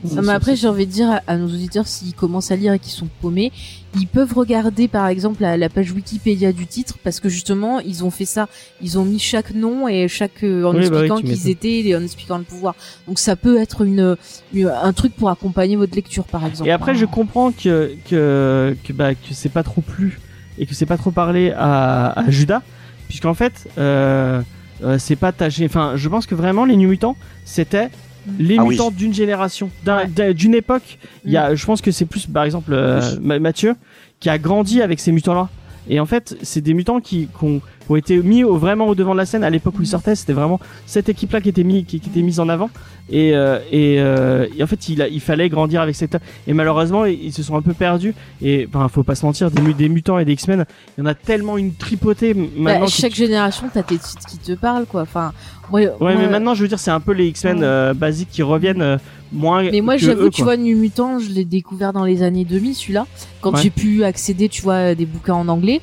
Non, 0.04 0.22
mais 0.22 0.32
après, 0.32 0.54
j'ai 0.56 0.68
envie 0.68 0.86
de 0.86 0.92
dire 0.92 1.10
à, 1.10 1.20
à 1.26 1.36
nos 1.36 1.46
auditeurs, 1.46 1.86
s'ils 1.86 2.14
commencent 2.14 2.50
à 2.50 2.56
lire 2.56 2.72
et 2.72 2.78
qu'ils 2.78 2.92
sont 2.92 3.08
paumés, 3.20 3.52
ils 3.98 4.06
peuvent 4.06 4.32
regarder 4.32 4.86
par 4.88 5.06
exemple 5.08 5.42
la, 5.42 5.56
la 5.56 5.68
page 5.68 5.90
Wikipédia 5.92 6.52
du 6.52 6.66
titre 6.66 6.96
parce 7.02 7.20
que 7.20 7.28
justement, 7.28 7.80
ils 7.80 8.04
ont 8.04 8.10
fait 8.10 8.24
ça. 8.24 8.48
Ils 8.82 8.98
ont 8.98 9.04
mis 9.04 9.18
chaque 9.18 9.54
nom 9.54 9.88
et 9.88 10.06
chaque 10.08 10.44
euh, 10.44 10.64
en 10.64 10.74
Oui, 10.74 10.88
bah 10.88 10.98
oui, 11.00 11.06
expliquant 11.06 11.16
tu 11.16 11.22
qui 11.24 11.28
ils 11.30 11.34
m'étonnes. 11.36 11.50
étaient 11.50 11.88
et 11.88 11.96
en 11.96 12.02
expliquant 12.02 12.38
le 12.38 12.44
pouvoir. 12.44 12.74
Donc 13.06 13.18
ça 13.18 13.34
peut 13.36 13.58
être 13.58 13.82
une, 13.82 14.16
une- 14.52 14.68
un 14.68 14.92
truc 14.92 15.14
pour 15.14 15.30
accompagner 15.30 15.76
votre 15.76 15.94
lecture 15.94 16.24
par 16.24 16.44
exemple. 16.46 16.68
Et 16.68 16.72
après, 16.72 16.94
je 16.94 17.04
comprends 17.06 17.50
que 17.52 17.94
que 18.08 18.76
que 18.84 18.92
bah 18.92 19.14
que 19.14 19.32
c'est 19.32 19.48
pas 19.48 19.62
trop 19.62 19.80
plu 19.80 20.20
et 20.58 20.66
que 20.66 20.74
c'est 20.74 20.86
pas 20.86 20.96
trop 20.98 21.10
parlé 21.12 21.52
à, 21.56 22.18
à 22.18 22.30
Judas, 22.30 22.62
puisqu'en 23.08 23.34
fait, 23.34 23.68
euh, 23.78 24.42
euh, 24.82 24.98
c'est 24.98 25.16
pas 25.16 25.32
tâché. 25.32 25.64
Enfin, 25.66 25.92
je 25.96 26.08
pense 26.08 26.26
que 26.26 26.34
vraiment 26.34 26.64
les 26.64 26.76
New 26.76 26.88
Mutants, 26.88 27.16
c'était 27.44 27.90
les 28.38 28.56
Ah 28.58 28.62
oui. 28.64 28.70
mutants 28.70 28.90
d'une 28.90 29.14
génération, 29.14 29.70
Ouais. 29.86 30.34
d'une 30.34 30.54
époque. 30.54 30.98
Il 31.24 31.32
y 31.32 31.36
a, 31.36 31.54
je 31.54 31.64
pense 31.66 31.80
que 31.80 31.90
c'est 31.90 32.06
plus, 32.06 32.26
par 32.26 32.44
exemple, 32.44 32.72
euh, 32.72 33.00
Mathieu, 33.20 33.74
qui 34.20 34.28
a 34.28 34.38
grandi 34.38 34.82
avec 34.82 35.00
ces 35.00 35.12
mutants-là. 35.12 35.48
Et 35.88 36.00
en 36.00 36.06
fait, 36.06 36.36
c'est 36.42 36.60
des 36.60 36.74
mutants 36.74 37.00
qui, 37.00 37.28
qui 37.28 37.44
ont, 37.44 37.60
qui 37.60 37.64
ont 37.88 37.96
été 37.96 38.16
mis 38.18 38.44
au, 38.44 38.56
vraiment 38.56 38.86
au 38.88 38.94
devant 38.94 39.12
de 39.12 39.18
la 39.18 39.26
scène 39.26 39.44
à 39.44 39.50
l'époque 39.50 39.74
où 39.78 39.82
ils 39.82 39.86
sortaient. 39.86 40.14
C'était 40.14 40.32
vraiment 40.32 40.60
cette 40.86 41.08
équipe-là 41.08 41.40
qui 41.40 41.48
était 41.48 41.64
mis, 41.64 41.84
qui, 41.84 42.00
qui 42.00 42.08
était 42.10 42.22
mise 42.22 42.40
en 42.40 42.48
avant. 42.48 42.70
Et, 43.10 43.34
euh, 43.34 43.58
et, 43.72 43.96
euh, 44.00 44.46
et 44.56 44.62
en 44.62 44.66
fait, 44.66 44.88
il, 44.90 45.00
a, 45.00 45.08
il 45.08 45.20
fallait 45.20 45.48
grandir 45.48 45.80
avec 45.80 45.94
cette. 45.96 46.18
Et 46.46 46.52
malheureusement, 46.52 47.06
ils, 47.06 47.24
ils 47.26 47.32
se 47.32 47.42
sont 47.42 47.56
un 47.56 47.62
peu 47.62 47.72
perdus. 47.72 48.14
Et 48.42 48.68
enfin, 48.72 48.86
faut 48.88 49.02
pas 49.02 49.14
se 49.14 49.24
mentir, 49.24 49.50
des, 49.50 49.62
mu- 49.62 49.72
des 49.72 49.88
mutants 49.88 50.18
et 50.18 50.26
des 50.26 50.32
X-Men, 50.32 50.66
il 50.96 51.00
y 51.00 51.02
en 51.04 51.06
a 51.06 51.14
tellement 51.14 51.56
une 51.56 51.72
tripotée 51.74 52.34
Bah, 52.34 52.42
maintenant. 52.58 52.84
que 52.86 52.90
chaque 52.92 53.12
tu- 53.12 53.18
génération, 53.22 53.68
t'as 53.72 53.82
tes 53.82 53.96
titres 53.96 54.26
qui 54.26 54.36
te 54.38 54.52
parlent 54.52 54.84
quoi. 54.84 55.02
Enfin, 55.02 55.32
moi, 55.70 55.80
Ouais, 55.80 55.90
moi- 56.00 56.14
mais 56.16 56.28
maintenant, 56.28 56.54
je 56.54 56.60
veux 56.62 56.68
dire, 56.68 56.78
c'est 56.78 56.90
un 56.90 57.00
peu 57.00 57.12
les 57.12 57.28
X-Men 57.28 57.58
Ouais. 57.60 57.64
euh, 57.64 57.94
basiques 57.94 58.28
qui 58.30 58.42
reviennent 58.42 58.82
euh, 58.82 58.98
moins. 59.32 59.62
Mais 59.70 59.80
moi, 59.80 59.96
j'avoue, 59.96 60.28
tu 60.28 60.42
vois, 60.42 60.58
New 60.58 60.76
Mutant, 60.76 61.18
je 61.18 61.30
l'ai 61.30 61.46
découvert 61.46 61.94
dans 61.94 62.04
les 62.04 62.22
années 62.22 62.44
2000, 62.44 62.74
celui-là, 62.74 63.06
quand 63.40 63.54
Ouais. 63.54 63.62
j'ai 63.62 63.70
pu 63.70 64.04
accéder, 64.04 64.50
tu 64.50 64.60
vois, 64.60 64.76
à 64.76 64.94
des 64.94 65.06
bouquins 65.06 65.34
en 65.34 65.48
anglais. 65.48 65.80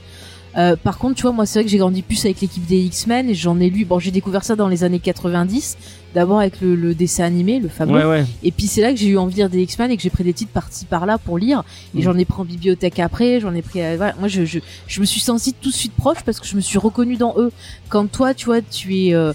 Euh, 0.57 0.75
par 0.75 0.97
contre, 0.97 1.15
tu 1.15 1.23
vois, 1.23 1.31
moi, 1.33 1.45
c'est 1.45 1.59
vrai 1.59 1.65
que 1.65 1.69
j'ai 1.71 1.77
grandi 1.77 2.01
plus 2.01 2.23
avec 2.25 2.39
l'équipe 2.41 2.65
des 2.65 2.79
X-Men 2.85 3.29
et 3.29 3.33
j'en 3.35 3.59
ai 3.59 3.69
lu. 3.69 3.83
Bon, 3.85 3.99
j'ai 3.99 4.11
découvert 4.11 4.43
ça 4.45 4.55
dans 4.55 4.67
les 4.69 4.83
années 4.85 4.99
90, 4.99 5.77
d'abord 6.13 6.39
avec 6.39 6.61
le, 6.61 6.75
le 6.75 6.95
dessin 6.95 7.25
animé, 7.25 7.59
le 7.59 7.67
fameux. 7.67 7.93
Ouais, 7.93 8.05
ouais. 8.05 8.25
Et 8.41 8.51
puis 8.51 8.67
c'est 8.67 8.81
là 8.81 8.91
que 8.91 8.97
j'ai 8.97 9.07
eu 9.07 9.17
envie 9.17 9.33
de 9.33 9.39
lire 9.39 9.49
des 9.49 9.61
X-Men 9.63 9.91
et 9.91 9.97
que 9.97 10.03
j'ai 10.03 10.09
pris 10.09 10.23
des 10.23 10.33
titres 10.33 10.51
par-ci 10.53 10.85
par-là 10.85 11.17
pour 11.17 11.37
lire. 11.37 11.63
Et 11.93 11.99
Mm. 11.99 12.01
j'en 12.03 12.17
ai 12.17 12.23
pris 12.25 12.39
en 12.41 12.45
bibliothèque 12.45 12.99
après, 12.99 13.39
j'en 13.41 13.53
ai 13.53 13.61
pris. 13.61 13.81
euh, 13.81 13.95
voilà. 13.97 14.15
Moi, 14.19 14.29
je, 14.29 14.45
je, 14.45 14.59
je 14.87 15.01
me 15.01 15.05
suis 15.05 15.19
sentie 15.19 15.53
tout 15.53 15.69
de 15.69 15.75
suite 15.75 15.93
proche 15.93 16.19
parce 16.25 16.39
que 16.39 16.47
je 16.47 16.55
me 16.55 16.61
suis 16.61 16.77
reconnue 16.77 17.17
dans 17.17 17.35
eux. 17.37 17.51
Quand 17.89 18.09
toi, 18.09 18.33
tu 18.33 18.45
vois, 18.45 18.61
tu 18.61 18.95
es. 19.07 19.13
euh, 19.13 19.33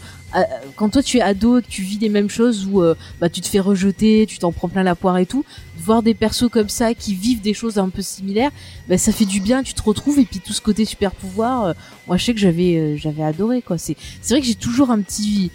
quand 0.77 0.91
toi 0.91 1.03
tu 1.03 1.19
es 1.19 1.21
ado 1.21 1.59
et 1.59 1.63
que 1.63 1.69
tu 1.69 1.83
vis 1.83 1.99
les 1.99 2.09
mêmes 2.09 2.31
choses 2.31 2.67
où 2.67 2.83
euh, 2.83 2.95
bah 3.21 3.29
tu 3.29 3.41
te 3.41 3.49
fais 3.49 3.61
rejeter, 3.61 4.27
tu 4.29 4.39
t'en 4.39 4.53
prends 4.53 4.69
plein 4.69 4.83
la 4.83 4.95
poire 4.95 5.19
et 5.19 5.27
tout, 5.27 5.45
voir 5.79 6.03
des 6.03 6.15
persos 6.15 6.49
comme 6.51 6.69
ça 6.69 6.95
qui 6.95 7.15
vivent 7.15 7.41
des 7.41 7.55
choses 7.55 7.79
un 7.79 7.89
peu 7.89 8.03
similaires, 8.03 8.51
bah 8.89 8.99
ça 8.99 9.13
fait 9.13 9.25
du 9.25 9.41
bien, 9.41 9.63
tu 9.63 9.75
te 9.75 9.83
retrouves 9.83 10.19
et 10.19 10.25
puis 10.25 10.41
tout 10.41 10.53
ce 10.53 10.61
côté 10.61 10.85
super 10.85 11.13
pouvoir, 11.13 11.65
euh, 11.65 11.73
moi 12.07 12.17
je 12.17 12.25
sais 12.25 12.35
que 12.35 12.41
j'avais 12.41 12.77
euh, 12.77 12.97
j'avais 12.97 13.23
adoré 13.23 13.63
quoi. 13.63 13.79
C'est 13.79 13.97
c'est 14.23 14.35
vrai 14.35 14.41
que 14.41 14.47
j'ai 14.47 14.55
toujours 14.55 14.91
un 14.91 15.01
petit 15.01 15.51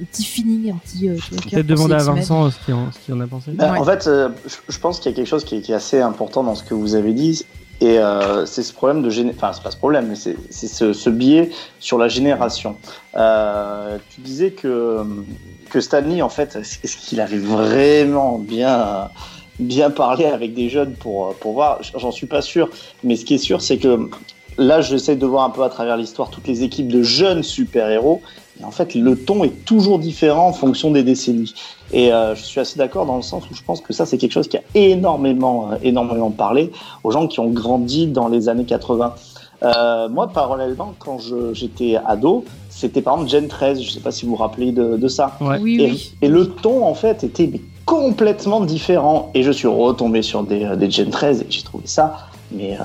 un 0.00 0.04
petit 0.04 0.24
feeling, 0.24 0.70
un 0.70 0.76
petit 0.76 1.08
euh, 1.08 1.16
Peut-être 1.50 1.66
demander 1.66 1.94
à. 1.94 1.98
Vincent 1.98 2.50
ce 2.50 2.58
qu'il 2.64 2.74
en, 2.74 3.20
a 3.20 3.26
pensé. 3.26 3.50
Ouais. 3.50 3.64
En 3.64 3.84
fait, 3.84 4.06
euh, 4.06 4.28
je, 4.46 4.56
je 4.72 4.78
pense 4.78 5.00
qu'il 5.00 5.10
y 5.10 5.14
a 5.14 5.16
quelque 5.16 5.28
chose 5.28 5.44
qui 5.44 5.56
est, 5.56 5.60
qui 5.60 5.72
est 5.72 5.76
assez 5.76 6.00
important 6.00 6.42
dans 6.42 6.54
ce 6.54 6.62
que 6.62 6.74
vous 6.74 6.94
avez 6.94 7.12
dit. 7.12 7.44
Et 7.80 7.98
euh, 7.98 8.44
c'est 8.44 8.64
ce 8.64 8.72
problème 8.72 9.02
de 9.02 9.10
géné... 9.10 9.32
Enfin, 9.36 9.52
c'est 9.52 9.62
pas 9.62 9.70
ce 9.70 9.76
problème, 9.76 10.08
mais 10.08 10.16
c'est 10.16 10.36
ce, 10.50 10.92
ce 10.92 11.10
biais 11.10 11.50
sur 11.78 11.96
la 11.96 12.08
génération. 12.08 12.76
Euh, 13.14 13.98
tu 14.10 14.20
disais 14.20 14.50
que, 14.50 15.04
que 15.70 15.80
Stanley, 15.80 16.20
en 16.20 16.28
fait, 16.28 16.56
est-ce 16.56 16.96
qu'il 16.96 17.20
avait 17.20 17.38
vraiment 17.38 18.38
bien, 18.38 19.10
bien 19.60 19.90
parlé 19.90 20.24
avec 20.24 20.54
des 20.54 20.68
jeunes 20.68 20.94
pour, 20.94 21.34
pour 21.36 21.52
voir? 21.52 21.80
J'en 21.96 22.10
suis 22.10 22.26
pas 22.26 22.42
sûr. 22.42 22.68
Mais 23.04 23.14
ce 23.14 23.24
qui 23.24 23.34
est 23.34 23.38
sûr, 23.38 23.62
c'est 23.62 23.78
que 23.78 24.10
là, 24.56 24.80
j'essaie 24.80 25.14
de 25.14 25.26
voir 25.26 25.44
un 25.44 25.50
peu 25.50 25.62
à 25.62 25.68
travers 25.68 25.96
l'histoire 25.96 26.30
toutes 26.30 26.48
les 26.48 26.64
équipes 26.64 26.88
de 26.88 27.04
jeunes 27.04 27.44
super-héros. 27.44 28.22
Et 28.60 28.64
en 28.64 28.70
fait, 28.70 28.94
le 28.94 29.16
ton 29.16 29.44
est 29.44 29.64
toujours 29.64 29.98
différent 29.98 30.48
en 30.48 30.52
fonction 30.52 30.90
des 30.90 31.02
décennies. 31.02 31.54
Et 31.92 32.12
euh, 32.12 32.34
je 32.34 32.42
suis 32.42 32.60
assez 32.60 32.78
d'accord 32.78 33.06
dans 33.06 33.16
le 33.16 33.22
sens 33.22 33.44
où 33.50 33.54
je 33.54 33.62
pense 33.62 33.80
que 33.80 33.92
ça, 33.92 34.04
c'est 34.06 34.18
quelque 34.18 34.32
chose 34.32 34.48
qui 34.48 34.56
a 34.56 34.62
énormément, 34.74 35.70
euh, 35.72 35.76
énormément 35.82 36.30
parlé 36.30 36.70
aux 37.04 37.10
gens 37.10 37.26
qui 37.28 37.40
ont 37.40 37.50
grandi 37.50 38.06
dans 38.06 38.28
les 38.28 38.48
années 38.48 38.64
80. 38.64 39.14
Euh, 39.62 40.08
moi, 40.08 40.28
parallèlement, 40.28 40.94
quand 40.98 41.18
j'étais 41.52 41.96
ado, 42.06 42.44
c'était 42.70 43.02
par 43.02 43.14
exemple 43.14 43.30
Gen 43.32 43.48
13. 43.48 43.82
Je 43.82 43.90
sais 43.90 44.00
pas 44.00 44.10
si 44.12 44.24
vous 44.24 44.32
vous 44.32 44.36
rappelez 44.36 44.72
de, 44.72 44.96
de 44.96 45.08
ça. 45.08 45.36
Ouais. 45.40 45.58
Oui, 45.60 45.80
Et, 45.80 45.90
oui. 45.90 46.12
et 46.22 46.28
le 46.28 46.48
ton, 46.48 46.84
en 46.84 46.94
fait, 46.94 47.24
était 47.24 47.50
complètement 47.84 48.60
différent. 48.60 49.30
Et 49.34 49.42
je 49.42 49.50
suis 49.50 49.68
retombé 49.68 50.22
sur 50.22 50.42
des, 50.42 50.76
des 50.76 50.90
Gen 50.90 51.10
13 51.10 51.42
et 51.42 51.46
j'ai 51.48 51.62
trouvé 51.62 51.86
ça 51.86 52.28
mais 52.50 52.74
euh, 52.74 52.84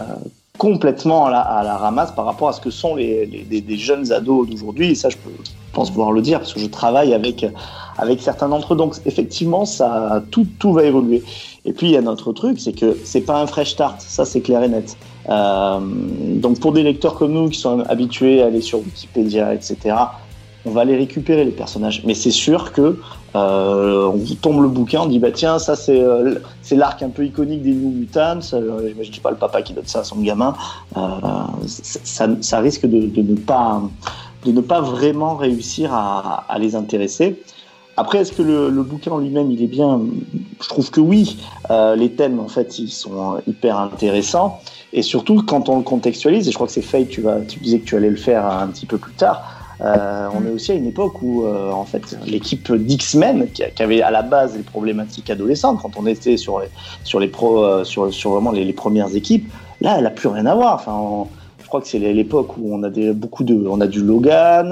complètement 0.57 1.25
à 1.25 1.31
la, 1.31 1.39
à 1.41 1.63
la 1.63 1.77
ramasse 1.77 2.11
par 2.11 2.25
rapport 2.25 2.49
à 2.49 2.53
ce 2.53 2.61
que 2.61 2.69
sont 2.69 2.95
les, 2.95 3.25
les- 3.25 3.43
des, 3.43 3.61
des 3.61 3.77
jeunes 3.77 4.11
ados 4.11 4.47
d'aujourd'hui. 4.47 4.91
Et 4.91 4.95
ça, 4.95 5.09
je 5.09 5.17
peux, 5.17 5.31
pense 5.71 5.89
pouvoir 5.89 6.11
le 6.11 6.21
dire 6.21 6.39
parce 6.39 6.53
que 6.53 6.59
je 6.59 6.67
travaille 6.67 7.13
avec, 7.13 7.45
avec 7.97 8.21
certains 8.21 8.49
d'entre 8.49 8.73
eux. 8.73 8.77
Donc, 8.77 8.95
effectivement, 9.05 9.65
ça, 9.65 10.23
tout, 10.29 10.45
tout 10.59 10.73
va 10.73 10.83
évoluer. 10.83 11.23
Et 11.65 11.73
puis, 11.73 11.87
il 11.87 11.93
y 11.93 11.97
a 11.97 12.01
notre 12.01 12.33
truc, 12.33 12.59
c'est 12.59 12.73
que 12.73 12.97
c'est 13.03 13.21
pas 13.21 13.41
un 13.41 13.47
fresh 13.47 13.71
start. 13.71 13.99
Ça, 14.01 14.25
c'est 14.25 14.41
clair 14.41 14.61
et 14.63 14.69
net. 14.69 14.95
Euh, 15.29 15.79
donc, 15.81 16.59
pour 16.59 16.71
des 16.71 16.83
lecteurs 16.83 17.15
comme 17.15 17.31
nous 17.33 17.49
qui 17.49 17.57
sont 17.59 17.79
habitués 17.89 18.43
à 18.43 18.47
aller 18.47 18.61
sur 18.61 18.79
Wikipédia, 18.79 19.53
etc., 19.55 19.95
on 20.65 20.71
va 20.71 20.85
les 20.85 20.95
récupérer 20.95 21.43
les 21.45 21.51
personnages. 21.51 22.03
Mais 22.05 22.13
c'est 22.13 22.31
sûr 22.31 22.71
que 22.71 22.99
euh, 23.35 24.07
on 24.07 24.35
tombe 24.35 24.61
le 24.61 24.69
bouquin, 24.69 25.01
on 25.01 25.07
dit 25.07 25.19
bah 25.19 25.31
tiens 25.31 25.57
ça 25.57 25.75
c'est 25.75 25.99
euh, 25.99 26.35
c'est 26.61 26.75
l'arc 26.75 27.01
un 27.01 27.09
peu 27.09 27.25
iconique 27.25 27.63
des 27.63 27.73
New 27.73 27.89
Mutants. 27.89 28.39
Euh, 28.53 28.93
je 29.01 29.09
dis 29.09 29.19
pas 29.19 29.31
le 29.31 29.37
papa 29.37 29.61
qui 29.61 29.73
donne 29.73 29.87
ça 29.87 29.99
à 29.99 30.03
son 30.03 30.17
gamin. 30.17 30.55
Euh, 30.97 30.99
ça, 31.65 32.27
ça, 32.41 32.59
risque 32.59 32.85
de, 32.85 33.07
de 33.07 33.21
ne 33.21 33.35
pas 33.35 33.81
de 34.45 34.51
ne 34.51 34.61
pas 34.61 34.81
vraiment 34.81 35.35
réussir 35.35 35.93
à, 35.93 36.45
à 36.47 36.59
les 36.59 36.75
intéresser. 36.75 37.41
Après, 37.95 38.19
est-ce 38.19 38.31
que 38.31 38.41
le, 38.41 38.71
le 38.71 38.81
bouquin 38.81 39.19
lui-même, 39.19 39.51
il 39.51 39.61
est 39.61 39.67
bien? 39.67 40.01
Je 40.61 40.67
trouve 40.67 40.89
que 40.89 40.99
oui. 40.99 41.37
Euh, 41.69 41.95
les 41.95 42.11
thèmes, 42.11 42.39
en 42.39 42.47
fait, 42.47 42.79
ils 42.79 42.89
sont 42.89 43.37
hyper 43.47 43.77
intéressants. 43.77 44.59
Et 44.93 45.03
surtout, 45.03 45.43
quand 45.43 45.69
on 45.69 45.77
le 45.77 45.83
contextualise, 45.83 46.47
et 46.47 46.51
je 46.51 46.55
crois 46.55 46.65
que 46.65 46.73
c'est 46.73 46.81
Faye, 46.81 47.07
tu, 47.07 47.21
vas, 47.21 47.41
tu 47.41 47.59
disais 47.59 47.79
que 47.79 47.85
tu 47.85 47.95
allais 47.95 48.09
le 48.09 48.15
faire 48.15 48.47
un 48.47 48.67
petit 48.67 48.87
peu 48.87 48.97
plus 48.97 49.13
tard, 49.13 49.43
euh, 49.83 50.27
on 50.33 50.45
est 50.47 50.51
aussi 50.51 50.71
à 50.71 50.75
une 50.75 50.87
époque 50.87 51.21
où, 51.21 51.43
euh, 51.45 51.71
en 51.71 51.85
fait, 51.85 52.17
l'équipe 52.25 52.71
d'X-Men, 52.71 53.47
qui, 53.53 53.63
qui 53.75 53.83
avait 53.83 54.01
à 54.01 54.11
la 54.11 54.21
base 54.21 54.55
les 54.55 54.63
problématiques 54.63 55.29
adolescentes, 55.29 55.79
quand 55.81 55.91
on 55.97 56.05
était 56.07 56.37
sur 56.37 56.59
les, 56.59 56.67
sur 57.03 57.19
les 57.19 57.27
pros, 57.27 57.63
euh, 57.63 57.83
sur, 57.83 58.13
sur 58.13 58.31
vraiment 58.31 58.51
les, 58.51 58.63
les 58.65 58.73
premières 58.73 59.15
équipes, 59.15 59.51
là, 59.81 59.95
elle 59.99 60.05
a 60.05 60.09
plus 60.11 60.29
rien 60.29 60.45
à 60.45 60.55
voir. 60.55 60.75
Enfin, 60.75 60.93
on- 60.95 61.27
je 61.61 61.67
crois 61.67 61.81
que 61.81 61.87
c'est 61.87 61.97
l'époque 61.99 62.55
où 62.59 62.71
on 62.73 62.83
a 62.83 62.89
des, 62.91 63.13
beaucoup 63.13 63.43
de, 63.43 63.55
on 63.67 63.81
a 63.81 63.87
du 63.87 63.99
Logan, 64.03 64.67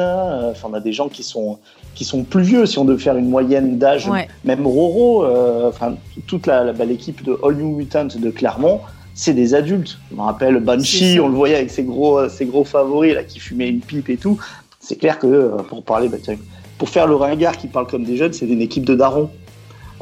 enfin, 0.52 0.68
on 0.72 0.74
a 0.76 0.80
des 0.80 0.94
gens 0.94 1.08
qui 1.10 1.24
sont, 1.24 1.58
qui 1.96 2.06
sont 2.06 2.24
plus 2.24 2.44
vieux, 2.44 2.68
si 2.68 2.78
on 2.78 2.86
devait 2.86 3.02
faire 3.02 3.18
une 3.18 3.28
moyenne 3.28 3.80
d'âge, 3.80 4.08
Ouais. 4.08 4.28
même 4.46 4.68
Roro, 4.68 5.26
enfin, 5.68 5.96
toute 6.28 6.46
la, 6.46 6.64
la- 6.64 6.74
bah, 6.74 6.86
l'équipe 6.86 7.24
de 7.24 7.36
All 7.44 7.56
New 7.56 7.76
Mutant 7.76 8.06
de 8.06 8.30
Clermont, 8.30 8.82
c'est 9.16 9.34
des 9.34 9.56
adultes. 9.56 9.98
Je 10.12 10.16
me 10.16 10.22
rappelle 10.22 10.60
Banshee, 10.60 11.20
on 11.20 11.28
le 11.28 11.34
voyait 11.36 11.56
avec 11.56 11.72
ses 11.72 11.84
gros, 11.84 12.30
ses 12.30 12.46
gros 12.46 12.64
favoris 12.64 13.16
là, 13.16 13.24
qui 13.24 13.40
fumaient 13.40 13.68
une 13.70 13.80
pipe 13.82 14.10
et 14.10 14.18
tout. 14.18 14.38
C'est 14.82 14.98
clair 14.98 15.20
que 15.20 15.28
euh, 15.28 15.58
pour 15.70 15.84
parler, 15.84 16.10
bah, 16.10 16.18
tiens, 16.22 16.36
pour 16.78 16.90
faire 16.90 17.08
le 17.08 17.16
ringard 17.16 17.58
qui 17.58 17.68
parle 17.68 17.88
comme 17.88 18.04
des 18.04 18.18
jeunes, 18.18 18.34
c'est 18.34 18.48
une 18.48 18.62
équipe 18.62 18.84
de 18.84 18.96
darons. 18.96 19.30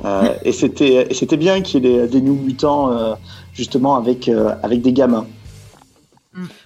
Euh, 0.06 0.34
et 0.44 0.54
c'était, 0.54 1.08
et 1.12 1.14
c'était 1.14 1.38
bien 1.38 1.62
qu'il 1.62 1.84
y 1.84 1.88
ait 1.88 2.02
des, 2.02 2.08
des 2.08 2.22
New 2.22 2.34
Mutants 2.34 2.92
euh, 2.92 3.14
justement 3.54 3.96
avec, 3.98 4.30
euh, 4.30 4.56
avec 4.64 4.82
des 4.82 4.94
gamins. 4.94 5.28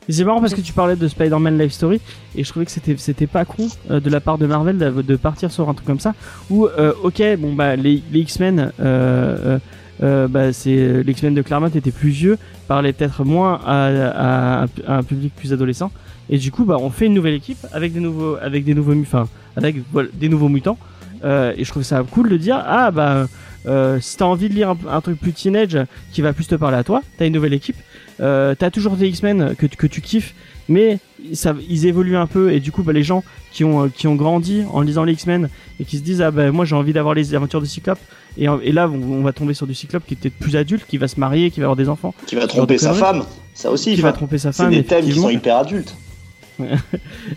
Mais 0.07 0.13
c'est 0.13 0.23
marrant 0.23 0.39
parce 0.39 0.53
que 0.53 0.61
tu 0.61 0.73
parlais 0.73 0.95
de 0.95 1.07
Spider-Man 1.07 1.57
Life 1.57 1.71
Story 1.71 1.99
et 2.35 2.43
je 2.43 2.49
trouvais 2.49 2.65
que 2.65 2.71
c'était 2.71 2.95
c'était 2.97 3.27
pas 3.27 3.45
con 3.45 3.67
euh, 3.89 3.99
de 3.99 4.09
la 4.09 4.19
part 4.19 4.37
de 4.37 4.45
Marvel 4.45 4.77
de, 4.77 5.01
de 5.01 5.15
partir 5.15 5.51
sur 5.51 5.69
un 5.69 5.73
truc 5.73 5.87
comme 5.87 6.01
ça 6.01 6.13
où 6.49 6.67
euh, 6.67 6.93
ok 7.01 7.23
bon 7.39 7.53
bah 7.53 7.75
les, 7.75 8.03
les 8.11 8.19
X-Men 8.19 8.71
euh, 8.81 9.57
euh, 10.01 10.25
euh, 10.25 10.27
bah 10.27 10.53
c'est 10.53 11.03
les 11.03 11.11
X-Men 11.11 11.33
de 11.33 11.41
Claremont 11.41 11.67
étaient 11.67 11.91
plus 11.91 12.09
vieux 12.09 12.37
parlaient 12.67 12.93
peut-être 12.93 13.23
moins 13.23 13.59
à, 13.65 13.87
à, 13.87 14.65
à 14.87 14.97
un 14.97 15.03
public 15.03 15.33
plus 15.35 15.53
adolescent. 15.53 15.91
Et 16.29 16.37
du 16.37 16.51
coup 16.51 16.65
bah 16.65 16.77
on 16.79 16.89
fait 16.89 17.05
une 17.05 17.13
nouvelle 17.13 17.33
équipe 17.33 17.65
avec 17.73 17.93
des 17.93 17.99
nouveaux 17.99 18.37
avec 18.41 18.63
des 18.63 18.73
nouveaux 18.73 18.95
enfin 18.99 19.27
avec 19.55 19.75
voilà, 19.91 20.09
des 20.13 20.29
nouveaux 20.29 20.49
mutants. 20.49 20.77
Euh, 21.23 21.53
et 21.55 21.63
je 21.63 21.69
trouve 21.69 21.83
ça 21.83 22.03
cool 22.09 22.29
de 22.29 22.37
dire 22.37 22.61
ah 22.65 22.91
bah 22.91 23.27
euh, 23.65 23.99
si 24.01 24.17
t'as 24.17 24.25
envie 24.25 24.49
de 24.49 24.53
lire 24.53 24.75
un, 24.89 25.01
truc 25.01 25.19
plus 25.19 25.31
teenage 25.31 25.77
qui 26.11 26.21
va 26.21 26.33
plus 26.33 26.47
te 26.47 26.55
parler 26.55 26.77
à 26.77 26.83
toi 26.83 27.01
t'as 27.17 27.25
une 27.25 27.33
nouvelle 27.33 27.53
équipe. 27.53 27.77
Euh, 28.19 28.55
t'as 28.57 28.69
toujours 28.69 28.95
des 28.95 29.07
X-Men 29.07 29.55
que, 29.55 29.65
que 29.65 29.87
tu 29.87 30.01
kiffes, 30.01 30.35
mais 30.69 30.99
ça, 31.33 31.55
ils 31.69 31.85
évoluent 31.85 32.15
un 32.17 32.27
peu 32.27 32.51
et 32.51 32.59
du 32.59 32.71
coup, 32.71 32.83
bah, 32.83 32.93
les 32.93 33.03
gens 33.03 33.23
qui 33.51 33.63
ont, 33.63 33.85
euh, 33.85 33.87
qui 33.93 34.07
ont 34.07 34.15
grandi 34.15 34.63
en 34.71 34.81
lisant 34.81 35.03
les 35.03 35.13
X-Men 35.13 35.49
et 35.79 35.85
qui 35.85 35.97
se 35.97 36.03
disent 36.03 36.21
ah 36.21 36.31
bah 36.31 36.51
moi 36.51 36.65
j'ai 36.65 36.75
envie 36.75 36.93
d'avoir 36.93 37.13
les 37.13 37.35
aventures 37.35 37.61
de 37.61 37.65
Cyclope 37.65 37.99
et, 38.37 38.45
et 38.63 38.71
là 38.71 38.89
on, 38.89 39.19
on 39.19 39.21
va 39.21 39.31
tomber 39.33 39.53
sur 39.53 39.67
du 39.67 39.73
Cyclope 39.75 40.03
qui 40.07 40.15
est 40.15 40.17
peut-être 40.17 40.37
plus 40.39 40.55
adulte, 40.55 40.85
qui 40.87 40.97
va 40.97 41.07
se 41.07 41.19
marier, 41.19 41.51
qui 41.51 41.59
va 41.59 41.65
avoir 41.65 41.75
des 41.75 41.87
enfants, 41.89 42.13
Qui 42.25 42.35
va 42.35 42.47
tromper 42.47 42.77
sa 42.77 42.87
conneries. 42.89 42.99
femme, 43.01 43.23
ça 43.53 43.69
aussi. 43.71 43.93
qui 43.95 44.01
va 44.01 44.11
tromper 44.13 44.37
sa 44.39 44.51
c'est 44.51 44.63
femme. 44.63 44.71
des 44.71 44.83
thèmes 44.83 44.99
qui 44.99 45.11
effectivement. 45.11 45.27
sont 45.29 45.33
hyper 45.35 45.57
adultes. 45.57 45.95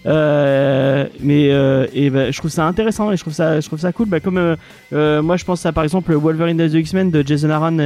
Euh, 0.07 1.07
mais 1.21 1.49
euh, 1.51 1.87
et 1.95 2.11
bah, 2.11 2.31
je 2.31 2.39
trouve 2.39 2.51
ça 2.51 2.67
intéressant 2.67 3.11
et 3.13 3.17
je 3.17 3.23
trouve 3.23 3.33
ça 3.33 3.61
je 3.61 3.67
trouve 3.67 3.79
ça 3.79 3.93
cool 3.93 4.07
bah, 4.09 4.21
comme 4.21 4.39
euh, 4.39 4.57
euh, 4.93 5.23
moi 5.23 5.37
je 5.37 5.45
pense 5.45 5.65
à 5.67 5.73
par 5.73 5.85
exemple 5.85 6.13
Wolverine 6.15 6.57
the 6.59 6.75
X-Men 6.75 7.11
de 7.11 7.23
Jason 7.27 7.51
Aaron 7.51 7.79
et, 7.79 7.85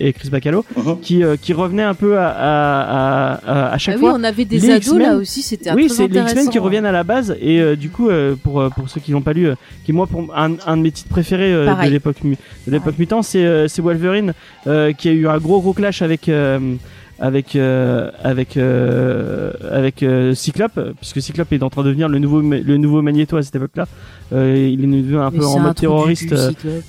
et, 0.00 0.08
et 0.08 0.12
Chris 0.12 0.30
Bacalo 0.30 0.64
Mhm. 0.76 1.00
qui 1.00 1.22
euh, 1.22 1.36
qui 1.40 1.52
revenait 1.52 1.82
un 1.82 1.94
peu 1.94 2.18
à 2.18 2.28
à, 2.28 3.72
à, 3.72 3.78
chaque 3.78 3.96
Ah 3.96 3.98
fois 4.00 4.10
oui, 4.12 4.16
on 4.20 4.24
avait 4.24 4.44
des 4.44 4.58
les 4.58 4.70
ados 4.70 4.86
X-Men- 4.86 5.02
là 5.02 5.16
aussi, 5.16 5.42
c'était 5.42 5.72
oui, 5.72 5.88
c'est 5.88 6.02
les 6.08 6.18
X-Men 6.20 6.24
qui 6.24 6.40
intéressant. 6.40 6.62
reviennent 6.64 6.86
à 6.86 6.92
la 6.92 7.04
base 7.04 7.36
et 7.40 7.60
euh, 7.60 7.76
du 7.76 7.90
coup 7.90 8.08
euh, 8.10 8.34
pour 8.42 8.68
pour 8.74 8.88
ceux 8.88 9.00
qui 9.00 9.12
l'ont 9.12 9.22
pas 9.22 9.32
lu, 9.32 9.46
euh, 9.48 9.54
qui 9.84 9.92
moi 9.92 10.06
pour 10.06 10.32
un, 10.36 10.54
un 10.66 10.76
de 10.76 10.82
mes 10.82 10.90
titres 10.90 11.08
préférés 11.08 11.52
euh, 11.52 11.72
de 11.74 11.90
l'époque 11.90 12.16
de 12.22 12.72
l'époque 12.72 12.98
mutant, 12.98 13.22
c'est 13.22 13.44
euh, 13.44 13.68
c'est 13.68 13.82
Wolverine 13.82 14.32
euh, 14.66 14.92
qui 14.92 15.08
a 15.08 15.12
eu 15.12 15.26
un 15.28 15.38
gros 15.38 15.60
gros 15.60 15.72
clash 15.72 16.02
avec 16.02 16.28
euh, 16.28 16.58
avec 17.20 17.54
euh, 17.56 18.10
avec 18.22 18.56
euh, 18.56 19.52
avec 19.70 20.02
euh, 20.02 20.34
Cyclope 20.34 20.78
puisque 21.00 21.22
Cyclope 21.22 21.52
est 21.52 21.62
en 21.62 21.70
train 21.70 21.82
de 21.82 21.88
devenir 21.88 22.08
le 22.08 22.18
nouveau 22.18 22.40
le 22.40 22.76
nouveau 22.76 23.02
Magneto 23.02 23.36
à 23.36 23.42
cette 23.42 23.54
époque-là. 23.56 23.86
Il 24.32 24.82
est 24.82 24.86
devenu 25.02 25.18
un 25.18 25.30
Mais 25.30 25.38
peu 25.38 25.44
en 25.46 25.60
mode 25.60 25.74
terroriste 25.76 26.34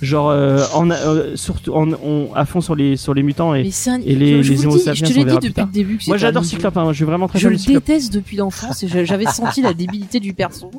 genre 0.01 0.33
en 0.73 0.89
surtout 1.35 1.73
en, 1.73 1.89
on- 2.03 2.29
à 2.33 2.45
fond 2.45 2.59
sur 2.61 2.75
les 2.75 2.95
sur 2.97 3.13
les 3.13 3.21
mutants 3.21 3.53
et 3.53 3.61
un- 3.61 3.99
et 4.03 4.15
les- 4.15 4.41
je 4.41 4.53
les 4.53 4.65
Homo 4.65 4.77
sapiens, 4.77 5.07
moi 6.07 6.17
j'adore 6.17 6.43
Cyclope 6.45 6.75
hein, 6.77 6.87
je 6.91 6.95
suis 6.95 7.05
vraiment 7.05 7.27
très 7.27 7.37
Je 7.39 7.49
le 7.49 7.57
Cyclope. 7.57 7.85
déteste 7.85 8.13
depuis 8.13 8.37
l'enfance 8.37 8.81
et 8.83 9.05
j'avais 9.05 9.25
senti 9.25 9.61
la 9.61 9.73
débilité 9.73 10.19
du 10.19 10.33
perso. 10.33 10.71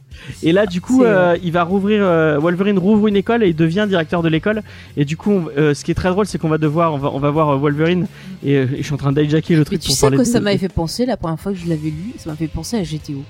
Et 0.42 0.50
là, 0.52 0.66
du 0.66 0.80
coup, 0.80 1.04
il 1.42 1.52
va 1.52 1.62
rouvrir. 1.62 2.02
Wolverine 2.40 2.78
rouvre 2.78 3.06
une 3.06 3.16
école 3.16 3.44
et 3.44 3.48
il 3.48 3.56
devient 3.56 3.86
directeur 3.88 4.22
de 4.22 4.28
l'école. 4.28 4.62
Et 4.96 5.04
du 5.04 5.16
coup, 5.16 5.30
on- 5.32 5.74
ce 5.74 5.84
qui 5.84 5.90
est 5.90 5.94
très 5.94 6.08
drôle, 6.08 6.26
c'est 6.26 6.38
qu'on 6.38 6.48
va 6.48 6.58
devoir, 6.58 6.94
on 6.94 6.98
va, 6.98 7.10
on 7.12 7.18
va 7.20 7.30
voir 7.30 7.56
Wolverine. 7.58 8.06
Et, 8.44 8.52
et 8.54 8.66
je 8.78 8.82
suis 8.82 8.94
en 8.94 8.96
train 8.96 9.12
d'hijacker 9.12 9.45
le 9.54 9.64
truc 9.64 9.80
tu 9.80 9.86
pour 9.88 9.96
sais 9.96 10.00
parler 10.02 10.16
quoi 10.16 10.24
de- 10.24 10.30
ça 10.30 10.40
m'avait 10.40 10.58
fait 10.58 10.68
penser 10.68 11.06
la 11.06 11.16
première 11.16 11.38
fois 11.40 11.52
que 11.52 11.58
je 11.58 11.66
l'avais 11.68 11.88
lu 11.90 12.12
Ça 12.18 12.30
m'a 12.30 12.36
fait 12.36 12.48
penser 12.48 12.76
à 12.76 12.82
GTO. 12.82 13.22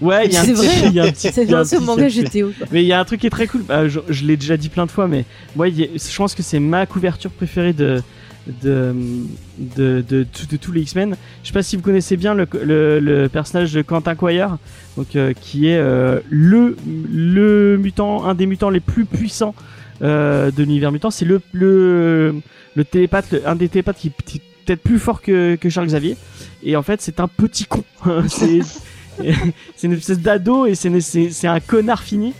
Ouais, 0.00 0.26
il 0.26 0.32
y 0.32 0.36
a 0.36 0.40
un 0.40 0.44
C'est 0.44 0.52
petit- 0.54 0.66
vrai. 0.66 0.86
il 0.88 0.92
y 0.94 1.00
a 1.00 1.04
un 1.04 1.10
petit- 1.10 1.30
C'est 1.32 1.52
un 1.52 1.62
petit 1.62 1.78
manga. 1.84 2.08
GTO. 2.08 2.52
quoi. 2.56 2.66
Mais 2.72 2.82
il 2.82 2.86
y 2.86 2.92
a 2.92 2.98
un 3.00 3.04
truc 3.04 3.20
qui 3.20 3.26
est 3.26 3.30
très 3.30 3.46
cool. 3.46 3.62
Bah, 3.64 3.86
je 3.88 4.00
je 4.08 4.24
l'ai 4.24 4.36
déjà 4.38 4.56
dit 4.56 4.70
plein 4.70 4.86
de 4.86 4.90
fois, 4.90 5.06
mais 5.08 5.24
moi, 5.56 5.66
a- 5.66 5.70
je 5.70 6.16
pense 6.16 6.34
que 6.34 6.42
c'est 6.42 6.58
ma 6.60 6.86
couverture 6.86 7.30
préférée 7.30 7.72
de 7.74 8.00
de 8.62 8.94
de, 9.58 10.02
de, 10.08 10.22
tout- 10.24 10.46
de 10.50 10.56
tous 10.56 10.72
les 10.72 10.80
X-Men. 10.80 11.16
Je 11.42 11.48
sais 11.48 11.52
pas 11.52 11.62
si 11.62 11.76
vous 11.76 11.82
connaissez 11.82 12.16
bien 12.16 12.32
le, 12.32 12.46
le, 12.64 12.98
le 12.98 13.28
personnage 13.28 13.74
de 13.74 13.82
Quentin 13.82 14.14
Quire, 14.14 14.56
donc 14.96 15.14
euh, 15.16 15.34
qui 15.38 15.66
est 15.68 15.76
euh, 15.76 16.20
le 16.30 16.76
le 17.12 17.76
mutant, 17.76 18.24
un 18.24 18.34
des 18.34 18.46
mutants 18.46 18.70
les 18.70 18.80
plus 18.80 19.04
puissants 19.04 19.54
euh, 20.02 20.50
de 20.50 20.62
l'univers 20.62 20.92
mutant. 20.92 21.10
C'est 21.10 21.26
le 21.26 21.42
le 21.52 22.36
le 22.74 22.84
télépathe, 22.86 23.30
le- 23.32 23.46
un 23.46 23.54
des 23.54 23.68
télépathes 23.68 23.98
qui 23.98 24.10
qui 24.24 24.40
peut-être 24.70 24.82
plus 24.82 25.00
fort 25.00 25.20
que 25.20 25.56
que 25.56 25.68
Charles 25.68 25.88
Xavier. 25.88 26.16
Et 26.62 26.76
en 26.76 26.82
fait, 26.82 27.00
c'est 27.00 27.18
un 27.18 27.26
petit 27.28 27.64
con. 27.64 27.82
c'est 28.28 28.60
une 29.82 29.92
espèce 29.92 30.20
d'ado 30.20 30.66
et 30.66 30.74
c'est 30.74 31.46
un 31.46 31.60
connard 31.60 32.02
fini. 32.02 32.34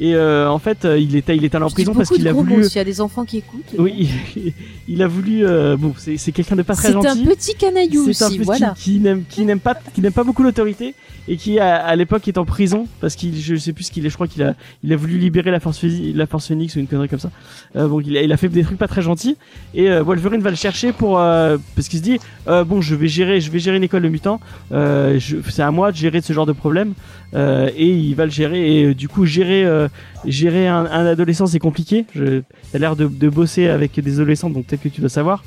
Et 0.00 0.14
euh, 0.16 0.50
en 0.50 0.58
fait, 0.58 0.84
euh, 0.84 0.98
il 0.98 1.14
était 1.14 1.36
il 1.36 1.44
est 1.44 1.54
allé 1.54 1.64
en 1.64 1.70
prison 1.70 1.94
parce 1.94 2.08
qu'il 2.10 2.26
a 2.26 2.32
voulu. 2.32 2.64
S'il 2.64 2.76
y 2.76 2.78
a 2.80 2.84
des 2.84 3.00
enfants 3.00 3.24
qui 3.24 3.38
écoutent. 3.38 3.74
Oui, 3.78 4.08
il 4.88 5.02
a 5.02 5.06
voulu. 5.06 5.46
euh, 5.46 5.76
bon, 5.76 5.94
c'est 5.96 6.32
quelqu'un 6.32 6.56
de 6.56 6.62
pas 6.62 6.74
très 6.74 6.88
C'est 6.88 6.96
un 6.96 7.02
gentil. 7.02 7.24
petit 7.24 7.54
canaillou 7.54 8.12
C'est 8.12 8.24
un 8.24 8.26
aussi, 8.28 8.38
petit 8.38 8.44
voilà. 8.44 8.74
qui 8.76 8.98
n'aime 8.98 9.22
qui 9.28 9.44
n'aime 9.44 9.60
pas 9.60 9.76
qui 9.94 10.00
n'aime 10.00 10.12
pas 10.12 10.24
beaucoup 10.24 10.42
l'autorité 10.42 10.94
et 11.28 11.36
qui 11.36 11.58
à, 11.60 11.76
à 11.76 11.94
l'époque 11.96 12.26
est 12.28 12.38
en 12.38 12.44
prison 12.44 12.88
parce 13.00 13.14
qu'il 13.14 13.40
je 13.40 13.54
sais 13.54 13.72
plus 13.72 13.84
ce 13.84 13.92
qu'il 13.92 14.04
est. 14.04 14.08
Je 14.10 14.14
crois 14.14 14.26
qu'il 14.26 14.42
a 14.42 14.54
il 14.82 14.92
a 14.92 14.96
voulu 14.96 15.16
libérer 15.16 15.52
la 15.52 15.60
force 15.60 15.84
la 15.84 16.26
force 16.26 16.48
Phoenix 16.48 16.74
ou 16.74 16.80
une 16.80 16.88
connerie 16.88 17.08
comme 17.08 17.20
ça. 17.20 17.30
Euh, 17.76 17.86
bon, 17.86 18.00
il 18.00 18.16
a, 18.16 18.22
il 18.22 18.32
a 18.32 18.36
fait 18.36 18.48
des 18.48 18.64
trucs 18.64 18.78
pas 18.78 18.88
très 18.88 19.02
gentils 19.02 19.36
et 19.74 19.88
euh, 19.90 20.02
Wolverine 20.02 20.40
va 20.40 20.50
le 20.50 20.56
chercher 20.56 20.92
pour 20.92 21.20
euh, 21.20 21.56
parce 21.76 21.86
qu'il 21.86 22.00
se 22.00 22.04
dit 22.04 22.18
euh, 22.48 22.64
bon 22.64 22.80
je 22.80 22.96
vais 22.96 23.06
gérer 23.08 23.40
je 23.40 23.48
vais 23.50 23.60
gérer 23.60 23.76
une 23.76 23.84
école 23.84 24.02
de 24.02 24.08
mutants. 24.08 24.40
Euh, 24.72 25.20
c'est 25.48 25.62
à 25.62 25.70
moi 25.70 25.92
de 25.92 25.96
gérer 25.96 26.20
ce 26.20 26.32
genre 26.32 26.46
de 26.46 26.52
problème 26.52 26.94
euh, 27.34 27.70
et 27.76 27.88
il 27.90 28.14
va 28.16 28.24
le 28.24 28.30
gérer 28.32 28.80
et 28.80 28.94
du 28.94 29.08
coup 29.08 29.24
gérer 29.24 29.64
euh, 29.84 29.88
gérer 30.26 30.66
un, 30.68 30.84
un 30.86 31.06
adolescent 31.06 31.46
c'est 31.46 31.58
compliqué. 31.58 32.04
Je 32.14 32.42
t'as 32.72 32.78
l'air 32.78 32.96
de, 32.96 33.06
de 33.06 33.28
bosser 33.28 33.68
avec 33.68 33.98
des 33.98 34.14
adolescents 34.20 34.50
donc 34.50 34.66
peut-être 34.66 34.82
que 34.82 34.88
tu 34.88 35.00
dois 35.00 35.10
savoir. 35.10 35.44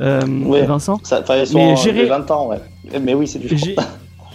Euh, 0.00 0.20
Ouais. 0.26 0.64
Vincent. 0.64 1.00
Ça, 1.02 1.20
enfin, 1.22 1.38
ils 1.38 1.46
sont 1.46 1.58
Mais 1.58 1.76
gérer- 1.76 2.02
des 2.02 2.08
20 2.08 2.30
ans, 2.30 2.48
ouais. 2.50 2.58
Mais 3.00 3.14
oui, 3.14 3.26
c'est 3.26 3.38
du 3.40 3.48
J'ai- 3.56 3.74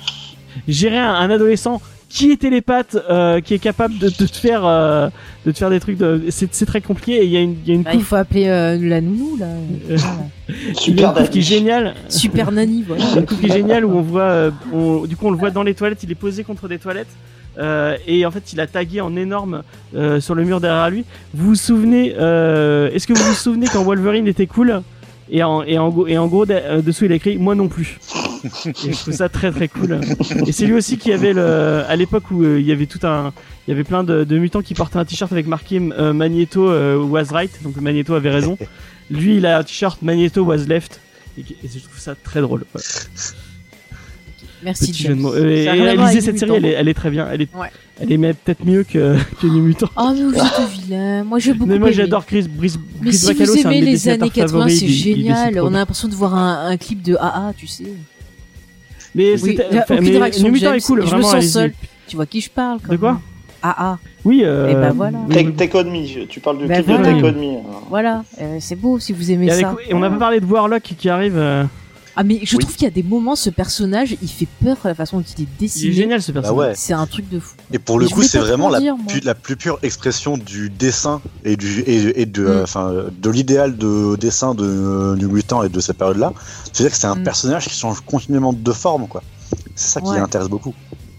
gérer 0.68 0.98
un, 0.98 1.14
un 1.14 1.30
adolescent 1.30 1.82
qui 2.10 2.32
est 2.32 2.38
télépathe, 2.38 2.96
euh, 3.10 3.40
qui 3.42 3.56
est 3.56 3.60
capable 3.60 3.98
de, 3.98 4.08
de 4.08 4.14
te 4.28 4.36
faire, 4.38 4.62
euh, 4.66 5.10
de 5.48 5.52
te 5.52 5.58
faire 5.58 5.72
des 5.72 5.80
trucs. 5.80 5.98
De... 5.98 6.26
C'est, 6.30 6.54
c'est 6.54 6.66
très 6.68 6.80
compliqué. 6.82 7.22
Et 7.22 7.26
il 7.26 7.32
y 7.32 7.38
a 7.38 7.40
une, 7.42 7.56
il 7.64 7.68
y 7.70 7.72
a 7.72 7.76
une 7.76 7.82
Bah, 7.84 7.92
il 7.96 8.04
faut 8.04 8.16
appeler 8.18 8.48
euh, 8.50 8.78
la 8.80 9.02
nounou 9.02 9.36
là. 9.38 9.48
Voilà. 9.88 10.04
il 10.50 10.68
y 10.68 10.72
a 10.72 10.74
super 10.76 11.18
une 11.18 11.28
qui 11.30 11.40
est 11.40 11.42
géniale. 11.42 11.96
Super 12.10 12.52
nanny, 12.52 12.84
voilà. 12.88 13.04
Une 13.18 13.26
qui 13.26 13.46
est 13.48 13.52
géniale 13.52 13.86
où 13.86 13.98
on 13.98 14.02
voit, 14.02 14.22
euh, 14.24 14.52
on- 14.74 15.06
du 15.06 15.16
coup, 15.16 15.28
on 15.28 15.32
le 15.32 15.38
voit 15.38 15.50
dans 15.50 15.64
les 15.64 15.74
toilettes. 15.74 16.04
Il 16.04 16.12
est 16.12 16.16
posé 16.16 16.44
contre 16.44 16.68
des 16.68 16.78
toilettes. 16.78 17.08
Euh, 17.58 17.98
et 18.08 18.26
en 18.26 18.32
fait, 18.32 18.54
il 18.54 18.60
a 18.60 18.68
tagué 18.68 19.02
en 19.02 19.16
énorme 19.16 19.64
euh, 19.96 20.20
sur 20.20 20.36
le 20.36 20.44
mur 20.44 20.60
derrière 20.60 20.90
lui. 20.90 21.06
Vous 21.34 21.50
vous 21.50 21.56
souvenez 21.56 22.16
euh, 22.18 22.90
Est-ce 22.92 23.08
que 23.08 23.14
vous 23.14 23.24
vous 23.24 23.34
souvenez 23.34 23.68
quand 23.72 23.84
Wolverine 23.84 24.28
était 24.28 24.48
cool 24.48 24.82
et 25.30 25.42
en, 25.42 25.64
et 25.64 25.78
en, 25.78 25.86
en 25.88 26.28
gros, 26.28 26.46
de- 26.46 26.82
dessous, 26.82 27.06
il 27.06 27.12
a 27.12 27.16
écrit 27.16 27.38
Moi 27.38 27.56
non 27.56 27.68
plus. 27.68 28.00
Et 28.66 28.92
je 28.92 29.00
trouve 29.00 29.14
ça 29.14 29.30
très 29.30 29.52
très 29.52 29.68
cool. 29.70 30.02
Et 30.46 30.52
c'est 30.52 30.66
lui 30.66 30.74
aussi 30.74 30.98
qui 30.98 31.14
avait 31.14 31.34
le, 31.34 31.84
à 31.88 31.96
l'époque 31.96 32.30
où 32.30 32.44
il 32.44 32.66
y 32.66 32.72
avait 32.72 32.88
tout 32.88 33.00
un, 33.04 33.32
il 33.68 33.72
y 33.72 33.74
avait 33.74 33.86
plein 33.86 34.04
de, 34.04 34.38
mutants 34.38 34.62
qui 34.62 34.74
portaient 34.74 34.98
un 34.98 35.06
t-shirt 35.06 35.32
avec 35.32 35.48
marqué 35.48 35.80
Magneto 35.80 36.68
was 37.06 37.32
right, 37.32 37.52
donc 37.64 37.78
Magneto 37.78 38.16
avait 38.16 38.32
raison. 38.32 38.58
Lui, 39.10 39.38
il 39.38 39.46
a 39.46 39.60
un 39.60 39.64
t-shirt 39.64 40.02
Magneto 40.02 40.44
was 40.44 40.66
left. 40.68 41.00
Et, 41.38 41.44
je 41.64 41.80
trouve 41.80 42.00
ça 42.00 42.16
très 42.16 42.42
drôle. 42.42 42.66
Merci. 44.64 44.92
Petit 44.92 45.04
James. 45.04 45.12
jeu 45.12 45.16
de 45.18 45.22
mots. 45.22 45.34
Euh, 45.34 45.50
et, 45.50 45.64
et 45.66 45.98
lisez 45.98 46.22
cette 46.22 46.40
série, 46.40 46.52
mutants. 46.52 46.56
elle 46.56 46.66
est, 46.66 46.72
elle 46.74 46.88
est 46.88 46.94
très 46.94 47.10
bien. 47.10 47.28
Elle 47.32 47.42
est, 47.44 47.56
Ouais. 47.56 47.68
elle 48.02 48.12
est 48.12 48.18
même 48.18 48.36
peut-être 48.36 48.66
mieux 48.66 48.84
que, 48.84 49.16
que 49.42 49.48
les 49.48 49.60
mutants. 49.60 49.90
Oh 49.98 50.12
mais 50.14 50.22
vous 50.24 50.36
êtes 50.36 50.70
vilain. 50.84 51.24
Moi 51.24 51.40
j'ai 51.40 51.54
beaucoup 51.54 51.70
Mais 51.70 51.80
moi, 51.80 51.92
j'adore 51.92 52.26
Chris, 52.26 52.48
Brice, 52.50 52.78
Mais 53.02 53.10
Chris 53.10 53.18
si 53.18 53.28
Bacalo, 53.28 53.54
vous 53.54 53.60
aimez 53.60 53.82
les 53.82 54.10
années 54.10 54.30
80, 54.30 54.48
favoris, 54.48 54.80
c'est 54.80 54.88
génial. 54.88 55.60
On 55.62 55.68
a 55.68 55.78
l'impression 55.80 56.08
de 56.08 56.14
voir 56.16 56.36
un, 56.36 56.68
un 56.70 56.78
clip 56.78 57.02
de 57.02 57.16
AA, 57.16 57.54
tu 57.58 57.68
sais. 57.68 57.86
Mais 59.16 59.34
Oui, 59.34 59.40
c'était, 59.40 59.68
il 59.70 59.76
y 59.76 59.80
a 59.80 59.84
enfin, 59.84 59.96
aucune 59.98 60.12
mais 60.12 60.18
réaction 60.18 60.44
le 60.44 60.50
de 60.50 60.54
mutant 60.54 60.66
James, 60.68 60.76
est 60.78 60.82
cool, 60.86 61.04
et 61.04 61.08
je 61.08 61.16
me 61.16 61.22
sens 61.22 61.46
seule. 61.46 61.74
Tu 62.08 62.16
vois 62.16 62.26
qui 62.26 62.42
je 62.42 62.50
parle 62.50 62.80
quand 62.86 62.92
De 62.92 62.98
quoi. 62.98 63.22
AA. 63.62 63.98
Oui, 64.26 64.42
euh, 64.44 64.68
Eh 64.72 64.74
ben 64.74 64.92
voilà. 64.92 65.20
Take, 65.32 65.52
Take 65.54 65.78
On 65.78 65.84
Me, 65.86 66.26
tu 66.26 66.40
parles 66.40 66.58
du 66.58 66.66
Ben 66.66 66.84
clip 66.84 66.88
voilà. 66.98 67.14
de 67.14 67.22
Take 67.22 67.38
On 67.38 67.42
Me. 67.42 67.58
Voilà, 67.90 68.24
euh, 68.42 68.58
c'est 68.60 68.76
beau 68.76 69.00
si 69.00 69.14
vous 69.14 69.32
aimez 69.32 69.48
Et, 69.48 69.52
avec- 69.52 69.66
ça. 69.66 69.76
et 69.88 69.94
on 69.94 70.00
n'a 70.00 70.10
pas 70.10 70.18
parlé 70.18 70.40
de 70.40 70.46
Warlock 70.46 70.82
qui 70.82 71.10
arrive. 71.10 71.38
euh, 71.38 71.64
Ah 72.16 72.24
mais 72.24 72.40
je 72.44 72.56
Oui. 72.56 72.64
trouve 72.64 72.76
qu'il 72.76 72.84
y 72.84 72.88
a 72.88 72.92
des 72.92 73.02
moments, 73.02 73.36
ce 73.36 73.50
personnage, 73.50 74.16
il 74.22 74.28
fait 74.30 74.48
peur 74.64 74.78
la 74.84 74.94
façon 74.94 75.18
dont 75.18 75.24
il 75.38 75.42
est 75.44 75.48
Il 75.50 75.58
dessiné. 75.60 75.90
est 75.90 75.94
génial 75.94 76.22
ce 76.22 76.32
Bah 76.32 76.42
personnage. 76.42 76.68
ouais. 76.70 76.74
C'est 76.76 76.94
un 76.94 77.08
truc 77.08 77.28
de 77.30 77.40
fou. 77.40 77.56
Et 77.72 77.80
pour 77.80 77.98
le 78.00 78.08
coup, 78.08 78.22
c'est 78.22 78.38
vraiment 78.38 78.70
la, 78.70 78.80
dire, 78.80 78.96
moi. 78.96 79.06
pu- 79.12 79.20
la 79.22 79.34
plus 79.34 79.56
pure 79.56 79.80
expression 79.82 80.38
du 80.38 80.70
dessin 80.70 81.22
et 81.44 81.56
du 81.58 81.80
et, 81.82 82.22
et 82.22 82.26
de 82.28 82.44
Mm. 82.44 82.66
euh, 82.76 83.10
de 83.20 83.30
l'idéal 83.32 83.78
de 83.78 84.16
dessin 84.16 84.54
de 84.54 85.16
du 85.18 85.26
mutant 85.28 85.64
et 85.64 85.70
de 85.70 85.80
cette 85.80 85.98
période-là. 85.98 86.34
C'est-à-dire 86.72 86.92
que 86.92 86.98
c'est 86.98 87.08
un 87.08 87.16
Mm. 87.16 87.24
personnage 87.24 87.68
qui 87.68 87.76
change 87.76 88.02
continuellement 88.02 88.54
de 88.54 88.72
forme, 88.72 89.08
quoi. 89.08 89.24
C'est 89.76 89.88
ça 89.94 90.02
qui 90.02 90.10
Ouais. 90.10 90.20
intéresse 90.20 90.50
beaucoup. 90.50 90.74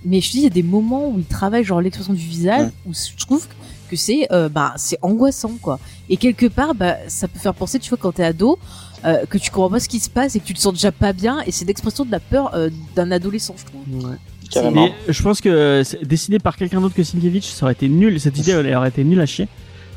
Mais 0.05 0.21
je 0.21 0.29
te 0.29 0.33
dis, 0.33 0.39
il 0.41 0.45
y 0.45 0.47
a 0.47 0.51
des 0.51 0.63
moments 0.63 1.09
où 1.09 1.19
il 1.19 1.25
travaille 1.25 1.65
genre 1.65 1.81
l'expression 1.81 2.13
du 2.13 2.21
visage, 2.25 2.69
où 2.87 2.93
je 2.93 3.25
trouve 3.25 3.47
que 3.91 3.97
c'est 3.97 4.29
euh, 4.33 4.49
bah 4.49 4.75
c'est 4.77 4.99
angoissant 5.03 5.53
quoi. 5.61 5.79
Et 6.09 6.17
quelque 6.19 6.47
part, 6.47 6.75
bah 6.75 6.97
ça 7.09 7.27
peut 7.27 7.39
faire 7.39 7.55
penser, 7.55 7.79
tu 7.81 7.89
vois, 7.89 7.99
quand 8.01 8.13
t'es 8.13 8.23
ado, 8.25 8.59
euh, 9.05 9.25
que 9.27 9.39
tu 9.39 9.51
comprends 9.51 9.71
pas 9.71 9.81
ce 9.81 9.89
qui 9.89 10.01
se 10.01 10.09
passe 10.11 10.35
et 10.37 10.41
que 10.41 10.45
tu 10.45 10.55
te 10.55 10.61
sens 10.61 10.73
déjà 10.75 10.93
pas 10.93 11.13
bien, 11.13 11.41
et 11.47 11.51
c'est 11.53 11.65
l'expression 11.65 12.05
de 12.05 12.11
la 12.11 12.21
peur 12.21 12.55
euh, 12.55 12.71
d'un 12.97 13.11
adolescent, 13.11 13.55
je 13.59 13.65
trouve. 13.65 14.05
Ouais. 14.11 14.17
Carrément. 14.51 14.89
Je 15.09 15.23
pense 15.23 15.41
que 15.41 15.83
dessiné 16.05 16.39
par 16.39 16.57
quelqu'un 16.57 16.81
d'autre 16.81 16.95
que 16.95 17.03
Sienkiewicz, 17.03 17.45
ça 17.47 17.65
aurait 17.67 17.73
été 17.73 17.89
nul. 17.89 18.21
Cette 18.21 18.39
idée, 18.39 18.53
elle 18.53 18.75
aurait 18.77 18.89
été 18.91 19.03
nulle 19.05 19.21
à 19.21 19.27
chier. 19.27 19.49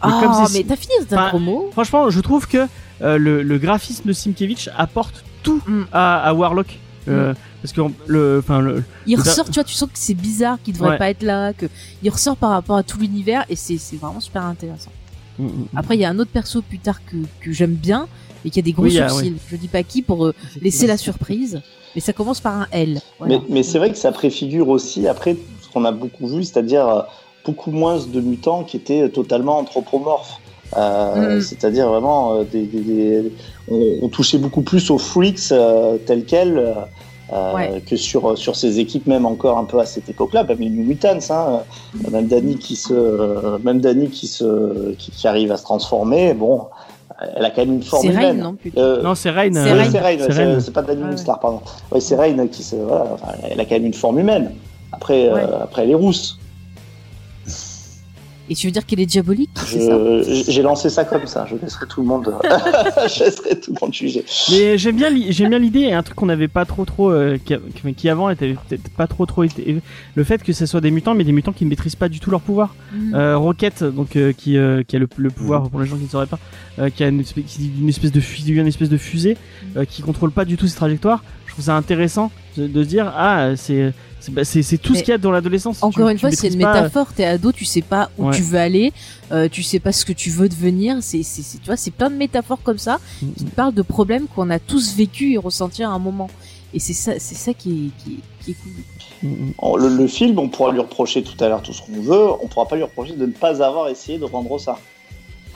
Ah, 0.02 0.20
comme 0.24 0.46
c'est- 0.48 0.60
mais 0.60 0.64
t'as 0.64 0.76
fini 0.76 0.94
cette 1.00 1.14
Enfin, 1.14 1.30
promo 1.30 1.70
Franchement, 1.72 2.10
je 2.10 2.20
trouve 2.22 2.48
que 2.48 2.66
euh, 3.02 3.18
le, 3.18 3.44
le 3.44 3.58
graphisme 3.58 4.08
de 4.08 4.14
Sienkiewicz 4.14 4.70
apporte 4.78 5.24
tout 5.44 5.62
Mm. 5.68 5.84
à, 5.92 6.18
à 6.30 6.34
Warlock. 6.34 6.80
Euh, 7.08 7.34
Parce 7.62 7.74
que 7.74 7.82
le, 8.08 8.40
enfin 8.44 8.60
le, 8.62 8.84
Il 9.08 9.16
le- 9.16 9.22
ressort, 9.24 9.46
tu 9.46 9.54
vois, 9.54 9.64
tu 9.64 9.74
sens 9.74 9.88
que 9.90 9.98
c'est 9.98 10.14
bizarre, 10.14 10.58
qu'il 10.64 10.74
devrait 10.74 10.92
Ouais. 10.92 10.98
pas 10.98 11.10
être 11.10 11.24
là, 11.24 11.54
que 11.54 11.66
il 12.04 12.10
ressort 12.10 12.36
par 12.38 12.50
rapport 12.52 12.78
à 12.78 12.84
tout 12.84 12.98
l'univers, 13.00 13.46
et 13.50 13.56
c'est 13.56 13.78
c'est 13.78 13.96
vraiment 13.96 14.20
super 14.20 14.44
intéressant. 14.44 14.92
Après, 15.76 15.96
il 15.96 16.02
y 16.02 16.06
a 16.06 16.10
un 16.10 16.18
autre 16.20 16.32
perso 16.32 16.62
plus 16.62 16.80
tard 16.80 17.00
que, 17.06 17.16
que 17.42 17.52
j'aime 17.52 17.74
bien, 17.76 18.08
et 18.46 18.50
qui 18.50 18.60
a 18.60 18.62
des 18.62 18.72
gros 18.72 18.84
Oui, 18.84 18.92
il 18.92 18.96
y 18.96 19.00
a- 19.00 19.10
sourcils. 19.10 19.36
Je 19.50 19.56
dis 19.56 19.68
pas 19.68 19.84
qui 19.84 20.02
pour 20.02 20.26
euh, 20.26 20.34
laisser 20.62 20.88
la 20.88 20.98
surprise, 20.98 21.62
mais 21.96 22.02
ça 22.02 22.14
commence 22.14 22.40
par 22.40 22.54
un 22.56 22.68
L. 22.72 23.00
Voilà. 23.20 23.36
Mais, 23.38 23.42
mais 23.50 23.64
c'est 23.64 23.78
vrai 23.78 23.92
que 23.92 23.98
ça 23.98 24.12
préfigure 24.12 24.70
aussi, 24.70 25.08
après, 25.08 25.36
ce 25.62 25.70
qu'on 25.70 25.86
a 25.86 25.92
beaucoup 25.92 26.28
vu, 26.28 26.44
c'est-à-dire 26.44 26.88
euh, 26.88 27.02
beaucoup 27.46 27.72
moins 27.72 27.98
de 28.06 28.20
mutants 28.22 28.64
qui 28.64 28.78
étaient 28.78 29.10
totalement 29.10 29.58
anthropomorphes. 29.60 30.38
Euh, 30.76 31.36
Mhm. 31.36 31.42
C'est-à-dire 31.42 31.88
vraiment, 31.88 32.34
euh, 32.34 32.44
des, 32.44 32.64
des- 32.64 32.82
des- 32.82 33.32
on, 33.72 34.00
on 34.02 34.08
touchait 34.10 34.38
beaucoup 34.38 34.62
plus 34.64 34.92
aux 34.92 34.98
freaks 34.98 35.52
euh, 35.54 35.98
tels 36.06 36.26
quels 36.26 36.58
euh, 36.58 36.74
euh, 37.32 37.54
Ouais. 37.56 37.82
que 37.86 37.96
sur, 37.96 38.38
sur 38.38 38.56
ces 38.58 38.80
équipes, 38.80 39.08
même 39.08 39.26
encore 39.26 39.58
un 39.58 39.64
peu 39.64 39.80
à 39.80 39.86
cette 39.86 40.10
époque-là. 40.10 40.44
Même 40.44 40.60
les 40.60 40.70
New 40.70 40.84
Mutants, 40.84 41.20
hein, 41.30 41.62
euh, 42.06 42.10
même 42.12 42.28
Danny 42.28 42.58
qui 42.58 42.76
se, 42.76 42.94
euh, 42.94 43.58
même 43.64 43.80
Danny 43.80 44.10
qui 44.10 44.28
se, 44.28 44.92
qui, 44.96 45.12
qui 45.12 45.26
arrive 45.28 45.52
à 45.54 45.58
se 45.58 45.64
transformer. 45.64 46.34
Bon, 46.34 46.64
elle 47.36 47.46
a 47.46 47.50
quand 47.50 47.62
même 47.66 47.76
une 47.76 47.84
forme 47.84 48.04
C'est 48.04 48.10
Rain, 48.16 48.22
humaine. 48.32 48.38
non 48.44 48.54
plutôt. 48.54 48.80
Euh, 48.80 49.02
non, 49.02 49.16
c'est 49.16 49.30
Rain. 49.30 49.50
C'est 49.54 49.64
oui, 49.64 49.70
euh, 49.70 49.74
Rain. 49.84 49.90
c'est 49.92 50.00
Rain, 50.00 50.16
c'est 50.20 50.32
c'est- 50.34 50.44
Rain. 50.46 50.60
c'est 50.60 50.72
pas 50.74 50.82
Danny 50.82 51.02
Ouais, 51.02 51.08
Moonstar, 51.10 51.40
pardon. 51.40 51.62
Oui, 51.92 52.02
c'est 52.02 52.16
Rain 52.16 52.48
qui 52.48 52.64
se, 52.64 52.76
voilà, 52.76 53.06
enfin, 53.14 53.34
elle 53.50 53.60
a 53.60 53.66
quand 53.66 53.76
même 53.76 53.86
une 53.86 53.94
forme 53.94 54.20
humaine. 54.20 54.52
Après, 54.92 55.32
Ouais. 55.32 55.42
euh, 55.42 55.64
après 55.64 55.84
elle 55.84 55.92
est 55.92 55.96
rousse. 55.96 56.38
Et 58.50 58.56
tu 58.56 58.68
veux 58.68 58.72
dire 58.72 58.86
qu'elle 58.86 59.00
est 59.00 59.06
diabolique 59.06 59.50
J'ai 60.48 60.62
lancé 60.62 60.90
ça 60.90 61.04
comme 61.04 61.28
ça. 61.28 61.46
Je 61.50 61.56
laisserai 61.56 61.86
tout 61.88 62.02
le 62.02 62.08
monde, 62.08 62.34
je 62.44 63.24
laisserai 63.24 63.60
tout 63.60 63.74
le 63.74 63.80
monde 63.82 63.94
juger. 63.94 64.24
Mais 64.52 64.78
j'aime 64.78 64.96
bien, 64.96 65.10
j'aime 65.30 65.50
bien 65.50 65.60
l'idée 65.60 65.82
et 65.82 65.94
un 65.94 66.04
truc 66.04 66.16
qu'on 66.16 66.26
n'avait 66.26 66.48
pas 66.48 66.66
trop 66.66 66.86
trop, 66.86 67.12
euh, 67.12 67.38
qui, 67.98 68.10
avant 68.10 68.30
était 68.30 68.56
peut-être 68.68 68.90
pas 68.92 69.08
trop 69.08 69.26
trop 69.26 69.44
été, 69.44 69.78
le 70.16 70.24
fait 70.24 70.44
que 70.44 70.54
ce 70.54 70.66
soit 70.66 70.82
des 70.82 70.92
mutants, 70.92 71.14
mais 71.14 71.24
des 71.24 71.32
mutants 71.32 71.54
qui 71.54 71.66
ne 71.66 71.70
maîtrisent 71.70 71.96
pas 71.96 72.10
du 72.10 72.20
tout 72.20 72.32
leur 72.32 72.42
pouvoir. 72.42 72.76
Mhm. 72.94 73.16
Euh, 73.16 73.38
Rocket, 73.38 73.84
donc 73.84 74.16
euh, 74.16 74.34
qui, 74.34 74.58
euh, 74.58 74.84
qui 74.84 74.96
a 74.96 75.00
le, 75.00 75.08
le 75.18 75.30
pouvoir 75.30 75.70
pour 75.70 75.80
les 75.80 75.88
gens 75.88 75.98
qui 75.98 76.04
ne 76.04 76.10
sauraient 76.10 76.28
pas, 76.28 76.40
euh, 76.80 76.90
qui 76.90 77.04
a 77.04 77.08
une 77.08 77.20
espèce, 77.22 77.44
qui 77.46 77.72
une 77.80 77.90
espèce 77.90 78.12
de 78.12 78.20
fusée, 78.20 78.54
une 78.54 78.68
espèce 78.68 78.90
de 78.90 78.98
fusée, 78.98 79.38
euh, 79.76 79.86
qui 79.86 80.02
contrôle 80.02 80.32
pas 80.32 80.46
du 80.46 80.58
tout 80.58 80.68
ses 80.68 80.76
trajectoires. 80.76 81.24
Trouve 81.58 81.66
ça 81.66 81.76
intéressant 81.76 82.30
de, 82.56 82.68
de 82.68 82.84
se 82.84 82.88
dire 82.88 83.12
ah 83.18 83.56
c'est 83.56 83.92
c'est 84.20 84.32
bah, 84.32 84.44
tout 84.46 84.94
Mais 84.94 85.00
ce 85.00 85.04
qu'il 85.04 85.08
y 85.10 85.12
a 85.12 85.18
dans 85.18 85.32
l'adolescence. 85.32 85.82
Encore 85.82 86.06
Tu- 86.06 86.12
une 86.12 86.18
tu 86.18 86.22
fois, 86.22 86.32
c'est 86.32 86.50
une 86.50 86.58
métaphore. 86.58 87.08
T'es 87.16 87.26
ado, 87.26 87.52
tu 87.52 87.66
sais 87.66 87.82
pas 87.82 88.12
où 88.20 88.28
Ouais. 88.28 88.36
tu 88.36 88.44
veux 88.44 88.60
aller, 88.60 88.94
euh, 89.32 89.48
tu 89.52 89.64
sais 89.64 89.80
pas 89.80 89.92
ce 89.92 90.06
que 90.06 90.14
tu 90.14 90.30
veux 90.30 90.50
devenir. 90.50 90.98
C'est, 91.02 91.22
tu 91.22 91.66
vois, 91.66 91.76
c'est 91.78 91.90
plein 91.90 92.12
de 92.12 92.16
métaphores 92.16 92.62
comme 92.64 92.78
ça 92.78 93.00
Mm, 93.24 93.28
qui 93.38 93.44
te 93.46 93.50
parlent 93.56 93.74
de 93.74 93.82
problèmes 93.82 94.28
qu'on 94.28 94.52
a 94.52 94.60
tous 94.60 94.96
vécu 94.96 95.34
et 95.34 95.38
ressenti 95.40 95.82
à 95.82 95.90
un 95.90 95.98
moment. 96.00 96.30
Et 96.76 96.80
c'est 96.80 96.94
ça, 96.94 97.14
c'est 97.18 97.34
ça 97.36 97.54
qui 97.56 97.70
est, 97.96 98.04
qui 98.04 98.12
est, 98.14 98.44
qui 98.46 98.52
est 98.52 98.56
cool. 98.62 98.72
Mm, 99.24 99.28
mm. 99.48 99.54
On- 99.58 99.78
Le, 99.78 99.90
le 99.98 100.08
film, 100.08 100.38
on 100.38 100.50
pourra 100.50 100.72
lui 100.72 100.80
reprocher 100.80 101.24
tout 101.24 101.44
à 101.44 101.48
l'heure 101.50 101.64
tout 101.64 101.74
ce 101.74 101.82
qu'on 101.82 102.02
veut. 102.02 102.28
On 102.44 102.48
pourra 102.48 102.68
pas 102.68 102.76
lui 102.76 102.84
reprocher 102.84 103.14
de 103.16 103.26
ne 103.26 103.32
pas 103.32 103.64
avoir 103.64 103.88
essayé 103.90 104.20
de 104.20 104.26
rendre 104.26 104.60
ça. 104.60 104.78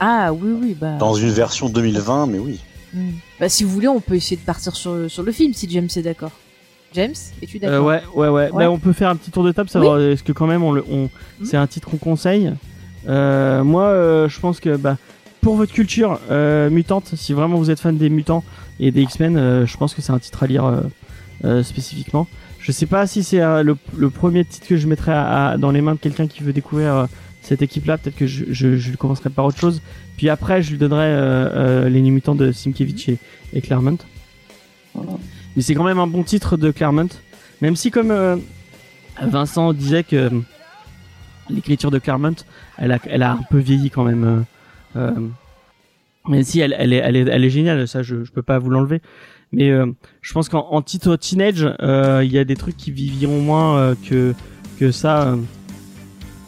Ah 0.00 0.32
oui, 0.32 0.50
oui, 0.60 0.76
bah. 0.80 0.96
Dans 0.98 1.14
une 1.14 1.30
version 1.30 1.68
2020, 1.68 2.26
mais 2.26 2.38
oui. 2.40 2.58
Hmm. 2.94 3.10
Bah, 3.40 3.48
si 3.48 3.64
vous 3.64 3.70
voulez, 3.70 3.88
on 3.88 4.00
peut 4.00 4.14
essayer 4.14 4.36
de 4.36 4.42
partir 4.44 4.76
sur, 4.76 5.10
sur 5.10 5.22
le 5.22 5.32
film 5.32 5.52
si 5.54 5.68
James 5.70 5.88
est 5.96 6.02
d'accord. 6.02 6.30
James, 6.94 7.14
es-tu 7.42 7.56
Euh, 7.56 7.60
d'accord 7.60 7.86
ouais, 7.86 8.02
ouais, 8.14 8.28
ouais. 8.28 8.50
Ouais. 8.50 8.64
Bah, 8.66 8.70
on 8.70 8.78
peut 8.78 8.92
faire 8.92 9.08
un 9.08 9.16
petit 9.16 9.30
tour 9.30 9.44
de 9.44 9.52
table, 9.52 9.70
savoir 9.70 9.98
est-ce 10.00 10.22
que 10.22 10.32
quand 10.32 10.46
même 10.46 10.62
on 10.62 10.72
le, 10.72 10.84
on, 10.90 11.04
Mhm. 11.40 11.46
c'est 11.46 11.56
un 11.56 11.66
titre 11.66 11.88
qu'on 11.88 11.96
conseille. 11.96 12.52
Euh, 13.08 13.64
moi, 13.64 13.84
euh, 13.84 14.28
je 14.28 14.38
pense 14.40 14.60
que 14.60 14.76
bah, 14.76 14.98
pour 15.40 15.56
votre 15.56 15.72
culture 15.72 16.20
euh, 16.30 16.68
mutante, 16.70 17.12
si 17.16 17.32
vraiment 17.32 17.56
vous 17.56 17.70
êtes 17.70 17.80
fan 17.80 17.96
des 17.96 18.10
mutants 18.10 18.44
et 18.78 18.90
des 18.90 19.02
X-Men, 19.02 19.36
euh, 19.36 19.66
je 19.66 19.76
pense 19.76 19.94
que 19.94 20.02
c'est 20.02 20.12
un 20.12 20.18
titre 20.18 20.42
à 20.42 20.46
lire 20.46 20.64
euh, 20.66 20.80
euh, 21.44 21.62
spécifiquement. 21.62 22.28
Je 22.60 22.70
sais 22.70 22.86
pas 22.86 23.06
si 23.08 23.24
c'est 23.24 23.40
euh, 23.40 23.62
le, 23.62 23.76
le 23.96 24.10
premier 24.10 24.44
titre 24.44 24.66
que 24.68 24.76
je 24.76 24.86
mettrais 24.86 25.12
à- 25.12 25.48
à- 25.52 25.56
dans 25.56 25.70
les 25.72 25.80
mains 25.80 25.94
de 25.94 25.98
quelqu'un 25.98 26.26
qui 26.28 26.42
veut 26.44 26.52
découvrir 26.52 26.94
euh, 26.94 27.06
cette 27.42 27.60
équipe-là. 27.60 27.98
Peut-être 27.98 28.16
que 28.16 28.26
je, 28.26 28.44
je, 28.50 28.76
je 28.76 28.96
commencerai 28.96 29.28
par 29.28 29.44
autre 29.44 29.58
chose. 29.58 29.82
Puis 30.16 30.28
après, 30.28 30.62
je 30.62 30.70
lui 30.70 30.78
donnerai 30.78 31.06
euh, 31.06 31.50
euh, 31.84 31.88
les 31.88 32.00
Mutants 32.02 32.34
de 32.34 32.52
Simkevich 32.52 33.08
et, 33.08 33.18
et 33.52 33.60
Claremont. 33.60 33.98
Mais 34.94 35.62
c'est 35.62 35.74
quand 35.74 35.84
même 35.84 35.98
un 35.98 36.06
bon 36.06 36.22
titre 36.22 36.56
de 36.56 36.70
Claremont. 36.70 37.08
Même 37.60 37.76
si, 37.76 37.90
comme 37.90 38.10
euh, 38.10 38.36
Vincent 39.20 39.72
disait 39.72 40.04
que 40.04 40.30
l'écriture 41.50 41.90
de 41.90 41.98
Claremont, 41.98 42.36
elle 42.78 42.92
a, 42.92 42.98
elle 43.06 43.22
a 43.22 43.32
un 43.32 43.42
peu 43.50 43.58
vieilli 43.58 43.90
quand 43.90 44.04
même. 44.04 44.44
mais 46.28 46.44
si, 46.44 46.60
elle, 46.60 46.74
elle, 46.78 46.92
est, 46.92 46.98
elle, 46.98 47.16
est, 47.16 47.28
elle 47.28 47.44
est 47.44 47.50
géniale, 47.50 47.88
ça 47.88 48.02
je, 48.02 48.24
je 48.24 48.30
peux 48.30 48.42
pas 48.42 48.58
vous 48.58 48.70
l'enlever. 48.70 49.00
Mais 49.50 49.70
je 50.22 50.32
pense 50.32 50.48
qu'en 50.48 50.66
en 50.70 50.80
titre 50.80 51.16
teenage, 51.16 51.68
il 51.80 52.32
y 52.32 52.38
a 52.38 52.44
des 52.44 52.56
trucs 52.56 52.76
qui 52.76 52.90
viviront 52.90 53.40
moins 53.40 53.94
que, 54.08 54.34
que 54.78 54.92
ça. 54.92 55.36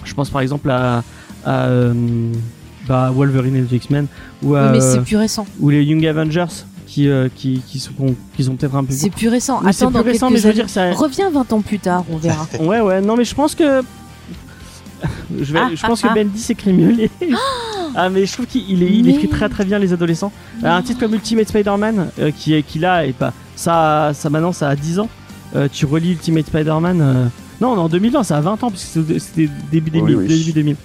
Je 0.05 0.14
pense 0.14 0.31
par 0.31 0.40
exemple 0.43 0.70
à, 0.70 1.02
à 1.44 1.64
euh, 1.66 1.93
bah, 2.89 3.10
Wolverine 3.12 3.56
et 3.56 3.62
les 3.62 3.76
X-Men 3.76 4.06
ou, 4.43 4.55
à, 4.55 4.64
Oui, 4.66 4.68
mais 4.74 4.81
c'est 4.81 4.98
euh, 4.98 5.02
plus 5.02 5.16
récent. 5.16 5.47
ou 5.60 5.70
les 5.70 5.82
Young 5.82 6.05
Avengers 6.06 6.47
qui, 6.86 7.09
euh, 7.09 7.28
qui, 7.35 7.62
qui, 7.66 7.78
sont, 7.81 7.93
qui 8.36 8.44
sont 8.44 8.55
peut-être 8.56 8.76
un 8.76 8.85
peu 8.85 8.93
C'est 8.93 9.10
plus 9.10 9.28
récent. 9.28 9.60
Oui, 9.64 9.72
c'est 9.72 9.85
Attends, 9.85 9.93
plus 9.93 10.05
dans 10.05 10.10
récent, 10.12 10.31
mais 10.31 10.36
je 10.39 10.47
veux 10.48 10.55
dire, 10.55 10.68
ça. 10.68 10.93
Reviens 10.93 11.31
20 11.31 11.52
ans 11.52 11.60
plus 11.60 11.78
tard, 11.78 12.05
on 12.10 12.16
verra. 12.18 12.47
Ouais, 12.60 12.81
ouais, 12.81 13.01
non, 13.01 13.16
mais 13.16 13.24
je 13.24 13.35
pense 13.35 13.55
que. 13.55 13.82
je, 15.40 15.52
vais, 15.52 15.59
Ah, 15.62 15.70
je 15.74 15.85
pense 15.86 16.05
ah, 16.05 16.09
que 16.09 16.12
ah. 16.12 16.14
Bendy 16.14 16.39
s'écrit 16.39 16.72
mieux. 16.72 16.90
Les... 16.93 17.10
ah, 17.97 18.09
mais 18.10 18.26
je 18.26 18.32
trouve 18.32 18.47
qu'il 18.47 18.70
il 18.70 18.82
est- 18.82 18.90
il 18.93 19.05
Mais- 19.06 19.12
écrit 19.12 19.28
très 19.28 19.48
très 19.48 19.64
bien 19.64 19.78
les 19.78 19.93
adolescents. 19.93 20.31
Euh, 20.62 20.68
un 20.70 20.82
titre 20.82 21.01
comme 21.01 21.14
Ultimate 21.14 21.48
Spider-Man, 21.48 22.09
euh, 22.20 22.31
qui, 22.31 22.55
est- 22.55 22.62
qui 22.62 22.78
là, 22.78 23.05
et 23.06 23.12
pas. 23.12 23.32
Ça, 23.56 24.12
ça 24.14 24.31
maintenant, 24.31 24.52
ça 24.52 24.68
a 24.68 24.76
10 24.76 24.98
ans. 25.01 25.09
Euh, 25.56 25.68
tu 25.72 25.86
relis 25.86 26.12
Ultimate 26.12 26.47
Spider-Man. 26.47 27.31
Non, 27.60 27.68
en 27.78 27.89
2020, 27.89 28.22
ça 28.24 28.36
a 28.36 28.40
20 28.40 28.62
ans, 28.64 28.70
puisque 28.70 28.86
c'était- 28.89 29.18
c'était 29.18 29.48
début, 29.70 29.90
Oui, 29.94 30.01
2000, 30.12 30.16
oui. 30.16 30.26
début 30.39 30.52
2000. 30.52 30.76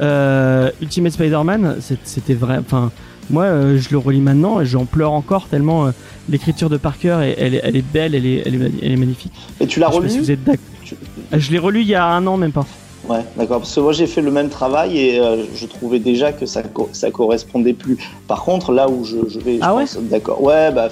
Euh, 0.00 0.70
Ultimate 0.80 1.12
Spider-Man, 1.12 1.76
c'était 2.04 2.34
vrai. 2.34 2.58
Enfin, 2.58 2.90
moi, 3.30 3.44
euh, 3.44 3.78
je 3.78 3.88
le 3.90 3.98
relis 3.98 4.20
maintenant 4.20 4.60
et 4.60 4.66
j'en 4.66 4.84
pleure 4.84 5.12
encore 5.12 5.48
tellement 5.48 5.86
euh, 5.86 5.90
l'écriture 6.28 6.70
de 6.70 6.76
Parker, 6.76 7.18
est- 7.22 7.34
elle, 7.38 7.54
est- 7.54 7.60
elle 7.64 7.76
est 7.76 7.82
belle, 7.92 8.14
elle 8.14 8.24
est, 8.26 8.42
elle 8.46 8.54
est, 8.62 8.70
elle 8.82 8.92
est 8.92 8.96
magnifique. 8.96 9.32
Et 9.60 9.66
tu 9.66 9.80
l'as 9.80 9.88
Je 9.88 9.92
sais 9.92 9.98
pas 9.98 10.02
relu 10.04 10.10
si 10.10 10.18
vous 10.20 10.30
êtes. 10.30 10.38
Tu- 10.84 10.94
Je 11.32 11.50
l'ai 11.50 11.58
relu 11.58 11.80
il 11.82 11.88
y 11.88 11.94
a 11.94 12.06
un 12.06 12.26
an, 12.26 12.36
même 12.36 12.52
pas. 12.52 12.64
Ouais, 13.08 13.20
d'accord. 13.36 13.58
Parce 13.60 13.74
que 13.74 13.80
moi, 13.80 13.92
j'ai 13.92 14.06
fait 14.06 14.20
le 14.22 14.30
même 14.30 14.48
travail 14.50 14.98
et 14.98 15.18
euh, 15.20 15.44
je 15.54 15.66
trouvais 15.66 15.98
déjà 15.98 16.32
que 16.32 16.46
ça, 16.46 16.62
co- 16.62 16.88
ça 16.92 17.10
correspondait 17.10 17.72
plus. 17.72 17.96
Par 18.26 18.42
contre, 18.44 18.72
là 18.72 18.88
où 18.88 19.04
je, 19.04 19.16
je 19.28 19.38
vais, 19.40 19.56
je 19.56 19.60
Ah 19.62 19.74
ouais 19.74 19.84
d'accord. 20.10 20.42
Ouais, 20.42 20.70
bah, 20.72 20.88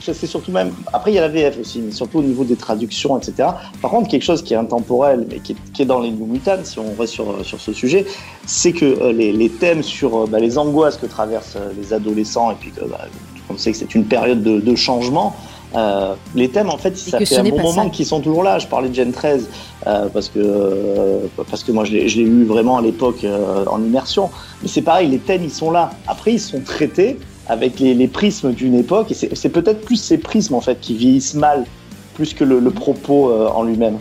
c'est 0.00 0.26
surtout 0.26 0.50
même. 0.52 0.72
Après, 0.92 1.12
il 1.12 1.14
y 1.14 1.18
a 1.18 1.22
la 1.22 1.28
VF 1.28 1.58
aussi, 1.60 1.80
mais 1.80 1.92
surtout 1.92 2.18
au 2.18 2.22
niveau 2.22 2.44
des 2.44 2.56
traductions, 2.56 3.16
etc. 3.18 3.50
Par 3.80 3.90
contre, 3.90 4.08
quelque 4.08 4.24
chose 4.24 4.42
qui 4.42 4.54
est 4.54 4.56
intemporel, 4.56 5.26
mais 5.30 5.38
qui 5.38 5.52
est, 5.52 5.56
qui 5.72 5.82
est 5.82 5.86
dans 5.86 6.00
les 6.00 6.10
New 6.10 6.26
Mutants, 6.26 6.64
si 6.64 6.78
on 6.78 6.94
reste 6.98 7.12
sur, 7.12 7.44
sur 7.44 7.60
ce 7.60 7.72
sujet, 7.72 8.04
c'est 8.46 8.72
que 8.72 8.84
euh, 8.84 9.12
les, 9.12 9.32
les 9.32 9.48
thèmes 9.50 9.82
sur 9.82 10.16
euh, 10.16 10.26
bah, 10.26 10.40
les 10.40 10.58
angoisses 10.58 10.96
que 10.96 11.06
traversent 11.06 11.56
euh, 11.56 11.72
les 11.80 11.92
adolescents, 11.92 12.50
et 12.50 12.56
puis 12.58 12.70
que, 12.70 12.84
bah, 12.84 13.06
on 13.50 13.56
sait 13.56 13.72
que 13.72 13.78
c'est 13.78 13.94
une 13.94 14.04
période 14.04 14.42
de, 14.42 14.60
de 14.60 14.74
changement. 14.74 15.34
euh, 15.76 16.14
les 16.34 16.48
thèmes, 16.48 16.70
en 16.70 16.78
fait, 16.78 16.96
ça 16.96 17.18
fait 17.18 17.36
un 17.36 17.44
bon 17.44 17.60
moment 17.60 17.88
qu'ils 17.90 18.06
sont 18.06 18.20
toujours 18.20 18.42
là. 18.42 18.58
Je 18.58 18.66
parlais 18.66 18.88
de 18.88 18.94
Gen 18.94 19.12
13 19.12 19.48
euh, 19.86 20.08
parce 20.12 20.28
que 20.28 20.38
euh, 20.38 21.20
parce 21.50 21.62
que 21.62 21.72
moi 21.72 21.84
je 21.84 21.92
l'ai 21.92 22.08
lu 22.08 22.44
vraiment 22.44 22.78
à 22.78 22.82
l'époque 22.82 23.24
en 23.66 23.82
immersion. 23.82 24.30
Mais 24.62 24.68
c'est 24.68 24.82
pareil, 24.82 25.08
les 25.08 25.18
thèmes 25.18 25.44
ils 25.44 25.50
sont 25.50 25.70
là. 25.70 25.90
Après 26.06 26.32
ils 26.32 26.40
sont 26.40 26.60
traités 26.60 27.18
avec 27.48 27.80
les, 27.80 27.94
les 27.94 28.08
prismes 28.08 28.52
d'une 28.52 28.74
époque 28.74 29.10
et 29.10 29.14
c'est 29.14 29.48
peut-être 29.48 29.80
plus 29.82 29.96
ces 29.96 30.18
prismes 30.18 30.54
en 30.54 30.60
fait 30.60 30.78
qui 30.80 30.96
vieillissent 30.96 31.34
mal 31.34 31.64
plus 32.14 32.34
que 32.34 32.44
le, 32.44 32.58
le 32.60 32.70
propos 32.70 33.30
euh, 33.30 33.46
en 33.48 33.62
lui-même. 33.62 33.98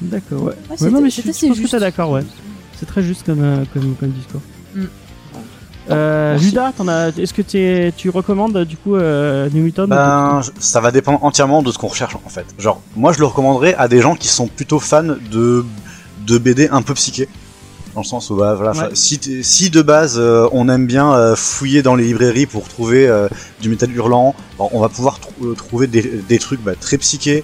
D'accord, 0.00 0.42
ouais. 0.44 0.46
Ouais, 0.48 0.54
Ouais, 0.70 0.76
c'était- 0.76 0.90
non, 0.90 1.00
mais 1.00 1.10
je, 1.10 1.22
pense 1.22 1.40
que 1.40 1.70
t'es 1.70 1.80
d'accord, 1.80 2.10
ouais. 2.10 2.22
C'est 2.78 2.86
très 2.86 3.02
juste 3.02 3.24
comme, 3.24 3.42
euh, 3.42 3.64
comme, 3.72 3.94
comme 3.96 4.10
discours. 4.10 4.40
Mm. 4.74 4.84
Euh. 5.90 6.38
Judas, 6.38 6.72
est-ce 7.16 7.32
que 7.32 7.90
tu 7.90 8.10
recommandes 8.10 8.58
du 8.64 8.76
coup 8.76 8.96
euh, 8.96 9.48
New 9.52 9.62
Mutant 9.62 9.86
Ben, 9.86 10.40
ça 10.58 10.80
va 10.80 10.90
dépendre 10.90 11.22
entièrement 11.24 11.62
de 11.62 11.70
ce 11.70 11.78
qu'on 11.78 11.86
recherche 11.86 12.16
en 12.16 12.28
fait. 12.28 12.46
Genre, 12.58 12.80
moi 12.96 13.12
je 13.12 13.20
le 13.20 13.26
recommanderais 13.26 13.74
à 13.74 13.86
des 13.86 14.00
gens 14.00 14.16
qui 14.16 14.28
sont 14.28 14.48
plutôt 14.48 14.80
fans 14.80 15.04
de, 15.04 15.64
de 16.26 16.38
BD 16.38 16.68
un 16.70 16.82
peu 16.82 16.94
psyché. 16.94 17.28
Dans 17.96 18.02
le 18.02 18.06
sens 18.06 18.28
où, 18.28 18.36
bah, 18.36 18.54
voilà, 18.54 18.72
Ouais. 18.72 18.90
si, 18.94 19.70
de 19.70 19.80
base 19.80 20.16
euh, 20.18 20.46
on 20.52 20.68
aime 20.68 20.86
bien 20.86 21.14
euh, 21.14 21.34
fouiller 21.34 21.80
dans 21.82 21.94
les 21.94 22.04
librairies 22.04 22.44
pour 22.44 22.68
trouver 22.68 23.08
euh, 23.08 23.26
du 23.62 23.70
métal 23.70 23.90
hurlant, 23.90 24.34
bon, 24.58 24.68
on 24.72 24.80
va 24.80 24.90
pouvoir 24.90 25.18
tr- 25.18 25.56
trouver 25.56 25.86
des, 25.86 26.02
des 26.02 26.38
trucs 26.38 26.60
bah, 26.62 26.72
très 26.78 26.98
psychés, 26.98 27.42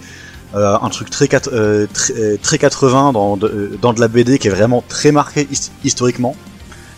euh, 0.54 0.76
un 0.82 0.90
truc 0.90 1.08
très, 1.08 1.24
quat- 1.26 1.48
euh, 1.54 1.86
très, 1.90 2.12
euh, 2.18 2.36
très 2.36 2.58
80 2.58 3.14
dans 3.14 3.38
de, 3.38 3.78
dans 3.80 3.94
de 3.94 4.00
la 4.00 4.08
BD 4.08 4.38
qui 4.38 4.48
est 4.48 4.50
vraiment 4.50 4.84
très 4.86 5.10
marqué 5.10 5.48
his- 5.50 5.70
historiquement. 5.84 6.36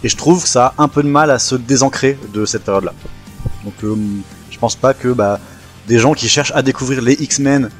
Et 0.02 0.08
je 0.08 0.16
trouve 0.16 0.42
que 0.42 0.48
ça 0.48 0.74
a 0.76 0.82
un 0.82 0.88
peu 0.88 1.04
de 1.04 1.08
mal 1.08 1.30
à 1.30 1.38
se 1.38 1.54
désancrer 1.54 2.18
de 2.32 2.44
cette 2.46 2.64
période-là. 2.64 2.92
Donc 3.64 3.74
euh, 3.84 3.94
je 4.50 4.58
pense 4.58 4.74
pas 4.74 4.94
que 4.94 5.10
bah, 5.12 5.38
des 5.86 6.00
gens 6.00 6.14
qui 6.14 6.28
cherchent 6.28 6.52
à 6.56 6.62
découvrir 6.62 7.00
les 7.02 7.12
X-Men 7.12 7.70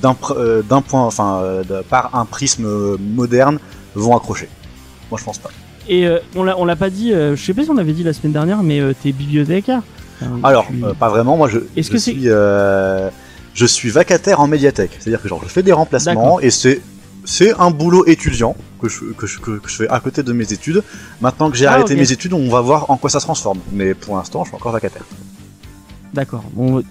d'un 0.00 0.14
point, 0.14 1.02
enfin 1.02 1.42
par 1.90 2.14
un 2.16 2.24
prisme 2.24 2.96
moderne 2.98 3.58
vont 3.94 4.16
accrocher. 4.16 4.48
Moi 5.12 5.18
je 5.20 5.24
pense 5.26 5.36
pas. 5.38 5.50
Et 5.90 6.06
euh, 6.06 6.18
on 6.34 6.42
l'a 6.42 6.58
on 6.58 6.64
l'a 6.64 6.74
pas 6.74 6.88
dit, 6.88 7.12
euh, 7.12 7.36
je 7.36 7.44
sais 7.44 7.52
pas 7.52 7.64
si 7.64 7.70
on 7.70 7.74
l'avait 7.74 7.92
dit 7.92 8.02
la 8.02 8.14
semaine 8.14 8.32
dernière, 8.32 8.62
mais 8.62 8.80
euh, 8.80 8.94
t'es 9.02 9.12
bibliothécaire. 9.12 9.82
Enfin, 10.22 10.40
Alors 10.42 10.66
tu- 10.68 10.94
pas 10.98 11.10
vraiment. 11.10 11.36
Moi 11.36 11.48
je, 11.50 11.58
Est-ce 11.76 11.88
je 11.88 11.92
que 11.92 11.98
c'est- 11.98 12.12
suis 12.12 12.22
euh, 12.28 13.10
je 13.52 13.66
suis 13.66 13.90
vacataire 13.90 14.40
en 14.40 14.46
médiathèque. 14.46 14.92
C'est-à-dire 14.98 15.20
que 15.20 15.28
genre 15.28 15.42
je 15.44 15.48
fais 15.50 15.62
des 15.62 15.72
remplacements 15.72 16.14
D'accord. 16.14 16.38
et 16.42 16.48
c'est 16.50 16.80
c'est 17.26 17.52
un 17.60 17.70
boulot 17.70 18.06
étudiant 18.06 18.56
que 18.80 18.88
je, 18.88 19.00
que, 19.16 19.26
je, 19.26 19.38
que, 19.38 19.50
que 19.58 19.68
je 19.68 19.76
fais 19.76 19.88
à 19.88 20.00
côté 20.00 20.22
de 20.22 20.32
mes 20.32 20.50
études. 20.50 20.82
Maintenant 21.20 21.50
que 21.50 21.58
j'ai 21.58 21.66
Ah, 21.66 21.72
arrêté 21.74 21.94
mes 21.94 22.10
études, 22.10 22.32
on 22.32 22.48
va 22.48 22.62
voir 22.62 22.90
en 22.90 22.96
quoi 22.96 23.10
ça 23.10 23.20
se 23.20 23.26
transforme. 23.26 23.58
Mais 23.70 23.92
pour 23.94 24.16
l'instant, 24.16 24.44
je 24.44 24.48
suis 24.48 24.56
encore 24.56 24.72
vacataire. 24.72 25.04
D'accord. 26.14 26.42
On, 26.56 26.78
on, 26.78 26.82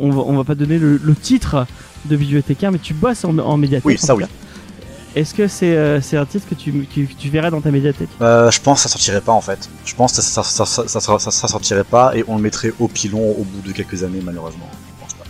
on 0.00 0.10
va, 0.10 0.22
on 0.26 0.36
va 0.36 0.44
pas 0.44 0.54
donner 0.54 0.78
le, 0.78 1.00
le 1.02 1.14
titre 1.14 1.66
de 2.04 2.16
bibliothécaire, 2.16 2.70
mais 2.72 2.78
tu 2.78 2.94
bosses 2.94 3.24
en, 3.24 3.36
en 3.38 3.56
médiathèque. 3.56 3.84
Oui, 3.86 3.98
ça 3.98 4.14
oui. 4.14 4.22
cas. 4.24 4.28
Est-ce 5.16 5.34
que 5.34 5.48
c'est 5.48 5.76
euh, 5.76 6.00
un 6.12 6.26
titre 6.26 6.48
que 6.48 6.54
tu, 6.54 6.72
que 6.72 7.00
tu 7.00 7.28
verrais 7.30 7.50
dans 7.50 7.60
ta 7.60 7.70
médiathèque? 7.70 8.08
Euh, 8.20 8.50
je 8.50 8.60
pense 8.60 8.78
que 8.78 8.88
ça 8.88 8.88
sortirait 8.88 9.20
pas 9.20 9.32
en 9.32 9.40
fait. 9.40 9.68
Je 9.84 9.94
pense 9.94 10.12
que 10.12 10.22
ça, 10.22 10.42
ça, 10.44 10.64
ça, 10.64 11.48
sortirait 11.48 11.84
pas 11.84 12.16
et 12.16 12.24
on 12.28 12.36
le 12.36 12.42
mettrait 12.42 12.72
au 12.78 12.86
pilon 12.86 13.32
au 13.32 13.42
bout 13.42 13.60
de 13.66 13.72
quelques 13.72 14.04
années 14.04 14.22
malheureusement. 14.22 14.68
Je 14.72 15.02
pense 15.02 15.14
pas. 15.14 15.24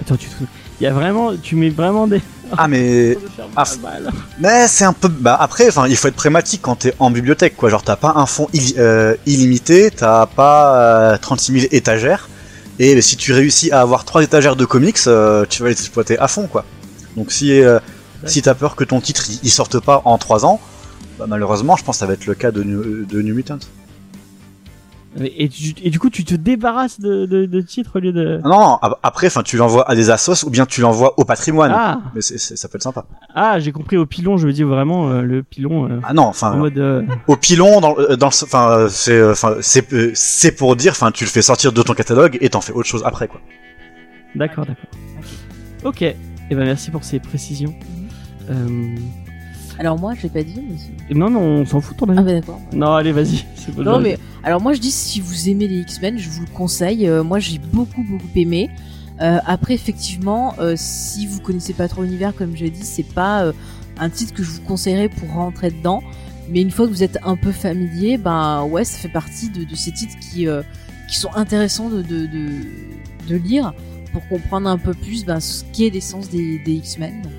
Attends, 0.00 0.16
tu 0.16 0.28
il 0.82 0.86
y 0.86 0.88
a 0.88 0.92
vraiment, 0.92 1.32
tu 1.40 1.54
mets 1.54 1.70
vraiment 1.70 2.06
des. 2.08 2.20
Ah 2.58 2.68
mais 2.68 3.16
Ah, 3.56 3.64
mais 4.38 4.68
c'est 4.68 4.84
un 4.84 4.92
peu 4.92 5.08
bah 5.08 5.34
après 5.40 5.68
enfin 5.68 5.88
il 5.88 5.96
faut 5.96 6.08
être 6.08 6.16
pragmatique 6.16 6.60
quand 6.60 6.76
t'es 6.76 6.92
en 6.98 7.10
bibliothèque 7.10 7.56
quoi 7.56 7.70
genre 7.70 7.82
t'as 7.82 7.96
pas 7.96 8.12
un 8.16 8.26
fond 8.26 8.46
euh, 8.76 9.16
illimité 9.24 9.90
t'as 9.90 10.26
pas 10.26 11.12
euh, 11.12 11.16
36 11.16 11.52
000 11.60 11.66
étagères 11.70 12.28
et 12.78 13.00
si 13.00 13.16
tu 13.16 13.32
réussis 13.32 13.70
à 13.70 13.80
avoir 13.80 14.04
trois 14.04 14.22
étagères 14.22 14.54
de 14.54 14.66
comics 14.66 14.98
euh, 15.06 15.46
tu 15.48 15.62
vas 15.62 15.70
les 15.70 15.80
exploiter 15.80 16.18
à 16.18 16.28
fond 16.28 16.46
quoi 16.46 16.66
donc 17.16 17.32
si 17.32 17.58
si 18.28 18.42
t'as 18.42 18.54
peur 18.54 18.76
que 18.76 18.84
ton 18.84 19.00
titre 19.00 19.24
il, 19.30 19.38
il 19.42 19.50
sorte 19.50 19.78
pas 19.80 20.02
en 20.04 20.18
3 20.18 20.44
ans 20.46 20.60
bah, 21.18 21.26
malheureusement 21.28 21.76
je 21.76 21.84
pense 21.84 21.96
que 21.96 22.00
ça 22.00 22.06
va 22.06 22.12
être 22.14 22.26
le 22.26 22.34
cas 22.34 22.50
de 22.50 22.62
New, 22.62 23.04
de 23.04 23.22
New 23.22 23.34
Mutant 23.34 23.58
Et, 25.20 25.50
tu- 25.50 25.74
et 25.82 25.90
du 25.90 25.98
coup, 25.98 26.08
tu 26.08 26.24
te 26.24 26.34
débarrasses 26.34 26.98
de, 26.98 27.26
de, 27.26 27.44
de 27.44 27.60
titres 27.60 27.96
au 27.96 27.98
lieu 27.98 28.12
de. 28.14 28.40
non, 28.44 28.48
non 28.60 28.74
ap- 28.80 28.98
après 29.02 29.26
enfin 29.26 29.42
tu 29.42 29.58
l'envoies 29.58 29.86
à 29.86 29.94
des 29.94 30.08
assos 30.08 30.42
ou 30.46 30.50
bien 30.50 30.64
tu 30.64 30.80
l'envoies 30.80 31.12
au 31.18 31.26
patrimoine 31.26 31.70
Ah, 31.74 32.00
mais 32.14 32.22
ça 32.22 32.68
peut 32.68 32.76
être 32.76 32.82
sympa 32.82 33.04
ah 33.34 33.60
j'ai 33.60 33.72
compris 33.72 33.98
au 33.98 34.06
pilon, 34.06 34.38
je 34.38 34.46
veux 34.46 34.54
dire 34.54 34.66
vraiment 34.68 35.10
euh, 35.10 35.20
le 35.20 35.42
pilon 35.42 35.86
euh, 35.90 36.00
ah 36.02 36.14
non 36.14 36.22
en 36.22 36.28
enfin 36.28 36.56
mode. 36.56 36.78
euh, 36.78 37.02
au 37.26 37.36
pilon 37.36 37.82
dans, 37.82 37.92
dans 37.94 38.28
le- 38.28 38.44
enfin 38.44 38.86
c'est 38.88 39.22
enfin 39.22 39.56
c'est 39.60 39.86
c'est 40.14 40.52
pour 40.52 40.76
dire 40.76 40.92
enfin 40.92 41.10
tu 41.10 41.24
le 41.24 41.30
fais 41.30 41.42
sortir 41.42 41.72
de 41.74 41.82
ton 41.82 41.92
catalogue 41.92 42.38
et 42.40 42.48
t'en 42.48 42.62
fais 42.62 42.72
autre 42.72 42.88
chose 42.88 43.02
après 43.04 43.28
quoi 43.28 43.40
D'accord, 44.34 44.64
d'accord. 44.64 44.88
Ok. 45.84 46.00
Et 46.00 46.16
ben 46.54 46.64
merci 46.64 46.90
pour 46.90 47.04
ces 47.04 47.20
précisions. 47.20 47.74
Euh... 48.52 48.96
Alors 49.78 49.98
moi, 49.98 50.14
je 50.14 50.22
l'ai 50.22 50.28
pas 50.28 50.42
dit. 50.42 50.62
Mais... 51.08 51.14
Non, 51.14 51.30
non, 51.30 51.40
on 51.40 51.66
s'en 51.66 51.80
fout 51.80 51.96
ton 51.96 52.08
avis. 52.08 52.18
Ah 52.18 52.22
bah 52.22 52.32
d'accord. 52.32 52.60
Non, 52.72 52.92
allez, 52.92 53.12
vas-y. 53.12 53.44
Non 53.76 54.00
mais 54.00 54.18
alors 54.42 54.60
moi 54.60 54.72
je 54.72 54.80
dis 54.80 54.90
si 54.90 55.20
vous 55.20 55.48
aimez 55.48 55.68
les 55.68 55.78
X-Men, 55.80 56.18
je 56.18 56.28
vous 56.30 56.40
le 56.40 56.48
conseille. 56.48 57.06
Euh, 57.06 57.22
moi 57.22 57.38
j'ai 57.38 57.58
beaucoup 57.58 58.02
beaucoup 58.02 58.26
aimé. 58.34 58.70
Euh, 59.20 59.38
après 59.46 59.74
effectivement, 59.74 60.54
euh, 60.58 60.74
si 60.76 61.26
vous 61.26 61.40
connaissez 61.40 61.72
pas 61.72 61.86
trop 61.86 62.02
l'univers 62.02 62.34
comme 62.34 62.56
j'ai 62.56 62.70
dit, 62.70 62.82
c'est 62.82 63.06
pas 63.06 63.52
un 63.98 64.10
titre 64.10 64.34
que 64.34 64.42
je 64.42 64.50
vous 64.50 64.62
conseillerais 64.62 65.08
pour 65.08 65.30
rentrer 65.30 65.70
dedans. 65.70 66.02
Mais 66.50 66.60
une 66.60 66.72
fois 66.72 66.86
que 66.86 66.92
vous 66.92 67.04
êtes 67.04 67.18
un 67.24 67.36
peu 67.36 67.52
familier, 67.52 68.18
ben 68.18 68.64
ouais, 68.64 68.84
ça 68.84 68.98
fait 68.98 69.08
partie 69.12 69.48
de, 69.48 69.62
de 69.62 69.74
ces 69.76 69.92
titres 69.92 70.18
qui 70.18 70.46
qui 71.08 71.16
sont 71.16 71.30
intéressants 71.36 71.88
de 71.88 72.02
de, 72.02 72.26
de, 72.26 72.48
de 73.28 73.36
lire 73.36 73.72
pour 74.12 74.26
comprendre 74.28 74.68
un 74.68 74.78
peu 74.78 74.92
plus 74.92 75.24
ben, 75.24 75.40
ce 75.40 75.64
qu'est 75.72 75.90
l'essence 75.90 76.28
des, 76.28 76.58
des 76.58 76.72
X-Men. 76.72 77.22
Donc, 77.22 77.32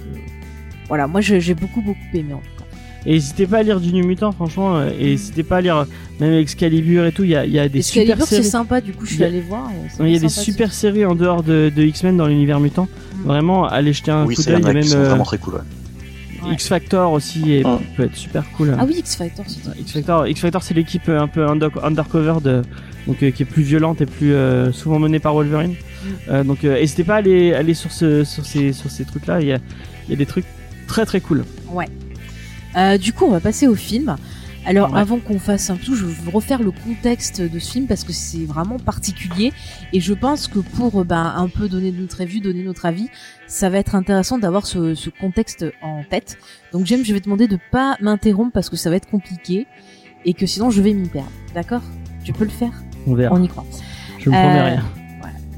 voilà, 0.88 1.08
moi 1.08 1.22
j'ai 1.22 1.54
beaucoup 1.54 1.82
beaucoup 1.82 2.00
aimé 2.14 2.34
en 2.34 2.38
tout 2.38 2.44
cas. 2.58 2.66
Et 3.06 3.12
n'hésitez 3.16 3.46
pas 3.48 3.58
à 3.58 3.64
lire 3.64 3.82
du 3.82 3.92
New 3.92 4.06
Mutant, 4.06 4.32
franchement. 4.32 4.78
euh, 4.78 4.90
Et 4.98 5.08
n'hésitez 5.12 5.44
pas 5.44 5.58
à 5.58 5.62
lire 5.62 5.86
même 6.22 6.34
Excalibur 6.36 7.06
et 7.06 7.12
tout. 7.12 7.26
Il 7.26 7.32
y 7.32 7.36
a, 7.36 7.46
il 7.46 7.52
y 7.52 7.60
a 7.60 7.68
des 7.68 7.82
super 7.82 8.04
Excalibur, 8.04 8.26
c'est 8.28 8.36
séries. 8.38 8.48
sympa, 8.48 8.80
du 8.80 8.94
coup, 8.94 9.06
je 9.06 9.16
suis 9.16 9.24
a- 9.26 9.28
allé 9.28 9.42
voir. 9.42 9.70
c'est 9.90 10.02
Ouais, 10.02 10.10
Il 10.10 10.14
y 10.14 10.18
a 10.18 10.20
des 10.22 10.30
super 10.30 10.72
séries 10.74 11.04
en 11.06 11.14
dehors 11.14 11.44
de, 11.44 11.70
de 11.76 11.84
X-Men 11.84 12.16
dans 12.16 12.28
l'univers 12.28 12.62
mutant. 12.62 12.88
Mm. 13.18 13.24
Vraiment, 13.28 13.68
allez 13.68 13.92
jeter 13.92 14.12
un 14.12 14.26
Oui, 14.26 14.36
coup 14.36 14.42
c'est 14.42 14.54
il 14.54 14.60
y 14.60 14.62
d'œil. 14.62 14.74
même 14.76 14.84
sont 14.84 14.98
euh, 15.00 15.10
vraiment 15.10 15.26
très 15.26 15.38
cool. 15.38 15.56
ouais. 15.56 15.60
Ouais. 16.48 16.54
X 16.54 16.68
Factor 16.70 17.12
aussi 17.12 17.52
et 17.52 17.64
Mm. 17.66 17.80
peut 17.98 18.04
être 18.04 18.16
super 18.16 18.44
cool. 18.56 18.74
Ah 18.80 18.86
oui, 18.86 18.96
X-Factor, 19.00 19.46
c'est 19.50 19.68
Ouais, 19.68 19.76
X 19.82 19.92
Factor, 19.92 20.28
X 20.28 20.40
Factor, 20.40 20.64
c'est 20.64 20.74
l'équipe 20.74 21.10
euh, 21.10 21.20
un 21.22 21.28
peu 21.28 21.46
under- 21.46 21.84
undercover 21.84 22.36
de, 22.42 22.62
donc 23.08 23.22
euh, 23.22 23.32
qui 23.32 23.44
est 23.44 23.46
plus 23.46 23.64
violente 23.64 24.00
et 24.00 24.06
plus 24.06 24.34
euh, 24.34 24.72
souvent 24.72 25.00
menée 25.00 25.20
par 25.20 25.34
Wolverine. 25.34 25.72
Mm. 25.72 26.08
Euh, 26.30 26.44
donc 26.46 26.64
euh, 26.64 26.76
n'hésitez 26.80 27.04
pas 27.04 27.16
à 27.16 27.18
aller, 27.18 27.54
aller 27.54 27.74
sur 27.74 27.92
ce, 27.92 28.24
sur 28.24 28.46
ces, 28.46 28.72
sur 28.72 28.90
ces 28.90 29.04
trucs 29.04 29.26
là. 29.28 29.42
Il 29.42 29.48
y 29.48 29.52
a, 29.52 29.58
il 30.08 30.12
y 30.12 30.14
a 30.14 30.18
des 30.18 30.26
trucs 30.26 30.46
très 30.94 31.06
très 31.08 31.22
cool. 31.22 31.44
Euh, 32.76 32.98
du 32.98 33.14
coup, 33.14 33.26
on 33.26 33.32
va 33.32 33.40
passer 33.40 33.68
au 33.68 33.76
film. 33.76 34.16
Alors, 34.66 34.94
Ouais. 34.94 35.00
avant 35.00 35.20
qu'on 35.20 35.40
fasse 35.40 35.70
un 35.70 35.76
tout, 35.76 35.94
je 35.96 36.06
veux 36.06 36.30
refaire 36.32 36.62
le 36.64 36.72
contexte 36.72 37.42
de 37.42 37.60
ce 37.60 37.72
film 37.74 37.86
parce 37.88 38.04
que 38.06 38.14
c'est 38.14 38.46
vraiment 38.46 38.78
particulier 38.80 39.52
et 39.92 40.00
je 40.00 40.14
pense 40.14 40.48
que 40.48 40.60
pour 40.60 41.04
ben, 41.04 41.34
un 41.36 41.50
peu 41.50 41.68
donner 41.68 41.92
notre 41.92 42.22
avis, 42.22 42.40
donner 42.42 42.64
notre 42.64 42.86
avis, 42.86 43.10
ça 43.48 43.70
va 43.70 43.78
être 43.80 43.94
intéressant 43.96 44.38
d'avoir 44.38 44.66
ce, 44.66 44.96
ce 44.96 45.10
contexte 45.10 45.66
en 45.82 46.04
tête. 46.10 46.38
Donc, 46.72 46.86
James, 46.86 47.02
je 47.04 47.12
vais 47.14 47.20
te 47.20 47.26
demander 47.26 47.48
de 47.48 47.58
pas 47.72 47.98
m'interrompre 48.02 48.52
parce 48.54 48.70
que 48.70 48.78
ça 48.78 48.90
va 48.90 48.96
être 48.96 49.10
compliqué 49.10 49.68
et 50.26 50.34
que 50.34 50.46
sinon 50.46 50.70
je 50.72 50.82
vais 50.82 50.94
m'y 50.94 51.10
perdre. 51.10 51.32
D'accord? 51.54 51.82
Tu 52.24 52.32
peux 52.34 52.46
le 52.46 52.50
faire? 52.52 52.72
On 53.06 53.16
verra. 53.16 53.36
On 53.36 53.44
y 53.44 53.48
croit. 53.50 53.66
Je 54.20 54.30
promets 54.30 54.38
Euh, 54.60 54.66
rien. 54.76 54.84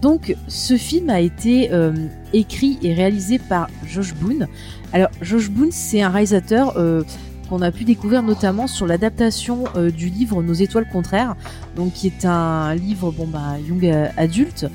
Donc, 0.02 0.36
ce 0.48 0.78
film 0.78 1.10
a 1.10 1.20
été 1.20 1.72
euh, 1.72 1.94
écrit 2.34 2.78
et 2.84 2.94
réalisé 2.94 3.40
par 3.40 3.70
Josh 3.88 4.14
Boone. 4.14 4.48
Alors, 4.96 5.10
Josh 5.22 5.50
Boone, 5.50 5.72
c'est 5.74 6.02
un 6.02 6.08
réalisateur 6.10 6.78
euh, 6.78 7.04
qu'on 7.50 7.62
a 7.62 7.70
pu 7.70 7.84
découvrir 7.84 8.24
notamment 8.24 8.66
sur 8.66 8.88
l'adaptation 8.88 9.66
euh, 9.76 9.92
du 9.92 10.08
livre 10.08 10.42
Nos 10.42 10.54
étoiles 10.54 10.88
contraires, 10.88 11.36
donc 11.76 11.92
qui 11.92 12.08
est 12.08 12.24
un 12.24 12.74
livre 12.76 13.12
bon 13.12 13.28
bah 13.28 13.58
young 13.68 13.86
euh, 13.86 14.08
adulte 14.16 14.68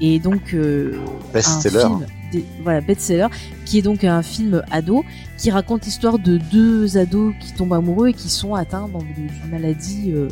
et 0.00 0.18
donc 0.18 0.52
euh, 0.52 0.98
Best-seller. 1.32 1.76
un 1.84 1.88
film 1.98 2.06
des- 2.32 2.44
voilà 2.64 2.80
best-seller 2.80 3.28
qui 3.64 3.78
est 3.78 3.82
donc 3.82 4.02
un 4.02 4.20
film 4.22 4.62
ado 4.72 5.04
qui 5.38 5.50
raconte 5.52 5.84
l'histoire 5.86 6.18
de 6.18 6.38
deux 6.38 6.98
ados 6.98 7.32
qui 7.38 7.52
tombent 7.52 7.74
amoureux 7.74 8.08
et 8.08 8.12
qui 8.14 8.28
sont 8.30 8.54
atteints 8.56 8.88
d'une 9.14 9.30
maladie 9.50 10.10
euh, 10.12 10.26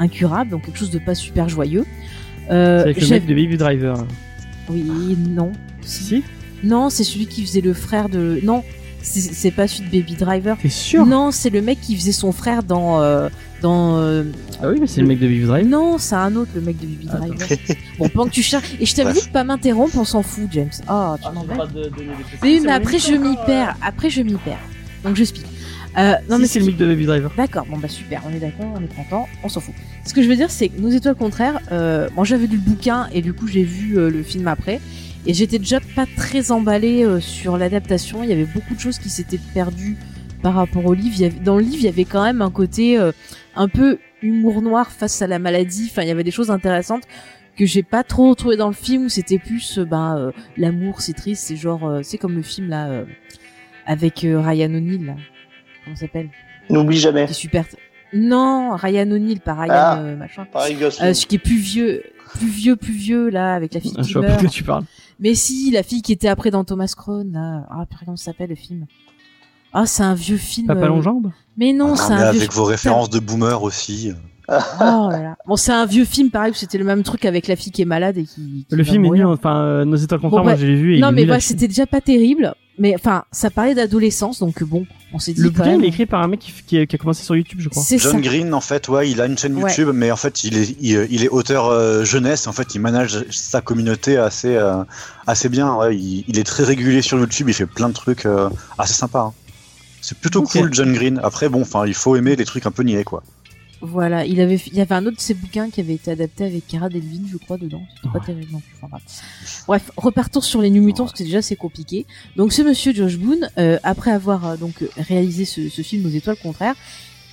incurable, 0.00 0.50
donc 0.50 0.62
quelque 0.66 0.78
chose 0.78 0.90
de 0.90 0.98
pas 0.98 1.14
super 1.14 1.48
joyeux. 1.48 1.84
Euh, 2.50 2.78
C'est 2.78 2.82
avec 2.90 3.00
le 3.00 3.08
mec 3.08 3.26
de 3.26 3.34
Baby 3.34 3.56
Driver. 3.56 4.06
oui, 4.68 5.16
non. 5.30 5.52
Si 5.82 6.24
Non, 6.62 6.90
c'est 6.90 7.04
celui 7.04 7.26
qui 7.26 7.44
faisait 7.44 7.60
le 7.60 7.74
frère 7.74 8.08
de. 8.08 8.40
Non, 8.42 8.62
c'est- 9.02 9.50
pas 9.50 9.66
celui 9.68 9.88
de 9.88 9.96
Baby 9.98 10.14
Driver. 10.14 10.56
T'es 10.60 10.68
sûr? 10.68 11.06
Non, 11.06 11.30
c'est 11.30 11.50
le 11.50 11.60
mec 11.60 11.80
qui 11.80 11.96
faisait 11.96 12.12
son 12.12 12.32
frère 12.32 12.62
dans. 12.62 13.00
euh, 13.00 13.28
dans 13.62 13.96
euh, 13.98 14.24
Ah 14.62 14.68
oui, 14.70 14.78
mais 14.80 14.86
c'est 14.86 15.00
le 15.00 15.06
mec 15.06 15.18
de 15.18 15.26
Baby 15.26 15.42
Driver. 15.44 15.68
Non, 15.70 15.98
c'est 15.98 16.14
un 16.16 16.34
autre, 16.36 16.50
le 16.54 16.60
mec 16.60 16.78
de 16.80 16.86
Baby. 16.86 17.06
Driver. 17.06 17.48
bon, 17.98 18.08
pendant 18.08 18.26
que 18.28 18.34
tu 18.34 18.42
cherches. 18.42 18.74
Et 18.80 18.86
je 18.86 18.94
t'avais 18.94 19.12
dit 19.12 19.26
de 19.26 19.32
pas 19.32 19.44
m'interrompre, 19.44 19.96
on 19.98 20.04
s'en 20.04 20.22
fout, 20.22 20.48
James. 20.52 20.70
Oh, 20.90 21.14
tu 21.22 21.32
m'embêtes. 21.32 21.58
Oui, 22.42 22.60
mais 22.64 22.72
après 22.72 22.98
je 22.98 23.14
m'y 23.14 23.36
perds. 23.46 23.76
Après 23.82 24.10
je 24.10 24.22
m'y 24.22 24.34
perds. 24.34 24.58
Donc 25.04 25.16
j'explique. 25.16 25.46
Euh, 25.98 26.12
non, 26.12 26.36
Non, 26.36 26.38
mais 26.38 26.46
c'est 26.46 26.58
le 26.60 26.64
mec 26.66 26.76
de 26.78 26.86
Baby 26.86 27.04
Driver. 27.04 27.30
D'accord, 27.36 27.66
bon 27.68 27.76
bah 27.76 27.88
super, 27.88 28.22
on 28.26 28.34
est 28.34 28.38
d'accord, 28.38 28.64
on 28.74 28.82
est 28.82 28.94
content, 28.94 29.28
on 29.44 29.48
s'en 29.50 29.60
fout. 29.60 29.74
Ce 30.06 30.14
que 30.14 30.22
je 30.22 30.28
veux 30.28 30.36
dire, 30.36 30.50
c'est 30.50 30.68
que 30.70 30.80
Nos 30.80 30.88
étoiles 30.88 31.16
contraires, 31.16 31.60
euh, 31.70 32.08
moi 32.16 32.24
j'avais 32.24 32.46
lu 32.46 32.56
le 32.56 32.62
bouquin 32.62 33.08
et 33.12 33.20
du 33.20 33.34
coup 33.34 33.46
j'ai 33.46 33.62
vu 33.62 33.98
euh, 33.98 34.08
le 34.08 34.22
film 34.22 34.48
après, 34.48 34.80
et 35.26 35.34
j'étais 35.34 35.58
déjà 35.58 35.78
pas 35.94 36.06
très 36.16 36.50
emballée 36.50 37.04
euh, 37.04 37.20
sur 37.20 37.56
l'adaptation, 37.56 38.22
il 38.24 38.30
y 38.30 38.32
avait 38.32 38.44
beaucoup 38.46 38.74
de 38.74 38.80
choses 38.80 38.98
qui 38.98 39.08
s'étaient 39.08 39.40
perdues 39.54 39.96
par 40.42 40.54
rapport 40.54 40.84
au 40.86 40.94
livre. 40.94 41.14
Il 41.16 41.22
y 41.22 41.24
avait- 41.26 41.40
dans 41.40 41.56
le 41.56 41.62
livre, 41.62 41.76
il 41.78 41.84
y 41.84 41.88
avait 41.88 42.04
quand 42.04 42.24
même 42.24 42.42
un 42.42 42.50
côté 42.50 42.98
euh, 42.98 43.12
un 43.54 43.68
peu 43.68 43.98
humour 44.22 44.62
noir 44.62 44.90
face 44.90 45.22
à 45.22 45.26
la 45.26 45.38
maladie, 45.38 45.88
enfin 45.90 46.02
il 46.02 46.08
y 46.08 46.10
avait 46.10 46.24
des 46.24 46.30
choses 46.30 46.50
intéressantes 46.50 47.04
que 47.56 47.66
j'ai 47.66 47.82
pas 47.82 48.02
trop 48.02 48.30
retrouvé 48.30 48.56
dans 48.56 48.68
le 48.68 48.72
film 48.74 49.04
où 49.04 49.08
c'était 49.08 49.38
plus 49.38 49.78
euh, 49.78 49.84
ben 49.84 50.16
euh, 50.16 50.30
l'amour 50.56 51.00
c'est 51.02 51.12
triste 51.12 51.44
c'est 51.48 51.56
genre 51.56 51.86
euh, 51.86 52.00
c'est 52.02 52.16
comme 52.16 52.34
le 52.36 52.42
film 52.42 52.68
là 52.70 52.86
euh, 52.88 53.04
avec 53.86 54.24
euh, 54.24 54.40
Ryan 54.40 54.72
O'Neill 54.74 55.04
là. 55.06 55.14
comment 55.84 55.96
ça 55.96 56.02
s'appelle? 56.02 56.30
N'oublie 56.70 56.98
jamais. 56.98 57.26
qui 57.26 57.32
est 57.32 57.34
super. 57.34 57.64
Non, 58.14 58.76
Ryan 58.76 59.10
O'Neill, 59.10 59.40
pas 59.40 59.54
Ryan 59.54 59.72
Ah. 59.74 59.98
euh, 60.00 60.16
machin. 60.16 60.46
Pareil. 60.52 60.76
Euh, 61.02 61.12
qui 61.12 61.34
est 61.36 61.38
plus 61.38 61.56
vieux, 61.56 62.02
plus 62.38 62.46
vieux, 62.48 62.76
plus 62.76 62.92
vieux 62.92 63.28
là, 63.30 63.54
avec 63.54 63.74
la 63.74 63.80
fille 63.80 63.92
je 64.00 64.18
vois 64.18 64.26
pas 64.28 64.36
de 64.36 64.40
quoi 64.40 64.48
tu 64.50 64.62
parles. 64.62 64.84
Mais 65.22 65.34
si, 65.34 65.70
la 65.70 65.82
fille 65.82 66.02
qui 66.02 66.12
était 66.12 66.28
après 66.28 66.50
dans 66.50 66.64
Thomas 66.64 66.92
Crown 66.96 67.32
là. 67.32 67.66
Ah, 67.70 67.86
purée, 67.88 68.04
comment 68.04 68.16
ça 68.16 68.26
s'appelle 68.26 68.50
le 68.50 68.56
film? 68.56 68.86
Ah, 69.72 69.86
c'est 69.86 70.02
un 70.02 70.14
vieux 70.14 70.36
film. 70.36 70.66
Papa 70.66 70.80
euh, 70.82 70.88
Longjambe 70.88 71.30
Mais 71.56 71.72
non, 71.72 71.92
Ah, 71.94 71.96
c'est 71.96 72.14
mais 72.14 72.22
un 72.22 72.30
vieux. 72.32 72.40
avec 72.40 72.52
vos 72.52 72.64
références 72.64 73.08
de 73.08 73.20
boomer 73.20 73.62
aussi. 73.62 74.12
Oh 74.48 74.54
là 75.10 75.22
là. 75.22 75.36
Bon, 75.46 75.56
c'est 75.56 75.72
un 75.72 75.86
vieux 75.86 76.04
film 76.04 76.30
pareil 76.30 76.50
où 76.50 76.54
c'était 76.54 76.76
le 76.76 76.84
même 76.84 77.02
truc 77.04 77.24
avec 77.24 77.46
la 77.48 77.56
fille 77.56 77.72
qui 77.72 77.80
est 77.80 77.86
malade 77.86 78.18
et 78.18 78.24
qui. 78.24 78.66
qui 78.68 78.74
Le 78.76 78.84
film 78.84 79.04
est 79.06 79.10
nul, 79.10 79.24
enfin, 79.26 79.62
euh, 79.62 79.84
Nos 79.84 79.96
étoiles 79.96 80.20
contraires, 80.20 80.40
Bon, 80.42 80.44
moi 80.44 80.52
ouais. 80.54 80.58
je 80.60 80.66
l'ai 80.66 80.74
vu. 80.74 80.92
et 80.94 80.96
il 80.96 81.00
Non, 81.00 81.12
mais 81.12 81.24
chier. 81.24 81.40
c'était 81.40 81.68
déjà 81.68 81.86
pas 81.86 82.00
terrible. 82.00 82.54
Mais 82.78 82.94
enfin, 82.94 83.24
ça 83.32 83.50
parlait 83.50 83.74
d'adolescence, 83.74 84.38
donc 84.38 84.62
bon, 84.64 84.86
on 85.12 85.18
s'est 85.18 85.34
dit 85.34 85.42
Le 85.42 85.50
bouquin, 85.50 85.74
il 85.74 85.84
est 85.84 85.88
écrit 85.88 86.06
par 86.06 86.22
un 86.22 86.28
mec 86.28 86.40
qui, 86.40 86.52
qui, 86.66 86.86
qui 86.86 86.96
a 86.96 86.98
commencé 86.98 87.22
sur 87.22 87.36
YouTube, 87.36 87.60
je 87.60 87.68
crois. 87.68 87.82
C'est 87.82 87.98
ça. 87.98 88.10
John 88.10 88.22
Green, 88.22 88.54
en 88.54 88.62
fait, 88.62 88.88
ouais, 88.88 89.10
il 89.10 89.20
a 89.20 89.26
une 89.26 89.36
chaîne 89.36 89.54
Ouais. 89.56 89.68
YouTube, 89.70 89.90
mais 89.92 90.10
en 90.10 90.16
fait, 90.16 90.42
il 90.42 90.56
est, 90.56 90.74
il, 90.80 91.06
il 91.10 91.22
est 91.22 91.28
auteur 91.28 91.66
euh, 91.66 92.02
jeunesse. 92.04 92.46
En 92.46 92.52
fait, 92.52 92.74
il 92.74 92.80
manage 92.80 93.24
sa 93.30 93.60
communauté 93.60 94.16
assez, 94.16 94.56
euh, 94.56 94.82
assez 95.26 95.50
bien. 95.50 95.74
Ouais. 95.76 95.94
Il, 95.94 96.24
il 96.26 96.38
est 96.38 96.44
très 96.44 96.64
régulier 96.64 97.02
sur 97.02 97.18
YouTube. 97.18 97.50
Il 97.50 97.54
fait 97.54 97.66
plein 97.66 97.90
de 97.90 97.94
trucs 97.94 98.24
euh, 98.24 98.48
assez 98.78 98.94
sympas. 98.94 99.20
hein. 99.20 99.32
C'est 100.00 100.18
plutôt 100.18 100.42
cool, 100.42 100.72
John 100.72 100.92
Green. 100.94 101.20
Après, 101.22 101.48
bon, 101.50 101.60
enfin, 101.60 101.86
il 101.86 101.94
faut 101.94 102.16
aimer 102.16 102.34
les 102.36 102.44
trucs 102.46 102.64
un 102.66 102.70
peu 102.72 102.82
niais, 102.82 103.04
quoi. 103.04 103.22
Voilà, 103.84 104.24
il 104.24 104.40
avait, 104.40 104.60
il 104.68 104.74
y 104.74 104.80
avait 104.80 104.94
un 104.94 105.04
autre 105.06 105.16
de 105.16 105.20
ses 105.20 105.34
bouquins 105.34 105.68
qui 105.68 105.80
avait 105.80 105.94
été 105.94 106.10
adapté 106.12 106.44
avec 106.44 106.66
Cara 106.68 106.88
Delving, 106.88 107.26
je 107.30 107.36
crois, 107.36 107.56
dedans. 107.58 107.82
C'était 107.96 108.12
pas 108.12 108.20
Ouais. 108.20 108.24
terrible 108.26 108.52
non 108.52 108.60
plus. 108.60 108.72
Enfin, 108.80 108.86
bref. 108.88 109.02
Bref, 109.66 109.90
repartons 109.96 110.40
sur 110.40 110.62
les 110.62 110.70
New 110.70 110.82
Mutants 110.84 111.04
parce 111.04 111.18
que 111.18 111.24
déjà 111.24 111.42
c'est 111.42 111.56
compliqué. 111.56 112.06
Donc 112.36 112.52
ce 112.52 112.62
monsieur 112.62 112.94
Josh 112.94 113.16
Boone, 113.16 113.50
euh, 113.58 113.78
après 113.82 114.12
avoir 114.12 114.46
euh, 114.46 114.56
donc 114.56 114.74
réalisé 114.96 115.44
ce, 115.44 115.68
ce 115.68 115.82
film 115.82 116.06
aux 116.06 116.10
étoiles 116.10 116.36
contraires, 116.40 116.76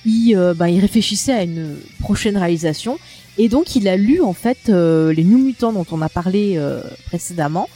il, 0.04 0.34
euh, 0.34 0.52
bah, 0.54 0.68
il 0.68 0.80
réfléchissait 0.80 1.32
à 1.32 1.44
une 1.44 1.76
prochaine 2.00 2.36
réalisation 2.36 2.98
et 3.38 3.48
donc 3.48 3.76
il 3.76 3.86
a 3.86 3.96
lu 3.96 4.20
en 4.20 4.32
fait 4.32 4.70
euh, 4.70 5.12
les 5.12 5.22
New 5.24 5.38
Mutants 5.38 5.72
dont 5.72 5.86
on 5.92 6.02
a 6.02 6.08
parlé 6.08 6.54
euh, 6.56 6.82
précédemment 7.06 7.68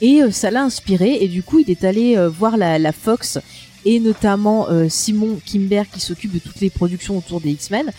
et 0.00 0.22
euh, 0.22 0.30
ça 0.30 0.50
l'a 0.50 0.62
inspiré 0.62 1.18
et 1.20 1.28
du 1.28 1.42
coup 1.42 1.58
il 1.58 1.70
est 1.70 1.84
allé 1.84 2.16
euh, 2.16 2.28
voir 2.28 2.56
la, 2.56 2.78
la 2.78 2.92
Fox 2.92 3.38
et 3.86 3.98
notamment 4.00 4.68
euh, 4.68 4.88
Simon 4.90 5.38
Kimber 5.46 5.84
qui 5.90 6.00
s'occupe 6.00 6.32
de 6.34 6.38
toutes 6.38 6.60
les 6.60 6.68
productions 6.70 7.16
autour 7.16 7.40
des 7.40 7.50
X-Men 7.52 7.90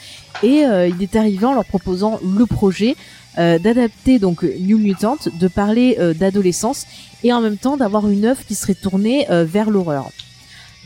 et 0.44 0.66
euh, 0.66 0.88
il 0.88 1.02
est 1.02 1.16
arrivé 1.16 1.46
en 1.46 1.54
leur 1.56 1.66
proposant 1.66 2.20
le 2.38 2.46
projet 2.46 2.96
euh, 3.40 3.58
d'adapter 3.58 4.20
donc 4.20 4.44
New 4.44 4.78
Mutant, 4.78 5.18
de 5.40 5.48
parler 5.48 5.96
euh, 6.00 6.14
d'adolescence 6.14 6.86
et 7.24 7.32
en 7.34 7.42
même 7.42 7.58
temps 7.58 7.78
d'avoir 7.78 8.08
une 8.08 8.26
œuvre 8.26 8.44
qui 8.46 8.54
serait 8.56 8.76
tournée 8.76 9.30
euh, 9.32 9.44
vers 9.46 9.70
l'horreur. 9.70 10.12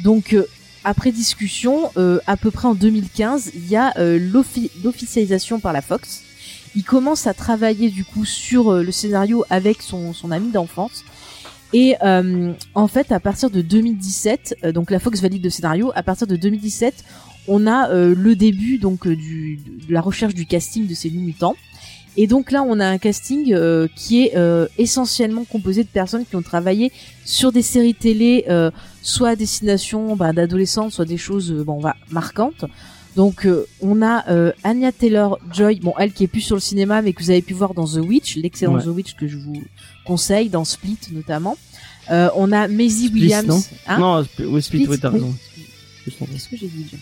Donc 0.04 0.34
euh, 0.34 0.46
après 0.84 1.12
discussion, 1.12 1.92
euh, 1.98 2.20
à 2.28 2.38
peu 2.38 2.50
près 2.52 2.68
en 2.68 2.74
2015, 2.76 3.52
il 3.56 3.68
y 3.70 3.76
a 3.76 3.94
euh, 3.98 4.18
l'offi- 4.20 4.72
l'officialisation 4.84 5.60
par 5.60 5.74
la 5.74 5.82
Fox. 5.82 6.22
Il 6.76 6.84
commence 6.84 7.28
à 7.28 7.34
travailler 7.34 7.90
du 7.90 8.04
coup 8.06 8.26
sur 8.26 8.72
euh, 8.72 8.84
le 8.84 8.92
scénario 8.92 9.44
avec 9.50 9.82
son, 9.82 10.14
son 10.14 10.32
ami 10.32 10.52
d'enfance. 10.52 11.04
Et 11.74 11.96
euh, 12.04 12.54
en 12.76 12.88
fait, 12.88 13.12
à 13.12 13.20
partir 13.20 13.50
de 13.50 13.62
2017, 13.62 14.56
euh, 14.64 14.72
donc 14.72 14.92
la 14.92 15.00
Fox 15.00 15.22
valide 15.22 15.44
le 15.44 15.50
scénario. 15.50 15.92
À 15.96 16.04
partir 16.04 16.28
de 16.28 16.36
2017, 16.36 17.04
on 17.48 17.66
a 17.66 17.90
euh, 17.90 18.14
le 18.16 18.36
début 18.36 18.78
donc 18.78 19.08
euh, 19.08 19.16
du, 19.16 19.58
de 19.88 19.94
la 19.94 20.02
recherche 20.02 20.34
du 20.34 20.46
casting 20.46 20.88
de 20.88 20.94
ces 20.94 21.10
Mutants. 21.10 21.56
Et 22.18 22.28
donc 22.28 22.52
là, 22.52 22.62
on 22.68 22.82
a 22.82 22.86
un 22.86 22.98
casting 22.98 23.54
euh, 23.54 23.88
qui 23.96 24.24
est 24.24 24.36
euh, 24.36 24.68
essentiellement 24.78 25.46
composé 25.46 25.84
de 25.84 25.88
personnes 25.88 26.26
qui 26.26 26.36
ont 26.36 26.42
travaillé 26.42 26.92
sur 27.24 27.54
des 27.54 27.62
séries 27.62 27.96
télé, 27.96 28.46
soit 29.02 29.30
à 29.30 29.36
destination 29.38 30.18
bah, 30.18 30.34
d'adolescents, 30.34 30.90
soit 30.90 31.06
des 31.06 31.18
choses 31.18 31.52
bon, 31.52 31.80
va, 31.80 31.96
marquantes. 32.10 32.66
Donc 33.16 33.46
euh, 33.46 33.66
on 33.82 34.02
a 34.02 34.26
euh, 34.30 34.52
Anya 34.64 34.92
Taylor 34.92 35.38
Joy, 35.54 35.80
bon 35.82 35.94
elle 36.00 36.14
qui 36.14 36.24
est 36.24 36.28
plus 36.28 36.42
sur 36.42 36.56
le 36.56 36.62
cinéma, 36.62 37.02
mais 37.02 37.12
que 37.14 37.22
vous 37.22 37.30
avez 37.30 37.42
pu 37.42 37.54
voir 37.54 37.74
dans 37.74 37.86
The 37.86 37.98
Witch, 37.98 38.38
l'excellent 38.38 38.76
Ouais. 38.76 38.84
The 38.84 38.88
Witch 38.88 39.16
que 39.16 39.28
je 39.28 39.38
vous 39.38 39.62
conseille, 40.06 40.50
dans 40.50 40.64
Split 40.64 40.98
notamment. 41.12 41.58
Euh, 42.10 42.30
on 42.36 42.52
a 42.52 42.68
Maisie 42.68 43.08
Split, 43.08 43.22
Williams. 43.22 43.48
non 43.48 43.62
Hein 43.88 44.00
Non, 44.00 44.22
Sp- 44.24 44.46
oui, 44.48 44.62
Split, 44.62 44.88
oui, 44.90 44.98
t'as 45.00 45.10
raison. 45.10 45.34
Qu'est-ce 46.06 46.50
que 46.50 46.58
j'ai 46.58 46.68
dit 46.68 46.86
James? 46.90 47.00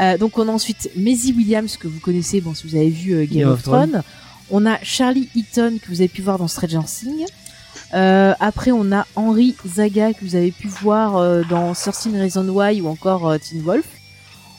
Euh, 0.00 0.18
Donc 0.18 0.38
on 0.38 0.48
a 0.48 0.52
ensuite 0.52 0.90
Maisie 0.96 1.32
Williams 1.32 1.76
que 1.76 1.88
vous 1.88 2.00
connaissez, 2.00 2.40
bon 2.40 2.54
si 2.54 2.66
vous 2.66 2.74
avez 2.76 2.90
vu 2.90 3.14
Game, 3.26 3.38
Game 3.40 3.48
of 3.48 3.54
of 3.54 3.62
Thrones. 3.62 4.02
On 4.50 4.66
a 4.66 4.78
Charlie 4.82 5.28
Eaton 5.34 5.78
que 5.82 5.88
vous 5.88 6.00
avez 6.00 6.08
pu 6.08 6.22
voir 6.22 6.38
dans 6.38 6.48
Stranger 6.48 6.80
Things. 6.86 7.26
Euh, 7.94 8.34
après 8.40 8.70
on 8.72 8.90
a 8.92 9.06
Henry 9.16 9.54
Zaga 9.66 10.12
que 10.12 10.24
vous 10.24 10.34
avez 10.36 10.50
pu 10.50 10.68
voir 10.68 11.16
euh, 11.16 11.42
dans 11.48 11.72
13 11.74 12.08
Reasons 12.14 12.48
Why 12.48 12.80
ou 12.80 12.88
encore 12.88 13.28
euh, 13.28 13.38
Teen 13.38 13.62
Wolf. 13.62 13.86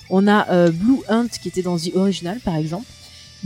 On 0.10 0.28
a 0.28 0.50
euh, 0.50 0.72
Blue 0.72 1.00
Hunt 1.10 1.28
qui 1.42 1.48
était 1.50 1.62
dans 1.62 1.78
The 1.78 1.92
Original 1.96 2.40
par 2.40 2.56
exemple. 2.56 2.86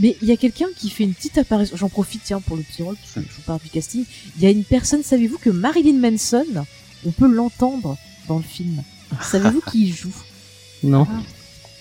Mais 0.00 0.16
il 0.22 0.28
y 0.28 0.32
a 0.32 0.36
quelqu'un 0.36 0.66
qui 0.76 0.90
fait 0.90 1.04
une 1.04 1.14
petite 1.14 1.38
apparition. 1.38 1.76
J'en 1.76 1.88
profite 1.88 2.22
tiens 2.24 2.40
pour 2.40 2.56
le 2.56 2.62
petit 2.62 2.82
rôle 2.82 2.96
parce 2.96 3.12
que 3.12 3.20
je 3.30 3.36
vous 3.36 3.42
parle 3.42 3.60
du 3.60 3.68
casting. 3.70 4.04
Il 4.36 4.42
y 4.42 4.46
a 4.46 4.50
une 4.50 4.64
personne. 4.64 5.02
Savez-vous 5.04 5.38
que 5.38 5.50
Marilyn 5.50 6.00
Manson, 6.00 6.44
on 7.06 7.10
peut 7.12 7.28
l'entendre 7.28 7.96
dans 8.26 8.38
le 8.38 8.42
film. 8.42 8.82
Savez-vous 9.22 9.60
qui 9.70 9.84
y 9.88 9.92
joue? 9.92 10.14
Non. 10.82 11.06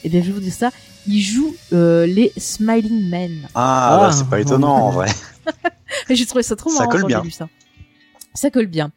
Eh 0.05 0.09
bien, 0.09 0.21
je 0.21 0.27
vais 0.27 0.31
vous 0.33 0.39
dire 0.39 0.53
ça. 0.53 0.71
Il 1.07 1.19
joue 1.21 1.53
euh, 1.73 2.05
les 2.05 2.31
Smiling 2.37 3.09
Men. 3.09 3.49
Ah, 3.53 3.95
Ah, 3.95 3.97
bah, 3.97 4.11
c'est 4.13 4.29
pas 4.29 4.39
étonnant 4.39 4.75
en 4.77 4.91
vrai. 4.91 5.11
J'ai 6.09 6.25
trouvé 6.25 6.41
ça 6.43 6.55
trop 6.55 6.69
Ça 6.69 6.79
marrant 6.79 6.91
colle 6.91 7.01
quand 7.01 7.07
bien. 7.07 7.21
lu 7.23 7.31
ça. 7.31 7.49
Ça 8.35 8.49
colle 8.49 8.65
bien. 8.65 8.91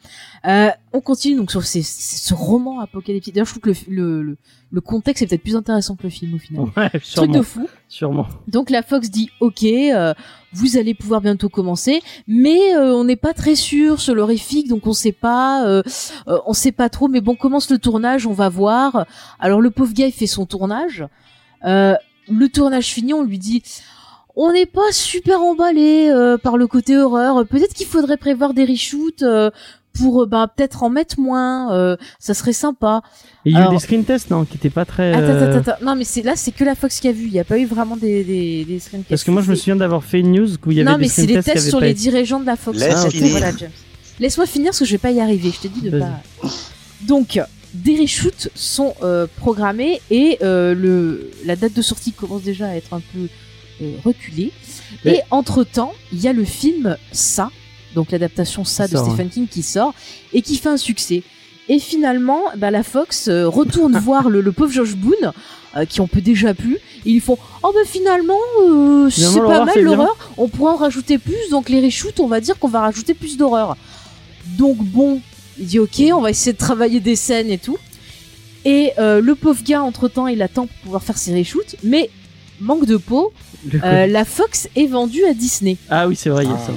Euh, 0.47 0.71
on 0.95 1.01
continue 1.01 1.37
donc 1.37 1.51
sur 1.51 1.63
ces- 1.65 1.83
ce 1.83 2.33
roman 2.33 2.81
apocalyptique. 2.81 3.35
D'ailleurs, 3.35 3.47
je 3.47 3.53
trouve 3.59 3.63
que 3.63 3.69
le, 3.91 3.95
le, 3.95 4.23
le, 4.23 4.37
le 4.71 4.81
contexte 4.81 5.23
est 5.23 5.27
peut-être 5.27 5.43
plus 5.43 5.57
intéressant 5.57 5.95
que 5.95 6.05
le 6.05 6.09
film 6.11 6.35
au 6.35 6.39
final. 6.39 6.63
Ouais, 6.77 6.89
Truc 6.89 7.05
sûrement. 7.05 7.33
de 7.35 7.43
fou. 7.43 7.69
Sûrement. 7.89 8.27
Donc 8.49 8.71
la 8.71 8.83
Fox 8.83 9.11
dit 9.11 9.29
OK, 9.41 9.63
euh, 9.65 10.15
vous 10.53 10.79
allez 10.79 10.95
pouvoir 10.95 11.21
bientôt 11.21 11.49
commencer, 11.51 12.01
mais 12.27 12.75
euh, 12.75 12.95
on 12.95 13.05
n'est 13.05 13.17
pas 13.17 13.35
très 13.35 13.57
sûr 13.57 14.01
sur 14.01 14.15
l'horrifique, 14.15 14.69
donc 14.69 14.87
on 14.87 14.93
sait 14.95 15.13
pas, 15.13 15.67
euh, 15.67 15.83
euh, 16.29 16.39
on 16.47 16.55
sait 16.55 16.73
pas 16.73 16.89
trop. 16.89 17.09
Mais 17.09 17.21
bon, 17.21 17.35
commence 17.35 17.71
le 17.71 17.79
tournage, 17.79 18.27
on 18.27 18.33
va 18.33 18.49
voir. 18.49 19.07
Alors 19.39 19.61
le 19.61 19.71
pauvre 19.71 19.93
gars 19.93 20.07
il 20.07 20.13
fait 20.13 20.27
son 20.27 20.47
tournage. 20.47 21.07
Euh, 21.65 21.95
le 22.29 22.49
tournage 22.49 22.87
fini, 22.87 23.13
on 23.13 23.23
lui 23.23 23.39
dit. 23.39 23.63
On 24.37 24.53
n'est 24.53 24.67
pas 24.67 24.93
super 24.93 25.41
emballé 25.41 26.11
euh, 26.11 26.37
par 26.37 26.57
le 26.59 26.67
côté 26.67 26.97
horreur. 26.97 27.47
Peut-être 27.47 27.73
qu'il 27.75 27.87
faudrait 27.87 28.19
prévoir 28.19 28.53
des 28.53 28.65
reshoots 28.67 29.23
euh, 29.23 29.51
pour 29.99 30.23
euh, 30.23 30.27
bah, 30.27 30.53
peut-être 30.55 30.83
en 30.83 30.91
mettre 30.91 31.19
moins. 31.19 31.73
euh, 31.75 31.97
ça 32.19 32.35
serait 32.35 32.53
sympa. 32.53 33.01
Et 33.47 33.51
il 33.51 33.53
y 33.53 33.57
a 33.57 33.67
eu 33.67 33.71
des 33.71 33.79
screen 33.79 34.05
tests, 34.05 34.29
non, 34.31 34.45
qui 34.45 34.57
étaient 34.59 34.69
pas 34.69 34.85
très. 34.85 35.11
Attends, 35.15 35.23
euh, 35.23 35.59
attends, 35.59 35.71
attends. 35.71 35.85
Non, 35.87 35.97
mais 35.97 36.05
c'est 36.05 36.21
là, 36.23 36.35
c'est 36.37 36.53
que 36.53 36.65
la 36.65 36.75
Fox 36.75 37.01
qui 37.01 37.09
a 37.09 37.13
vu. 37.13 37.25
Il 37.29 37.33
n'y 37.33 37.41
a 37.41 37.45
pas 37.45 37.59
eu 37.59 37.65
vraiment 37.65 37.97
des 37.97 38.23
des, 38.25 38.65
des 38.67 38.79
screen 38.79 39.05
Parce 39.09 39.25
que 39.25 39.31
moi, 39.31 39.41
je 39.41 39.49
me 39.51 39.55
souviens 39.55 39.77
d'avoir 39.77 40.05
fait 40.05 40.21
une 40.21 40.33
news 40.33 40.49
où 40.67 40.71
il 40.71 40.77
y 40.77 40.81
avait 40.81 40.91
non, 40.91 40.97
des 40.99 41.05
mais 41.05 41.09
c'est 41.09 41.25
les 41.25 41.35
tests 41.35 41.49
qui 41.49 41.55
tests 41.55 41.69
sur 41.71 41.81
les 41.81 41.95
dirigeants 41.95 42.41
de 42.41 42.47
la 42.47 42.57
Fox. 42.57 42.79
Laisse 42.79 42.95
Ah, 42.95 43.05
ok, 43.07 43.11
finir. 43.13 43.31
voilà, 43.31 43.53
James. 43.57 43.71
Laisse-moi 44.21 44.47
finir 44.47 44.67
parce 44.73 44.81
que 44.81 44.85
je 44.85 44.93
vais 44.93 44.99
pas 44.99 45.13
y 45.13 45.21
arriver. 45.21 45.51
Je 45.51 45.61
t'ai 45.61 45.69
dit 45.69 45.81
de 45.81 45.91
Vas-y. 45.97 46.01
pas. 46.01 46.49
Donc, 47.07 47.41
des 47.73 47.97
reshoots 47.99 48.49
sont 48.55 48.95
euh, 49.03 49.27
programmés 49.39 50.01
et 50.11 50.39
euh, 50.43 50.75
le 50.75 51.31
la 51.47 51.57
date 51.57 51.73
de 51.75 51.83
sortie 51.83 52.13
commence 52.13 52.43
déjà 52.43 52.67
à 52.69 52.75
être 52.75 52.93
un 52.95 53.01
peu 53.01 53.29
euh, 53.82 53.93
reculée. 54.05 54.53
Mais- 55.05 55.16
Et 55.16 55.20
entre 55.31 55.65
temps, 55.65 55.93
il 56.12 56.20
y 56.20 56.28
a 56.28 56.32
le 56.32 56.44
film 56.44 56.97
Ça, 57.12 57.51
donc 57.94 58.11
l'adaptation 58.12 58.65
Ça 58.65 58.86
de 58.89 58.97
Stephen 59.05 59.28
King 59.28 59.47
qui 59.48 59.62
sort 59.62 59.94
et 60.32 60.43
qui 60.43 60.57
fait 60.57 60.69
un 60.69 60.77
succès. 60.77 61.23
Et 61.69 61.78
finalement, 61.81 62.43
bah, 62.57 62.70
la 62.70 62.82
Fox 62.85 63.28
euh, 63.28 63.48
retourne 63.48 63.98
voir 63.98 64.28
le, 64.28 64.40
le 64.40 64.53
pauvre 64.53 64.73
Josh 64.73 64.94
Boone, 64.94 65.32
euh, 65.77 65.85
qui 65.85 66.01
on 66.01 66.07
peut 66.07 66.20
déjà 66.20 66.55
plus. 66.55 66.77
Et 67.05 67.11
ils 67.11 67.20
font 67.20 67.39
Oh 67.62 67.73
ben 67.74 67.85
finalement, 67.85 68.39
euh, 68.62 69.11
c'est 69.11 69.39
pas 69.40 69.65
mal 69.65 69.74
l'horreur. 69.97 70.16
On 70.36 70.48
pourra 70.48 70.73
en 70.74 70.77
rajouter 70.77 71.19
plus. 71.19 71.35
Donc 71.51 71.69
les 71.69 71.81
reshoots, 71.81 72.20
on 72.20 72.28
va 72.28 72.40
dire 72.40 72.59
qu'on 72.59 72.69
va 72.69 72.81
rajouter 72.81 73.15
plus 73.15 73.36
d'horreur. 73.36 73.77
Donc 74.59 74.77
bon, 74.78 75.20
il 75.59 75.66
dit 75.66 75.78
Ok, 75.81 76.01
on 76.12 76.20
va 76.20 76.31
essayer 76.31 76.53
de 76.53 76.59
travailler 76.59 77.01
des 77.01 77.16
scènes 77.16 77.51
et 77.51 77.59
tout. 77.59 77.78
Et 78.65 78.93
euh, 78.98 79.20
le 79.20 79.35
pauvre 79.35 79.62
gars, 79.65 79.82
entre 79.82 80.09
temps, 80.09 80.27
il 80.28 80.43
attend 80.43 80.66
pour 80.66 80.77
pouvoir 80.78 81.03
faire 81.03 81.19
ses 81.19 81.36
reshoots. 81.36 81.77
Mais 81.85 82.11
manque 82.61 82.87
de 82.87 82.97
peau, 82.97 83.33
euh, 83.85 84.07
la 84.07 84.24
Fox 84.24 84.69
est 84.77 84.87
vendue 84.87 85.24
à 85.24 85.35
Disney. 85.35 85.77
Ah 85.91 86.07
oui, 86.09 86.16
c'est 86.16 86.31
vrai, 86.31 86.45
il 86.45 86.51
y 86.51 86.53
a 86.53 86.57
Ah. 86.61 86.66
ça. 86.66 86.73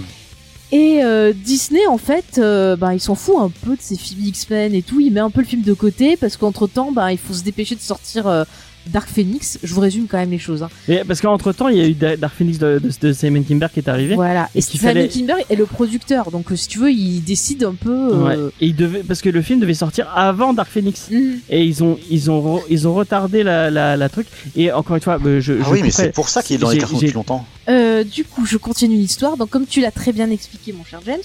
Et 0.71 1.03
euh, 1.03 1.33
Disney, 1.33 1.87
en 1.87 1.97
fait, 1.97 2.37
euh, 2.37 2.75
bah, 2.75 2.93
il 2.93 2.99
s'en 2.99 3.15
fout 3.15 3.37
un 3.39 3.49
peu 3.49 3.75
de 3.75 3.81
ses 3.81 3.95
films 3.97 4.23
X-Men 4.25 4.75
et 4.75 4.83
tout. 4.83 4.99
Il 4.99 5.11
met 5.11 5.19
un 5.19 5.31
peu 5.31 5.41
le 5.41 5.47
film 5.47 5.63
de 5.63 5.73
côté 5.73 6.15
parce 6.15 6.37
qu'entre 6.37 6.67
temps, 6.67 6.91
bah, 6.91 7.11
il 7.11 7.17
faut 7.17 7.33
se 7.33 7.43
dépêcher 7.43 7.73
de 7.75 7.81
sortir 7.81 8.27
euh, 8.27 8.43
Dark 8.87 9.07
Phoenix. 9.09 9.59
Je 9.63 9.73
vous 9.73 9.81
résume 9.81 10.07
quand 10.07 10.17
même 10.17 10.31
les 10.31 10.39
choses. 10.39 10.63
Hein. 10.63 10.69
Mais 10.87 11.03
parce 11.07 11.21
qu'entre 11.21 11.51
temps, 11.53 11.67
il 11.67 11.77
y 11.77 11.81
a 11.81 11.87
eu 11.87 11.93
Da- 11.93 12.17
Dark 12.17 12.33
Phoenix 12.35 12.57
de, 12.57 12.79
de, 12.79 12.89
de 13.07 13.13
Simon 13.13 13.43
Kinberg 13.43 13.71
qui 13.71 13.79
est 13.79 13.87
arrivé. 13.89 14.15
Voilà. 14.15 14.49
Et 14.55 14.59
Et 14.59 14.61
Simon 14.61 14.83
fallait- 14.83 15.07
Kinberg 15.07 15.45
est 15.49 15.55
le 15.55 15.65
producteur, 15.65 16.31
donc 16.31 16.51
euh, 16.51 16.55
si 16.55 16.67
tu 16.67 16.79
veux, 16.79 16.91
il 16.91 17.21
décide 17.21 17.63
un 17.63 17.75
peu. 17.75 17.91
euh, 18.13 18.23
Ouais. 18.47 18.51
Et 18.61 18.67
il 18.67 18.75
devait, 18.75 19.03
parce 19.03 19.21
que 19.21 19.29
le 19.29 19.41
film 19.41 19.59
devait 19.59 19.73
sortir 19.73 20.09
avant 20.15 20.53
Dark 20.53 20.69
Phoenix. 20.69 21.07
mhm. 21.11 21.39
Et 21.49 21.63
ils 21.63 21.83
ont, 21.83 21.97
ils 22.09 22.31
ont, 22.31 22.57
re- 22.57 22.63
ils 22.69 22.87
ont 22.87 22.93
retardé 22.95 23.43
la, 23.43 23.69
la, 23.69 23.95
la 23.97 24.09
truc. 24.09 24.27
Et 24.55 24.71
encore 24.71 24.95
une 24.95 25.01
fois, 25.03 25.19
euh, 25.25 25.39
je, 25.39 25.53
Ah 25.63 25.69
oui, 25.71 25.81
mais 25.83 25.91
c'est 25.91 26.11
pour 26.11 26.29
ça 26.29 26.41
qu'il 26.41 26.55
est 26.55 26.59
dans 26.59 26.69
les 26.71 26.77
cartons 26.79 26.95
depuis 26.97 27.11
longtemps. 27.11 27.45
Euh, 27.67 28.03
du 28.03 28.23
coup, 28.23 28.45
je 28.45 28.57
continue 28.57 28.95
l'histoire. 28.95 29.37
Donc, 29.37 29.49
comme 29.51 29.67
tu 29.67 29.79
l'as 29.81 29.91
très 29.91 30.11
bien 30.11 30.29
expliqué, 30.31 30.73
mon 30.73 30.83
cher 30.83 31.01
James, 31.05 31.19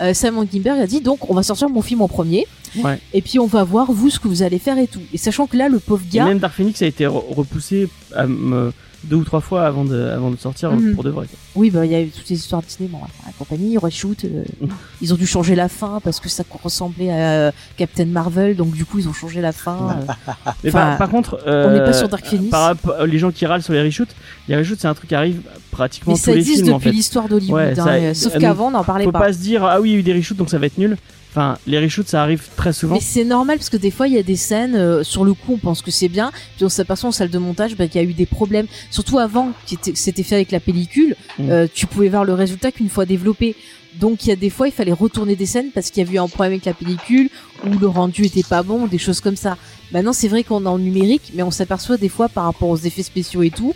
euh, 0.00 0.14
Simon 0.14 0.46
Kinberg 0.46 0.80
a 0.80 0.86
dit 0.86 1.00
donc, 1.00 1.28
on 1.30 1.34
va 1.34 1.42
sortir 1.42 1.68
mon 1.68 1.82
film 1.82 2.00
en 2.02 2.08
premier. 2.08 2.46
Ouais. 2.82 2.98
Et 3.12 3.20
puis, 3.20 3.38
on 3.38 3.46
va 3.46 3.64
voir 3.64 3.92
vous 3.92 4.08
ce 4.08 4.18
que 4.18 4.28
vous 4.28 4.42
allez 4.42 4.58
faire 4.58 4.78
et 4.78 4.86
tout. 4.86 5.02
Et 5.12 5.18
sachant 5.18 5.46
que 5.46 5.56
là, 5.56 5.68
le 5.68 5.78
pauvre 5.78 6.02
Et 6.10 6.16
gars. 6.16 6.24
même 6.24 6.38
Dark 6.38 6.54
Phoenix 6.54 6.80
a 6.82 6.86
été 6.86 7.04
re- 7.04 7.34
repoussé 7.34 7.88
à, 8.14 8.24
euh, 8.24 8.70
deux 9.04 9.16
ou 9.16 9.24
trois 9.24 9.40
fois 9.40 9.64
avant 9.66 9.84
de, 9.84 10.00
avant 10.00 10.30
de 10.30 10.36
sortir 10.36 10.70
Mhm. 10.72 10.94
pour 10.94 11.02
de 11.04 11.10
vrai. 11.10 11.26
quoi. 11.26 11.38
Oui, 11.56 11.70
bah, 11.70 11.84
il 11.84 11.92
y 11.92 11.94
a 11.94 12.00
eu 12.00 12.08
toutes 12.08 12.28
les 12.28 12.36
histoires 12.36 12.62
Disney, 12.62 12.88
bon, 12.88 12.98
la 13.26 13.32
compagnie, 13.38 13.76
reshoot, 13.78 14.24
euh, 14.24 14.44
ils 15.02 15.12
ont 15.12 15.16
dû 15.16 15.26
changer 15.26 15.54
la 15.54 15.68
fin 15.68 16.00
parce 16.04 16.20
que 16.20 16.28
ça 16.28 16.44
ressemblait 16.62 17.10
à 17.10 17.14
euh, 17.16 17.52
Captain 17.76 18.04
Marvel, 18.06 18.54
donc 18.56 18.72
du 18.72 18.84
coup, 18.84 18.98
ils 18.98 19.08
ont 19.08 19.12
changé 19.12 19.40
la 19.40 19.52
fin. 19.52 19.96
euh. 20.08 20.32
Mais 20.64 20.70
par, 20.70 20.96
par 20.98 21.08
contre, 21.10 21.38
on 21.46 21.70
n'est 21.70 21.78
pas 21.80 21.88
euh, 21.88 21.92
sur 21.92 22.08
Dark 22.08 22.24
Phoenix. 22.26 22.50
Par 22.50 22.62
rapport 22.66 23.04
les 23.06 23.18
gens 23.18 23.30
qui 23.30 23.44
râlent 23.46 23.62
sur 23.62 23.72
les 23.72 23.82
reshoots, 23.82 24.14
les 24.48 24.56
reshoots 24.56 24.78
c'est 24.80 24.88
un 24.88 24.94
truc 24.94 25.08
qui 25.08 25.14
arrive 25.14 25.40
pratiquement 25.70 26.12
Mais 26.12 26.18
tous 26.18 26.24
ça 26.24 26.32
les 26.32 26.38
existe 26.38 26.62
films 26.62 26.74
en 26.74 26.78
depuis 26.78 26.90
fait. 26.90 26.96
l'histoire 26.96 27.28
d'Hollywood, 27.28 27.54
Ouais, 27.54 27.74
hein, 27.78 27.84
ça- 27.84 27.90
euh, 27.94 28.14
sauf 28.14 28.36
euh, 28.36 28.38
qu'avant, 28.38 28.68
on 28.68 28.70
n'en 28.72 28.84
parlait 28.84 29.04
Faut 29.04 29.12
pas. 29.12 29.18
pas 29.20 29.32
se 29.32 29.38
dire 29.38 29.64
ah 29.64 29.80
oui 29.80 29.90
il 29.90 29.92
y 29.92 29.96
a 29.96 29.98
eu 29.98 30.02
des 30.02 30.12
reshoots 30.12 30.36
donc 30.36 30.48
ça 30.50 30.58
va 30.58 30.66
être 30.66 30.78
nul. 30.78 30.96
Enfin 31.34 31.58
les 31.66 31.78
reshoots 31.78 32.08
ça 32.08 32.22
arrive 32.22 32.46
très 32.56 32.72
souvent. 32.72 32.94
Mais 32.94 33.00
c'est 33.00 33.24
normal 33.24 33.56
parce 33.56 33.70
que 33.70 33.78
des 33.78 33.90
fois 33.90 34.06
il 34.06 34.14
y 34.14 34.18
a 34.18 34.22
des 34.22 34.36
scènes 34.36 34.76
euh, 34.76 35.02
sur 35.02 35.24
le 35.24 35.32
coup 35.32 35.54
on 35.54 35.58
pense 35.58 35.80
que 35.80 35.90
c'est 35.90 36.08
bien 36.08 36.30
puis 36.56 36.64
on 36.66 36.68
s'aperçoit 36.68 37.08
en 37.08 37.12
salle 37.12 37.30
de 37.30 37.38
montage 37.38 37.74
bah, 37.76 37.88
qu'il 37.88 38.00
y 38.02 38.04
a 38.04 38.08
eu 38.08 38.12
des 38.12 38.26
problèmes 38.26 38.66
surtout 38.90 39.18
avant 39.18 39.52
c'était 39.94 40.22
fait 40.22 40.34
avec 40.34 40.50
la 40.50 40.60
pellicule 40.60 41.16
Mm. 41.38 41.50
euh, 41.50 41.66
tu 41.72 41.86
pouvais 41.86 42.08
voir 42.08 42.24
le 42.24 42.34
résultat 42.34 42.72
qu'une 42.72 42.88
fois 42.88 43.06
développé 43.06 43.56
donc 44.00 44.24
il 44.24 44.28
y 44.28 44.32
a 44.32 44.36
des 44.36 44.50
fois 44.50 44.68
il 44.68 44.72
fallait 44.72 44.92
retourner 44.92 45.36
des 45.36 45.46
scènes 45.46 45.70
parce 45.74 45.90
qu'il 45.90 46.04
y 46.04 46.08
a 46.08 46.12
eu 46.12 46.18
un 46.18 46.28
problème 46.28 46.52
avec 46.52 46.64
la 46.64 46.74
pellicule 46.74 47.30
ou 47.66 47.78
le 47.78 47.86
rendu 47.86 48.24
était 48.24 48.42
pas 48.42 48.62
bon 48.62 48.86
des 48.86 48.98
choses 48.98 49.20
comme 49.20 49.36
ça 49.36 49.56
maintenant 49.92 50.12
c'est 50.12 50.28
vrai 50.28 50.44
qu'on 50.44 50.64
est 50.64 50.68
en 50.68 50.78
numérique 50.78 51.32
mais 51.34 51.42
on 51.42 51.50
s'aperçoit 51.50 51.96
des 51.96 52.08
fois 52.08 52.28
par 52.28 52.44
rapport 52.44 52.68
aux 52.68 52.76
effets 52.76 53.02
spéciaux 53.02 53.42
et 53.42 53.50
tout 53.50 53.74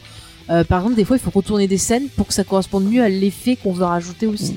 euh, 0.50 0.62
par 0.64 0.80
exemple, 0.80 0.96
des 0.96 1.04
fois, 1.04 1.16
il 1.16 1.20
faut 1.20 1.30
retourner 1.30 1.66
des 1.66 1.78
scènes 1.78 2.08
pour 2.16 2.26
que 2.28 2.34
ça 2.34 2.44
corresponde 2.44 2.84
mieux 2.90 3.02
à 3.02 3.08
l'effet 3.08 3.56
qu'on 3.56 3.72
veut 3.72 3.84
rajouter 3.84 4.26
aussi. 4.26 4.54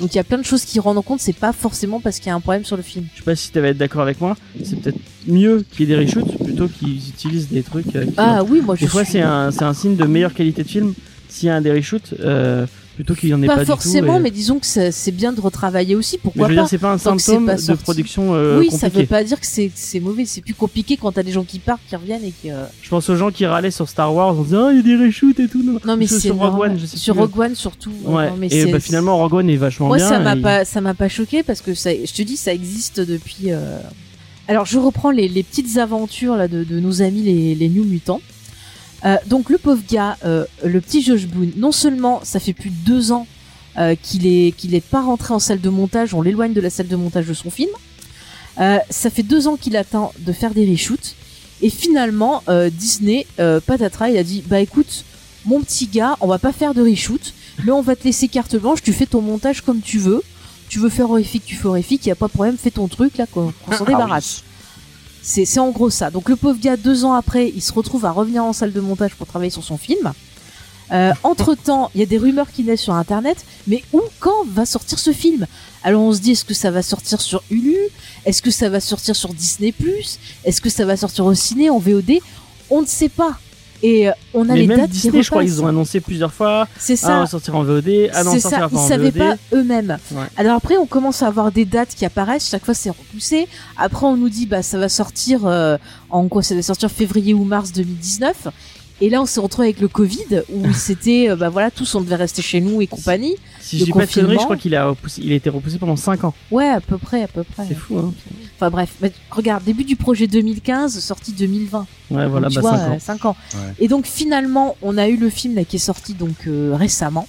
Donc, 0.00 0.14
il 0.14 0.16
y 0.16 0.20
a 0.20 0.24
plein 0.24 0.38
de 0.38 0.44
choses 0.44 0.64
qui 0.64 0.78
rendent 0.80 1.04
compte. 1.04 1.20
C'est 1.20 1.32
pas 1.32 1.52
forcément 1.52 2.00
parce 2.00 2.18
qu'il 2.18 2.28
y 2.28 2.30
a 2.30 2.34
un 2.34 2.40
problème 2.40 2.64
sur 2.64 2.76
le 2.76 2.82
film. 2.82 3.06
Je 3.12 3.18
sais 3.18 3.24
pas 3.24 3.34
si 3.36 3.50
tu 3.50 3.58
vas 3.60 3.68
être 3.68 3.78
d'accord 3.78 4.02
avec 4.02 4.20
moi. 4.20 4.36
C'est 4.64 4.80
peut-être 4.80 4.98
mieux 5.26 5.64
qu'il 5.70 5.88
y 5.88 5.92
ait 5.92 5.96
des 5.96 6.04
reshoots 6.04 6.36
plutôt 6.44 6.68
qu'ils 6.68 7.08
utilisent 7.08 7.48
des 7.48 7.62
trucs. 7.62 7.94
euh, 7.96 8.04
qui- 8.06 8.14
Ah 8.16 8.42
oui, 8.44 8.60
moi 8.60 8.76
je 8.76 8.82
des 8.82 8.86
fois 8.86 9.04
suis 9.04 9.12
c'est 9.14 9.20
un, 9.22 9.50
c'est 9.50 9.64
un 9.64 9.74
signe 9.74 9.96
de 9.96 10.04
meilleure 10.04 10.34
qualité 10.34 10.62
de 10.62 10.68
film 10.68 10.94
s'il 11.28 11.46
y 11.46 11.50
a 11.50 11.56
un 11.56 11.60
des 11.60 11.72
reshoots 11.72 12.14
euh, 12.20 12.66
plutôt 12.94 13.14
qu'il 13.14 13.30
y 13.30 13.34
en 13.34 13.42
ait 13.42 13.46
pas, 13.46 13.54
pas, 13.56 13.60
du 13.60 13.66
tout. 13.66 13.72
forcément, 13.72 14.16
et- 14.18 14.20
mais 14.20 14.30
disons 14.30 14.58
que 14.58 14.66
ça- 14.66 14.92
c'est 14.92 15.12
bien 15.12 15.32
de 15.32 15.40
retravailler 15.40 15.94
aussi. 15.96 16.16
Mais 16.16 16.20
Pourquoi 16.22 16.44
je 16.44 16.48
veux 16.50 16.54
dire 16.56 16.62
pas 16.64 16.68
c'est 16.68 16.78
pas 16.78 16.92
un 16.92 16.98
tant 16.98 17.16
que 17.16 17.22
symptôme 17.22 17.46
pas 17.46 17.56
de 17.56 17.74
production 17.74 18.34
euh, 18.34 18.58
Oui, 18.60 18.66
ça 18.70 18.72
compliquée. 18.88 18.98
veut 19.00 19.06
pas 19.06 19.24
dire 19.24 19.40
que 19.40 19.46
c'est 19.46 20.00
mauvais. 20.00 20.24
C'est 20.26 20.40
plus 20.42 20.54
compliqué 20.54 20.96
quand 20.96 21.12
t'as 21.12 21.22
des 21.22 21.32
gens 21.32 21.44
qui 21.44 21.58
partent, 21.58 21.80
qui 21.88 21.96
reviennent 21.96 22.24
et 22.24 22.32
qui. 22.32 22.50
euh, 22.50 22.64
Je 22.82 22.88
pense 22.90 23.08
aux 23.08 23.16
gens 23.16 23.30
qui 23.30 23.46
râlaient 23.46 23.70
sur 23.70 23.88
Star 23.88 24.14
Wars 24.14 24.38
en 24.38 24.42
disant 24.42 24.66
ah 24.68 24.72
il 24.72 24.76
y 24.76 24.80
a 24.80 24.82
des 24.82 24.96
reshoots 25.06 25.40
et 25.40 25.48
tout. 25.48 25.62
Non, 25.62 25.78
Non 25.84 25.96
mais 25.96 26.06
Sur- 26.06 26.16
c'est 26.16 26.28
sur 26.28 26.36
Rogue. 26.36 26.60
One, 26.60 26.78
je 26.78 26.86
sais 26.86 26.96
sur. 26.96 27.16
Rogue 27.16 27.38
One 27.38 27.54
surtout. 27.54 27.90
Ouais. 28.04 28.30
Non, 28.30 28.36
mais 28.38 28.46
et 28.48 28.50
c'est- 28.64 28.72
bah, 28.72 28.80
finalement 28.80 29.16
Rogue 29.18 29.34
One 29.34 29.50
est 29.50 29.56
vachement 29.56 29.88
Moi, 29.88 29.96
bien. 29.96 30.08
ça 30.08 30.18
m'a 30.18 30.36
et- 30.36 30.40
pas, 30.40 30.64
ça 30.64 30.80
m'a 30.80 30.94
pas 30.94 31.08
choqué 31.08 31.42
parce 31.42 31.60
que 31.60 31.74
ça, 31.74 31.90
je 31.94 32.12
te 32.12 32.22
dis, 32.22 32.36
ça 32.36 32.52
existe 32.52 33.00
depuis. 33.00 33.46
euh, 33.52 33.78
Alors, 34.48 34.66
je 34.66 34.78
reprends 34.78 35.10
les, 35.12 35.28
les 35.28 35.42
petites 35.44 35.78
aventures 35.78 36.36
là 36.36 36.48
de, 36.48 36.64
de 36.64 36.80
nos 36.80 37.00
amis 37.00 37.22
les, 37.22 37.54
les 37.54 37.68
New 37.68 37.84
Mutants. 37.84 38.20
Euh, 39.04 39.16
donc, 39.26 39.50
le 39.50 39.58
pauvre 39.58 39.82
gars, 39.90 40.16
euh, 40.24 40.44
le 40.64 40.80
petit 40.80 41.02
Josh 41.02 41.26
Boone, 41.26 41.52
non 41.56 41.72
seulement 41.72 42.20
ça 42.22 42.40
fait 42.40 42.52
plus 42.52 42.70
de 42.70 42.76
deux 42.84 43.12
ans 43.12 43.26
euh, 43.78 43.94
qu'il 44.00 44.26
est 44.26 44.52
qu'il 44.52 44.74
est 44.74 44.84
pas 44.84 45.00
rentré 45.00 45.32
en 45.34 45.38
salle 45.38 45.60
de 45.60 45.70
montage, 45.70 46.14
on 46.14 46.22
l'éloigne 46.22 46.52
de 46.52 46.60
la 46.60 46.70
salle 46.70 46.88
de 46.88 46.96
montage 46.96 47.26
de 47.26 47.34
son 47.34 47.50
film. 47.50 47.70
Euh, 48.60 48.78
ça 48.90 49.10
fait 49.10 49.22
deux 49.22 49.48
ans 49.48 49.56
qu'il 49.56 49.76
attend 49.76 50.12
de 50.18 50.32
faire 50.32 50.52
des 50.52 50.70
reshoots. 50.70 51.14
Et 51.62 51.70
finalement, 51.70 52.42
euh, 52.48 52.70
Disney, 52.70 53.26
euh, 53.38 53.60
patatras, 53.60 54.10
il 54.10 54.18
a 54.18 54.24
dit 54.24 54.42
bah 54.46 54.60
écoute, 54.60 55.04
mon 55.46 55.60
petit 55.60 55.86
gars, 55.86 56.16
on 56.20 56.26
va 56.26 56.38
pas 56.38 56.52
faire 56.52 56.74
de 56.74 56.82
reshoot, 56.82 57.32
mais 57.64 57.72
on 57.72 57.82
va 57.82 57.96
te 57.96 58.04
laisser 58.04 58.28
carte 58.28 58.56
blanche. 58.56 58.82
Tu 58.82 58.92
fais 58.92 59.06
ton 59.06 59.20
montage 59.20 59.62
comme 59.62 59.80
tu 59.80 59.98
veux. 59.98 60.22
Tu 60.68 60.78
veux 60.78 60.88
faire 60.88 61.10
horrifique, 61.10 61.44
tu 61.44 61.54
fais 61.56 61.66
horrifique. 61.66 62.06
Y 62.06 62.10
a 62.10 62.14
pas 62.14 62.26
de 62.26 62.32
problème, 62.32 62.56
fais 62.56 62.70
ton 62.70 62.88
truc 62.88 63.16
là, 63.18 63.26
qu'on 63.26 63.52
s'en 63.70 63.84
Ah 63.84 63.84
débarrasse. 63.84 64.42
C'est 65.22 65.58
en 65.58 65.70
gros 65.70 65.90
ça. 65.90 66.10
Donc 66.10 66.28
le 66.28 66.36
pauvre 66.36 66.58
gars, 66.60 66.76
deux 66.76 67.04
ans 67.04 67.12
après, 67.12 67.48
il 67.48 67.62
se 67.62 67.72
retrouve 67.72 68.04
à 68.04 68.10
revenir 68.10 68.44
en 68.44 68.52
salle 68.52 68.72
de 68.72 68.80
montage 68.80 69.14
pour 69.14 69.26
travailler 69.26 69.50
sur 69.50 69.62
son 69.62 69.78
film. 69.78 70.12
Euh, 70.92 71.12
entre 71.22 71.54
temps, 71.54 71.90
il 71.94 72.00
y 72.00 72.02
a 72.02 72.06
des 72.06 72.18
rumeurs 72.18 72.50
qui 72.50 72.64
naissent 72.64 72.82
sur 72.82 72.94
Internet. 72.94 73.44
Mais 73.66 73.82
où, 73.92 74.00
quand 74.20 74.44
va 74.46 74.66
sortir 74.66 74.98
ce 74.98 75.12
film? 75.12 75.46
Alors 75.84 76.02
on 76.02 76.12
se 76.12 76.20
dit, 76.20 76.32
est-ce 76.32 76.44
que 76.44 76.54
ça 76.54 76.70
va 76.70 76.82
sortir 76.82 77.20
sur 77.20 77.42
Hulu? 77.50 77.76
Est-ce 78.24 78.42
que 78.42 78.50
ça 78.50 78.68
va 78.68 78.80
sortir 78.80 79.16
sur 79.16 79.32
Disney 79.32 79.72
Est-ce 80.44 80.60
que 80.60 80.68
ça 80.68 80.84
va 80.84 80.96
sortir 80.96 81.24
au 81.24 81.34
ciné 81.34 81.70
en 81.70 81.78
VOD 81.78 82.18
On 82.68 82.82
ne 82.82 82.86
sait 82.86 83.08
pas. 83.08 83.38
Et 83.82 84.08
euh, 84.08 84.12
on 84.32 84.48
a 84.48 84.52
Mais 84.52 84.60
les 84.60 84.66
même 84.68 84.78
dates 84.78 84.90
Disney, 84.90 85.18
qui 85.18 85.22
je 85.24 85.30
crois, 85.30 85.42
ils 85.42 85.60
ont 85.60 85.66
annoncé 85.66 86.00
plusieurs 86.00 86.32
fois. 86.32 86.68
C'est 86.78 86.92
Ah, 87.02 87.06
on 87.06 87.08
ça. 87.08 87.18
va 87.20 87.26
sortir 87.26 87.56
en 87.56 87.64
VOD. 87.64 88.10
Ah 88.14 88.22
non, 88.22 88.38
ça. 88.38 88.50
pas 88.50 88.68
Ils 88.70 88.76
en 88.78 88.88
savaient 88.88 89.10
VOD. 89.10 89.18
pas 89.18 89.36
eux-mêmes. 89.54 89.98
Ouais. 90.12 90.24
Alors 90.36 90.54
après, 90.56 90.76
on 90.76 90.86
commence 90.86 91.22
à 91.22 91.26
avoir 91.26 91.50
des 91.50 91.64
dates 91.64 91.94
qui 91.96 92.04
apparaissent. 92.04 92.48
Chaque 92.48 92.64
fois, 92.64 92.74
c'est 92.74 92.90
repoussé. 92.90 93.48
Après, 93.76 94.06
on 94.06 94.16
nous 94.16 94.28
dit, 94.28 94.46
bah, 94.46 94.62
ça 94.62 94.78
va 94.78 94.88
sortir 94.88 95.40
euh, 95.46 95.76
en 96.10 96.28
quoi 96.28 96.42
Ça 96.42 96.54
va 96.54 96.62
sortir 96.62 96.90
février 96.90 97.34
ou 97.34 97.42
mars 97.44 97.72
2019. 97.72 98.48
Et 99.00 99.10
là, 99.10 99.20
on 99.20 99.26
s'est 99.26 99.40
retrouvé 99.40 99.66
avec 99.68 99.80
le 99.80 99.88
Covid 99.88 100.42
où 100.52 100.72
c'était, 100.74 101.28
euh, 101.30 101.34
bah 101.36 101.48
voilà, 101.48 101.72
tous 101.72 101.92
on 101.96 102.00
devait 102.02 102.14
rester 102.14 102.40
chez 102.40 102.60
nous 102.60 102.80
et 102.82 102.86
compagnie. 102.86 103.34
Si 103.62 103.78
je 103.78 103.84
dis 103.84 103.92
pas 103.92 104.06
de 104.06 104.12
conneries, 104.12 104.36
je 104.38 104.44
crois 104.44 104.56
qu'il 104.56 104.74
a, 104.74 104.90
repoussé- 104.90 105.20
il 105.22 105.32
a 105.32 105.36
été 105.36 105.48
repoussé 105.48 105.78
pendant 105.78 105.96
5 105.96 106.24
ans. 106.24 106.34
Ouais, 106.50 106.68
à 106.68 106.80
peu 106.80 106.98
près, 106.98 107.22
à 107.22 107.28
peu 107.28 107.44
près. 107.44 107.64
C'est 107.68 107.74
fou, 107.74 107.98
hein. 107.98 108.12
Enfin 108.56 108.70
bref, 108.70 108.94
mais 109.00 109.12
regarde, 109.30 109.64
début 109.64 109.84
du 109.84 109.96
projet 109.96 110.26
2015, 110.26 110.98
sortie 111.00 111.32
2020. 111.32 111.86
Ouais, 112.10 112.26
voilà, 112.26 112.48
Donc, 112.48 112.54
bah 112.56 112.60
tu 112.60 112.60
vois, 112.60 112.70
5 112.76 112.88
ans. 112.88 112.92
euh, 112.94 112.98
cinq 112.98 113.24
ans. 113.24 113.36
Ouais. 113.54 113.60
Et 113.78 113.88
donc 113.88 114.06
finalement, 114.06 114.76
on 114.82 114.98
a 114.98 115.08
eu 115.08 115.16
le 115.16 115.30
film 115.30 115.54
là, 115.54 115.64
qui 115.64 115.76
est 115.76 115.78
sorti 115.78 116.14
donc 116.14 116.46
euh, 116.46 116.74
récemment. 116.76 117.26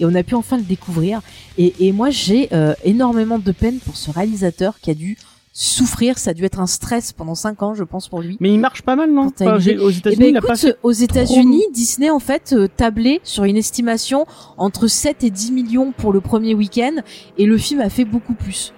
Et 0.00 0.04
on 0.06 0.14
a 0.14 0.22
pu 0.24 0.34
enfin 0.34 0.56
le 0.56 0.64
découvrir. 0.64 1.20
Et, 1.58 1.86
et 1.86 1.92
moi, 1.92 2.10
j'ai 2.10 2.48
euh, 2.52 2.74
énormément 2.84 3.38
de 3.38 3.52
peine 3.52 3.78
pour 3.78 3.96
ce 3.96 4.10
réalisateur 4.10 4.80
qui 4.80 4.90
a 4.90 4.94
dû 4.94 5.16
souffrir. 5.56 6.18
Ça 6.18 6.30
a 6.30 6.34
dû 6.34 6.44
être 6.44 6.60
un 6.60 6.66
stress 6.66 7.12
pendant 7.12 7.34
5 7.34 7.62
ans, 7.62 7.74
je 7.74 7.84
pense, 7.84 8.08
pour 8.08 8.20
lui. 8.20 8.36
Mais 8.40 8.52
il 8.52 8.58
marche 8.58 8.82
pas 8.82 8.96
mal, 8.96 9.10
non 9.12 9.30
Enfin, 9.40 9.56
Aux 9.56 9.58
Eh 9.60 9.70
États-Unis, 9.96 10.16
ben 10.18 10.28
il 10.28 10.36
a 10.36 10.40
pas 10.42 10.48
écoute, 10.48 10.58
fait. 10.60 10.76
aux 10.82 10.92
États-Unis, 10.92 11.62
Disney 11.72 12.10
en 12.10 12.18
fait 12.18 12.52
euh, 12.52 12.68
tablait 12.76 13.20
sur 13.22 13.44
une 13.44 13.56
estimation 13.56 14.26
entre 14.58 14.88
7 14.88 15.24
et 15.24 15.30
10 15.30 15.52
millions 15.52 15.92
pour 15.96 16.12
le 16.12 16.20
premier 16.20 16.54
week-end 16.54 16.96
et 17.38 17.46
le 17.46 17.56
film 17.56 17.80
a 17.80 17.88
fait 17.88 18.04
beaucoup 18.04 18.34
plus. 18.34 18.72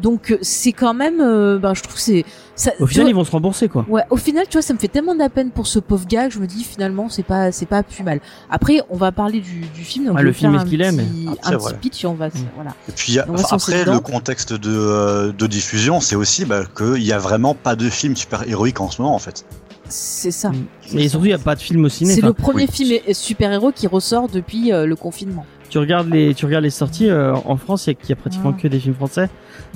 Donc 0.00 0.30
euh, 0.30 0.38
c'est 0.42 0.72
quand 0.72 0.94
même, 0.94 1.20
euh, 1.20 1.58
ben 1.58 1.74
je 1.74 1.82
trouve 1.82 1.94
que 1.94 2.00
c'est, 2.00 2.24
ça, 2.54 2.72
Au 2.80 2.86
final, 2.86 3.04
vois, 3.04 3.10
ils 3.10 3.14
vont 3.14 3.24
se 3.24 3.30
rembourser, 3.30 3.68
quoi. 3.68 3.84
Ouais, 3.88 4.02
au 4.10 4.16
final, 4.16 4.44
tu 4.48 4.52
vois, 4.52 4.62
ça 4.62 4.72
me 4.74 4.78
fait 4.78 4.88
tellement 4.88 5.14
de 5.14 5.18
la 5.20 5.28
peine 5.28 5.50
pour 5.50 5.66
ce 5.66 5.78
pauvre 5.78 6.06
gars 6.06 6.28
que 6.28 6.34
je 6.34 6.38
me 6.40 6.46
dis 6.46 6.64
finalement 6.64 7.08
c'est 7.08 7.22
pas 7.22 7.52
c'est 7.52 7.66
pas 7.66 7.82
plus 7.82 8.02
mal. 8.04 8.20
Après, 8.50 8.80
on 8.90 8.96
va 8.96 9.12
parler 9.12 9.40
du, 9.40 9.60
du 9.74 9.82
film. 9.84 10.06
Donc 10.06 10.16
Ouais, 10.16 10.22
le 10.22 10.32
film 10.32 10.54
est 10.54 10.60
ce 10.60 10.64
qu'il 10.64 10.80
est, 10.82 10.92
mais- 10.92 11.04
un 11.44 11.56
voilà. 11.56 11.76
petit 11.76 11.90
pitch 11.90 12.04
et 12.04 12.06
on 12.06 12.14
va 12.14 12.28
Mm. 12.28 12.32
voilà. 12.56 12.70
Et 12.88 12.92
puis 12.92 13.18
On 13.28 13.34
après, 13.36 13.84
le 13.84 14.00
contexte 14.00 14.52
de, 14.52 14.70
euh, 14.70 15.32
de 15.32 15.46
diffusion, 15.46 16.00
c'est 16.00 16.16
aussi 16.16 16.44
bah, 16.44 16.62
qu'il 16.76 17.02
y 17.02 17.12
a 17.12 17.18
vraiment 17.18 17.54
pas 17.54 17.74
de 17.76 17.88
film 17.88 18.16
super 18.16 18.46
héroïque 18.48 18.80
en 18.80 18.90
ce 18.90 19.00
moment 19.00 19.14
en 19.14 19.18
fait. 19.18 19.44
C'est 19.88 20.30
ça. 20.30 20.50
Mm. 20.50 20.66
Mais 20.94 21.08
surtout, 21.08 21.26
il 21.26 21.30
y 21.30 21.34
a 21.34 21.38
pas 21.38 21.54
de 21.54 21.60
film 21.60 21.84
au 21.84 21.88
ciné. 21.88 22.14
C'est 22.14 22.20
le 22.20 22.32
premier 22.34 22.64
oui. 22.64 22.70
film 22.70 23.00
super 23.14 23.52
héros 23.52 23.72
qui 23.72 23.86
ressort 23.86 24.28
depuis 24.28 24.72
euh, 24.72 24.84
le 24.86 24.96
confinement. 24.96 25.46
Tu 25.68 25.78
regardes 25.78 26.08
les 26.12 26.34
tu 26.34 26.46
regardes 26.46 26.64
les 26.64 26.70
sorties 26.70 27.10
euh, 27.10 27.34
en 27.44 27.56
France 27.56 27.86
il 27.86 27.96
y 28.04 28.08
y 28.08 28.12
a 28.12 28.16
pratiquement 28.16 28.52
Ah. 28.56 28.60
que 28.60 28.68
des 28.68 28.78
films 28.80 28.94
français 28.94 29.28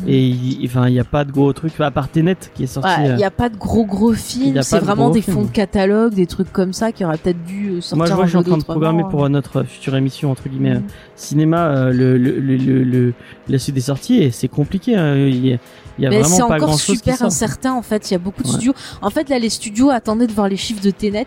et 0.06 0.20
il- 0.26 0.64
enfin 0.66 0.88
il 0.88 0.94
y 0.94 1.00
a 1.00 1.04
pas 1.04 1.24
de 1.24 1.32
gros 1.32 1.52
trucs 1.52 1.78
à 1.80 1.90
part 1.90 2.08
Tenet 2.10 2.36
qui 2.54 2.64
est 2.64 2.66
sorti 2.66 2.88
Ouais, 2.88 3.06
Il 3.06 3.10
euh, 3.12 3.16
n'y 3.16 3.24
a 3.24 3.30
pas 3.30 3.48
de 3.48 3.56
gros 3.56 3.84
gros 3.84 4.12
films, 4.14 4.62
c'est 4.62 4.80
de 4.80 4.84
vraiment 4.84 5.10
des 5.10 5.20
films. 5.22 5.36
fonds 5.36 5.42
de 5.44 5.50
catalogue, 5.50 6.14
des 6.14 6.26
trucs 6.26 6.50
comme 6.52 6.72
ça 6.72 6.92
qui 6.92 7.04
auraient 7.04 7.18
peut-être 7.18 7.44
dû 7.44 7.70
euh, 7.70 7.80
sortir 7.80 7.96
moi 7.98 8.06
je 8.06 8.14
vois 8.14 8.24
je 8.24 8.30
suis 8.30 8.38
en 8.38 8.42
train 8.42 8.56
de 8.58 8.64
programmer 8.64 9.02
hein. 9.02 9.08
pour 9.10 9.24
euh, 9.24 9.28
notre 9.28 9.62
future 9.64 9.94
émission 9.96 10.30
entre 10.30 10.48
guillemets 10.48 10.76
euh, 10.76 10.78
Mm. 10.80 10.86
cinéma 11.16 11.66
euh, 11.66 11.92
le, 11.92 12.16
le, 12.18 12.38
le, 12.40 12.56
le, 12.56 12.84
le- 12.84 13.14
la 13.48 13.58
suite 13.58 13.74
des 13.74 13.80
sorties 13.82 14.22
et 14.22 14.30
c'est 14.30 14.48
compliqué 14.48 14.96
hein. 14.96 15.16
il 15.16 15.46
y 15.46 15.52
a, 15.52 15.58
il 15.98 16.04
y 16.04 16.06
a 16.06 16.10
Mais 16.10 16.22
c'est 16.24 16.40
encore 16.42 16.78
super 16.80 17.22
incertain 17.22 17.74
en 17.74 17.82
fait. 17.82 18.10
Il 18.10 18.14
y 18.14 18.16
a 18.16 18.18
beaucoup 18.18 18.42
de 18.42 18.48
Ouais. 18.48 18.54
studios. 18.54 18.72
En 19.02 19.10
fait, 19.10 19.28
là, 19.28 19.38
les 19.38 19.50
studios 19.50 19.90
attendaient 19.90 20.26
de 20.26 20.32
voir 20.32 20.48
les 20.48 20.56
chiffres 20.56 20.82
de 20.82 20.90
Tenet 20.90 21.26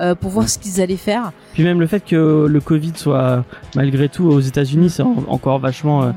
euh, 0.00 0.14
pour 0.14 0.30
voir 0.30 0.48
ce 0.48 0.58
qu'ils 0.58 0.80
allaient 0.80 0.96
faire. 0.96 1.32
puis 1.52 1.62
même 1.62 1.80
le 1.80 1.86
fait 1.86 2.00
que 2.04 2.46
le 2.48 2.60
Covid 2.60 2.92
soit 2.96 3.44
malgré 3.76 4.08
tout 4.08 4.24
aux 4.24 4.40
États-Unis 4.40 4.90
c'est 4.90 5.02
en- 5.02 5.24
encore 5.28 5.58
vachement 5.58 6.02
euh, 6.02 6.10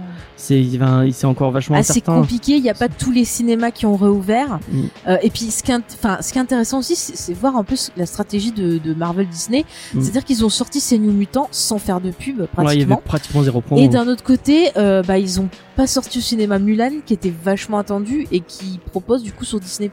c'est 0.43 0.63
c'est 1.13 1.25
encore 1.25 1.51
vachement 1.51 1.77
assez 1.77 2.01
compliqué. 2.01 2.57
Il 2.57 2.63
n'y 2.63 2.69
a 2.69 2.73
pas 2.73 2.89
tous 2.89 3.11
les 3.11 3.23
cinémas 3.23 3.71
qui 3.71 3.85
ont 3.85 3.95
réouvert. 3.95 4.59
Mm. 4.69 4.81
Euh, 5.07 5.17
et 5.23 5.29
puis, 5.29 5.45
ce 5.51 5.63
qui, 5.63 5.71
enfin, 5.73 6.17
ce 6.21 6.33
qui 6.33 6.37
est 6.37 6.41
intéressant 6.41 6.79
aussi, 6.79 6.95
c'est 6.95 7.33
voir 7.33 7.55
un 7.55 7.63
peu 7.63 7.75
la 7.95 8.05
stratégie 8.05 8.51
de, 8.51 8.77
de 8.77 8.93
Marvel 8.93 9.27
Disney. 9.27 9.63
Mm. 9.93 10.01
C'est-à-dire 10.01 10.25
qu'ils 10.25 10.43
ont 10.43 10.49
sorti 10.49 10.81
ces 10.81 10.99
New 10.99 11.13
Mutants 11.13 11.47
sans 11.51 11.77
faire 11.77 12.01
de 12.01 12.11
pub 12.11 12.39
ouais, 12.39 12.43
il 12.43 12.43
y 12.43 12.47
pratiquement. 12.47 12.95
avait 12.95 13.03
pratiquement 13.05 13.43
zéro 13.43 13.61
promo 13.61 13.81
Et 13.81 13.87
d'un 13.87 14.07
autre 14.07 14.23
côté, 14.23 14.71
euh, 14.75 15.01
bah, 15.01 15.17
ils 15.17 15.39
ont 15.39 15.47
pas 15.77 15.87
sorti 15.87 16.19
au 16.19 16.21
cinéma 16.21 16.59
Mulan, 16.59 16.91
qui 17.05 17.13
était 17.13 17.33
vachement 17.43 17.79
attendu 17.79 18.27
et 18.31 18.41
qui 18.41 18.79
propose 18.91 19.23
du 19.23 19.31
coup 19.31 19.45
sur 19.45 19.59
Disney+. 19.59 19.89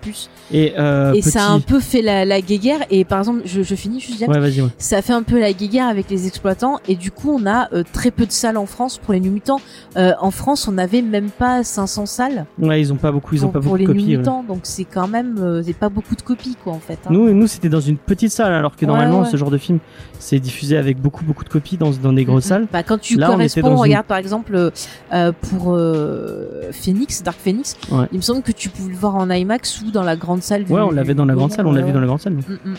et, 0.52 0.74
euh, 0.78 1.12
et 1.12 1.20
petit... 1.20 1.30
ça 1.30 1.46
a 1.46 1.48
un 1.50 1.60
peu 1.60 1.80
fait 1.80 2.02
la, 2.02 2.24
la 2.24 2.40
guéguerre. 2.40 2.80
Et 2.90 3.04
par 3.04 3.20
exemple, 3.20 3.42
je, 3.44 3.62
je 3.62 3.74
finis 3.76 4.00
juste 4.00 4.20
ouais 4.20 4.38
ouais. 4.38 4.52
ça 4.78 4.98
a 4.98 5.02
fait 5.02 5.12
un 5.12 5.22
peu 5.22 5.38
la 5.38 5.52
guéguerre 5.52 5.86
avec 5.86 6.10
les 6.10 6.26
exploitants 6.26 6.80
et 6.88 6.96
du 6.96 7.10
coup 7.10 7.30
on 7.30 7.46
a 7.46 7.72
euh, 7.72 7.82
très 7.92 8.10
peu 8.10 8.26
de 8.26 8.32
salles 8.32 8.56
en 8.56 8.66
France 8.66 8.98
pour 8.98 9.14
les 9.14 9.20
New 9.20 9.30
Mutants. 9.30 9.60
En 9.96 10.30
France 10.30 10.39
on 10.46 10.72
n'avait 10.72 11.02
même 11.02 11.30
pas 11.30 11.62
500 11.64 12.06
salles 12.06 12.46
ouais 12.58 12.80
ils 12.80 12.92
ont 12.92 12.96
pas 12.96 13.12
beaucoup 13.12 13.34
ils 13.34 13.44
ont 13.44 13.48
pour, 13.48 13.52
pas 13.52 13.60
pour 13.60 13.68
beaucoup 13.72 13.76
les 13.78 13.84
de 13.86 13.92
copies 13.92 14.10
ouais. 14.12 14.16
Mutants, 14.18 14.42
donc 14.42 14.60
c'est 14.64 14.84
quand 14.84 15.06
même 15.08 15.36
euh, 15.38 15.62
c'est 15.64 15.76
pas 15.76 15.88
beaucoup 15.88 16.16
de 16.16 16.22
copies 16.22 16.56
quoi 16.62 16.72
en 16.72 16.78
fait. 16.80 16.98
hein. 17.06 17.10
Nous, 17.10 17.32
nous 17.32 17.46
c'était 17.46 17.68
dans 17.68 17.80
une 17.80 17.96
petite 17.96 18.30
salle, 18.32 18.52
alors 18.52 18.76
que 18.76 18.80
Ouais, 18.84 18.86
normalement, 18.92 19.20
ouais. 19.20 19.28
ce 19.30 19.36
genre 19.36 19.50
de 19.50 19.58
film, 19.58 19.78
c'est 20.18 20.38
diffusé 20.38 20.76
avec 20.76 21.00
beaucoup, 21.00 21.24
beaucoup 21.24 21.44
de 21.44 21.48
copies 21.48 21.76
dans, 21.76 21.90
dans 21.90 22.12
des 22.12 22.24
grosses 22.24 22.44
Mhm. 22.44 22.48
salles. 22.48 22.66
Bah, 22.72 22.82
quand 22.82 22.98
tu 22.98 23.16
Là, 23.16 23.28
on 23.28 23.32
corresponds, 23.34 23.68
une- 23.74 23.80
regarde 23.80 24.06
par 24.06 24.18
exemple 24.18 24.54
euh, 24.54 24.70
euh, 25.12 25.32
pour 25.50 25.74
euh, 25.74 26.70
Phoenix, 26.72 27.22
Dark 27.22 27.38
Phoenix, 27.38 27.76
il 28.12 28.16
me 28.16 28.22
semble 28.22 28.42
que 28.42 28.52
tu 28.52 28.68
pouvais 28.68 28.90
le 28.92 28.96
voir 28.98 29.16
en 29.16 29.28
IMAX 29.30 29.82
ou 29.82 29.90
dans 29.90 30.02
la 30.02 30.16
grande 30.16 30.42
salle. 30.42 30.64
Ouais, 30.68 30.80
on 30.80 30.90
l'avait 30.90 31.14
dans 31.14 31.24
la 31.26 31.34
grande 31.34 31.52
salle, 31.52 31.66
on 31.66 31.72
l'a 31.72 31.82
vu 31.82 31.92
dans 31.92 32.00
la 32.00 32.06
grande 32.06 32.20
salle. 32.20 32.34
Mm, 32.34 32.38
mm. 32.64 32.74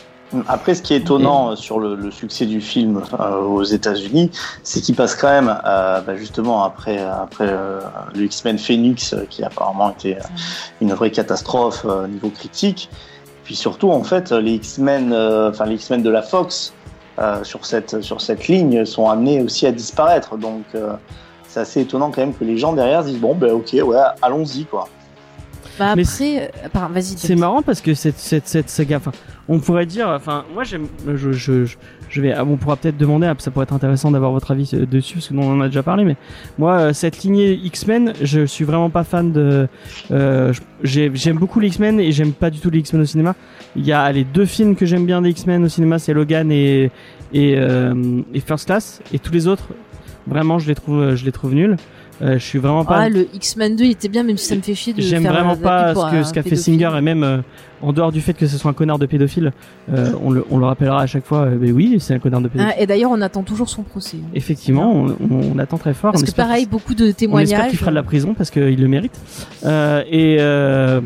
Après, 0.47 0.75
ce 0.75 0.81
qui 0.81 0.93
est 0.93 0.97
étonnant 0.97 1.51
euh, 1.51 1.55
sur 1.55 1.79
le, 1.79 1.95
le 1.95 2.09
succès 2.09 2.45
du 2.45 2.61
film 2.61 3.01
euh, 3.19 3.41
aux 3.41 3.63
États-Unis, 3.63 4.31
c'est 4.63 4.79
qu'il 4.79 4.95
passe 4.95 5.15
quand 5.15 5.29
même, 5.29 5.49
euh, 5.65 6.01
bah, 6.01 6.15
justement 6.15 6.63
après 6.63 6.99
après 6.99 7.47
euh, 7.49 7.81
le 8.15 8.23
X-Men 8.23 8.57
Phoenix, 8.57 9.13
euh, 9.13 9.25
qui 9.29 9.43
a 9.43 9.47
apparemment 9.47 9.91
été 9.91 10.17
euh, 10.17 10.21
une 10.79 10.93
vraie 10.93 11.11
catastrophe 11.11 11.85
euh, 11.85 12.05
au 12.05 12.07
niveau 12.07 12.29
critique. 12.29 12.89
Puis 13.43 13.55
surtout, 13.55 13.91
en 13.91 14.03
fait, 14.03 14.31
les 14.31 14.53
X-Men, 14.53 15.11
euh, 15.11 15.49
enfin 15.49 15.65
les 15.65 15.75
X-Men 15.75 16.01
de 16.03 16.09
la 16.09 16.21
Fox 16.21 16.73
euh, 17.19 17.43
sur 17.43 17.65
cette 17.65 18.01
sur 18.01 18.21
cette 18.21 18.47
ligne 18.47 18.85
sont 18.85 19.09
amenés 19.09 19.41
aussi 19.41 19.67
à 19.67 19.71
disparaître. 19.71 20.37
Donc, 20.37 20.63
euh, 20.75 20.93
c'est 21.47 21.59
assez 21.59 21.81
étonnant 21.81 22.11
quand 22.11 22.21
même 22.21 22.33
que 22.33 22.45
les 22.45 22.57
gens 22.57 22.71
derrière 22.71 23.03
se 23.03 23.09
disent 23.09 23.19
bon, 23.19 23.35
ben 23.35 23.51
ok, 23.51 23.73
ouais, 23.73 23.97
allons-y 24.21 24.63
quoi. 24.63 24.87
Bah 25.79 25.91
après, 25.91 26.51
euh, 26.53 26.87
vas-y. 26.91 27.17
C'est 27.17 27.35
marrant 27.35 27.61
parce 27.61 27.81
que 27.81 27.93
cette, 27.93 28.17
cette, 28.17 28.47
cette 28.47 28.69
saga, 28.69 28.97
enfin, 28.97 29.11
on 29.47 29.59
pourrait 29.59 29.85
dire, 29.85 30.07
enfin, 30.09 30.45
moi 30.53 30.63
j'aime, 30.63 30.87
je, 31.05 31.31
je, 31.31 31.65
je, 32.09 32.21
vais, 32.21 32.33
ah, 32.33 32.43
on 32.45 32.57
pourra 32.57 32.75
peut-être 32.75 32.97
demander, 32.97 33.27
ah, 33.27 33.35
ça 33.37 33.51
pourrait 33.51 33.63
être 33.63 33.73
intéressant 33.73 34.11
d'avoir 34.11 34.31
votre 34.31 34.51
avis 34.51 34.69
euh, 34.73 34.85
dessus 34.85 35.15
parce 35.15 35.29
que 35.29 35.33
nous, 35.33 35.41
on 35.41 35.53
en 35.53 35.61
a 35.61 35.67
déjà 35.67 35.83
parlé, 35.83 36.03
mais 36.03 36.15
moi, 36.57 36.77
euh, 36.77 36.93
cette 36.93 37.23
lignée 37.23 37.53
X-Men, 37.53 38.13
je 38.21 38.45
suis 38.45 38.65
vraiment 38.65 38.89
pas 38.89 39.03
fan 39.03 39.31
de, 39.31 39.67
euh, 40.11 40.53
j'aime 40.83 41.37
beaucoup 41.37 41.59
les 41.59 41.67
X-Men 41.67 41.99
et 41.99 42.11
j'aime 42.11 42.33
pas 42.33 42.49
du 42.49 42.59
tout 42.59 42.69
les 42.69 42.79
X-Men 42.79 43.01
au 43.01 43.05
cinéma. 43.05 43.35
Il 43.75 43.85
y 43.85 43.91
a 43.91 44.11
les 44.11 44.23
deux 44.23 44.45
films 44.45 44.75
que 44.75 44.85
j'aime 44.85 45.05
bien 45.05 45.21
des 45.21 45.29
X-Men 45.29 45.63
au 45.63 45.69
cinéma, 45.69 45.99
c'est 45.99 46.13
Logan 46.13 46.51
et, 46.51 46.91
et, 47.33 47.55
euh, 47.57 48.21
et 48.33 48.39
First 48.39 48.65
Class, 48.67 49.01
et 49.13 49.19
tous 49.19 49.33
les 49.33 49.47
autres, 49.47 49.69
vraiment, 50.27 50.59
je 50.59 50.67
les 50.67 50.75
trouve, 50.75 51.15
je 51.15 51.25
les 51.25 51.31
trouve 51.31 51.53
nuls. 51.53 51.77
Euh, 52.21 52.33
je 52.37 52.43
suis 52.45 52.59
vraiment 52.59 52.85
pas 52.85 52.97
Ah, 52.99 53.09
le 53.09 53.27
X-Men 53.33 53.75
2 53.75 53.83
il 53.85 53.91
était 53.91 54.07
bien, 54.07 54.23
même 54.23 54.37
si 54.37 54.45
ça 54.47 54.55
me 54.55 54.61
fait 54.61 54.75
chier 54.75 54.93
de 54.93 55.01
J'aime 55.01 55.23
faire 55.23 55.33
vraiment 55.33 55.49
la 55.51 55.55
pub 55.55 55.63
pas 55.63 56.23
ce 56.23 56.31
qu'a 56.33 56.43
fait. 56.43 56.55
Singer 56.55 56.91
et 56.97 57.01
même 57.01 57.23
euh, 57.23 57.37
en 57.81 57.93
dehors 57.93 58.11
du 58.11 58.21
fait 58.21 58.33
que 58.33 58.45
ce 58.45 58.57
soit 58.59 58.69
un 58.69 58.75
connard 58.75 58.99
de 58.99 59.07
pédophile, 59.07 59.53
euh, 59.91 60.11
on, 60.23 60.29
le, 60.29 60.45
on 60.51 60.59
le 60.59 60.65
rappellera 60.65 61.01
à 61.01 61.07
chaque 61.07 61.25
fois. 61.25 61.45
euh, 61.45 61.57
mais 61.59 61.71
oui, 61.71 61.97
c'est 61.99 62.13
un 62.13 62.19
connard 62.19 62.41
de 62.41 62.47
pédophile. 62.47 62.73
Ah, 62.77 62.81
et 62.81 62.85
d'ailleurs, 62.85 63.09
on 63.11 63.21
attend 63.21 63.41
toujours 63.41 63.69
son 63.69 63.81
procès. 63.81 64.17
hein. 64.21 64.27
Effectivement, 64.35 64.93
on, 64.93 65.07
on- 65.31 65.51
on 65.55 65.57
attend 65.59 65.77
très 65.79 65.93
fort. 65.95 66.11
Parce 66.11 66.23
on 66.23 66.27
que 66.27 66.31
pareil, 66.31 66.67
beaucoup 66.67 66.93
de 66.93 67.05
on 67.05 67.07
espère 67.07 67.15
témoignages. 67.17 67.69
qu'il 67.69 67.79
fera 67.79 67.89
de 67.91 67.95
la 67.95 68.03
prison 68.03 68.33
parce 68.35 68.51
qu'il 68.51 68.79
le 68.79 68.87
mérite. 68.87 69.19
Euh, 69.65 70.03
et 70.09 70.37
euh, 70.39 71.01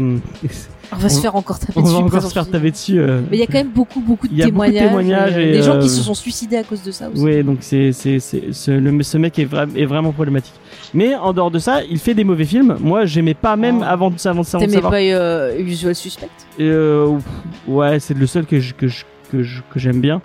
On 0.91 0.97
va 0.97 1.09
se 1.09 1.17
on- 1.17 1.21
faire 1.21 1.35
encore 1.37 1.59
taper 1.59 1.73
on 1.77 1.81
dessus. 1.81 1.93
va 1.93 1.99
encore 1.99 2.09
présent 2.11 2.27
se 2.29 2.33
faire 2.33 2.49
taper 2.49 2.71
dessus. 2.71 2.99
euh. 2.99 3.21
Mais 3.31 3.37
il 3.37 3.39
y 3.39 3.43
a 3.43 3.47
quand 3.47 3.53
même 3.53 3.69
beaucoup, 3.73 4.01
beaucoup 4.01 4.27
de 4.27 4.33
Il 4.33 4.39
y 4.39 4.43
a 4.43 4.47
beaucoup 4.47 4.65
de 4.67 4.71
témoignages. 4.73 4.87
témoignages 5.33 5.37
et, 5.37 5.49
et, 5.49 5.51
des 5.53 5.63
gens 5.63 5.75
euh, 5.75 5.79
qui 5.81 5.89
se 5.89 6.01
sont 6.01 6.13
suicidés 6.13 6.57
à 6.57 6.63
cause 6.63 6.83
de 6.83 6.91
ça 6.91 7.09
aussi. 7.09 7.23
Ouais, 7.23 7.41
donc 7.41 7.59
c'est 7.61 7.91
c'est 7.93 8.19
c'est 8.19 8.51
ce, 8.51 8.71
le- 8.71 9.01
ce 9.03 9.17
mec 9.17 9.39
est, 9.39 9.45
vra- 9.45 9.73
est 9.75 9.85
vraiment 9.85 10.11
problématique. 10.11 10.53
Mais 10.95 11.13
en 11.13 11.33
dehors 11.33 11.51
de 11.51 11.59
ça, 11.59 11.83
il 11.83 11.99
fait 11.99 12.13
des 12.15 12.23
mauvais 12.23 12.45
films. 12.45 12.77
Moi, 12.79 13.05
j'aimais 13.05 13.33
pas 13.35 13.55
même 13.57 13.79
Oh. 13.81 13.85
avant 13.87 14.09
de 14.09 14.15
avant 14.27 14.41
avant 14.41 14.59
T'aimais 14.59 14.81
pas 14.81 14.93
euh, 14.95 15.59
Usual 15.59 15.93
Suspect 15.93 16.29
Euh, 16.59 17.19
ouais, 17.67 17.99
c'est 17.99 18.17
le 18.17 18.25
seul 18.25 18.45
que 18.45 18.59
je, 18.61 18.73
que 18.73 18.87
je, 18.87 19.03
que 19.71 19.77
j'aime 19.79 19.99
bien. 20.01 20.21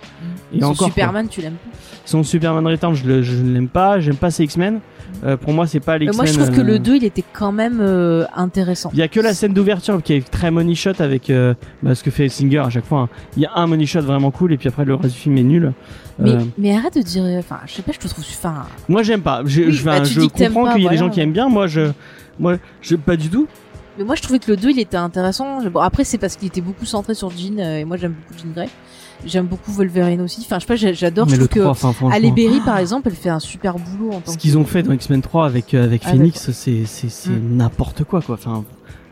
Et 0.53 0.63
encore. 0.63 0.77
quoi. 0.77 0.87
Superman, 0.87 1.27
tu 1.27 1.41
l'aimes 1.41 1.55
pas 1.55 1.77
Son 2.11 2.23
Superman 2.23 2.67
Return, 2.67 2.93
je, 2.93 3.05
ne 3.09 3.53
l'aime 3.53 3.67
pas. 3.69 3.99
J'aime 4.01 4.15
pas 4.17 4.31
ses 4.31 4.43
X-Men. 4.43 4.79
Euh, 5.23 5.37
pour 5.37 5.53
moi, 5.53 5.65
c'est 5.67 5.79
pas 5.79 5.97
les 5.97 6.07
Euh, 6.07 6.09
X-Men. 6.11 6.17
Moi, 6.17 6.25
je 6.25 6.37
trouve 6.39 6.55
que 6.55 6.61
euh, 6.61 6.73
le 6.73 6.79
2, 6.79 6.95
il 6.97 7.03
était 7.05 7.23
quand 7.33 7.51
même 7.51 7.79
euh, 7.79 8.25
intéressant. 8.35 8.89
Il 8.93 8.99
y 8.99 9.01
a 9.01 9.07
que 9.07 9.19
la 9.19 9.33
scène 9.33 9.53
d'ouverture 9.53 10.01
qui 10.03 10.13
est 10.13 10.29
très 10.29 10.51
money 10.51 10.75
shot 10.75 10.91
avec 10.99 11.29
euh, 11.29 11.53
bah, 11.83 11.95
ce 11.95 12.03
que 12.03 12.11
fait 12.11 12.27
Singer 12.29 12.59
à 12.59 12.69
chaque 12.69 12.85
fois. 12.85 13.01
hein. 13.01 13.09
Il 13.37 13.43
y 13.43 13.45
a 13.45 13.51
un 13.55 13.65
money 13.67 13.85
shot 13.85 14.01
vraiment 14.01 14.31
cool 14.31 14.51
et 14.53 14.57
puis 14.57 14.67
après 14.67 14.83
le 14.85 14.95
reste 14.95 15.13
du 15.15 15.19
film 15.21 15.37
est 15.37 15.43
nul. 15.43 15.73
Mais, 16.19 16.31
Euh, 16.31 16.39
mais 16.57 16.75
arrête 16.75 16.95
de 16.95 17.01
dire. 17.01 17.23
Enfin, 17.39 17.59
je 17.65 17.73
sais 17.73 17.81
pas, 17.81 17.91
je 17.93 17.99
te 17.99 18.07
trouve. 18.07 18.23
Enfin, 18.27 18.63
moi, 18.89 19.03
j'aime 19.03 19.21
pas. 19.21 19.41
Je, 19.45 19.61
Oui, 19.63 19.71
je, 19.71 19.83
bah, 19.85 20.03
je 20.03 20.21
comprends 20.21 20.73
qu'il 20.73 20.83
y 20.83 20.87
a 20.87 20.91
des 20.91 20.97
gens 20.97 21.09
qui 21.09 21.19
aiment 21.21 21.31
bien. 21.33 21.47
Moi, 21.49 21.67
je, 21.67 21.91
moi, 22.39 22.57
je 22.81 22.95
pas 22.95 23.15
du 23.15 23.29
tout. 23.29 23.47
mais 23.97 24.03
moi, 24.03 24.15
je 24.15 24.21
trouvais 24.21 24.39
que 24.39 24.49
le 24.51 24.57
2, 24.57 24.69
il 24.71 24.79
était 24.79 24.97
intéressant. 24.97 25.61
Bon, 25.69 25.79
après, 25.79 26.03
c'est 26.03 26.17
parce 26.17 26.35
qu'il 26.35 26.47
était 26.47 26.61
beaucoup 26.61 26.85
centré 26.85 27.13
sur 27.13 27.29
Jean, 27.31 27.57
euh, 27.59 27.77
et 27.79 27.85
moi, 27.85 27.97
j'aime 27.97 28.13
beaucoup 28.13 28.39
Jean 28.41 28.51
Grey. 28.53 28.69
J'aime 29.25 29.45
beaucoup 29.45 29.71
Wolverine 29.71 30.21
aussi. 30.21 30.41
Enfin, 30.41 30.55
je 30.57 30.61
sais 30.61 30.67
pas, 30.67 30.75
j'a- 30.75 30.93
j'adore. 30.93 31.27
Je 31.27 31.33
Mais 31.35 31.37
le 31.37 31.47
trouve 31.47 31.61
3, 31.63 31.71
que 31.73 31.77
enfin, 31.77 31.93
franchement. 31.93 32.31
Berry, 32.31 32.59
par 32.61 32.77
exemple, 32.77 33.09
elle 33.09 33.15
fait 33.15 33.29
un 33.29 33.39
super 33.39 33.75
boulot 33.77 34.13
en 34.13 34.19
tant 34.21 34.31
Ce 34.31 34.37
que. 34.37 34.41
qu'ils 34.41 34.57
ont 34.57 34.65
fait 34.65 34.83
dans 34.83 34.93
X-Men 34.93 35.21
3 35.21 35.45
avec 35.45 35.73
euh, 35.73 35.83
avec 35.83 36.01
Ah, 36.05 36.09
Phoenix, 36.11 36.51
c'est 36.51 36.85
c'est 36.85 37.09
c'est 37.09 37.29
Mm. 37.29 37.57
n'importe 37.57 38.03
quoi 38.03 38.21
quoi. 38.21 38.35
Enfin, 38.35 38.63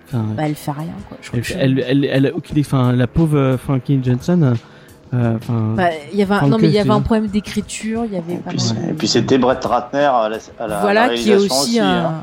enfin, 0.08 0.26
Bah, 0.36 0.44
elle 0.46 0.56
fait 0.56 0.72
rien, 0.72 0.88
quoi. 1.08 1.18
Je 1.22 1.30
elle, 1.34 1.42
que- 1.42 1.54
elle, 1.58 1.86
elle, 1.88 2.06
elle 2.06 2.26
a 2.28 2.36
aucune. 2.36 2.60
Enfin, 2.60 2.92
la 2.94 3.08
pauvre 3.08 3.38
euh, 3.38 3.58
Frankie 3.58 4.00
Johnson. 4.04 4.42
euh, 5.14 5.36
Enfin. 5.38 5.74
Bah, 5.76 5.90
il 6.14 6.20
y 6.20 6.22
avait 6.22 6.36
un... 6.36 6.48
Non 6.48 6.58
mais 6.60 6.68
il 6.68 6.74
y 6.74 6.78
avait 6.80 6.90
un 6.92 7.02
problème 7.02 7.28
d'écriture, 7.28 8.04
il 8.06 8.14
y 8.14 8.18
avait 8.18 8.34
Et 8.34 8.38
pas 8.38 8.52
puis, 8.52 8.60
de- 8.60 9.06
c'était 9.08 9.40
Brett 9.40 9.64
Ratner 9.66 10.00
à 10.02 10.30
la, 10.30 10.38
à 10.60 10.68
la, 10.68 10.80
voilà 10.82 11.04
à 11.04 11.08
la 11.08 11.14
qui 11.16 11.32
est 11.32 11.36
aussi, 11.36 11.80
un 11.80 11.88
hein. 12.06 12.14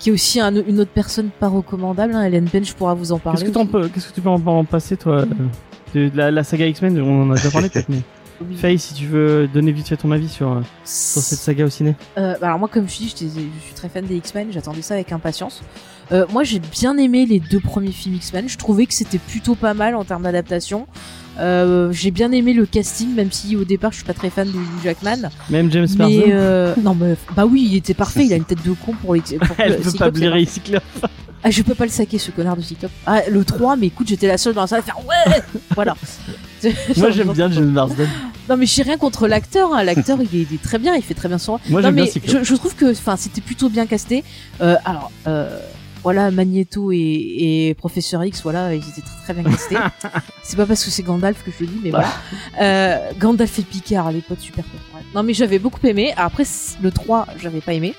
qui 0.00 0.08
est 0.10 0.12
aussi 0.12 0.40
un- 0.40 0.52
une 0.52 0.80
autre 0.80 0.90
personne 0.92 1.28
pas 1.38 1.46
recommandable. 1.46 2.14
Hein. 2.16 2.24
Hélène 2.24 2.48
Bench 2.52 2.72
pourra 2.72 2.94
vous 2.94 3.12
en 3.12 3.18
parler. 3.20 3.40
Qu'est-ce 3.42 3.52
que, 3.52 3.86
qu'est-ce 3.88 4.08
que 4.08 4.14
tu 4.14 4.20
peux 4.22 4.28
en, 4.28 4.44
en 4.44 4.64
passer 4.64 4.96
toi 4.96 5.18
euh, 5.18 5.26
de 5.94 6.10
la, 6.14 6.30
la 6.30 6.44
saga 6.44 6.66
X-Men 6.66 7.00
On 7.00 7.22
en 7.22 7.30
a 7.32 7.34
déjà 7.36 7.50
parlé 7.50 7.68
peut-être, 7.68 7.88
mais 7.88 8.02
Faye, 8.56 8.78
si 8.78 8.94
tu 8.94 9.06
veux 9.06 9.48
donner 9.52 9.70
vite 9.70 9.88
fait 9.88 9.98
ton 9.98 10.10
avis 10.12 10.28
sur, 10.28 10.50
euh, 10.50 10.60
sur 10.84 11.20
cette 11.20 11.40
saga 11.40 11.66
au 11.66 11.68
ciné. 11.68 11.94
Euh, 12.16 12.34
bah 12.40 12.46
alors 12.46 12.58
moi, 12.58 12.68
comme 12.72 12.88
je 12.88 12.96
dis, 12.96 13.08
j'étais- 13.08 13.30
je 13.34 13.64
suis 13.66 13.74
très 13.74 13.88
fan 13.90 14.04
des 14.06 14.16
X-Men, 14.16 14.48
j'attendais 14.50 14.80
ça 14.80 14.94
avec 14.94 15.12
impatience. 15.12 15.62
Euh, 16.10 16.24
moi, 16.32 16.42
j'ai 16.42 16.58
bien 16.58 16.96
aimé 16.96 17.26
les 17.26 17.38
deux 17.38 17.60
premiers 17.60 17.92
films 17.92 18.14
X-Men. 18.14 18.48
Je 18.48 18.56
trouvais 18.56 18.86
que 18.86 18.94
c'était 18.94 19.18
plutôt 19.18 19.54
pas 19.54 19.74
mal 19.74 19.94
en 19.94 20.04
termes 20.04 20.22
d'adaptation. 20.22 20.86
J'ai 21.38 22.10
bien 22.10 22.32
aimé 22.32 22.52
le 22.54 22.66
casting, 22.66 23.14
même 23.14 23.30
si 23.30 23.56
au 23.56 23.64
départ, 23.64 23.92
je 23.92 23.96
suis 23.96 24.04
pas 24.06 24.14
très 24.14 24.30
fan 24.30 24.48
de 24.48 24.56
Hugh 24.56 24.82
Jackman. 24.84 25.28
Même 25.50 25.70
James 25.70 25.86
Marsden. 25.96 26.74
non, 26.82 26.94
mais 26.94 27.16
bah 27.36 27.44
oui, 27.46 27.68
il 27.70 27.76
était 27.76 27.94
parfait. 27.94 28.24
Il 28.24 28.32
a 28.32 28.36
une 28.36 28.44
tête 28.44 28.64
de 28.64 28.72
con 28.72 28.92
pour 28.94 29.14
les. 29.14 29.20
Pour 29.20 29.48
Elle 29.58 29.72
le 29.72 29.78
peut 29.78 29.92
pas 29.98 30.10
blairer 30.10 30.44
Cyclope. 30.46 30.82
Ah, 31.42 31.50
je 31.50 31.62
peux 31.62 31.74
pas 31.74 31.84
le 31.84 31.90
saquer, 31.90 32.18
ce 32.18 32.30
connard 32.30 32.56
de 32.56 32.60
Cyclope. 32.62 32.90
Ah, 33.06 33.22
le 33.30 33.44
3, 33.44 33.76
mais 33.76 33.86
écoute, 33.86 34.08
j'étais 34.08 34.26
la 34.26 34.36
seule 34.38 34.52
dans 34.54 34.60
la 34.62 34.66
salle 34.66 34.80
à 34.80 34.82
faire 34.82 34.98
ouais 35.06 35.40
Voilà. 35.74 35.96
Moi 36.98 37.10
j'aime 37.10 37.32
bien 37.32 37.50
James 37.50 37.70
Marsden. 37.70 38.06
Non, 38.48 38.56
mais 38.58 38.66
j'ai 38.66 38.82
rien 38.82 38.98
contre 38.98 39.26
l'acteur. 39.26 39.72
hein. 39.72 39.82
L'acteur, 39.82 40.18
il, 40.20 40.40
est- 40.40 40.46
il 40.50 40.54
est 40.54 40.62
très 40.62 40.78
bien, 40.78 40.94
il 40.96 41.02
fait 41.02 41.14
très 41.14 41.28
bien 41.28 41.38
son 41.38 41.52
rôle. 41.52 41.60
Moi 41.70 41.80
non, 41.80 41.88
j'aime 41.88 41.94
bien 41.94 42.04
mais 42.04 42.10
Cyclope. 42.10 42.38
je, 42.40 42.44
je 42.44 42.54
trouve 42.56 42.74
que 42.74 42.90
enfin, 42.92 43.16
c'était 43.16 43.40
plutôt 43.40 43.70
bien 43.70 43.86
casté. 43.86 44.22
Euh, 44.60 44.76
alors, 44.84 45.10
euh, 45.26 45.58
voilà, 46.02 46.30
Magneto 46.30 46.92
et, 46.92 46.96
et 47.68 47.74
Professeur 47.74 48.22
X, 48.24 48.42
voilà, 48.42 48.74
ils 48.74 48.80
étaient 48.82 49.00
très, 49.00 49.32
très 49.32 49.34
bien 49.34 49.44
castés. 49.50 49.76
c'est 50.42 50.56
pas 50.56 50.66
parce 50.66 50.84
que 50.84 50.90
c'est 50.90 51.02
Gandalf 51.02 51.42
que 51.42 51.50
je 51.50 51.64
le 51.64 51.66
dis, 51.68 51.80
mais 51.82 51.90
voilà. 51.90 52.08
Euh, 52.60 52.98
Gandalf 53.18 53.58
et 53.58 53.62
Picard, 53.62 54.12
les 54.12 54.20
potes 54.20 54.40
super 54.40 54.64
potes. 54.64 54.80
Ouais. 54.94 55.00
Non, 55.14 55.22
mais 55.22 55.32
j'avais 55.32 55.58
beaucoup 55.58 55.84
aimé. 55.86 56.12
Après, 56.18 56.44
le 56.82 56.90
3, 56.90 57.26
j'avais 57.40 57.60
pas 57.62 57.72
aimé. 57.72 57.94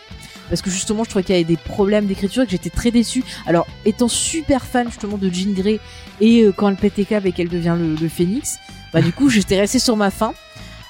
Parce 0.51 0.61
que 0.61 0.69
justement, 0.69 1.03
je 1.03 1.09
trouvais 1.09 1.23
qu'il 1.23 1.33
y 1.33 1.37
avait 1.39 1.43
des 1.43 1.57
problèmes 1.57 2.05
d'écriture 2.05 2.43
et 2.43 2.45
que 2.45 2.51
j'étais 2.51 2.69
très 2.69 2.91
déçue. 2.91 3.23
Alors, 3.47 3.65
étant 3.85 4.07
super 4.07 4.65
fan 4.65 4.87
justement 4.87 5.17
de 5.17 5.29
Jean 5.29 5.53
Grey 5.53 5.79
et 6.19 6.43
euh, 6.43 6.51
quand 6.51 6.69
elle 6.69 6.75
pète 6.75 6.97
les 6.97 7.05
câbles 7.05 7.27
et 7.27 7.31
qu'elle 7.31 7.49
devient 7.49 7.75
le, 7.79 8.07
phénix, 8.09 8.59
bah 8.93 9.01
du 9.01 9.11
coup, 9.13 9.29
j'étais 9.31 9.59
restée 9.59 9.79
sur 9.79 9.95
ma 9.95 10.11
faim. 10.11 10.33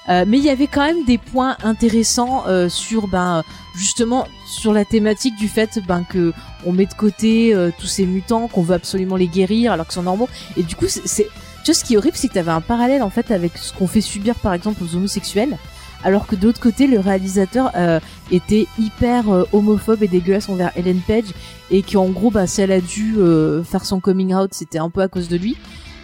Euh, 0.10 0.26
mais 0.28 0.40
il 0.40 0.44
y 0.44 0.50
avait 0.50 0.68
quand 0.68 0.84
même 0.86 1.06
des 1.06 1.20
points 1.20 1.58
intéressants 1.64 2.46
euh, 2.48 2.70
sur 2.70 3.08
ben 3.08 3.44
justement 3.76 4.28
sur 4.48 4.74
la 4.74 4.84
thématique 4.84 5.36
du 5.36 5.48
fait 5.48 5.80
ben 5.88 6.04
que 6.04 6.34
met 6.66 6.88
de 6.88 6.94
côté 6.94 7.54
euh, 7.54 7.70
tous 7.78 7.86
ces 7.86 8.08
mutants 8.08 8.48
qu'on 8.48 8.64
veut 8.64 8.74
absolument 8.74 9.16
les 9.16 9.28
guérir 9.28 9.72
alors 9.72 9.86
qu'ils 9.86 9.94
sont 9.94 10.04
normaux 10.04 10.28
et 10.58 10.64
du 10.64 10.76
coup 10.76 10.88
c'est 10.88 11.28
tu 11.64 11.66
vois 11.66 11.74
ce 11.76 11.84
qui 11.84 11.94
est 11.94 11.98
horrible 11.98 12.18
c'est 12.18 12.30
que 12.30 12.34
tu 12.34 12.40
avais 12.40 12.52
un 12.52 12.62
parallèle 12.62 13.04
en 13.04 13.12
fait 13.12 13.30
avec 13.30 13.56
ce 13.60 13.74
qu'on 13.74 13.86
fait 13.86 14.02
subir 14.02 14.34
par 14.34 14.56
exemple 14.56 14.84
aux 14.84 14.96
homosexuels 14.96 15.56
alors 16.04 16.28
que 16.28 16.36
de 16.36 16.46
l'autre 16.48 16.60
côté 16.60 16.88
le 16.88 17.00
réalisateur 17.00 17.72
euh, 17.76 18.00
était 18.32 18.68
hyper 18.80 19.30
euh, 19.30 19.44
homophobe 19.54 20.04
et 20.04 20.08
dégueulasse 20.08 20.50
envers 20.50 20.72
Ellen 20.76 21.00
Page 21.08 21.26
et 21.70 21.82
qu'en 21.84 22.08
gros 22.10 22.32
bah 22.32 22.48
si 22.48 22.62
elle 22.62 22.72
a 22.72 22.82
dû 22.82 23.16
euh, 23.18 23.64
faire 23.64 23.86
son 23.86 24.00
coming 24.00 24.34
out 24.34 24.50
c'était 24.54 24.80
un 24.80 24.90
peu 24.90 25.02
à 25.02 25.08
cause 25.08 25.28
de 25.30 25.38
lui 25.38 25.58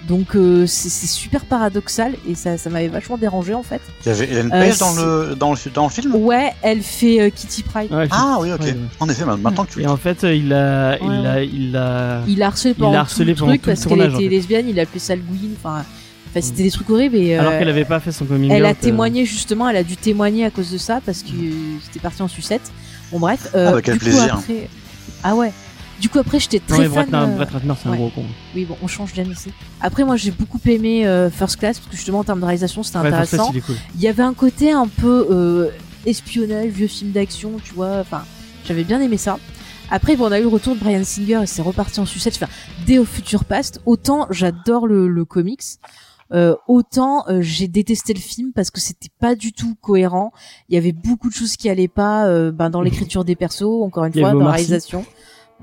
donc 0.07 0.35
euh, 0.37 0.65
c'est 0.67 0.89
super 1.07 1.43
paradoxal 1.43 2.13
et 2.29 2.33
ça 2.35 2.57
ça 2.57 2.69
m'avait 2.69 2.87
vachement 2.87 3.17
dérangé 3.17 3.53
en 3.53 3.63
fait 3.63 3.81
Il 4.05 4.07
y 4.07 4.11
avait 4.11 4.25
Ellen 4.31 4.51
Euh, 4.53 4.67
Page 4.69 4.77
dans, 4.77 4.93
le, 4.95 5.35
dans, 5.35 5.51
le, 5.51 5.57
dans 5.73 5.83
le 5.83 5.89
film? 5.89 6.15
Ouais, 6.15 6.53
elle 6.61 6.81
fait 6.81 7.19
euh, 7.19 7.29
Kitty 7.29 7.63
Pryde. 7.63 7.91
Ouais, 7.91 8.07
Ah 8.11 8.37
oui, 8.39 8.49
ok. 8.53 8.61
Ouais, 8.61 8.67
ouais. 8.67 8.77
En 9.01 9.09
effet, 9.09 9.25
maintenant 9.25 9.65
que 9.65 9.71
tu 9.73 9.81
Et 9.81 9.87
en 9.87 9.97
fait, 9.97 10.23
il 10.23 10.53
a, 10.53 10.91
Ouais, 10.91 10.99
il 11.01 11.25
a, 11.27 11.43
il 11.43 11.75
a. 11.75 12.21
Il 12.25 12.41
a 12.41 12.47
harcelé 12.47 12.71
Il 12.77 12.79
pendant 12.79 12.91
l'a 12.91 12.97
tout 12.99 13.01
harcelé 13.01 13.31
le 13.33 13.35
pendant 13.35 13.51
truc 13.51 13.61
tout 13.63 13.69
le 13.69 13.73
parce 13.75 13.85
qu'elle 13.85 13.97
tournage, 13.97 14.13
en 14.13 14.17
était 14.19 14.29
fait. 14.29 14.35
lesbienne, 14.35 14.69
il 14.69 14.79
a 14.79 14.83
appelé 14.83 14.99
ça 14.99 15.15
le 15.15 15.21
Gwyn, 15.23 15.49
enfin, 15.57 15.83
enfin 16.37 16.47
c'était 16.47 16.63
des 16.63 16.71
trucs 16.71 16.89
horribles 16.89 17.15
et 17.15 17.35
Alors 17.35 17.51
euh, 17.53 17.59
qu'elle 17.59 17.69
avait 17.69 17.85
pas 17.85 17.99
fait 17.99 18.11
son 18.11 18.25
coming 18.25 18.51
elle 18.51 18.61
out. 18.63 18.67
a 18.67 18.71
euh, 18.71 18.75
témoigné 18.79 19.25
justement, 19.25 19.67
elle 19.69 19.75
a 19.77 19.83
dû 19.83 19.97
témoigner 19.97 20.45
à 20.45 20.51
cause 20.51 20.71
de 20.71 20.77
ça 20.77 21.01
parce 21.05 21.23
que 21.23 21.29
c'était 21.83 21.99
parti 21.99 22.21
en 22.21 22.27
sucette. 22.27 22.71
Bon 23.11 23.19
bref, 23.19 23.49
euh, 23.55 23.67
Ah 23.69 23.71
bah, 23.73 23.81
quel 23.81 23.93
du 23.95 23.99
coup 23.99 24.05
plaisir. 24.05 24.35
après, 24.35 24.69
ah 25.23 25.35
ouais. 25.35 25.51
Du 26.01 26.09
coup 26.09 26.19
après 26.19 26.39
j'étais 26.39 26.57
Non, 26.69 26.75
très 26.75 26.87
mais 26.89 26.93
fan. 26.93 27.09
Brett, 27.09 27.35
Brett 27.35 27.49
Ratner, 27.51 27.73
c'est 27.81 27.89
un 27.89 27.95
gros 27.95 28.09
con. 28.09 28.23
Oui 28.55 28.65
bon, 28.65 28.77
on 28.83 28.87
change 28.87 29.13
d'année 29.13 29.31
ici. 29.31 29.51
Après 29.81 30.03
moi 30.03 30.15
j'ai 30.15 30.31
beaucoup 30.31 30.59
aimé 30.65 31.07
euh, 31.07 31.29
First 31.31 31.57
Class 31.57 31.79
parce 31.79 31.89
que 31.89 31.95
justement 31.95 32.19
en 32.19 32.23
termes 32.23 32.39
de 32.41 32.45
réalisation 32.45 32.83
c'était 32.83 32.99
Ouais, 32.99 33.09
First 33.11 33.29
Class, 33.31 33.33
intéressant. 33.33 33.51
il 33.53 33.57
est 33.57 33.61
cool. 33.61 33.75
Il 33.95 34.01
y 34.01 34.07
avait 34.07 34.23
un 34.23 34.33
côté 34.33 34.71
un 34.71 34.87
peu 34.87 35.27
euh, 35.31 35.69
espionnage, 36.05 36.67
vieux 36.67 36.87
film 36.87 37.11
d'action, 37.11 37.53
tu 37.63 37.73
vois. 37.73 37.97
Enfin, 37.99 38.23
j'avais 38.65 38.83
bien 38.83 39.01
aimé 39.01 39.17
ça. 39.17 39.39
Après, 39.89 40.17
bon, 40.17 40.25
on 40.27 40.31
a 40.33 40.39
eu 40.39 40.43
le 40.43 40.49
retour 40.49 40.75
de 40.75 40.79
Brian 40.81 41.03
Singer 41.05 41.39
et 41.43 41.45
c'est 41.47 41.61
reparti 41.61 41.99
en 42.01 42.05
sucette. 42.05 42.35
Enfin, 42.35 42.51
dès 42.85 42.97
au 42.97 43.05
futur 43.05 43.45
past, 43.45 43.79
autant 43.85 44.27
j'adore 44.29 44.85
le, 44.85 45.07
le 45.07 45.23
comics, 45.25 45.63
euh, 46.33 46.55
autant 46.67 47.23
euh, 47.29 47.41
j'ai 47.41 47.67
détesté 47.67 48.13
le 48.13 48.19
film 48.19 48.51
parce 48.53 48.71
que 48.71 48.79
c'était 48.79 49.09
pas 49.19 49.35
du 49.35 49.53
tout 49.53 49.75
cohérent. 49.81 50.31
Il 50.69 50.75
y 50.75 50.77
avait 50.77 50.91
beaucoup 50.91 51.29
de 51.29 51.33
choses 51.33 51.55
qui 51.57 51.69
allaient 51.69 51.87
pas 51.87 52.27
euh, 52.27 52.51
ben, 52.51 52.69
dans 52.69 52.81
l'écriture 52.81 53.23
des 53.25 53.35
persos, 53.35 53.83
encore 53.83 54.05
une 54.05 54.13
fois, 54.13 54.33
dans 54.33 54.39
la 54.39 54.51
réalisation. 54.51 55.05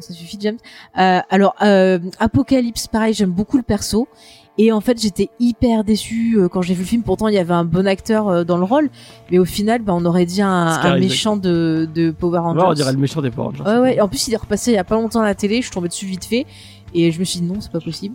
Ça 0.00 0.12
suffit, 0.12 0.38
James. 0.40 0.58
Euh, 0.98 1.20
alors, 1.30 1.54
euh, 1.62 2.00
Apocalypse, 2.18 2.88
pareil, 2.88 3.14
j'aime 3.14 3.30
beaucoup 3.30 3.56
le 3.56 3.62
perso. 3.62 4.08
Et 4.56 4.70
en 4.70 4.80
fait, 4.80 5.00
j'étais 5.00 5.30
hyper 5.40 5.82
déçue 5.82 6.36
euh, 6.38 6.48
quand 6.48 6.62
j'ai 6.62 6.74
vu 6.74 6.82
le 6.82 6.86
film. 6.86 7.02
Pourtant, 7.02 7.26
il 7.26 7.34
y 7.34 7.38
avait 7.38 7.54
un 7.54 7.64
bon 7.64 7.88
acteur 7.88 8.28
euh, 8.28 8.44
dans 8.44 8.56
le 8.56 8.62
rôle, 8.62 8.88
mais 9.30 9.38
au 9.38 9.44
final, 9.44 9.82
bah, 9.82 9.92
on 9.96 10.04
aurait 10.04 10.26
dit 10.26 10.42
un, 10.42 10.48
un 10.48 10.98
méchant 10.98 11.36
de, 11.36 11.88
de 11.92 12.12
Power 12.12 12.38
Rangers. 12.38 12.60
Ouais, 12.60 12.66
on 12.68 12.72
dirait 12.72 12.92
le 12.92 12.98
méchant 12.98 13.20
des 13.20 13.30
Power 13.30 13.48
Rangers. 13.48 13.62
Ouais, 13.64 13.78
ouais. 13.78 14.00
En 14.00 14.06
plus, 14.08 14.28
il 14.28 14.34
est 14.34 14.36
repassé 14.36 14.70
il 14.70 14.74
y 14.74 14.78
a 14.78 14.84
pas 14.84 14.94
longtemps 14.94 15.22
à 15.22 15.24
la 15.24 15.34
télé. 15.34 15.56
Je 15.56 15.62
suis 15.62 15.72
tombée 15.72 15.88
dessus 15.88 16.06
vite 16.06 16.24
fait. 16.24 16.46
Et 16.94 17.10
je 17.10 17.18
me 17.18 17.24
suis 17.24 17.40
dit 17.40 17.46
non, 17.46 17.60
c'est 17.60 17.72
pas 17.72 17.80
possible. 17.80 18.14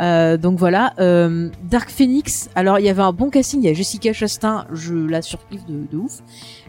Euh, 0.00 0.36
donc 0.36 0.58
voilà. 0.58 0.92
Euh, 0.98 1.48
Dark 1.70 1.90
Phoenix. 1.90 2.50
Alors, 2.56 2.80
il 2.80 2.84
y 2.84 2.88
avait 2.88 3.02
un 3.02 3.12
bon 3.12 3.30
casting. 3.30 3.62
Il 3.62 3.66
y 3.66 3.68
a 3.68 3.72
Jessica 3.72 4.12
Chastain. 4.12 4.66
Je 4.72 4.94
la 4.94 5.22
surkiffe 5.22 5.64
de, 5.66 5.96
ouf. 5.96 6.18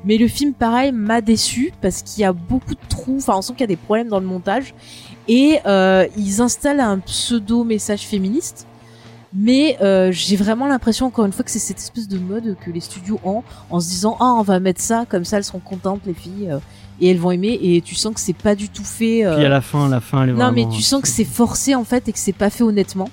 Mais 0.05 0.17
le 0.17 0.27
film, 0.27 0.53
pareil, 0.53 0.91
m'a 0.91 1.21
déçu 1.21 1.73
parce 1.81 2.03
qu'il 2.03 2.21
y 2.21 2.25
a 2.25 2.33
beaucoup 2.33 2.75
de 2.75 2.87
trous. 2.87 3.17
Enfin, 3.17 3.33
on 3.37 3.41
sent 3.41 3.53
qu'il 3.53 3.61
y 3.61 3.63
a 3.63 3.67
des 3.67 3.75
problèmes 3.75 4.07
dans 4.07 4.19
le 4.19 4.27
montage. 4.27 4.75
Et 5.27 5.59
euh, 5.65 6.05
ils 6.15 6.41
installent 6.41 6.79
un 6.79 6.99
pseudo 6.99 7.63
message 7.63 8.01
féministe. 8.01 8.67
Mais 9.33 9.77
j'ai 10.11 10.35
vraiment 10.35 10.67
l'impression, 10.67 11.07
encore 11.07 11.25
une 11.25 11.33
fois, 11.33 11.43
que 11.43 11.51
c'est 11.51 11.59
cette 11.59 11.79
espèce 11.79 12.07
de 12.07 12.17
mode 12.17 12.55
que 12.63 12.71
les 12.71 12.79
studios 12.79 13.19
ont 13.25 13.43
en 13.69 13.79
se 13.79 13.89
disant 13.89 14.15
ah 14.19 14.33
on 14.37 14.41
va 14.41 14.59
mettre 14.59 14.81
ça 14.81 15.05
comme 15.07 15.25
ça 15.25 15.37
elles 15.37 15.43
seront 15.43 15.59
contentes 15.59 16.01
les 16.05 16.13
filles 16.13 16.49
et 17.01 17.09
elles 17.11 17.17
vont 17.19 17.31
aimer 17.31 17.57
et 17.61 17.81
tu 17.81 17.95
sens 17.95 18.13
que 18.13 18.19
c'est 18.19 18.33
pas 18.33 18.55
du 18.55 18.69
tout 18.69 18.83
fait. 18.83 19.25
euh, 19.25 19.35
Puis 19.35 19.45
à 19.45 19.49
la 19.49 19.61
fin, 19.61 19.87
la 19.89 19.99
fin, 19.99 20.23
elle 20.23 20.29
est 20.29 20.31
non 20.33 20.37
vraiment. 20.39 20.69
mais 20.69 20.75
tu 20.75 20.81
sens 20.81 21.01
que 21.01 21.07
c'est 21.07 21.23
forcé 21.25 21.75
en 21.75 21.83
fait 21.83 22.07
et 22.07 22.11
que 22.13 22.19
c'est 22.19 22.33
pas 22.33 22.49
fait 22.49 22.63
honnêtement. 22.63 23.09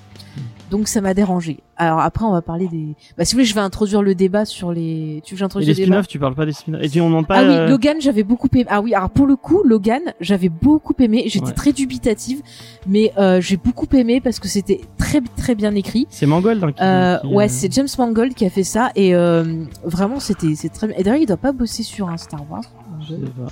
Donc 0.71 0.89
ça 0.89 1.01
m'a 1.03 1.15
dérangé. 1.15 1.59
Alors 1.77 2.01
après 2.01 2.25
on 2.25 2.33
va 2.33 2.41
parler 2.41 2.67
des. 2.69 2.95
Bah 3.19 3.25
si 3.25 3.35
vous 3.35 3.37
voulez 3.39 3.45
je 3.45 3.55
vais 3.55 3.61
introduire 3.61 4.03
le 4.03 4.15
débat 4.15 4.45
sur 4.45 4.73
les. 4.73 5.21
Tu 5.25 5.35
veux 5.35 5.37
que 5.37 5.41
j'introduise 5.41 5.77
les 5.77 5.85
spin-offs, 5.85 6.09
tu 6.09 6.19
parles 6.19 6.35
pas 6.35 6.47
des 6.47 6.53
spin-offs. 6.53 6.83
Et 6.83 6.89
puis 6.89 7.01
on 7.01 7.09
demande 7.11 7.27
pas. 7.29 7.37
ah 7.39 7.43
oui, 7.43 7.49
euh, 7.55 7.69
Logan, 7.69 7.99
j'avais 8.01 8.23
beaucoup 8.25 8.49
aimé. 8.55 8.65
Ah 8.71 8.81
oui, 8.81 8.95
alors 8.95 9.11
pour 9.11 9.27
le 9.27 9.37
coup, 9.37 9.63
Logan, 9.65 10.01
j'avais 10.21 10.49
beaucoup 10.49 10.95
aimé. 10.99 11.25
J'étais 11.27 11.47
Ouais. 11.49 11.53
très 11.53 11.73
dubitative, 11.73 12.41
mais 12.89 13.13
euh, 13.19 13.41
j'ai 13.41 13.57
beaucoup 13.59 13.87
aimé 13.95 14.21
parce 14.21 14.41
que 14.41 14.49
c'était 14.49 14.81
très 14.99 15.21
très 15.37 15.55
bien 15.55 15.75
écrit. 15.75 16.07
C'est 16.11 16.27
Mangold. 16.27 16.65
Hein, 16.65 16.73
qui, 16.73 16.83
Euh, 16.83 17.19
qui, 17.19 17.27
ouais, 17.29 17.45
euh, 17.45 17.49
c'est 17.51 17.73
James 17.73 17.89
Mangold 17.99 18.35
qui 18.35 18.47
a 18.47 18.51
fait 18.51 18.65
ça 18.65 18.91
et 18.97 19.15
euh, 19.15 19.65
vraiment 19.85 20.19
c'était 20.19 20.55
c'est 20.57 20.71
très 20.71 20.89
bien. 20.89 20.97
Et 20.97 21.03
d'ailleurs, 21.05 21.21
il 21.21 21.27
doit 21.27 21.37
pas 21.37 21.53
bosser 21.53 21.83
sur 21.83 22.09
un 22.09 22.17
Star 22.17 22.41
Wars. 22.51 22.65
Je 23.09 23.15
sais 23.15 23.21
pas. 23.21 23.49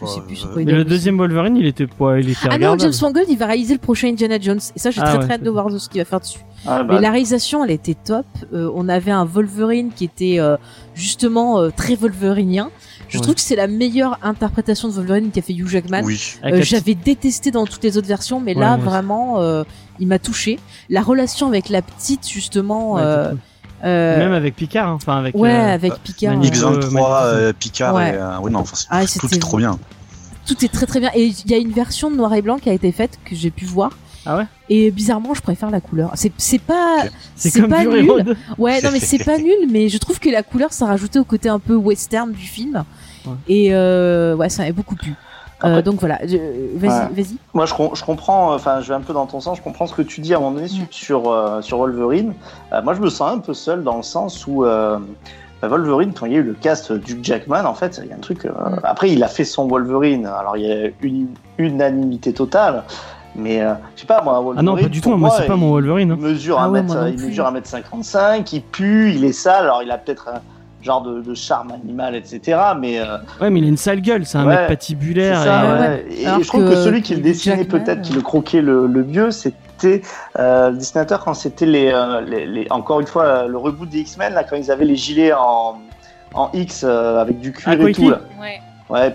Je 0.00 0.06
sais 0.06 0.20
plus 0.48 0.64
Mais 0.64 0.72
le 0.72 0.84
deuxième 0.84 1.16
Wolverine, 1.16 1.56
il 1.56 1.66
était 1.66 1.86
pas, 1.86 2.18
il 2.18 2.30
était 2.30 2.48
Ah 2.50 2.58
non. 2.58 2.76
James 2.78 2.92
Mangold, 3.02 3.26
il 3.28 3.38
va 3.38 3.46
réaliser 3.46 3.74
le 3.74 3.78
prochain 3.80 4.08
Indiana 4.08 4.38
Jones. 4.40 4.58
Et 4.74 4.78
ça, 4.80 4.90
j'ai 4.90 5.00
Ah 5.00 5.04
très 5.04 5.18
ouais, 5.18 5.24
très 5.24 5.34
hâte 5.34 5.42
de 5.44 5.50
voir 5.50 5.70
ce 5.80 5.88
qu'il 5.88 6.00
va 6.00 6.04
faire 6.04 6.18
dessus. 6.20 6.40
Ah, 6.66 6.82
bah, 6.82 6.94
Mais 6.94 7.00
la 7.00 7.10
réalisation, 7.10 7.64
elle 7.64 7.70
était 7.70 7.94
top. 7.94 8.26
Euh, 8.52 8.68
on 8.74 8.88
avait 8.88 9.12
un 9.12 9.24
Wolverine 9.24 9.90
qui 9.94 10.04
était 10.04 10.40
euh, 10.40 10.56
justement 10.94 11.60
euh, 11.60 11.70
très 11.76 11.94
Wolverinien. 11.94 12.70
Je 13.08 13.18
Ouais. 13.18 13.22
trouve 13.22 13.34
que 13.34 13.40
c'est 13.42 13.56
la 13.56 13.66
meilleure 13.68 14.18
interprétation 14.22 14.88
de 14.88 14.94
Wolverine 14.94 15.30
qu'a 15.30 15.42
fait 15.42 15.52
Hugh 15.52 15.68
Jackman. 15.68 16.02
Oui. 16.04 16.20
Euh, 16.44 16.62
J'avais 16.62 16.94
détesté 16.94 17.50
dans 17.50 17.66
toutes 17.66 17.84
les 17.84 17.96
autres 17.98 18.08
versions, 18.08 18.40
mais 18.40 18.54
Ouais, 18.54 18.60
là 18.60 18.76
vraiment, 18.78 19.40
euh, 19.40 19.62
il 20.00 20.06
m'a 20.08 20.18
touché. 20.18 20.58
La 20.88 21.02
relation 21.02 21.46
avec 21.46 21.68
la 21.68 21.82
petite, 21.82 22.26
justement, 22.28 22.98
euh, 22.98 23.30
cool. 23.30 23.38
Euh, 23.84 24.18
Même 24.18 24.32
avec 24.32 24.54
Picard, 24.56 24.88
hein, 24.88 24.92
enfin 24.94 25.18
avec. 25.18 25.34
ouais, 25.36 25.50
euh, 25.52 25.74
avec 25.74 25.94
Picard. 26.02 26.34
Magnifique. 26.36 26.62
euh, 26.62 26.66
X23, 26.80 26.92
magnifique. 26.92 27.00
euh, 27.24 27.52
Picard 27.58 27.94
Ouais. 27.94 28.10
et. 28.10 28.14
euh, 28.16 28.28
oui, 28.42 28.50
non, 28.52 28.60
enfin, 28.60 28.76
c'est- 28.76 28.86
Ah, 28.90 29.04
tout 29.20 29.34
est 29.34 29.38
trop 29.38 29.56
bien. 29.58 29.78
Tout 30.46 30.64
est 30.64 30.68
très 30.72 30.86
très 30.86 31.00
bien. 31.00 31.10
Et 31.14 31.26
il 31.26 31.50
y 31.50 31.54
a 31.54 31.58
une 31.58 31.70
version 31.72 32.10
de 32.10 32.16
noir 32.16 32.32
et 32.34 32.42
blanc 32.42 32.58
qui 32.58 32.68
a 32.68 32.72
été 32.72 32.90
faite 32.92 33.18
que 33.24 33.34
j'ai 33.36 33.50
pu 33.50 33.64
voir. 33.64 33.90
Ah 34.24 34.36
ouais? 34.36 34.44
Et 34.68 34.90
bizarrement, 34.92 35.34
je 35.34 35.40
préfère 35.42 35.70
la 35.70 35.80
couleur. 35.80 36.12
C'est 36.14 36.32
c'est 36.36 36.60
pas. 36.60 37.04
C'est 37.34 37.66
pas 37.68 37.84
nul. 37.84 38.08
Road. 38.10 38.36
Ouais, 38.58 38.80
non 38.82 38.90
mais 38.92 39.00
c'est 39.00 39.24
pas 39.24 39.38
nul, 39.38 39.68
mais 39.70 39.88
je 39.88 39.98
trouve 39.98 40.20
que 40.20 40.28
la 40.30 40.42
couleur 40.44 40.72
ça 40.72 40.86
rajoutait 40.86 41.18
au 41.18 41.24
côté 41.24 41.48
un 41.48 41.58
peu 41.58 41.74
western 41.74 42.30
du 42.30 42.44
film. 42.46 42.84
Ouais. 43.26 43.32
Et 43.48 43.68
euh, 43.74 44.34
ouais, 44.36 44.48
ça 44.48 44.62
m'avait 44.62 44.72
beaucoup 44.72 44.94
plu. 44.96 45.14
Euh, 45.64 45.68
Après- 45.68 45.82
donc 45.82 46.00
voilà, 46.00 46.18
vas-y, 46.22 46.36
Ouais. 46.38 46.88
vas-y. 47.14 47.36
Moi, 47.54 47.66
je, 47.66 47.74
com- 47.74 47.90
je 47.94 48.04
comprends, 48.04 48.52
enfin, 48.54 48.80
je 48.80 48.88
vais 48.88 48.94
un 48.94 49.00
peu 49.00 49.12
dans 49.12 49.26
ton 49.26 49.40
sens, 49.40 49.58
je 49.58 49.62
comprends 49.62 49.86
ce 49.86 49.94
que 49.94 50.02
tu 50.02 50.20
dis 50.20 50.34
à 50.34 50.38
un 50.38 50.40
moment 50.40 50.52
donné 50.52 50.68
sur, 50.68 50.86
sur, 50.90 51.30
euh, 51.30 51.62
sur 51.62 51.78
Wolverine. 51.78 52.32
Euh, 52.72 52.82
moi, 52.82 52.94
je 52.94 53.00
me 53.00 53.08
sens 53.10 53.32
un 53.32 53.38
peu 53.38 53.54
seul 53.54 53.82
dans 53.84 53.96
le 53.96 54.02
sens 54.02 54.46
où 54.46 54.64
euh, 54.64 54.98
bah, 55.60 55.68
Wolverine, 55.68 56.12
quand 56.18 56.26
il 56.26 56.32
y 56.32 56.36
a 56.36 56.38
eu 56.38 56.42
le 56.42 56.54
cast 56.54 56.92
du 56.92 57.18
Jackman, 57.22 57.64
en 57.64 57.74
fait, 57.74 58.00
il 58.02 58.10
y 58.10 58.12
a 58.12 58.16
un 58.16 58.20
truc. 58.20 58.44
euh, 58.44 58.50
après, 58.82 59.10
il 59.10 59.22
a 59.22 59.28
fait 59.28 59.44
son 59.44 59.68
Wolverine, 59.68 60.26
alors 60.26 60.56
il 60.56 60.66
y 60.66 60.72
a 60.72 60.88
une 61.02 61.28
unanimité 61.58 62.32
totale, 62.32 62.82
mais 63.36 63.62
euh, 63.62 63.74
je 63.94 64.00
sais 64.00 64.06
pas, 64.06 64.20
moi, 64.22 64.34
Wolverine. 64.40 64.58
Ah 64.58 64.62
non, 64.62 64.76
pas 64.76 64.88
du 64.88 65.00
tout. 65.00 65.10
pour 65.10 65.18
Moi, 65.18 65.30
c'est 65.30 65.46
pas 65.46 65.56
mon 65.56 65.70
Wolverine. 65.70 66.10
hein. 66.10 66.16
Il 66.18 66.24
mesure, 66.26 66.58
Ah 66.58 66.68
ouais, 66.68 66.82
mètre, 66.82 66.94
moi 66.94 67.08
il 67.08 67.18
mesure 67.24 67.44
1m55, 67.46 68.48
il 68.52 68.62
pue, 68.62 69.12
il 69.14 69.24
est 69.24 69.32
sale, 69.32 69.64
alors 69.64 69.82
il 69.82 69.90
a 69.90 69.98
peut-être 69.98 70.28
un 70.28 70.40
genre 70.82 71.02
de, 71.02 71.20
de 71.20 71.34
charme 71.34 71.70
animal, 71.72 72.14
etc. 72.14 72.58
Mais 72.78 73.00
euh, 73.00 73.18
Ouais, 73.40 73.50
mais 73.50 73.60
il 73.60 73.64
a 73.64 73.68
une 73.68 73.76
sale 73.76 74.00
gueule. 74.00 74.24
C'est 74.26 74.38
un 74.38 74.46
Ouais, 74.46 74.56
mec 74.56 74.66
patibulaire. 74.68 75.42
ça, 75.42 75.64
et, 75.64 75.66
euh, 75.68 75.80
ouais. 75.80 76.04
Et 76.38 76.42
je 76.42 76.48
trouve 76.48 76.64
que, 76.64 76.70
que 76.70 76.76
celui 76.76 77.02
qui 77.02 77.14
le 77.14 77.20
dessinait 77.22 77.64
peut-être, 77.64 78.02
qui 78.02 78.12
euh, 78.12 78.16
le 78.16 78.22
croquait 78.22 78.60
le, 78.62 78.86
le 78.86 79.04
mieux, 79.04 79.30
c'était 79.30 80.02
euh, 80.38 80.70
le 80.70 80.76
dessinateur 80.76 81.24
quand 81.24 81.34
c'était 81.34 81.66
les, 81.66 81.90
euh, 81.92 82.20
les, 82.20 82.46
les- 82.46 82.66
encore 82.70 83.00
une 83.00 83.06
fois 83.06 83.24
euh, 83.24 83.46
le 83.48 83.58
reboot 83.58 83.88
des 83.88 84.00
X-Men 84.00 84.34
là 84.34 84.44
quand 84.44 84.56
ils 84.56 84.70
avaient 84.70 84.84
les 84.84 84.96
gilets 84.96 85.32
en 85.32 85.78
en 86.34 86.50
X 86.54 86.82
euh, 86.84 87.18
avec 87.20 87.40
du 87.40 87.52
cuir 87.52 87.68
Ah, 87.68 87.74
et 87.88 87.92
tout 87.92 88.08
là. 88.10 88.20
Ouais. 88.40 88.60
Ouais, 88.88 89.10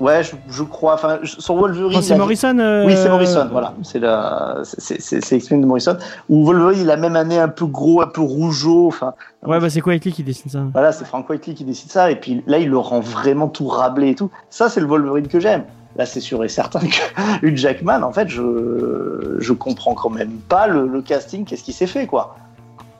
ouais, 0.00 0.22
je, 0.22 0.32
je 0.50 0.62
crois. 0.62 0.94
Enfin, 0.94 1.18
sur 1.24 1.54
Wolverine. 1.56 1.96
Oh, 1.98 2.02
c'est 2.02 2.14
il 2.14 2.18
Morrison 2.18 2.58
euh, 2.58 2.86
Oui, 2.86 2.94
c'est 2.96 3.08
Morrison. 3.08 3.48
Voilà, 3.50 3.74
c'est 3.82 3.98
la, 3.98 4.58
c'est 4.62 5.00
c'est- 5.00 5.20
c'est 5.24 5.36
X-Men 5.36 5.60
de 5.62 5.66
Morrison. 5.66 5.96
Où 6.28 6.44
Wolverine, 6.44 6.80
il 6.82 6.90
a 6.90 6.96
même 6.96 7.16
année 7.16 7.38
un 7.38 7.48
peu 7.48 7.66
gros, 7.66 8.02
un 8.02 8.06
peu 8.06 8.20
rougeau. 8.20 8.86
Enfin, 8.88 9.14
Ouais, 9.46 9.60
bah 9.60 9.68
c'est 9.70 9.80
Quickly 9.80 10.12
qui 10.12 10.22
dessine 10.22 10.50
ça. 10.50 10.60
voilà, 10.72 10.90
c'est 10.92 11.04
Frank 11.04 11.28
Whiteley 11.28 11.54
qui 11.54 11.64
décide 11.64 11.90
ça. 11.90 12.10
Et 12.10 12.16
puis 12.16 12.42
là, 12.46 12.58
il 12.58 12.68
le 12.68 12.78
rend 12.78 13.00
vraiment 13.00 13.48
tout 13.48 13.66
rablé 13.68 14.10
et 14.10 14.14
tout. 14.14 14.30
Ça, 14.50 14.68
c'est 14.68 14.80
le 14.80 14.86
Wolverine 14.86 15.28
que 15.28 15.38
j'aime. 15.40 15.64
Là, 15.96 16.06
c'est 16.06 16.20
sûr 16.20 16.42
et 16.42 16.48
certain 16.48 16.80
que 16.80 17.42
Hugh 17.46 17.56
Jackman, 17.56 18.02
en 18.02 18.12
fait, 18.12 18.28
je 18.28 19.36
je 19.38 19.52
comprends 19.52 19.94
quand 19.94 20.10
même 20.10 20.32
pas 20.48 20.66
le, 20.66 20.86
le 20.88 21.02
casting. 21.02 21.44
Qu'est-ce 21.44 21.62
qui 21.62 21.72
s'est 21.72 21.86
fait, 21.86 22.06
quoi 22.06 22.36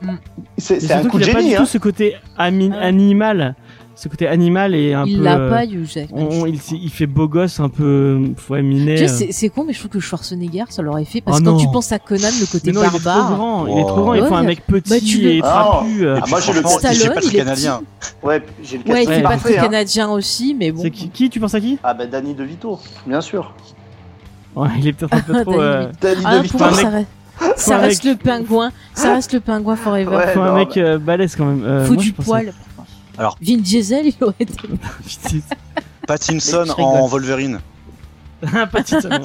Mm. 0.01 0.15
C'est 0.57 0.91
un 0.91 1.05
coup 1.05 1.17
de 1.17 1.23
qu'il 1.23 1.31
a 1.31 1.33
pas 1.33 1.39
génie. 1.39 1.51
du 1.51 1.55
Hein. 1.55 1.59
tout 1.59 1.65
ce 1.65 1.77
côté 1.77 2.17
animal. 2.37 3.55
Ce 3.97 4.09
côté 4.09 4.27
animal 4.27 4.75
et 4.75 4.93
un 4.93 5.05
Il 5.05 5.17
peu. 5.19 5.23
l'a 5.23 5.37
euh, 5.37 5.49
pas, 5.49 5.63
Hugh 5.65 5.85
Jackman. 5.85 6.27
on- 6.29 6.45
il, 6.45 6.59
il 6.73 6.89
fait 6.89 7.05
beau 7.07 7.29
gosse, 7.29 7.61
un 7.61 7.69
peu. 7.69 8.19
Ouais, 8.49 8.61
minet. 8.61 8.95
Tu 8.95 9.07
sais, 9.07 9.13
euh. 9.13 9.15
c'est- 9.27 9.31
c'est 9.31 9.47
con, 9.49 9.63
mais 9.65 9.71
je 9.71 9.79
trouve 9.79 9.91
que 9.91 10.01
Schwarzenegger, 10.01 10.65
ça 10.67 10.81
l'aurait 10.81 11.05
fait. 11.05 11.21
Parce 11.21 11.37
Oh 11.37 11.41
que 11.41 11.45
quand 11.45 11.57
tu 11.57 11.67
penses 11.71 11.93
à 11.93 11.99
Conan, 11.99 12.27
le 12.39 12.45
côté 12.45 12.73
non, 12.73 12.81
il 12.81 12.85
est 12.85 12.89
trop 12.89 12.99
barbare. 12.99 13.35
grand. 13.35 13.67
Il 13.67 13.77
est 13.79 13.81
trop 13.83 13.91
Oh. 13.99 14.01
grand. 14.01 14.13
Il 14.15 14.23
faut 14.25 14.29
Ouais, 14.31 14.35
un 14.35 14.43
mec 14.43 14.67
petit 14.67 14.89
bah, 14.89 14.95
tu 14.99 15.29
et 15.29 15.39
trapu. 15.41 16.05
euh. 16.05 16.19
Ah, 16.21 16.25
moi, 16.27 16.39
j'ai 16.41 16.51
le 16.51 16.59
il 16.59 16.67
Stallone, 16.67 17.13
pas 17.15 17.21
très 17.21 17.29
il 17.29 17.35
est 17.35 17.39
canadien. 17.39 17.81
Ouais, 18.21 18.43
j'ai 18.61 18.77
le 18.85 18.91
Ouais, 18.91 19.03
il 19.03 19.07
fait 19.09 19.21
pas 19.21 19.37
très 19.37 19.55
canadien 19.55 20.09
aussi, 20.09 20.53
mais 20.59 20.71
bon. 20.73 20.81
C'est 20.81 20.91
qui, 20.91 21.09
qui 21.09 21.29
Tu 21.29 21.39
penses 21.39 21.55
à 21.55 21.61
qui? 21.61 21.77
Ah 21.81 21.93
bah 21.93 22.05
Danny 22.05 22.33
DeVito, 22.33 22.77
bien 23.07 23.21
sûr. 23.21 23.53
Ouais, 24.57 24.67
il 24.77 24.87
est 24.89 24.93
peut-être 24.93 25.13
un 25.13 25.21
peu 25.21 25.41
trop. 25.41 25.53
Danny 26.01 26.41
DeVito. 26.41 26.57
Ah, 26.61 26.73
ça 26.73 26.89
reste, 26.89 27.07
ça 27.55 27.75
un 27.77 27.79
reste 27.79 28.03
mec- 28.03 28.13
le 28.13 28.23
pingouin. 28.23 28.71
Ça 28.93 29.13
reste 29.13 29.33
le 29.33 29.39
pingouin 29.39 29.75
forever. 29.77 30.13
Ouais, 30.17 30.27
faut 30.33 30.41
un 30.41 30.53
mec 30.55 30.69
bah- 30.75 30.81
euh, 30.81 30.97
balèze 30.97 31.35
quand 31.37 31.45
même. 31.45 31.63
Euh, 31.63 31.85
Faut 31.85 31.93
moi, 31.93 32.03
du 32.03 32.11
poil. 32.13 32.53
Alors. 33.17 33.37
Vin 33.41 33.57
Diesel, 33.57 34.07
il 34.07 34.15
aurait 34.23 34.33
été. 34.39 34.53
Pattinson 36.07 36.65
en 36.77 37.07
Wolverine. 37.07 37.59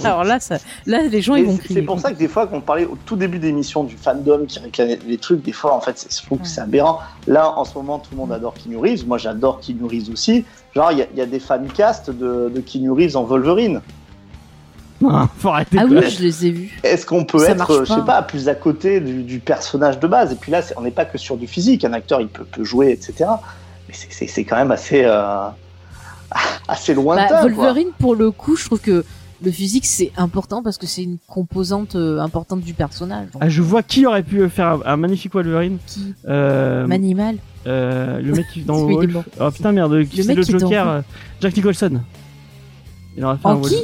Alors 0.05 0.25
là, 0.25 0.41
ça, 0.41 0.57
là, 0.87 1.03
les 1.03 1.21
gens, 1.21 1.35
Mais 1.35 1.41
ils 1.41 1.47
vont 1.47 1.57
c'est- 1.57 1.63
crier. 1.65 1.81
C'est 1.81 1.87
pour 1.87 2.01
ça 2.01 2.11
que 2.13 2.17
des 2.17 2.29
fois, 2.29 2.47
quand 2.47 2.57
on 2.57 2.61
parlait 2.61 2.87
au 2.87 2.97
tout 3.05 3.17
début 3.17 3.39
d'émission 3.39 3.85
du 3.85 3.97
fandom 3.97 4.47
qui 4.47 4.59
réclamait 4.61 4.99
les 5.07 5.19
trucs, 5.19 5.43
des 5.43 5.53
fois, 5.53 5.75
en 5.75 5.81
fait, 5.81 5.99
c'est- 5.99 6.21
je 6.21 6.25
trouve 6.25 6.39
que 6.39 6.47
c'est 6.47 6.61
aberrant. 6.61 7.01
Là, 7.27 7.53
en 7.59 7.65
ce 7.65 7.75
moment, 7.75 7.99
tout 7.99 8.11
le 8.13 8.17
monde 8.17 8.33
adore 8.33 8.55
Keanu 8.55 8.77
Reeves. 8.79 9.07
Moi, 9.07 9.19
j'adore 9.19 9.61
Keanu 9.61 9.85
Reeves 9.85 10.11
aussi. 10.11 10.45
Genre, 10.75 10.93
il 10.93 10.99
y, 10.99 11.03
a- 11.03 11.07
il 11.13 11.19
y 11.19 11.23
a 11.23 11.27
des 11.27 11.41
fancasts 11.41 12.09
de, 12.11 12.51
de 12.55 12.61
Keanu 12.61 12.93
Reeves 12.93 13.17
en 13.17 13.25
Wolverine. 13.25 13.83
Non, 15.03 15.29
faut 15.39 15.49
arrêter. 15.49 15.79
Ah 15.81 15.85
oui, 15.89 16.09
je 16.11 16.23
les 16.23 16.47
ai 16.47 16.51
vus. 16.51 16.81
Est-ce 16.83 17.05
qu'on 17.05 17.25
peut 17.25 17.39
Ça 17.41 17.53
être, 17.53 17.85
je 17.87 17.93
sais 17.93 18.03
pas. 18.07 18.23
plus 18.23 18.49
à 18.49 18.55
côté 18.55 19.01
du, 19.01 19.23
du 19.23 19.39
personnage 19.41 19.99
de 19.99 20.07
base? 20.07 20.33
Et 20.33 20.37
puis 20.37 20.53
là, 20.53 20.63
c'est- 20.63 20.75
on 20.79 20.83
n'est 20.83 20.91
pas 20.91 21.05
que 21.07 21.19
sur 21.19 21.37
du 21.37 21.47
physique. 21.47 21.85
Un 21.85 21.93
acteur, 21.95 22.21
il 22.21 22.29
peut, 22.29 22.45
peut 22.45 22.65
jouer, 22.65 22.93
etc. 22.93 23.29
Mais 23.91 24.27
c'est- 24.27 24.45
quand 24.45 24.57
même 24.57 24.71
assez, 24.71 25.03
euh, 25.05 25.49
assez 26.69 26.95
lointain. 26.95 27.27
Bah, 27.29 27.41
quoi. 27.41 27.51
Wolverine, 27.51 27.89
pour 27.99 28.15
le 28.15 28.31
coup, 28.31 28.57
je 28.57 28.65
trouve 28.67 28.81
que 28.81 29.05
le 29.43 29.51
physique, 29.51 29.87
c'est 29.87 30.13
important 30.17 30.63
parce 30.63 30.77
que 30.79 30.87
c'est 30.87 31.03
une 31.03 31.17
composante 31.27 31.97
euh, 31.97 32.21
importante 32.21 32.61
du 32.61 32.75
personnage. 32.75 33.29
Donc, 33.33 33.43
Ah, 33.43 33.49
je 33.49 33.63
vois 33.63 33.83
qui 33.83 34.07
aurait 34.07 34.23
pu 34.23 34.47
faire 34.51 34.67
un, 34.69 34.81
un 34.85 34.97
magnifique 34.97 35.33
Wolverine. 35.33 35.79
qui 35.87 36.15
Euh, 36.29 36.87
Manimal. 36.87 37.37
euh, 37.67 38.21
le 38.21 38.33
mec 38.33 38.47
qui 38.53 38.63
dans 38.63 38.77
Wolf. 38.87 39.13
mort. 39.13 39.25
Oh 39.41 39.51
putain 39.51 39.73
merde, 39.73 40.05
qui 40.07 40.19
Le 40.19 40.23
c'est 40.23 40.29
mec 40.35 40.37
le 40.49 40.59
Joker 40.59 40.89
euh, 40.89 41.01
Jack 41.41 41.57
Nicholson. 41.57 42.01
Il 43.17 43.25
aurait 43.25 43.37
fait 43.39 43.47
En 43.47 43.57
un 43.59 43.61
qui 43.63 43.77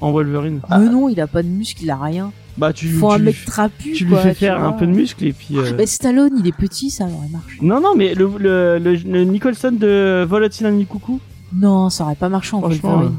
En 0.00 0.10
Wolverine. 0.10 0.60
Ah. 0.68 0.78
Mais 0.78 0.90
non, 0.90 1.08
il 1.08 1.20
a 1.20 1.26
pas 1.26 1.42
de 1.42 1.48
muscle, 1.48 1.82
il 1.84 1.90
a 1.90 1.96
rien. 1.96 2.32
Bah 2.56 2.72
tu, 2.72 2.88
faut 2.88 3.08
tu 3.08 3.14
un 3.14 3.18
lui 3.18 3.24
mec 3.26 3.34
f- 3.36 3.44
trapu. 3.46 3.92
tu 3.92 4.04
lui 4.04 4.10
quoi, 4.12 4.20
fais 4.22 4.32
tu 4.32 4.36
faire 4.40 4.62
un 4.62 4.72
peu 4.72 4.86
de 4.86 4.92
muscle 4.92 5.24
et 5.24 5.32
puis. 5.32 5.58
euh, 5.58 5.72
Bah, 5.72 5.86
Stallone, 5.86 6.32
il 6.38 6.46
est 6.46 6.56
petit, 6.56 6.90
ça 6.90 7.04
aurait 7.04 7.28
marché. 7.30 7.56
Non 7.62 7.80
non 7.80 7.94
mais 7.96 8.14
le, 8.14 8.30
le, 8.38 8.78
le, 8.78 8.94
le 8.94 9.24
Nicholson 9.24 9.72
de 9.72 10.24
Volotine 10.28 10.86
Coucou, 10.86 11.20
Non, 11.52 11.90
ça 11.90 12.04
aurait 12.04 12.14
pas 12.14 12.28
marché 12.28 12.54
en 12.54 12.60
Franchement, 12.60 12.90
Wolverine. 12.92 13.16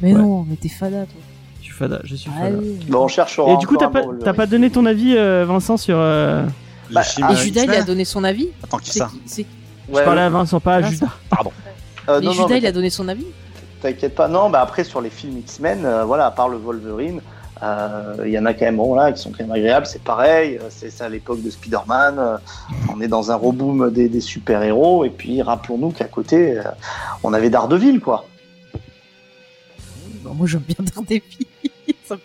Mais 0.00 0.14
ouais. 0.14 0.18
non, 0.20 0.46
mais 0.48 0.56
t'es 0.56 0.68
fada, 0.70 1.04
toi. 1.04 1.20
je 1.60 1.64
suis 1.64 1.74
fada, 1.74 2.00
je 2.04 2.14
suis 2.16 2.30
fada. 2.30 2.46
Allez. 2.46 2.78
Bon, 2.88 3.04
on 3.04 3.08
cherchera. 3.08 3.52
Et 3.52 3.56
du 3.58 3.66
coup 3.66 3.76
t'as 3.76 3.88
pas 3.88 4.02
t'as 4.24 4.32
pas 4.34 4.46
donné 4.46 4.70
ton 4.70 4.86
avis 4.86 5.14
euh, 5.16 5.44
Vincent 5.46 5.76
sur. 5.76 5.96
Euh... 5.98 6.44
Bah, 6.90 7.02
ah, 7.22 7.32
Et 7.32 7.36
Judas, 7.36 7.64
il 7.64 7.70
a 7.72 7.82
donné 7.82 8.04
son 8.04 8.22
avis 8.24 8.48
Attends, 8.62 8.78
qui 8.78 8.90
C'est 8.92 9.00
ça 9.00 9.10
qui- 9.12 9.20
c'est- 9.26 9.46
Je 9.88 10.00
parlais 10.02 10.22
à 10.22 10.30
Vincent 10.30 10.60
pas 10.60 10.76
à 10.76 10.78
Ah, 10.78 10.82
Judas. 10.90 11.06
Euh, 12.08 12.20
Mais 12.20 12.26
non, 12.26 12.26
non, 12.26 12.32
Judas, 12.32 12.46
mais 12.54 12.58
il 12.58 12.66
a 12.66 12.72
donné 12.72 12.88
son 12.90 13.08
avis 13.08 13.26
T'inquiète 13.82 14.14
pas. 14.14 14.28
Non, 14.28 14.48
bah 14.48 14.60
après 14.62 14.84
sur 14.84 15.00
les 15.00 15.10
films 15.10 15.36
X-Men, 15.38 15.84
euh, 15.84 16.04
voilà, 16.04 16.26
à 16.26 16.30
part 16.30 16.48
le 16.48 16.56
Wolverine, 16.56 17.20
il 17.62 18.30
y 18.30 18.38
en 18.38 18.44
a 18.46 18.52
quand 18.54 18.66
même 18.66 18.76
bon, 18.76 18.94
là 18.94 19.12
qui 19.12 19.22
sont 19.22 19.30
quand 19.30 19.40
même 19.44 19.52
agréables. 19.52 19.86
C'est 19.86 20.02
pareil, 20.02 20.58
euh, 20.58 20.66
c'est 20.70 20.90
ça 20.90 21.06
à 21.06 21.08
l'époque 21.08 21.42
de 21.42 21.50
Spider-Man. 21.50 22.16
euh, 22.18 22.36
on 22.94 23.00
est 23.00 23.08
dans 23.08 23.30
un 23.30 23.36
reboom 23.36 23.90
des, 23.90 24.08
des 24.08 24.20
super-héros. 24.20 25.04
Et 25.04 25.10
puis 25.10 25.40
rappelons-nous 25.42 25.90
qu'à 25.90 26.04
côté, 26.06 26.58
euh, 26.58 26.62
on 27.22 27.32
avait 27.32 27.50
Daredevil, 27.50 28.00
quoi. 28.00 28.26
Bon, 30.22 30.34
Moi, 30.34 30.46
j'aime 30.46 30.62
bien 30.66 30.76
Daredevil. 30.94 31.22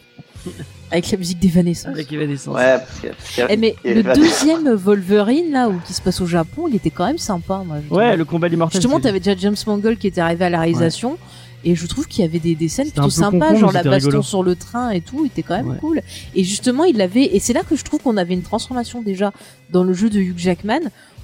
Avec 0.92 1.10
la 1.10 1.18
musique 1.20 1.40
d'Evanescence. 1.40 1.94
Avec 1.94 2.12
Evanescence. 2.12 2.54
Ouais, 2.56 2.78
parce 2.80 3.00
que- 3.00 3.08
parce 3.08 3.36
que- 3.36 3.54
Eh, 3.54 3.56
mais 3.58 3.76
le 3.86 4.04
deuxième 4.14 4.70
Wolverine, 4.74 5.52
là, 5.52 5.70
où 5.70 5.80
qui 5.86 5.94
se 5.94 6.02
passe 6.02 6.20
au 6.20 6.26
Japon, 6.26 6.68
il 6.68 6.76
était 6.76 6.90
quand 6.90 7.06
même 7.06 7.18
sympa, 7.18 7.64
moi. 7.66 7.78
Ouais, 7.90 8.18
le 8.18 8.26
combat 8.26 8.50
d'immortel. 8.50 8.82
Justement, 8.82 9.00
t'avais 9.00 9.20
déjà 9.20 9.38
James 9.38 9.56
Mangold 9.68 9.98
qui 9.98 10.08
était 10.08 10.20
arrivé 10.20 10.44
à 10.46 10.50
la 10.50 10.60
réalisation. 10.60 11.18
Et 11.64 11.76
je 11.76 11.86
trouve 11.86 12.08
qu'il 12.08 12.24
y 12.24 12.28
avait 12.28 12.40
des, 12.40 12.56
des 12.56 12.68
scènes 12.70 12.90
plutôt 12.92 13.10
sympas, 13.10 13.54
genre 13.56 13.72
la 13.72 13.84
baston 13.84 14.08
rigolo. 14.10 14.24
sur 14.24 14.44
le 14.44 14.56
train 14.56 14.90
et 14.90 15.02
tout, 15.02 15.26
il 15.26 15.28
était 15.28 15.44
quand 15.44 15.56
même 15.58 15.70
Ouais. 15.70 15.78
cool. 15.80 16.02
Et 16.36 16.44
justement, 16.44 16.84
il 16.86 17.00
avait, 17.02 17.24
et 17.36 17.40
c'est 17.40 17.54
là 17.54 17.62
que 17.64 17.76
je 17.76 17.84
trouve 17.84 18.00
qu'on 18.02 18.18
avait 18.18 18.34
une 18.34 18.42
transformation 18.42 19.02
déjà 19.02 19.32
dans 19.70 19.84
le 19.84 19.94
jeu 19.94 20.10
de 20.10 20.20
Hugh 20.20 20.38
Jackman, 20.38 20.80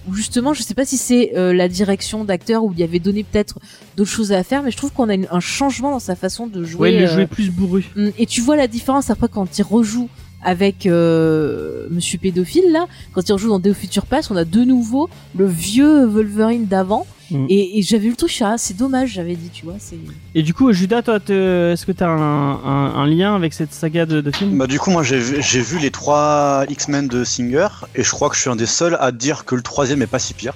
où 0.08 0.14
justement, 0.14 0.54
je 0.54 0.62
sais 0.62 0.74
pas 0.76 0.86
si 0.86 0.96
c'est 0.96 1.34
euh, 1.36 1.54
la 1.54 1.68
direction 1.68 2.24
d'acteur 2.24 2.64
où 2.64 2.72
il 2.72 2.80
y 2.80 2.84
avait 2.84 3.00
donné 3.00 3.24
peut-être 3.24 3.60
d'autres 3.98 4.10
choses 4.12 4.32
à 4.32 4.44
faire, 4.44 4.64
mais 4.64 4.72
je 4.72 4.78
trouve 4.78 4.92
qu'on 4.94 5.10
a 5.10 5.16
une- 5.16 5.28
un 5.32 5.40
changement 5.42 5.92
dans 5.92 6.00
sa 6.00 6.16
façon 6.16 6.48
de 6.48 6.64
jouer. 6.64 6.80
Ouais, 6.82 6.94
il 6.94 7.00
le 7.00 7.08
euh, 7.10 7.14
jouait 7.14 7.28
plus 7.28 7.50
bourru. 7.50 7.86
Mm, 7.96 8.10
Et 8.18 8.26
tu 8.26 8.40
vois 8.42 8.56
la 8.56 8.68
différence 8.68 9.10
après 9.10 9.28
quand 9.28 9.58
il 9.58 9.64
rejoue 9.64 10.08
avec 10.44 10.86
euh, 10.86 11.88
Monsieur 11.90 12.18
pédophile 12.20 12.72
là, 12.72 12.86
quand 13.14 13.28
il 13.28 13.34
rejoue 13.34 13.50
dans 13.50 13.60
of 13.70 13.78
Future 13.78 14.06
Past, 14.06 14.32
on 14.32 14.36
a 14.36 14.46
de 14.46 14.64
nouveau 14.64 15.10
le 15.38 15.46
vieux 15.48 16.06
Wolverine 16.06 16.66
d'avant. 16.66 17.06
Mm. 17.30 17.46
Et, 17.50 17.80
et 17.80 17.82
j'avais 17.82 18.08
eu 18.08 18.16
le 18.22 18.28
suis, 18.30 18.46
ah, 18.46 18.56
c'est 18.58 18.78
dommage, 18.78 19.10
j'avais 19.12 19.36
dit, 19.36 19.50
tu 19.50 19.66
vois, 19.66 19.76
c'est. 19.80 19.98
Et 20.34 20.44
du 20.44 20.54
coup, 20.54 20.72
Judas, 20.72 21.02
toi, 21.02 21.18
est-ce 21.18 21.86
que 21.86 21.92
t'as 21.92 22.08
un, 22.08 22.54
un, 22.54 22.96
un 22.96 23.06
lien 23.06 23.36
avec 23.36 23.52
cette 23.54 23.74
saga 23.74 24.06
de, 24.06 24.22
de 24.22 24.32
films? 24.32 24.58
Bah 24.58 24.66
du 24.68 24.80
coup 24.80 24.92
moi 24.92 25.04
j'ai 25.04 25.20
vu, 25.20 25.38
j'ai 25.42 25.60
vu 25.60 25.78
les 25.78 25.92
trois 25.92 26.64
X-Men 26.70 27.10
de 27.10 27.26
Singer 27.26 27.68
et 27.96 28.04
je 28.04 28.12
crois 28.12 28.30
que 28.30 28.36
je 28.36 28.42
suis 28.42 28.50
un 28.50 28.56
des 28.56 28.66
seuls 28.66 28.96
à 29.02 29.12
dire 29.12 29.44
que 29.44 29.56
le 29.56 29.62
troisième 29.62 30.02
est 30.02 30.08
pas 30.08 30.20
si 30.20 30.34
pire. 30.34 30.54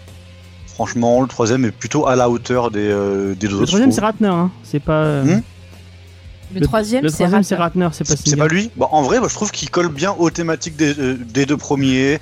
Franchement 0.68 1.22
le 1.22 1.28
troisième 1.28 1.66
est 1.66 1.72
plutôt 1.72 2.08
à 2.08 2.16
la 2.16 2.30
hauteur 2.30 2.72
des, 2.72 2.80
euh, 2.80 3.36
des 3.36 3.48
deux 3.48 3.56
Le 3.56 3.56
autres. 3.58 3.66
troisième, 3.68 3.92
je 3.92 3.96
c'est. 3.96 4.02
Ratner, 4.02 4.28
hein. 4.30 4.50
C'est 4.64 4.80
pas. 4.80 5.04
euh, 5.04 5.24
Hmm? 5.26 5.42
Le, 6.54 6.62
troisième, 6.62 7.04
Le 7.04 7.10
c'est 7.10 7.16
troisième, 7.16 7.44
c'est 7.44 7.56
Ratner. 7.56 7.88
C'est 7.94 8.08
pas 8.08 8.16
C'est 8.16 8.36
pas 8.36 8.48
lui? 8.48 8.70
Bah, 8.76 8.88
En 8.92 9.04
vrai 9.04 9.20
je 9.28 9.34
trouve 9.34 9.52
qu'il 9.52 9.70
colle 9.70 9.90
bien 9.90 10.12
aux 10.18 10.30
thématiques 10.30 10.76
des, 10.76 10.98
euh, 11.00 11.18
des 11.18 11.46
deux 11.46 11.58
premiers. 11.58 12.20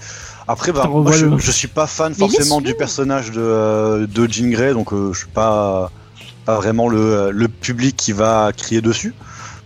Après 0.47 0.71
bah, 0.71 0.87
moi, 0.87 1.11
je, 1.11 1.25
je 1.37 1.51
suis 1.51 1.67
pas 1.67 1.85
fan 1.87 2.13
forcément 2.13 2.59
du 2.61 2.73
personnage 2.73 3.31
de, 3.31 3.39
euh, 3.41 4.07
de 4.07 4.27
Jean 4.31 4.49
Grey 4.51 4.73
donc 4.73 4.93
euh, 4.93 5.13
je 5.13 5.19
suis 5.19 5.27
pas, 5.27 5.91
pas 6.45 6.55
vraiment 6.55 6.87
le, 6.89 7.31
le 7.31 7.47
public 7.47 7.95
qui 7.95 8.11
va 8.11 8.51
crier 8.55 8.81
dessus. 8.81 9.13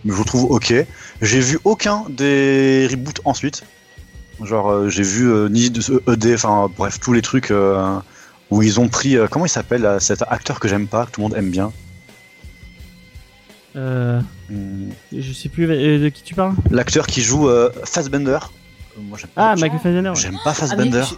Mais 0.04 0.12
je 0.12 0.18
le 0.18 0.24
trouve 0.24 0.44
ok. 0.50 0.74
J'ai 1.22 1.40
vu 1.40 1.58
aucun 1.64 2.04
des 2.10 2.86
reboots 2.90 3.20
ensuite. 3.24 3.62
Genre, 4.42 4.70
euh, 4.70 4.88
j'ai 4.90 5.02
vu 5.04 5.30
euh, 5.30 5.48
ni 5.48 5.70
de 5.70 5.80
ED, 6.12 6.34
enfin 6.34 6.68
bref, 6.76 6.98
tous 7.00 7.12
les 7.14 7.22
trucs 7.22 7.50
euh, 7.50 7.98
où 8.50 8.62
ils 8.62 8.80
ont 8.80 8.88
pris. 8.88 9.16
euh, 9.16 9.26
comment 9.30 9.46
il 9.46 9.50
s'appelle 9.50 9.88
cet 10.00 10.22
acteur 10.28 10.60
que 10.60 10.68
j'aime 10.68 10.88
pas, 10.88 11.06
que 11.06 11.12
tout 11.12 11.20
le 11.22 11.28
monde 11.28 11.36
aime 11.38 11.50
bien? 11.50 11.72
Euh, 13.76 14.20
je 15.12 15.32
sais 15.32 15.48
plus 15.48 15.68
euh, 15.70 15.98
de 16.04 16.08
qui 16.08 16.22
tu 16.22 16.34
parles. 16.34 16.54
L'acteur 16.70 17.06
qui 17.06 17.22
joue 17.22 17.48
euh, 17.48 17.70
Fassbender. 17.84 18.38
Moi, 18.96 19.18
j'aime 19.20 19.30
Ah, 19.36 19.54
pas, 19.54 19.60
Michael 19.60 19.80
Fassbender. 19.80 20.08
ouais. 20.10 20.14
j'aime 20.16 20.34
pas 20.44 20.50
Ah, 20.50 20.54
Fassbender. 20.54 21.02
je- 21.10 21.14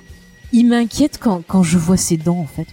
Il 0.52 0.68
m'inquiète 0.68 1.18
quand, 1.20 1.42
quand 1.46 1.62
je 1.62 1.76
vois 1.76 1.96
ses 1.98 2.16
dents, 2.16 2.38
en 2.38 2.46
fait. 2.46 2.66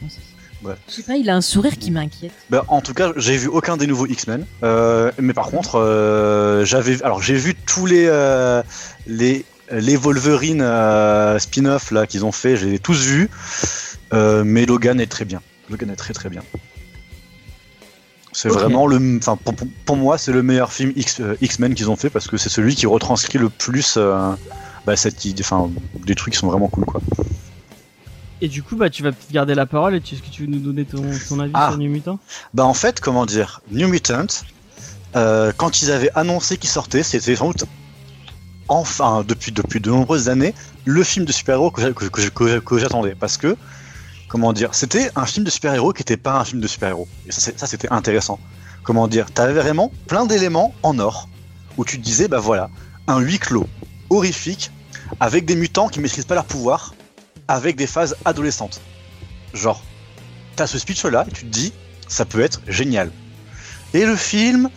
Ouais. 0.64 0.76
Je 0.88 0.94
sais 0.94 1.04
pas, 1.04 1.16
il 1.18 1.30
a 1.30 1.36
un 1.36 1.42
sourire 1.42 1.78
qui 1.78 1.92
m'inquiète. 1.92 2.32
Bah, 2.50 2.64
en 2.70 2.80
tout 2.80 2.94
cas, 2.94 3.12
j'ai 3.18 3.36
vu 3.36 3.48
aucun 3.48 3.76
des 3.76 3.86
nouveaux 3.88 4.08
X-Men. 4.08 4.46
Euh, 4.64 5.12
mais 5.20 5.34
par 5.34 5.48
contre, 5.48 5.76
euh, 5.78 6.64
j'avais, 6.64 7.04
alors 7.04 7.22
j'ai 7.22 7.36
vu 7.36 7.54
tous 7.56 7.86
les 7.86 8.06
euh, 8.08 8.64
les 9.06 9.44
les 9.72 9.96
Wolverine 9.98 10.62
euh, 10.62 11.38
spin-off 11.40 11.92
là 11.92 12.08
qu'ils 12.08 12.24
ont 12.24 12.32
fait. 12.32 12.56
Je 12.56 12.66
les 12.68 12.76
ai 12.76 12.80
tous 12.80 13.04
vus. 13.06 13.30
Euh, 14.14 14.44
mais 14.46 14.66
Logan 14.66 15.02
est 15.02 15.08
très 15.12 15.26
bien. 15.26 15.42
Logan 15.70 15.90
est 15.90 15.96
très 15.98 16.14
très 16.14 16.30
bien. 16.30 16.44
C'est 18.44 18.50
vraiment 18.50 18.88
le, 18.88 19.18
enfin 19.18 19.38
pour, 19.86 19.96
moi, 19.98 20.18
c'est 20.18 20.32
le 20.32 20.44
meilleur 20.44 20.72
film 20.74 20.92
X, 20.96 21.20
euh, 21.22 21.36
X-Men 21.42 21.74
qu'ils 21.76 21.90
ont 21.90 21.96
fait 21.96 22.10
parce 22.10 22.28
que 22.28 22.38
c'est 22.38 22.50
celui 22.50 22.76
qui 22.76 22.86
retranscrit 22.86 23.40
le 23.40 23.50
plus 23.50 23.96
euh, 23.98 24.32
bah, 24.86 24.96
cette 24.96 25.24
idée, 25.26 25.44
enfin 25.44 25.70
des 26.06 26.16
trucs 26.16 26.34
qui 26.34 26.40
sont 26.40 26.48
vraiment 26.48 26.68
cool 26.68 26.86
quoi. 26.86 27.02
Et 28.42 28.50
du 28.50 28.62
coup, 28.62 28.76
bah, 28.76 28.90
tu 28.90 29.04
vas 29.04 29.12
peut-être 29.14 29.32
garder 29.32 29.56
la 29.56 29.66
parole. 29.66 29.96
Et 29.96 30.02
tu- 30.02 30.16
est-ce 30.16 30.22
que 30.24 30.30
tu 30.30 30.42
veux 30.42 30.50
nous 30.50 30.60
donner 30.60 30.84
ton, 30.84 31.02
ton 31.30 31.40
avis 31.40 31.52
Ah. 31.54 31.70
sur 31.70 31.78
New 31.80 31.90
Mutant 31.90 32.20
Bah 32.54 32.66
en 32.66 32.74
fait, 32.74 33.00
comment 33.00 33.26
dire, 33.26 33.62
New 33.72 33.88
Mutant, 33.88 34.28
euh, 35.16 35.54
quand 35.56 35.82
ils 35.82 35.92
avaient 35.92 36.12
annoncé 36.16 36.58
qu'il 36.58 36.70
sortait, 36.70 37.04
c'était 37.04 37.36
sans 37.38 37.48
doute 37.48 37.64
enfin 38.70 39.24
depuis 39.28 39.52
depuis 39.52 39.80
de 39.82 39.90
nombreuses 39.90 40.30
années 40.30 40.54
le 40.86 41.04
film 41.04 41.26
de 41.26 41.32
super-héros 41.34 41.70
que, 41.70 41.82
que, 41.92 42.06
que, 42.06 42.30
que, 42.30 42.60
que 42.60 42.78
j'attendais 42.80 43.14
parce 43.14 43.38
que 43.38 43.58
comment 44.34 44.52
dire, 44.52 44.74
c'était 44.74 45.12
un 45.16 45.28
film 45.28 45.46
de 45.46 45.52
super-héros 45.52 45.94
qui 45.94 46.00
n'était 46.00 46.18
pas 46.18 46.40
un 46.40 46.44
film 46.44 46.60
de 46.60 46.66
super-héros. 46.66 47.08
Et 47.28 47.32
ça, 47.32 47.68
c'était 47.68 47.92
intéressant. 47.92 48.40
Comment 48.82 49.08
dire, 49.08 49.32
t'avais 49.32 49.54
vraiment 49.54 49.92
plein 50.08 50.26
d'éléments 50.26 50.74
en 50.82 50.98
or 50.98 51.30
où 51.78 51.86
tu 51.86 52.00
te 52.00 52.04
disais, 52.04 52.28
bah 52.28 52.40
voilà, 52.40 52.72
un 53.06 53.20
huis 53.20 53.38
clos 53.38 53.68
horrifique 54.10 54.72
avec 55.20 55.46
des 55.46 55.56
mutants 55.56 55.88
qui 55.88 56.00
maîtrisent 56.00 56.26
pas 56.26 56.34
leur 56.34 56.46
pouvoir, 56.46 56.96
avec 57.48 57.76
des 57.76 57.86
phases 57.86 58.16
adolescentes. 58.26 58.82
Genre, 59.54 59.84
t'as 60.56 60.66
ce 60.66 60.80
speech-là 60.80 61.26
et 61.30 61.32
tu 61.32 61.46
te 61.46 61.52
dis, 61.52 61.72
ça 62.08 62.26
peut 62.26 62.42
être 62.42 62.60
génial. 62.68 63.12
Et 63.94 64.04
le 64.04 64.16
film, 64.16 64.68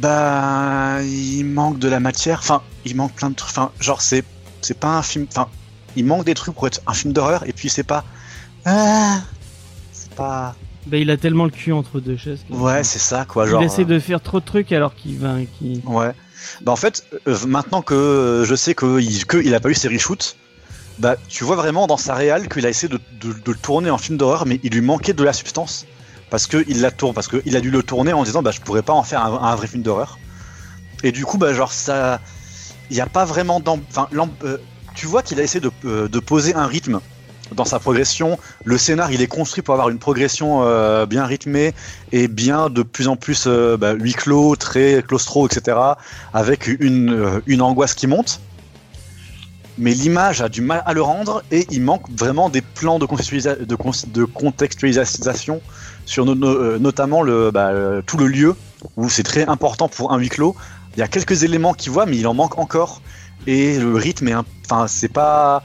bah, 0.00 1.00
il 1.04 1.44
manque 1.44 1.78
de 1.78 1.86
la 1.86 2.00
matière. 2.00 2.40
Enfin, 2.40 2.60
il 2.84 2.96
manque 2.96 3.12
plein 3.12 3.30
de 3.30 3.36
trucs. 3.36 3.52
Enfin, 3.52 3.70
genre, 3.78 4.02
c'est, 4.02 4.24
c'est 4.62 4.80
pas 4.80 4.96
un 4.96 5.02
film. 5.02 5.28
Enfin, 5.30 5.48
il 5.94 6.04
manque 6.04 6.24
des 6.24 6.34
trucs 6.34 6.56
pour 6.56 6.66
être 6.66 6.80
un 6.88 6.94
film 6.94 7.12
d'horreur. 7.12 7.48
Et 7.48 7.52
puis, 7.52 7.68
c'est 7.68 7.84
pas. 7.84 8.04
Ah, 8.64 9.20
c'est 9.92 10.14
pas. 10.14 10.54
Bah, 10.86 10.96
il 10.98 11.10
a 11.10 11.16
tellement 11.16 11.44
le 11.44 11.50
cul 11.50 11.72
entre 11.72 12.00
deux 12.00 12.16
chaises. 12.16 12.44
Ouais, 12.50 12.84
c'est 12.84 12.98
ça, 12.98 13.24
quoi. 13.24 13.46
Genre. 13.46 13.62
il 13.62 13.66
essaie 13.66 13.84
de 13.84 13.98
faire 13.98 14.20
trop 14.20 14.40
de 14.40 14.44
trucs 14.44 14.70
alors 14.72 14.94
qu'il 14.94 15.18
va. 15.18 15.36
qu'il- 15.58 15.82
Ouais. 15.86 16.12
Bah 16.62 16.72
en 16.72 16.76
fait, 16.76 17.04
euh, 17.26 17.38
maintenant 17.46 17.80
que 17.80 17.94
euh, 17.94 18.44
je 18.44 18.54
sais 18.54 18.74
qu'il 18.74 19.26
que 19.26 19.38
il 19.38 19.54
a 19.54 19.60
pas 19.60 19.70
eu 19.70 19.74
ses 19.74 19.88
reshoots, 19.88 20.36
bah 20.98 21.16
tu 21.28 21.42
vois 21.42 21.56
vraiment 21.56 21.86
dans 21.86 21.96
sa 21.96 22.14
réal 22.14 22.48
qu'il 22.50 22.66
a 22.66 22.68
essayé 22.68 22.88
de, 22.92 23.00
de, 23.20 23.32
de 23.32 23.50
le 23.52 23.56
tourner 23.56 23.88
en 23.88 23.96
film 23.96 24.18
d'horreur, 24.18 24.44
mais 24.46 24.60
il 24.62 24.72
lui 24.74 24.82
manquait 24.82 25.14
de 25.14 25.24
la 25.24 25.32
substance 25.32 25.86
parce 26.28 26.46
que 26.46 26.62
il 26.68 26.82
la 26.82 26.90
tourne, 26.90 27.14
parce 27.14 27.28
que 27.28 27.40
il 27.46 27.56
a 27.56 27.60
dû 27.62 27.70
le 27.70 27.82
tourner 27.82 28.12
en 28.12 28.24
disant 28.24 28.42
bah 28.42 28.50
je 28.50 28.60
pourrais 28.60 28.82
pas 28.82 28.92
en 28.92 29.02
faire 29.02 29.24
un, 29.24 29.42
un 29.42 29.54
vrai 29.54 29.66
film 29.68 29.82
d'horreur. 29.82 30.18
Et 31.02 31.12
du 31.12 31.24
coup 31.24 31.38
bah 31.38 31.54
genre 31.54 31.72
ça, 31.72 32.20
il 32.90 32.96
y 32.96 33.00
a 33.00 33.06
pas 33.06 33.24
vraiment 33.24 33.62
enfin 33.88 34.08
euh, 34.44 34.58
tu 34.94 35.06
vois 35.06 35.22
qu'il 35.22 35.40
a 35.40 35.42
essayé 35.42 35.60
de, 35.60 35.70
euh, 35.86 36.08
de 36.08 36.18
poser 36.18 36.54
un 36.54 36.66
rythme 36.66 37.00
dans 37.52 37.64
sa 37.64 37.78
progression. 37.78 38.38
Le 38.64 38.78
scénar 38.78 39.12
il 39.12 39.20
est 39.22 39.26
construit 39.26 39.62
pour 39.62 39.74
avoir 39.74 39.88
une 39.90 39.98
progression 39.98 40.62
euh, 40.62 41.06
bien 41.06 41.24
rythmée 41.26 41.74
et 42.12 42.28
bien 42.28 42.70
de 42.70 42.82
plus 42.82 43.08
en 43.08 43.16
plus 43.16 43.44
euh, 43.46 43.76
bah, 43.76 43.92
huis 43.92 44.14
clos, 44.14 44.56
très 44.56 45.02
claustro, 45.06 45.46
etc. 45.46 45.76
Avec 46.32 46.66
une, 46.66 47.12
euh, 47.12 47.40
une 47.46 47.62
angoisse 47.62 47.94
qui 47.94 48.06
monte. 48.06 48.40
Mais 49.76 49.92
l'image 49.92 50.40
a 50.40 50.48
du 50.48 50.60
mal 50.60 50.82
à 50.86 50.92
le 50.92 51.02
rendre 51.02 51.42
et 51.50 51.66
il 51.70 51.82
manque 51.82 52.08
vraiment 52.16 52.48
des 52.48 52.60
plans 52.60 53.00
de, 53.00 53.06
de, 53.64 53.74
con- 53.74 53.90
de 54.06 54.24
contextualisation 54.24 55.60
sur 56.06 56.24
no- 56.24 56.36
no- 56.36 56.78
notamment 56.78 57.24
bah, 57.52 57.72
tout 58.06 58.16
le 58.16 58.28
lieu 58.28 58.54
où 58.96 59.08
c'est 59.08 59.24
très 59.24 59.46
important 59.46 59.88
pour 59.88 60.12
un 60.12 60.18
huis 60.18 60.28
clos. 60.28 60.54
Il 60.96 61.00
y 61.00 61.02
a 61.02 61.08
quelques 61.08 61.42
éléments 61.42 61.74
qu'il 61.74 61.90
voit, 61.90 62.06
mais 62.06 62.16
il 62.16 62.26
en 62.28 62.34
manque 62.34 62.56
encore. 62.56 63.02
Et 63.48 63.76
le 63.78 63.96
rythme 63.96 64.28
est, 64.28 64.34
enfin, 64.64 64.86
c'est 64.86 65.08
pas, 65.08 65.64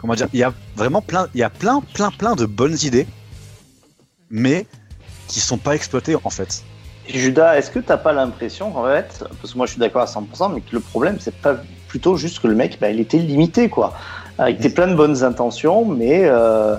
comment 0.00 0.14
dire, 0.14 0.28
il 0.32 0.40
y 0.40 0.42
a 0.42 0.52
vraiment 0.76 1.02
plein, 1.02 1.28
il 1.34 1.40
y 1.40 1.42
a 1.42 1.50
plein, 1.50 1.82
plein, 1.94 2.10
plein 2.10 2.34
de 2.34 2.46
bonnes 2.46 2.76
idées, 2.82 3.06
mais 4.30 4.66
qui 5.28 5.40
sont 5.40 5.58
pas 5.58 5.74
exploitées 5.74 6.16
en 6.22 6.30
fait. 6.30 6.62
Judas, 7.08 7.56
est-ce 7.56 7.70
que 7.70 7.80
t'as 7.80 7.96
pas 7.96 8.12
l'impression 8.12 8.70
qu'en 8.70 8.84
fait, 8.84 9.24
parce 9.40 9.52
que 9.52 9.56
moi 9.56 9.66
je 9.66 9.72
suis 9.72 9.80
d'accord 9.80 10.02
à 10.02 10.06
100%, 10.06 10.54
mais 10.54 10.60
que 10.60 10.72
le 10.72 10.80
problème 10.80 11.16
c'est 11.20 11.34
pas 11.34 11.56
plutôt 11.88 12.16
juste 12.16 12.40
que 12.40 12.46
le 12.46 12.54
mec, 12.54 12.78
bah, 12.80 12.90
il 12.90 13.00
était 13.00 13.18
limité 13.18 13.68
quoi, 13.68 13.94
avec 14.38 14.60
des 14.60 14.70
plein 14.70 14.86
de 14.86 14.94
bonnes 14.94 15.24
intentions, 15.24 15.84
mais 15.84 16.22
euh, 16.24 16.76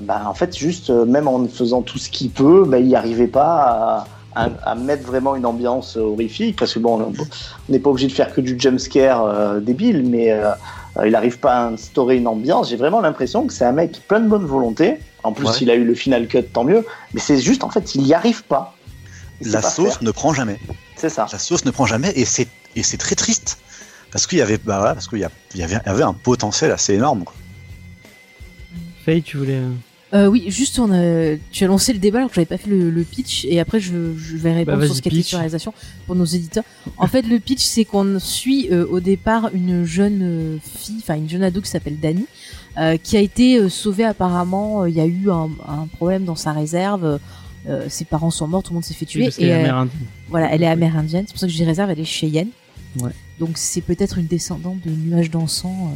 bah, 0.00 0.22
en 0.26 0.34
fait 0.34 0.56
juste 0.56 0.90
euh, 0.90 1.04
même 1.04 1.28
en 1.28 1.46
faisant 1.46 1.82
tout 1.82 1.98
ce 1.98 2.08
qu'il 2.08 2.30
peut, 2.30 2.64
bah, 2.66 2.78
il 2.78 2.86
n'y 2.86 2.96
arrivait 2.96 3.26
pas 3.26 4.06
à, 4.34 4.74
mettre 4.74 5.06
vraiment 5.06 5.36
une 5.36 5.46
ambiance 5.46 5.96
horrifique, 5.96 6.56
parce 6.58 6.74
que 6.74 6.78
bon, 6.78 7.00
on 7.00 7.72
n'est 7.72 7.78
pas 7.78 7.90
obligé 7.90 8.08
de 8.08 8.12
faire 8.12 8.32
que 8.32 8.40
du 8.40 8.58
jumpscare 8.58 9.24
euh, 9.24 9.60
débile, 9.60 10.04
mais 10.08 10.32
euh, 10.32 10.50
euh, 10.50 10.54
il 11.04 11.10
n'arrive 11.12 11.38
pas 11.38 11.54
à 11.54 11.66
instaurer 11.68 12.16
une 12.16 12.28
ambiance. 12.28 12.68
J'ai 12.70 12.76
vraiment 12.76 13.00
l'impression 13.00 13.46
que 13.46 13.52
c'est 13.52 13.64
un 13.64 13.72
mec 13.72 14.00
plein 14.06 14.20
de 14.20 14.28
bonne 14.28 14.44
volonté. 14.46 14.98
En 15.22 15.32
plus, 15.32 15.46
Ouais. 15.46 15.54
il 15.62 15.70
a 15.70 15.74
eu 15.74 15.84
le 15.84 15.94
final 15.94 16.28
cut, 16.28 16.42
tant 16.44 16.64
mieux. 16.64 16.84
Mais 17.14 17.20
c'est 17.20 17.38
juste, 17.40 17.64
en 17.64 17.70
fait, 17.70 17.94
il 17.94 18.02
n'y 18.02 18.14
arrive 18.14 18.44
pas. 18.44 18.76
Il 19.40 19.50
La 19.50 19.60
pas 19.60 19.70
sauce 19.70 19.94
faire. 19.94 20.04
ne 20.04 20.10
prend 20.12 20.32
jamais. 20.32 20.58
C'est 20.96 21.08
ça. 21.08 21.26
La 21.32 21.38
sauce 21.38 21.64
ne 21.64 21.70
prend 21.72 21.86
jamais 21.86 22.12
et 22.14 22.24
c'est 22.24 22.46
et 22.76 22.82
c'est 22.82 22.96
très 22.98 23.14
triste 23.16 23.58
parce 24.12 24.26
qu'il 24.26 24.38
y 24.38 24.42
avait 24.42 24.58
bah 24.58 24.78
voilà, 24.78 24.94
parce 24.94 25.08
qu'il 25.08 25.18
y, 25.18 25.24
avait 25.24 25.34
il 25.54 25.60
y 25.60 25.64
avait 25.64 26.02
un 26.04 26.12
potentiel 26.12 26.70
assez 26.70 26.94
énorme. 26.94 27.24
Faye, 29.04 29.22
tu 29.22 29.36
voulais. 29.38 29.60
Euh, 30.14 30.26
oui, 30.28 30.44
juste 30.48 30.78
on 30.78 30.92
a, 30.92 31.36
tu 31.50 31.64
as 31.64 31.66
lancé 31.66 31.92
le 31.92 31.98
débat 31.98 32.18
alors 32.18 32.28
que 32.30 32.36
j'avais 32.36 32.46
pas 32.46 32.56
fait 32.56 32.70
le, 32.70 32.90
le 32.90 33.02
pitch 33.02 33.44
et 33.46 33.58
après 33.58 33.80
je, 33.80 34.14
je 34.16 34.36
vais 34.36 34.52
répondre 34.52 34.78
Bah, 34.78 34.86
sur 34.86 34.94
ce 34.94 35.32
la 35.32 35.38
réalisation 35.38 35.74
pour 36.06 36.14
nos 36.14 36.24
éditeurs. 36.24 36.64
En 36.98 37.06
fait, 37.06 37.22
le 37.22 37.38
pitch 37.40 37.62
c'est 37.62 37.84
qu'on 37.84 38.18
suit 38.20 38.68
euh, 38.70 38.86
au 38.86 39.00
départ 39.00 39.50
une 39.52 39.84
jeune 39.84 40.20
euh, 40.22 40.58
fille, 40.62 40.98
enfin 41.00 41.16
une 41.16 41.28
jeune 41.28 41.42
ado 41.42 41.60
qui 41.60 41.68
s'appelle 41.70 41.98
Dani, 41.98 42.26
euh, 42.78 42.96
qui 42.96 43.16
a 43.16 43.20
été 43.20 43.68
sauvée 43.68 44.04
apparemment. 44.04 44.86
Il 44.86 44.94
y 44.94 45.00
a 45.00 45.06
eu 45.06 45.30
un, 45.30 45.50
un 45.66 45.86
problème 45.96 46.24
dans 46.24 46.36
sa 46.36 46.52
réserve. 46.52 47.18
ses 47.88 48.04
parents 48.04 48.30
sont 48.30 48.46
morts, 48.46 48.62
tout 48.62 48.72
le 48.72 48.74
monde 48.74 48.84
s'est 48.84 48.94
fait 48.94 49.06
tuer. 49.06 49.30
Et 49.38 49.52
euh, 49.52 49.58
amérindienne. 49.58 50.06
voilà, 50.28 50.52
elle 50.54 50.62
est 50.62 50.66
amérindienne. 50.68 51.24
C'est 51.26 51.32
pour 51.32 51.40
ça 51.40 51.46
que 51.46 51.52
je 51.52 51.56
dis 51.56 51.64
réserve, 51.64 51.90
elle 51.90 52.00
est 52.00 52.04
Cheyenne. 52.04 52.50
Ouais. 53.00 53.10
Donc 53.40 53.52
c'est 53.54 53.80
peut-être 53.80 54.18
une 54.18 54.26
descendante 54.26 54.78
de 54.84 54.90
nuages 54.90 55.30
dansants. 55.30 55.92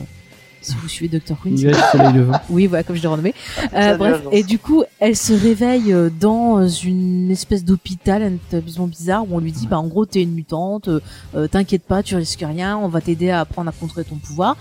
Si 0.68 0.76
vous 0.76 0.88
suivez 0.88 1.18
Dr. 1.18 1.36
Queen, 1.40 1.54
Nuage, 1.54 1.76
soleil 1.92 2.12
levant. 2.14 2.40
oui, 2.50 2.66
voilà, 2.66 2.82
comme 2.84 2.96
je 2.96 3.02
l'ai 3.02 3.08
renommé. 3.08 3.34
Euh, 3.74 3.96
bref, 3.96 4.22
et 4.32 4.42
du 4.42 4.58
coup, 4.58 4.82
elle 4.98 5.16
se 5.16 5.32
réveille 5.32 5.92
euh, 5.92 6.10
dans 6.20 6.66
une 6.68 7.30
espèce 7.30 7.64
d'hôpital, 7.64 8.22
un 8.22 8.34
établissement 8.34 8.86
bizarre, 8.86 9.24
où 9.30 9.36
on 9.36 9.40
lui 9.40 9.52
dit, 9.52 9.66
bah 9.66 9.78
en 9.78 9.86
gros, 9.86 10.06
t'es 10.06 10.22
une 10.22 10.32
mutante, 10.32 10.88
euh, 10.88 11.48
t'inquiète 11.48 11.82
pas, 11.82 12.02
tu 12.02 12.16
risques 12.16 12.44
rien, 12.46 12.76
on 12.78 12.88
va 12.88 13.00
t'aider 13.00 13.30
à 13.30 13.40
apprendre 13.40 13.68
à 13.68 13.72
contrôler 13.72 14.04
ton 14.06 14.16
pouvoir. 14.16 14.56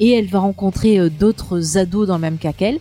Et 0.00 0.10
elle 0.12 0.26
va 0.26 0.38
rencontrer 0.40 0.98
euh, 0.98 1.08
d'autres 1.10 1.76
ados 1.78 2.06
dans 2.06 2.14
le 2.16 2.20
même 2.20 2.38
cas 2.38 2.52
qu'elle. 2.52 2.78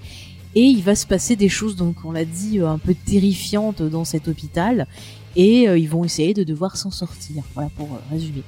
Et 0.56 0.62
il 0.64 0.82
va 0.84 0.96
se 0.96 1.06
passer 1.06 1.36
des 1.36 1.50
choses, 1.50 1.76
donc 1.76 1.96
on 2.04 2.12
l'a 2.12 2.26
dit, 2.26 2.60
euh, 2.60 2.68
un 2.70 2.78
peu 2.80 2.94
terrifiantes 2.96 3.82
dans 3.82 4.06
cet 4.06 4.28
hôpital. 4.28 4.88
Et 5.36 5.68
euh, 5.70 5.78
ils 5.78 5.90
vont 5.90 6.04
essayer 6.04 6.34
de 6.34 6.44
devoir 6.44 6.78
s'en 6.78 6.90
sortir. 6.92 7.44
Voilà 7.54 7.70
pour 7.76 7.88
euh, 7.88 7.98
résumer. 8.12 8.44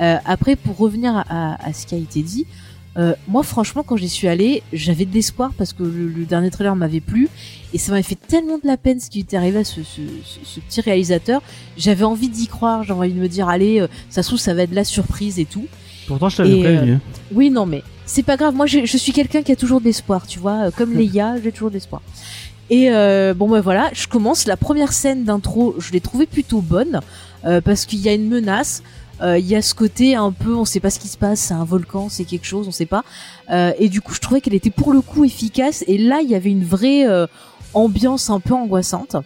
Euh, 0.00 0.16
après, 0.26 0.56
pour 0.56 0.76
revenir 0.76 1.16
à, 1.16 1.22
à- 1.54 1.68
à 1.68 1.72
ce 1.72 1.86
qui 1.86 1.94
a 1.94 1.98
été 1.98 2.22
dit, 2.22 2.46
euh, 2.98 3.14
moi, 3.28 3.42
franchement, 3.42 3.82
quand 3.82 3.96
j'y 3.96 4.08
suis 4.08 4.26
allée, 4.28 4.62
j'avais 4.72 5.04
de 5.04 5.12
l'espoir 5.14 5.50
parce 5.58 5.72
que 5.72 5.82
le, 5.82 6.08
le 6.08 6.24
dernier 6.24 6.50
trailer 6.50 6.74
m'avait 6.76 7.00
plu 7.00 7.28
et 7.74 7.78
ça 7.78 7.90
m'avait 7.92 8.02
fait 8.02 8.18
tellement 8.28 8.56
de 8.58 8.66
la 8.66 8.76
peine 8.76 9.00
ce 9.00 9.10
qui 9.10 9.20
était 9.20 9.36
arrivé 9.36 9.58
à 9.58 9.64
ce, 9.64 9.82
ce, 9.82 10.00
ce- 10.24 10.38
ce 10.44 10.60
petit 10.60 10.80
réalisateur. 10.80 11.42
J'avais 11.76 12.04
envie 12.04 12.28
d'y 12.28 12.46
croire, 12.46 12.84
j'avais 12.84 13.00
envie 13.00 13.12
de 13.12 13.20
me 13.20 13.28
dire, 13.28 13.48
allez, 13.48 13.80
euh, 13.80 13.86
ça 14.08 14.22
se 14.22 14.28
trouve, 14.28 14.38
ça 14.38 14.54
va 14.54 14.62
être 14.62 14.70
de 14.70 14.76
la 14.76 14.84
surprise 14.84 15.38
et 15.38 15.44
tout. 15.44 15.66
Pourtant, 16.06 16.28
je 16.28 16.36
t'avais 16.38 16.54
prévenu. 16.60 16.92
hein. 16.94 17.00
Oui, 17.34 17.50
non, 17.50 17.66
mais 17.66 17.82
c'est 18.06 18.22
pas 18.22 18.36
grave. 18.36 18.54
Moi, 18.54 18.66
je, 18.66 18.84
je 18.86 18.96
suis 18.96 19.12
quelqu'un 19.12 19.42
qui 19.42 19.52
a 19.52 19.56
toujours 19.56 19.80
de 19.80 19.84
l'espoir, 19.86 20.26
tu 20.26 20.38
vois. 20.38 20.66
euh, 20.66 20.70
Comme 20.70 20.92
Leia, 20.96 21.34
j'ai 21.42 21.52
toujours 21.52 21.68
de 21.70 21.74
l'espoir. 21.74 22.00
Et 22.70 22.90
euh, 22.90 23.34
bon, 23.34 23.48
ben 23.48 23.60
voilà, 23.60 23.90
je 23.92 24.06
commence. 24.08 24.46
La 24.46 24.56
première 24.56 24.92
scène 24.92 25.24
d'intro, 25.24 25.74
je 25.78 25.92
l'ai 25.92 26.00
trouvée 26.00 26.26
plutôt 26.26 26.60
bonne 26.60 27.00
euh, 27.44 27.60
parce 27.60 27.84
qu'il 27.86 28.00
y 28.00 28.08
a 28.08 28.12
une 28.14 28.28
menace. 28.28 28.82
Euh, 29.22 29.38
Il 29.38 29.46
y 29.46 29.56
a 29.56 29.62
ce 29.62 29.74
côté 29.74 30.14
un 30.14 30.32
peu, 30.32 30.54
on 30.54 30.64
sait 30.64 30.80
pas 30.80 30.90
ce 30.90 30.98
qui 30.98 31.08
se 31.08 31.16
passe, 31.16 31.40
c'est 31.40 31.54
un 31.54 31.64
volcan, 31.64 32.08
c'est 32.08 32.24
quelque 32.24 32.46
chose, 32.46 32.68
on 32.68 32.72
sait 32.72 32.86
pas. 32.86 33.04
Euh, 33.50 33.72
et 33.78 33.88
du 33.88 34.00
coup, 34.00 34.14
je 34.14 34.20
trouvais 34.20 34.40
qu'elle 34.40 34.54
était 34.54 34.70
pour 34.70 34.92
le 34.92 35.00
coup 35.00 35.24
efficace. 35.24 35.84
Et 35.86 35.98
là, 35.98 36.20
il 36.22 36.30
y 36.30 36.34
avait 36.34 36.50
une 36.50 36.64
vraie 36.64 37.06
euh, 37.06 37.26
ambiance 37.74 38.30
un 38.30 38.40
peu 38.40 38.54
angoissante. 38.54 39.16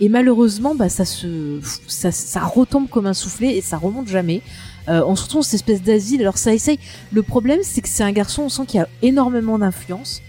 Et 0.00 0.08
malheureusement, 0.08 0.74
bah, 0.74 0.88
ça 0.88 1.04
se, 1.04 1.60
ça, 1.86 2.10
ça 2.10 2.40
retombe 2.40 2.88
comme 2.88 3.06
un 3.06 3.14
soufflet 3.14 3.56
et 3.56 3.60
ça 3.60 3.78
remonte 3.78 4.08
jamais. 4.08 4.42
Euh, 4.88 5.02
on 5.06 5.14
se 5.14 5.22
retrouve 5.22 5.40
dans 5.40 5.44
cette 5.44 5.54
espèce 5.54 5.82
d'asile. 5.82 6.22
Alors 6.22 6.38
ça 6.38 6.52
essaye. 6.52 6.78
Le 7.12 7.22
problème, 7.22 7.60
c'est 7.62 7.80
que 7.80 7.88
c'est 7.88 8.02
un 8.02 8.12
garçon, 8.12 8.42
on 8.42 8.48
sent 8.48 8.66
qu'il 8.66 8.80
a 8.80 8.88
énormément 9.02 9.58
d'influence, 9.58 10.20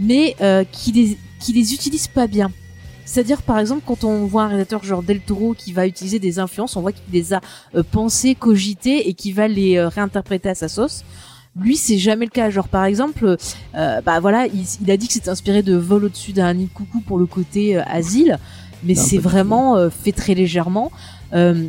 mais 0.00 0.34
euh, 0.40 0.64
qui 0.70 0.92
les, 0.92 1.18
qui 1.38 1.52
les 1.52 1.72
utilise 1.72 2.08
pas 2.08 2.26
bien. 2.26 2.50
C'est-à-dire, 3.04 3.42
par 3.42 3.58
exemple, 3.58 3.82
quand 3.86 4.04
on 4.04 4.26
voit 4.26 4.44
un 4.44 4.48
réalisateur 4.48 4.84
genre 4.84 5.02
Del 5.02 5.20
Toro 5.20 5.54
qui 5.54 5.72
va 5.72 5.86
utiliser 5.86 6.18
des 6.18 6.38
influences, 6.38 6.76
on 6.76 6.80
voit 6.80 6.92
qu'il 6.92 7.12
les 7.12 7.32
a 7.32 7.40
euh, 7.74 7.82
pensées, 7.82 8.34
cogitées 8.34 9.08
et 9.08 9.14
qui 9.14 9.32
va 9.32 9.48
les 9.48 9.76
euh, 9.76 9.88
réinterpréter 9.88 10.48
à 10.48 10.54
sa 10.54 10.68
sauce. 10.68 11.04
Lui, 11.60 11.76
c'est 11.76 11.98
jamais 11.98 12.24
le 12.24 12.30
cas. 12.30 12.48
Genre, 12.48 12.68
par 12.68 12.84
exemple, 12.84 13.36
euh, 13.74 14.00
bah 14.00 14.20
voilà, 14.20 14.46
il, 14.46 14.64
il 14.82 14.90
a 14.90 14.96
dit 14.96 15.06
que 15.08 15.12
c'était 15.12 15.28
inspiré 15.28 15.62
de 15.62 15.74
Vol 15.76 16.04
au-dessus 16.04 16.32
d'un 16.32 16.54
nid 16.54 16.66
de 16.66 16.72
coucou 16.72 17.00
pour 17.00 17.18
le 17.18 17.26
côté 17.26 17.76
euh, 17.76 17.82
asile, 17.86 18.38
mais 18.84 18.94
c'est 18.94 19.18
vraiment 19.18 19.76
euh, 19.76 19.90
fait 19.90 20.12
très 20.12 20.34
légèrement. 20.34 20.90
Euh, 21.34 21.66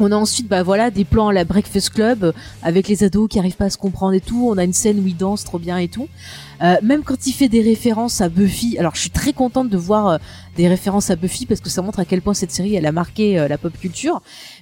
on 0.00 0.10
a 0.10 0.16
ensuite, 0.16 0.48
bah 0.48 0.64
voilà, 0.64 0.90
des 0.90 1.04
plans 1.04 1.28
à 1.28 1.32
la 1.32 1.44
Breakfast 1.44 1.90
Club 1.90 2.34
avec 2.62 2.88
les 2.88 3.04
ados 3.04 3.28
qui 3.28 3.38
arrivent 3.38 3.56
pas 3.56 3.66
à 3.66 3.70
se 3.70 3.78
comprendre 3.78 4.12
et 4.12 4.20
tout. 4.20 4.48
On 4.50 4.58
a 4.58 4.64
une 4.64 4.72
scène 4.72 4.98
où 4.98 5.06
ils 5.06 5.16
dansent 5.16 5.44
trop 5.44 5.60
bien 5.60 5.78
et 5.78 5.86
tout. 5.86 6.08
Euh, 6.62 6.74
même 6.82 7.04
quand 7.04 7.26
il 7.28 7.32
fait 7.32 7.48
des 7.48 7.62
références 7.62 8.20
à 8.20 8.28
Buffy, 8.28 8.76
alors 8.76 8.96
je 8.96 9.00
suis 9.02 9.10
très 9.10 9.32
contente 9.32 9.68
de 9.70 9.76
voir 9.76 10.08
euh, 10.08 10.18
des 10.56 10.68
références 10.68 11.10
à 11.10 11.16
Buffy 11.16 11.46
parce 11.46 11.60
que 11.60 11.68
ça 11.70 11.82
montre 11.82 12.00
à 12.00 12.04
quel 12.04 12.22
point 12.22 12.34
cette 12.34 12.50
série 12.50 12.74
elle 12.74 12.86
a 12.86 12.92
marqué 12.92 13.38
euh, 13.38 13.48
la 13.48 13.58
pop 13.58 13.72
culture. 13.78 14.20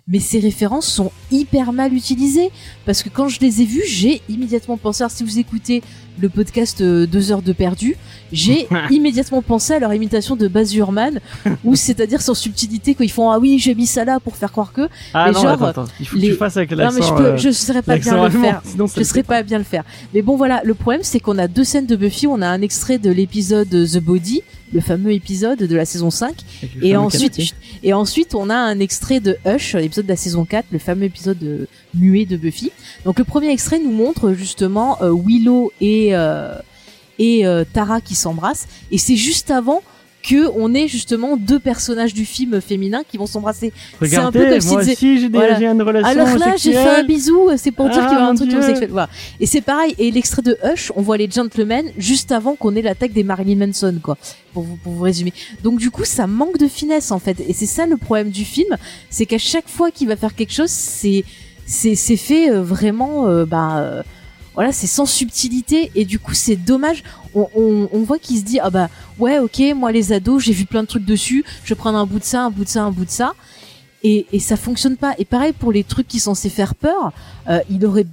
Mais 0.08 0.18
ces 0.18 0.40
références 0.40 0.86
sont 0.86 1.12
hyper 1.30 1.72
mal 1.72 1.94
utilisées 1.94 2.50
parce 2.86 3.02
que 3.02 3.08
quand 3.08 3.28
je 3.28 3.40
les 3.40 3.62
ai 3.62 3.64
vues, 3.64 3.84
j'ai 3.86 4.20
immédiatement 4.28 4.76
pensé. 4.76 5.02
Alors 5.02 5.10
si 5.10 5.22
vous 5.22 5.38
écoutez 5.38 5.82
le 6.20 6.28
podcast 6.28 6.80
euh, 6.80 7.06
deux 7.06 7.32
heures 7.32 7.42
de 7.42 7.52
perdu, 7.52 7.96
j'ai 8.32 8.66
immédiatement 8.90 9.42
pensé 9.42 9.74
à 9.74 9.78
leur 9.78 9.92
imitation 9.94 10.36
de 10.36 10.46
Baz 10.48 10.74
Luhrmann, 10.74 11.20
ou 11.64 11.74
c'est-à-dire 11.76 12.20
sans 12.20 12.34
subtilité 12.34 12.94
quand 12.94 13.04
ils 13.04 13.10
font 13.10 13.30
ah 13.30 13.38
oui 13.38 13.58
j'ai 13.58 13.74
mis 13.74 13.86
ça 13.86 14.04
là 14.04 14.20
pour 14.20 14.36
faire 14.36 14.52
croire 14.52 14.72
que. 14.72 14.88
Ah 15.14 15.26
Mais 15.26 15.32
non, 15.32 15.40
genre, 15.42 15.50
attends, 15.52 15.66
attends, 15.66 15.84
il 16.00 16.06
faut 16.06 16.16
que 16.16 16.20
les- 16.20 16.28
tu 16.30 16.34
fasses 16.34 16.56
avec 16.56 16.70
Non 16.72 16.90
mais 16.92 17.02
je 17.02 17.14
peux, 17.14 17.24
euh, 17.26 17.36
je 17.36 17.50
saurais 17.50 17.82
pas 17.82 17.96
bien 17.96 18.24
le 18.24 18.30
faire. 18.30 18.62
sinon 18.64 18.86
Je 18.86 19.02
fait 19.04 19.22
pas 19.22 19.42
bien 19.42 19.58
le 19.58 19.64
faire. 19.64 19.84
Mais 20.14 20.22
bon 20.22 20.36
voilà, 20.36 20.60
le 20.64 20.74
problème 20.74 21.02
c'est 21.02 21.20
qu'on 21.20 21.38
a 21.38 21.48
deux 21.48 21.64
scènes 21.64 21.86
de 21.86 21.96
Buffy, 21.96 22.26
on 22.26 22.42
a 22.42 22.46
un 22.48 22.60
extrait 22.62 22.98
de 22.98 23.10
l'épisode 23.10 23.68
The 23.70 23.98
Body, 23.98 24.42
le 24.72 24.80
fameux 24.80 25.12
épisode 25.12 25.58
de 25.58 25.76
la 25.76 25.84
saison 25.84 26.10
5 26.10 26.34
avec 26.62 26.74
le 26.76 26.84
et 26.86 26.96
ensuite 26.96 27.36
et 27.82 27.92
ensuite 27.92 28.34
on 28.34 28.48
a 28.50 28.54
un 28.56 28.78
extrait 28.80 29.20
de 29.20 29.36
Hush, 29.46 29.74
l'épisode 29.74 30.06
de 30.06 30.10
la 30.10 30.16
saison 30.16 30.44
4, 30.44 30.66
le 30.70 30.78
fameux 30.78 31.04
épisode 31.04 31.38
de- 31.38 31.68
muet 31.94 32.24
de 32.24 32.36
Buffy. 32.36 32.70
Donc 33.04 33.18
le 33.18 33.24
premier 33.24 33.50
extrait 33.50 33.78
nous 33.78 33.90
montre 33.92 34.32
justement 34.32 35.00
euh, 35.02 35.12
Willow 35.14 35.72
et 35.80 36.14
euh, 36.16 36.54
et 37.18 37.46
euh, 37.46 37.64
Tara 37.70 38.00
qui 38.00 38.14
s'embrassent. 38.14 38.66
Et 38.90 38.98
c'est 38.98 39.16
juste 39.16 39.50
avant 39.50 39.82
que 40.22 40.48
on 40.56 40.72
ait 40.74 40.88
justement 40.88 41.36
deux 41.36 41.58
personnages 41.58 42.14
du 42.14 42.24
film 42.24 42.60
féminin 42.60 43.02
qui 43.08 43.18
vont 43.18 43.26
s'embrasser. 43.26 43.72
C'est 44.00 44.16
un 44.16 44.30
peu 44.30 44.44
comme 44.48 44.60
s'il 44.60 44.70
moi 44.72 44.80
disait- 44.82 44.92
aussi 44.92 45.18
j'ai 45.20 45.28
des- 45.28 45.36
voilà. 45.38 45.58
j'ai 45.58 45.66
une 45.66 45.82
relation 45.82 46.08
Alors 46.10 46.38
là, 46.38 46.54
j'ai 46.56 46.72
fait 46.72 46.88
un 47.00 47.02
bisou, 47.02 47.50
c'est 47.56 47.72
pour 47.72 47.88
dire 47.88 48.02
Ah, 48.04 48.08
qu'il 48.08 48.16
y 48.18 48.20
a 48.20 48.26
un 48.26 48.34
truc 48.34 48.52
homosexuel. 48.52 48.90
Voilà. 48.90 49.08
Et 49.40 49.46
c'est 49.46 49.60
pareil. 49.60 49.94
Et 49.98 50.10
l'extrait 50.10 50.42
de 50.42 50.56
Hush, 50.64 50.92
on 50.96 51.02
voit 51.02 51.16
les 51.16 51.28
gentlemen 51.30 51.86
juste 51.98 52.32
avant 52.32 52.54
qu'on 52.54 52.74
ait 52.76 52.82
l'attaque 52.82 53.12
des 53.12 53.24
Marilyn 53.24 53.66
Manson, 53.66 53.96
quoi. 54.02 54.16
Pour 54.54 54.62
vous, 54.62 54.76
pour 54.76 54.92
vous 54.92 55.02
résumer. 55.02 55.32
Donc 55.62 55.78
du 55.78 55.90
coup, 55.90 56.04
ça 56.04 56.26
manque 56.26 56.58
de 56.58 56.68
finesse 56.68 57.10
en 57.10 57.18
fait. 57.18 57.40
Et 57.48 57.52
c'est 57.52 57.66
ça 57.66 57.86
le 57.86 57.96
problème 57.96 58.30
du 58.30 58.44
film, 58.44 58.76
c'est 59.10 59.26
qu'à 59.26 59.38
chaque 59.38 59.68
fois 59.68 59.90
qu'il 59.90 60.08
va 60.08 60.16
faire 60.16 60.34
quelque 60.34 60.52
chose, 60.52 60.70
c'est 60.70 61.24
c'est 61.66 61.94
c'est 61.94 62.16
fait 62.16 62.50
euh, 62.50 62.62
vraiment, 62.62 63.26
euh, 63.28 63.44
bah. 63.46 64.04
Voilà, 64.54 64.72
c'est 64.72 64.86
sans 64.86 65.06
subtilité 65.06 65.90
et 65.94 66.04
du 66.04 66.18
coup 66.18 66.34
c'est 66.34 66.56
dommage. 66.56 67.02
On, 67.34 67.48
on, 67.56 67.88
on 67.92 68.02
voit 68.02 68.18
qu'il 68.18 68.38
se 68.38 68.44
dit 68.44 68.60
ah 68.60 68.70
bah 68.70 68.88
ouais 69.18 69.38
ok 69.38 69.62
moi 69.74 69.92
les 69.92 70.12
ados 70.12 70.42
j'ai 70.42 70.52
vu 70.52 70.66
plein 70.66 70.82
de 70.82 70.88
trucs 70.88 71.04
dessus, 71.06 71.44
je 71.64 71.70
vais 71.70 71.78
prendre 71.78 71.98
un 71.98 72.06
bout 72.06 72.18
de 72.18 72.24
ça, 72.24 72.44
un 72.44 72.50
bout 72.50 72.64
de 72.64 72.68
ça, 72.68 72.82
un 72.84 72.90
bout 72.90 73.04
de 73.06 73.10
ça 73.10 73.34
et, 74.02 74.26
et 74.32 74.40
ça 74.40 74.56
fonctionne 74.56 74.96
pas. 74.96 75.14
Et 75.18 75.24
pareil 75.24 75.52
pour 75.52 75.72
les 75.72 75.84
trucs 75.84 76.08
qui 76.08 76.20
sont 76.20 76.34
censés 76.34 76.50
faire 76.50 76.74
peur, 76.74 77.12
euh, 77.48 77.60
il 77.70 77.86
aurait 77.86 78.06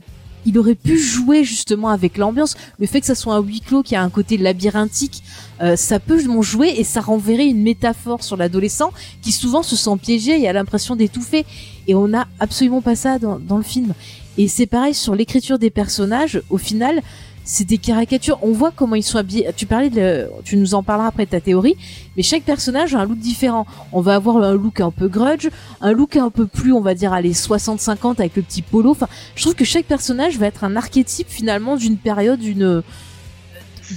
il 0.45 0.57
aurait 0.57 0.75
pu 0.75 0.97
jouer 0.97 1.43
justement 1.43 1.89
avec 1.89 2.17
l'ambiance, 2.17 2.55
le 2.79 2.87
fait 2.87 3.01
que 3.01 3.05
ça 3.05 3.13
soit 3.13 3.35
un 3.35 3.41
huis 3.41 3.59
clos 3.59 3.83
qui 3.83 3.95
a 3.95 4.01
un 4.01 4.09
côté 4.09 4.37
labyrinthique, 4.37 5.21
euh, 5.61 5.75
ça 5.75 5.99
peut 5.99 6.23
m'en 6.23 6.41
jouer 6.41 6.73
et 6.77 6.85
ça 6.85 7.01
renverrait 7.01 7.47
une 7.47 7.61
métaphore 7.61 8.23
sur 8.23 8.37
l'adolescent 8.37 8.91
qui 9.21 9.33
souvent 9.33 9.63
se 9.63 9.75
sent 9.75 9.97
piégé 10.01 10.39
et 10.41 10.47
a 10.47 10.53
l'impression 10.53 10.95
d'étouffer. 10.95 11.45
Et 11.87 11.95
on 11.95 12.07
n'a 12.07 12.27
absolument 12.39 12.81
pas 12.81 12.95
ça 12.95 13.19
dans, 13.19 13.37
dans 13.37 13.57
le 13.57 13.63
film. 13.63 13.93
Et 14.39 14.47
c'est 14.47 14.65
pareil 14.67 14.93
sur 14.93 15.15
l'écriture 15.15 15.59
des 15.59 15.69
personnages. 15.69 16.41
Au 16.49 16.57
final, 16.57 17.01
c'est 17.43 17.65
des 17.65 17.77
caricatures. 17.77 18.39
On 18.41 18.53
voit 18.53 18.71
comment 18.73 18.95
ils 18.95 19.03
sont 19.03 19.17
habillés. 19.17 19.49
Tu 19.53 19.65
parlais 19.65 19.89
de, 19.89 20.29
tu 20.45 20.55
nous 20.55 20.75
en 20.75 20.81
parleras 20.81 21.09
après 21.09 21.25
de 21.25 21.31
ta 21.31 21.41
théorie, 21.41 21.75
mais 22.15 22.23
chaque 22.23 22.43
personnage 22.43 22.95
a 22.95 22.99
un 22.99 23.05
look 23.05 23.17
différent. 23.19 23.67
On 23.91 23.99
va 23.99 24.15
avoir 24.15 24.37
un 24.37 24.53
look 24.53 24.79
un 24.79 24.91
peu 24.91 25.09
grudge, 25.09 25.49
un 25.81 25.91
look 25.91 26.15
un 26.15 26.29
peu 26.29 26.45
plus, 26.47 26.71
on 26.71 26.79
va 26.79 26.93
dire, 26.95 27.11
à 27.11 27.19
les 27.21 27.33
60-50 27.33 28.19
avec 28.19 28.37
le 28.37 28.41
petit 28.41 28.61
polo. 28.61 28.91
Enfin, 28.91 29.09
je 29.35 29.41
trouve 29.41 29.55
que 29.55 29.65
chaque 29.65 29.85
personnage 29.85 30.37
va 30.37 30.47
être 30.47 30.63
un 30.63 30.77
archétype 30.77 31.27
finalement 31.29 31.75
d'une 31.75 31.97
période, 31.97 32.39
d'une 32.39 32.81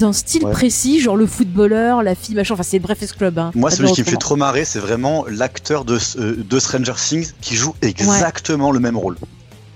d'un 0.01 0.12
style 0.14 0.44
Ouais. 0.47 0.52
précis, 0.52 1.01
genre 1.01 1.16
le 1.16 1.27
footballeur, 1.27 2.02
la 2.02 2.14
fille, 2.14 2.35
machin. 2.35 2.55
Enfin, 2.55 2.62
c'est 2.62 2.78
Breakfast 2.81 3.12
Club. 3.16 3.39
Hein. 3.39 3.52
Moi, 3.55 3.70
celui 3.70 3.93
qui 3.93 4.01
me 4.01 4.06
fait 4.06 4.16
trop 4.16 4.36
marrer, 4.36 4.64
c'est 4.64 4.78
vraiment 4.81 5.24
l'acteur 5.28 5.85
de, 5.85 5.98
euh, 6.19 6.43
de 6.43 6.59
Stranger 6.59 6.94
Things 6.97 7.32
qui 7.43 7.55
joue 7.55 7.74
exactement 7.82 8.73
le 8.73 8.81
même 8.81 8.97
rôle. 8.97 9.16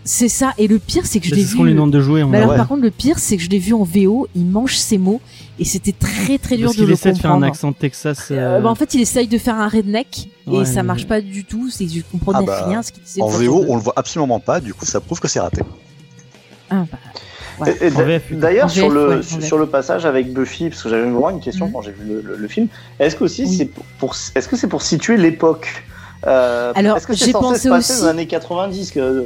C'est 0.07 0.29
ça. 0.29 0.55
Et 0.57 0.69
le 0.69 0.79
pire, 0.79 1.05
c'est 1.05 1.19
que 1.21 1.27
je 1.27 1.31
Bah, 1.33 1.37
l'ai 1.37 1.43
C'est 1.43 1.49
ce 1.49 1.53
vu. 1.53 1.59
qu'on 1.59 1.65
lui 1.65 1.73
demande 1.75 1.91
de 1.93 2.01
jouer. 2.01 2.23
on 2.23 2.29
Mais 2.29 2.39
a- 2.39 2.41
alors, 2.43 2.53
Ouais. 2.53 2.57
par 2.57 2.69
contre, 2.69 2.83
le 2.83 2.91
pire, 2.91 3.19
c'est 3.19 3.37
que 3.37 3.43
je 3.43 3.51
l'ai 3.51 3.59
vu 3.59 3.75
en 3.75 3.83
VO. 3.83 4.29
Il 4.35 4.47
mange 4.47 4.77
ses 4.77 4.97
mots 4.99 5.21
et 5.59 5.65
c'était 5.65 5.93
très 5.93 6.39
très 6.39 6.57
dur 6.57 6.67
Parce 6.69 6.77
de 6.79 6.87
le 6.87 6.93
essaie 6.93 7.13
de 7.13 7.19
faire 7.19 7.33
un 7.33 7.35
comprendre. 7.35 7.53
accent 7.53 7.73
Texas. 7.73 8.29
Euh, 8.31 8.35
euh, 8.59 8.61
bah, 8.61 8.71
en 8.71 8.75
fait, 8.77 8.95
il 8.95 9.01
essaye 9.01 9.27
de 9.27 9.37
faire 9.37 9.57
un 9.57 9.69
redneck 9.69 10.29
et 10.51 10.65
ça 10.65 10.77
mais- 10.77 10.83
marche 10.85 11.07
pas 11.07 11.21
du 11.21 11.45
tout. 11.45 11.69
C'est 11.71 11.87
je 11.89 12.01
comprenais 12.11 12.39
Ah 12.43 12.47
bah, 12.47 12.65
rien 12.69 12.83
ce 12.83 12.93
qu'il 12.93 13.03
disait. 13.03 13.21
En 13.21 13.27
VO, 13.29 13.65
le- 13.65 13.71
on 13.71 13.75
le 13.77 13.83
voit 13.83 13.95
absolument 13.97 14.39
pas, 14.41 14.61
du 14.61 14.73
coup, 14.73 14.87
ça 14.87 15.01
prouve 15.01 15.19
que 15.21 15.29
c'est 15.29 15.41
raté. 15.41 15.61
Ah, 16.71 16.85
bah, 16.91 16.99
Ouais. 17.59 17.75
D'ailleurs, 18.33 18.69
sur, 18.71 18.91
le, 18.91 19.09
ouais, 19.21 19.23
sur, 19.41 19.57
le 19.57 19.67
passage 19.67 20.05
avec 20.05 20.31
Buffy, 20.33 20.69
parce 20.69 20.83
que 20.83 20.91
j'avais 20.91 21.05
vraiment 21.11 21.31
une 21.31 21.41
question 21.41 21.67
Mhm. 21.67 21.73
quand 21.73 21.81
j'ai 21.81 21.93
vu 21.93 22.05
le, 22.07 22.21
le- 22.21 22.37
le 22.37 22.49
film, 22.49 22.69
est-ce 23.01 23.17
que 23.17 23.25
aussi 23.25 23.45
Oui. 23.45 23.57
c'est 23.57 23.71
pour, 23.99 24.15
est-ce 24.35 24.47
que 24.47 24.57
c'est 24.57 24.67
pour 24.69 24.83
situer 24.83 25.17
l'époque? 25.17 25.83
Euh, 26.27 26.73
Alors, 26.75 26.99
est-ce 26.99 27.07
que 27.07 27.15
c'est 27.15 27.31
censé 27.31 27.33
pensé 27.33 27.61
se 27.63 27.69
passer 27.71 27.93
aussi- 27.95 28.01
dans 28.03 28.07
les 28.09 28.11
années 28.13 28.27
90 28.27 28.91
que, 28.91 29.01
euh, 29.01 29.23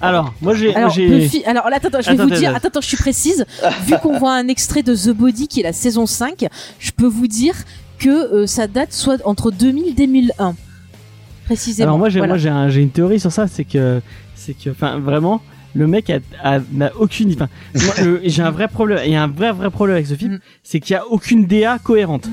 Alors, 0.00 0.32
moi 0.40 0.54
j'ai. 0.54 0.74
Alors, 0.74 0.90
j'ai- 0.90 1.08
Buffy, 1.08 1.44
alors 1.44 1.68
là, 1.68 1.76
attends, 1.76 1.88
attends, 1.88 2.00
je 2.00 2.06
vais 2.10 2.14
Attends, 2.14 2.28
vous 2.28 2.34
dire, 2.34 2.54
attends. 2.54 2.80
je 2.80 2.86
suis 2.86 2.96
précise. 2.96 3.44
Vu 3.86 3.94
qu'on 4.02 4.18
voit 4.18 4.34
un 4.34 4.48
extrait 4.48 4.82
de 4.82 4.94
The 4.94 5.10
Body 5.10 5.46
qui 5.48 5.60
est 5.60 5.64
la 5.64 5.72
saison 5.72 6.06
5, 6.06 6.46
je 6.78 6.90
peux 6.92 7.06
vous 7.06 7.26
dire 7.26 7.54
que 7.98 8.08
euh, 8.08 8.46
ça 8.46 8.66
date 8.66 8.92
soit 8.92 9.20
entre 9.26 9.50
2000 9.50 9.88
et 9.88 9.92
2001. 9.92 10.54
Précisément. 11.44 11.88
Alors 11.88 11.98
moi 11.98 12.08
j'ai 12.08 12.20
Voilà. 12.20 12.34
un- 12.54 12.70
une 12.70 12.90
théorie 12.90 13.18
sur 13.20 13.32
ça, 13.32 13.46
c'est 13.48 13.64
que 13.64 14.00
c'est 14.34 14.54
que 14.54 14.70
enfin 14.70 14.98
vraiment 14.98 15.42
le 15.74 15.86
mec 15.86 16.10
n'a 16.72 16.90
aucune 16.98 17.32
enfin 17.32 17.48
j'ai 18.24 18.42
un 18.42 18.50
vrai 18.50 18.68
problème 18.68 19.00
il 19.04 19.12
y 19.12 19.16
a 19.16 19.22
un 19.22 19.26
vrai 19.28 19.52
vrai 19.52 19.70
problème 19.70 19.96
avec 19.96 20.06
ce 20.06 20.14
film, 20.14 20.34
Mm. 20.34 20.40
c'est 20.62 20.80
qu'il 20.80 20.94
y 20.94 20.96
a 20.96 21.06
aucune 21.08 21.46
DA 21.46 21.78
cohérente. 21.78 22.26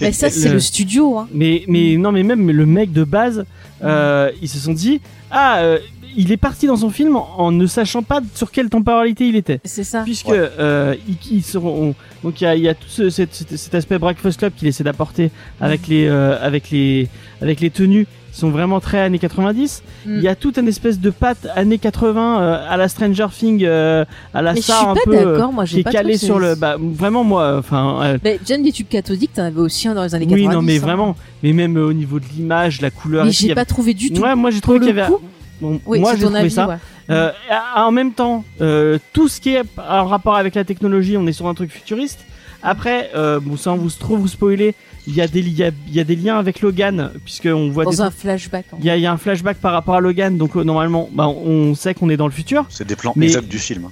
Mais 0.00 0.12
ça, 0.12 0.30
c'est 0.30 0.48
Le- 0.48 0.54
le 0.54 0.60
studio, 0.60 1.18
hein. 1.18 1.28
Mais 1.32 1.64
mais 1.66 1.96
non 1.96 2.12
mais 2.12 2.22
même 2.22 2.50
le 2.50 2.66
mec 2.66 2.92
de 2.92 3.04
base 3.04 3.44
euh, 3.82 4.30
ils 4.42 4.48
se 4.48 4.58
sont 4.58 4.72
dit 4.74 5.00
ah 5.30 5.58
euh, 5.60 5.78
il 6.20 6.32
est 6.32 6.36
parti 6.36 6.66
dans 6.66 6.76
son 6.76 6.90
film 6.90 7.16
en, 7.16 7.28
en 7.38 7.50
ne 7.52 7.66
sachant 7.66 8.02
pas 8.02 8.20
sur 8.34 8.50
quelle 8.50 8.68
temporalité 8.68 9.26
il 9.28 9.36
était. 9.36 9.60
C'est 9.64 9.84
ça. 9.84 10.02
Puisque 10.02 10.28
Ouais. 10.28 10.38
euh, 10.58 10.94
ils, 11.08 11.36
ils 11.38 11.42
seront 11.42 11.94
donc 12.22 12.40
il 12.40 12.44
y 12.44 12.46
a, 12.46 12.56
il 12.56 12.62
y 12.62 12.68
a 12.68 12.74
tout 12.74 12.88
ce, 12.88 13.08
cet, 13.08 13.32
cet- 13.34 13.74
aspect 13.74 13.98
Breakfast 13.98 14.38
Club 14.38 14.52
qu'il 14.56 14.66
essaie 14.68 14.84
d'apporter 14.84 15.30
avec 15.60 15.86
les 15.88 16.06
euh, 16.08 16.36
avec 16.44 16.70
les 16.70 17.08
avec 17.40 17.60
les 17.60 17.70
tenues 17.70 18.06
qui 18.32 18.38
sont 18.40 18.50
vraiment 18.50 18.78
très 18.80 18.98
années 19.00 19.18
90. 19.18 19.82
Mm. 20.06 20.16
Il 20.16 20.22
y 20.22 20.28
a 20.28 20.34
toute 20.34 20.58
une 20.58 20.68
espèce 20.68 21.00
de 21.00 21.10
patte 21.10 21.46
années 21.56 21.78
80 21.78 22.40
euh, 22.42 22.66
à 22.68 22.76
la 22.76 22.88
Stranger 22.88 23.26
Thing, 23.36 23.64
euh, 23.64 24.04
à 24.34 24.42
la 24.42 24.52
Mais 24.52 24.58
je 24.58 24.64
suis 24.64 24.72
Star 24.72 24.90
un 24.90 24.94
pas 24.94 25.00
peu 25.04 25.14
d'accord, 25.16 25.52
moi, 25.52 25.64
qui 25.64 25.70
j'ai 25.74 25.80
est 25.80 25.84
pas 25.84 25.92
calé 25.92 26.14
trouvé 26.14 26.26
sur 26.26 26.38
le 26.38 26.54
bah 26.54 26.76
vraiment 26.78 27.24
moi 27.24 27.56
enfin 27.58 28.02
euh, 28.02 28.18
Mais 28.24 28.38
John 28.46 28.62
des 28.62 28.72
tubes 28.72 28.88
cathodiques, 28.88 29.32
t'en 29.34 29.44
avais 29.44 29.60
aussi 29.60 29.88
un 29.88 29.94
dans 29.94 30.02
les 30.04 30.14
années 30.14 30.26
oui 30.30 30.42
90. 30.44 30.54
non 30.54 30.62
mais 30.62 30.76
hein. 30.76 30.80
vraiment 30.80 31.16
mais 31.42 31.52
même 31.52 31.76
euh, 31.78 31.86
au 31.86 31.92
niveau 31.92 32.18
de 32.20 32.24
l'image 32.36 32.80
la 32.80 32.90
couleur 32.90 33.24
Mais 33.24 33.30
j'ai 33.32 33.46
avait- 33.46 33.54
pas 33.54 33.64
trouvé 33.64 33.94
du 33.94 34.10
tout. 34.12 34.20
ouais 34.22 34.34
moi 34.34 34.50
j'ai 34.50 34.60
trouvé 34.60 34.78
qu'il 34.80 34.88
y 34.88 34.90
avait 35.00 35.06
coup, 35.06 35.20
bon, 35.60 35.80
Oui, 35.86 36.00
moi 36.00 36.10
c'est 36.12 36.16
j'ai 36.18 36.22
ton 36.22 36.28
trouvé 36.28 36.40
avis, 36.40 36.50
ça 36.50 36.66
ouais. 36.68 36.76
Euh, 37.10 37.30
en 37.76 37.90
même 37.90 38.12
temps, 38.12 38.44
euh, 38.60 38.98
tout 39.12 39.28
ce 39.28 39.40
qui 39.40 39.50
est 39.54 39.62
en 39.78 40.06
rapport 40.06 40.36
avec 40.36 40.54
la 40.54 40.64
technologie, 40.64 41.16
on 41.16 41.26
est 41.26 41.32
sur 41.32 41.46
un 41.48 41.54
truc 41.54 41.70
futuriste. 41.70 42.20
Après, 42.62 43.10
euh, 43.14 43.38
bon, 43.40 43.56
sans 43.56 43.76
vous 43.76 43.88
trop 43.90 44.16
vous 44.16 44.26
spoiler, 44.28 44.74
il 45.06 45.14
y 45.14 45.20
a 45.20 45.28
des 45.28 45.40
il 45.40 45.52
y 45.56 45.62
a, 45.62 45.70
il 45.86 45.94
y 45.94 46.00
a 46.00 46.04
des 46.04 46.16
liens 46.16 46.38
avec 46.38 46.60
Logan 46.60 47.12
puisque 47.24 47.46
on 47.46 47.70
voit 47.70 47.84
des 47.84 47.92
Dans 47.96 48.02
un 48.02 48.08
trucs- 48.10 48.20
flashback. 48.20 48.66
en 48.72 48.78
il 48.80 48.84
y 48.84 48.90
a, 48.90 48.96
il 48.96 49.02
y 49.02 49.06
a 49.06 49.12
un 49.12 49.16
flashback 49.16 49.58
par 49.58 49.72
rapport 49.72 49.94
à 49.94 50.00
Logan, 50.00 50.36
donc 50.36 50.56
euh, 50.56 50.64
normalement, 50.64 51.08
bah, 51.12 51.28
on 51.28 51.74
sait 51.76 51.94
qu'on 51.94 52.10
est 52.10 52.16
dans 52.16 52.26
le 52.26 52.32
futur. 52.32 52.66
C'est 52.68 52.86
des 52.86 52.96
plans 52.96 53.12
Mais- 53.16 53.26
exacts 53.26 53.48
du 53.48 53.58
film. 53.58 53.88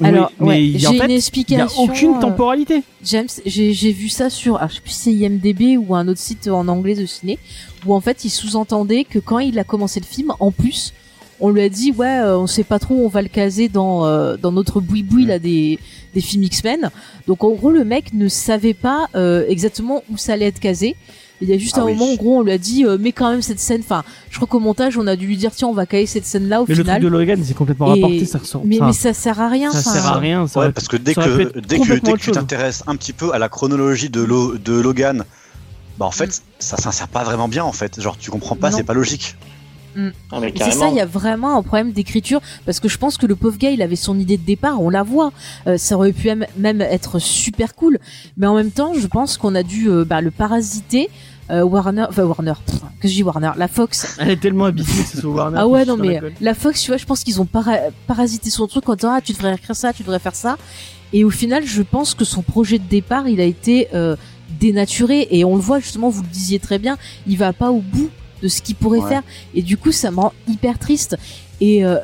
Oui, 0.00 0.08
Alors, 0.08 0.32
mais 0.40 0.46
ouais, 0.46 0.72
en 0.74 0.78
j'ai 0.78 0.98
fait, 0.98 1.04
une 1.04 1.04
il 1.04 1.10
y 1.10 1.12
a 1.12 1.16
explication. 1.16 1.82
aucune 1.82 2.14
euh, 2.16 2.20
temporalité. 2.20 2.82
James, 3.04 3.28
j'ai 3.46 3.72
j'ai 3.72 3.92
vu 3.92 4.08
ça 4.08 4.28
sur, 4.30 4.56
alors, 4.56 4.68
je 4.70 4.74
sais 4.76 4.80
plus 4.80 4.90
si 4.90 4.98
c'est 4.98 5.12
IMDB 5.12 5.76
ou 5.78 5.94
un 5.94 6.08
autre 6.08 6.18
site 6.20 6.48
en 6.48 6.66
anglais 6.68 6.94
de 6.94 7.06
ciné, 7.06 7.38
où 7.86 7.94
en 7.94 8.00
fait 8.00 8.24
il 8.24 8.30
sous-entendait 8.30 9.04
que 9.04 9.18
quand 9.18 9.38
il 9.38 9.58
a 9.58 9.64
commencé 9.64 10.00
le 10.00 10.06
film, 10.06 10.32
en 10.40 10.50
plus, 10.50 10.92
on 11.40 11.50
lui 11.50 11.62
a 11.62 11.68
dit 11.68 11.92
ouais, 11.92 12.06
euh, 12.20 12.38
on 12.38 12.46
sait 12.46 12.64
pas 12.64 12.78
trop, 12.78 12.94
on 13.04 13.08
va 13.08 13.22
le 13.22 13.28
caser 13.28 13.68
dans 13.68 14.04
euh, 14.06 14.36
dans 14.36 14.52
notre 14.52 14.80
boui-boui 14.80 15.26
là 15.26 15.38
des 15.38 15.78
des 16.14 16.20
films 16.20 16.44
X-Men. 16.44 16.90
Donc 17.26 17.44
en 17.44 17.50
gros 17.50 17.70
le 17.70 17.84
mec 17.84 18.12
ne 18.14 18.28
savait 18.28 18.74
pas 18.74 19.08
euh, 19.14 19.44
exactement 19.48 20.02
où 20.10 20.16
ça 20.16 20.32
allait 20.34 20.46
être 20.46 20.60
casé. 20.60 20.96
Il 21.40 21.48
y 21.48 21.52
a 21.52 21.58
juste 21.58 21.74
Ah 21.76 21.82
un 21.82 21.84
oui. 21.86 21.94
moment, 21.94 22.12
en 22.12 22.14
gros, 22.14 22.38
on 22.38 22.42
lui 22.42 22.52
a 22.52 22.58
dit, 22.58 22.84
euh, 22.86 22.96
mais 22.98 23.10
quand 23.12 23.28
même 23.30 23.42
cette 23.42 23.58
scène. 23.60 23.80
Enfin, 23.80 24.04
je 24.30 24.36
crois 24.36 24.46
qu'au 24.46 24.60
montage, 24.60 24.96
on 24.96 25.06
a 25.06 25.16
dû 25.16 25.26
lui 25.26 25.36
dire, 25.36 25.50
tiens, 25.54 25.68
on 25.68 25.72
va 25.74 25.84
caler 25.84 26.06
cette 26.06 26.24
scène-là 26.24 26.62
au 26.62 26.66
Mais 26.68 26.74
le 26.74 26.82
final. 26.82 27.00
truc 27.00 27.12
de 27.12 27.16
Logan, 27.18 27.42
c'est 27.44 27.54
complètement 27.54 27.94
Et- 27.94 28.00
rapporté, 28.02 28.24
ça 28.24 28.38
ressort. 28.38 28.62
mais, 28.64 28.78
mais 28.80 28.92
ça 28.92 29.12
sert 29.12 29.40
à 29.40 29.48
rien. 29.48 29.70
ça 29.72 29.82
sert 29.82 30.06
à 30.06 30.18
rien. 30.18 30.46
Ça 30.46 30.60
Ouais, 30.60 30.72
parce 30.72 30.86
que 30.88 30.96
dès 30.96 31.14
que, 31.14 31.58
dès 31.58 31.78
que, 31.80 31.92
dès 31.98 32.12
que 32.12 32.18
tu 32.18 32.30
t'intéresses 32.30 32.84
un 32.86 32.94
petit 32.96 33.12
peu 33.12 33.32
à 33.34 33.38
la 33.38 33.48
chronologie 33.48 34.10
de, 34.10 34.22
Lo- 34.22 34.56
de 34.56 34.72
Logan, 34.80 35.24
bah 35.98 36.06
en 36.06 36.10
fait, 36.12 36.40
ça 36.60 36.76
s'insère 36.76 37.08
pas 37.08 37.24
vraiment 37.24 37.48
bien 37.48 37.64
en 37.64 37.72
fait. 37.72 38.00
Genre, 38.00 38.16
tu 38.16 38.30
comprends 38.30 38.56
pas, 38.56 38.70
c'est 38.70 38.82
pas 38.84 38.94
logique. 38.94 39.36
Ah, 40.32 40.40
Et 40.42 40.52
C'est 40.58 40.70
ça, 40.72 40.88
il 40.88 40.96
y 40.96 41.00
a 41.00 41.06
vraiment 41.06 41.56
un 41.56 41.62
problème 41.62 41.92
d'écriture 41.92 42.40
parce 42.66 42.80
que 42.80 42.88
je 42.88 42.98
pense 42.98 43.16
que 43.16 43.26
le 43.26 43.36
pauvre 43.36 43.56
gars, 43.58 43.70
il 43.70 43.82
avait 43.82 43.96
son 43.96 44.18
idée 44.18 44.36
de 44.36 44.44
départ, 44.44 44.80
on 44.82 44.90
la 44.90 45.02
voit. 45.02 45.32
Euh, 45.66 45.76
ça 45.76 45.96
aurait 45.96 46.12
pu 46.12 46.28
même, 46.56 46.80
être 46.80 47.18
super 47.18 47.74
cool, 47.74 47.98
mais 48.36 48.46
en 48.46 48.54
même 48.54 48.70
temps, 48.70 48.92
je 48.94 49.06
pense 49.06 49.36
qu'on 49.38 49.54
a 49.54 49.62
dû 49.62 49.88
euh, 49.88 50.04
bah, 50.04 50.20
le 50.20 50.30
parasiter. 50.30 51.08
euh, 51.50 51.62
Warner, 51.62 52.06
enfin 52.08 52.24
Warner, 52.24 52.54
pff, 52.66 52.80
que 53.00 53.06
je 53.08 53.12
dis 53.14 53.22
Warner, 53.22 53.52
la 53.56 53.68
Fox. 53.68 54.16
Elle 54.20 54.30
est 54.30 54.36
tellement 54.40 54.64
habituée 54.64 55.02
que 55.02 55.08
ce 55.08 55.20
soit 55.20 55.30
Warner. 55.34 55.58
Ah 55.60 55.68
ouais, 55.68 55.84
non 55.84 55.96
mais 55.96 56.20
la 56.40 56.54
Fox, 56.54 56.80
tu 56.82 56.90
vois, 56.90 56.96
je 56.96 57.04
pense 57.04 57.22
qu'ils 57.22 57.40
ont 57.40 57.44
para- 57.46 57.90
parasité 58.06 58.48
son 58.50 58.66
truc 58.66 58.88
en 58.88 58.94
disant 58.94 59.12
ah 59.16 59.20
tu 59.20 59.32
devrais 59.32 59.54
écrire 59.54 59.76
ça, 59.76 59.92
tu 59.92 60.02
devrais 60.02 60.18
faire 60.18 60.34
ça. 60.34 60.56
Et 61.12 61.22
au 61.22 61.30
final, 61.30 61.64
je 61.64 61.82
pense 61.82 62.14
que 62.14 62.24
son 62.24 62.42
projet 62.42 62.78
de 62.78 62.88
départ, 62.88 63.28
il 63.28 63.40
a 63.40 63.44
été 63.44 63.88
euh, 63.94 64.16
dénaturé. 64.58 65.28
Et 65.30 65.44
on 65.44 65.54
le 65.54 65.60
voit 65.60 65.78
justement, 65.78 66.08
vous 66.08 66.22
le 66.22 66.28
disiez 66.28 66.58
très 66.58 66.78
bien, 66.78 66.96
il 67.26 67.36
va 67.36 67.52
pas 67.52 67.70
au 67.70 67.80
bout 67.80 68.10
de 68.44 68.48
ce 68.48 68.62
qu'il 68.62 68.76
pourrait 68.76 69.00
Ouais. 69.00 69.08
faire. 69.08 69.22
Et 69.54 69.62
du 69.62 69.76
coup, 69.76 69.90
ça 69.90 70.12
me 70.12 70.20
rend 70.20 70.32
hyper 70.46 70.78
triste. 70.78 71.16
Et 71.60 71.84
euh, 71.84 71.96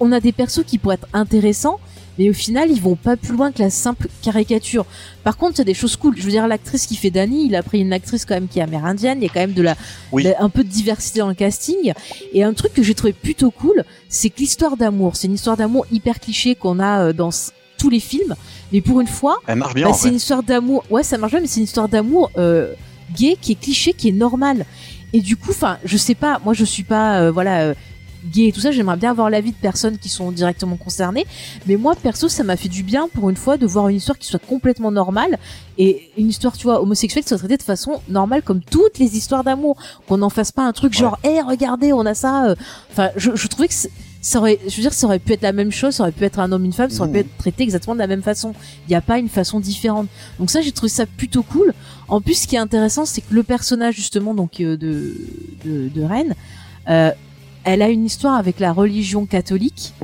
on 0.00 0.12
a 0.12 0.20
des 0.20 0.32
persos 0.32 0.64
qui 0.66 0.76
pourraient 0.78 0.96
être 0.96 1.06
intéressants, 1.14 1.78
mais 2.18 2.28
au 2.28 2.32
final, 2.34 2.70
ils 2.70 2.80
vont 2.82 2.96
pas 2.96 3.16
plus 3.16 3.34
loin 3.34 3.52
que 3.52 3.62
la 3.62 3.70
simple 3.70 4.08
caricature. 4.20 4.84
Par 5.22 5.36
contre, 5.36 5.54
il 5.54 5.58
y 5.58 5.60
a 5.62 5.64
des 5.64 5.74
choses 5.74 5.96
cool. 5.96 6.16
Je 6.18 6.22
veux 6.22 6.30
dire, 6.30 6.46
l'actrice 6.48 6.86
qui 6.86 6.96
fait 6.96 7.10
Dani, 7.10 7.46
il 7.46 7.54
a 7.54 7.62
pris 7.62 7.78
une 7.80 7.92
actrice 7.92 8.24
quand 8.24 8.34
même 8.34 8.48
qui 8.48 8.58
est 8.58 8.62
amérindienne. 8.62 9.18
Il 9.20 9.24
y 9.24 9.28
a 9.28 9.32
quand 9.32 9.40
même 9.40 9.52
de 9.54 9.62
la, 9.62 9.76
Oui. 10.12 10.24
de- 10.24 10.34
un 10.38 10.48
peu 10.50 10.64
de 10.64 10.68
diversité 10.68 11.20
dans 11.20 11.28
le 11.28 11.34
casting. 11.34 11.92
Et 12.32 12.42
un 12.42 12.52
truc 12.52 12.74
que 12.74 12.82
j'ai 12.82 12.94
trouvé 12.94 13.12
plutôt 13.12 13.50
cool, 13.52 13.84
c'est 14.08 14.28
que 14.28 14.38
l'histoire 14.40 14.76
d'amour, 14.76 15.14
c'est 15.16 15.28
une 15.28 15.34
histoire 15.34 15.56
d'amour 15.56 15.86
hyper 15.92 16.18
cliché 16.18 16.54
qu'on 16.56 16.78
a 16.80 17.04
euh, 17.06 17.12
dans 17.12 17.30
tous 17.78 17.90
les 17.90 18.00
films. 18.00 18.34
Mais 18.72 18.80
pour 18.80 19.00
une 19.00 19.06
fois, 19.06 19.38
Elle 19.46 19.56
marche 19.56 19.74
bien 19.74 19.88
bah, 19.88 19.94
c'est 19.94 20.08
une 20.08 20.16
histoire 20.16 20.42
d'amour. 20.42 20.84
Ouais, 20.90 21.02
ça 21.02 21.16
marche 21.16 21.32
bien, 21.32 21.40
mais 21.40 21.46
c'est 21.46 21.60
une 21.60 21.64
histoire 21.64 21.88
d'amour 21.88 22.30
euh, 22.36 22.74
gay 23.16 23.36
qui 23.40 23.52
est 23.52 23.60
cliché, 23.60 23.92
qui 23.94 24.08
est 24.08 24.12
normal. 24.12 24.66
Et 25.12 25.20
du 25.20 25.36
coup, 25.36 25.50
enfin, 25.50 25.78
je 25.84 25.96
sais 25.96 26.14
pas. 26.14 26.40
Moi, 26.44 26.54
je 26.54 26.64
suis 26.64 26.82
pas, 26.84 27.20
euh, 27.20 27.30
voilà, 27.30 27.60
euh, 27.62 27.74
gay 28.26 28.48
et 28.48 28.52
tout 28.52 28.60
ça. 28.60 28.70
J'aimerais 28.70 28.96
bien 28.98 29.10
avoir 29.10 29.30
l'avis 29.30 29.50
de 29.52 29.56
personnes 29.56 29.96
qui 29.98 30.08
sont 30.08 30.30
directement 30.30 30.76
concernées. 30.76 31.26
Mais 31.66 31.76
moi, 31.76 31.94
perso, 31.96 32.28
ça 32.28 32.44
m'a 32.44 32.56
fait 32.56 32.68
du 32.68 32.82
bien 32.82 33.08
pour 33.14 33.30
une 33.30 33.36
fois 33.36 33.56
de 33.56 33.66
voir 33.66 33.88
une 33.88 33.96
histoire 33.96 34.18
qui 34.18 34.26
soit 34.28 34.38
complètement 34.46 34.90
normale 34.92 35.38
et 35.78 36.10
une 36.18 36.28
histoire, 36.28 36.56
tu 36.56 36.64
vois, 36.64 36.82
homosexuelle 36.82 37.22
qui 37.24 37.28
soit 37.30 37.38
traitée 37.38 37.56
de 37.56 37.62
façon 37.62 38.02
normale 38.08 38.42
comme 38.42 38.60
toutes 38.60 38.98
les 38.98 39.16
histoires 39.16 39.42
d'amour. 39.42 39.76
Qu'on 40.06 40.18
n'en 40.18 40.28
fasse 40.30 40.52
pas 40.52 40.62
un 40.64 40.72
truc 40.72 40.92
genre, 40.92 41.18
hé, 41.24 41.40
regardez, 41.40 41.92
on 41.92 42.04
a 42.06 42.14
ça. 42.14 42.46
euh. 42.50 42.54
Enfin, 42.92 43.08
je, 43.16 43.34
je 43.34 43.46
trouvais 43.48 43.68
que 43.68 43.74
c'est- 43.74 43.90
ça 44.20 44.38
aurait, 44.38 44.58
je 44.68 44.76
veux 44.76 44.82
dire, 44.82 44.92
ça 44.92 45.06
aurait 45.06 45.18
pu 45.18 45.32
être 45.32 45.42
la 45.42 45.52
même 45.52 45.72
chose, 45.72 45.94
ça 45.94 46.02
aurait 46.02 46.12
pu 46.12 46.24
être 46.24 46.38
un 46.38 46.52
homme, 46.52 46.64
une 46.64 46.72
femme, 46.72 46.90
ça 46.90 47.02
aurait 47.02 47.12
pu 47.12 47.18
être 47.18 47.36
traité 47.38 47.62
exactement 47.62 47.94
de 47.94 48.00
la 48.00 48.06
même 48.06 48.22
façon. 48.22 48.52
Il 48.86 48.90
n'y 48.90 48.96
a 48.96 49.00
pas 49.00 49.18
une 49.18 49.28
façon 49.28 49.60
différente. 49.60 50.08
Donc 50.38 50.50
ça, 50.50 50.60
j'ai 50.60 50.72
trouvé 50.72 50.90
ça 50.90 51.06
plutôt 51.06 51.42
cool. 51.42 51.72
En 52.08 52.20
plus, 52.20 52.42
ce 52.42 52.46
qui 52.46 52.56
est 52.56 52.58
intéressant, 52.58 53.06
c'est 53.06 53.22
que 53.22 53.34
le 53.34 53.42
personnage 53.42 53.94
justement 53.94 54.34
donc 54.34 54.60
euh, 54.60 54.76
de 54.76 55.14
de, 55.64 55.88
de 55.88 56.02
Rennes, 56.02 56.34
euh, 56.88 57.12
elle 57.64 57.82
a 57.82 57.88
une 57.88 58.04
histoire 58.04 58.34
avec 58.34 58.60
la 58.60 58.72
religion 58.72 59.26
catholique. 59.26 59.94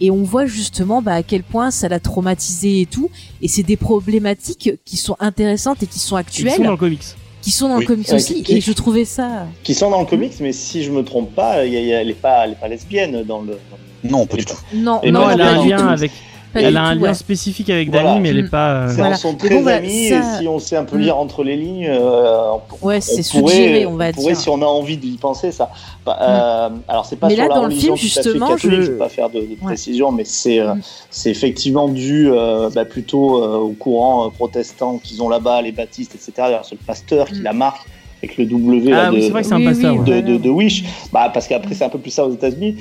Et 0.00 0.10
on 0.10 0.24
voit 0.24 0.44
justement 0.44 1.00
bah, 1.00 1.14
à 1.14 1.22
quel 1.22 1.42
point 1.42 1.70
ça 1.70 1.88
l'a 1.88 2.00
traumatisé 2.00 2.82
et 2.82 2.86
tout. 2.86 3.10
Et 3.40 3.48
c'est 3.48 3.62
des 3.62 3.78
problématiques 3.78 4.72
qui 4.84 4.96
sont 4.98 5.16
intéressantes 5.20 5.82
et 5.82 5.86
qui 5.86 5.98
sont 5.98 6.16
actuelles, 6.16 6.52
sont 6.52 6.64
dans 6.64 6.72
le 6.72 6.76
comics. 6.76 7.16
Qui 7.46 7.52
sont 7.52 7.68
dans 7.68 7.76
Oui. 7.76 7.82
le 7.82 7.86
comics 7.86 8.08
Ouais, 8.08 8.14
aussi. 8.14 8.42
qui- 8.42 8.56
Et 8.56 8.60
je 8.60 8.72
trouvais 8.72 9.04
ça. 9.04 9.46
Qui 9.62 9.72
sont 9.72 9.88
dans 9.88 10.00
le 10.00 10.06
comics, 10.06 10.32
mais 10.40 10.52
si 10.52 10.82
je 10.82 10.90
me 10.90 11.04
trompe 11.04 11.32
pas, 11.32 11.64
il 11.64 11.72
y 11.72 11.76
a- 11.76 11.80
il 11.80 11.86
y 11.86 11.94
a- 11.94 12.00
elle 12.00 12.10
est 12.10 12.14
pas, 12.14 12.44
elle 12.44 12.50
est 12.54 12.60
pas 12.60 12.66
lesbienne 12.66 13.22
dans 13.22 13.40
le. 13.40 13.56
Non, 14.02 14.26
pas 14.26 14.36
du 14.36 14.44
tout. 14.44 14.56
Non, 14.74 14.98
Et 15.04 15.12
non, 15.12 15.30
elle 15.30 15.40
a 15.40 15.50
un 15.50 15.64
lien 15.64 15.86
avec. 15.86 16.10
Pas 16.56 16.62
Elle 16.68 16.76
a 16.76 16.84
un 16.84 16.94
tout, 16.96 17.00
lien 17.02 17.08
ouais. 17.08 17.14
spécifique 17.14 17.70
avec 17.70 17.90
Voilà. 17.90 18.10
Dani, 18.10 18.20
mais 18.20 18.28
elle 18.30 18.42
Mm. 18.42 18.46
est 18.46 18.50
pas. 18.50 18.70
euh, 18.70 18.88
C'est- 18.88 18.96
Voilà. 18.96 19.16
Sont 19.16 19.34
très 19.34 19.48
bon, 19.50 19.62
voilà, 19.62 19.76
amis 19.78 20.08
ça- 20.08 20.16
et 20.18 20.38
si 20.40 20.48
on 20.48 20.58
sait 20.58 20.76
un 20.76 20.84
peu 20.84 20.96
Mm. 20.96 21.00
lire 21.00 21.18
entre 21.18 21.44
les 21.44 21.56
lignes, 21.56 21.86
euh, 21.88 22.50
on, 22.82 22.86
Ouais, 22.86 22.96
on 22.96 23.00
c'est 23.00 23.38
pourrait, 23.38 23.52
suggéré, 23.54 23.86
on 23.86 23.96
va 23.96 24.08
on 24.08 24.12
pourrait, 24.12 24.32
dire. 24.32 24.36
si 24.40 24.48
on 24.48 24.62
a 24.62 24.66
envie 24.66 24.96
d'y 24.96 25.16
penser, 25.18 25.52
ça. 25.52 25.70
Bah, 26.04 26.18
euh, 26.20 26.68
alors 26.88 27.04
c'est 27.06 27.16
pas 27.16 27.28
Mais 27.28 27.34
sur 27.34 27.42
là, 27.44 27.48
la 27.48 27.54
dans 27.54 27.60
le 27.62 27.66
religion 27.68 27.96
film, 27.96 28.10
tout 28.12 28.18
à 28.18 28.22
fait 28.22 28.28
justement, 28.30 28.48
catholique, 28.48 28.76
je- 28.80 28.82
je 28.86 28.90
vais 28.92 28.98
pas 28.98 29.08
faire 29.08 29.28
de, 29.30 29.40
de 29.40 29.46
Ouais. 29.48 29.56
précision, 29.64 30.12
mais 30.12 30.24
c'est 30.24 30.60
euh, 30.60 30.74
Mm. 30.74 30.80
c'est 31.10 31.30
effectivement 31.30 31.88
dû 31.88 32.28
euh, 32.30 32.70
bah, 32.74 32.84
plutôt 32.84 33.42
euh, 33.42 33.56
au 33.58 33.70
courant 33.72 34.26
euh, 34.26 34.30
protestant 34.30 34.98
qu'ils 34.98 35.22
ont 35.22 35.28
là-bas, 35.28 35.62
les 35.62 35.72
baptistes, 35.72 36.14
etc. 36.14 36.32
C'est 36.62 36.72
le 36.78 36.86
pasteur 36.86 37.26
qui 37.28 37.40
Mm. 37.40 37.44
la 37.44 37.52
marque 37.52 37.86
avec 38.22 38.38
le 38.38 38.46
W 38.46 38.90
là, 38.90 39.04
Ah 39.06 39.10
oui, 39.12 39.16
de, 39.18 39.22
c'est 39.22 39.30
vrai 39.30 39.42
que 39.42 39.48
c'est 39.48 39.54
un 39.54 39.58
Oui, 39.58 39.64
pasteur. 39.66 39.92
oui, 39.94 39.98
ouais. 40.10 40.22
de, 40.22 40.32
de, 40.32 40.36
de 40.38 40.48
Wish. 40.50 40.84
Bah, 41.12 41.30
parce 41.32 41.46
qu'après 41.46 41.74
c'est 41.74 41.84
un 41.84 41.88
peu 41.90 41.98
plus 41.98 42.10
ça 42.10 42.24
aux 42.26 42.32
États-Unis. 42.32 42.76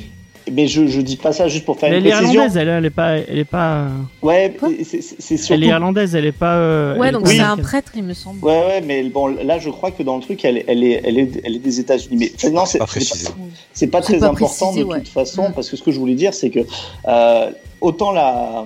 Mais 0.51 0.67
je, 0.67 0.85
je 0.85 1.01
dis 1.01 1.17
pas 1.17 1.33
ça 1.33 1.47
juste 1.47 1.65
pour 1.65 1.79
faire 1.79 1.89
Mais 1.89 1.97
une 1.99 2.05
elle 2.05 2.11
est 2.11 2.15
précision. 2.15 2.41
irlandaise, 2.43 2.57
elle, 2.57 2.67
elle 2.69 2.85
est 2.85 2.89
pas, 2.91 3.17
elle 3.17 3.39
est 3.39 3.45
pas, 3.45 3.87
Ouais, 4.21 4.55
c'est- 4.83 5.01
c'est 5.01 5.15
c'est 5.19 5.33
elle 5.33 5.39
surtout 5.39 5.63
est 5.63 5.67
irlandaise, 5.67 6.15
elle 6.15 6.25
est 6.25 6.31
pas. 6.31 6.55
euh, 6.55 6.97
Ouais, 6.97 7.07
elle 7.07 7.09
est 7.09 7.11
donc 7.13 7.23
pas 7.23 7.29
c'est 7.31 7.39
un 7.39 7.57
prêtre, 7.57 7.91
il 7.95 8.03
me 8.03 8.13
semble. 8.13 8.45
Ouais, 8.45 8.51
ouais, 8.67 8.81
mais 8.81 9.01
bon, 9.03 9.27
là, 9.27 9.57
je 9.57 9.69
crois 9.71 9.89
que 9.91 10.03
dans 10.03 10.17
le 10.17 10.21
truc, 10.21 10.45
elle, 10.45 10.57
est- 10.57 10.65
elle, 10.67 10.83
est, 10.83 11.01
elle, 11.03 11.17
est, 11.17 11.41
elle 11.43 11.55
est 11.55 11.59
des 11.59 11.79
États-Unis. 11.79 12.31
Mais 12.43 12.49
non, 12.51 12.65
c'est 12.65 12.77
Pas 12.77 12.85
c'est 12.87 12.99
précisé. 12.99 13.27
c'est 13.73 13.87
pas 13.87 14.01
C'est 14.01 14.13
très 14.13 14.19
pas 14.19 14.27
important 14.27 14.67
précisé, 14.67 14.81
de 14.83 14.85
ouais. 14.89 14.99
toute 14.99 15.07
façon, 15.09 15.49
Mm. 15.49 15.53
parce 15.53 15.69
que 15.69 15.77
ce 15.77 15.83
que 15.83 15.91
je 15.91 15.99
voulais 15.99 16.13
dire, 16.15 16.33
c'est 16.33 16.51
que 16.51 16.59
euh, 17.07 17.49
autant 17.81 18.11
la, 18.11 18.65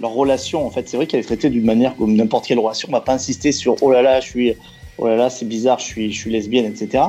leur 0.00 0.12
relation, 0.12 0.66
en 0.66 0.70
fait, 0.70 0.88
c'est 0.88 0.96
vrai 0.96 1.06
qu'elle 1.06 1.20
est 1.20 1.24
traitée 1.24 1.50
d'une 1.50 1.64
manière 1.66 1.94
comme 1.96 2.14
n'importe 2.14 2.46
quelle 2.46 2.58
relation. 2.58 2.88
On 2.90 2.92
va 2.92 3.00
pas 3.02 3.12
insister 3.14 3.52
sur 3.52 3.76
oh 3.82 3.90
là 3.92 4.00
là, 4.00 4.20
je 4.20 4.26
suis, 4.28 4.54
oh 4.96 5.06
là 5.08 5.16
là, 5.16 5.28
c'est 5.30 5.46
bizarre, 5.46 5.78
je 5.78 5.84
suis, 5.84 6.10
je 6.12 6.18
suis 6.18 6.30
lesbienne, 6.32 6.64
etc. 6.64 7.04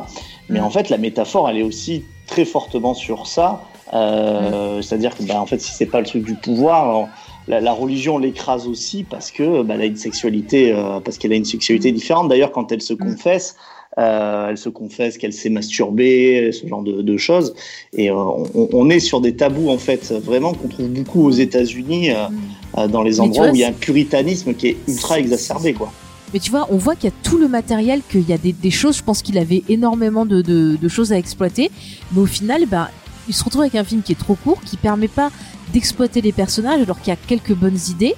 Mais 0.49 0.59
Mm. 0.59 0.63
en 0.63 0.69
fait, 0.71 0.89
la 0.89 0.97
métaphore, 0.97 1.49
elle 1.49 1.57
est 1.57 1.63
aussi 1.63 2.03
très 2.27 2.43
fortement 2.45 2.93
sur 2.93 3.25
ça. 3.27 3.63
Euh, 3.93 4.81
C'est-à-dire 4.81 5.15
que, 5.15 5.23
bah, 5.23 5.41
en 5.41 5.45
fait, 5.45 5.59
si 5.59 5.73
c'est 5.73 5.85
pas 5.85 5.99
le 5.99 6.05
truc 6.05 6.23
du 6.23 6.35
pouvoir, 6.35 6.83
alors, 6.83 7.09
la, 7.47 7.61
la 7.61 7.73
religion 7.73 8.19
l'écrase 8.19 8.67
aussi 8.67 9.03
parce 9.03 9.31
que 9.31 9.63
bah, 9.63 9.73
elle 9.75 9.81
a 9.81 9.85
une 9.85 9.95
sexualité, 9.97 10.71
euh, 10.71 10.99
parce 10.99 11.17
qu'elle 11.17 11.33
a 11.33 11.35
une 11.35 11.45
sexualité 11.45 11.91
différente. 11.91 12.29
D'ailleurs, 12.29 12.51
quand 12.51 12.71
elle 12.71 12.81
se 12.81 12.93
confesse, 12.93 13.55
euh, 13.97 14.49
elle 14.49 14.57
se 14.57 14.69
confesse 14.69 15.17
qu'elle 15.17 15.33
s'est 15.33 15.49
masturbée, 15.49 16.51
ce 16.51 16.67
genre 16.67 16.83
de, 16.83 17.01
de 17.01 17.17
choses. 17.17 17.55
Et 17.93 18.11
on, 18.11 18.43
on 18.53 18.89
est 18.91 18.99
sur 18.99 19.19
des 19.19 19.35
tabous 19.35 19.69
en 19.69 19.79
fait, 19.79 20.13
vraiment 20.13 20.53
qu'on 20.53 20.67
trouve 20.67 20.89
beaucoup 20.89 21.25
aux 21.25 21.31
États-Unis, 21.31 22.11
euh, 22.11 22.87
dans 22.87 23.01
les 23.01 23.19
endroits 23.19 23.45
vois, 23.45 23.51
où 23.51 23.55
il 23.55 23.61
y 23.61 23.63
a 23.63 23.69
un 23.69 23.73
puritanisme 23.73 24.53
qui 24.53 24.67
est 24.67 24.77
ultra 24.87 25.17
exacerbé, 25.17 25.73
quoi. 25.73 25.91
Mais 26.31 26.39
tu 26.39 26.51
vois, 26.51 26.67
on 26.69 26.77
voit 26.77 26.95
qu'il 26.95 27.09
y 27.09 27.13
a 27.13 27.15
tout 27.23 27.39
le 27.39 27.47
matériel, 27.47 28.01
qu'il 28.07 28.29
y 28.29 28.33
a 28.33 28.37
des, 28.37 28.53
des 28.53 28.69
choses, 28.69 28.97
je 28.97 29.03
pense 29.03 29.23
qu'il 29.23 29.39
avait 29.39 29.63
énormément 29.67 30.27
de, 30.27 30.43
de, 30.43 30.77
de 30.79 30.87
choses 30.87 31.11
à 31.11 31.17
exploiter, 31.17 31.71
mais 32.11 32.21
au 32.21 32.27
final, 32.27 32.67
ben, 32.67 32.87
il 33.29 33.33
se 33.35 33.43
retrouve 33.43 33.61
avec 33.61 33.75
un 33.75 33.83
film 33.83 34.01
qui 34.01 34.11
est 34.11 34.19
trop 34.19 34.35
court, 34.35 34.59
qui 34.61 34.75
permet 34.75 35.07
pas 35.07 35.29
d'exploiter 35.71 36.19
les 36.21 36.31
personnages 36.31 36.81
alors 36.81 36.99
qu'il 36.99 37.09
y 37.09 37.15
a 37.15 37.19
quelques 37.27 37.53
bonnes 37.53 37.79
idées. 37.89 38.15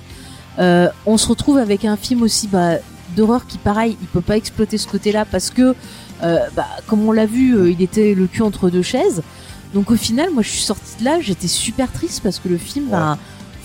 Euh, 0.58 0.88
on 1.06 1.18
se 1.18 1.28
retrouve 1.28 1.58
avec 1.58 1.86
un 1.86 1.98
film 1.98 2.24
aussi 2.24 2.48
bah, 2.48 2.76
d'horreur 3.16 3.46
qui, 3.46 3.58
pareil, 3.58 3.98
il 4.02 4.08
peut 4.08 4.22
pas 4.22 4.38
exploiter 4.38 4.78
ce 4.78 4.88
côté-là 4.88 5.26
parce 5.26 5.50
que, 5.50 5.76
euh, 6.24 6.40
bah, 6.56 6.68
comme 6.88 7.08
on 7.08 7.12
l'a 7.12 7.26
vu, 7.26 7.56
euh, 7.56 7.70
il 7.70 7.82
était 7.82 8.14
le 8.16 8.26
cul 8.26 8.42
entre 8.42 8.70
deux 8.70 8.82
chaises. 8.82 9.22
Donc 9.74 9.92
au 9.92 9.96
final, 9.96 10.32
moi 10.32 10.44
je 10.44 10.50
suis 10.50 10.62
sortie 10.62 10.98
de 11.00 11.06
là, 11.06 11.20
j'étais 11.22 11.48
super 11.48 11.92
triste 11.92 12.22
parce 12.24 12.40
que 12.40 12.50
le 12.50 12.58
film 12.58 12.88
ben, 12.90 13.18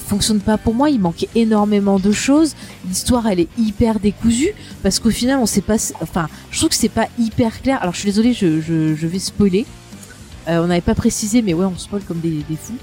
fonctionne 0.06 0.38
pas 0.40 0.56
pour 0.56 0.74
moi, 0.74 0.88
il 0.88 1.00
manquait 1.00 1.28
énormément 1.34 1.98
de 1.98 2.12
choses. 2.12 2.54
L'histoire 2.88 3.26
elle 3.26 3.40
est 3.40 3.48
hyper 3.58 3.98
décousue 3.98 4.52
parce 4.84 5.00
qu'au 5.00 5.10
final 5.10 5.38
on 5.40 5.46
sait 5.46 5.62
pas, 5.62 5.76
enfin 6.00 6.28
je 6.50 6.58
trouve 6.58 6.70
que 6.70 6.76
c'est 6.76 6.88
pas 6.88 7.08
hyper 7.18 7.60
clair. 7.60 7.78
Alors 7.82 7.94
je 7.94 8.00
suis 8.00 8.08
désolée, 8.08 8.32
je, 8.32 8.60
je, 8.60 8.94
je 8.94 9.06
vais 9.08 9.18
spoiler. 9.18 9.66
Euh, 10.48 10.62
on 10.62 10.66
n'avait 10.68 10.80
pas 10.80 10.94
précisé, 10.94 11.42
mais 11.42 11.54
ouais 11.54 11.64
on 11.64 11.76
spoil 11.76 12.02
comme 12.02 12.20
des, 12.20 12.30
des 12.48 12.56
fous. 12.56 12.74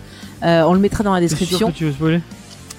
Euh, 0.44 0.64
on 0.64 0.74
le 0.74 0.80
mettra 0.80 1.04
dans 1.04 1.14
la 1.14 1.20
sûr 1.20 1.30
description. 1.38 1.72
que 1.72 1.78
tu 1.78 1.86
veux 1.86 1.92
spoiler 1.94 2.20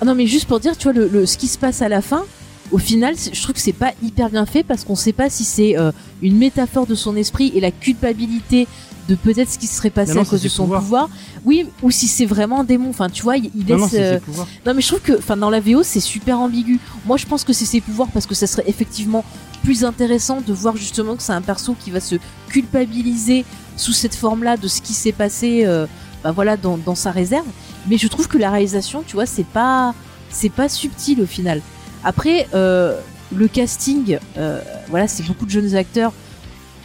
Ah 0.01 0.05
non, 0.05 0.15
mais 0.15 0.27
juste 0.27 0.47
pour 0.47 0.61
dire, 0.61 0.77
tu 0.77 0.85
vois, 0.85 0.93
le, 0.93 1.09
le- 1.09 1.25
ce 1.27 1.39
qui 1.39 1.47
se 1.49 1.57
passe 1.59 1.81
à 1.83 1.89
la 1.89 2.03
fin, 2.03 2.25
au 2.71 2.79
final, 2.79 3.15
je 3.17 3.41
trouve 3.43 3.55
que 3.55 3.61
c'est 3.61 3.73
pas 3.73 3.93
hyper 4.03 4.29
bien 4.31 4.45
fait 4.47 4.63
parce 4.63 4.85
qu'on 4.85 4.97
sait 4.97 5.13
pas 5.13 5.31
si 5.31 5.45
c'est 5.45 5.79
euh, 5.79 5.93
une 6.23 6.37
métaphore 6.37 6.87
de 6.87 6.95
son 6.95 7.17
esprit 7.17 7.53
et 7.55 7.61
la 7.61 7.71
culpabilité 7.71 8.67
de 9.09 9.15
peut-être 9.15 9.51
ce 9.51 9.59
qui 9.59 9.67
se 9.67 9.77
serait 9.77 9.91
passé 9.91 10.15
non, 10.15 10.23
à 10.23 10.25
cause 10.25 10.43
de 10.43 10.49
son 10.49 10.67
pouvoir. 10.67 11.09
Oui, 11.45 11.67
ou 11.83 11.91
si 11.91 12.09
c'est 12.09 12.25
vraiment 12.27 12.61
un 12.61 12.65
démon. 12.65 12.89
Enfin, 12.91 13.09
tu 13.11 13.23
vois, 13.23 13.37
il, 13.37 13.51
il 13.55 13.67
Non, 13.67 13.77
non, 13.79 13.85
laisse. 13.85 13.95
euh, 13.95 14.19
non, 14.67 14.73
mais 14.75 14.81
je 14.81 14.89
trouve 14.89 15.01
que, 15.01 15.19
enfin, 15.19 15.37
dans 15.37 15.51
la 15.51 15.61
VO, 15.61 15.83
c'est 15.83 16.01
super 16.01 16.41
ambigu. 16.41 16.79
Moi, 17.05 17.17
je 17.17 17.27
pense 17.27 17.45
que 17.45 17.53
c'est 17.53 17.67
ses 17.67 17.81
pouvoirs 17.81 18.09
parce 18.15 18.27
que 18.27 18.35
ça 18.35 18.47
serait 18.47 18.65
effectivement 18.67 19.25
plus 19.63 19.85
intéressant 19.85 20.41
de 20.41 20.53
voir 20.53 20.77
justement 20.77 21.17
que 21.17 21.23
c'est 21.23 21.33
un 21.33 21.43
perso 21.43 21.75
qui 21.79 21.91
va 21.91 22.01
se 22.01 22.17
culpabiliser 22.49 23.45
sous 23.77 23.93
cette 23.93 24.15
forme-là 24.15 24.57
de 24.57 24.69
ce 24.69 24.81
qui 24.81 24.93
s'est 24.95 25.13
passé, 25.13 25.65
euh, 25.67 25.87
bah 26.23 26.33
voilà, 26.33 26.57
dans, 26.57 26.77
dans 26.79 26.95
sa 26.95 27.11
réserve. 27.11 27.47
Mais 27.89 27.99
je 27.99 28.09
trouve 28.09 28.29
que 28.29 28.39
la 28.39 28.51
réalisation, 28.51 29.03
tu 29.07 29.15
vois, 29.17 29.27
c'est 29.27 29.47
pas, 29.47 29.95
c'est 30.31 30.49
pas 30.51 30.69
subtil 30.69 31.21
au 31.21 31.27
final. 31.27 31.61
Après, 32.05 32.47
euh, 32.55 32.99
le 33.35 33.49
casting, 33.49 34.19
voilà, 34.89 35.09
c'est 35.09 35.25
beaucoup 35.27 35.45
de 35.45 35.51
jeunes 35.51 35.75
acteurs. 35.75 36.13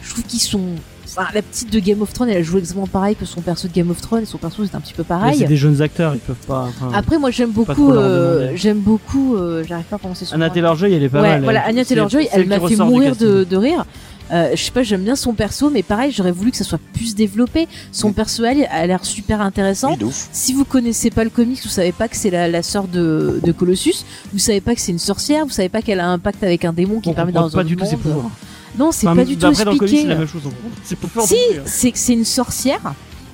Je 0.02 0.10
trouve 0.10 0.24
qu'ils 0.24 0.40
sont. 0.40 0.74
Enfin, 1.16 1.28
la 1.34 1.42
petite 1.42 1.72
de 1.72 1.78
Game 1.80 2.02
of 2.02 2.12
Thrones, 2.12 2.28
elle 2.28 2.38
a 2.38 2.42
joué 2.42 2.58
exactement 2.60 2.86
pareil 2.86 3.16
que 3.16 3.24
son 3.24 3.40
perso 3.40 3.66
de 3.68 3.72
Game 3.72 3.90
of 3.90 4.00
Thrones. 4.00 4.24
Son 4.26 4.38
perso, 4.38 4.64
c'est 4.64 4.74
un 4.76 4.80
petit 4.80 4.94
peu 4.94 5.02
Mais 5.02 5.08
pareil. 5.08 5.38
c'est 5.38 5.44
des 5.46 5.56
jeunes 5.56 5.82
acteurs, 5.82 6.14
ils 6.14 6.20
peuvent 6.20 6.36
pas. 6.46 6.68
enfin, 6.68 6.90
Après, 6.94 7.18
moi, 7.18 7.30
j'aime 7.30 7.50
beaucoup. 7.50 7.92
euh, 7.92 8.52
j'aime 8.54 8.78
beaucoup. 8.78 9.36
euh, 9.36 9.64
J'arrive 9.68 9.86
pas 9.86 9.96
à 9.96 9.98
prononcer 9.98 10.24
son 10.24 10.36
Anna. 10.36 10.50
Taylor-Joy, 10.50 10.92
elle 10.92 11.02
est 11.02 11.08
pas 11.08 11.20
ouais, 11.22 11.28
mal. 11.30 11.42
voilà, 11.44 11.64
C'est 11.72 11.84
Taylor-Joy, 11.86 12.28
elle 12.32 12.46
m'a 12.46 12.60
fait 12.60 12.76
mourir 12.76 13.16
de, 13.16 13.44
de 13.44 13.56
rire. 13.56 13.84
Euh, 14.32 14.52
je 14.54 14.62
sais 14.62 14.70
pas, 14.70 14.84
j'aime 14.84 15.02
bien 15.02 15.16
son 15.16 15.32
perso, 15.34 15.70
mais 15.70 15.82
pareil, 15.82 16.12
j'aurais 16.12 16.30
voulu 16.30 16.52
que 16.52 16.56
ça 16.56 16.62
soit 16.62 16.78
plus 16.92 17.16
développé. 17.16 17.66
Son 17.90 18.10
Mm. 18.10 18.14
perso, 18.14 18.44
elle, 18.44 18.64
a 18.70 18.86
l'air 18.86 19.04
super 19.04 19.40
intéressant. 19.40 19.96
Oui. 20.00 20.06
Si 20.30 20.52
vous 20.52 20.64
connaissez 20.64 21.10
pas 21.10 21.24
le 21.24 21.30
comics, 21.30 21.58
vous 21.64 21.68
savez 21.68 21.90
pas 21.90 22.06
que 22.06 22.16
c'est 22.16 22.30
la, 22.30 22.46
la 22.46 22.62
sœur 22.62 22.86
de, 22.86 23.40
de 23.42 23.50
Colossus, 23.50 24.04
vous 24.32 24.38
savez 24.38 24.60
pas 24.60 24.76
que 24.76 24.80
c'est 24.80 24.92
une 24.92 25.00
sorcière, 25.00 25.44
vous 25.44 25.50
savez 25.50 25.68
pas 25.68 25.82
qu'elle 25.82 25.98
a 25.98 26.08
un 26.08 26.20
pacte 26.20 26.44
avec 26.44 26.64
un 26.64 26.72
démon 26.72 27.00
qui 27.00 27.08
On 27.08 27.12
permet 27.14 27.32
dans 27.32 27.50
pas 27.50 27.60
un 27.62 27.64
du 27.64 27.74
tout 27.76 27.84
ses 27.84 27.96
pouvoirs. 27.96 28.30
Non, 28.78 28.92
c'est 28.92 29.06
Enfin, 29.06 29.16
pas 29.16 29.24
du 29.24 29.34
tout 29.34 29.40
D'après 29.40 29.64
dans 29.64 29.72
le 29.72 29.78
comics, 29.78 29.92
expliqué. 29.94 30.02
c'est 30.02 30.14
la 30.14 30.18
même 30.20 30.28
chose. 30.28 30.42
on 30.46 30.50
comprend. 30.50 30.70
C'est 30.84 30.98
pas 30.98 31.08
fort 31.08 31.26
Si, 31.26 31.34
hein. 31.34 31.62
c'est 31.66 31.92
que 31.92 31.98
c'est 31.98 32.12
une 32.12 32.24
sorcière 32.24 32.80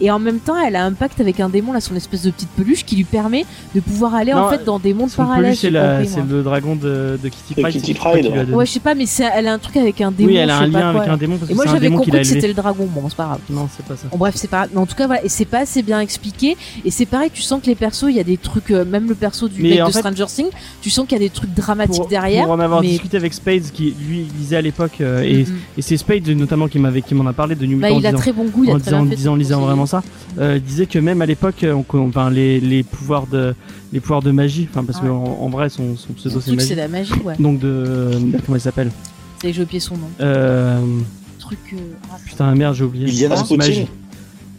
et 0.01 0.11
en 0.11 0.19
même 0.19 0.39
temps, 0.39 0.57
elle 0.59 0.77
a 0.77 0.85
un 0.85 0.93
pacte 0.93 1.21
avec 1.21 1.41
un 1.41 1.49
démon, 1.49 1.73
là, 1.73 1.81
son 1.81 1.95
espèce 1.97 2.23
de 2.23 2.31
petite 2.31 2.49
peluche 2.51 2.85
qui 2.85 2.97
lui 2.97 3.05
permet 3.05 3.45
de 3.75 3.81
pouvoir 3.81 4.15
aller 4.15 4.33
Non, 4.33 4.41
en 4.45 4.51
fait 4.51 4.65
dans 4.65 4.79
des 4.79 4.95
mondes 4.95 5.11
parallèles. 5.11 5.57
c'est 5.57 5.71
le 5.71 6.43
dragon 6.43 6.77
de, 6.77 7.19
de 7.23 7.29
Kitty 7.29 7.55
De 7.57 7.61
Pryde. 7.63 7.67
Kitty 7.75 7.81
c'est 7.87 7.93
Kitty 7.93 7.95
Pryde, 7.99 8.25
qui 8.27 8.33
lui 8.33 8.39
a 8.39 8.45
donné. 8.45 8.57
Ouais, 8.57 8.67
je 8.67 8.73
sais 8.73 8.81
pas, 8.81 8.95
mais 8.95 9.07
c'est- 9.07 9.29
elle 9.35 9.49
a 9.49 9.53
un 9.53 9.59
truc 9.59 9.77
avec 9.77 10.01
un 10.01 10.11
démon. 10.11 10.29
Oui, 10.29 10.37
elle 10.37 10.51
a 10.51 10.59
un 10.59 10.67
lien 10.67 10.93
quoi, 10.93 11.03
avec 11.03 11.09
un 11.13 11.17
démon 11.17 11.37
parce 11.37 11.51
Et 11.51 11.53
que 11.53 11.57
moi 11.57 11.65
c'est 11.65 11.71
un 11.71 11.75
j'avais 11.75 11.89
démon 11.89 12.01
qu'il 12.03 12.15
a 12.15 12.19
compris 12.19 12.29
que 12.29 12.35
c'était 12.35 12.49
le 12.49 12.55
dragon, 12.55 12.89
bon 12.91 13.09
c'est 13.09 13.17
pas 13.17 13.25
grave. 13.25 13.39
Non, 13.51 13.69
c'est 13.75 13.87
pas 13.87 13.97
ça. 13.97 14.09
Bon, 14.11 14.17
bref, 14.19 14.35
c'est 14.37 14.49
pas. 14.51 14.67
Mais 14.73 14.79
en 14.79 14.87
tout 14.87 14.95
cas, 14.97 15.07
voilà, 15.07 15.25
et 15.25 15.29
c'est 15.29 15.45
pas 15.45 15.61
assez 15.61 15.83
bien 15.83 16.01
expliqué. 16.01 16.57
Et 16.85 16.91
c'est 16.91 17.07
pareil, 17.07 17.31
tu 17.33 17.43
sens 17.43 17.61
que 17.63 17.67
les 17.67 17.75
persos, 17.75 18.07
il 18.11 18.17
y 18.17 18.21
a 18.21 18.25
des 18.25 18.37
trucs, 18.37 18.71
euh, 18.71 18.85
même 18.85 19.09
le 19.09 19.15
perso 19.15 19.49
du 19.49 19.63
mec 19.63 19.79
de 19.79 19.85
fait- 19.91 19.99
Stranger 19.99 20.27
Things, 20.27 20.51
tu 20.83 20.91
sens 20.91 21.07
qu'il 21.07 21.17
y 21.19 21.21
a 21.21 21.25
des 21.25 21.31
trucs 21.31 21.53
dramatiques 21.55 21.97
Pour, 22.03 22.09
derrière. 22.09 22.45
pour 22.45 22.53
en 22.55 22.61
avoir 22.61 22.81
discuté 22.83 23.17
avec 23.17 23.33
Spades, 23.35 23.71
qui 23.73 23.95
lui 24.09 24.27
lisait 24.39 24.57
à 24.57 24.63
l'époque, 24.63 24.99
euh, 25.01 25.23
et, 25.23 25.47
c'est 25.81 25.97
Spades 25.97 26.29
notamment 26.29 26.69
qui 26.69 26.79
m'avait 26.79 27.03
qui 27.03 27.15
m'en 27.15 27.27
a 27.27 27.33
parlé 27.33 27.55
de 27.55 27.65
New 27.67 27.79
Bah, 27.79 27.91
il 27.91 28.07
a 28.07 28.13
très 28.13 28.33
bon 28.33 28.45
goût, 28.45 28.65
il 28.65 28.71
en 28.71 28.77
a 28.77 28.81
très 28.81 28.91
disant, 29.17 29.37
lisant 29.37 29.59
conseiller. 29.59 29.86
Ça, 29.87 30.03
euh, 30.39 30.59
disait 30.59 30.87
que 30.87 30.99
même 30.99 31.23
à 31.23 31.27
l'époque, 31.27 31.65
on- 31.65 31.85
enfin 32.09 32.31
les, 32.31 32.61
les 32.61 32.83
pouvoirs 32.83 33.27
de 33.27 33.55
les 33.93 34.01
pouvoirs 34.01 34.23
de 34.23 34.31
magie, 34.31 34.69
enfin 34.71 34.85
parce 34.85 35.01
Ouais. 35.01 35.09
qu'en 35.09 35.25
en 35.41 35.49
vrai 35.49 35.69
son, 35.69 35.97
son 35.97 36.13
pseudo 36.15 36.41
c'est 36.41 36.75
la 36.75 36.89
magie, 36.89 37.13
ouais. 37.25 37.35
Donc 37.39 37.59
de 37.61 38.11
merde, 38.23 38.43
comment 38.45 38.57
il 38.57 38.61
s'appelle? 38.61 38.91
C'est 39.41 39.53
j'ai 39.53 39.63
oublié 39.63 39.81
son 39.81 39.97
nom. 39.97 40.09
euh, 40.21 40.81
Truc. 41.39 41.59
euh, 41.73 41.77
ah, 42.13 42.17
Putain 42.27 42.55
merde 42.55 42.75
j'ai 42.75 42.85
oublié. 42.85 43.07
Iliana 43.09 43.37
Rasputin. 43.37 43.67
magie. 43.67 43.87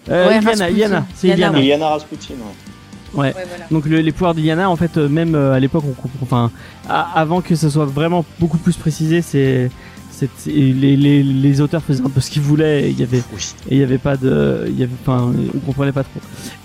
Euh, 0.09 0.27
Ouais, 0.27 0.37
Iliana, 0.37 0.49
Rasputin. 0.49 0.69
Iliana, 0.69 1.05
c'est 1.15 1.27
Iliana, 1.27 1.47
Iliana. 1.47 1.59
Iliana 1.59 1.89
Rasputin. 1.89 2.33
ouais. 2.35 2.39
Ouais. 3.13 3.27
ouais, 3.27 3.33
voilà. 3.33 3.65
Donc 3.71 3.85
le- 3.85 4.01
les 4.01 4.11
pouvoirs 4.11 4.35
d'Iliana, 4.35 4.69
en 4.69 4.75
fait, 4.75 4.97
euh, 4.97 5.07
même 5.09 5.33
euh, 5.35 5.53
à 5.53 5.59
l'époque, 5.59 5.83
on 5.87 5.93
comprend. 5.93 6.19
Enfin, 6.21 6.51
a- 6.89 7.19
avant 7.19 7.41
que 7.41 7.55
ce 7.55 7.69
soit 7.69 7.85
vraiment 7.85 8.23
beaucoup 8.39 8.57
plus 8.57 8.75
précisé, 8.75 9.21
c'est- 9.21 9.69
les, 10.45 10.95
les, 10.95 11.23
les 11.23 11.61
auteurs 11.61 11.83
faisaient 11.83 12.03
un 12.03 12.09
peu 12.09 12.21
ce 12.21 12.31
qu'ils 12.31 12.41
voulaient. 12.41 12.83
et 12.85 12.89
Il 12.89 12.99
y 12.99 13.03
avait 13.03 13.21
Oui. 13.33 13.53
et 13.69 13.75
il 13.75 13.79
y 13.79 13.83
avait 13.83 13.97
pas 13.97 14.17
de, 14.17 14.65
il 14.67 14.79
y 14.79 14.83
avait, 14.83 14.91
enfin, 15.05 15.31
on 15.55 15.59
comprenait 15.59 15.91
pas 15.91 16.03
trop. 16.03 16.19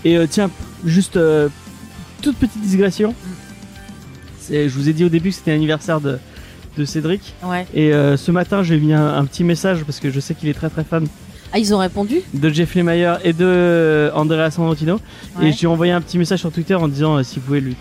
Et 0.05 0.17
euh, 0.17 0.27
tiens, 0.29 0.51
juste 0.85 1.17
euh, 1.17 1.49
toute 2.23 2.37
petite 2.37 2.63
digression. 2.63 3.15
Je 4.51 4.69
vous 4.69 4.89
ai 4.89 4.93
dit 4.93 5.05
au 5.05 5.09
début 5.09 5.31
que 5.31 5.37
c'était 5.37 5.53
l'anniversaire 5.53 6.01
de 6.01 6.19
de 6.79 6.87
Cédric. 6.87 7.35
Ouais. 7.45 7.67
Et 7.75 7.93
euh, 7.93 8.17
ce 8.17 8.31
matin, 8.31 8.63
j'ai 8.63 8.79
mis 8.79 8.95
un, 8.95 9.15
un 9.15 9.25
petit 9.27 9.45
message 9.45 9.85
parce 9.85 10.01
que 10.01 10.11
je 10.11 10.21
sais 10.21 10.35
qu'il 10.35 10.49
est 10.49 10.55
très 10.55 10.71
très 10.71 10.85
fan 10.85 11.07
Ah, 11.53 11.59
ils 11.59 11.75
ont 11.75 11.79
répondu? 11.79 12.23
De 12.33 12.49
Jeff 12.49 12.75
Lemire 12.75 13.19
et 13.25 13.35
de 13.35 13.45
euh, 13.45 14.11
Andrea 14.15 14.51
Santino. 14.51 14.99
Ouais. 15.39 15.49
Et 15.49 15.53
j'ai 15.53 15.67
envoyé 15.67 15.93
un 15.93 16.01
petit 16.01 16.17
message 16.17 16.39
sur 16.41 16.51
Twitter 16.51 16.75
en 16.75 16.89
disant 16.89 17.19
euh, 17.19 17.23
s'il 17.25 17.43
pouvait 17.43 17.61
lui 17.61 17.77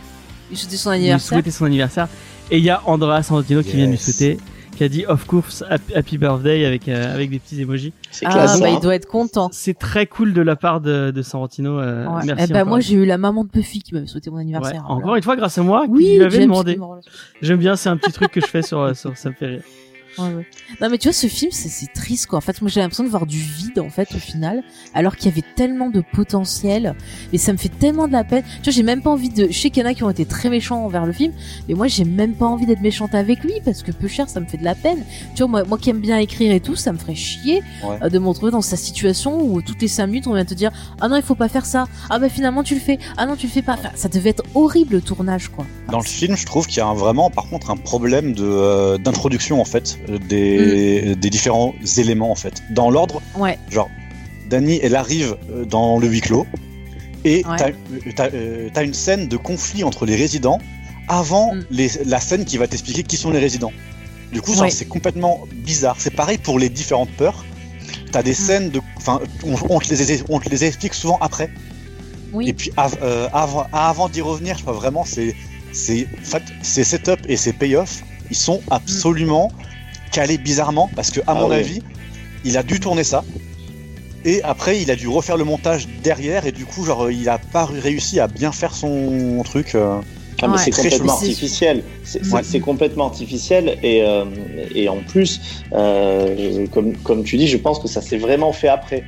son 0.54 0.92
souhaiter 1.20 1.52
son 1.52 1.64
anniversaire. 1.64 2.10
Et 2.52 2.58
il 2.58 2.66
y 2.66 2.70
a 2.70 2.82
Andrea 2.86 3.24
Santino 3.24 3.64
qui 3.64 3.78
vient 3.78 3.88
lui 3.88 3.98
souhaiter, 3.98 4.38
qui 4.82 4.86
a 4.86 4.90
dit 4.90 5.06
of 5.06 5.28
course 5.28 5.64
happy, 5.94 6.18
birthday 6.18 6.66
avec 6.66 6.88
euh, 6.88 7.14
avec 7.14 7.30
des 7.30 7.38
petits 7.38 7.62
emojis. 7.62 7.94
C'est 8.10 8.26
Ah, 8.26 8.32
classe. 8.32 8.60
bah, 8.60 8.66
hein. 8.68 8.74
il 8.78 8.82
doit 8.82 8.96
être 8.96 9.06
content. 9.06 9.48
C'est 9.52 9.78
très 9.78 10.08
cool 10.08 10.34
de 10.34 10.42
la 10.42 10.56
part 10.56 10.82
de, 10.82 11.12
de 11.12 11.22
Santino. 11.22 11.80
Euh, 11.80 12.08
Ouais. 12.08 12.22
Merci. 12.26 12.46
Eh 12.50 12.54
ben, 12.54 12.66
moi, 12.66 12.80
j'ai 12.80 12.96
eu 12.96 13.06
la 13.06 13.20
maman 13.20 13.44
de 13.44 13.50
Buffy 13.50 13.84
qui 13.84 13.94
m'avait 13.94 14.08
souhaité 14.08 14.32
mon 14.32 14.38
Ouais, 14.38 14.42
anniversaire. 14.42 14.84
Encore 14.86 15.02
Voilà. 15.02 15.18
une 15.18 15.24
fois, 15.24 15.36
grâce 15.36 15.56
à 15.60 15.62
moi, 15.62 15.86
qui 15.86 15.92
Oui, 15.92 16.16
lui 16.18 16.24
avait 16.24 16.40
demandé. 16.40 16.80
J'aime 17.44 17.60
bien, 17.60 17.76
c'est 17.76 17.90
un 17.90 17.98
petit 17.98 18.12
truc 18.12 18.32
que 18.32 18.42
je 18.42 18.48
fais 18.48 18.64
sur, 18.64 18.96
sur 18.96 19.16
ça 19.16 19.30
me 19.30 19.36
fait 19.36 19.46
rire. 19.46 19.62
Ouais, 20.18 20.34
ouais. 20.34 20.46
Non 20.82 20.90
mais 20.90 20.98
tu 20.98 21.08
vois 21.08 21.14
ce 21.14 21.28
film 21.28 21.52
c'est 21.52 21.92
triste 21.94 22.26
quoi. 22.28 22.38
En 22.38 22.42
fait 22.42 22.62
moi 22.62 22.70
j'ai 22.70 22.82
l'impression 22.82 23.04
de 23.04 23.10
voir 23.10 23.26
du 23.26 23.38
vide 23.40 23.80
en 23.80 23.90
fait 23.90 24.14
au 24.14 24.20
final 24.20 24.62
alors 24.94 25.16
qu'il 25.16 25.28
y 25.28 25.32
avait 25.32 25.46
tellement 25.56 25.90
de 25.90 26.02
potentiel 26.36 26.96
et 27.34 27.38
ça 27.38 27.54
me 27.54 27.58
fait 27.58 27.70
tellement 27.70 28.08
de 28.08 28.14
la 28.14 28.24
peine. 28.24 28.44
Tu 28.58 28.64
vois 28.66 28.74
j'ai 28.74 28.84
même 28.84 29.02
pas 29.02 29.10
envie 29.10 29.30
de 29.30 29.48
je 29.50 29.58
sais 29.58 29.70
qu'il 29.70 29.84
y 29.84 29.86
en 29.86 29.90
a 29.90 29.94
qui 29.94 30.04
ont 30.04 30.10
été 30.10 30.26
très 30.26 30.50
méchants 30.50 30.84
envers 30.86 31.06
le 31.06 31.14
film 31.14 31.34
mais 31.68 31.76
moi 31.76 31.88
j'ai 31.88 32.04
même 32.06 32.34
pas 32.34 32.46
envie 32.46 32.66
d'être 32.66 32.82
méchante 32.82 33.16
avec 33.16 33.44
lui 33.44 33.54
parce 33.64 33.84
que 33.84 33.92
peu 33.92 34.08
cher 34.08 34.28
ça 34.30 34.40
me 34.40 34.46
fait 34.46 34.58
de 34.58 34.64
la 34.66 34.76
peine. 34.76 35.04
Tu 35.36 35.44
vois 35.44 35.48
moi 35.48 35.64
moi 35.64 35.78
qui 35.78 35.90
aime 35.90 36.00
bien 36.02 36.18
écrire 36.18 36.52
et 36.54 36.60
tout 36.60 36.76
ça 36.76 36.92
me 36.92 36.98
ferait 36.98 37.16
chier 37.16 37.62
Ouais. 37.84 37.98
euh, 38.04 38.10
de 38.10 38.20
me 38.20 38.28
retrouver 38.28 38.52
dans 38.52 38.62
sa 38.62 38.76
situation 38.78 39.42
où 39.42 39.62
toutes 39.62 39.82
les 39.82 39.88
cinq 39.88 40.08
minutes 40.08 40.28
on 40.28 40.34
vient 40.34 40.46
te 40.46 40.54
dire 40.54 40.72
ah 41.00 41.08
non 41.08 41.16
il 41.16 41.24
faut 41.24 41.36
pas 41.36 41.48
faire 41.50 41.66
ça. 41.66 41.86
Ah 42.10 42.20
bah 42.20 42.30
finalement 42.30 42.64
tu 42.64 42.74
le 42.76 42.80
fais. 42.82 43.00
Ah 43.18 43.26
non 43.26 43.36
tu 43.36 43.48
le 43.48 43.52
fais 43.52 43.62
pas. 43.62 43.74
Enfin, 43.74 43.90
ça 43.96 44.10
devait 44.10 44.30
être 44.32 44.44
horrible 44.56 44.96
le 44.96 45.02
tournage 45.02 45.48
quoi. 45.50 45.66
Dans 45.90 45.98
le 46.00 46.04
film, 46.04 46.36
je 46.38 46.46
trouve 46.46 46.68
qu'il 46.68 46.78
y 46.78 46.82
a 46.82 46.88
un- 46.88 46.94
vraiment, 46.94 47.30
par 47.30 47.46
contre, 47.50 47.70
un 47.70 47.76
problème 47.78 48.34
de 48.34 48.44
euh, 48.46 48.98
d'introduction 48.98 49.60
en 49.62 49.66
fait 49.66 50.00
euh, 50.10 50.18
des, 50.18 51.16
des 51.16 51.30
différents 51.30 51.74
éléments 51.98 52.32
en 52.32 52.36
fait. 52.36 52.64
Dans 52.72 52.90
l'ordre, 52.90 53.22
Ouais. 53.38 53.58
genre, 53.70 53.90
Dani, 54.50 54.80
elle 54.84 54.96
arrive 54.96 55.38
euh, 55.52 55.66
dans 55.66 55.98
le 55.98 56.08
huis 56.08 56.22
clos 56.22 56.46
et 57.24 57.44
Ouais. 57.46 57.56
t'as 57.58 57.70
euh, 57.70 57.74
t'as, 58.16 58.30
euh, 58.34 58.70
une 58.84 58.94
scène 58.94 59.28
de 59.28 59.38
conflit 59.38 59.84
entre 59.84 60.06
les 60.06 60.16
résidents 60.16 60.60
avant 61.08 61.54
Mm. 61.56 61.64
les, 61.72 61.90
la 62.06 62.20
scène 62.20 62.46
qui 62.46 62.58
va 62.58 62.68
t'expliquer 62.68 63.04
qui 63.04 63.18
sont 63.18 63.32
les 63.32 63.40
résidents. 63.40 63.74
Du 64.34 64.42
coup, 64.42 64.54
Ouais. 64.60 64.70
c'est 64.70 64.86
complètement 64.86 65.42
bizarre. 65.54 65.96
C'est 66.00 66.16
pareil 66.16 66.38
pour 66.38 66.58
les 66.58 66.70
différentes 66.70 67.12
peurs. 67.12 67.44
T'as 68.12 68.24
des 68.24 68.32
Mm. 68.32 68.46
scènes 68.46 68.70
de, 68.70 68.82
enfin, 68.98 69.20
on, 69.46 69.56
on 69.76 69.80
te 69.80 69.94
les, 69.94 70.24
on 70.30 70.40
te 70.40 70.50
les 70.50 70.64
explique 70.64 70.94
souvent 70.94 71.18
après. 71.22 71.50
Oui. 72.34 72.48
Et 72.48 72.54
puis 72.54 72.72
av- 72.78 72.98
euh, 73.04 73.28
avant, 73.34 73.66
avant 73.74 74.08
d'y 74.10 74.22
revenir, 74.22 74.58
je 74.58 74.62
crois 74.64 74.74
vraiment 74.74 75.04
c'est 75.06 75.36
ces 75.74 76.08
setup 76.64 77.20
et 77.30 77.36
ces 77.38 77.54
payoff, 77.54 78.04
ils 78.30 78.36
sont 78.38 78.62
absolument 78.70 79.52
calés 80.12 80.38
bizarrement 80.38 80.90
parce 80.96 81.10
que 81.12 81.20
à 81.22 81.24
Ah 81.28 81.34
mon 81.36 81.50
oui. 81.50 81.56
avis, 81.56 81.82
il 82.46 82.58
a 82.58 82.64
dû 82.64 82.80
tourner 82.80 83.04
ça. 83.04 83.24
Et 84.24 84.44
après, 84.44 84.80
il 84.80 84.92
a 84.92 84.96
dû 84.96 85.08
refaire 85.08 85.36
le 85.38 85.44
montage 85.46 85.88
derrière 86.04 86.46
et 86.46 86.52
du 86.52 86.66
coup, 86.66 86.86
genre, 86.86 87.10
il 87.10 87.28
a 87.30 87.40
pas 87.40 87.66
réussi 87.66 88.20
à 88.20 88.28
bien 88.28 88.52
faire 88.52 88.74
son 88.76 89.42
truc. 89.44 89.74
euh. 89.76 90.00
Ah, 90.44 90.48
mais 90.48 90.54
Ouais. 90.54 90.60
c'est 90.64 90.72
complètement 90.72 91.14
artificiel. 91.14 91.84
C'est 92.04 92.32
Ouais. 92.32 92.60
complètement 92.60 93.06
artificiel 93.06 93.78
et, 93.84 94.02
euh, 94.04 94.26
et 94.74 94.90
en 94.90 94.98
plus, 94.98 95.40
euh, 95.74 96.66
comme, 96.72 96.96
comme 96.98 97.24
tu 97.24 97.38
dis, 97.38 97.48
je 97.48 97.58
pense 97.58 97.80
que 97.80 97.88
ça 97.88 98.02
s'est 98.02 98.18
vraiment 98.18 98.52
fait 98.52 98.68
après. 98.68 99.04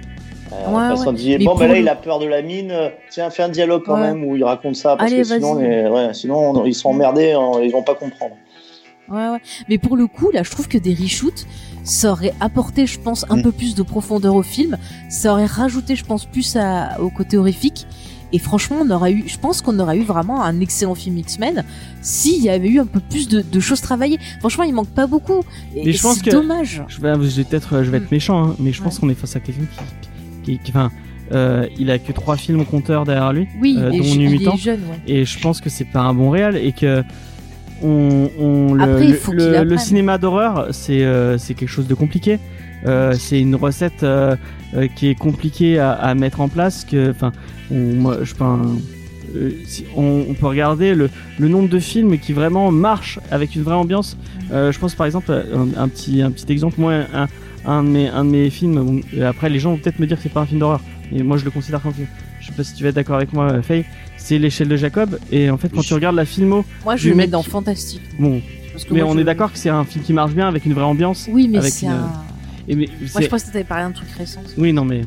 Euh, 0.52 0.68
Ouais, 0.68 0.74
parce 0.90 1.00
ouais. 1.00 1.06
qu'on 1.08 1.14
dit 1.14 1.36
Mais 1.40 1.46
bon, 1.46 1.56
ben 1.56 1.68
là, 1.68 1.74
le- 1.74 1.80
il 1.80 1.90
a 1.90 1.96
peur 1.96 2.20
de 2.20 2.28
la 2.28 2.44
mine. 2.44 2.72
Tiens, 3.10 3.32
fais 3.32 3.42
un 3.44 3.50
dialogue 3.50 3.82
quand 3.86 3.96
Ouais. 3.96 4.02
même 4.12 4.24
où 4.24 4.36
il 4.36 4.44
raconte 4.44 4.76
ça 4.76 4.96
parce 4.96 5.12
Allez, 5.12 5.22
que 5.24 5.28
sinon, 5.28 5.56
vas-y. 5.56 5.68
les- 5.68 5.88
ouais, 5.90 6.14
sinon 6.14 6.52
on- 6.52 6.66
ils 6.66 6.76
sont 6.76 6.90
emmerdés, 6.90 7.36
on- 7.36 7.60
ils 7.62 7.72
vont 7.72 7.82
pas 7.82 7.96
comprendre. 7.96 8.36
Ouais, 9.10 9.30
ouais. 9.30 9.40
Mais 9.70 9.78
pour 9.78 9.98
le 9.98 10.08
coup, 10.08 10.32
là, 10.32 10.44
je 10.44 10.52
trouve 10.52 10.68
que 10.68 10.78
des 10.78 10.94
reshoots, 10.94 11.46
ça 11.84 12.12
aurait 12.12 12.34
apporté, 12.40 12.88
je 12.88 13.00
pense, 13.00 13.26
un 13.30 13.38
Mm. 13.38 13.44
peu 13.44 13.52
plus 13.52 13.76
de 13.76 13.84
profondeur 13.84 14.36
au 14.36 14.44
film. 14.44 14.78
Ça 15.10 15.34
aurait 15.34 15.46
rajouté, 15.46 15.96
je 15.96 16.06
pense, 16.06 16.26
plus 16.26 16.56
à, 16.56 17.00
au 17.02 17.10
côté 17.10 17.38
horrifique. 17.38 17.86
Et 18.32 18.40
franchement, 18.40 18.78
on 18.82 18.90
aurait 18.90 19.12
eu, 19.12 19.26
je 19.28 19.38
pense 19.38 19.62
qu'on 19.62 19.78
aurait 19.80 19.98
eu 20.00 20.04
vraiment 20.04 20.42
un 20.44 20.60
excellent 20.60 20.96
film 20.96 21.18
X-Men 21.20 21.64
s'il 22.02 22.42
y 22.42 22.50
avait 22.50 22.68
eu 22.70 22.80
un 22.80 22.86
peu 22.88 23.00
plus 23.00 23.28
de, 23.28 23.42
de 23.42 23.60
choses 23.60 23.82
travaillées. 23.82 24.18
Franchement, 24.40 24.64
il 24.64 24.74
manque 24.74 24.88
pas 24.90 25.06
beaucoup. 25.06 25.42
Et, 25.76 25.86
Mais 25.86 25.92
je 25.92 26.00
et 26.00 26.02
pense 26.02 26.16
c'est 26.16 26.26
que- 26.26 26.32
dommage. 26.32 26.82
Je 26.88 27.00
vais, 27.00 27.14
peut-être, 27.44 27.84
je 27.84 27.92
vais 27.92 27.98
être 27.98 28.06
Mm. 28.06 28.16
méchant, 28.16 28.44
hein, 28.48 28.56
mais 28.60 28.72
je 28.72 28.82
pense 28.82 28.96
Ouais. 28.96 29.02
qu'on 29.02 29.10
est 29.10 29.14
face 29.16 29.36
à 29.36 29.40
quelqu'un 29.40 29.66
qui, 30.44 30.54
qui, 30.58 30.60
qui- 30.64 30.72
enfin, 30.72 30.90
euh, 31.32 31.68
il 31.78 31.92
a 31.92 32.00
que 32.00 32.12
trois 32.12 32.36
films 32.38 32.62
au 32.62 32.66
compteur 32.66 33.04
derrière 33.06 33.34
lui. 33.34 33.48
Oui, 33.62 33.76
euh, 33.78 33.92
il, 33.94 33.96
est, 33.96 34.00
dont 34.00 34.04
je- 34.06 34.18
New 34.18 34.26
il 34.26 34.40
Mutant. 34.40 34.54
est 34.56 34.58
jeune, 34.58 34.80
ouais. 34.90 35.00
Et 35.14 35.26
je 35.26 35.40
pense 35.40 35.62
que 35.62 35.70
c'est 35.70 35.86
pas 35.86 36.02
un 36.02 36.16
bon 36.16 36.32
réal 36.32 36.56
et 36.58 36.72
que 36.72 37.04
on, 37.82 38.30
on- 38.40 38.74
le, 38.74 38.84
Après, 38.84 39.06
le- 39.66 39.78
cinéma 39.78 40.18
d'horreur, 40.18 40.68
c'est 40.72 41.04
euh, 41.04 41.38
c'est 41.38 41.54
quelque 41.54 41.70
chose 41.70 41.88
de 41.88 41.94
compliqué. 41.96 42.40
Euh, 42.86 43.14
c'est 43.18 43.40
une 43.40 43.56
recette 43.56 44.04
euh, 44.04 44.36
qui 44.96 45.08
est 45.08 45.16
compliquée 45.16 45.80
à, 45.80 45.92
à 45.94 46.14
mettre 46.16 46.42
en 46.42 46.50
place. 46.50 46.86
Que, 46.86 47.12
enfin, 47.12 47.32
on- 47.72 47.76
moi, 47.96 48.18
je 48.24 48.34
si 49.66 49.86
on, 49.96 50.26
on 50.30 50.34
peut 50.36 50.46
regarder 50.46 50.94
le, 50.94 51.10
le 51.40 51.48
nombre 51.48 51.68
de 51.70 51.80
films 51.80 52.20
qui 52.20 52.34
vraiment 52.34 52.72
marchent 52.72 53.20
avec 53.32 53.56
une 53.56 53.64
vraie 53.64 53.76
ambiance. 53.76 54.16
Je 54.52 54.78
pense 54.78 54.94
par 54.94 55.08
exemple 55.08 55.32
un, 55.32 55.82
un 55.82 55.88
petit 55.88 56.22
un 56.22 56.30
petit 56.30 56.52
exemple. 56.52 56.76
Moi, 56.80 56.94
un, 57.14 57.28
un 57.66 57.84
de 57.84 57.90
mes 57.90 58.08
un 58.10 58.26
de 58.26 58.30
mes 58.30 58.50
films. 58.50 58.76
bon, 58.84 59.02
après, 59.26 59.50
les 59.50 59.58
gens 59.60 59.72
vont 59.72 59.78
peut-être 59.78 60.00
me 60.00 60.06
dire 60.06 60.18
que 60.18 60.24
c'est 60.24 60.30
pas 60.30 60.42
un 60.42 60.46
film 60.46 60.60
d'horreur, 60.60 60.82
mais 61.12 61.24
moi 61.24 61.38
je 61.38 61.46
le 61.46 61.52
considère 61.52 61.82
comme 61.82 61.92
un 61.92 61.96
film. 61.96 62.08
Je 62.44 62.48
sais 62.48 62.54
pas 62.54 62.64
si 62.66 62.74
tu 62.74 62.84
vas 62.84 62.90
être 62.90 62.96
d'accord 62.96 63.16
avec 63.16 63.32
moi, 63.32 63.52
euh, 63.52 63.62
Faye. 63.62 63.86
C'est 64.18 64.38
l'échelle 64.38 64.68
de 64.68 64.76
Jacob. 64.76 65.18
Et 65.32 65.50
en 65.50 65.58
fait, 65.58 65.70
quand 65.70 65.82
tu 65.82 65.94
regardes 65.94 66.16
la 66.18 66.26
filmo, 66.26 66.66
Moi, 66.84 66.98
je 66.98 67.10
le 67.10 67.16
mets 67.16 67.28
dans 67.28 67.42
Fantastique. 67.42 68.02
bon, 68.20 68.42
mais 68.92 69.00
moi, 69.02 69.10
on 69.12 69.14
je- 69.16 69.20
est 69.20 69.24
d'accord 69.24 69.52
que 69.52 69.58
c'est 69.58 69.70
un 69.70 69.84
film 69.86 70.04
qui 70.04 70.12
marche 70.14 70.34
bien 70.34 70.48
avec 70.48 70.66
une 70.66 70.74
vraie 70.74 70.84
ambiance. 70.84 71.28
Oui, 71.32 71.48
mais 71.48 71.62
c'est 71.62 71.86
une- 71.86 71.94
un. 71.94 72.12
Et 72.68 72.76
mais 72.76 72.88
Moi, 73.14 73.22
je 73.22 73.28
pense 73.28 73.44
que 73.44 73.52
t'avais 73.52 73.64
parlé 73.64 73.84
d'un 73.86 73.92
truc 73.92 74.10
récent. 74.18 74.42
oui, 74.58 74.72
non, 74.74 74.84
mais 74.86 75.02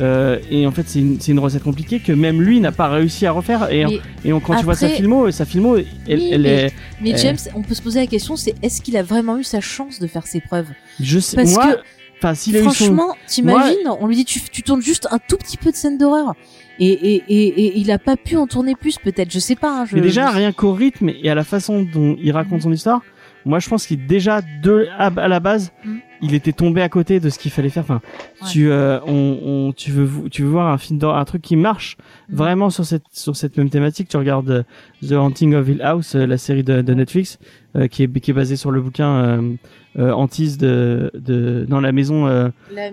euh, 0.00 0.38
et 0.50 0.66
en 0.66 0.70
fait, 0.72 0.88
c'est 0.88 1.00
une, 1.28 1.38
recette 1.38 1.62
compliquée 1.62 1.98
que 2.00 2.12
même 2.12 2.40
lui 2.40 2.60
n'a 2.60 2.72
pas 2.72 2.88
réussi 2.88 3.26
à 3.26 3.32
refaire. 3.32 3.70
Et, 3.72 3.84
Mais- 3.84 4.00
et 4.24 4.32
on- 4.32 4.40
quand 4.40 4.56
tu 4.56 4.64
vois 4.64 4.74
sa 4.76 4.88
filmo, 4.88 5.30
sa 5.30 5.44
filmo, 5.44 5.76
elle, 5.76 6.18
Oui, 6.18 6.28
elle 6.32 6.42
mais- 6.42 6.48
est. 6.48 6.72
Mais 7.00 7.14
Euh. 7.14 7.18
James, 7.18 7.36
on 7.54 7.62
peut 7.62 7.74
se 7.74 7.82
poser 7.82 8.00
la 8.00 8.06
question, 8.06 8.36
c'est 8.36 8.54
est-ce 8.62 8.80
qu'il 8.82 8.96
a 8.96 9.02
vraiment 9.02 9.38
eu 9.38 9.44
sa 9.44 9.60
chance 9.60 9.98
de 9.98 10.06
faire 10.06 10.26
ses 10.26 10.40
preuves? 10.40 10.68
Je 11.00 11.18
sais, 11.18 11.36
Parce 11.36 11.52
moi, 11.54 11.74
que 11.74 11.78
enfin, 12.22 12.34
s'il 12.34 12.56
a 12.56 12.60
eu 12.60 12.64
son. 12.64 12.70
Franchement, 12.70 13.14
t'imagines, 13.26 13.88
on 14.00 14.06
lui 14.06 14.16
dit 14.16 14.24
tu, 14.24 14.40
tu 14.50 14.62
tournes 14.62 14.82
juste 14.82 15.08
un 15.10 15.18
tout 15.18 15.36
petit 15.36 15.56
peu 15.56 15.70
de 15.70 15.76
scène 15.76 15.98
d'horreur. 15.98 16.34
Et, 16.78 16.86
et, 16.88 17.22
et, 17.28 17.46
et 17.66 17.78
il 17.78 17.90
a 17.92 17.98
pas 17.98 18.16
pu 18.16 18.36
en 18.36 18.46
tourner 18.46 18.74
plus, 18.74 18.96
peut-être, 18.98 19.30
je 19.30 19.38
sais 19.38 19.56
pas. 19.56 19.82
hein, 19.82 19.84
je, 19.84 19.94
Mais 19.94 20.00
déjà, 20.00 20.30
rien 20.30 20.52
qu'au 20.52 20.72
rythme 20.72 21.10
et 21.22 21.28
à 21.30 21.34
la 21.34 21.44
façon 21.44 21.82
dont 21.82 22.16
il 22.20 22.32
raconte 22.32 22.62
son 22.62 22.72
histoire, 22.72 23.02
moi, 23.44 23.58
je 23.58 23.68
pense 23.68 23.86
qu'il 23.86 24.06
déjà 24.06 24.40
de 24.62 24.86
à, 24.98 25.06
à 25.08 25.28
la 25.28 25.40
base, 25.40 25.72
Mm. 25.84 25.96
il 26.22 26.34
était 26.34 26.52
tombé 26.52 26.80
à 26.80 26.88
côté 26.88 27.18
de 27.20 27.28
ce 27.28 27.38
qu'il 27.40 27.50
fallait 27.50 27.68
faire. 27.70 27.82
Enfin, 27.82 28.00
Ouais. 28.40 28.48
tu, 28.50 28.70
euh, 28.70 29.00
on, 29.06 29.38
on, 29.44 29.72
tu 29.72 29.90
veux, 29.90 30.28
tu 30.30 30.42
veux 30.42 30.48
voir 30.48 30.68
un 30.72 30.78
film 30.78 30.98
d'horreur, 31.00 31.18
un 31.18 31.24
truc 31.24 31.42
qui 31.42 31.56
marche 31.56 31.96
Mm. 32.30 32.34
vraiment 32.36 32.70
sur 32.70 32.84
cette 32.86 33.02
sur 33.12 33.36
cette 33.36 33.56
même 33.58 33.68
thématique. 33.68 34.08
Tu 34.08 34.16
regardes 34.16 34.50
euh, 34.50 34.62
The 35.06 35.12
Haunting 35.12 35.54
of 35.54 35.68
Hill 35.68 35.82
House, 35.82 36.14
euh, 36.14 36.24
la 36.26 36.38
série 36.38 36.62
de, 36.62 36.82
de 36.82 36.94
Netflix, 36.94 37.38
euh, 37.76 37.86
qui 37.88 38.04
est 38.04 38.20
qui 38.20 38.30
est 38.30 38.34
basée 38.34 38.56
sur 38.56 38.70
le 38.70 38.80
bouquin 38.80 39.08
euh, 39.12 39.52
euh, 39.98 40.12
Antise 40.12 40.58
de 40.58 41.10
de 41.14 41.64
dans 41.68 41.80
la 41.80 41.92
maison. 41.92 42.26
euh, 42.26 42.48
La- 42.74 42.82
euh, 42.86 42.90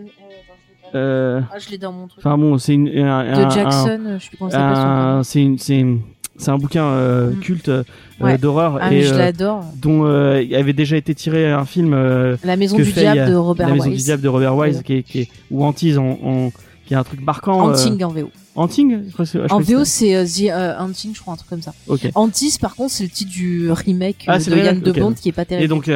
euh, 0.95 1.41
Ah, 1.53 1.59
je 1.59 1.69
l'ai 1.69 1.77
dans 1.77 1.91
mon 1.91 2.07
truc. 2.07 2.19
Enfin 2.25 2.37
bon, 2.37 2.57
c'est 2.57 2.73
une 2.73 2.87
un, 2.89 3.23
de 3.23 3.43
un- 3.45 3.49
Jackson, 3.49 3.99
euh, 4.05 4.17
je 4.19 4.23
sais 4.23 4.29
plus 4.29 4.37
comment 4.37 4.49
ça 4.51 4.57
s'appelle. 4.57 4.75
son 4.75 5.39
un- 5.39 5.87
nom. 5.87 5.97
c'est 6.37 6.51
un 6.51 6.57
bouquin 6.57 6.83
euh, 6.85 7.31
Mm. 7.31 7.39
culte 7.41 7.69
euh, 7.69 7.83
Ouais. 8.21 8.37
d'horreur 8.37 8.79
Ah, 8.81 8.93
et 8.93 9.01
je 9.01 9.13
euh, 9.13 9.17
l'adore. 9.17 9.63
dont 9.81 10.05
euh, 10.05 10.41
il 10.41 10.55
avait 10.55 10.73
déjà 10.73 10.95
été 10.97 11.13
tiré 11.13 11.51
un 11.51 11.65
film 11.65 11.93
euh, 11.93 12.37
La 12.43 12.55
maison 12.55 12.77
du 12.77 12.85
fait, 12.85 13.01
il 13.01 13.07
y 13.07 13.11
diable 13.11 13.19
a- 13.19 13.29
de 13.29 13.35
Robert 13.35 13.67
La 13.67 13.73
maison 13.73 13.85
du 13.87 13.91
Wise. 13.91 14.05
diable 14.05 14.21
de 14.23 14.27
Robert 14.29 14.55
Wise 14.55 14.81
qui 14.83 14.93
est, 14.95 15.03
qui 15.03 15.19
est 15.21 15.29
ou 15.51 15.63
Antise 15.65 15.97
en, 15.97 16.17
en- 16.23 16.51
qui 16.89 16.95
est 16.95 16.97
un 16.97 17.03
truc 17.03 17.21
marquant. 17.21 17.69
euh, 17.69 17.73
Hunting 17.73 18.03
en 18.03 18.09
VO. 18.09 18.31
Hunting 18.57 19.03
je 19.07 19.13
crois 19.13 19.23
que 19.25 19.31
c'est- 19.31 19.47
je 19.47 19.53
En 19.53 19.59
VO, 19.61 19.85
c'est 19.85 20.15
euh, 20.15 20.25
The 20.25 20.49
euh, 20.49 20.77
Hunting, 20.79 21.13
je 21.15 21.21
crois, 21.21 21.35
un 21.35 21.37
truc 21.37 21.49
comme 21.49 21.61
ça. 21.61 21.73
Antis, 22.15 22.57
par 22.59 22.75
contre, 22.75 22.91
c'est 22.93 23.03
le 23.03 23.09
titre 23.09 23.31
du 23.31 23.71
remake 23.71 24.25
Ah, 24.27 24.39
de 24.39 24.57
Yann 24.57 24.81
de 24.81 24.89
ok. 24.91 24.99
Bond 24.99 25.13
qui 25.13 25.29
est 25.29 25.31
pas 25.31 25.45
terrible. 25.45 25.65
Et 25.65 25.67
donc, 25.67 25.89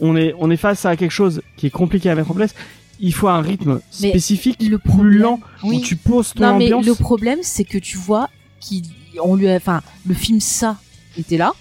on 0.00 0.16
est 0.16 0.34
on 0.38 0.50
est 0.50 0.56
face 0.56 0.84
à 0.86 0.96
quelque 0.96 1.10
chose 1.12 1.42
qui 1.58 1.66
est 1.66 1.70
compliqué 1.70 2.08
à 2.10 2.14
mettre 2.14 2.30
en 2.30 2.34
place. 2.34 2.54
Il 2.98 3.12
faut 3.14 3.28
un 3.28 3.42
rythme 3.42 3.80
Mais 4.00 4.08
spécifique, 4.08 4.60
le 4.62 4.78
plus 4.78 5.18
lent, 5.18 5.38
où 5.62 5.78
tu 5.80 5.94
poses 5.96 6.32
ton 6.34 6.42
Non, 6.44 6.56
mais 6.58 6.64
ambiance. 6.72 6.86
le 6.86 6.94
problème, 6.94 7.38
c'est 7.42 7.62
que 7.64 7.78
tu 7.78 7.96
vois 7.98 8.28
qu'il, 8.58 8.82
on 9.22 9.36
lui 9.36 9.48
a, 9.48 9.54
enfin, 9.54 9.82
le 10.06 10.14
film 10.14 10.40
ça 10.40 10.78
était 11.18 11.36
là, 11.36 11.52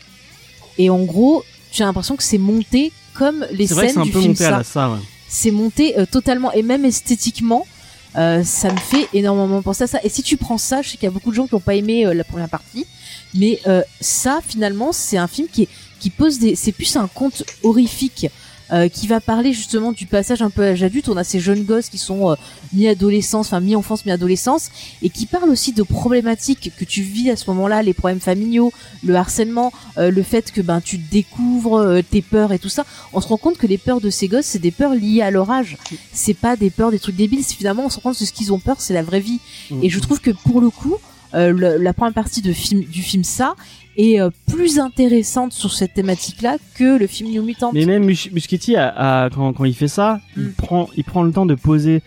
et 0.80 0.90
en 0.90 1.04
gros, 1.04 1.44
tu 1.72 1.84
as 1.84 1.86
l'impression 1.86 2.16
que 2.16 2.24
c'est 2.24 2.38
monté 2.40 2.92
comme 3.14 3.46
les 3.52 3.68
C'est 3.68 3.74
vrai 3.76 3.88
que 3.88 3.94
scènes 3.94 4.02
un 4.02 4.06
du 4.06 4.12
peu 4.12 4.20
film 4.22 4.32
monté 4.32 4.44
ça. 4.46 4.52
la 4.52 4.64
ça. 4.64 4.90
Ouais. 4.92 4.98
C'est 5.28 5.52
monté 5.52 6.00
euh, 6.00 6.06
totalement, 6.10 6.52
et 6.54 6.64
même 6.64 6.86
esthétiquement, 6.86 7.68
euh, 8.18 8.44
ça 8.44 8.72
me 8.72 8.80
fait 8.80 9.08
énormément 9.14 9.62
penser 9.62 9.84
à 9.84 9.88
ça. 9.88 10.00
Et 10.04 10.10
si 10.10 10.24
tu 10.24 10.38
prends 10.38 10.58
ça, 10.58 10.82
je 10.82 10.90
sais 10.90 10.98
qu'il 10.98 11.06
y 11.06 11.08
a 11.08 11.12
beaucoup 11.12 11.30
de 11.30 11.36
gens 11.36 11.48
qui 11.48 11.56
n'ont 11.56 11.62
pas 11.62 11.76
aimé 11.76 12.06
euh, 12.06 12.14
la 12.14 12.24
première 12.24 12.50
partie, 12.50 12.88
mais 13.34 13.60
euh, 13.68 13.82
ça, 14.02 14.40
finalement, 14.46 14.92
c'est 14.92 15.18
un 15.18 15.28
film 15.28 15.48
qui 15.52 15.68
qui 16.00 16.10
pose 16.12 16.38
des, 16.38 16.56
c'est 16.56 16.72
plus 16.72 16.96
un 16.96 17.08
conte 17.08 17.44
horrifique. 17.64 18.28
Euh, 18.72 18.90
qui 18.90 19.08
va 19.08 19.20
parler 19.20 19.54
justement 19.54 19.92
du 19.92 20.06
passage 20.06 20.42
un 20.42 20.50
peu 20.50 20.64
à 20.64 20.66
l'âge 20.68 20.84
adulte. 20.84 21.10
On 21.10 21.18
a 21.18 21.24
ces 21.24 21.40
jeunes 21.40 21.64
gosses 21.64 21.90
qui 21.90 21.98
sont 21.98 22.32
euh, 22.32 22.36
mi-adolescence, 22.74 23.48
enfin 23.48 23.60
mi-enfance, 23.60 24.06
mi-adolescence, 24.06 24.70
et 25.02 25.10
qui 25.10 25.26
parlent 25.26 25.50
aussi 25.50 25.74
de 25.74 25.84
problématiques 25.84 26.72
que 26.78 26.86
tu 26.86 27.02
vis 27.02 27.30
à 27.30 27.36
ce 27.36 27.50
moment-là, 27.50 27.84
les 27.84 27.94
problèmes 27.94 28.20
familiaux, 28.20 28.72
le 29.04 29.16
harcèlement, 29.16 29.72
euh, 29.98 30.12
le 30.12 30.24
fait 30.24 30.52
que 30.52 30.62
ben 30.62 30.82
tu 30.82 30.98
découvres 30.98 31.78
euh, 31.78 32.02
tes 32.02 32.22
peurs 32.22 32.54
et 32.54 32.60
tout 32.60 32.70
ça. 32.70 32.86
On 33.14 33.22
se 33.22 33.28
rend 33.28 33.38
compte 33.38 33.58
que 33.58 33.68
les 33.68 33.78
peurs 33.78 34.02
de 34.02 34.10
ces 34.10 34.28
gosses, 34.28 34.46
c'est 34.46 34.60
des 34.60 34.72
peurs 34.72 34.94
liées 34.94 35.22
à 35.22 35.32
leur 35.32 35.50
âge. 35.52 35.78
C'est 36.12 36.34
pas 36.34 36.56
des 36.56 36.70
peurs, 36.70 36.92
des 36.92 37.00
trucs 37.00 37.16
débiles. 37.16 37.44
Finalement, 37.44 37.86
on 37.86 37.90
se 37.90 37.96
rend 37.96 38.10
compte 38.10 38.18
que 38.18 38.26
ce 38.26 38.32
qu'ils 38.32 38.54
ont 38.54 38.60
peur, 38.60 38.78
c'est 38.80 38.94
la 38.94 39.04
vraie 39.04 39.20
vie. 39.20 39.40
Et 39.82 39.90
je 39.90 40.00
trouve 40.00 40.20
que 40.20 40.32
pour 40.32 40.62
le 40.62 40.70
coup, 40.70 40.98
le- 41.34 41.78
la 41.78 41.94
première 41.94 42.14
partie 42.14 42.42
de 42.42 42.52
film, 42.54 42.82
du 42.84 43.02
film 43.02 43.24
ça 43.24 43.56
est 43.98 44.20
euh, 44.22 44.30
plus 44.52 44.80
intéressante 44.80 45.54
sur 45.54 45.74
cette 45.74 45.94
thématique-là 45.96 46.58
que 46.76 46.98
le 47.00 47.08
film 47.08 47.32
New 47.32 47.44
Mutant. 47.44 47.72
Mais 47.74 47.86
même 47.86 48.06
Mus- 48.06 48.30
Muschietti, 48.32 48.76
a, 48.76 49.24
a- 49.26 49.30
quand, 49.30 49.54
quand 49.54 49.66
il 49.66 49.74
fait 49.74 49.88
ça, 49.88 50.20
il 50.38 50.44
Mm. 50.44 50.52
prend, 50.54 50.90
il 50.96 51.04
prend 51.04 51.24
le 51.24 51.32
temps 51.32 51.46
de 51.48 51.56
poser, 51.56 52.02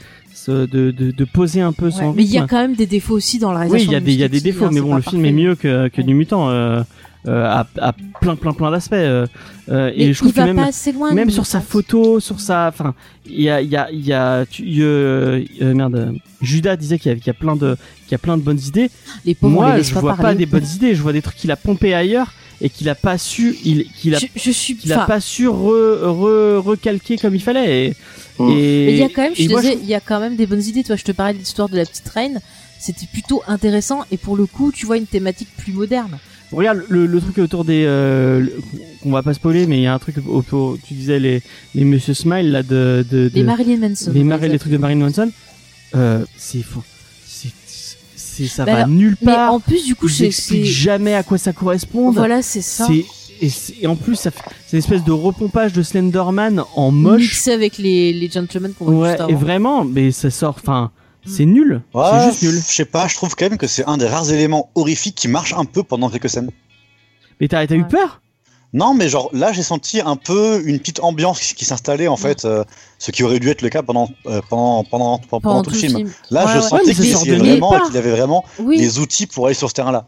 de, 0.49 0.67
de, 0.67 0.91
de 0.91 1.25
poser 1.25 1.61
un 1.61 1.73
peu 1.73 1.87
Ouais, 1.87 1.91
son 1.93 2.13
mais 2.15 2.23
il 2.25 2.31
y 2.31 2.39
a 2.39 2.47
quand 2.47 2.57
même 2.61 2.75
des 2.75 2.87
défauts 2.87 3.15
aussi 3.15 3.39
dans 3.39 3.53
la 3.53 3.61
Oui, 3.67 3.73
réalisation. 3.73 3.91
il 3.91 3.93
y 3.93 3.97
a 3.97 4.01
de 4.01 4.05
des, 4.07 4.13
il 4.15 4.21
y 4.21 4.25
a 4.25 4.29
des 4.29 4.41
défauts, 4.41 4.67
hein, 4.67 4.71
mais 4.73 4.81
bon, 4.81 4.95
le 4.95 5.03
film 5.03 5.25
est 5.25 5.33
mieux 5.33 5.55
que, 5.55 5.89
que 5.89 5.99
Ouais. 6.01 6.07
du 6.07 6.15
mutant, 6.15 6.49
euh, 6.49 6.53
euh, 6.53 6.83
à, 7.27 7.67
à 7.79 7.93
plein, 8.21 8.35
plein, 8.37 8.53
plein 8.53 8.71
d'aspects. 8.71 8.93
Euh, 8.95 9.27
euh, 9.69 9.91
et 9.95 10.13
je 10.13 10.19
trouve 10.19 10.31
il 10.31 10.35
va 10.35 10.43
que 10.43 10.47
même, 10.49 10.57
pas 10.57 10.67
assez 10.67 10.93
loin. 10.93 11.13
même 11.13 11.31
sur 11.31 11.47
sa 11.47 11.61
photo, 11.61 12.19
sur 12.21 12.41
sa, 12.41 12.69
enfin, 12.69 12.95
il 13.27 13.41
y 13.43 13.51
a, 13.51 13.61
il 13.61 13.69
y 13.69 13.77
a, 13.77 13.89
il 13.93 14.05
y 14.07 14.13
a, 14.13 14.45
tu, 14.51 14.63
il 14.63 14.79
y 14.79 14.83
a- 14.83 14.87
euh, 14.87 15.45
euh, 15.63 15.75
merde, 15.75 15.95
euh, 15.97 16.13
Judas 16.41 16.77
disait 16.77 16.99
qu'il 16.99 17.13
y, 17.13 17.15
a- 17.15 17.19
qu'il 17.19 17.27
y 17.27 17.31
a 17.31 17.35
plein 17.35 17.57
de, 17.57 17.77
qu'il 18.05 18.13
y 18.13 18.15
a 18.15 18.19
plein 18.19 18.37
de 18.37 18.43
bonnes 18.43 18.61
idées. 18.67 18.91
Les 19.25 19.35
pauvres, 19.35 19.53
les 19.53 19.61
Moi, 19.61 19.77
laisse 19.77 19.89
je 19.91 19.95
pas 19.95 20.01
vois 20.01 20.17
pas 20.17 20.23
parler. 20.23 20.39
des 20.39 20.47
bonnes 20.47 20.67
idées. 20.75 20.95
Je 20.95 21.03
vois 21.03 21.13
des 21.13 21.23
trucs 21.23 21.37
qu'il 21.37 21.51
a 21.51 21.57
pompé 21.57 21.95
ailleurs 21.95 22.33
et 22.63 22.69
qu'il 22.69 22.89
a 22.89 22.95
pas 22.95 23.17
su, 23.19 23.57
il, 23.65 23.85
qu'il 23.93 24.15
a, 24.15 24.19
Je, 24.19 24.27
je 24.35 24.51
suis. 24.51 24.77
qu'il 24.77 24.93
a 24.93 25.07
pas 25.07 25.21
su 25.21 25.47
re, 25.49 25.53
re- 26.03 26.57
recalquer 26.59 27.17
comme 27.19 27.35
il 27.35 27.43
fallait. 27.43 27.87
Et, 27.89 27.95
Mm. 28.39 28.49
et- 28.49 28.87
Mais 28.87 28.93
il 28.95 28.99
y 28.99 29.03
a 29.03 29.09
quand 29.11 29.23
même, 29.23 29.35
je 29.37 29.43
il 29.83 29.87
y 29.87 29.95
a 29.95 30.01
quand 30.01 30.19
même 30.19 30.35
des 30.37 30.47
bonnes 30.47 30.63
idées. 30.63 30.83
Toi, 30.83 30.97
je 30.97 31.05
te 31.05 31.13
parlais 31.13 31.35
de 31.35 31.39
l'histoire 31.39 31.69
de 31.69 31.77
la 31.77 31.85
petite 31.85 32.09
reine. 32.09 32.41
C'était 32.79 33.07
plutôt 33.13 33.43
intéressant 33.47 34.05
et 34.11 34.17
pour 34.17 34.35
le 34.35 34.47
coup, 34.47 34.73
tu 34.73 34.87
vois 34.87 34.97
une 34.97 35.07
thématique 35.07 35.49
plus 35.59 35.75
moderne. 35.75 36.19
Regarde 36.53 36.83
le, 36.89 37.07
le 37.07 37.21
truc 37.21 37.39
autour 37.39 37.65
des 37.65 37.85
euh, 37.87 38.45
qu'on 39.03 39.13
va 39.13 39.23
pas 39.23 39.35
spoiler 39.35 39.67
mais 39.69 39.79
il 39.79 39.83
y 39.83 39.87
a 39.87 39.95
un 39.95 39.99
truc 40.01 40.17
autour 40.29 40.77
tu 40.87 40.95
disais 40.95 41.21
les 41.21 41.43
les 41.75 41.85
Monsieur 41.85 42.13
Smile 42.15 42.51
là 42.51 42.63
de 42.63 43.05
de, 43.09 43.29
de 43.29 43.31
Les 43.35 43.43
Marilyn 43.45 43.77
Manson. 43.89 44.11
les, 44.13 44.25
Mar- 44.25 44.39
les 44.41 44.59
trucs 44.59 44.73
de 44.73 44.79
Marilyn 44.79 45.05
Manson 45.07 45.31
euh, 45.95 46.25
c'est 46.37 46.63
faux 46.63 46.83
c'est 48.17 48.47
ça 48.47 48.65
Bah 48.65 48.73
va 48.73 48.77
alors, 48.79 48.89
nulle 48.89 49.17
Mais 49.21 49.33
part 49.33 49.53
en 49.53 49.61
plus, 49.61 49.85
du 49.85 49.95
coup, 49.95 50.09
ils 50.09 50.33
c'est. 50.33 50.65
jamais 50.65 51.15
à 51.15 51.23
quoi 51.23 51.37
ça 51.37 51.53
correspond 51.53 52.11
Voilà, 52.11 52.41
c'est 52.43 52.63
ça. 52.63 52.87
et, 52.91 53.05
et 53.83 53.87
en 53.87 53.97
plus 53.97 54.15
ça 54.17 54.31
fait- 54.31 54.41
c'est 54.67 54.77
une 54.77 54.79
espèce 54.79 55.05
de 55.05 55.13
repompage 55.13 55.73
de 55.75 55.83
Slenderman 55.83 56.63
en 56.75 56.91
moche 56.91 57.21
Mixé 57.23 57.53
avec 57.53 57.77
les, 57.79 58.13
les 58.13 58.31
gentlemen 58.31 58.73
qu'on 58.73 58.87
voit 58.87 59.09
ouais 59.13 59.17
et 59.29 59.35
vraiment 59.35 59.85
mais 59.85 60.11
ça 60.11 60.31
sort 60.31 60.57
enfin 60.63 60.91
c'est 61.27 61.45
nul 61.47 61.83
Ouais, 61.95 62.05
c'est 62.11 62.25
juste 62.31 62.43
nul 62.43 62.55
Je 62.69 62.75
sais 62.75 62.85
pas, 62.85 63.07
je 63.09 63.15
trouve 63.15 63.35
quand 63.37 63.49
même 63.49 63.59
que 63.59 63.67
c'est 63.67 63.85
un 63.87 63.97
des 63.97 64.07
rares 64.07 64.31
éléments 64.33 64.71
horrifiques 64.75 65.15
qui 65.15 65.29
marche 65.29 65.53
un 65.53 65.65
peu 65.65 65.83
pendant 65.83 66.09
quelques 66.11 66.31
scènes. 66.31 66.51
mais 67.41 67.49
t'as 67.49 67.67
t'as 67.67 67.75
eu 67.75 67.83
Ouais. 67.83 67.89
peur? 67.89 68.21
Non, 68.73 68.95
mais 68.95 69.09
genre 69.09 69.31
là, 69.33 69.53
j'ai 69.53 69.65
senti 69.65 70.01
un 70.01 70.15
peu 70.15 70.63
une 70.65 70.79
petite 70.79 71.01
ambiance 71.01 71.41
qui, 71.41 71.55
qui 71.57 71.65
s'installait 71.65 72.07
en 72.07 72.17
fait, 72.17 72.45
euh, 72.45 72.63
ce 73.01 73.11
qui 73.11 73.25
aurait 73.25 73.41
dû 73.41 73.49
être 73.51 73.63
le 73.63 73.69
cas 73.69 73.83
pendant 73.83 74.09
euh, 74.27 74.41
pendant 74.49 74.85
pendant 74.85 75.19
pendant, 75.19 75.41
Pendant 75.41 75.63
tout 75.63 75.71
le 75.71 75.77
film. 75.77 76.09
Là, 76.31 76.45
Ouais, 76.47 76.53
je 76.53 76.57
ouais. 76.59 76.63
Ouais, 76.63 76.69
sentais 76.69 76.95
qu'il 76.95 77.37
vraiment 77.37 77.81
qu'il 77.81 77.97
avait 77.97 78.13
vraiment 78.13 78.45
Oui. 78.61 78.77
les 78.79 79.01
outils 79.01 79.27
pour 79.27 79.47
aller 79.47 79.55
sur 79.57 79.69
ce 79.69 79.75
terrain-là. 79.75 80.07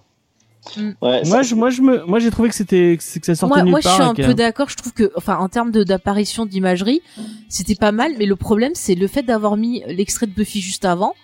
Ouais, 0.76 0.92
moi 1.00 1.24
ça- 1.24 1.42
je 1.42 1.54
moi 1.54 1.70
je 1.70 1.82
me 1.82 2.04
moi 2.06 2.18
j'ai 2.20 2.30
trouvé 2.30 2.48
que 2.48 2.54
c'était 2.54 2.96
que 2.96 3.02
ça 3.26 3.34
sortait 3.34 3.54
Moi, 3.56 3.62
nulle 3.64 3.70
moi, 3.72 3.80
je 3.80 3.84
part 3.84 3.94
suis 3.94 4.02
un 4.04 4.14
que- 4.14 4.22
peu 4.22 4.34
d'accord. 4.34 4.68
Je 4.68 4.76
trouve 4.76 4.92
que, 4.92 5.10
enfin, 5.16 5.36
en 5.38 5.48
termes 5.48 5.72
de- 5.72 5.82
d'apparition 5.82 6.46
d'imagerie, 6.46 7.02
c'était 7.48 7.74
pas 7.74 7.90
mal. 7.92 8.12
Mais 8.18 8.26
le 8.26 8.36
problème, 8.36 8.72
c'est 8.74 8.94
le 8.94 9.08
fait 9.08 9.22
d'avoir 9.24 9.56
mis 9.56 9.82
l'extrait 9.88 10.26
de 10.26 10.32
Buffy 10.32 10.60
juste 10.60 10.84
avant. 10.84 11.14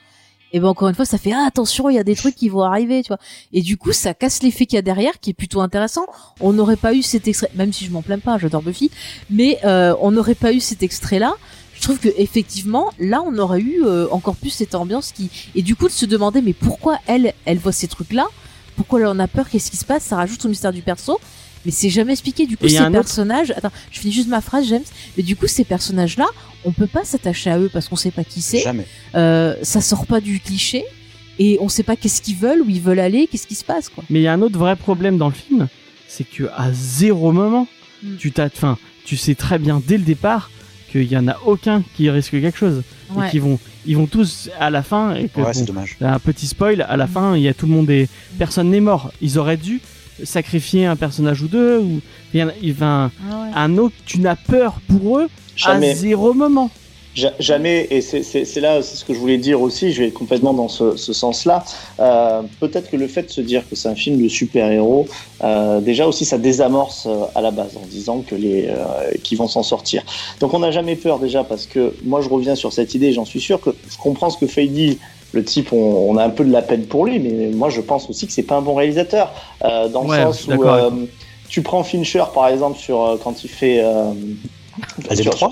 Et 0.52 0.60
ben 0.60 0.68
encore 0.68 0.88
une 0.88 0.94
fois, 0.94 1.04
ça 1.04 1.18
fait 1.18 1.32
ah, 1.32 1.44
attention, 1.46 1.90
il 1.90 1.94
y 1.96 1.98
a 1.98 2.04
des 2.04 2.16
trucs 2.16 2.34
qui 2.34 2.48
vont 2.48 2.62
arriver, 2.62 3.02
tu 3.02 3.08
vois. 3.08 3.18
Et 3.52 3.60
du 3.60 3.76
coup, 3.76 3.92
ça 3.92 4.14
casse 4.14 4.42
l'effet 4.42 4.64
qu'il 4.66 4.76
y 4.76 4.78
a 4.78 4.82
derrière, 4.82 5.20
qui 5.20 5.30
est 5.30 5.34
plutôt 5.34 5.60
intéressant. 5.60 6.06
On 6.40 6.52
n'aurait 6.54 6.76
pas 6.76 6.94
eu 6.94 7.02
cet 7.02 7.28
extrait, 7.28 7.50
même 7.54 7.70
si 7.72 7.84
je 7.84 7.90
m'en 7.90 8.00
plains 8.02 8.18
pas, 8.18 8.38
j'adore 8.38 8.62
Buffy, 8.62 8.90
mais 9.30 9.58
euh, 9.64 9.94
on 10.00 10.10
n'aurait 10.10 10.34
pas 10.34 10.52
eu 10.54 10.60
cet 10.60 10.82
extrait-là. 10.82 11.34
Je 11.74 11.82
trouve 11.82 11.98
que 11.98 12.08
effectivement, 12.16 12.86
là, 12.98 13.22
on 13.24 13.36
aurait 13.38 13.60
eu 13.60 13.84
euh, 13.84 14.08
encore 14.10 14.36
plus 14.36 14.48
cette 14.50 14.74
ambiance 14.74 15.12
qui, 15.12 15.30
et 15.54 15.60
du 15.62 15.76
coup, 15.76 15.86
de 15.86 15.92
se 15.92 16.06
demander 16.06 16.40
mais 16.40 16.54
pourquoi 16.54 16.96
elle, 17.06 17.34
elle 17.44 17.58
voit 17.58 17.70
ces 17.72 17.86
trucs-là 17.86 18.26
Pourquoi 18.78 19.00
elle 19.00 19.06
en 19.08 19.18
a 19.18 19.26
peur 19.28 19.48
Qu'est-ce 19.50 19.70
qui 19.70 19.76
se 19.76 19.84
passe 19.84 20.04
Ça 20.04 20.16
rajoute 20.16 20.42
au 20.44 20.48
mystère 20.48 20.72
du 20.72 20.80
perso. 20.80 21.18
Mais 21.66 21.72
c'est 21.72 21.90
jamais 21.90 22.12
expliqué. 22.12 22.46
Du 22.46 22.56
coup, 22.56 22.64
Et 22.66 22.70
ces 22.70 22.80
autre- 22.80 22.92
personnages. 22.92 23.50
Attends, 23.50 23.72
je 23.90 23.98
finis 24.00 24.12
juste 24.14 24.28
ma 24.28 24.40
phrase, 24.40 24.66
James. 24.68 24.84
Mais 25.16 25.22
du 25.22 25.36
coup, 25.36 25.46
ces 25.48 25.64
personnages-là, 25.64 26.26
on 26.64 26.72
peut 26.72 26.86
pas 26.86 27.04
s'attacher 27.04 27.50
à 27.50 27.58
eux 27.58 27.68
parce 27.70 27.88
qu'on 27.88 27.96
sait 27.96 28.10
pas 28.12 28.24
qui 28.24 28.40
c'est. 28.40 28.60
Jamais. 28.60 28.86
Euh, 29.16 29.54
ça 29.62 29.80
sort 29.82 30.06
pas 30.06 30.20
du 30.20 30.40
cliché. 30.40 30.84
Et 31.40 31.58
on 31.60 31.68
sait 31.68 31.82
pas 31.82 31.96
qu'est-ce 31.96 32.22
qu'ils 32.22 32.36
veulent, 32.36 32.62
où 32.62 32.68
ils 32.70 32.80
veulent 32.80 32.98
aller, 33.00 33.28
qu'est-ce 33.30 33.46
qui 33.46 33.54
se 33.54 33.64
passe, 33.64 33.88
quoi. 33.90 34.02
Mais 34.10 34.20
il 34.20 34.22
y 34.22 34.28
a 34.28 34.32
un 34.32 34.40
autre 34.42 34.58
vrai 34.58 34.74
problème 34.76 35.18
dans 35.18 35.28
le 35.28 35.34
film, 35.34 35.68
c'est 36.08 36.24
que 36.28 36.44
à 36.56 36.72
zéro 36.72 37.30
moment, 37.32 37.66
Mm. 38.02 38.16
tu 38.18 38.30
t'as, 38.32 38.46
enfin, 38.46 38.78
tu 39.04 39.16
sais 39.16 39.34
très 39.34 39.58
bien 39.58 39.82
dès 39.84 39.98
le 39.98 40.04
départ 40.04 40.50
qu'il 40.92 41.04
y 41.04 41.16
en 41.16 41.26
a 41.28 41.36
aucun 41.46 41.82
qui 41.96 42.08
risque 42.10 42.30
quelque 42.30 42.56
chose 42.58 42.82
et 43.26 43.30
qu'ils 43.30 43.40
vont, 43.42 43.58
ils 43.88 43.96
vont 43.96 44.06
tous 44.06 44.48
à 44.60 44.70
la 44.70 44.82
fin 44.84 45.14
et 45.16 45.28
que 45.28 45.40
Ouais, 45.40 45.46
bon, 45.46 45.52
c'est 45.52 45.64
dommage. 45.64 45.96
un 46.00 46.18
petit 46.20 46.46
spoil 46.46 46.82
à 46.88 46.96
la 46.96 47.06
fin, 47.08 47.36
il 47.36 47.42
y 47.42 47.48
a 47.48 47.54
tout 47.54 47.66
le 47.66 47.72
monde 47.72 47.90
est, 47.90 48.08
personne 48.38 48.70
n'est 48.70 48.80
mort. 48.80 49.10
Ils 49.20 49.38
auraient 49.38 49.56
dû 49.56 49.80
sacrifier 50.24 50.86
un 50.86 50.96
personnage 50.96 51.42
ou 51.42 51.48
deux 51.48 51.78
ou 51.78 52.00
il 52.34 52.38
y 52.38 52.40
a- 52.42 52.52
il 52.62 52.74
Ah 52.82 53.08
ouais. 53.24 53.50
un 53.54 53.78
autre, 53.78 53.94
tu 54.06 54.20
n'as 54.20 54.36
peur 54.36 54.80
pour 54.88 55.18
eux 55.18 55.28
Jamais. 55.56 55.90
à 55.90 55.94
zéro 55.94 56.34
moment. 56.34 56.70
Ja- 57.14 57.32
Jamais, 57.40 57.86
et 57.90 58.00
c'est- 58.00 58.60
là, 58.60 58.80
c'est 58.80 58.96
ce 58.96 59.04
que 59.04 59.12
je 59.12 59.18
voulais 59.18 59.38
dire 59.38 59.60
aussi, 59.60 59.92
je 59.92 60.04
vais 60.04 60.12
complètement 60.12 60.54
dans 60.54 60.68
ce, 60.68 60.94
ce 60.96 61.12
sens-là. 61.12 61.64
Euh, 61.98 62.42
Peut-être 62.60 62.90
que 62.90 62.96
le 62.96 63.08
fait 63.08 63.22
de 63.24 63.30
se 63.30 63.40
dire 63.40 63.68
que 63.68 63.74
c'est 63.74 63.88
un 63.88 63.96
film 63.96 64.22
de 64.22 64.28
super-héros, 64.28 65.06
euh, 65.42 65.80
déjà 65.80 66.06
aussi 66.06 66.24
ça 66.24 66.38
désamorce 66.38 67.06
euh, 67.06 67.24
à 67.34 67.40
la 67.40 67.50
base 67.50 67.76
en 67.76 67.86
disant 67.86 68.20
que 68.20 68.34
les 68.36 68.66
euh, 68.68 69.10
qui 69.24 69.34
vont 69.34 69.48
s'en 69.48 69.62
sortir. 69.64 70.02
Donc 70.40 70.54
on 70.54 70.60
n'a 70.60 70.70
jamais 70.70 70.94
peur 70.96 71.18
déjà 71.18 71.42
parce 71.44 71.66
que 71.66 71.96
moi 72.04 72.20
je 72.20 72.28
reviens 72.28 72.54
sur 72.54 72.72
cette 72.72 72.94
idée, 72.94 73.12
j'en 73.12 73.24
suis 73.24 73.40
sûr 73.40 73.60
que 73.60 73.70
je 73.90 73.96
comprends 73.98 74.30
ce 74.30 74.38
que 74.38 74.46
Faye 74.46 74.68
dit. 74.68 74.98
Le 75.32 75.44
type, 75.44 75.72
on, 75.74 75.76
on 76.10 76.16
a 76.16 76.24
un 76.24 76.30
peu 76.30 76.42
de 76.44 76.50
la 76.52 76.62
peine 76.62 76.86
pour 76.86 77.04
lui, 77.04 77.18
mais 77.18 77.48
moi 77.48 77.68
je 77.68 77.80
pense 77.82 78.08
aussi 78.08 78.26
que 78.26 78.32
c'est 78.32 78.44
pas 78.44 78.54
un 78.56 78.62
bon 78.62 78.74
réalisateur, 78.74 79.34
euh, 79.64 79.88
dans 79.88 80.02
le 80.02 80.08
Ouais, 80.08 80.22
sens 80.24 80.46
où 80.46 80.62
euh, 80.64 80.90
tu 81.50 81.60
prends 81.62 81.82
Fincher 81.84 82.24
par 82.32 82.48
exemple 82.48 82.78
sur 82.78 83.04
euh, 83.04 83.16
quand 83.22 83.44
il 83.44 83.48
fait 83.50 83.80
euh, 83.84 84.12
Alien 85.10 85.22
sur- 85.24 85.34
3? 85.34 85.50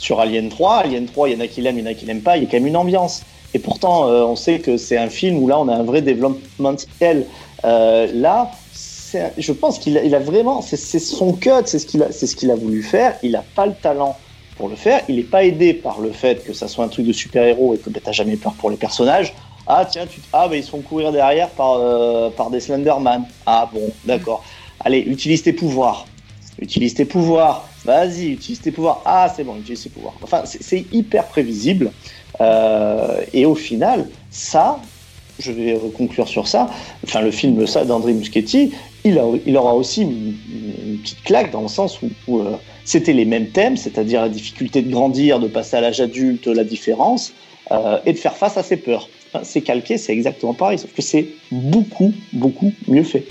Sur 0.00 0.18
Alien 0.18 0.48
3. 0.48 0.78
Alien 0.78 1.06
3, 1.06 1.28
il 1.28 1.34
y 1.34 1.36
en 1.36 1.40
a 1.40 1.46
qui 1.46 1.60
l'aiment, 1.60 1.78
il 1.78 1.84
y 1.84 1.88
en 1.88 1.90
a 1.90 1.94
qui 1.94 2.06
l'aiment 2.06 2.22
pas. 2.22 2.36
Il 2.36 2.42
y 2.42 2.46
a 2.46 2.48
quand 2.50 2.56
même 2.56 2.66
une 2.66 2.76
ambiance. 2.76 3.22
Et 3.54 3.58
pourtant, 3.58 4.08
euh, 4.08 4.22
on 4.22 4.36
sait 4.36 4.58
que 4.58 4.76
c'est 4.76 4.96
un 4.96 5.08
film 5.08 5.38
où 5.38 5.46
là, 5.46 5.58
on 5.60 5.68
a 5.68 5.74
un 5.74 5.82
vrai 5.82 6.02
développement. 6.02 6.74
Euh, 7.02 8.08
là, 8.14 8.50
je 9.38 9.52
pense 9.52 9.78
qu'il 9.78 9.96
a, 9.96 10.18
vraiment, 10.18 10.62
c'est 10.62 10.76
son 10.98 11.32
cut, 11.32 11.50
c'est 11.66 11.78
ce 11.78 11.86
qu'il 11.86 12.02
a, 12.02 12.12
ce 12.12 12.34
qu'il 12.34 12.50
a 12.50 12.54
voulu 12.54 12.82
faire. 12.82 13.16
Il 13.22 13.36
a 13.36 13.44
pas 13.54 13.66
le 13.66 13.74
talent 13.74 14.16
pour 14.56 14.68
le 14.68 14.76
faire. 14.76 15.02
Il 15.08 15.16
n'est 15.16 15.22
pas 15.22 15.44
aidé 15.44 15.74
par 15.74 16.00
le 16.00 16.12
fait 16.12 16.44
que 16.44 16.52
ça 16.52 16.68
soit 16.68 16.84
un 16.84 16.88
truc 16.88 17.06
de 17.06 17.12
super-héros 17.12 17.74
et 17.74 17.78
que 17.78 17.90
ben, 17.90 18.00
t'as 18.02 18.12
jamais 18.12 18.36
peur 18.36 18.52
pour 18.54 18.70
les 18.70 18.76
personnages. 18.76 19.34
Ah 19.66 19.86
tiens, 19.88 20.06
ah 20.32 20.48
ben 20.48 20.56
ils 20.56 20.64
se 20.64 20.70
font 20.70 20.80
courir 20.80 21.12
derrière 21.12 21.48
par, 21.50 21.74
euh, 21.74 22.30
par 22.30 22.50
des 22.50 22.60
Slenderman. 22.60 23.24
Ah 23.46 23.68
bon, 23.72 23.92
d'accord. 24.04 24.42
Allez, 24.80 25.00
utilise 25.00 25.42
tes 25.42 25.52
pouvoirs. 25.52 26.06
Utilise 26.60 26.94
tes 26.94 27.04
pouvoirs. 27.04 27.68
Vas-y, 27.84 28.28
utilise 28.28 28.60
tes 28.60 28.70
pouvoirs. 28.70 29.02
Ah, 29.04 29.32
c'est 29.34 29.44
bon, 29.44 29.56
utilise 29.56 29.82
tes 29.82 29.88
pouvoirs. 29.88 30.14
Enfin, 30.22 30.42
c'est 30.44 30.84
hyper 30.92 31.26
prévisible. 31.26 31.90
Euh, 32.40 33.20
et 33.32 33.46
au 33.46 33.54
final, 33.54 34.08
ça, 34.30 34.80
je 35.38 35.52
vais 35.52 35.78
conclure 35.96 36.28
sur 36.28 36.46
ça. 36.46 36.70
Enfin, 37.04 37.22
le 37.22 37.30
film 37.30 37.66
ça 37.66 37.84
d'André 37.84 38.12
Muschietti, 38.12 38.72
il, 39.04 39.18
aura 39.18 39.74
aussi 39.74 40.02
une, 40.02 40.34
petite 41.02 41.22
claque 41.22 41.50
dans 41.50 41.62
le 41.62 41.68
sens 41.68 42.00
où, 42.02 42.38
euh, 42.38 42.56
c'était 42.84 43.12
les 43.12 43.24
mêmes 43.24 43.48
thèmes, 43.50 43.76
c'est-à-dire 43.76 44.20
la 44.20 44.28
difficulté 44.28 44.82
de 44.82 44.90
grandir, 44.90 45.40
de 45.40 45.48
passer 45.48 45.76
à 45.76 45.80
l'âge 45.80 46.00
adulte, 46.00 46.46
la 46.46 46.64
différence, 46.64 47.32
euh, 47.70 47.98
et 48.04 48.12
de 48.12 48.18
faire 48.18 48.36
face 48.36 48.56
à 48.56 48.62
ses 48.62 48.76
peurs. 48.76 49.08
C'est 49.44 49.60
calqué, 49.60 49.96
c'est 49.96 50.12
exactement 50.12 50.54
pareil, 50.54 50.78
sauf 50.78 50.92
que 50.92 51.02
c'est 51.02 51.28
beaucoup, 51.52 52.12
beaucoup 52.32 52.72
mieux 52.88 53.04
fait. 53.04 53.26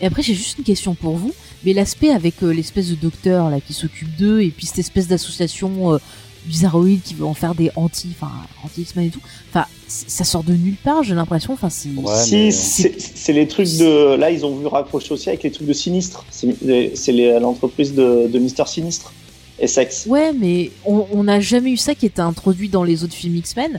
Et 0.00 0.06
après, 0.06 0.22
j'ai 0.22 0.34
juste 0.34 0.58
une 0.58 0.64
question 0.64 0.94
pour 0.94 1.16
vous. 1.16 1.32
Mais 1.64 1.72
l'aspect 1.72 2.10
avec 2.10 2.42
euh, 2.42 2.52
l'espèce 2.52 2.88
de 2.88 2.94
docteur 2.94 3.50
là 3.50 3.60
qui 3.60 3.72
s'occupe 3.72 4.14
d'eux 4.16 4.40
et 4.42 4.48
puis 4.50 4.66
cette 4.66 4.78
espèce 4.80 5.06
d'association 5.08 5.92
euh, 5.94 5.98
bizarroïde 6.46 7.02
qui 7.02 7.14
veut 7.14 7.24
en 7.24 7.34
faire 7.34 7.54
des 7.54 7.70
anti, 7.76 8.08
enfin 8.20 8.32
anti 8.64 8.82
X-Men 8.82 9.06
et 9.06 9.10
tout. 9.10 9.20
Enfin, 9.50 9.66
ça 9.86 10.24
sort 10.24 10.42
de 10.42 10.54
nulle 10.54 10.74
part. 10.82 11.02
J'ai 11.04 11.14
l'impression. 11.14 11.52
Enfin, 11.52 11.70
c'est. 11.70 11.90
Ouais, 11.90 12.24
si, 12.24 12.34
mais- 12.36 12.50
c'est 12.50 12.94
c'est 13.00 13.32
les 13.32 13.46
trucs 13.46 13.68
de. 13.78 14.14
Là, 14.16 14.30
ils 14.30 14.44
ont 14.44 14.56
vu 14.56 14.66
raccrocher 14.66 15.12
aussi 15.14 15.28
avec 15.28 15.42
les 15.44 15.52
trucs 15.52 15.68
de 15.68 15.72
Sinistre. 15.72 16.24
C'est 16.30 16.56
c'est 16.96 17.12
l'entreprise 17.38 17.94
de, 17.94 18.26
de 18.26 18.38
Mister 18.38 18.64
Sinistre. 18.66 19.12
Essex. 19.60 20.06
Ouais, 20.06 20.32
mais 20.32 20.72
on 20.84 21.22
n'a 21.22 21.38
jamais 21.38 21.70
eu 21.70 21.76
ça 21.76 21.94
qui 21.94 22.06
était 22.06 22.20
introduit 22.22 22.68
dans 22.68 22.82
les 22.82 23.04
autres 23.04 23.14
films 23.14 23.36
X-Men. 23.36 23.78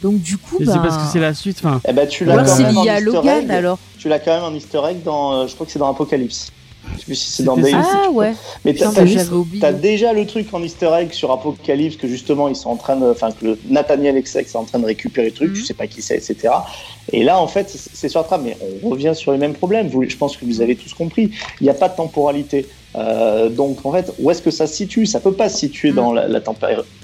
Donc 0.00 0.22
du 0.22 0.38
coup, 0.38 0.56
Et 0.60 0.64
bah, 0.64 0.72
c'est 0.72 0.78
parce 0.78 0.96
que 1.04 1.12
c'est 1.12 1.20
la 1.20 1.34
suite. 1.34 1.58
Enfin, 1.58 1.82
Eh 1.86 1.92
ben, 1.92 2.06
tu 2.08 2.24
l'as 2.24 2.36
quand 2.38 2.46
c'est 2.46 2.62
même 2.62 2.78
en 2.78 2.84
lié 2.84 2.88
à 2.90 2.98
Easter 3.00 3.10
Logan 3.12 3.44
egg. 3.44 3.50
alors. 3.50 3.78
Tu 3.98 4.08
l'as 4.08 4.20
quand 4.20 4.32
même 4.34 4.44
en 4.44 4.54
Easter 4.56 4.80
egg 4.88 5.02
dans. 5.04 5.32
euh, 5.34 5.46
je 5.46 5.54
crois 5.54 5.66
que 5.66 5.72
c'est 5.72 5.78
dans 5.80 5.90
Apocalypse. 5.90 6.50
Je 6.94 6.98
sais 7.00 7.04
plus 7.06 7.14
si 7.14 7.30
c'est 7.30 7.42
dans 7.44 7.56
Days. 7.56 7.72
Ah 7.74 8.10
ouais. 8.10 8.34
Mais 8.64 8.74
t'as 8.74 8.90
t'as 9.60 9.72
déjà 9.72 10.12
le 10.12 10.26
truc 10.26 10.52
en 10.52 10.62
Easter 10.62 10.90
egg 10.98 11.12
sur 11.12 11.30
Apocalypse 11.30 11.96
que 11.96 12.08
justement 12.08 12.48
ils 12.48 12.56
sont 12.56 12.70
en 12.70 12.76
train 12.76 12.96
de. 12.96 13.06
Enfin, 13.06 13.30
que 13.32 13.44
le 13.44 13.58
Nathaniel 13.68 14.16
Essex 14.16 14.54
est 14.54 14.58
en 14.58 14.64
train 14.64 14.78
de 14.78 14.86
récupérer 14.86 15.28
le 15.28 15.32
truc, 15.34 15.50
Mhm. 15.50 15.54
tu 15.56 15.62
sais 15.64 15.74
pas 15.74 15.86
qui 15.86 16.02
c'est, 16.02 16.16
etc. 16.16 16.48
Et 17.12 17.22
là, 17.24 17.40
en 17.40 17.46
fait, 17.46 17.68
c'est 17.70 17.78
c'est 17.92 18.08
sur 18.08 18.20
la 18.20 18.24
trame, 18.26 18.42
mais 18.44 18.56
on 18.82 18.88
revient 18.90 19.12
sur 19.14 19.32
les 19.32 19.38
mêmes 19.38 19.54
problèmes. 19.54 19.88
Vous- 19.88 20.08
je 20.08 20.16
pense 20.16 20.36
que 20.36 20.44
vous 20.44 20.60
avez 20.60 20.76
tous 20.76 20.92
compris. 20.94 21.30
Il 21.60 21.64
n'y 21.64 21.70
a 21.70 21.74
pas 21.74 21.88
de 21.88 21.96
temporalité. 21.96 22.66
Euh, 22.96 23.48
donc, 23.48 23.84
en 23.84 23.92
fait, 23.92 24.12
où 24.18 24.30
est-ce 24.30 24.42
que 24.42 24.50
ça 24.50 24.66
se 24.66 24.74
situe? 24.74 25.06
Ça 25.06 25.20
peut 25.20 25.32
pas 25.32 25.48
se 25.48 25.58
situer 25.58 25.92
dans 25.92 26.12
la, 26.12 26.40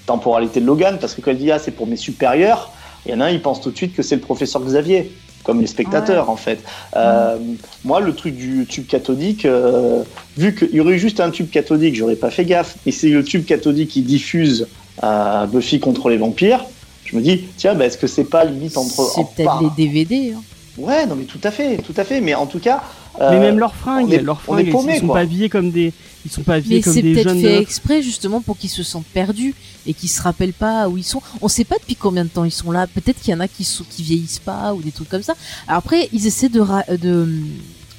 temporalité 0.06 0.60
de 0.60 0.66
Logan, 0.66 0.98
parce 1.00 1.14
que 1.14 1.20
quand 1.20 1.30
il 1.30 1.38
dit 1.38 1.50
Ah, 1.50 1.58
c'est 1.58 1.70
pour 1.70 1.86
mes 1.86 1.96
supérieurs, 1.96 2.70
il 3.06 3.12
y 3.12 3.14
en 3.14 3.20
a 3.20 3.26
un, 3.26 3.30
il 3.30 3.40
pense 3.40 3.60
tout 3.60 3.70
de 3.70 3.76
suite 3.76 3.94
que 3.94 4.02
c'est 4.02 4.14
le 4.16 4.20
professeur 4.22 4.62
Xavier, 4.62 5.10
comme 5.44 5.60
les 5.60 5.66
spectateurs, 5.68 6.30
en 6.30 6.36
fait. 6.36 6.58
Euh, 6.96 7.36
Moi, 7.84 8.00
le 8.00 8.14
truc 8.14 8.34
du 8.34 8.66
tube 8.66 8.86
cathodique, 8.86 9.44
euh, 9.44 10.02
vu 10.36 10.54
qu'il 10.54 10.74
y 10.74 10.80
aurait 10.80 10.94
eu 10.94 10.98
juste 10.98 11.20
un 11.20 11.30
tube 11.30 11.50
cathodique, 11.50 11.94
j'aurais 11.94 12.16
pas 12.16 12.30
fait 12.30 12.44
gaffe. 12.44 12.76
Et 12.86 12.90
c'est 12.92 13.10
le 13.10 13.22
tube 13.22 13.44
cathodique 13.44 13.90
qui 13.90 14.00
diffuse 14.02 14.66
euh, 15.04 15.46
Buffy 15.46 15.78
contre 15.80 16.08
les 16.08 16.16
vampires. 16.16 16.64
Je 17.04 17.14
me 17.16 17.20
dis, 17.22 17.44
tiens, 17.56 17.74
bah, 17.74 17.84
est-ce 17.86 17.98
que 17.98 18.06
c'est 18.06 18.24
pas 18.24 18.44
limite 18.44 18.76
entre. 18.76 19.10
C'est 19.14 19.20
en 19.20 19.24
peut-être 19.24 19.46
par- 19.46 19.62
les 19.62 19.70
DVD. 19.86 20.32
hein. 20.36 20.42
Ouais, 20.78 21.06
non, 21.06 21.14
mais 21.14 21.24
tout 21.24 21.38
à 21.44 21.50
fait, 21.52 21.76
tout 21.76 21.94
à 21.96 22.02
fait. 22.04 22.20
Mais 22.20 22.34
en 22.34 22.46
tout 22.46 22.58
cas. 22.58 22.82
euh, 23.20 23.30
mais 23.30 23.38
même 23.38 23.58
leurs 23.60 23.76
fringues, 23.76 24.06
on 24.08 24.12
est- 24.12 24.22
leurs 24.22 24.40
on 24.48 24.58
est 24.58 24.64
fringues, 24.64 24.86
ils 24.94 24.98
sont 25.00 25.06
quoi. 25.06 25.14
pas 25.16 25.20
habillés 25.20 25.48
comme 25.48 25.70
des, 25.70 25.92
ils 26.24 26.30
sont 26.30 26.42
pas 26.42 26.54
habillés 26.54 26.76
Mais 26.76 26.82
comme 26.82 26.92
c'est 26.94 27.02
peut-être 27.02 27.32
fait 27.42 27.58
exprès 27.60 28.02
justement 28.02 28.40
pour 28.40 28.56
qu'ils 28.56 28.70
se 28.70 28.82
sentent 28.82 29.04
perdus 29.06 29.54
et 29.86 29.92
qu'ils 29.94 30.08
se 30.08 30.22
rappellent 30.22 30.52
pas 30.54 30.88
où 30.88 30.96
ils 30.96 31.04
sont. 31.04 31.20
On 31.42 31.48
sait 31.48 31.64
pas 31.64 31.76
depuis 31.78 31.96
combien 31.96 32.24
de 32.24 32.30
temps 32.30 32.44
ils 32.44 32.50
sont 32.50 32.70
là. 32.70 32.86
Peut-être 32.86 33.20
qu'il 33.20 33.32
y 33.32 33.34
en 33.34 33.40
a 33.40 33.48
qui 33.48 33.64
sont 33.64 33.84
qui 33.88 34.02
vieillissent 34.02 34.38
pas 34.38 34.72
ou 34.74 34.80
des 34.82 34.92
trucs 34.92 35.08
comme 35.08 35.22
ça. 35.22 35.34
Alors 35.68 35.78
après, 35.78 36.08
ils 36.12 36.26
essaient 36.26 36.48
de 36.48 36.60
ra- 36.60 36.84
de 37.00 37.22
hum, 37.24 37.44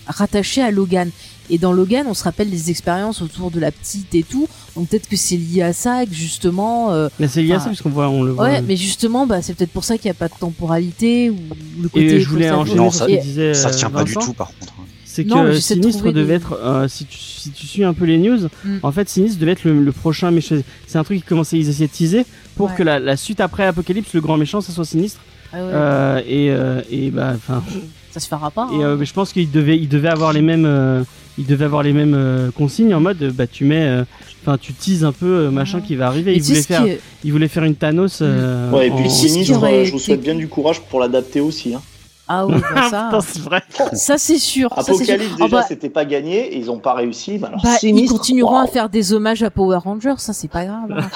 rattacher 0.08 0.62
à 0.62 0.72
Logan. 0.72 1.10
Et 1.52 1.60
dans 1.60 1.72
Logan, 1.74 2.08
on 2.10 2.16
se 2.16 2.24
rappelle 2.24 2.50
des 2.50 2.72
expériences 2.72 3.22
autour 3.22 3.52
de 3.52 3.60
la 3.60 3.72
petite 3.72 4.16
et 4.16 4.24
tout. 4.24 4.48
Donc 4.76 4.88
peut-être 4.90 5.08
que 5.08 5.16
c'est 5.16 5.38
lié 5.38 5.62
à 5.62 5.74
ça, 5.74 6.04
que 6.08 6.14
justement. 6.16 6.92
euh, 6.92 7.08
Mais 7.20 7.28
c'est 7.28 7.44
lié 7.44 7.54
à 7.54 7.60
ça 7.60 7.68
puisqu'on 7.68 7.92
voit, 7.92 8.10
on 8.10 8.24
le 8.24 8.32
voit. 8.32 8.45
Ouais, 8.45 8.62
mais 8.64 8.76
justement, 8.76 9.28
bah 9.28 9.44
c'est 9.44 9.54
peut-être 9.54 9.70
pour 9.72 9.84
ça 9.84 10.00
qu'il 10.00 10.06
n'y 10.08 10.12
a 10.12 10.16
pas 10.16 10.28
de 10.28 10.34
temporalité 10.40 11.30
ou 11.30 11.38
le 11.80 11.88
côté. 11.90 12.16
Et 12.16 12.20
je 12.22 12.30
voulais 12.30 12.50
enchaîner 12.50 12.90
ça- 12.90 13.08
Et- 13.08 13.54
Ça 13.54 13.68
euh, 13.70 13.72
tient 13.74 13.92
pas 13.92 14.04
du 14.04 14.14
tout, 14.16 14.34
par 14.34 14.48
contre. 14.60 14.74
C'est 15.16 15.24
que 15.26 15.53
Sinistre 15.56 16.11
devait 16.11 16.26
des- 16.26 16.34
être, 16.34 16.60
euh, 16.61 16.88
si, 16.88 17.06
tu, 17.06 17.18
si 17.18 17.52
tu 17.52 17.66
suis 17.68 17.84
un 17.84 17.94
peu 17.94 18.06
les 18.06 18.18
news, 18.18 18.48
Mm. 18.66 18.77
en 18.84 18.92
fait 18.92 19.08
Sinistre 19.08 19.40
devait 19.40 19.53
être 19.53 19.64
le, 19.64 19.82
le 19.82 19.92
prochain 19.92 20.30
méchant. 20.32 20.56
C'est 20.88 20.98
un 20.98 21.03
truc 21.03 21.19
qui 21.19 21.24
commençait, 21.24 21.58
ils 21.58 21.69
essayaient 21.69 21.88
de 21.88 21.92
teaser 21.94 22.26
pour 22.56 22.68
Ouais. 22.68 22.74
que 22.77 22.84
la, 22.84 23.00
la 23.00 23.16
suite 23.16 23.40
après 23.40 23.66
Apocalypse, 23.66 24.14
le 24.14 24.22
grand 24.22 24.38
méchant, 24.38 24.60
ça 24.61 24.72
soit 24.74 24.85
Sinistre. 24.85 25.22
Ah 25.53 25.58
ouais, 25.58 25.61
Euh, 25.74 26.22
et, 26.27 26.50
euh, 26.52 26.82
et 26.92 27.11
bah, 27.11 27.34
enfin, 27.35 27.64
ça 28.11 28.19
se 28.19 28.27
fera 28.27 28.52
pas. 28.52 28.68
et 28.74 28.76
hein. 28.84 28.88
euh, 28.88 28.98
mais 28.98 29.06
je 29.06 29.14
pense 29.14 29.32
qu'il 29.32 29.50
devait, 29.50 29.77
il 29.77 29.88
devait 29.88 30.10
avoir 30.10 30.34
les 30.34 30.42
mêmes, 30.42 30.66
euh, 30.66 31.03
il 31.38 31.45
devait 31.45 31.66
avoir 31.66 31.84
les 31.84 31.94
mêmes 31.94 32.14
euh, 32.16 32.52
consignes 32.52 32.94
en 32.94 33.00
mode, 33.00 33.32
bah 33.34 33.48
tu 33.48 33.64
mets, 33.64 33.85
euh, 33.85 34.03
enfin 34.42 34.58
tu 34.58 34.74
teases 34.74 35.06
un 35.06 35.11
peu 35.14 35.50
machin 35.50 35.77
Ouais. 35.80 35.84
qui 35.85 35.95
va 35.95 36.08
arriver. 36.08 36.35
Il 36.35 36.42
voulait 36.44 36.61
faire, 36.61 36.84
qui 36.84 36.92
il 37.24 37.32
voulait 37.32 37.48
faire 37.48 37.64
une 37.64 37.76
Thanos. 37.76 38.19
euh, 38.22 38.69
Ouais, 38.72 38.88
et 38.88 38.92
puis 38.92 39.06
en- 39.06 39.10
Sinistre, 39.10 39.56
aurait 39.58 39.85
je 39.85 39.92
vous 39.94 40.00
souhaite 40.00 40.22
bien 40.22 40.35
du 40.35 40.48
courage 40.50 40.82
pour 40.82 41.00
l'adapter 41.00 41.40
aussi. 41.40 41.74
Hein. 41.74 41.82
Ah 42.28 42.48
oui, 42.48 42.56
bah, 42.74 42.90
ça, 42.90 43.10
Putain, 43.12 43.22
c'est 43.22 43.42
vrai. 43.42 43.62
ça 43.94 44.18
c'est 44.18 44.38
sûr. 44.40 44.70
ça, 44.76 44.82
c'est 44.84 44.94
sûr. 44.94 45.14
Apocalypse, 45.14 45.34
Ah 45.40 45.44
déjà, 45.44 45.58
bah, 45.58 45.66
c'était 45.68 45.90
pas 45.90 46.06
gagné, 46.06 46.54
et 46.54 46.58
ils 46.58 46.72
ont 46.72 46.80
pas 46.80 46.94
réussi. 46.94 47.38
Bah, 47.38 47.50
alors, 47.50 47.62
Bah, 47.64 47.70
ils 47.84 48.10
continueront 48.10 48.58
à 48.58 48.68
faire 48.68 48.90
des 48.90 49.14
hommages 49.14 49.44
à 49.44 49.50
Power 49.52 49.78
Rangers, 49.78 50.16
ça 50.18 50.34
c'est 50.34 50.48
pas 50.48 50.66
grave. 50.66 50.92
hein. 50.92 51.08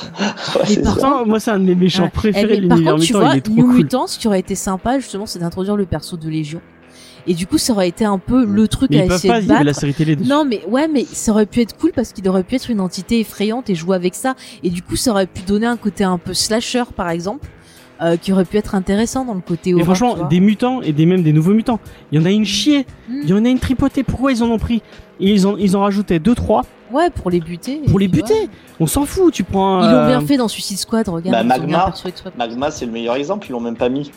Ouais, 0.69 0.81
par 0.81 1.25
moi 1.25 1.39
c'est 1.39 1.51
un 1.51 1.59
de 1.59 1.65
mes 1.65 1.75
méchants 1.75 2.03
Ouais. 2.03 2.09
préférés 2.09 2.55
Eh, 2.57 2.61
de 2.61 2.61
mais 2.61 2.67
par 2.83 2.93
contre, 2.93 3.03
tu 3.05 3.13
vois, 3.13 3.35
New 3.35 3.41
cool. 3.65 3.75
Mutants, 3.75 4.07
ce 4.07 4.19
qui 4.19 4.27
aurait 4.27 4.39
été 4.39 4.55
sympa 4.55 4.99
justement, 4.99 5.25
c'est 5.25 5.39
d'introduire 5.39 5.75
le 5.75 5.85
perso 5.85 6.15
de 6.17 6.29
Légion. 6.29 6.61
Et 7.27 7.33
du 7.33 7.45
coup, 7.45 7.57
ça 7.57 7.73
aurait 7.73 7.89
été 7.89 8.05
un 8.05 8.17
peu 8.17 8.45
le 8.45 8.67
truc 8.67 8.89
Mais 8.91 9.01
à 9.01 9.05
essayer 9.15 9.29
pas, 9.29 9.41
de 9.41 9.45
avait 9.51 9.59
la 9.59 9.63
battre. 9.65 9.79
série 9.81 9.93
télé 9.93 10.15
dessus. 10.15 10.27
Non, 10.29 10.45
mais 10.45 10.61
ouais, 10.67 10.87
mais 10.87 11.05
ça 11.05 11.31
aurait 11.31 11.45
pu 11.45 11.61
être 11.61 11.77
cool 11.77 11.91
parce 11.93 12.13
qu'il 12.13 12.27
aurait 12.29 12.43
pu 12.43 12.55
être 12.55 12.69
une 12.71 12.79
entité 12.79 13.19
effrayante 13.19 13.69
et 13.69 13.75
jouer 13.75 13.95
avec 13.95 14.15
ça. 14.15 14.35
Et 14.63 14.69
du 14.69 14.81
coup, 14.81 14.95
ça 14.95 15.11
aurait 15.11 15.27
pu 15.27 15.41
donner 15.41 15.67
un 15.67 15.75
côté 15.77 16.03
un 16.03 16.17
peu 16.17 16.33
slasher, 16.33 16.85
par 16.95 17.09
exemple, 17.09 17.47
euh, 18.01 18.17
qui 18.17 18.31
aurait 18.31 18.45
pu 18.45 18.57
être 18.57 18.75
intéressant 18.75 19.25
dans 19.25 19.33
le 19.33 19.41
côté 19.41 19.73
Mais 19.73 19.83
franchement, 19.83 20.15
des 20.29 20.39
mutants 20.39 20.81
et 20.81 20.93
des 20.93 21.05
même 21.05 21.21
des 21.23 21.33
nouveaux 21.33 21.53
mutants, 21.53 21.79
il 22.11 22.19
y 22.19 22.21
en 22.21 22.25
a 22.25 22.31
une 22.31 22.45
chier, 22.45 22.85
Hmm. 23.09 23.19
il 23.23 23.29
y 23.29 23.33
en 23.33 23.43
a 23.45 23.49
une 23.49 23.59
tripotée. 23.59 24.03
Pourquoi 24.03 24.31
ils 24.31 24.41
en 24.43 24.49
ont 24.49 24.57
pris? 24.59 24.81
Et 25.19 25.31
ils 25.31 25.45
en 25.47 25.57
ils 25.57 25.75
en 25.75 25.81
rajoutaient 25.81 26.19
deux 26.19 26.35
trois 26.35 26.63
Ouais, 26.91 27.09
pour 27.11 27.29
les 27.29 27.39
buter. 27.39 27.81
pour 27.89 27.99
les 27.99 28.07
buter. 28.07 28.49
On 28.79 28.87
s'en 28.87 29.05
fout. 29.05 29.31
Tu 29.33 29.43
prends. 29.43 29.83
Ils 29.83 29.91
l'ont 29.91 29.97
euh, 29.97 30.07
bien 30.07 30.21
fait 30.21 30.37
dans 30.37 30.47
Suicide 30.47 30.77
Squad, 30.79 31.07
regarde. 31.07 31.35
Bah, 31.35 31.43
Magma. 31.43 31.93
Magma, 32.37 32.71
c'est 32.71 32.85
le 32.85 32.91
meilleur 32.91 33.15
exemple, 33.15 33.45
ils 33.47 33.51
l'ont 33.51 33.59
même 33.59 33.75
pas 33.75 33.89
mis. 33.89 34.11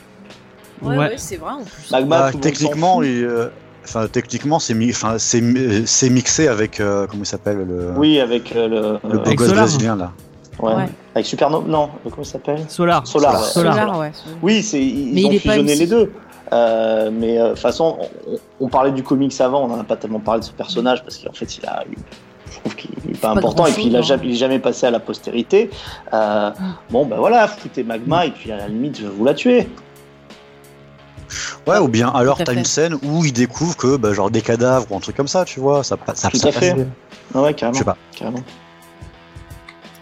Ouais, 0.81 0.91
Ouais. 0.91 0.99
ouais, 0.99 1.15
c'est 1.17 1.36
vrai 1.36 1.52
en 1.52 1.62
plus. 1.65 1.91
Magma, 1.91 2.31
Bah, 2.33 2.39
techniquement, 2.41 3.02
il, 3.02 3.25
euh, 3.25 3.49
enfin, 3.85 4.07
techniquement, 4.11 4.59
c'est 4.59 4.75
mi- 4.75 4.93
mixé 6.11 6.49
avec 6.49 6.81
euh, 6.81 7.07
comment 7.09 7.23
il 7.25 7.27
s'appelle 7.27 7.59
le, 7.69 7.93
Oui, 7.97 8.19
avec 8.20 8.55
euh, 8.57 8.99
le. 9.02 9.09
le 9.12 9.19
beau 9.19 9.35
gosse 9.35 9.52
brésilien 9.52 9.97
là. 9.97 10.12
Ouais. 10.60 10.74
Ouais. 10.74 10.89
Avec 11.14 11.26
Supernova. 11.26 11.66
Non, 11.68 11.90
comment 12.05 12.16
il 12.18 12.24
s'appelle? 12.24 12.64
Solar. 12.68 13.06
Solar. 13.06 13.34
ouais. 13.40 13.47
Solar. 13.47 13.74
Solar, 13.74 13.98
ouais. 13.98 14.12
Oui, 14.42 14.62
c'est 14.62 14.81
ils 14.82 15.12
Mais 15.14 15.24
ont 15.24 15.31
il 15.31 15.36
est 15.36 15.44
pas 15.44 15.52
fusionné 15.52 15.74
les 15.76 15.86
deux. 15.86 16.12
Euh, 16.52 17.10
mais 17.12 17.39
euh, 17.39 17.44
de 17.44 17.48
toute 17.50 17.60
façon, 17.60 17.97
on, 18.28 18.36
on 18.60 18.68
parlait 18.68 18.92
du 18.92 19.02
comics 19.02 19.32
avant, 19.40 19.64
on 19.64 19.68
n'en 19.68 19.81
a 19.81 19.84
pas 19.84 19.97
tellement 19.97 20.20
parlé 20.20 20.40
de 20.40 20.44
ce 20.44 20.50
personnage 20.52 21.02
parce 21.02 21.16
qu'en 21.16 21.32
fait, 21.32 21.56
il 21.56 21.64
a, 21.66 21.82
je 22.50 22.58
trouve 22.60 22.74
qu'il 22.76 22.90
est 23.08 23.18
pas 23.18 23.32
Pas 23.32 23.39
important 23.39 23.64
et 23.66 23.72
puis 23.72 23.84
il, 23.84 23.89
a 23.97 24.00
grand-chose, 24.00 24.08
jamais, 24.08 24.26
il 24.26 24.32
est 24.32 24.36
jamais 24.36 24.58
passé 24.58 24.86
à 24.86 24.90
la 24.90 25.00
postérité. 25.00 25.70
Euh. 26.12 26.50
Bon, 26.90 27.06
ben 27.06 27.16
voilà, 27.16 27.48
foutez 27.48 27.82
Magma 27.84 28.26
et 28.26 28.31
puis 28.32 28.52
à 28.52 28.58
la 28.58 28.68
limite, 28.68 29.00
vous 29.00 29.24
la 29.24 29.32
tuez. 29.32 29.66
Ouais, 31.66 31.78
ou 31.78 31.89
bien 31.89 32.08
alors 32.10 32.36
t'as 32.44 32.52
une 32.52 32.64
scène 32.66 32.98
où 33.02 33.24
il 33.24 33.32
découvre 33.32 33.74
que 33.76 33.97
bah, 33.97 34.12
genre 34.12 34.31
des 34.31 34.42
cadavres 34.42 34.86
ou 34.90 34.97
un 34.97 35.00
truc 35.00 35.16
comme 35.16 35.28
ça, 35.28 35.47
tu 35.47 35.60
vois, 35.60 35.82
ça 35.82 35.97
ça 36.14 36.28
Tout 36.28 36.36
ça 36.36 36.48
à 36.48 36.52
fait. 36.52 36.74
passe. 36.74 36.84
Ah 37.34 37.40
ouais, 37.40 37.50
Je 37.52 37.55
carrément. 37.55 37.78
sais 37.78 37.84
pas. 37.84 37.97
carrément. 38.14 38.40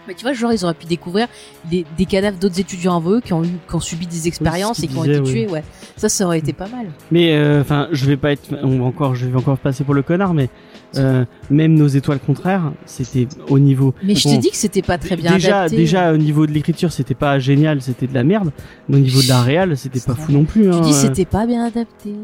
Mais 0.07 0.13
tu 0.15 0.23
vois, 0.23 0.33
genre, 0.33 0.51
ils 0.51 0.63
auraient 0.63 0.73
pu 0.73 0.85
découvrir 0.85 1.27
des, 1.69 1.85
des 1.97 2.05
cadavres 2.05 2.37
d'autres 2.37 2.59
étudiants 2.59 2.97
avant 2.97 3.11
eux 3.11 3.21
qui 3.21 3.33
ont 3.33 3.43
eu, 3.43 3.49
qui 3.67 3.75
ont 3.75 3.79
subi 3.79 4.07
des 4.07 4.27
expériences 4.27 4.77
ce 4.77 4.85
et 4.85 4.87
qui 4.87 4.97
ont 4.97 5.03
été 5.03 5.21
tués, 5.21 5.47
ouais. 5.47 5.63
Ça, 5.95 6.09
ça 6.09 6.25
aurait 6.25 6.39
été 6.39 6.53
pas 6.53 6.67
mal. 6.67 6.87
Mais 7.11 7.35
euh, 7.35 7.61
enfin, 7.61 7.87
je 7.91 8.05
vais 8.05 8.17
pas 8.17 8.31
être, 8.31 8.55
on 8.63 8.79
va 8.79 8.85
encore, 8.85 9.15
je 9.15 9.27
vais 9.27 9.37
encore 9.37 9.57
passer 9.57 9.83
pour 9.83 9.93
le 9.93 10.01
connard, 10.01 10.33
mais 10.33 10.49
euh, 10.97 11.23
même 11.49 11.75
nos 11.75 11.87
étoiles 11.87 12.19
contraires, 12.19 12.71
c'était 12.85 13.27
au 13.49 13.59
niveau. 13.59 13.93
Mais 14.03 14.15
je 14.15 14.29
te 14.29 14.39
dis 14.39 14.49
que 14.49 14.57
c'était 14.57 14.81
pas 14.81 14.97
très 14.97 15.15
bien 15.15 15.33
déjà, 15.33 15.59
adapté. 15.59 15.77
déjà 15.77 16.13
au 16.13 16.17
niveau 16.17 16.47
de 16.47 16.51
l'écriture, 16.51 16.91
c'était 16.91 17.13
pas 17.13 17.39
génial, 17.39 17.81
c'était 17.81 18.07
de 18.07 18.13
la 18.13 18.23
merde. 18.23 18.51
Mais 18.89 18.97
au 18.97 18.99
niveau 18.99 19.21
de 19.21 19.29
la 19.29 19.41
réal, 19.41 19.77
c'était 19.77 19.99
pas 19.99 20.15
fou 20.15 20.31
non 20.31 20.45
plus. 20.45 20.63
Tu 20.63 20.69
hein. 20.69 20.81
dis 20.81 20.93
c'était 20.93 21.25
pas 21.25 21.45
bien 21.45 21.63
adapté. 21.63 22.15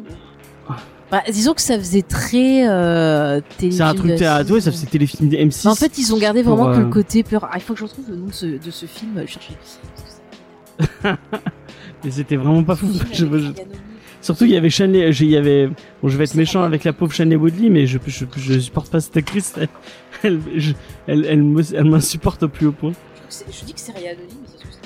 Bah, 1.10 1.24
disons 1.32 1.54
que 1.54 1.62
ça 1.62 1.78
faisait 1.80 2.02
très 2.02 2.68
euh, 2.68 3.40
C'est 3.60 3.80
un 3.82 3.94
truc 3.94 4.16
théâtre, 4.16 4.52
ouais, 4.52 4.60
ça 4.60 4.72
c'était 4.74 4.92
téléfilm 4.92 5.30
des 5.30 5.38
M6. 5.46 5.64
Bah, 5.64 5.72
en 5.72 5.76
fait, 5.76 5.98
ils 5.98 6.14
ont 6.14 6.18
gardé 6.18 6.44
pour, 6.44 6.56
vraiment 6.58 6.74
que 6.74 6.80
euh, 6.80 6.84
le 6.84 6.90
côté 6.90 7.24
peur. 7.24 7.48
Ah, 7.50 7.56
il 7.56 7.62
faut 7.62 7.74
que 7.74 7.80
je 7.80 7.86
retrouve 7.86 8.10
le 8.10 8.16
nom 8.18 8.28
de 8.28 8.34
ce, 8.34 8.46
de 8.46 8.72
ce 8.72 8.86
film. 8.86 9.18
euh, 9.18 9.26
Chercher. 9.26 9.54
Mais 12.04 12.12
c'était 12.12 12.36
vraiment 12.36 12.64
pas 12.64 12.76
fou. 12.76 12.88
Je- 13.14 13.26
je-. 13.26 13.52
Surtout, 14.22 14.44
il 14.46 14.52
y 14.52 14.58
avait 14.58 14.70
Shanley, 14.70 15.10
il 15.12 15.30
y 15.30 15.38
avait, 15.38 15.68
bon, 15.68 16.10
je 16.10 16.18
vais 16.18 16.26
être 16.26 16.36
méchant 16.36 16.64
avec 16.64 16.84
la 16.84 16.92
pauvre 16.92 17.14
Shanley 17.14 17.38
Woodley, 17.38 17.70
mais 17.70 17.88
je, 17.88 17.98
je, 18.06 18.26
je 18.36 18.60
supporte 18.60 18.92
pas 18.92 19.00
cette 19.00 19.16
actrice. 19.16 19.54
Elle, 20.24 20.42
je- 20.56 20.74
elle, 21.08 21.26
elle 21.26 21.44
me- 21.44 21.76
elle 21.76 21.86
m'insupporte 21.86 22.44
au 22.44 22.50
plus 22.50 22.66
haut 22.68 22.72
point. 22.74 22.92
Je 23.30 23.46
que 23.46 23.52
Je 23.52 23.64
dis 23.66 23.74
que 23.74 23.80
c'est 23.80 23.92
Rihanna, 23.94 24.18
mais 24.20 24.28
c'est 24.48 24.58
ce 24.58 24.64
que 24.64 24.70
c'est. 24.72 24.80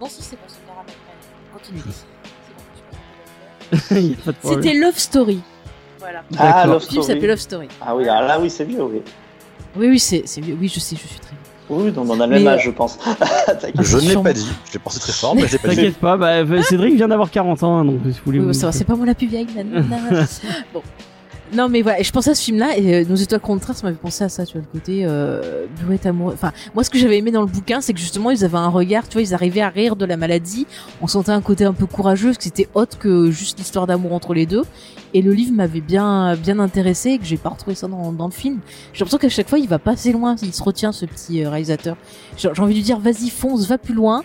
Non, 0.00 0.06
si, 0.08 0.22
c'est 0.22 0.36
pas 0.36 0.48
ça. 0.48 0.56
Continue. 1.52 1.80
C'était 4.42 4.74
Love 4.74 4.96
Story. 4.98 5.40
Voilà. 5.98 6.22
Ah. 6.38 6.64
Love 6.66 6.74
Le 6.74 6.80
film 6.80 6.90
Story. 7.02 7.06
s'appelait 7.06 7.28
Love 7.28 7.38
Story. 7.38 7.68
Ah 7.80 7.94
oui, 7.96 8.08
alors 8.08 8.22
là, 8.28 8.38
oui, 8.40 8.50
c'est 8.50 8.64
vieux, 8.64 8.82
oui. 8.82 9.02
Oui, 9.76 9.88
oui, 9.88 9.98
c'est 9.98 10.22
c'est 10.26 10.40
vieux. 10.40 10.56
Oui, 10.60 10.68
je 10.68 10.80
sais, 10.80 10.96
je 10.96 11.06
suis 11.06 11.20
très. 11.20 11.30
Oui, 11.68 11.92
on 11.96 12.20
a 12.20 12.26
le 12.26 12.32
même 12.34 12.46
âge, 12.48 12.64
je 12.64 12.70
pense. 12.72 12.98
Je 13.80 13.96
ne 13.98 14.08
l'ai 14.08 14.16
pas 14.20 14.32
dit. 14.32 14.48
Je 14.66 14.72
l'ai 14.72 14.78
pensé 14.80 14.98
très 14.98 15.12
fort, 15.12 15.36
mais 15.36 15.46
je 15.46 15.52
l'ai 15.52 15.58
pas 15.58 15.68
dit. 15.68 15.76
T'inquiète 15.76 15.98
pas, 15.98 16.16
bah, 16.16 16.62
Cédric 16.64 16.96
vient 16.96 17.06
d'avoir 17.06 17.30
40 17.30 17.62
ans, 17.62 17.78
hein, 17.78 17.84
donc 17.84 18.00
si 18.06 18.08
vous 18.10 18.14
voulez. 18.24 18.40
Oui, 18.40 18.46
vous- 18.46 18.72
c'est 18.72 18.84
pas 18.84 18.96
moi 18.96 19.06
la 19.06 19.14
plus 19.14 19.26
vieille. 19.28 19.46
bon. 20.74 20.82
Non 21.52 21.68
mais 21.68 21.82
voilà, 21.82 22.00
je 22.00 22.12
pensais 22.12 22.30
à 22.30 22.34
ce 22.34 22.44
film-là 22.44 22.78
et 22.78 22.94
euh, 22.94 23.04
Nos 23.08 23.16
étoiles 23.16 23.40
contraires, 23.40 23.76
ça 23.76 23.84
m'avait 23.84 23.98
pensé 23.98 24.22
à 24.22 24.28
ça, 24.28 24.46
tu 24.46 24.52
vois, 24.52 24.62
le 24.72 24.78
côté 24.78 25.04
euh, 25.04 25.66
bluette 25.80 26.06
amoureux. 26.06 26.32
Enfin, 26.32 26.52
moi 26.74 26.84
ce 26.84 26.90
que 26.90 26.98
j'avais 26.98 27.18
aimé 27.18 27.32
dans 27.32 27.40
le 27.40 27.48
bouquin, 27.48 27.80
c'est 27.80 27.92
que 27.92 27.98
justement 27.98 28.30
ils 28.30 28.44
avaient 28.44 28.58
un 28.58 28.68
regard, 28.68 29.08
tu 29.08 29.14
vois, 29.14 29.22
ils 29.22 29.34
arrivaient 29.34 29.60
à 29.60 29.68
rire 29.68 29.96
de 29.96 30.04
la 30.04 30.16
maladie. 30.16 30.66
On 31.00 31.08
sentait 31.08 31.32
un 31.32 31.40
côté 31.40 31.64
un 31.64 31.72
peu 31.72 31.86
courageux, 31.86 32.28
parce 32.28 32.38
que 32.38 32.44
c'était 32.44 32.68
autre 32.74 32.98
que 32.98 33.32
juste 33.32 33.58
l'histoire 33.58 33.88
d'amour 33.88 34.12
entre 34.12 34.32
les 34.32 34.46
deux. 34.46 34.62
Et 35.12 35.22
le 35.22 35.32
livre 35.32 35.52
m'avait 35.52 35.80
bien 35.80 36.36
bien 36.36 36.60
intéressé 36.60 37.10
et 37.10 37.18
que 37.18 37.24
j'ai 37.24 37.36
pas 37.36 37.48
retrouvé 37.48 37.74
ça 37.74 37.88
dans, 37.88 38.12
dans 38.12 38.26
le 38.26 38.32
film. 38.32 38.60
J'ai 38.92 39.00
l'impression 39.00 39.18
qu'à 39.18 39.28
chaque 39.28 39.48
fois 39.48 39.58
il 39.58 39.68
va 39.68 39.80
pas 39.80 39.92
assez 39.92 40.12
loin, 40.12 40.36
il 40.40 40.54
se 40.54 40.62
retient 40.62 40.92
ce 40.92 41.04
petit 41.04 41.44
euh, 41.44 41.50
réalisateur. 41.50 41.96
J'ai 42.36 42.48
envie 42.48 42.74
de 42.74 42.78
lui 42.78 42.84
dire 42.84 43.00
vas-y 43.00 43.28
fonce, 43.28 43.66
va 43.66 43.76
plus 43.76 43.94
loin. 43.94 44.22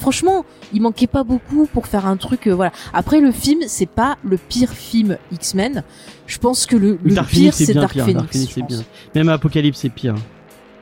Franchement, 0.00 0.44
il 0.72 0.82
manquait 0.82 1.06
pas 1.06 1.24
beaucoup 1.24 1.66
pour 1.66 1.86
faire 1.86 2.06
un 2.06 2.16
truc. 2.16 2.46
euh, 2.46 2.54
voilà. 2.54 2.72
Après, 2.92 3.20
le 3.20 3.32
film, 3.32 3.60
c'est 3.66 3.88
pas 3.88 4.16
le 4.24 4.36
pire 4.36 4.70
film 4.70 5.18
X-Men. 5.32 5.82
Je 6.26 6.38
pense 6.38 6.66
que 6.66 6.76
le, 6.76 6.96
pire, 6.96 7.54
c'est 7.54 7.74
Dark. 7.74 7.92
Phoenix. 7.92 8.56
Dark 8.56 8.68
bien. 8.68 8.82
Même 9.14 9.28
Apocalypse, 9.28 9.78
c'est 9.80 9.90
pire. 9.90 10.14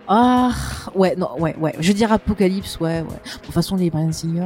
Ah, 0.09 0.51
ouais, 0.95 1.15
non, 1.17 1.29
ouais, 1.39 1.55
ouais. 1.61 1.73
Je 1.81 1.89
veux 1.89 1.95
dire 1.95 2.13
Apocalypse, 2.13 2.79
ouais, 2.81 3.01
ouais. 3.01 3.03
De 3.03 3.41
toute 3.45 3.55
façon, 3.55 3.77
les 3.77 3.89
Brian 3.89 4.11
Singer. 4.13 4.45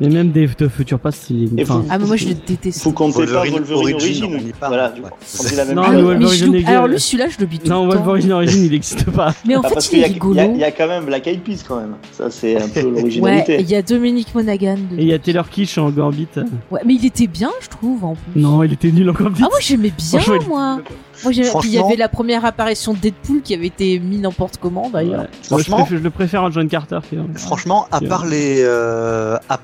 Mais 0.00 0.08
même 0.08 0.30
des 0.30 0.46
de 0.46 0.68
Future 0.68 0.98
Past, 0.98 1.30
il 1.30 1.44
est. 1.58 1.60
Et 1.60 1.64
enfin, 1.64 1.84
Ah, 1.88 1.98
mais 1.98 2.06
moi, 2.06 2.16
je 2.16 2.28
le 2.28 2.34
déteste. 2.34 2.82
Faut 2.82 2.92
compter 2.92 3.26
pas 3.26 3.44
Wolverine 3.44 3.64
Origin. 3.72 4.40
Voilà, 4.60 4.90
du 4.90 5.00
Ouais. 5.00 5.08
coup, 5.10 5.16
on 5.40 5.44
dit 5.48 5.54
la 5.56 5.64
même 5.64 5.74
Non, 5.76 5.82
Ah, 5.86 5.92
je 5.96 6.00
Wolverine 6.04 6.52
loupe- 6.52 6.68
Alors 6.68 6.86
lui, 6.88 7.00
celui-là, 7.00 7.28
je 7.28 7.38
le 7.40 7.46
bite 7.46 7.66
Non. 7.68 7.86
Wolverine 7.88 8.32
Origin, 8.32 8.64
il 8.64 8.70
n'existe 8.72 9.10
pas. 9.10 9.34
Mais 9.46 9.56
en 9.56 9.60
Ah, 9.64 9.68
fait, 9.68 9.74
parce 9.74 9.86
il 9.86 9.90
qu'il 9.90 9.98
est 9.98 10.02
il 10.02 10.10
y, 10.10 10.12
rigolo. 10.14 10.40
il 10.54 10.58
y 10.58 10.64
a 10.64 10.70
quand 10.72 10.86
même 10.88 11.04
Black 11.04 11.26
Eyed 11.26 11.40
Peas 11.42 11.64
quand 11.66 11.76
même. 11.80 11.94
Ça, 12.12 12.30
c'est 12.30 12.56
un 12.60 12.68
peu 12.68 12.80
Ouais, 12.84 12.90
l'originalité. 12.90 13.56
il 13.60 13.68
y 13.70 13.74
a 13.76 13.82
Dominique 13.82 14.34
Monaghan. 14.34 14.76
Et 14.98 15.02
il 15.02 15.08
y 15.08 15.12
a 15.14 15.18
Taylor 15.18 15.48
Kitsch 15.48 15.78
en 15.78 15.90
Gambit. 15.90 16.28
Ouais, 16.70 16.80
mais 16.84 16.94
il 16.94 17.04
était 17.06 17.26
bien, 17.26 17.50
je 17.60 17.68
trouve, 17.68 18.04
en 18.04 18.14
plus. 18.14 18.40
Non, 18.40 18.62
il 18.62 18.72
était 18.72 18.90
nul 18.92 19.08
en 19.10 19.14
Gambit. 19.14 19.40
Ah, 19.42 19.48
moi, 19.50 19.58
j'aimais 19.60 19.92
bien, 19.96 20.20
moi. 20.48 20.80
Moi, 21.24 21.32
Puis 21.32 21.40
il 21.40 21.44
y 21.44 21.48
Franchement- 21.48 21.86
avait 21.86 21.96
la 21.96 22.08
première 22.08 22.44
apparition 22.44 22.92
de 22.94 22.98
Deadpool 22.98 23.42
qui 23.42 23.54
avait 23.54 23.66
été 23.66 23.98
mis 23.98 24.18
n'importe 24.18 24.58
comment, 24.60 24.88
d'ailleurs. 24.90 25.22
Ouais. 25.22 25.28
Franchement- 25.42 25.78
je, 25.78 25.82
préfère, 25.84 25.98
je 25.98 26.02
le 26.04 26.10
préfère 26.10 26.42
en 26.44 26.50
John 26.50 26.68
Carter. 26.68 26.98
que- 27.10 27.16
Franchement, 27.38 27.86
à 27.90 28.00
part 28.00 28.26
les, 28.26 28.58
euh, 28.62 29.36
à, 29.48 29.60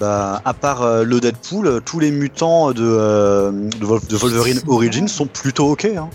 bah, 0.00 0.42
à 0.44 0.54
part 0.54 0.82
euh, 0.82 1.04
le 1.04 1.20
Deadpool, 1.20 1.66
euh, 1.66 1.80
tous 1.84 2.00
les 2.00 2.10
mutants 2.10 2.72
de, 2.72 2.82
euh, 2.82 3.50
de, 3.52 4.16
Wolverine 4.16 4.58
C'est 4.60 4.68
Origin 4.68 5.00
vrai. 5.04 5.08
sont 5.08 5.26
plutôt 5.26 5.66
ok. 5.70 5.84
Hein. 5.96 6.08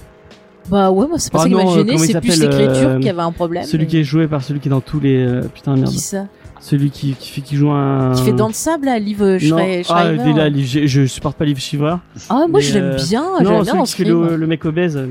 Bah 0.69 0.91
ouais, 0.91 1.07
moi 1.07 1.17
c'est 1.17 1.31
pas 1.33 1.39
Ah 1.39 1.43
ça 1.43 1.49
qui 1.49 1.55
m'a 1.55 1.65
gêné, 1.65 1.97
c'est 1.97 2.21
plus 2.21 2.39
l'écriture 2.39 2.89
euh, 2.89 2.99
qui 2.99 3.09
avait 3.09 3.21
un 3.21 3.31
problème. 3.31 3.63
Celui 3.65 3.87
qui 3.87 3.97
est 3.97 4.03
joué 4.03 4.27
par 4.27 4.43
celui 4.43 4.59
qui 4.59 4.67
est 4.67 4.71
dans 4.71 4.79
tous 4.79 4.99
les. 4.99 5.17
euh, 5.25 5.41
putain, 5.53 5.75
merde. 5.75 5.89
Qui 5.89 5.99
ça? 5.99 6.25
Celui 6.63 6.91
qui, 6.91 7.15
qui 7.15 7.31
fait 7.31 7.41
qui 7.41 7.55
joue 7.55 7.71
un. 7.71 8.13
Qui 8.15 8.23
fait 8.23 8.33
dans 8.33 8.47
le 8.47 8.53
sable 8.53 8.85
là, 8.85 8.99
Liv 8.99 9.19
Schre- 9.19 9.83
ah, 9.89 10.13
il 10.13 10.19
est 10.21 10.33
là, 10.33 10.47
Liv- 10.47 10.67
je, 10.67 10.85
je 10.85 11.05
supporte 11.07 11.35
pas 11.35 11.43
Liv 11.45 11.57
Shiver. 11.57 11.95
Ah, 12.29 12.45
moi 12.47 12.59
je 12.59 12.73
l'aime 12.75 12.83
euh, 12.83 12.97
bien, 12.97 13.23
non, 13.23 13.37
j'aime 13.39 13.61
bien 13.63 13.73
celui 13.73 13.83
qui 13.85 13.91
fait 13.93 14.03
le, 14.05 14.35
le 14.35 14.47
mec 14.47 14.63
obèse. 14.65 14.95
euh, 14.95 15.07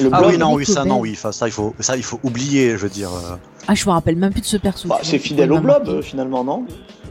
Le 0.00 0.10
Ah 0.12 0.18
blog, 0.20 0.30
oui, 0.32 0.38
non, 0.38 0.52
oui, 0.54 0.66
ça, 0.66 0.84
non, 0.84 1.00
oui. 1.00 1.14
Ça, 1.14 1.30
il 1.46 1.52
faut, 1.52 1.74
ça, 1.80 1.96
il 1.96 2.02
faut 2.02 2.20
oublier, 2.22 2.72
je 2.72 2.76
veux 2.82 2.88
dire. 2.90 3.08
euh. 3.08 3.36
Ah, 3.66 3.74
je 3.74 3.86
me 3.86 3.92
rappelle 3.92 4.16
même 4.16 4.30
plus 4.32 4.42
de 4.42 4.46
ce 4.46 4.58
perso. 4.58 4.88
bah, 4.88 4.98
c'est 5.02 5.18
fidèle 5.18 5.52
au 5.52 5.58
blob, 5.60 5.88
euh, 5.88 6.02
finalement, 6.02 6.44
non? 6.44 6.66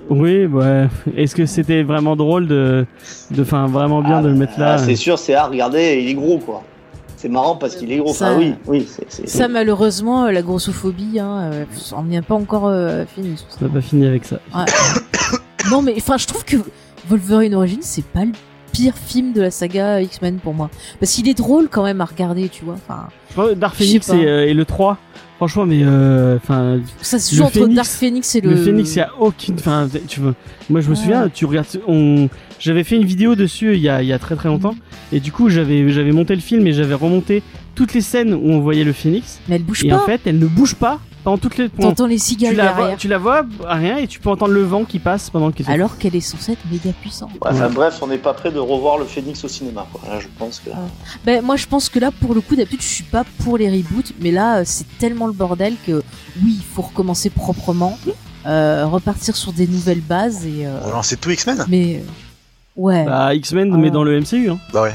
Oui, 0.10 0.46
ouais. 0.46 0.88
Est-ce 1.18 1.34
que 1.36 1.46
c'était 1.48 1.82
vraiment 1.82 2.16
drôle 2.16 2.46
de. 2.48 2.86
de 3.32 3.42
enfin, 3.42 3.66
vraiment 3.66 4.02
bien 4.04 4.20
Ah, 4.20 4.22
de 4.22 4.28
le 4.28 4.36
mettre 4.36 4.60
là 4.60 4.74
ah, 4.74 4.78
C'est 4.78 4.96
sûr, 4.96 5.18
c'est 5.18 5.34
ah, 5.34 5.48
regardez, 5.48 6.00
il 6.04 6.10
est 6.10 6.14
gros, 6.14 6.38
quoi. 6.38 6.62
C'est 7.24 7.30
marrant 7.30 7.56
parce 7.56 7.78
qu'il 7.78 7.90
est 7.90 8.00
gros. 8.00 8.14
Ça- 8.14 8.32
Ah 8.32 8.38
oui, 8.38 8.54
oui, 8.68 8.86
c'est. 8.86 9.06
c'est- 9.08 9.30
Ça, 9.30 9.48
malheureusement, 9.48 10.26
euh, 10.26 10.32
la 10.32 10.42
grossophobie, 10.42 11.20
hein, 11.22 11.52
euh, 11.54 11.66
on 11.96 12.04
n'y 12.04 12.18
a 12.18 12.22
pas 12.22 12.36
encore 12.36 12.68
euh, 12.68 13.06
fini. 13.06 13.36
On 13.62 13.66
n'a 13.66 13.72
pas 13.72 13.80
fini 13.80 14.06
avec 14.06 14.26
ça. 14.26 14.40
Ouais. 14.54 14.66
non, 15.72 15.82
mais 15.82 15.94
enfin, 15.96 16.18
je 16.18 16.28
trouve 16.28 16.44
que 16.44 16.58
Wolverine 17.08 17.56
Origins, 17.56 17.80
c'est 17.82 18.04
pas 18.04 18.26
le 18.26 18.34
pire 18.74 18.96
film 18.98 19.32
de 19.32 19.40
la 19.42 19.52
saga 19.52 20.02
X-Men 20.02 20.40
pour 20.40 20.54
moi. 20.54 20.70
Parce 21.00 21.14
qu'il 21.14 21.30
est 21.30 21.34
drôle 21.34 21.70
quand 21.70 21.84
même 21.86 22.02
à 22.02 22.06
regarder, 22.06 22.50
tu 22.50 22.66
vois. 22.66 22.76
Enfin, 22.76 23.08
Dark 23.56 23.74
Phoenix 23.76 24.10
et, 24.10 24.26
euh, 24.28 24.46
et 24.46 24.54
le 24.54 24.66
3. 24.66 24.98
Franchement, 25.48 25.66
mais. 25.66 25.82
euh, 25.84 26.38
Enfin. 26.38 26.80
ça 27.02 27.20
se 27.20 27.34
Le 27.34 27.38
joue 27.38 27.44
entre 27.44 27.68
Dark 27.68 27.88
Phoenix 27.88 28.36
et 28.36 28.42
le... 28.42 28.52
le. 28.52 28.56
Phoenix, 28.58 28.96
il 28.96 29.00
y 29.00 29.02
a 29.02 29.12
aucune. 29.20 29.56
Enfin, 29.56 29.90
tu 30.08 30.20
vois. 30.22 30.34
Moi, 30.70 30.82
je 30.82 30.90
me 30.90 30.94
Ah. 30.94 30.96
souviens, 30.98 31.30
tu 31.30 31.46
regardes. 31.46 31.68
On... 31.88 32.30
J'avais 32.60 32.84
fait 32.86 32.96
une 32.96 33.04
vidéo 33.06 33.36
dessus 33.36 33.74
il 33.76 33.82
y 33.82 33.90
a, 33.90 34.02
il 34.02 34.08
y 34.08 34.14
a 34.14 34.20
très 34.20 34.36
très 34.36 34.48
longtemps. 34.48 34.76
Et 35.12 35.20
du 35.20 35.32
coup, 35.34 35.50
j'avais 35.50 35.90
j'avais 35.90 36.12
monté 36.14 36.34
le 36.36 36.42
film 36.42 36.66
et 36.66 36.72
j'avais 36.74 36.94
remonté 36.94 37.44
toutes 37.76 37.94
les 37.94 38.02
scènes 38.02 38.34
où 38.34 38.50
on 38.52 38.60
voyait 38.62 38.86
le 38.86 38.94
Phoenix. 38.94 39.40
Mais 39.50 39.56
elle 39.58 39.64
bouge 39.64 39.84
Et 39.84 39.90
pas. 39.90 39.98
en 40.02 40.06
fait, 40.06 40.22
elle 40.26 40.40
ne 40.40 40.46
bouge 40.48 40.76
pas 40.76 41.00
pendant 41.24 41.38
toutes 41.38 41.58
les. 41.58 41.70
pendant- 41.70 41.90
T'entends 41.90 42.08
les 42.08 42.16
Tu 42.18 42.22
cigales 42.22 42.56
la, 42.56 42.72
vois, 42.72 42.76
derrière. 42.82 42.98
tu 42.98 43.08
la 43.08 43.18
vois 43.18 43.46
à 43.68 43.76
rien 43.76 43.98
et 43.98 44.08
tu 44.08 44.20
peux 44.20 44.30
entendre 44.30 44.52
le 44.54 44.64
vent 44.64 44.84
qui 44.84 45.00
passe 45.00 45.30
pendant 45.30 45.52
qu'elle 45.52 45.70
Alors 45.70 45.98
qu'elle 45.98 46.16
est 46.16 46.20
censée 46.22 46.54
être 46.54 46.66
méga 46.72 46.92
puissante. 47.00 47.32
Ouais, 47.34 47.50
enfin, 47.52 47.70
bref, 47.70 48.00
on 48.02 48.08
n'est 48.08 48.18
pas 48.18 48.34
prêt 48.34 48.52
de 48.52 48.60
revoir 48.60 48.98
le 48.98 49.06
Phoenix 49.06 49.44
au 49.44 49.48
cinéma, 49.48 49.86
quoi. 49.92 50.02
Là, 50.10 50.20
je 50.20 50.28
pense 50.38 50.60
que. 50.60 50.70
Ben, 51.26 51.44
moi, 51.44 51.56
je 51.56 51.66
pense 51.68 51.90
que 51.90 52.00
là, 52.00 52.12
pour 52.12 52.34
le 52.34 52.42
coup, 52.42 52.56
d'habitude, 52.56 52.82
je 52.82 52.88
suis 52.88 53.04
pas 53.04 53.24
pour 53.44 53.58
les 53.58 53.70
reboots, 53.70 54.14
mais 54.22 54.32
là, 54.32 54.58
euh, 54.60 54.64
c'est 54.66 54.86
tellement 55.00 55.28
le 55.28 55.34
bordel 55.34 55.76
que 55.86 56.04
oui, 56.44 56.56
il 56.58 56.64
faut 56.64 56.82
recommencer 56.84 57.30
proprement, 57.30 57.98
euh, 58.46 58.86
repartir 58.86 59.36
sur 59.36 59.54
des 59.54 59.68
nouvelles 59.68 60.02
bases 60.02 60.46
et. 60.46 60.66
euh, 60.68 60.80
On 60.84 60.88
va 60.90 60.94
lancer 60.96 61.16
tout 61.18 61.30
X-Men? 61.32 61.64
Mais 61.70 61.96
euh, 61.98 62.00
ouais, 62.76 63.06
Bah, 63.06 63.34
X-Men, 63.34 63.72
Ah. 63.74 63.78
mais 63.78 63.90
dans 63.92 64.04
le 64.04 64.20
MCU. 64.20 64.50
Hein. 64.50 64.60
Bah 64.74 64.82
ouais. 64.84 64.94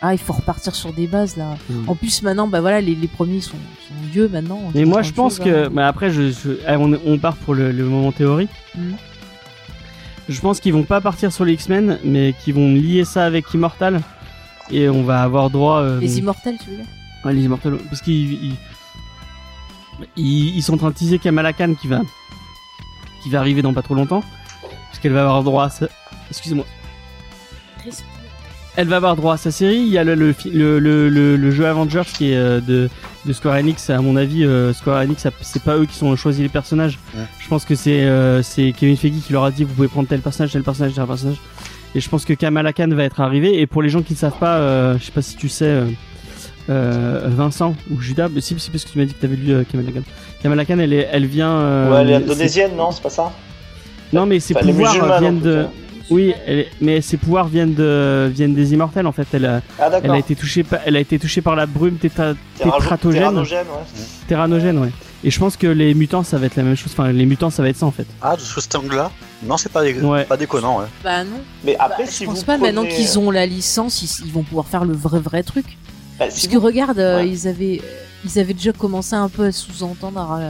Ah, 0.00 0.12
il 0.14 0.18
faut 0.18 0.32
repartir 0.32 0.74
sur 0.74 0.92
des 0.92 1.06
bases 1.06 1.36
là. 1.36 1.56
Mm. 1.68 1.88
En 1.88 1.94
plus, 1.96 2.22
maintenant, 2.22 2.46
bah 2.46 2.60
voilà, 2.60 2.80
les, 2.80 2.94
les 2.94 3.08
premiers 3.08 3.40
sont, 3.40 3.52
sont 3.88 3.94
vieux 4.12 4.28
maintenant. 4.28 4.60
Mais 4.74 4.84
moi, 4.84 5.02
je 5.02 5.12
pense 5.12 5.36
chose, 5.36 5.44
que. 5.46 5.66
hein. 5.66 5.70
Bah, 5.72 5.88
après, 5.88 6.10
je, 6.10 6.30
je- 6.30 6.58
eh, 6.68 6.76
on, 6.76 6.98
on 7.04 7.18
part 7.18 7.36
pour 7.36 7.54
le, 7.54 7.72
le 7.72 7.84
moment 7.84 8.12
théorie. 8.12 8.48
Mhm. 8.76 8.94
Je 10.28 10.40
pense 10.40 10.60
qu'ils 10.60 10.74
vont 10.74 10.82
pas 10.84 11.00
partir 11.00 11.32
sur 11.32 11.44
les 11.46 11.54
X-Men, 11.54 11.98
mais 12.04 12.34
qu'ils 12.44 12.54
vont 12.54 12.68
lier 12.74 13.04
ça 13.04 13.24
avec 13.24 13.52
Immortal. 13.54 14.00
Et 14.70 14.88
on 14.90 15.02
va 15.02 15.22
avoir 15.22 15.48
droit. 15.48 15.78
euh, 15.80 15.98
Les 16.00 16.18
immortels, 16.18 16.58
tu 16.62 16.68
veux 16.70 16.76
dire? 16.76 16.84
Ouais, 17.24 17.32
les 17.32 17.44
Immortals. 17.44 17.78
Parce 17.88 18.02
qu'ils. 18.02 18.34
Ils, 18.34 18.54
ils- 20.16 20.56
ils 20.56 20.62
sont 20.62 20.74
en 20.74 20.76
train 20.76 20.90
de 20.90 20.94
teaser 20.94 21.18
Kamala 21.18 21.52
Khan 21.52 21.74
qui 21.80 21.88
va. 21.88 22.00
qui 23.22 23.30
va 23.30 23.40
arriver 23.40 23.62
dans 23.62 23.72
pas 23.72 23.82
trop 23.82 23.94
longtemps. 23.94 24.22
Parce 24.90 24.98
qu'elle 25.00 25.12
va 25.12 25.22
avoir 25.22 25.42
droit 25.42 25.64
à 25.64 25.70
ça. 25.70 25.88
Excusez-moi. 26.30 26.66
Elle 28.80 28.86
va 28.86 28.96
avoir 28.96 29.16
droit 29.16 29.34
à 29.34 29.36
sa 29.36 29.50
série. 29.50 29.78
Il 29.78 29.88
y 29.88 29.98
a 29.98 30.04
le, 30.04 30.14
le, 30.14 30.32
fi- 30.32 30.50
le, 30.50 30.78
le, 30.78 31.08
le- 31.08 31.36
le 31.36 31.50
jeu 31.50 31.66
Avengers 31.66 32.02
qui 32.14 32.30
est 32.30 32.36
euh, 32.36 32.60
de, 32.60 32.88
de 33.26 33.32
Square 33.32 33.56
Enix. 33.56 33.90
À 33.90 34.00
mon 34.00 34.14
avis, 34.14 34.44
euh, 34.44 34.72
Square 34.72 35.00
Enix, 35.02 35.26
c'est 35.40 35.62
pas 35.64 35.76
eux 35.78 35.84
qui 35.86 36.00
ont 36.04 36.14
choisi 36.14 36.42
les 36.42 36.48
personnages. 36.48 36.96
Ouais. 37.16 37.24
Je 37.40 37.48
pense 37.48 37.64
que 37.64 37.74
c'est 37.74 38.04
euh, 38.04 38.40
c'est 38.44 38.72
Kevin 38.78 38.96
Feige 38.96 39.14
qui 39.26 39.32
leur 39.32 39.42
a 39.42 39.50
dit 39.50 39.64
vous 39.64 39.74
pouvez 39.74 39.88
prendre 39.88 40.06
tel 40.06 40.20
personnage, 40.20 40.52
tel 40.52 40.62
personnage, 40.62 40.94
tel 40.94 41.04
personnage. 41.06 41.38
Et 41.96 42.00
je 42.00 42.08
pense 42.08 42.24
que 42.24 42.34
Kamala 42.34 42.72
Khan 42.72 42.86
va 42.92 43.02
être 43.02 43.20
arrivée. 43.20 43.60
Et 43.60 43.66
pour 43.66 43.82
les 43.82 43.88
gens 43.88 44.02
qui 44.02 44.12
ne 44.12 44.18
savent 44.18 44.38
pas, 44.38 44.58
euh, 44.58 44.96
je 45.00 45.04
sais 45.06 45.10
pas 45.12 45.22
si 45.22 45.34
tu 45.36 45.48
sais, 45.48 45.64
euh, 45.64 45.86
euh, 46.70 47.22
Vincent 47.26 47.74
ou 47.90 48.00
Judas, 48.00 48.28
mais 48.32 48.40
si, 48.40 48.54
si 48.60 48.70
parce 48.70 48.84
que 48.84 48.90
tu 48.92 48.98
m'as 48.98 49.06
dit 49.06 49.14
que 49.14 49.18
tu 49.18 49.26
avais 49.26 49.34
lu 49.36 49.52
euh, 49.54 49.64
Kamala 49.64 49.90
Khan. 49.90 50.02
Kamala 50.40 50.64
Khan, 50.64 50.78
elle, 50.78 50.92
est, 50.92 51.08
elle 51.10 51.26
vient. 51.26 51.50
euh, 51.50 51.90
ouais, 51.92 52.00
elle 52.02 52.10
est 52.10 52.14
indonésienne, 52.14 52.76
non 52.76 52.92
C'est 52.92 53.02
pas 53.02 53.10
ça? 53.10 53.32
Non, 54.12 54.24
mais 54.24 54.38
ses 54.38 54.54
Enfin, 54.54 54.64
les 54.66 54.72
pouvoirs 54.72 55.18
viennent 55.20 55.40
de. 55.40 55.66
Oui, 56.10 56.32
elle 56.46 56.58
est- 56.60 56.68
mais 56.80 57.00
ses 57.00 57.16
pouvoirs 57.16 57.48
viennent 57.48 57.74
de 57.74 58.30
viennent 58.34 58.54
des 58.54 58.72
immortels 58.72 59.06
en 59.06 59.12
fait. 59.12 59.26
Elle 59.32 59.44
a, 59.46 59.60
Ah, 59.78 59.90
elle 60.02 60.10
a 60.10 60.18
été 60.18 60.34
touchée 60.34 60.62
par, 60.64 60.80
elle 60.86 60.96
a 60.96 61.00
été 61.00 61.18
touchée 61.18 61.42
par 61.42 61.54
la 61.56 61.66
brume 61.66 61.96
tétra- 61.96 62.34
tétratogène, 62.56 63.20
Terranogène, 63.20 63.66
ouais. 63.66 64.02
terranogène, 64.26 64.78
ouais. 64.78 64.90
Et 65.24 65.30
je 65.30 65.38
pense 65.38 65.56
que 65.56 65.66
les 65.66 65.94
mutants, 65.94 66.22
ça 66.22 66.38
va 66.38 66.46
être 66.46 66.56
la 66.56 66.62
même 66.62 66.76
chose. 66.76 66.92
Enfin, 66.92 67.10
les 67.12 67.26
mutants, 67.26 67.50
ça 67.50 67.62
va 67.62 67.68
être 67.68 67.76
ça 67.76 67.86
en 67.86 67.90
fait. 67.90 68.06
Ah, 68.22 68.36
de 68.36 68.40
ce 68.40 68.60
cet 68.60 68.74
angle-là 68.76 69.10
Non, 69.44 69.56
c'est 69.56 69.70
pas, 69.70 69.82
dé- 69.84 70.00
Ouais. 70.00 70.24
pas 70.24 70.36
déconnant, 70.36 70.78
ouais. 70.80 70.86
Bah 71.04 71.24
non. 71.24 71.40
Mais 71.64 71.76
après, 71.78 72.04
Bah, 72.04 72.10
si 72.10 72.24
je 72.24 72.28
pense 72.28 72.38
vous 72.40 72.44
pas 72.44 72.56
prenez... 72.56 72.72
maintenant 72.72 72.88
qu'ils 72.88 73.18
ont 73.18 73.30
la 73.30 73.44
licence, 73.46 74.02
ils, 74.02 74.26
ils 74.26 74.32
vont 74.32 74.42
pouvoir 74.44 74.66
faire 74.66 74.84
le 74.84 74.94
vrai 74.94 75.20
vrai 75.20 75.42
truc. 75.42 75.64
Bah, 76.18 76.26
Parce 76.28 76.46
que 76.48 76.56
regarde, 76.56 76.98
euh, 76.98 77.18
Ouais. 77.18 77.28
ils 77.28 77.46
avaient 77.48 77.80
ils 78.24 78.38
avaient 78.40 78.54
déjà 78.54 78.72
commencé 78.72 79.14
un 79.14 79.28
peu 79.28 79.44
à 79.44 79.52
sous-entendre. 79.52 80.40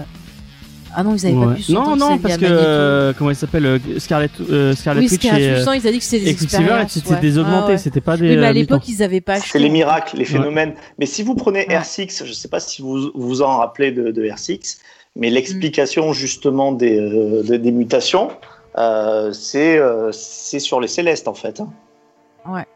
Ah 1.00 1.04
non, 1.04 1.14
ils 1.14 1.24
avaient 1.26 1.34
pas 1.36 1.46
Ouais. 1.46 1.54
pu 1.54 1.62
sous-entendre. 1.62 1.96
Non, 1.96 2.10
non, 2.10 2.18
parce 2.18 2.36
que 2.38 2.44
euh, 2.44 3.12
comment 3.16 3.30
il 3.30 3.36
s'appelle 3.36 3.66
euh, 3.66 3.78
Scarlet 4.00 4.28
euh, 4.50 4.74
Scarlet 4.74 5.02
Oui, 5.02 5.08
Witch 5.12 5.24
et, 5.26 5.30
euh, 5.30 5.64
ils 5.76 5.86
a 5.86 5.92
dit 5.92 5.98
que 5.98 6.04
c'était 6.04 6.24
des 6.24 6.30
expériences. 6.30 6.90
c'était 6.90 7.10
ouais. 7.14 7.20
des 7.20 7.38
augmentés, 7.38 7.62
Ah 7.64 7.70
ouais. 7.70 7.78
c'était 7.78 8.00
pas 8.00 8.16
des. 8.16 8.30
Oui, 8.30 8.36
mais 8.36 8.46
à 8.46 8.48
euh, 8.48 8.52
l'époque, 8.52 8.88
ils 8.88 9.00
avaient 9.04 9.20
pas 9.20 9.36
C'est 9.36 9.60
les 9.60 9.68
miracles, 9.70 10.16
les 10.16 10.24
Ouais. 10.24 10.30
phénomènes. 10.30 10.74
Mais 10.98 11.06
si 11.06 11.22
vous 11.22 11.36
prenez 11.36 11.66
Ouais. 11.68 11.76
R6, 11.78 12.24
je 12.24 12.28
ne 12.30 12.34
sais 12.34 12.48
pas 12.48 12.58
si 12.58 12.82
vous 12.82 13.12
vous 13.14 13.42
en 13.42 13.58
rappelez 13.58 13.92
de, 13.92 14.10
de 14.10 14.22
R6, 14.24 14.78
mais 15.14 15.30
l'explication 15.30 16.12
justement 16.12 16.72
des, 16.72 16.98
euh, 16.98 17.44
des, 17.44 17.58
des 17.60 17.70
mutations, 17.70 18.30
euh, 18.76 19.32
c'est 19.32 19.78
euh, 19.78 20.10
sur 20.10 20.80
les 20.80 20.88
célestes 20.88 21.28
en 21.28 21.34
fait. 21.34 21.60
hein. 21.60 21.68
Ouais. 22.50 22.66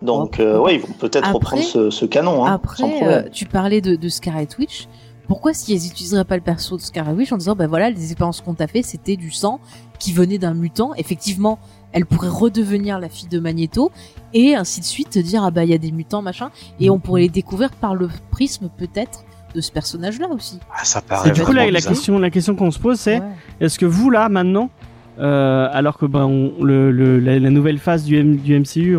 Donc, 0.00 0.40
euh, 0.40 0.58
ouais, 0.58 0.74
ils 0.74 0.80
vont 0.80 0.94
peut-être 0.98 1.32
reprendre 1.32 1.62
ce, 1.62 1.90
ce 1.90 2.04
canon. 2.06 2.44
Hein, 2.44 2.54
Après, 2.54 2.82
euh, 3.04 3.22
tu 3.32 3.44
parlais 3.46 3.80
de, 3.80 3.94
de 3.94 4.08
Scarlet 4.08 4.48
Witch. 4.58 4.88
Pourquoi 5.28 5.54
s'ils 5.54 5.82
n'utiliseraient 5.82 6.24
pas 6.24 6.36
le 6.36 6.42
perso 6.42 6.76
de 6.76 6.82
Scarlet 6.82 7.12
Witch 7.12 7.32
en 7.32 7.36
disant, 7.36 7.54
bah 7.54 7.66
voilà, 7.66 7.90
les 7.90 8.02
expériences 8.06 8.40
qu'on 8.40 8.54
t'a 8.54 8.66
fait, 8.66 8.82
c'était 8.82 9.16
du 9.16 9.30
sang 9.30 9.60
qui 9.98 10.12
venait 10.12 10.38
d'un 10.38 10.54
mutant. 10.54 10.92
Effectivement, 10.96 11.58
elle 11.92 12.06
pourrait 12.06 12.28
redevenir 12.28 12.98
la 12.98 13.08
fille 13.08 13.28
de 13.28 13.38
Magneto 13.38 13.90
et 14.34 14.54
ainsi 14.54 14.80
de 14.80 14.84
suite, 14.86 15.10
te 15.10 15.18
dire, 15.18 15.44
ah 15.44 15.50
bah 15.50 15.64
il 15.64 15.70
y 15.70 15.74
a 15.74 15.78
des 15.78 15.92
mutants, 15.92 16.22
machin, 16.22 16.50
et 16.80 16.90
on 16.90 16.98
pourrait 16.98 17.22
les 17.22 17.28
découvrir 17.28 17.70
par 17.70 17.94
le 17.94 18.08
prisme 18.30 18.68
peut-être 18.76 19.24
de 19.54 19.60
ce 19.60 19.70
personnage-là 19.70 20.28
aussi. 20.28 20.58
Ah, 20.74 20.84
ça 20.84 21.00
paraît 21.02 21.28
Et 21.28 21.32
du 21.32 21.42
coup, 21.42 21.52
là, 21.52 21.70
la 21.70 21.80
question, 21.80 22.18
la 22.18 22.30
question 22.30 22.56
qu'on 22.56 22.70
se 22.70 22.78
pose, 22.78 22.98
c'est 22.98 23.20
Ouais. 23.20 23.26
est-ce 23.60 23.78
que 23.78 23.84
vous, 23.86 24.08
là, 24.10 24.28
maintenant, 24.30 24.70
euh, 25.18 25.68
alors 25.70 25.98
que 25.98 26.06
ben, 26.06 26.24
on- 26.24 26.64
le, 26.64 26.90
le- 26.90 27.20
la, 27.20 27.38
la 27.38 27.50
nouvelle 27.50 27.78
phase 27.78 28.04
du, 28.04 28.18
M- 28.18 28.36
du 28.36 28.58
MCU, 28.58 28.96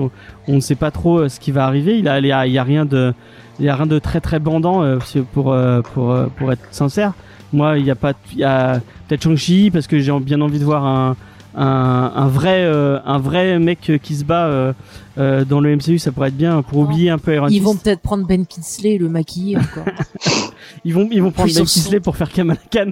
on 0.48 0.54
ne 0.54 0.60
sait 0.60 0.76
pas 0.76 0.92
trop 0.92 1.22
euh, 1.22 1.30
ce 1.30 1.40
qui 1.40 1.52
va 1.52 1.66
arriver. 1.66 1.98
Il 1.98 2.06
y 2.06 2.08
a, 2.08 2.20
il 2.20 2.26
y 2.28 2.32
a, 2.32 2.46
il 2.46 2.54
y 2.54 2.60
a 2.60 2.64
rien 2.64 2.86
de, 2.86 3.16
il 3.60 3.66
y 3.66 3.70
a 3.70 3.76
rien 3.76 3.86
de 3.86 4.00
très 4.00 4.20
très 4.22 4.40
bandant 4.40 4.84
euh, 4.84 4.98
pour 5.34 5.52
euh, 5.54 5.82
pour 5.94 6.12
euh, 6.12 6.28
pour 6.38 6.52
être 6.52 6.64
sincère. 6.72 7.14
Moi, 7.52 7.78
il 7.78 7.86
y 7.86 7.92
a 7.92 7.96
pas, 7.96 8.14
il 8.32 8.40
y 8.40 8.44
a 8.44 8.82
peut-être 9.08 9.22
Shang-Chi 9.24 9.70
parce 9.72 9.86
que 9.88 10.00
j'ai 10.00 10.12
bien 10.20 10.42
envie 10.42 10.60
de 10.60 10.66
voir 10.66 10.86
un 10.86 11.16
un, 11.56 12.12
un 12.16 12.28
vrai 12.28 12.64
euh, 12.66 12.98
un 13.06 13.20
vrai 13.20 13.60
mec 13.60 13.92
qui 14.02 14.16
se 14.16 14.24
bat 14.26 14.48
euh, 14.48 14.74
euh, 15.20 15.46
dans 15.46 15.60
le 15.60 15.76
MCU. 15.76 16.00
Ça 16.00 16.12
pourrait 16.12 16.30
être 16.30 16.36
bien 16.38 16.64
pour 16.64 16.80
Non. 16.80 16.86
oublier 16.86 17.12
un 17.12 17.20
peu 17.20 17.36
Iron 17.36 17.46
Ils 17.48 17.54
Fist. 17.54 17.64
vont 17.64 17.76
peut-être 17.76 18.00
prendre 18.02 18.26
Ben 18.26 18.44
Kingsley 18.48 18.94
et 18.94 18.98
le 18.98 19.08
maquiller 19.08 19.58
encore. 19.58 19.86
Ils 20.86 20.94
vont, 20.94 21.08
ils 21.12 21.22
vont 21.22 21.30
prendre 21.32 21.50
Ben 21.54 21.60
Kingsley 21.64 22.00
pour 22.00 22.18
faire 22.18 22.32
Kamala 22.32 22.60
Khan. 22.72 22.92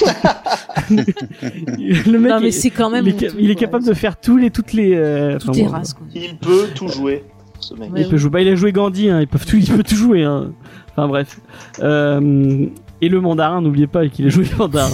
le 0.90 2.18
mec, 2.18 2.30
non, 2.32 2.40
mais 2.40 2.48
est- 2.48 2.50
c'est 2.52 2.70
quand 2.70 2.90
même. 2.90 3.06
il 3.06 3.24
est, 3.24 3.32
il 3.38 3.56
capable 3.56 3.84
de 3.86 3.94
faire 3.94 4.18
tous 4.20 4.36
les, 4.36 4.50
toutes 4.50 4.72
les. 4.72 4.94
euh, 4.94 5.38
Tout 5.38 5.50
enfin, 5.50 5.58
est 5.58 5.64
bon, 5.64 5.70
race, 5.70 5.94
quoi. 5.94 6.06
Il 6.14 6.36
peut 6.36 6.66
tout 6.74 6.88
jouer, 6.88 7.24
ce 7.62 7.74
mec. 7.74 7.92
Ouais. 7.92 8.02
il 8.02 8.08
peut 8.08 8.16
jouer. 8.16 8.30
Bah, 8.30 8.40
il 8.40 8.48
a 8.48 8.54
joué 8.54 8.72
Gandhi. 8.72 9.08
Hein, 9.08 9.20
ils 9.20 9.28
peuvent 9.28 9.46
tout, 9.46 9.56
il 9.60 9.70
peut 9.70 9.82
tout 9.82 9.96
jouer. 9.96 10.24
Hein. 10.24 10.52
Enfin 10.90 11.08
bref. 11.08 11.40
Euh, 11.80 12.66
et 13.00 13.08
le 13.08 13.20
mandarin, 13.20 13.60
n'oubliez 13.60 13.86
pas 13.86 14.06
qu'il 14.08 14.26
a 14.26 14.28
joué 14.28 14.44
le 14.44 14.56
mandarin. 14.56 14.90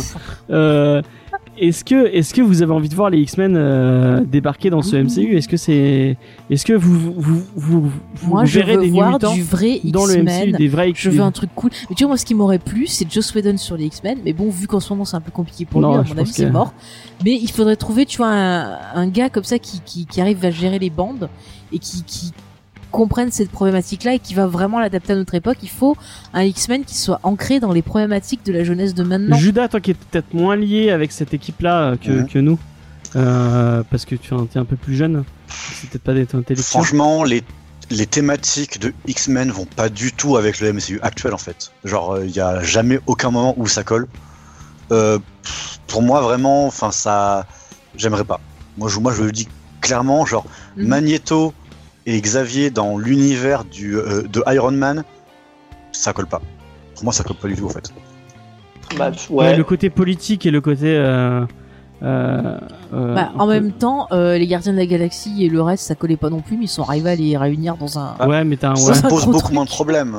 Euh, 0.51 1.03
est-ce 1.61 1.85
que, 1.85 2.07
est-ce 2.07 2.33
que 2.33 2.41
vous 2.41 2.63
avez 2.63 2.73
envie 2.73 2.89
de 2.89 2.95
voir 2.95 3.11
les 3.11 3.19
X-Men 3.19 3.57
euh, 3.57 4.21
débarquer 4.25 4.71
dans 4.71 4.83
ce 4.83 4.97
MCU 4.97 5.37
Est-ce 5.37 5.49
que 5.49 5.57
c'est, 5.57 6.17
est-ce 6.51 6.65
que 6.65 6.73
vous, 6.73 6.99
vous, 6.99 7.13
vous, 7.17 7.43
vous, 7.57 7.91
vous 8.15 8.31
Moi, 8.31 8.45
je 8.45 8.61
verrez 8.61 8.77
veux 8.77 8.85
des 8.85 8.91
voir 8.91 9.19
du 9.19 9.43
vrai 9.43 9.81
dans 9.85 10.07
le 10.07 10.23
MCU, 10.23 10.31
X-Men. 10.31 10.53
des 10.53 10.69
vrais 10.69 10.93
Je 10.95 11.11
veux 11.11 11.21
un 11.21 11.33
truc 11.33 11.51
cool. 11.55 11.71
Mais 11.91 11.97
tu 11.97 12.05
vois, 12.05 12.11
moi, 12.11 12.17
ce 12.17 12.25
qui 12.25 12.35
m'aurait 12.35 12.61
plu, 12.61 12.87
c'est 12.87 13.11
Joss 13.11 13.35
Whedon 13.35 13.57
sur 13.57 13.77
les 13.77 13.87
X-Men. 13.87 14.19
Mais 14.25 14.33
bon, 14.33 14.49
vu 14.51 14.67
qu'en 14.67 14.81
ce 14.81 14.93
moment, 14.93 15.05
c'est 15.05 15.17
un 15.17 15.21
peu 15.21 15.33
compliqué 15.33 15.65
pour 15.65 15.81
Non, 15.81 16.01
lui, 16.01 16.11
à 16.11 16.15
mon 16.15 16.21
avis, 16.21 16.33
c'est 16.33 16.51
mort. 16.51 16.73
Mais 17.25 17.35
il 17.35 17.51
faudrait 17.51 17.77
trouver, 17.77 18.07
tu 18.07 18.19
vois, 18.19 18.29
un, 18.29 18.79
un 18.95 19.09
gars 19.09 19.29
comme 19.29 19.45
ça 19.45 19.59
qui, 19.59 19.81
qui, 19.85 20.07
qui 20.07 20.21
arrive 20.21 20.45
à 20.45 20.51
gérer 20.51 20.79
les 20.79 20.91
bandes 20.91 21.29
et 21.73 21.79
qui, 21.79 22.05
qui 22.05 22.33
comprenne 22.91 23.31
cette 23.31 23.51
problématique-là 23.51 24.15
et 24.15 24.19
qui 24.19 24.35
va 24.35 24.47
vraiment 24.47 24.79
l'adapter 24.81 25.13
à 25.13 25.17
notre 25.17 25.35
époque. 25.35 25.59
Il 25.63 25.69
faut 25.71 25.97
un 26.35 26.43
X-Men 26.43 26.85
qui 26.85 26.95
soit 26.97 27.21
ancré 27.23 27.61
dans 27.61 27.73
les 27.73 27.83
problématiques 27.83 28.45
de 28.45 28.53
la 28.53 28.65
jeunesse 28.65 28.95
de 28.95 29.03
maintenant. 29.03 29.37
Judas, 29.37 29.69
toi 29.69 29.81
qui 29.81 29.93
es 29.93 29.95
peut-être 29.95 30.35
moins 30.35 30.57
lié 30.57 30.91
avec 30.91 31.13
cette 31.13 31.35
équipe-là 31.35 31.91
euh, 31.93 31.97
que, 31.97 32.23
que 32.31 32.39
nous, 32.39 32.59
euh, 33.17 33.83
parce 33.91 34.05
que 34.05 34.15
tu 34.15 34.35
es 34.35 34.59
un 34.59 34.65
peu 34.65 34.77
plus 34.77 34.97
jeune, 34.97 35.25
c'est 35.49 35.91
peut-être 35.91 36.03
pas 36.03 36.15
des 36.15 36.23
intellectuels. 36.23 36.59
Franchement, 36.63 37.25
les, 37.25 37.43
les 37.91 38.07
thématiques 38.07 38.81
de 38.81 38.93
X-Men 39.07 39.51
vont 39.51 39.65
pas 39.67 39.89
du 39.89 40.13
tout 40.13 40.37
avec 40.37 40.61
le 40.61 40.73
MCU 40.73 40.99
actuel 41.03 41.35
en 41.35 41.39
fait. 41.39 41.73
Genre, 41.85 42.19
il 42.23 42.31
y 42.31 42.41
a 42.41 42.63
jamais 42.63 43.01
aucun 43.07 43.31
moment 43.31 43.55
où 43.57 43.67
ça 43.67 43.85
colle. 43.85 44.07
Euh, 44.91 45.19
pour 45.87 46.03
moi, 46.03 46.21
vraiment, 46.23 46.67
enfin, 46.67 46.91
ça, 46.91 47.47
j'aimerais 47.97 48.25
pas. 48.25 48.41
Moi, 48.77 48.89
je, 48.89 48.99
moi, 49.01 49.13
je 49.13 49.23
le 49.23 49.33
dis 49.33 49.49
clairement, 49.81 50.25
genre, 50.27 50.45
Mhm. 50.77 50.87
Magneto 50.87 51.55
et 52.11 52.21
Xavier 52.21 52.71
dans 52.71 52.97
l'univers 52.99 53.65
du 53.65 53.97
euh, 53.97 54.23
de 54.23 54.43
Iron 54.53 54.71
Man, 54.73 55.05
ça 55.93 56.13
colle 56.13 56.27
pas. 56.27 56.41
Pour 56.95 57.05
moi, 57.05 57.13
ça 57.13 57.23
colle 57.25 57.37
pas 57.37 57.49
du 57.49 57.55
tout 57.57 57.67
en 57.67 57.71
fait. 57.71 57.93
Bah, 58.97 59.11
Ouais, 59.31 59.45
ouais. 59.51 59.57
le 59.57 59.65
côté 59.65 59.91
politique 59.91 60.47
et 60.47 60.51
le 60.51 60.61
côté. 60.63 60.97
Euh, 60.97 61.45
euh, 62.03 62.59
Bah, 62.93 63.31
en 63.37 63.47
peu- 63.47 63.53
même 63.53 63.73
temps, 63.73 64.07
euh, 64.13 64.39
les 64.39 64.47
Gardiens 64.47 64.73
de 64.73 64.79
la 64.79 64.87
Galaxie 64.87 65.45
et 65.45 65.49
le 65.49 65.61
reste, 65.61 65.85
ça 65.85 65.95
collait 65.95 66.17
pas 66.17 66.31
non 66.31 66.41
plus, 66.41 66.57
mais 66.57 66.65
ils 66.65 66.69
sont 66.69 66.83
arrivés 66.85 67.11
à 67.11 67.15
les 67.17 67.37
réunir 67.37 67.77
dans 67.77 67.99
un. 67.99 68.15
Ouais, 68.27 68.45
mais 68.45 68.57
t'as 68.57 68.71
un. 68.71 68.77
Ça 68.77 68.93
Ouais. 68.93 69.09
pose 69.11 69.27
beaucoup 69.27 69.39
truc. 69.41 69.53
moins 69.53 69.65
de 69.65 69.69
problèmes. 69.71 70.17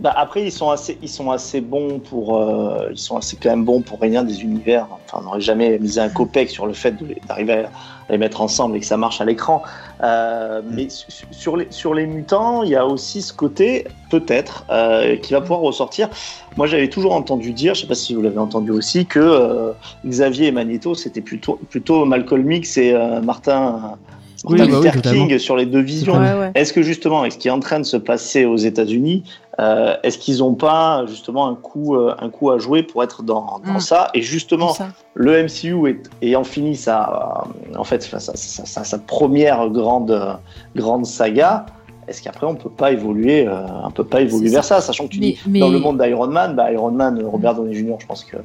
Bah, 0.00 0.14
après, 0.16 0.44
ils 0.44 0.52
sont 0.52 0.70
assez, 0.70 0.96
ils 1.02 1.08
sont 1.08 1.32
assez 1.32 1.60
bons 1.60 1.98
pour, 1.98 2.36
euh, 2.38 2.88
ils 2.92 2.98
sont 2.98 3.16
assez 3.16 3.36
quand 3.36 3.50
même 3.50 3.64
bons 3.64 3.82
pour 3.82 3.98
réunir 4.00 4.22
des 4.22 4.42
univers. 4.42 4.86
Enfin, 4.92 5.18
on 5.20 5.24
n'aurait 5.24 5.40
jamais 5.40 5.76
misé 5.80 6.00
un 6.00 6.08
copec 6.08 6.50
sur 6.50 6.66
le 6.66 6.72
fait 6.72 6.94
d'arriver 7.26 7.64
à, 7.64 7.70
les 8.08 8.16
mettre 8.16 8.40
ensemble 8.40 8.76
et 8.76 8.80
que 8.80 8.86
ça 8.86 8.96
marche 8.96 9.20
à 9.20 9.24
l'écran. 9.24 9.62
Euh, 10.04 10.62
mais 10.70 10.88
su- 10.88 11.10
su- 11.10 11.26
sur 11.32 11.56
les, 11.56 11.66
sur 11.70 11.94
les 11.94 12.06
mutants, 12.06 12.62
il 12.62 12.70
y 12.70 12.76
a 12.76 12.86
aussi 12.86 13.22
ce 13.22 13.32
côté, 13.32 13.88
peut-être, 14.08 14.64
euh, 14.70 15.16
qui 15.16 15.32
va 15.32 15.40
pouvoir 15.40 15.60
ressortir. 15.60 16.08
Moi, 16.56 16.68
j'avais 16.68 16.88
toujours 16.88 17.12
entendu 17.12 17.52
dire, 17.52 17.74
je 17.74 17.80
sais 17.80 17.86
pas 17.88 17.96
si 17.96 18.14
vous 18.14 18.22
l'avez 18.22 18.38
entendu 18.38 18.70
aussi, 18.70 19.04
que 19.04 19.18
euh, 19.18 19.72
Xavier 20.06 20.46
et 20.46 20.52
Magneto, 20.52 20.94
c'était 20.94 21.20
plutôt, 21.20 21.58
plutôt 21.68 22.04
Malcolm 22.04 22.50
X 22.52 22.78
et 22.78 22.92
euh, 22.94 23.20
Martin, 23.20 23.96
Oui, 24.44 24.58
Martin 24.58 24.72
bah 24.72 24.78
oui, 24.78 24.84
Luther 24.86 24.92
totalement. 25.02 25.26
King 25.26 25.38
sur 25.38 25.56
les 25.56 25.66
deux 25.66 25.80
visions. 25.82 26.16
Ouais, 26.18 26.34
ouais. 26.38 26.52
Est-ce 26.54 26.72
que 26.72 26.82
justement, 26.82 27.20
avec 27.22 27.32
ce 27.32 27.38
qui 27.38 27.48
est 27.48 27.50
en 27.50 27.60
train 27.60 27.80
de 27.80 27.84
se 27.84 27.96
passer 27.96 28.44
aux 28.44 28.56
États-Unis, 28.56 29.24
euh, 29.60 29.96
est-ce 30.04 30.18
qu'ils 30.18 30.38
n'ont 30.38 30.54
pas 30.54 31.04
justement 31.06 31.48
un 31.48 31.54
coup, 31.56 31.96
euh, 31.96 32.14
un 32.20 32.28
coup 32.30 32.50
à 32.50 32.58
jouer 32.58 32.82
pour 32.84 33.02
être 33.02 33.22
dans, 33.22 33.60
dans 33.66 33.74
Mm. 33.74 33.80
ça? 33.80 34.08
Et 34.14 34.22
justement, 34.22 34.72
Ça. 34.72 34.88
le 35.14 35.42
MCU 35.44 35.88
est, 35.88 36.08
ayant 36.22 36.44
fini 36.44 36.76
sa, 36.76 37.44
euh, 37.72 37.76
en 37.78 37.84
fait, 37.84 38.02
sa, 38.02 38.20
sa- 38.20 38.36
sa- 38.36 38.66
sa- 38.66 38.84
sa 38.84 38.98
première 38.98 39.68
grande, 39.70 40.38
grande 40.76 41.06
saga, 41.06 41.66
est-ce 42.06 42.22
qu'après 42.22 42.46
on 42.46 42.54
peut 42.54 42.70
pas 42.70 42.92
évoluer, 42.92 43.46
euh, 43.46 43.52
on 43.84 43.90
peut 43.90 44.02
pas 44.04 44.22
évoluer 44.22 44.48
vers 44.48 44.64
ça, 44.64 44.80
sachant 44.80 45.04
que 45.08 45.10
tu 45.12 45.20
Mais- 45.20 45.32
dis 45.32 45.40
mais- 45.46 45.60
dans 45.60 45.68
le 45.68 45.78
monde 45.78 46.00
d'Iron 46.02 46.28
Man, 46.28 46.54
bah, 46.54 46.72
Iron 46.72 46.90
Man, 46.92 47.22
Robert 47.22 47.54
Downey 47.54 47.74
Jr. 47.74 47.96
Je 47.98 48.06
pense 48.06 48.24
que 48.24 48.36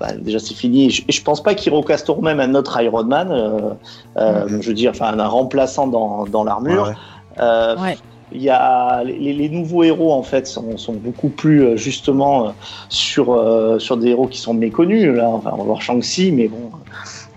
bah, 0.00 0.12
déjà 0.18 0.38
c'est 0.38 0.54
fini. 0.54 0.86
Et 0.86 0.90
je, 0.90 1.02
je 1.08 1.22
pense 1.22 1.42
pas 1.42 1.54
qu'ils 1.54 1.74
recasteront 1.74 2.22
même 2.22 2.40
un 2.40 2.54
autre 2.54 2.80
Iron 2.80 3.04
Man. 3.04 3.28
euh, 3.30 3.60
euh, 4.16 4.46
Mhm. 4.48 4.62
Je 4.62 4.68
veux 4.68 4.74
dire, 4.74 4.92
enfin 4.94 5.18
un 5.18 5.26
remplaçant 5.26 5.88
dans, 5.88 6.24
dans 6.24 6.44
l'armure. 6.44 6.84
Ouais, 6.84 6.88
ouais. 6.90 6.94
Euh, 7.40 7.76
Ouais. 7.78 7.98
Il 8.34 8.42
y 8.42 8.50
a 8.50 9.02
les, 9.04 9.32
les 9.32 9.48
nouveaux 9.48 9.82
héros 9.84 10.12
en 10.12 10.22
fait 10.22 10.46
sont, 10.46 10.76
sont 10.76 10.92
beaucoup 10.94 11.28
plus 11.28 11.62
euh, 11.64 11.76
justement 11.76 12.48
euh, 12.48 12.50
sur 12.88 13.32
euh, 13.32 13.78
sur 13.78 13.96
des 13.96 14.08
héros 14.08 14.26
qui 14.26 14.38
sont 14.38 14.54
méconnus 14.54 15.06
là 15.14 15.28
enfin 15.28 15.50
on 15.54 15.58
va 15.58 15.64
voir 15.64 15.82
Shang-Chi 15.82 16.32
mais 16.32 16.48
bon 16.48 16.70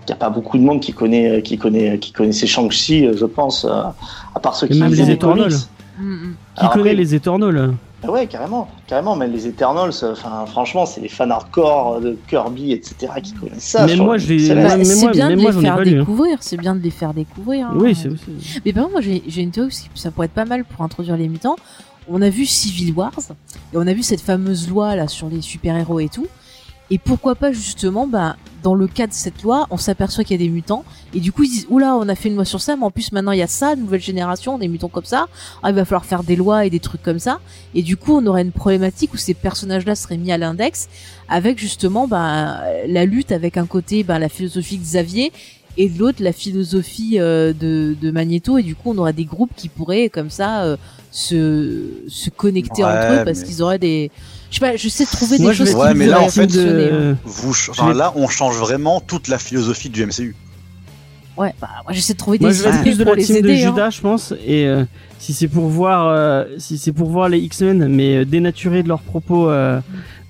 il 0.02 0.06
n'y 0.08 0.12
a 0.12 0.16
pas 0.16 0.30
beaucoup 0.30 0.56
de 0.58 0.62
monde 0.62 0.80
qui 0.80 0.92
connaît 0.92 1.42
qui 1.42 1.58
connaît 1.58 1.98
qui 1.98 2.12
connaissait 2.12 2.46
Shang-Chi 2.46 3.08
je 3.16 3.24
pense 3.24 3.64
à 3.64 4.40
part 4.40 4.54
ceux 4.54 4.66
Et 4.66 4.70
qui 4.70 4.80
même 4.80 4.92
les 4.92 5.04
les 5.04 5.10
Eternals. 5.12 5.48
comics. 5.50 5.66
Mm, 5.98 6.12
mm. 6.12 6.18
Qui 6.54 6.60
Alors 6.60 6.72
connaît 6.72 6.90
après- 6.90 6.94
les 6.94 7.14
Eternals 7.14 7.74
Ah 8.04 8.10
ouais 8.10 8.26
carrément 8.26 8.68
carrément 8.86 9.16
même 9.16 9.32
les 9.32 9.46
Eternals 9.46 9.90
euh, 10.02 10.12
enfin 10.12 10.44
franchement 10.46 10.84
c'est 10.86 11.00
les 11.00 11.08
fans 11.08 11.30
hardcore 11.30 12.00
de 12.00 12.16
Kirby 12.28 12.72
etc 12.72 12.94
qui 13.22 13.32
connaissent 13.32 13.64
ça 13.64 13.86
Mais 13.86 13.96
moi, 13.96 14.18
je 14.18 14.28
les- 14.28 14.38
Bah, 14.62 14.76
c'est 14.84 15.00
bien 15.12 15.28
de 15.30 15.34
les 15.40 15.46
faire 15.62 15.72
hein. 15.72 15.76
découvrir, 16.00 16.38
c'est 16.40 16.56
bien 16.58 16.74
de 16.76 16.80
les 16.82 16.90
faire 16.90 17.14
découvrir. 17.14 17.68
hein. 17.68 17.74
Oui, 17.76 17.94
c'est 17.94 18.10
c'est- 18.10 18.60
Mais 18.64 18.72
par 18.72 18.84
exemple, 18.86 19.06
moi 19.08 19.20
j'ai 19.26 19.42
une 19.42 19.50
théorie 19.50 19.68
aussi, 19.68 19.88
ça 19.94 20.10
pourrait 20.10 20.26
être 20.26 20.32
pas 20.34 20.44
mal 20.44 20.64
pour 20.64 20.82
introduire 20.84 21.16
les 21.16 21.28
mutants. 21.28 21.56
On 22.08 22.22
a 22.22 22.28
vu 22.30 22.44
Civil 22.46 22.92
Wars 22.92 23.12
et 23.72 23.76
on 23.76 23.86
a 23.86 23.92
vu 23.92 24.02
cette 24.02 24.20
fameuse 24.20 24.68
loi 24.68 24.94
là 24.94 25.08
sur 25.08 25.28
les 25.28 25.40
super-héros 25.40 25.98
et 26.00 26.08
tout. 26.08 26.26
Et 26.90 26.98
pourquoi 26.98 27.34
pas 27.34 27.50
justement, 27.52 28.06
bah, 28.06 28.36
dans 28.62 28.74
le 28.74 28.86
cas 28.86 29.06
de 29.08 29.12
cette 29.12 29.42
loi, 29.42 29.66
on 29.70 29.76
s'aperçoit 29.76 30.22
qu'il 30.24 30.40
y 30.40 30.42
a 30.42 30.44
des 30.44 30.50
mutants 30.52 30.84
et 31.14 31.20
du 31.20 31.32
coup 31.32 31.42
ils 31.44 31.48
disent 31.50 31.66
oula, 31.68 31.96
on 31.96 32.08
a 32.08 32.14
fait 32.14 32.28
une 32.28 32.36
loi 32.36 32.44
sur 32.44 32.60
ça, 32.60 32.76
mais 32.76 32.84
en 32.84 32.90
plus 32.92 33.10
maintenant 33.12 33.32
il 33.32 33.38
y 33.38 33.42
a 33.42 33.46
ça, 33.48 33.74
nouvelle 33.76 34.00
génération, 34.00 34.56
des 34.58 34.68
mutants 34.68 34.88
comme 34.88 35.04
ça. 35.04 35.26
Ah, 35.62 35.70
il 35.70 35.74
va 35.76 35.84
falloir 35.84 36.04
faire 36.04 36.22
des 36.22 36.36
lois 36.36 36.64
et 36.64 36.70
des 36.70 36.78
trucs 36.80 37.02
comme 37.02 37.18
ça. 37.18 37.40
Et 37.74 37.82
du 37.82 37.96
coup, 37.96 38.16
on 38.16 38.24
aurait 38.26 38.42
une 38.42 38.52
problématique 38.52 39.14
où 39.14 39.16
ces 39.16 39.34
personnages-là 39.34 39.94
seraient 39.96 40.16
mis 40.16 40.30
à 40.32 40.38
l'index 40.38 40.88
avec 41.28 41.58
justement 41.58 42.06
bah, 42.06 42.60
la 42.86 43.04
lutte 43.04 43.32
avec 43.32 43.56
un 43.56 43.66
côté 43.66 44.04
bah, 44.04 44.18
la 44.20 44.28
philosophie 44.28 44.78
de 44.78 44.82
Xavier 44.84 45.32
et 45.78 45.88
de 45.88 45.98
l'autre 45.98 46.22
la 46.22 46.32
philosophie 46.32 47.18
euh, 47.18 47.52
de, 47.52 47.94
de 48.00 48.10
Magneto 48.10 48.58
et 48.58 48.62
du 48.62 48.74
coup 48.74 48.92
on 48.94 48.98
aurait 48.98 49.12
des 49.12 49.26
groupes 49.26 49.50
qui 49.56 49.68
pourraient 49.68 50.08
comme 50.08 50.30
ça 50.30 50.62
euh, 50.64 50.76
se, 51.10 51.82
se 52.08 52.30
connecter 52.30 52.82
Ouais, 52.82 52.88
entre 52.90 53.12
eux 53.20 53.24
parce 53.24 53.40
mais- 53.40 53.46
qu'ils 53.46 53.62
auraient 53.62 53.78
des 53.78 54.10
je 54.50 54.54
sais 54.54 54.60
pas 54.60 54.76
je 54.76 54.88
sais 54.88 55.06
trouver 55.06 55.38
Moi, 55.38 55.50
des 55.52 55.56
choses 55.56 55.66
vais- 55.68 55.72
qui 55.74 55.80
Ouais, 55.80 55.94
mais 55.94 56.06
là, 56.06 56.20
en 56.20 56.28
fait, 56.28 56.42
hein. 56.42 56.46
de- 56.46 57.16
Vous, 57.24 57.50
enfin, 57.70 57.92
là, 57.92 58.12
on 58.16 58.28
change 58.28 58.56
vraiment 58.56 59.00
toute 59.00 59.28
la 59.28 59.38
philosophie 59.38 59.88
du 59.90 60.02
MCU. 60.06 60.34
ouais 61.36 61.52
bah 61.60 61.68
moi 61.84 61.92
j'essaie 61.92 62.14
de 62.14 62.18
trouver 62.18 62.38
Moi, 62.40 62.50
des 62.50 62.56
je 62.56 62.62
vais 62.62 62.82
plus 62.82 62.96
de 62.98 63.04
pour 63.04 63.12
la 63.14 63.18
les 63.20 63.24
team 63.26 63.34
de 63.36 63.40
aider 63.48 63.62
hein. 63.64 63.68
Judas, 63.70 63.90
je 63.90 64.00
pense. 64.00 64.32
Et 64.46 64.66
euh, 64.66 64.84
si 65.18 65.32
c'est 65.34 65.48
pour 65.48 65.66
voir, 65.68 66.06
euh, 66.08 66.44
si 66.58 66.78
c'est 66.78 66.92
pour 66.92 67.10
voir 67.10 67.28
les 67.28 67.38
X-Men, 67.38 67.88
mais 67.88 68.16
euh, 68.18 68.24
dénaturés 68.24 68.82
de 68.82 68.88
leurs 68.88 69.02
propos, 69.02 69.50
euh, 69.50 69.80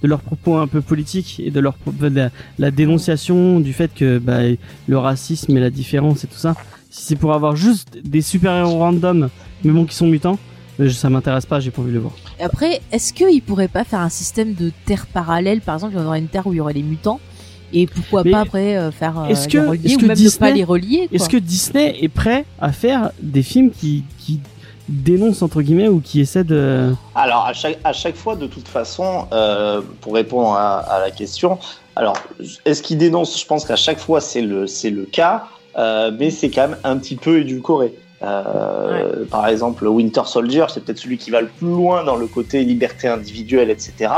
de 0.02 0.08
leurs 0.08 0.20
propos 0.20 0.56
un 0.56 0.66
peu 0.66 0.80
politiques 0.80 1.40
et 1.44 1.50
de 1.50 1.60
leur 1.60 1.76
de 1.86 2.08
la, 2.08 2.30
la 2.58 2.70
dénonciation 2.70 3.60
du 3.60 3.72
fait 3.72 3.92
que 3.94 4.18
bah, 4.18 4.40
le 4.88 4.98
racisme 4.98 5.56
et 5.56 5.60
la 5.60 5.70
différence 5.70 6.24
et 6.24 6.26
tout 6.26 6.38
ça. 6.38 6.54
Si 6.90 7.02
c'est 7.04 7.16
pour 7.16 7.34
avoir 7.34 7.56
juste 7.56 7.98
des 8.04 8.22
super-héros 8.22 8.78
random, 8.78 9.28
mais 9.64 9.72
bon 9.72 9.84
qui 9.84 9.94
sont 9.94 10.06
mutants, 10.06 10.38
euh, 10.38 10.55
ça 10.90 11.08
m'intéresse 11.10 11.46
pas. 11.46 11.60
J'ai 11.60 11.70
pas 11.70 11.82
envie 11.82 11.90
de 11.90 11.96
le 11.96 12.00
voir. 12.02 12.12
Et 12.38 12.42
après 12.42 12.80
est-ce 12.92 13.12
qu'ils 13.12 13.42
pourraient 13.42 13.68
pas 13.68 13.84
faire 13.84 14.00
un 14.00 14.08
système 14.08 14.54
de 14.54 14.70
terre 14.84 15.06
parallèle 15.06 15.60
par 15.60 15.74
exemple 15.76 15.94
il 15.96 16.02
y 16.02 16.04
aurait 16.04 16.18
une 16.18 16.28
terre 16.28 16.46
où 16.46 16.52
il 16.52 16.56
y 16.56 16.60
aurait 16.60 16.72
les 16.74 16.82
mutants 16.82 17.20
et 17.72 17.86
pourquoi 17.86 18.22
Mais 18.24 18.30
pas 18.30 18.40
après 18.40 18.76
euh, 18.76 18.90
faire 18.92 19.18
euh, 19.18 19.26
est-ce 19.26 19.46
les 19.48 19.52
que- 19.52 19.58
relier 19.68 19.80
est-ce 19.86 19.94
ou 19.94 19.98
que 19.98 20.02
même 20.02 20.10
ne 20.10 20.14
Disney- 20.14 20.38
pas 20.38 20.50
les 20.52 20.64
relier. 20.64 21.08
Est-ce 21.12 21.28
que 21.28 21.36
Disney 21.36 21.96
est 22.00 22.08
prêt 22.08 22.44
à 22.60 22.70
faire 22.72 23.10
des 23.20 23.42
films 23.42 23.70
qui, 23.70 24.04
qui 24.20 24.40
dénoncent 24.88 25.42
entre 25.42 25.62
guillemets 25.62 25.88
ou 25.88 26.00
qui 26.00 26.20
essaient 26.20 26.44
de 26.44 26.94
Alors, 27.16 27.44
à 27.46 27.52
chaque, 27.52 27.78
à 27.82 27.92
chaque 27.92 28.14
fois, 28.14 28.36
de 28.36 28.46
toute 28.46 28.68
façon, 28.68 29.26
euh, 29.32 29.80
pour 30.00 30.14
répondre 30.14 30.52
à, 30.52 30.78
à 30.78 31.00
la 31.00 31.10
question, 31.10 31.58
alors, 31.96 32.16
est-ce 32.64 32.82
qu'il 32.82 32.98
dénonce 32.98 33.40
Je 33.40 33.44
pense 33.46 33.64
qu'à 33.64 33.74
chaque 33.74 33.98
fois, 33.98 34.20
c'est 34.20 34.42
le, 34.42 34.68
c'est 34.68 34.90
le 34.90 35.02
cas, 35.04 35.46
euh, 35.76 36.12
mais 36.16 36.30
c'est 36.30 36.50
quand 36.50 36.68
même 36.68 36.76
un 36.84 36.98
petit 36.98 37.16
peu 37.16 37.40
édulcoré. 37.40 37.94
Euh, 38.22 39.26
Par 39.30 39.46
exemple, 39.48 39.86
Winter 39.86 40.22
Soldier, 40.26 40.66
c'est 40.72 40.84
peut-être 40.84 40.98
celui 40.98 41.18
qui 41.18 41.30
va 41.30 41.40
le 41.40 41.48
plus 41.50 41.68
loin 41.68 42.04
dans 42.04 42.16
le 42.16 42.26
côté 42.28 42.64
liberté 42.64 43.08
individuelle, 43.08 43.70
etc. 43.70 44.12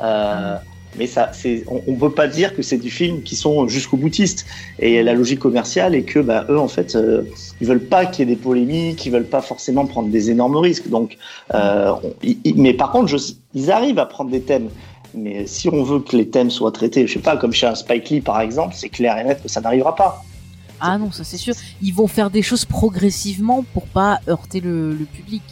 Euh, 0.00 0.56
mais 0.94 1.06
ça, 1.06 1.30
c'est, 1.32 1.64
on, 1.68 1.82
on 1.86 1.96
peut 1.96 2.14
pas 2.14 2.26
dire 2.26 2.54
que 2.54 2.62
c'est 2.62 2.78
des 2.78 2.88
films 2.90 3.22
qui 3.22 3.36
sont 3.36 3.68
jusqu'au 3.68 3.96
boutiste. 3.98 4.46
Et 4.78 5.02
la 5.02 5.14
logique 5.14 5.40
commerciale 5.40 5.94
est 5.94 6.04
que, 6.04 6.18
bah, 6.20 6.46
eux, 6.48 6.58
en 6.58 6.68
fait, 6.68 6.96
euh, 6.96 7.22
ils 7.60 7.66
veulent 7.66 7.86
pas 7.88 8.06
qu'il 8.06 8.26
y 8.28 8.32
ait 8.32 8.34
des 8.34 8.40
polémiques, 8.40 9.04
ils 9.06 9.12
veulent 9.12 9.28
pas 9.28 9.42
forcément 9.42 9.86
prendre 9.86 10.08
des 10.10 10.30
énormes 10.30 10.56
risques. 10.56 10.88
Donc, 10.88 11.18
euh, 11.54 11.92
on- 12.02 12.14
ils- 12.22 12.40
ils- 12.44 12.56
mais 12.60 12.74
par 12.74 12.90
contre, 12.92 13.08
je, 13.08 13.16
ils 13.54 13.70
arrivent 13.70 13.98
à 13.98 14.06
prendre 14.06 14.30
des 14.30 14.44
thèmes. 14.44 14.70
Mais 15.14 15.46
si 15.46 15.68
on 15.70 15.82
veut 15.82 16.00
que 16.00 16.16
les 16.16 16.28
thèmes 16.30 16.50
soient 16.50 16.72
traités, 16.72 17.06
je 17.06 17.14
sais 17.14 17.20
pas, 17.20 17.36
comme 17.36 17.52
chez 17.52 17.66
un 17.66 17.74
Spike 17.74 18.10
Lee 18.10 18.20
par 18.20 18.40
exemple, 18.40 18.74
c'est 18.76 18.90
clair 18.90 19.16
et 19.18 19.24
net 19.24 19.40
que 19.42 19.48
ça 19.48 19.60
n'arrivera 19.60 19.94
pas. 19.94 20.25
Ah 20.80 20.98
non, 20.98 21.10
ça 21.12 21.24
c'est 21.24 21.36
sûr. 21.36 21.54
Ils 21.82 21.94
vont 21.94 22.06
faire 22.06 22.30
des 22.30 22.42
choses 22.42 22.64
progressivement 22.64 23.64
pour 23.72 23.86
pas 23.86 24.20
heurter 24.28 24.60
le, 24.60 24.92
le 24.94 25.04
public. 25.04 25.42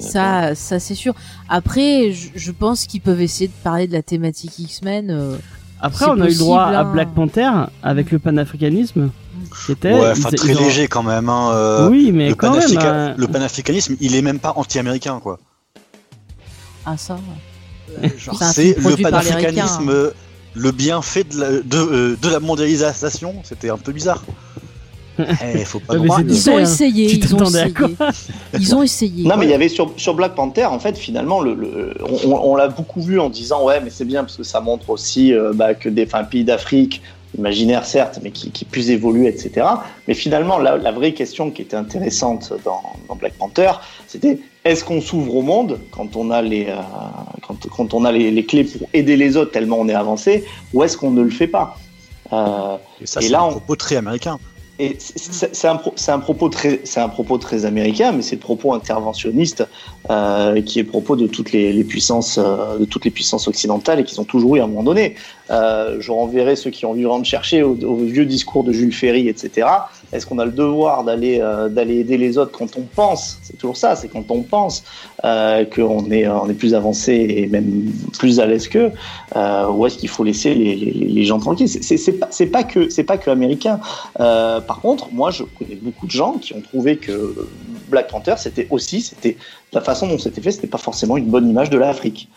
Ça, 0.00 0.54
ça 0.56 0.80
c'est 0.80 0.94
sûr. 0.96 1.14
Après, 1.48 2.12
je, 2.12 2.28
je 2.34 2.50
pense 2.52 2.86
qu'ils 2.86 3.00
peuvent 3.00 3.20
essayer 3.20 3.46
de 3.46 3.52
parler 3.62 3.86
de 3.86 3.92
la 3.92 4.02
thématique 4.02 4.58
X-Men. 4.58 5.10
euh, 5.10 5.36
Après, 5.80 6.06
on 6.06 6.20
a 6.20 6.26
eu 6.26 6.30
le 6.30 6.34
droit 6.38 6.62
à 6.62 6.80
hein. 6.80 6.92
Black 6.92 7.14
Panther 7.14 7.50
avec 7.84 8.10
le 8.10 8.18
panafricanisme. 8.18 9.10
Qui 9.64 9.72
était, 9.72 9.92
Ouais, 9.92 10.10
enfin 10.10 10.30
très 10.30 10.56
ont- 10.56 10.60
léger 10.60 10.88
quand 10.88 11.04
même. 11.04 11.28
Hein, 11.28 11.50
euh, 11.52 11.88
Oui, 11.88 12.10
mais 12.12 12.30
le, 12.30 12.34
quand 12.34 12.56
même. 12.56 12.76
hein. 12.78 13.14
le 13.16 13.28
panafricanisme, 13.28 13.94
il 14.00 14.14
est 14.16 14.22
même 14.22 14.40
pas 14.40 14.52
anti-américain, 14.56 15.20
quoi. 15.22 15.38
Ah 16.84 16.96
ça. 16.96 17.18
Genre, 18.18 18.36
C'est 18.38 18.44
un 18.44 18.52
c'est 18.52 18.76
le 18.76 19.02
panafricanisme, 19.02 19.88
euh, 19.88 20.10
le 20.56 20.72
bienfait 20.72 21.24
de 21.24 21.38
la, 21.38 21.50
de, 21.50 21.76
euh, 21.76 22.16
de 22.20 22.28
la 22.28 22.40
mondialisation. 22.40 23.34
C'était 23.44 23.70
un 23.70 23.78
peu 23.78 23.92
bizarre. 23.92 24.22
Eh, 25.18 25.64
faut 25.64 25.80
pas 25.80 25.94
Ouais, 25.96 26.08
Ils 26.28 26.50
ont 26.50 26.58
essayé. 26.58 27.06
Tu 27.06 27.16
Ils 27.16 27.34
ont 27.34 27.44
essayé. 27.46 27.72
Ils 28.60 28.74
ont 28.74 28.82
essayé. 28.82 29.24
Non, 29.26 29.38
mais 29.38 29.46
il 29.46 29.50
y 29.50 29.54
avait 29.54 29.70
sur, 29.70 29.92
sur 29.96 30.12
Black 30.12 30.34
Panther, 30.34 30.66
en 30.66 30.78
fait, 30.78 30.98
finalement, 30.98 31.40
le, 31.40 31.54
le- 31.54 31.94
on, 32.04 32.32
on- 32.32 32.50
on 32.52 32.54
l'a 32.54 32.68
beaucoup 32.68 33.00
vu 33.00 33.18
en 33.18 33.30
disant 33.30 33.64
ouais, 33.64 33.80
mais 33.80 33.88
c'est 33.88 34.04
bien 34.04 34.24
parce 34.24 34.36
que 34.36 34.42
ça 34.42 34.60
montre 34.60 34.90
aussi 34.90 35.32
euh, 35.32 35.52
bah, 35.54 35.72
que 35.72 35.88
des 35.88 36.04
pays 36.30 36.44
d'Afrique, 36.44 37.00
imaginaire 37.38 37.86
certes, 37.86 38.20
mais 38.22 38.30
qui, 38.30 38.50
qui 38.50 38.66
puissent 38.66 38.90
évoluer, 38.90 39.28
etc. 39.28 39.66
Mais 40.06 40.12
finalement, 40.12 40.58
la, 40.58 40.76
la 40.76 40.92
vraie 40.92 41.14
question 41.14 41.50
qui 41.50 41.62
était 41.62 41.76
intéressante 41.78 42.52
dans, 42.62 42.82
dans 43.08 43.16
Black 43.16 43.32
Panther, 43.38 43.70
c'était 44.06 44.38
est-ce 44.70 44.84
qu'on 44.84 45.00
s'ouvre 45.00 45.34
au 45.36 45.42
monde 45.42 45.78
quand 45.90 46.16
on 46.16 46.30
a 46.30 46.42
les 46.42 46.66
euh, 46.68 46.76
quand, 47.46 47.58
quand 47.68 47.94
on 47.94 48.04
a 48.04 48.12
les, 48.12 48.30
les 48.30 48.44
clés 48.44 48.64
pour 48.64 48.88
aider 48.92 49.16
les 49.16 49.36
autres 49.36 49.52
tellement 49.52 49.78
on 49.78 49.88
est 49.88 49.94
avancé, 49.94 50.44
ou 50.72 50.82
est-ce 50.82 50.96
qu'on 50.96 51.10
ne 51.10 51.22
le 51.22 51.30
fait 51.30 51.48
pas 51.58 51.78
Euh, 52.32 52.76
Et 53.00 53.06
ça, 53.06 53.20
c'est 53.20 53.34
un 53.34 53.42
on- 53.44 53.50
propos 53.50 53.76
très 53.76 53.96
américain. 53.96 54.38
et 54.78 54.96
c'est- 54.98 55.68
un, 55.68 55.76
pro- 55.76 55.94
un 56.08 56.18
propos 56.18 56.48
très, 56.48 56.80
c'est 56.84 57.00
un 57.00 57.08
propos 57.08 57.38
très 57.38 57.64
américain, 57.64 58.10
mais 58.12 58.20
c'est 58.22 58.34
le 58.36 58.40
propos 58.50 58.74
interventionniste 58.74 59.62
euh, 60.10 60.60
qui 60.62 60.80
est 60.80 60.82
le 60.82 60.88
propos 60.88 61.14
de 61.16 61.26
toutes 61.28 61.52
les, 61.52 61.72
les 61.72 61.84
puissances, 61.84 62.36
euh, 62.38 62.78
de 62.78 62.84
toutes 62.84 63.04
les 63.04 63.10
puissances 63.12 63.46
occidentales 63.48 64.00
et 64.00 64.04
qu'ils 64.04 64.20
ont 64.20 64.24
toujours 64.34 64.56
eu 64.56 64.60
à 64.60 64.64
un 64.64 64.66
moment 64.66 64.82
donné. 64.82 65.14
Euh, 65.50 65.96
je 66.00 66.10
renverrai 66.10 66.56
ceux 66.56 66.70
qui 66.70 66.84
ont 66.84 66.94
eu 66.96 67.04
de 67.20 67.24
chercher 67.24 67.62
au, 67.62 67.74
au 67.84 67.96
vieux 67.96 68.26
discours 68.26 68.64
de 68.64 68.72
Jules 68.72 68.92
Ferry, 68.92 69.28
etc. 69.28 69.68
Est-ce 70.12 70.26
qu'on 70.26 70.38
a 70.38 70.44
le 70.44 70.52
devoir 70.52 71.04
d'aller 71.04 71.40
euh, 71.40 71.68
d'aller 71.68 71.96
aider 71.98 72.16
les 72.16 72.38
autres 72.38 72.52
quand 72.52 72.76
on 72.76 72.82
pense? 72.82 73.38
C'est 73.42 73.56
toujours 73.58 73.76
ça, 73.76 73.96
c'est 73.96 74.08
quand 74.08 74.30
on 74.30 74.42
pense 74.42 74.84
euh, 75.24 75.64
qu'on 75.64 76.10
est 76.10 76.26
on 76.28 76.48
est 76.48 76.54
plus 76.54 76.74
avancé 76.74 77.12
et 77.12 77.46
même 77.46 77.92
plus 78.18 78.40
à 78.40 78.46
l'aise 78.46 78.68
qu'eux, 78.68 78.92
euh, 79.34 79.68
ou 79.70 79.86
est-ce 79.86 79.98
qu'il 79.98 80.08
faut 80.08 80.24
laisser 80.24 80.54
les, 80.54 81.24
gens 81.24 81.38
tranquilles? 81.38 81.68
C'est- 81.68 81.96
C'est 81.96 82.12
pas 82.12 82.28
c'est 82.30 82.46
pas 82.46 82.64
que 82.64 82.88
c'est 82.88 83.04
pas 83.04 83.18
que 83.18 83.30
américain. 83.30 83.80
Euh, 84.20 84.60
par 84.60 84.80
contre, 84.80 85.12
moi, 85.12 85.30
je 85.30 85.42
connais 85.44 85.76
beaucoup 85.76 86.06
de 86.06 86.10
gens 86.12 86.34
qui 86.38 86.54
ont 86.54 86.60
trouvé 86.60 86.98
que 86.98 87.50
Black 87.88 88.08
Panther, 88.10 88.34
c'était 88.38 88.66
aussi, 88.70 89.00
c'était 89.00 89.36
la 89.72 89.80
façon 89.80 90.06
dont 90.08 90.18
c'était 90.18 90.40
fait, 90.40 90.52
c'était 90.52 90.66
pas 90.66 90.78
forcément 90.78 91.16
une 91.16 91.26
bonne 91.26 91.48
image 91.48 91.70
de 91.70 91.78
l'Afrique. 91.78 92.28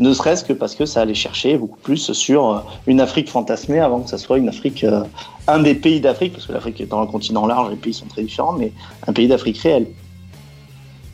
Ne 0.00 0.14
serait-ce 0.14 0.44
que 0.44 0.54
parce 0.54 0.74
que 0.74 0.86
ça 0.86 1.02
allait 1.02 1.12
chercher 1.12 1.58
beaucoup 1.58 1.78
plus 1.78 2.12
sur 2.12 2.48
euh, 2.48 2.58
une 2.86 3.02
Afrique 3.02 3.28
fantasmée 3.28 3.80
avant 3.80 4.00
que 4.00 4.08
ça 4.08 4.16
soit 4.16 4.38
une 4.38 4.48
Afrique, 4.48 4.82
euh, 4.82 5.02
un 5.46 5.58
des 5.58 5.74
pays 5.74 6.00
d'Afrique, 6.00 6.32
parce 6.32 6.46
que 6.46 6.52
l'Afrique 6.52 6.80
est 6.80 6.86
dans 6.86 7.02
un 7.02 7.06
continent 7.06 7.46
large, 7.46 7.68
les 7.68 7.76
pays 7.76 7.92
sont 7.92 8.06
très 8.06 8.22
différents, 8.22 8.54
mais 8.54 8.72
un 9.06 9.12
pays 9.12 9.28
d'Afrique 9.28 9.58
réel. 9.58 9.86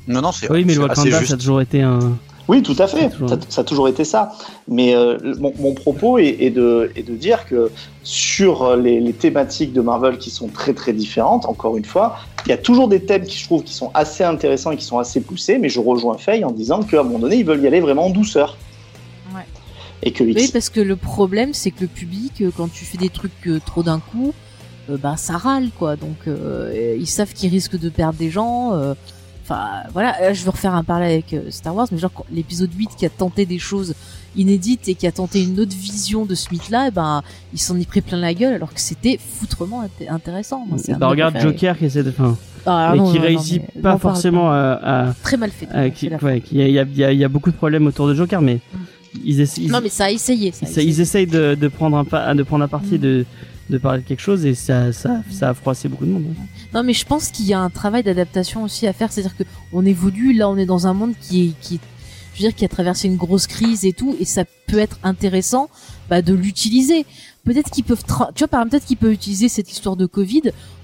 Non, 0.06 0.20
non, 0.20 0.30
c'est 0.30 0.48
Oui, 0.52 0.64
mais 0.64 0.74
le 0.74 0.82
Wakanda, 0.82 1.24
ça 1.24 1.34
a 1.34 1.36
toujours 1.36 1.60
été 1.60 1.82
un. 1.82 1.98
Oui, 2.46 2.62
tout 2.62 2.76
à 2.78 2.86
fait. 2.86 3.10
Ça, 3.26 3.36
ça 3.48 3.60
a 3.62 3.64
toujours 3.64 3.88
été 3.88 4.04
ça. 4.04 4.30
Mais 4.68 4.94
euh, 4.94 5.18
mon, 5.40 5.52
mon 5.58 5.74
propos 5.74 6.18
est, 6.18 6.36
est 6.38 6.50
de, 6.50 6.92
est 6.94 7.02
de 7.02 7.16
dire 7.16 7.44
que 7.46 7.72
sur 8.04 8.76
les, 8.76 9.00
les 9.00 9.12
thématiques 9.12 9.72
de 9.72 9.80
Marvel 9.80 10.16
qui 10.18 10.30
sont 10.30 10.46
très 10.46 10.74
très 10.74 10.92
différentes, 10.92 11.44
encore 11.46 11.76
une 11.76 11.84
fois, 11.84 12.18
il 12.44 12.50
y 12.50 12.52
a 12.52 12.56
toujours 12.56 12.86
des 12.86 13.00
thèmes 13.00 13.24
qui 13.24 13.36
je 13.36 13.46
trouve 13.46 13.64
qui 13.64 13.74
sont 13.74 13.90
assez 13.94 14.22
intéressants 14.22 14.70
et 14.70 14.76
qui 14.76 14.84
sont 14.84 15.00
assez 15.00 15.20
poussés. 15.20 15.58
Mais 15.58 15.68
je 15.68 15.80
rejoins 15.80 16.18
Faye 16.18 16.44
en 16.44 16.52
disant 16.52 16.84
qu'à 16.84 17.00
un 17.00 17.02
moment 17.02 17.18
donné, 17.18 17.38
ils 17.38 17.44
veulent 17.44 17.62
y 17.62 17.66
aller 17.66 17.80
vraiment 17.80 18.06
en 18.06 18.10
douceur. 18.10 18.56
Et 20.02 20.12
que 20.12 20.22
Oui, 20.24 20.32
X- 20.36 20.50
parce 20.50 20.68
que 20.70 20.80
le 20.80 20.96
problème, 20.96 21.54
c'est 21.54 21.70
que 21.70 21.80
le 21.82 21.86
public, 21.88 22.40
euh, 22.42 22.50
quand 22.56 22.70
tu 22.72 22.84
fais 22.84 22.98
des 22.98 23.08
trucs 23.08 23.32
euh, 23.46 23.60
trop 23.64 23.82
d'un 23.82 23.98
coup, 23.98 24.34
euh, 24.90 24.96
bah 24.96 25.16
ça 25.16 25.36
râle 25.36 25.70
quoi. 25.78 25.96
Donc 25.96 26.16
euh, 26.28 26.96
ils 26.98 27.06
savent 27.06 27.32
qu'ils 27.32 27.50
risquent 27.50 27.78
de 27.78 27.88
perdre 27.88 28.18
des 28.18 28.30
gens. 28.30 28.72
euh, 28.74 28.94
Enfin 29.48 29.84
voilà, 29.92 30.10
là, 30.20 30.32
je 30.32 30.42
veux 30.42 30.50
refaire 30.50 30.74
un 30.74 30.82
parallèle 30.82 31.12
avec 31.12 31.32
euh, 31.32 31.50
Star 31.50 31.72
Wars, 31.74 31.86
mais 31.92 31.98
genre 31.98 32.10
l'épisode 32.32 32.70
8 32.76 32.90
qui 32.98 33.06
a 33.06 33.08
tenté 33.10 33.46
des 33.46 33.60
choses 33.60 33.94
inédites 34.34 34.88
et 34.88 34.94
qui 34.96 35.06
a 35.06 35.12
tenté 35.12 35.42
une 35.42 35.60
autre 35.60 35.74
vision 35.76 36.26
de 36.26 36.34
ce 36.34 36.48
mythe-là, 36.50 36.86
eh 36.88 36.90
ben 36.90 37.22
il 37.54 37.60
s'en 37.60 37.78
est 37.78 37.86
pris 37.88 38.00
plein 38.00 38.18
la 38.18 38.34
gueule 38.34 38.54
alors 38.54 38.74
que 38.74 38.80
c'était 38.80 39.18
foutrement 39.18 39.84
int- 39.84 40.10
intéressant. 40.12 40.66
Moi, 40.68 40.78
Bah, 40.98 41.06
regarde. 41.08 41.38
Joker 41.40 41.78
qui 41.78 41.84
essaie 41.84 42.02
de. 42.02 42.10
Enfin, 42.10 42.36
Ah, 42.66 42.90
mais 42.92 42.98
non, 42.98 43.12
qui 43.12 43.18
non, 43.18 43.22
réussit 43.24 43.62
pas 43.80 43.96
forcément 43.98 44.50
à. 44.50 44.80
à- 44.82 45.14
Très 45.22 45.36
mal 45.36 45.50
fait. 45.52 45.68
ouais, 45.72 46.42
y 46.50 46.58
il 46.62 46.70
y 46.72 47.04
a, 47.04 47.12
y 47.12 47.26
beaucoup 47.28 47.52
de 47.52 47.56
problèmes 47.56 47.86
autour 47.86 48.08
de 48.08 48.14
Joker, 48.14 48.42
mais 48.42 48.58
ils, 49.24 49.40
essa- 49.40 49.60
ils- 49.60 49.70
Non 49.70 49.80
mais 49.82 49.88
ça 49.88 50.04
a 50.06 50.10
essayé. 50.10 50.52
Ça 50.52 50.66
a 50.66 50.68
ils, 50.68 50.72
essayé. 50.72 50.88
ils 50.88 51.00
essayent 51.00 51.26
de, 51.26 51.54
de 51.54 51.68
prendre 51.68 51.96
un 52.12 52.34
de 52.34 52.42
prendre 52.42 52.64
un 52.64 52.68
parti 52.68 52.94
Mm. 52.94 52.98
de 52.98 53.24
de 53.68 53.78
parler 53.78 54.00
de 54.02 54.06
quelque 54.06 54.20
chose 54.20 54.46
et 54.46 54.54
ça 54.54 54.92
ça 54.92 55.22
ça 55.30 55.48
a 55.50 55.54
froissé 55.54 55.88
beaucoup 55.88 56.06
de 56.06 56.12
monde. 56.12 56.24
hein. 56.30 56.44
Non, 56.72 56.84
mais 56.84 56.92
je 56.92 57.04
pense 57.04 57.28
qu'il 57.30 57.46
y 57.46 57.52
a 57.52 57.58
un 57.60 57.70
travail 57.70 58.02
d'adaptation 58.04 58.62
aussi 58.62 58.86
à 58.86 58.92
faire. 58.92 59.10
C'est-à-dire 59.10 59.36
que 59.36 59.42
on 59.72 59.84
évolue. 59.84 60.32
Là, 60.34 60.48
on 60.48 60.56
est 60.56 60.66
dans 60.66 60.86
un 60.86 60.94
monde 60.94 61.14
qui 61.20 61.46
est, 61.48 61.52
qui 61.60 61.74
est, 61.76 61.80
je 62.34 62.42
veux 62.42 62.48
dire, 62.48 62.54
qui 62.54 62.64
a 62.64 62.68
traversé 62.68 63.08
une 63.08 63.16
grosse 63.16 63.48
crise 63.48 63.84
et 63.84 63.92
tout, 63.92 64.14
et 64.20 64.24
ça 64.24 64.44
peut 64.68 64.78
être 64.78 64.98
intéressant 65.02 65.68
bah, 66.08 66.22
de 66.22 66.32
l'utiliser. 66.32 67.06
Peut-être 67.44 67.70
qu'ils 67.70 67.82
peuvent, 67.84 68.02
tu 68.04 68.12
vois, 68.40 68.48
par 68.48 68.60
exemple, 68.60 68.70
peut-être 68.70 68.86
qu'ils 68.86 68.96
peuvent 68.98 69.12
utiliser 69.12 69.48
cette 69.48 69.70
histoire 69.72 69.96
de 69.96 70.06
Covid 70.06 70.42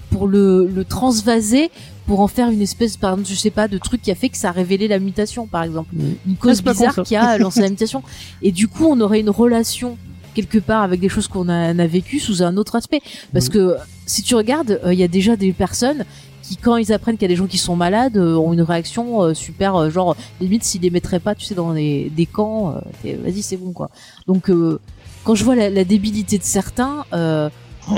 pour 0.09 0.27
le, 0.27 0.67
le 0.67 0.83
transvaser, 0.85 1.71
pour 2.05 2.19
en 2.19 2.27
faire 2.27 2.49
une 2.49 2.61
espèce, 2.61 2.97
par 2.97 3.11
exemple, 3.13 3.29
je 3.29 3.35
sais 3.35 3.49
pas, 3.49 3.67
de 3.67 3.77
truc 3.77 4.01
qui 4.01 4.11
a 4.11 4.15
fait 4.15 4.29
que 4.29 4.37
ça 4.37 4.49
a 4.49 4.51
révélé 4.51 4.87
la 4.87 4.99
mutation, 4.99 5.47
par 5.47 5.63
exemple, 5.63 5.89
Mm. 5.95 6.01
une 6.27 6.35
cause 6.35 6.61
bizarre 6.61 6.95
qui 7.03 7.15
a 7.15 7.37
lancé 7.37 7.61
la 7.61 7.69
mutation. 7.69 8.03
Et 8.41 8.51
du 8.51 8.67
coup, 8.67 8.85
on 8.87 8.99
aurait 8.99 9.21
une 9.21 9.29
relation 9.29 9.97
quelque 10.35 10.57
part 10.57 10.81
avec 10.83 10.99
des 10.99 11.09
choses 11.09 11.27
qu'on 11.27 11.47
a, 11.47 11.69
a 11.69 11.87
vécues 11.87 12.19
sous 12.19 12.41
un 12.43 12.57
autre 12.57 12.75
aspect. 12.75 13.01
Parce 13.31 13.47
Mm. 13.47 13.51
que 13.53 13.75
si 14.05 14.21
tu 14.23 14.35
regardes, 14.35 14.79
euh, 14.83 14.93
il 14.93 14.99
y 14.99 15.03
a 15.03 15.07
déjà 15.07 15.35
des 15.35 15.53
personnes 15.53 16.03
qui, 16.41 16.57
quand 16.57 16.75
ils 16.75 16.91
apprennent 16.91 17.15
qu'il 17.15 17.23
y 17.23 17.31
a 17.31 17.35
des 17.35 17.37
gens 17.37 17.47
qui 17.47 17.57
sont 17.57 17.75
malades, 17.77 18.17
euh, 18.17 18.35
ont 18.35 18.51
une 18.51 18.63
réaction 18.63 19.21
euh, 19.21 19.33
super, 19.33 19.75
euh, 19.75 19.89
genre 19.89 20.17
limite 20.41 20.63
s'ils 20.65 20.81
les 20.81 20.89
mettraient 20.89 21.21
pas, 21.21 21.35
tu 21.35 21.45
sais, 21.45 21.55
dans 21.55 21.73
des, 21.73 22.11
des 22.13 22.25
camps, 22.25 22.75
vas-y 23.03 23.41
c'est 23.43 23.55
bon 23.57 23.71
quoi. 23.71 23.89
Donc 24.27 24.49
euh, 24.49 24.79
quand 25.23 25.35
je 25.35 25.43
vois 25.45 25.55
la, 25.55 25.69
la 25.69 25.85
débilité 25.85 26.37
de 26.37 26.43
certains, 26.43 27.05
euh, 27.13 27.49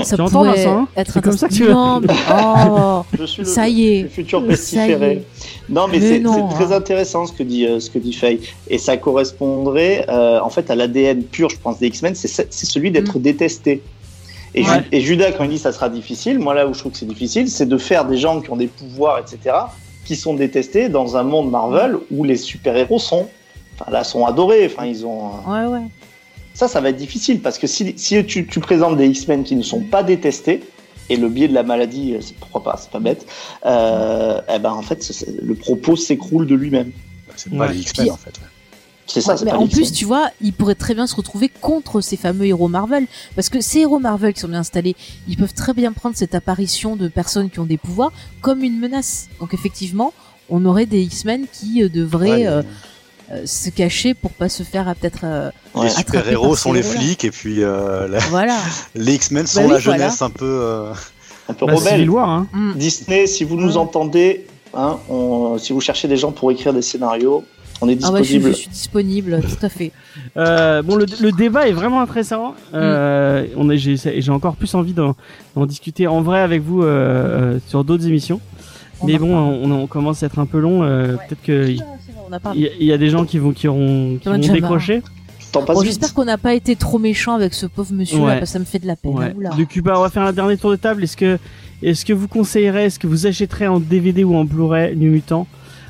ça 0.04 0.16
Tu 0.16 0.22
pourrait 0.24 0.56
Vincent, 0.56 0.78
hein 0.80 0.88
être 0.96 1.12
C'est 1.12 1.20
comme 1.22 1.36
ça 1.36 1.48
que 1.48 1.54
tu. 1.54 1.64
Non, 1.68 2.00
mais- 2.00 2.08
oh, 2.32 3.02
je 3.18 3.24
suis 3.24 3.42
le, 3.42 3.48
ça 3.48 3.68
y 3.68 3.88
est. 3.98 4.02
le 4.02 4.08
futur 4.08 4.46
pestiféré. 4.46 5.12
est. 5.12 5.24
Non, 5.68 5.86
mais, 5.88 5.98
Mais 5.98 6.08
c'est 6.08 6.22
très 6.54 6.72
hein. 6.72 6.76
intéressant 6.76 7.26
ce 7.26 7.32
que 7.32 7.42
dit 7.42 7.66
euh, 7.66 7.80
ce 7.80 7.90
que 7.90 7.98
dit 7.98 8.12
Faye, 8.12 8.40
et 8.68 8.78
ça 8.78 8.96
correspondrait 8.96 10.06
euh, 10.08 10.40
en 10.40 10.50
fait 10.50 10.70
à 10.70 10.74
l'ADN 10.76 11.22
pur, 11.22 11.50
je 11.50 11.56
pense, 11.58 11.78
des 11.78 11.86
X-Men, 11.88 12.14
c'est 12.14 12.28
ce- 12.28 12.42
c'est 12.50 12.66
celui 12.66 12.90
d'être 12.90 13.18
détesté. 13.18 13.82
Et, 14.54 14.62
Ju- 14.62 14.70
Ouais. 14.70 14.84
et 14.90 15.00
Judas, 15.02 15.32
quand 15.32 15.44
il 15.44 15.50
dit 15.50 15.58
ça 15.58 15.72
sera 15.72 15.88
difficile, 15.88 16.38
moi 16.38 16.54
là 16.54 16.66
où 16.66 16.72
je 16.72 16.78
trouve 16.78 16.92
que 16.92 16.98
c'est 16.98 17.06
difficile, 17.06 17.48
c'est 17.50 17.66
de 17.66 17.76
faire 17.76 18.04
des 18.06 18.16
gens 18.16 18.40
qui 18.40 18.50
ont 18.50 18.56
des 18.56 18.68
pouvoirs, 18.68 19.18
etc., 19.18 19.54
qui 20.06 20.16
sont 20.16 20.34
détestés 20.34 20.88
dans 20.88 21.16
un 21.16 21.24
monde 21.24 21.50
Marvel 21.50 21.96
où 22.10 22.22
les 22.24 22.36
super-héros 22.36 22.98
sont, 23.00 23.26
enfin 23.78 23.90
là, 23.90 24.02
sont 24.04 24.24
adorés. 24.24 24.66
Enfin, 24.72 24.86
ils 24.86 25.04
ont. 25.04 25.30
euh, 25.48 25.52
Ouais 25.68 25.72
ouais. 25.74 25.86
Ça, 26.56 26.68
ça 26.68 26.80
va 26.80 26.88
être 26.88 26.96
difficile 26.96 27.40
parce 27.42 27.58
que 27.58 27.66
si, 27.66 27.92
si 27.98 28.24
tu, 28.24 28.46
tu 28.46 28.60
présentes 28.60 28.96
des 28.96 29.06
X-Men 29.08 29.44
qui 29.44 29.56
ne 29.56 29.62
sont 29.62 29.80
pas 29.82 30.02
détestés, 30.02 30.62
et 31.10 31.16
le 31.18 31.28
biais 31.28 31.48
de 31.48 31.54
la 31.54 31.62
maladie, 31.62 32.14
euh, 32.14 32.18
c'est 32.22 32.34
pourquoi 32.36 32.62
pas, 32.64 32.78
c'est 32.80 32.90
pas 32.90 32.98
bête, 32.98 33.26
euh, 33.66 34.40
eh 34.52 34.58
ben 34.58 34.72
en 34.72 34.80
fait, 34.82 35.02
c'est- 35.02 35.12
c'est- 35.12 35.40
le 35.40 35.54
propos 35.54 35.96
s'écroule 35.96 36.46
de 36.46 36.54
lui-même. 36.54 36.92
C'est 37.36 37.50
pas 37.50 37.66
Ouais. 37.68 37.74
les 37.74 37.80
X-Men 37.80 38.10
en 38.10 38.16
fait. 38.16 38.30
ouais. 38.38 38.46
C'est 39.06 39.20
ça, 39.20 39.32
Ouais, 39.32 39.38
c'est 39.38 39.44
mais 39.44 39.50
pas 39.52 39.58
en 39.58 39.68
plus, 39.68 39.82
X-Men. 39.82 39.92
tu 39.98 40.04
vois, 40.06 40.30
ils 40.40 40.52
pourraient 40.54 40.74
très 40.74 40.94
bien 40.94 41.06
se 41.06 41.14
retrouver 41.14 41.48
contre 41.60 42.00
ces 42.00 42.16
fameux 42.16 42.46
héros 42.46 42.66
Marvel. 42.68 43.06
Parce 43.36 43.50
que 43.50 43.60
ces 43.60 43.80
héros 43.80 43.98
Marvel 44.00 44.32
qui 44.32 44.40
sont 44.40 44.48
bien 44.48 44.60
installés, 44.60 44.96
ils 45.28 45.36
peuvent 45.36 45.54
très 45.54 45.74
bien 45.74 45.92
prendre 45.92 46.16
cette 46.16 46.34
apparition 46.34 46.96
de 46.96 47.06
personnes 47.06 47.50
qui 47.50 47.60
ont 47.60 47.66
des 47.66 47.76
pouvoirs 47.78 48.12
comme 48.40 48.64
une 48.64 48.78
menace. 48.80 49.28
Donc 49.40 49.52
effectivement, 49.54 50.12
on 50.48 50.64
aurait 50.64 50.86
des 50.86 51.02
X-Men 51.02 51.46
qui 51.52 51.82
euh, 51.84 51.88
devraient 51.90 52.30
Ouais, 52.30 52.46
euh, 52.48 52.62
se 53.44 53.70
cacher 53.70 54.14
pour 54.14 54.30
pas 54.32 54.48
se 54.48 54.62
faire 54.62 54.88
euh, 54.88 54.92
peut-être... 54.98 55.20
euh, 55.24 55.50
Ouais. 55.74 55.84
les 55.84 55.90
attrapés 55.90 56.06
super-héros 56.18 56.48
par 56.50 56.58
sont 56.58 56.72
les 56.72 56.82
flics 56.82 57.24
et 57.24 57.30
puis 57.30 57.62
euh, 57.62 58.08
la- 58.08 58.18
voilà. 58.30 58.56
les 58.94 59.14
X-Men 59.14 59.46
sont 59.46 59.60
Bah 59.60 59.66
oui, 59.66 59.72
la 59.74 59.78
voilà. 59.80 59.98
jeunesse 60.04 60.22
un 60.22 60.30
peu. 60.30 60.44
euh, 60.44 60.92
un 61.48 61.54
peu 61.54 61.66
Bah, 61.66 61.74
rebelle. 61.74 62.08
Hein. 62.16 62.46
Mm. 62.52 62.72
Disney, 62.76 63.26
si 63.26 63.44
vous 63.44 63.56
nous 63.56 63.76
entendez, 63.76 64.46
hein, 64.74 64.98
on- 65.08 65.58
si 65.58 65.72
vous 65.72 65.80
cherchez 65.80 66.08
des 66.08 66.16
gens 66.16 66.32
pour 66.32 66.50
écrire 66.50 66.72
des 66.72 66.82
scénarios, 66.82 67.44
on 67.82 67.88
est 67.90 67.98
Ah 68.04 68.10
ouais, 68.10 68.20
je, 68.20 68.24
suis- 68.24 68.34
disponible. 68.38 68.48
je 68.56 68.60
suis 68.62 68.70
disponible, 68.70 69.40
tout 69.42 69.66
à 69.66 69.68
fait. 69.68 69.92
Euh, 70.38 70.82
bon, 70.82 70.96
le, 70.96 71.06
le 71.20 71.32
débat 71.32 71.66
est 71.68 71.72
vraiment 71.72 72.00
intéressant. 72.00 72.54
Euh, 72.74 73.44
Mm. 73.44 73.48
on 73.56 73.70
est, 73.70 73.78
j'ai, 73.78 73.96
j'ai 73.96 74.30
encore 74.30 74.56
plus 74.56 74.74
envie 74.74 74.92
d'en, 74.92 75.14
discuter 75.66 76.06
en 76.06 76.20
vrai 76.22 76.40
avec 76.40 76.62
vous 76.62 76.82
euh, 76.82 76.86
euh, 77.56 77.58
sur 77.68 77.84
d'autres 77.84 78.06
émissions. 78.06 78.40
On 79.00 79.06
Mais 79.06 79.18
bon, 79.18 79.34
on, 79.36 79.70
on 79.70 79.86
commence 79.86 80.22
à 80.22 80.26
être 80.26 80.38
un 80.38 80.46
peu 80.46 80.58
long. 80.58 80.82
euh, 80.82 81.16
Peut-être 81.28 81.42
qu'il 81.42 81.82
On 82.28 82.32
a 82.32 82.40
parlé. 82.40 82.60
y, 82.60 82.66
a- 82.66 82.70
il 82.80 82.86
y 82.86 82.92
a 82.92 82.98
des 82.98 83.10
gens 83.10 83.24
qui 83.24 83.38
vont 83.38 83.52
qui 83.52 83.68
auront 83.68 84.18
qui 84.20 84.28
vont 84.28 84.38
décrocher. 84.38 85.02
Bon, 85.54 85.82
j'espère 85.82 86.12
qu'on 86.12 86.24
n'a 86.26 86.36
pas 86.36 86.52
été 86.54 86.76
trop 86.76 86.98
méchant 86.98 87.34
avec 87.34 87.54
ce 87.54 87.64
pauvre 87.66 87.92
monsieur 87.94 88.18
là, 88.18 88.26
parce 88.26 88.40
que 88.40 88.46
ça 88.46 88.58
me 88.58 88.64
fait 88.66 88.78
de 88.78 88.86
la 88.86 88.94
peine. 88.96 89.14
Ouais. 89.14 89.32
Du 89.56 89.66
coup, 89.66 89.80
bah, 89.80 89.94
on 89.96 90.02
va 90.02 90.10
faire 90.10 90.24
un 90.24 90.32
dernier 90.32 90.56
tour 90.58 90.70
de 90.70 90.76
table. 90.76 91.02
Est-ce 91.04 91.16
que 91.16 91.38
est-ce 91.82 92.04
que 92.04 92.12
vous 92.12 92.28
conseillerez, 92.28 92.84
est-ce 92.86 92.98
que 92.98 93.06
vous 93.06 93.26
achèterez 93.26 93.66
en 93.66 93.80
DVD 93.80 94.22
ou 94.24 94.34
en 94.36 94.44
Blu-ray 94.44 94.94
New 94.96 95.10
Mutant? 95.12 95.46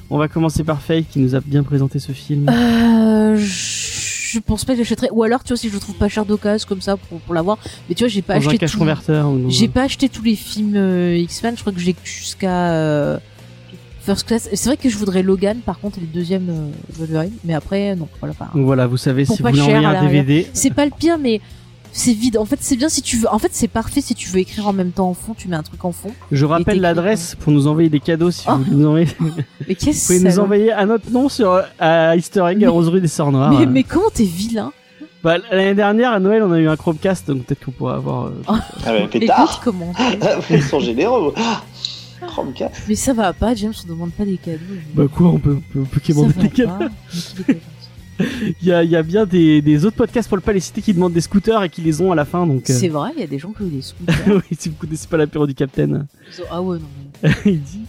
On 0.09 0.19
va 0.19 0.29
commencer 0.29 0.63
par 0.63 0.81
Faye 0.83 1.03
qui 1.05 1.19
nous 1.19 1.35
a 1.35 1.41
bien 1.41 1.65
présenté 1.65 1.99
ce 1.99 2.13
film. 2.13 2.49
Euh, 2.49 3.37
je 3.39 4.39
pense 4.39 4.65
pas 4.65 4.75
que 4.75 4.79
j'achèterais. 4.79 5.09
Ou 5.11 5.25
alors, 5.25 5.43
tu 5.43 5.49
vois, 5.49 5.57
si 5.57 5.69
je 5.69 5.75
le 5.75 5.81
trouve 5.81 5.97
pas 5.97 6.09
cher 6.09 6.25
d'occasion 6.25 6.67
comme 6.69 6.81
ça 6.81 6.97
pour, 6.97 7.19
pour 7.21 7.35
l'avoir. 7.35 7.59
Mais 7.89 7.95
tu 7.97 8.05
vois, 8.05 8.09
j'ai 8.09 8.23
pas 8.23 8.35
Dans 8.35 8.45
un 8.45 8.47
acheté. 8.47 8.59
cache 8.59 8.73
tout- 8.73 8.79
converteur 8.79 9.29
ou 9.31 9.39
dans 9.39 9.49
J'ai 9.51 9.67
pas 9.69 9.83
acheté 9.83 10.09
tous 10.09 10.23
les 10.23 10.37
films 10.37 10.75
euh, 10.77 11.17
X-Men. 11.17 11.57
Je 11.57 11.61
crois 11.63 11.73
que 11.73 11.81
j'ai 11.81 11.97
jusqu'à 12.05 12.71
euh, 12.73 13.19
First 14.07 14.27
Class. 14.27 14.49
C'est 14.55 14.69
vrai 14.69 14.77
que 14.77 14.89
je 14.89 14.97
voudrais 14.97 15.23
Logan, 15.23 15.59
par 15.67 15.79
contre, 15.81 15.99
et 15.99 16.01
le 16.01 16.07
deuxième 16.07 16.49
euh, 16.49 16.69
Wolverine. 16.99 17.33
Mais 17.45 17.55
après, 17.55 17.95
non. 17.97 18.09
Voilà, 18.21 18.35
pas. 18.35 18.49
Donc 18.55 18.65
voilà, 18.65 18.87
vous 18.87 18.97
savez 18.97 19.25
si 19.25 19.43
vous 19.43 19.49
voulez 19.49 19.61
envoyer 19.61 19.85
à 19.85 19.91
un. 20.01 20.07
DVD. 20.09 20.47
C'est 20.55 20.73
pas 20.73 20.85
le 20.85 20.93
pire, 20.97 21.19
mais 21.19 21.41
c'est 21.93 22.13
vide. 22.13 22.37
En 22.39 22.45
fait, 22.45 22.59
c'est 22.61 22.77
bien 22.77 22.89
si 22.89 23.03
tu 23.03 23.17
veux. 23.17 23.29
En 23.33 23.39
fait, 23.39 23.49
c'est 23.53 23.69
parfait 23.69 24.01
si 24.01 24.15
tu 24.15 24.29
veux 24.31 24.39
écrire 24.39 24.69
en 24.69 24.73
même 24.73 24.93
temps 24.93 25.09
en 25.09 25.15
fond. 25.15 25.35
Tu 25.37 25.49
mets 25.49 25.57
un 25.57 25.63
truc 25.63 25.85
en 25.85 25.93
fond. 25.93 26.11
Je 26.31 26.45
rappelle 26.45 26.81
l'adresse 26.81 27.35
pour 27.41 27.53
nous 27.53 27.67
envoyer 27.67 27.89
des 27.89 28.01
cadeaux 28.01 28.31
si 28.31 28.45
Oh. 28.49 28.53
vous 28.59 28.65
voulez 28.65 28.77
nous 28.77 28.87
envoyer. 28.87 29.07
Mais 29.21 29.31
Vous 29.69 29.75
qu'est-ce 29.75 30.07
pouvez 30.07 30.19
que 30.21 30.25
nous 30.25 30.31
ça 30.31 30.43
envoyer 30.43 30.73
à 30.73 30.87
notre 30.87 31.11
nom 31.11 31.29
sur 31.29 31.51
euh, 31.53 31.63
à 31.79 32.15
Easter 32.17 32.41
Egg 32.49 32.57
à 32.63 32.67
Mais- 32.67 32.67
Rose 32.69 32.89
Rue 32.89 33.01
des 33.01 33.09
Sœurs 33.09 33.33
Noires. 33.33 33.53
mais, 33.59 33.67
mais 33.67 33.83
comment 33.83 34.11
t'es 34.15 34.25
vilain 34.25 34.73
Bah, 35.25 35.39
L'année 35.51 35.75
dernière 35.75 36.13
à 36.13 36.21
Noël 36.21 36.43
on 36.45 36.53
a 36.53 36.59
eu 36.59 36.69
un 36.69 36.77
Chromecast 36.77 37.27
donc 37.29 37.45
peut-être 37.45 37.65
qu'on 37.65 37.71
pourra 37.73 37.95
avoir. 37.97 38.27
euh, 38.27 38.43
Ah 38.47 38.61
ouais, 38.93 39.01
Écoute 39.05 39.21
pétard. 39.21 39.61
comment. 39.65 39.93
Ils 40.51 40.63
sont 40.63 40.79
généreux. 40.81 41.33
Ah, 42.23 42.27
Chromecast. 42.27 42.75
Mais 42.89 42.95
ça 42.95 43.13
va 43.13 43.33
pas, 43.33 43.55
James, 43.55 43.73
on 43.85 43.89
demande 43.89 44.11
pas 44.13 44.25
des 44.25 44.37
cadeaux. 44.39 44.59
Bah 44.95 45.05
quoi 45.13 45.29
on 45.29 45.39
peut, 45.39 45.59
on 45.77 45.85
peut, 45.85 46.13
va 46.13 46.43
des 46.43 46.49
cadeaux. 46.49 46.85
Il 48.19 48.67
y 48.67 48.73
a, 48.73 48.83
il 48.83 48.89
y 48.91 48.97
a 48.97 49.03
bien 49.03 49.27
des, 49.27 49.61
des 49.61 49.85
autres 49.85 49.97
podcasts 49.97 50.27
pour 50.27 50.39
le 50.39 50.43
pas 50.43 50.55
les 50.55 50.61
citer 50.61 50.81
qui 50.81 50.95
demandent 50.95 51.13
des 51.13 51.21
scooters 51.21 51.63
et 51.65 51.69
qui 51.69 51.83
les 51.83 52.01
ont 52.01 52.13
à 52.13 52.15
la 52.15 52.25
fin 52.25 52.47
donc. 52.47 52.71
euh, 52.71 52.73
C'est 52.73 52.89
vrai, 52.89 53.11
il 53.15 53.21
y 53.21 53.25
a 53.25 53.27
des 53.27 53.39
gens 53.39 53.51
qui 53.53 53.63
ont 53.63 53.67
des 53.67 53.83
scooters. 53.83 54.17
oui 54.51 54.57
si 54.59 54.71
vous 54.71 54.75
connaissez 54.77 55.07
pas 55.07 55.19
l'apéro 55.19 55.47
du 55.47 55.55
Capitaine. 55.55 56.07
Ont- 56.41 56.43
Ah 56.51 56.63
ouais, 56.63 56.79
non. 56.79 57.29
il 57.45 57.61
dit 57.61 57.81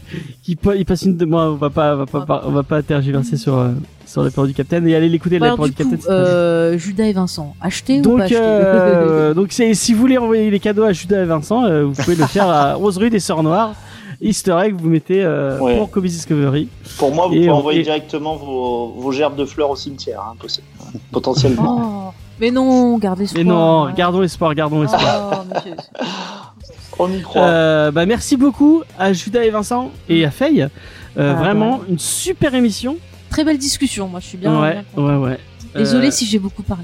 qu'il 0.44 0.58
pa- 0.58 0.76
il 0.76 0.84
passe 0.86 1.04
une 1.04 1.16
de 1.16 1.24
moi 1.24 1.50
on 1.52 1.56
va 1.56 1.70
pas 1.70 1.94
on 1.96 2.04
va 2.04 2.06
pas, 2.26 2.42
Ah. 2.44 2.44
on 2.46 2.52
va 2.52 2.64
pas 2.64 2.82
tergiverser 2.84 3.38
sur 3.38 3.58
euh, 3.58 3.72
sur 4.06 4.22
l'apéro 4.22 4.46
du 4.48 4.54
Capitaine 4.54 4.86
et 4.90 4.96
allez 4.96 5.08
l'écouter 5.08 5.38
alors, 5.38 5.52
l'apéro 5.52 5.68
du 5.68 5.72
du 5.72 5.78
Capitaine. 5.78 6.00
euh, 6.12 6.78
Judas 6.78 7.06
et 7.06 7.14
Vincent, 7.14 7.56
acheter 7.62 8.02
ou 8.06 8.18
pas 8.18 8.24
acheter 8.26 8.38
euh, 8.42 9.34
donc 9.34 9.54
c'est, 9.54 9.74
si 9.76 9.94
vous 9.94 10.00
voulez 10.02 10.18
envoyer 10.18 10.50
les 10.52 10.60
cadeaux 10.60 10.84
à 10.84 10.92
Judas 10.92 11.24
et 11.24 11.26
Vincent, 11.26 11.64
euh, 11.64 11.86
vous 11.86 11.94
pouvez 11.94 12.16
le 12.18 12.26
faire 12.26 12.50
à 12.50 12.74
Rose 12.74 12.98
Rue 12.98 13.10
des 13.10 13.20
Sœurs 13.22 13.44
Noires. 13.44 13.76
Easter 14.22 14.58
egg, 14.64 14.76
vous 14.76 14.90
mettez 14.90 15.24
euh, 15.24 15.60
Ouais. 15.60 15.78
pour 15.78 15.92
Comics 15.92 16.12
Discovery. 16.12 16.70
Pour 16.98 17.14
moi, 17.14 17.28
vous 17.28 17.34
Et 17.34 17.38
pouvez 17.38 17.50
on- 17.52 17.56
envoyer 17.58 17.80
et- 17.82 17.84
directement 17.84 18.36
vos, 18.36 18.94
vos 18.98 19.12
gerbes 19.12 19.36
de 19.36 19.46
fleurs 19.46 19.70
au 19.70 19.76
cimetière, 19.76 20.22
hein, 20.22 20.36
potentiellement. 21.12 22.10
Oh, 22.10 22.14
mais 22.40 22.50
non, 22.52 22.98
garde 22.98 23.22
espoir. 23.22 23.44
Mais 23.44 23.50
non, 23.50 23.92
gardons 23.94 24.24
espoir, 24.24 24.56
gardons 24.56 24.84
espoir. 24.84 25.44
Oh, 25.46 25.54
monsieur. 25.56 25.76
On 27.00 27.12
y 27.12 27.22
croit. 27.22 27.44
Euh, 27.44 27.92
bah 27.92 28.08
merci 28.08 28.38
beaucoup 28.38 28.82
à 28.98 29.14
Judas 29.14 29.44
et 29.44 29.52
Vincent 29.52 29.92
et 30.10 30.26
à 30.26 30.32
Faye. 30.32 30.62
Euh, 30.64 30.68
Ah, 31.18 31.34
vraiment 31.36 31.82
une 31.88 32.00
super 32.00 32.56
émission. 32.56 32.98
Très 33.30 33.44
belle 33.44 33.60
discussion, 33.60 34.08
moi 34.08 34.20
je 34.20 34.26
suis 34.28 34.38
bien. 34.38 34.60
ouais, 34.60 34.84
bien 34.96 35.04
ouais, 35.06 35.16
ouais. 35.18 35.40
Désolée 35.76 36.08
Euh, 36.08 36.12
si 36.12 36.26
j'ai 36.26 36.40
beaucoup 36.40 36.64
parlé. 36.64 36.84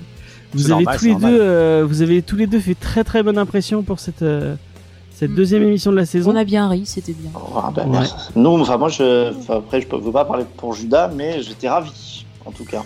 vous 0.53 0.71
avez 0.71 0.83
normal, 0.83 0.99
tous 0.99 1.05
les 1.05 1.15
deux, 1.15 1.39
euh, 1.41 1.83
vous 1.87 2.03
avez 2.03 2.21
tous 2.21 2.35
les 2.35 2.45
deux 2.45 2.59
fait 2.59 2.75
très 2.75 3.03
très 3.03 3.23
bonne 3.23 3.39
impression 3.39 3.81
pour 3.81 3.99
cette 3.99 4.21
euh, 4.21 4.53
cette 5.23 5.35
deuxième 5.35 5.63
émission 5.63 5.91
de 5.91 5.95
la 5.95 6.05
saison. 6.05 6.31
On 6.31 6.35
a 6.35 6.43
bien 6.43 6.67
ri, 6.67 6.85
c'était 6.85 7.13
bien. 7.13 7.31
Ah, 7.55 7.71
ben, 7.73 7.87
ouais. 7.89 8.05
Nous, 8.35 8.49
enfin, 8.49 8.77
moi, 8.77 8.89
je, 8.89 9.33
enfin, 9.37 9.57
après, 9.59 9.79
je 9.79 9.87
peux 9.87 9.97
veux 9.97 10.11
pas 10.11 10.25
parler 10.25 10.43
pour 10.57 10.73
Judas, 10.73 11.09
mais 11.15 11.41
j'étais 11.41 11.69
ravi, 11.69 12.25
en 12.45 12.51
tout 12.51 12.65
cas. 12.65 12.83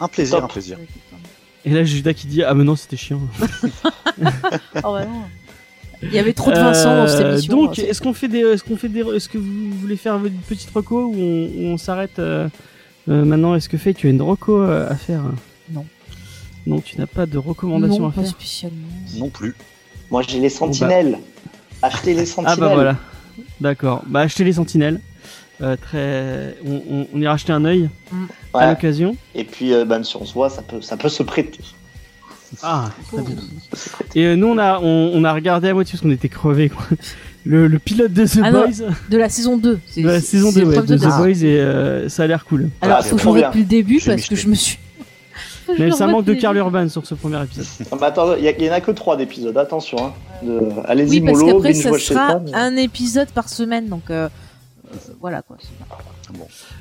Un 0.00 0.08
plaisir, 0.08 0.36
Top. 0.36 0.44
un 0.44 0.48
plaisir. 0.48 0.78
Et 1.66 1.70
là 1.70 1.84
Judas 1.84 2.12
qui 2.12 2.26
dit 2.26 2.42
ah 2.42 2.52
mais 2.52 2.64
non 2.64 2.76
c'était 2.76 2.96
chiant. 2.96 3.20
Oh. 4.84 4.98
Il 6.02 6.12
y 6.12 6.18
avait 6.18 6.32
trop 6.34 6.50
de 6.50 6.56
Vincent 6.56 6.94
dans 6.96 7.08
cette 7.08 7.20
Euh, 7.22 7.32
émission. 7.32 7.56
Donc, 7.64 7.78
est-ce 7.78 8.00
qu'on 8.02 8.12
fait 8.12 8.28
des, 8.28 8.40
est-ce 8.40 8.62
qu'on 8.62 8.76
fait 8.76 8.88
des, 8.90 9.00
est-ce 9.00 9.28
que 9.28 9.38
vous 9.38 9.70
voulez 9.80 9.96
faire 9.96 10.16
une 10.16 10.40
petite 10.48 10.70
reco 10.70 11.06
ou 11.06 11.14
on, 11.16 11.76
s'arrête 11.78 12.18
euh, 12.18 12.48
euh, 13.08 13.24
maintenant? 13.24 13.54
Est-ce 13.54 13.68
que 13.68 13.78
fait 13.78 13.94
tu 13.94 14.08
as 14.08 14.10
une 14.10 14.20
reco 14.20 14.60
à 14.62 14.94
faire? 14.96 15.22
Non. 15.72 15.86
Non, 16.66 16.80
tu 16.80 16.98
n'as 16.98 17.06
pas 17.06 17.26
de 17.26 17.38
recommandation 17.38 18.02
non, 18.02 18.08
à 18.08 18.12
pas 18.12 18.20
faire. 18.22 18.30
spécialement. 18.30 18.88
Non 19.16 19.30
plus. 19.30 19.54
Moi, 20.10 20.22
j'ai 20.26 20.40
les 20.40 20.50
sentinelles. 20.50 21.18
Achetez 21.84 22.14
les 22.14 22.22
Ah 22.22 22.26
sentinelles. 22.26 22.58
bah 22.60 22.74
voilà. 22.74 22.96
D'accord. 23.60 24.02
Bah 24.06 24.20
achetez 24.20 24.44
les 24.44 24.54
sentinelles. 24.54 25.00
Euh, 25.62 25.76
très, 25.76 26.56
on, 26.66 26.82
on, 26.90 27.06
on 27.14 27.20
ira 27.20 27.34
acheter 27.34 27.52
un 27.52 27.64
œil 27.64 27.88
à 28.52 28.58
Ouais. 28.58 28.70
l'occasion. 28.70 29.16
Et 29.34 29.44
puis, 29.44 29.72
euh, 29.72 29.84
ben, 29.84 30.02
si 30.02 30.16
on 30.16 30.24
se 30.24 30.34
voit, 30.34 30.50
ça 30.50 30.62
peut, 30.62 30.80
ça 30.82 30.96
peut 30.96 31.08
se 31.08 31.22
prêter. 31.22 31.60
Ah. 32.62 32.90
très 33.08 33.22
bien. 33.22 33.36
Ça 33.36 33.42
peut 33.70 33.76
se 33.76 33.88
prêter. 33.90 34.20
Et 34.20 34.26
euh, 34.26 34.36
nous 34.36 34.46
on 34.48 34.58
a, 34.58 34.78
on, 34.80 35.10
on 35.14 35.24
a 35.24 35.32
regardé 35.32 35.68
à 35.68 35.74
moitié 35.74 35.92
parce 35.92 36.02
qu'on 36.02 36.10
était 36.10 36.28
crevés. 36.28 36.68
Quoi. 36.70 36.84
Le, 37.46 37.66
le 37.68 37.78
pilote 37.78 38.10
de 38.14 38.24
The 38.24 38.40
Ah 38.42 38.50
non, 38.50 38.60
Boys, 38.60 38.88
De 39.10 39.18
la 39.18 39.28
saison 39.28 39.58
2. 39.58 39.78
C'est, 39.86 40.00
de 40.00 40.06
la 40.08 40.20
saison 40.22 40.50
c'est 40.50 40.60
2 40.60 40.62
le 40.62 40.66
ouais, 40.70 40.74
premier 40.76 40.88
de 40.88 40.96
The. 40.96 41.08
Boys 41.18 41.44
et 41.44 41.60
euh, 41.60 42.08
ça 42.08 42.22
a 42.22 42.26
l'air 42.26 42.46
cool. 42.46 42.70
Alors, 42.80 42.96
Ah, 43.00 43.02
faut 43.02 43.18
je 43.18 43.22
trop 43.22 43.32
revoie 43.32 43.40
bien. 43.40 43.48
depuis 43.50 43.60
le 43.60 43.66
début 43.66 44.00
parce 44.04 44.26
que 44.26 44.34
je 44.34 44.48
me 44.48 44.54
suis. 44.54 44.78
Mais 45.78 45.90
ça 45.90 46.06
manque 46.06 46.24
de 46.24 46.34
début. 46.34 46.58
Urban 46.58 46.88
sur 46.88 47.06
ce 47.06 47.14
premier 47.14 47.42
épisode. 47.42 47.66
Ah, 47.90 47.96
mais 48.00 48.06
attends, 48.06 48.34
il 48.36 48.44
y, 48.44 48.48
a- 48.48 48.56
il 48.58 48.64
y 48.64 48.70
en 48.70 48.72
a 48.72 48.80
que 48.80 48.90
trois 48.90 49.16
d'épisodes, 49.16 49.56
attention. 49.56 49.98
Hein. 50.06 50.12
De... 50.42 50.60
Allez-y, 50.86 51.08
Oui, 51.10 51.20
parce 51.20 51.38
mollo, 51.38 51.52
qu'après, 51.54 51.72
binge 51.72 51.82
ça 51.82 51.90
watch 51.90 52.02
sera 52.04 52.38
mais- 52.40 52.54
un 52.54 52.76
épisode 52.76 53.28
par 53.30 53.48
semaine. 53.48 53.88
Donc, 53.88 54.10
euh, 54.10 54.28
euh, 54.92 54.96
voilà 55.20 55.42
quoi. 55.42 55.56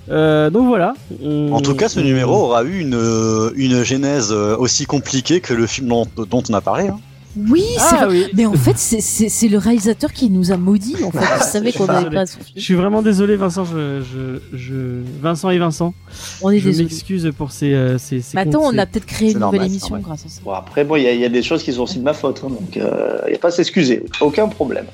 Euh, 0.09 0.49
donc 0.49 0.67
voilà. 0.67 0.93
On- 1.23 1.53
En 1.53 1.61
tout 1.61 1.75
cas, 1.75 1.89
ce 1.89 1.99
numéro 1.99 2.33
aura 2.35 2.63
eu 2.63 2.79
une, 2.79 3.51
une 3.55 3.83
genèse 3.83 4.31
aussi 4.31 4.85
compliquée 4.85 5.39
que 5.41 5.53
le 5.53 5.67
film 5.67 5.87
dont, 5.87 6.05
dont 6.29 6.43
on 6.49 6.53
a 6.53 6.61
parlé. 6.61 6.87
hein. 6.87 6.99
Oui, 7.35 7.63
c'est 7.77 7.95
Ah 7.99 8.05
vrai. 8.05 8.15
oui. 8.15 8.25
Mais 8.35 8.45
en 8.45 8.53
fait, 8.53 8.77
c'est- 8.77 9.47
le 9.47 9.57
réalisateur 9.57 10.13
qui 10.13 10.29
nous 10.29 10.51
a 10.51 10.57
maudits. 10.57 10.95
En 11.03 11.11
fait, 11.11 11.19
il 11.37 11.43
savait 11.43 11.71
qu'on 11.71 11.85
avait 11.85 12.09
Désolé. 12.09 12.15
pas 12.15 12.25
Je 12.55 12.61
suis 12.61 12.73
vraiment 12.75 13.01
désolé, 13.01 13.35
Vincent. 13.35 13.65
Je, 13.65 14.01
je, 14.01 14.57
je... 14.57 15.01
Vincent 15.21 15.49
et 15.49 15.57
Vincent. 15.57 15.93
On 16.41 16.51
est 16.51 16.59
je 16.59 16.69
m'excuse 16.69 17.31
pour 17.37 17.51
ces. 17.51 17.73
euh, 17.73 17.97
ces, 17.97 18.21
ces 18.21 18.35
Mais 18.35 18.41
attends, 18.41 18.61
on 18.63 18.77
a 18.77 18.85
peut-être 18.85 19.05
créé 19.05 19.31
une 19.31 19.39
normal, 19.39 19.59
nouvelle 19.61 19.71
émission 19.71 19.95
normal. 19.95 20.03
grâce 20.05 20.25
à 20.25 20.29
ça. 20.29 20.41
Bon, 20.45 20.51
après, 20.51 20.85
moi, 20.85 20.99
il 20.99 21.05
y, 21.05 21.07
a- 21.07 21.13
il 21.13 21.19
y 21.19 21.25
a 21.25 21.29
des 21.29 21.41
choses 21.43 21.63
qui 21.63 21.73
sont 21.73 21.81
aussi 21.83 21.97
de 21.99 22.03
ma 22.03 22.13
faute. 22.13 22.41
hein, 22.45 22.49
donc, 22.49 22.77
euh, 22.77 23.17
il 23.25 23.29
n'y 23.31 23.35
a 23.35 23.39
pas 23.39 23.47
à 23.47 23.51
s'excuser. 23.51 24.03
Aucun 24.21 24.47
problème. 24.47 24.85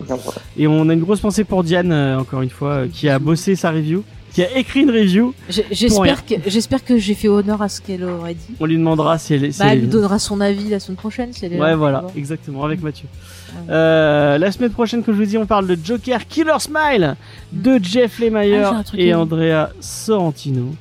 Aucun 0.00 0.16
problème. 0.16 0.42
Et 0.56 0.66
on 0.66 0.88
a 0.88 0.92
une 0.92 1.00
grosse 1.00 1.20
pensée 1.20 1.44
pour 1.44 1.62
Diane, 1.64 1.92
euh, 1.92 2.18
encore 2.18 2.42
une 2.42 2.50
fois, 2.50 2.70
euh, 2.72 2.88
qui 2.92 3.08
a 3.08 3.18
bossé 3.18 3.54
sa 3.56 3.70
review, 3.70 4.02
qui 4.36 4.42
a 4.42 4.54
écrit 4.58 4.82
une 4.82 4.90
review. 4.90 5.32
J'espère 5.70 6.26
que 6.26 6.34
j'espère 6.46 6.84
que 6.84 6.98
j'ai 6.98 7.14
fait 7.14 7.26
honneur 7.28 7.62
à 7.62 7.70
ce 7.70 7.80
qu'elle 7.80 8.04
aurait 8.04 8.34
dit. 8.34 8.54
On 8.60 8.66
lui 8.66 8.76
demandera 8.76 9.16
si 9.16 9.32
elle 9.32 9.44
est. 9.46 9.52
si 9.52 9.60
Bah, 9.60 9.68
elle 9.72 9.80
bien. 9.80 9.88
donnera 9.88 10.18
son 10.18 10.42
avis 10.42 10.68
la 10.68 10.78
semaine 10.78 10.98
prochaine 10.98 11.32
si 11.32 11.46
elle 11.46 11.54
est 11.54 11.58
Ouais, 11.58 11.68
là. 11.70 11.76
voilà, 11.76 12.04
exactement, 12.14 12.62
avec 12.62 12.82
Mathieu. 12.82 13.08
Ouais. 13.54 13.62
Euh, 13.70 14.36
la 14.36 14.52
semaine 14.52 14.72
prochaine, 14.72 15.02
comme 15.02 15.14
je 15.14 15.20
vous 15.20 15.26
dis, 15.26 15.38
on 15.38 15.46
parle 15.46 15.66
de 15.66 15.78
Joker 15.82 16.26
Killer 16.28 16.58
Smile 16.58 17.16
de 17.50 17.80
Jeff 17.82 18.18
Lemire 18.18 18.72
Ah, 18.74 18.82
et 18.98 19.12
à. 19.12 19.20
Andrea 19.20 19.70
Sorrentino. 19.80 20.74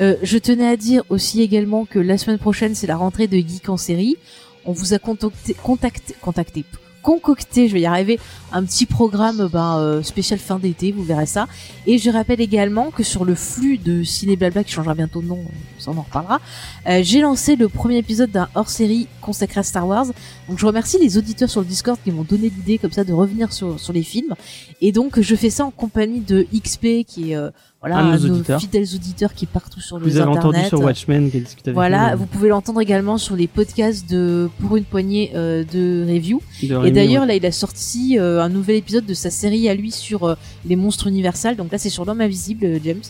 Euh, 0.00 0.16
je 0.22 0.38
tenais 0.38 0.66
à 0.68 0.76
dire 0.78 1.02
aussi 1.10 1.42
également 1.42 1.84
que 1.84 1.98
la 1.98 2.16
semaine 2.16 2.38
prochaine, 2.38 2.74
c'est 2.74 2.86
la 2.86 2.96
rentrée 2.96 3.26
de 3.26 3.36
Geek 3.36 3.68
en 3.68 3.76
série. 3.76 4.16
On 4.64 4.72
vous 4.72 4.94
a 4.94 4.98
contacté, 4.98 5.54
contacté, 5.62 6.14
contacté, 6.22 6.64
concocté, 7.02 7.68
je 7.68 7.74
vais 7.74 7.82
y 7.82 7.86
arriver, 7.86 8.18
un 8.52 8.64
petit 8.64 8.86
programme 8.86 9.48
ben, 9.52 9.78
euh, 9.78 10.02
spécial 10.02 10.38
fin 10.38 10.58
d'été, 10.58 10.92
vous 10.92 11.02
verrez 11.02 11.26
ça. 11.26 11.46
Et 11.86 11.98
je 11.98 12.10
rappelle 12.10 12.40
également 12.40 12.90
que 12.90 13.02
sur 13.02 13.24
le 13.24 13.34
flux 13.34 13.78
de 13.78 14.02
Ciné 14.02 14.36
Blabla, 14.36 14.64
qui 14.64 14.72
changera 14.72 14.94
bientôt 14.94 15.22
de 15.22 15.26
nom, 15.26 15.38
ça 15.78 15.90
on 15.90 15.98
en 15.98 16.02
reparlera, 16.02 16.40
euh, 16.88 17.00
j'ai 17.02 17.20
lancé 17.20 17.56
le 17.56 17.68
premier 17.68 17.98
épisode 17.98 18.30
d'un 18.30 18.48
hors-série 18.54 19.08
consacré 19.20 19.60
à 19.60 19.62
Star 19.62 19.86
Wars. 19.86 20.06
Donc 20.48 20.58
je 20.58 20.66
remercie 20.66 20.98
les 20.98 21.16
auditeurs 21.18 21.50
sur 21.50 21.60
le 21.60 21.66
Discord 21.66 21.98
qui 22.02 22.10
m'ont 22.10 22.24
donné 22.24 22.50
l'idée 22.50 22.78
comme 22.78 22.92
ça 22.92 23.04
de 23.04 23.12
revenir 23.12 23.52
sur, 23.52 23.76
les 23.92 24.02
films. 24.02 24.34
Et 24.80 24.92
donc 24.92 25.20
je 25.20 25.34
fais 25.34 25.50
ça 25.50 25.64
en 25.64 25.70
compagnie 25.70 26.20
de 26.20 26.46
XP, 26.54 27.04
qui 27.06 27.32
est 27.32 27.36
euh, 27.36 27.50
voilà, 27.80 28.16
de 28.16 28.28
nos 28.28 28.34
auditeurs. 28.34 28.60
fidèles 28.60 28.86
auditeurs 28.94 29.34
qui 29.34 29.46
partout 29.46 29.80
sur 29.80 29.98
Vous 29.98 30.04
les 30.06 30.18
avez 30.18 30.28
entendu 30.30 30.58
sur 30.68 30.80
Watchmen 30.80 31.30
qui 31.30 31.38
a 31.38 31.40
discuté 31.40 31.70
avec 31.70 31.74
Voilà, 31.74 32.12
nous, 32.12 32.18
vous 32.18 32.26
pouvez 32.26 32.48
l'entendre 32.50 32.80
également 32.80 33.16
sur 33.16 33.36
les 33.36 33.46
podcasts 33.46 34.08
de 34.08 34.50
pour 34.60 34.76
une 34.76 34.84
poignée 34.84 35.32
euh, 35.34 35.64
de 35.64 36.04
review. 36.06 36.42
de 36.62 36.86
Et 36.86 36.90
d'ailleurs 36.90 37.22
ouais. 37.22 37.28
là, 37.28 37.34
il 37.36 37.46
a 37.46 37.52
sorti 37.52 38.18
euh, 38.18 38.42
un 38.42 38.48
nouvel 38.50 38.76
épisode 38.76 39.06
de 39.06 39.14
sa 39.14 39.30
série 39.30 39.68
à 39.68 39.74
lui 39.74 39.90
sur 39.90 40.24
euh, 40.24 40.34
les 40.66 40.76
monstres 40.76 41.06
universels. 41.06 41.56
Donc 41.56 41.72
là, 41.72 41.78
c'est 41.78 41.88
sur 41.90 42.04
l'homme 42.04 42.20
invisible, 42.20 42.66
euh, 42.66 42.78
James. 42.84 43.00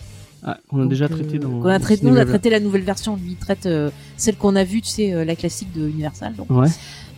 Ah, 0.42 0.56
on 0.70 0.78
a 0.78 0.80
Donc, 0.82 0.90
déjà 0.90 1.04
euh, 1.04 1.08
traité 1.08 1.38
dans. 1.38 1.50
qu'on 1.60 1.68
a 1.68 1.78
traité, 1.78 2.06
on 2.06 2.16
a 2.16 2.24
traité 2.24 2.50
la 2.50 2.60
nouvelle 2.60 2.82
version. 2.82 3.16
Lui, 3.16 3.32
il 3.32 3.36
traite 3.36 3.66
euh, 3.66 3.90
celle 4.16 4.36
qu'on 4.36 4.56
a 4.56 4.64
vue, 4.64 4.80
tu 4.80 4.88
sais, 4.88 5.12
euh, 5.12 5.24
la 5.24 5.36
classique 5.36 5.72
de 5.74 5.86
Universal. 5.88 6.34
Donc. 6.34 6.50
Ouais. 6.50 6.68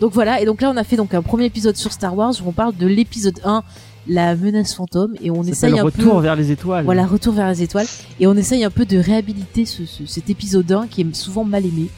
donc 0.00 0.12
voilà. 0.12 0.40
Et 0.40 0.44
donc 0.44 0.60
là, 0.60 0.70
on 0.70 0.76
a 0.76 0.84
fait 0.84 0.96
donc 0.96 1.14
un 1.14 1.22
premier 1.22 1.44
épisode 1.44 1.76
sur 1.76 1.92
Star 1.92 2.16
Wars 2.16 2.34
où 2.44 2.48
on 2.48 2.52
parle 2.52 2.76
de 2.76 2.86
l'épisode 2.86 3.38
1, 3.44 3.62
la 4.08 4.34
menace 4.36 4.74
fantôme, 4.74 5.14
et 5.22 5.30
on 5.30 5.42
Ça 5.44 5.50
essaye 5.50 5.78
un 5.78 5.82
Retour 5.84 6.16
peu. 6.16 6.20
vers 6.22 6.36
les 6.36 6.50
étoiles. 6.50 6.84
Voilà, 6.84 7.06
retour 7.06 7.32
vers 7.34 7.48
les 7.48 7.62
étoiles. 7.62 7.86
Et 8.20 8.26
on 8.26 8.34
essaye 8.34 8.64
un 8.64 8.70
peu 8.70 8.84
de 8.84 8.98
réhabiliter 8.98 9.64
ce, 9.64 9.84
ce- 9.86 10.06
cet 10.06 10.28
épisode 10.30 10.70
1 10.72 10.86
qui 10.88 11.02
est 11.02 11.14
souvent 11.14 11.44
mal 11.44 11.64
aimé. 11.64 11.88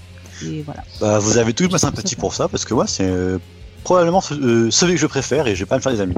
Et 0.45 0.63
voilà. 0.63 0.83
Bah, 1.01 1.19
vous 1.19 1.39
avez 1.39 1.53
toute 1.55 1.73
ma 1.73 1.79
sympathie 1.79 2.17
pour 2.17 2.35
ça, 2.35 2.49
parce 2.49 2.65
que 2.65 2.75
moi, 2.75 2.87
c'est 2.87 3.07
euh, 3.09 3.39
probablement 3.85 4.21
ce- 4.21 4.35
euh, 4.35 4.71
celui 4.71 4.95
que 4.95 5.01
je 5.01 5.07
préfère 5.07 5.47
et 5.47 5.55
je 5.55 5.61
vais 5.61 5.67
pas 5.69 5.77
me 5.77 5.81
faire 5.81 5.93
des 5.93 6.01
amis. 6.01 6.15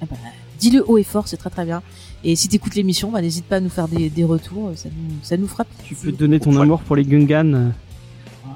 Ah 0.00 0.06
bah, 0.10 0.16
Dis-le 0.58 0.82
haut 0.88 0.98
et 0.98 1.04
fort, 1.04 1.28
c'est 1.28 1.36
très 1.36 1.50
très 1.50 1.64
bien. 1.64 1.82
Et 2.24 2.34
si 2.34 2.48
t'écoutes 2.48 2.74
l'émission, 2.74 3.10
bah, 3.12 3.20
n'hésite 3.22 3.44
pas 3.44 3.56
à 3.56 3.60
nous 3.60 3.68
faire 3.68 3.86
des, 3.88 4.08
des 4.10 4.24
retours, 4.24 4.72
ça 4.74 4.88
nous, 4.88 5.14
ça 5.22 5.36
nous 5.36 5.46
fera 5.46 5.64
Tu 5.86 5.94
plaisir. 5.94 6.04
peux 6.10 6.12
donner 6.16 6.40
ton 6.40 6.58
amour 6.60 6.80
pour 6.80 6.96
les 6.96 7.04
Gungans. 7.04 7.72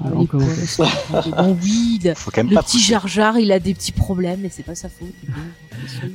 Euh, 0.05 0.09
Ah, 0.13 0.19
les 0.19 0.27
pauvres, 0.27 0.45
Faut 2.15 2.31
quand 2.31 2.37
même 2.43 2.49
le 2.49 2.55
pas 2.55 2.63
petit 2.63 2.77
pousser. 2.77 2.89
Jar 2.89 3.07
Jar, 3.07 3.37
il 3.39 3.51
a 3.51 3.59
des 3.59 3.73
petits 3.73 3.91
problèmes, 3.91 4.39
mais 4.41 4.49
c'est 4.51 4.63
pas 4.63 4.75
sa 4.75 4.89
faute. 4.89 5.07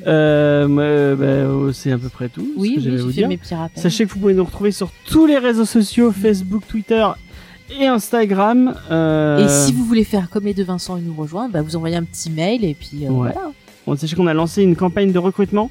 Euh, 0.07 0.69
moi, 0.69 1.15
bah, 1.17 1.51
oh, 1.53 1.73
c'est 1.73 1.93
à 1.93 1.99
peu 1.99 2.09
près 2.09 2.29
tout. 2.29 2.47
ce 2.55 2.61
Oui, 2.61 2.77
que 2.77 2.81
oui, 2.91 2.97
vous 2.99 3.13
dire. 3.13 3.29
mes 3.29 3.37
petits. 3.37 3.55
Sachez 3.77 4.07
que 4.07 4.13
vous 4.13 4.21
pouvez 4.21 4.35
nous 4.35 4.45
retrouver 4.45 4.71
sur 4.73 4.91
tous 5.07 5.27
les 5.27 5.39
réseaux 5.39 5.65
sociaux, 5.65 6.13
Facebook, 6.13 6.63
Twitter 6.69 7.07
et 7.79 7.87
Instagram. 7.87 8.75
Euh, 8.91 9.45
Et 9.45 9.49
si 9.49 9.73
vous 9.73 9.85
voulez 9.85 10.05
faire 10.05 10.31
comme 10.31 10.45
les 10.45 10.55
deux 10.55 10.65
Vincent 10.65 10.97
et 10.97 11.01
nous 11.01 11.15
rejoindre, 11.15 11.53
bah, 11.53 11.63
vous 11.63 11.77
envoyez 11.77 11.97
un 11.97 12.05
petit 12.05 12.31
mail 12.31 12.65
et 12.65 12.75
puis 12.75 13.05
euh, 13.05 13.09
Ouais. 13.11 13.33
voilà. 13.33 13.53
Bon, 13.89 13.97
sachez 13.97 14.17
qu'on 14.17 14.27
a 14.27 14.35
lancé 14.35 14.63
une 14.63 14.77
campagne 14.77 15.13
de 15.13 15.19
recrutement 15.19 15.71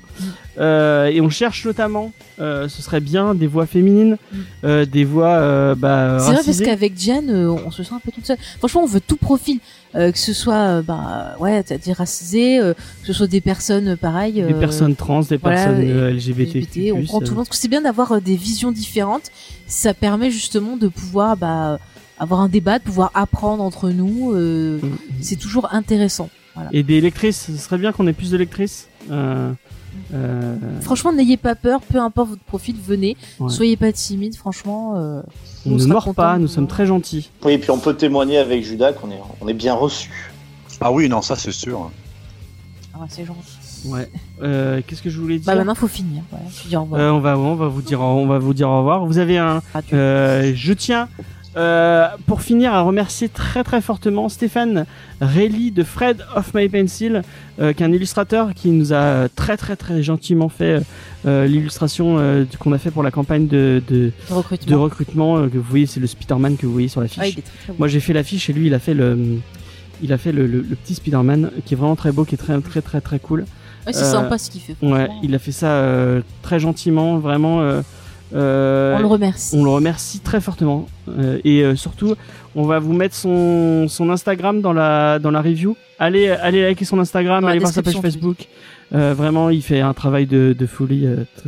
euh, 0.59 1.05
et 1.07 1.21
on 1.21 1.29
cherche 1.29 1.65
notamment, 1.65 2.11
euh, 2.39 2.67
ce 2.67 2.81
serait 2.81 2.99
bien, 2.99 3.35
des 3.35 3.47
voix 3.47 3.65
féminines, 3.65 4.17
euh, 4.63 4.85
des 4.85 5.05
voix 5.05 5.75
bah, 5.75 6.17
C'est 6.19 6.33
vrai 6.33 6.41
parce 6.43 6.61
qu'avec 6.61 6.93
Diane, 6.93 7.29
on 7.31 7.71
se 7.71 7.83
sent 7.83 7.93
un 7.93 7.99
peu 7.99 8.11
toute 8.11 8.25
seule. 8.25 8.37
Franchement, 8.59 8.83
on 8.83 8.87
veut 8.87 9.01
tout 9.01 9.17
profil, 9.17 9.59
que 9.93 10.17
ce 10.17 10.33
soit, 10.33 10.81
bah, 10.81 11.35
ouais, 11.39 11.61
t'as 11.63 11.77
dit 11.77 11.93
racisé, 11.93 12.59
euh, 12.59 12.73
que 12.73 13.07
ce 13.07 13.13
soit 13.13 13.27
des 13.27 13.41
personnes 13.41 13.95
pareilles. 13.97 14.41
des 14.41 14.53
personnes 14.53 14.95
trans, 14.95 15.21
des 15.21 15.37
voilà, 15.37 15.57
personnes 15.57 16.15
LGBT. 16.15 16.55
LGBT, 16.55 16.91
on 16.93 17.03
prend 17.03 17.19
tout 17.19 17.25
le 17.25 17.29
monde. 17.31 17.45
parce 17.45 17.49
que 17.49 17.55
C'est 17.55 17.67
bien 17.67 17.81
d'avoir 17.81 18.19
des 18.21 18.35
visions 18.35 18.71
différentes. 18.71 19.31
Ça 19.67 19.93
permet 19.93 20.31
justement 20.31 20.77
de 20.77 20.87
pouvoir, 20.87 21.37
bah, 21.37 21.79
avoir 22.19 22.41
un 22.41 22.49
débat, 22.49 22.79
de 22.79 22.83
pouvoir 22.83 23.11
apprendre 23.13 23.61
entre 23.61 23.89
nous. 23.91 24.33
Mm. 24.33 24.79
C'est 25.21 25.35
toujours 25.35 25.71
intéressant. 25.71 26.29
Et 26.71 26.83
des 26.83 27.01
lectrices, 27.01 27.45
ce 27.47 27.57
serait 27.57 27.77
bien 27.77 27.91
qu'on 27.91 28.07
ait 28.07 28.13
plus 28.13 28.31
de 28.31 28.37
lectrices. 28.37 28.87
Euh, 29.11 29.51
euh, 30.13 30.55
Franchement, 30.81 31.11
n'ayez 31.13 31.37
pas 31.37 31.55
peur, 31.55 31.81
peu 31.81 31.99
importe 31.99 32.29
votre 32.29 32.43
profil, 32.43 32.75
venez. 32.85 33.17
Ouais. 33.39 33.49
Soyez 33.49 33.77
pas 33.77 33.91
timide, 33.91 34.35
franchement. 34.35 34.93
euh, 34.97 35.21
on 35.65 35.71
ne 35.75 35.85
mord 35.85 36.13
pas, 36.13 36.37
nous 36.37 36.47
sommes 36.47 36.67
très 36.67 36.85
gentils. 36.85 37.29
Oui, 37.43 37.53
et 37.53 37.57
puis 37.57 37.71
on 37.71 37.79
peut 37.79 37.95
témoigner 37.95 38.37
avec 38.37 38.63
Judas 38.63 38.93
qu'on 38.93 39.11
est, 39.11 39.19
on 39.41 39.47
est 39.47 39.53
bien 39.53 39.73
reçu. 39.73 40.31
Ah 40.79 40.91
oui, 40.91 41.09
non, 41.09 41.21
ça 41.21 41.35
c'est 41.35 41.51
sûr. 41.51 41.89
Ah, 42.93 43.05
c'est 43.09 43.25
gentil. 43.25 43.41
Ouais. 43.85 44.09
Euh, 44.41 44.81
Qu'est-ce 44.85 45.01
que 45.03 45.09
je 45.09 45.19
voulais 45.19 45.37
dire 45.37 45.45
Bah 45.45 45.55
maintenant, 45.55 45.75
faut 45.75 45.87
finir. 45.87 46.23
Voilà. 46.31 46.45
Je 46.63 46.67
dis 46.67 46.75
au 46.75 46.81
revoir. 46.81 46.99
Euh, 47.01 47.11
on 47.11 47.19
va, 47.19 47.37
on 47.37 47.55
va 47.55 47.67
vous 47.67 47.81
dire, 47.81 48.01
on 48.01 48.25
va 48.27 48.39
vous 48.39 48.53
dire 48.53 48.69
au 48.69 48.79
revoir. 48.79 49.05
Vous 49.05 49.17
avez 49.19 49.37
un, 49.37 49.61
Ah, 49.73 49.81
euh, 49.93 50.51
je 50.55 50.73
tiens, 50.73 51.07
euh, 51.57 52.07
pour 52.27 52.41
finir, 52.41 52.73
à 52.73 52.81
remercier 52.81 53.29
très 53.29 53.63
très 53.63 53.81
fortement 53.81 54.29
Stéphane 54.29 54.85
Reilly 55.21 55.71
de 55.71 55.83
Fred 55.83 56.23
of 56.35 56.53
My 56.53 56.69
Pencil, 56.69 57.23
euh, 57.59 57.73
qui 57.73 57.83
est 57.83 57.85
un 57.85 57.91
illustrateur 57.91 58.53
qui 58.53 58.69
nous 58.69 58.93
a 58.93 59.27
très 59.35 59.57
très 59.57 59.75
très 59.75 60.03
gentiment 60.03 60.49
fait 60.49 60.81
euh, 61.25 61.45
l'illustration 61.47 62.45
qu'on 62.59 62.73
a 62.73 62.77
fait 62.77 62.91
pour 62.91 63.01
la 63.03 63.11
campagne 63.11 63.47
de, 63.47 63.81
recrutement. 64.29 64.71
de 64.71 64.75
recrutement 64.79 65.49
que 65.49 65.57
vous 65.57 65.63
voyez, 65.69 65.85
c'est 65.87 65.99
le 65.99 66.07
Spider-Man 66.07 66.57
que 66.57 66.65
vous 66.67 66.73
voyez 66.73 66.87
sur 66.89 67.01
l'affiche. 67.01 67.35
Ah, 67.37 67.41
bon. 67.69 67.75
Moi 67.79 67.87
j'ai 67.87 67.99
fait 67.99 68.13
l'affiche 68.13 68.49
et 68.49 68.53
lui 68.53 68.67
il 68.67 68.73
a 68.73 68.79
fait 68.79 68.93
le, 68.93 69.39
il 70.03 70.13
a 70.13 70.17
fait 70.17 70.31
le, 70.31 70.45
le- 70.45 70.61
le 70.61 70.75
petit 70.75 70.93
Spider-Man 70.95 71.51
qui 71.65 71.73
est 71.73 71.77
vraiment 71.77 71.95
très 71.95 72.11
beau, 72.11 72.23
qui 72.23 72.35
est 72.35 72.37
très 72.37 72.59
très 72.61 72.81
très 72.81 73.01
très 73.01 73.19
cool. 73.19 73.45
Ouais, 73.87 73.93
c'est 73.93 74.03
sympa 74.03 74.37
ce 74.37 74.51
qu'il 74.51 74.61
fait. 74.61 74.75
Ouais, 74.81 75.07
il 75.23 75.33
a 75.33 75.39
fait 75.39 75.53
ça 75.53 75.81
très 76.41 76.59
gentiment, 76.59 77.17
vraiment. 77.19 77.81
Euh, 78.33 78.95
On 78.97 78.99
le 78.99 79.07
remercie. 79.07 79.55
on 79.55 79.63
le 79.63 79.69
remercie 79.69 80.19
très 80.19 80.41
fortement. 80.41 80.87
Euh, 81.09 81.39
et 81.43 81.61
euh, 81.61 81.75
surtout, 81.75 82.15
on 82.55 82.63
va 82.65 82.79
vous 82.79 82.93
mettre 82.93 83.15
son, 83.15 83.87
son 83.87 84.09
Instagram 84.09 84.61
dans 84.61 84.73
la, 84.73 85.19
dans 85.19 85.31
la 85.31 85.41
review. 85.41 85.75
Allez, 85.99 86.29
allez 86.29 86.61
liker 86.63 86.85
son 86.85 86.99
Instagram, 86.99 87.41
Dans 87.41 87.47
allez 87.47 87.59
voir 87.59 87.71
sa 87.71 87.81
page 87.83 87.99
Facebook. 88.01 88.47
Vraiment, 88.91 89.49
il 89.49 89.61
fait 89.61 89.81
un 89.81 89.93
travail 89.93 90.25
de, 90.25 90.55
de 90.57 90.65
folie. 90.65 91.07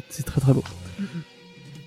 c'est 0.10 0.24
très 0.26 0.42
très 0.42 0.54
beau. 0.54 0.64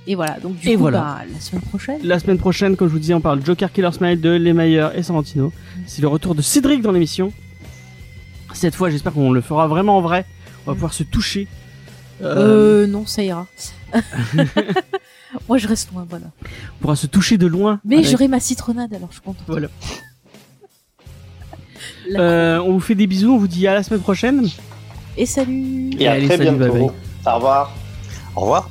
Et 0.06 0.14
voilà. 0.14 0.38
Donc 0.40 0.56
du 0.56 0.68
Et 0.68 0.74
coup, 0.74 0.80
voilà. 0.80 0.98
bah, 1.00 1.18
la 1.32 1.40
semaine 1.40 1.62
prochaine. 1.62 1.98
La 2.02 2.18
semaine 2.18 2.38
prochaine, 2.38 2.76
comme 2.76 2.88
je 2.88 2.92
vous 2.92 2.98
dis, 2.98 3.14
on 3.14 3.20
parle 3.20 3.44
Joker 3.44 3.70
Killer 3.72 3.92
Smile 3.92 4.20
de 4.20 4.30
Les 4.30 4.52
Meilleurs 4.52 4.96
et 4.96 5.02
Sorrentino. 5.02 5.52
C'est 5.86 6.02
le 6.02 6.08
retour 6.08 6.34
de 6.34 6.42
Cédric 6.42 6.82
dans 6.82 6.92
l'émission. 6.92 7.32
Cette 8.52 8.74
fois, 8.74 8.90
j'espère 8.90 9.12
qu'on 9.12 9.30
le 9.32 9.40
fera 9.40 9.66
vraiment 9.68 9.96
en 9.98 10.00
vrai. 10.00 10.24
On 10.66 10.70
va 10.70 10.74
pouvoir 10.74 10.92
se 10.92 11.02
toucher. 11.04 11.46
Euh, 12.22 12.86
non, 12.86 13.06
ça 13.06 13.22
ira. 13.22 13.46
Moi, 15.48 15.58
je 15.58 15.66
reste 15.68 15.90
loin, 15.92 16.06
voilà. 16.08 16.26
on 16.44 16.82
pourra 16.82 16.96
se 16.96 17.06
toucher 17.06 17.38
de 17.38 17.46
loin. 17.46 17.80
Mais 17.84 17.96
avec- 17.98 18.08
j'aurai 18.08 18.28
ma 18.28 18.40
citronnade, 18.40 18.92
alors 18.94 19.08
je 19.10 19.14
suis 19.14 19.22
contente. 19.22 19.44
Voilà. 19.48 19.68
Euh, 22.16 22.58
on 22.60 22.72
vous 22.74 22.80
fait 22.80 22.94
des 22.94 23.06
bisous, 23.06 23.32
on 23.32 23.38
vous 23.38 23.48
dit 23.48 23.66
à 23.66 23.74
la 23.74 23.82
semaine 23.82 24.00
prochaine. 24.02 24.46
Et 25.16 25.26
salut 25.26 25.90
Et 25.98 26.06
à 26.06 26.12
Allez, 26.12 26.26
très 26.28 26.36
salut, 26.36 26.50
bye 26.56 26.70
bientôt. 26.70 26.86
bye. 27.24 27.32
Au 27.32 27.36
revoir. 27.36 27.72
Au 28.36 28.40
revoir. 28.40 28.70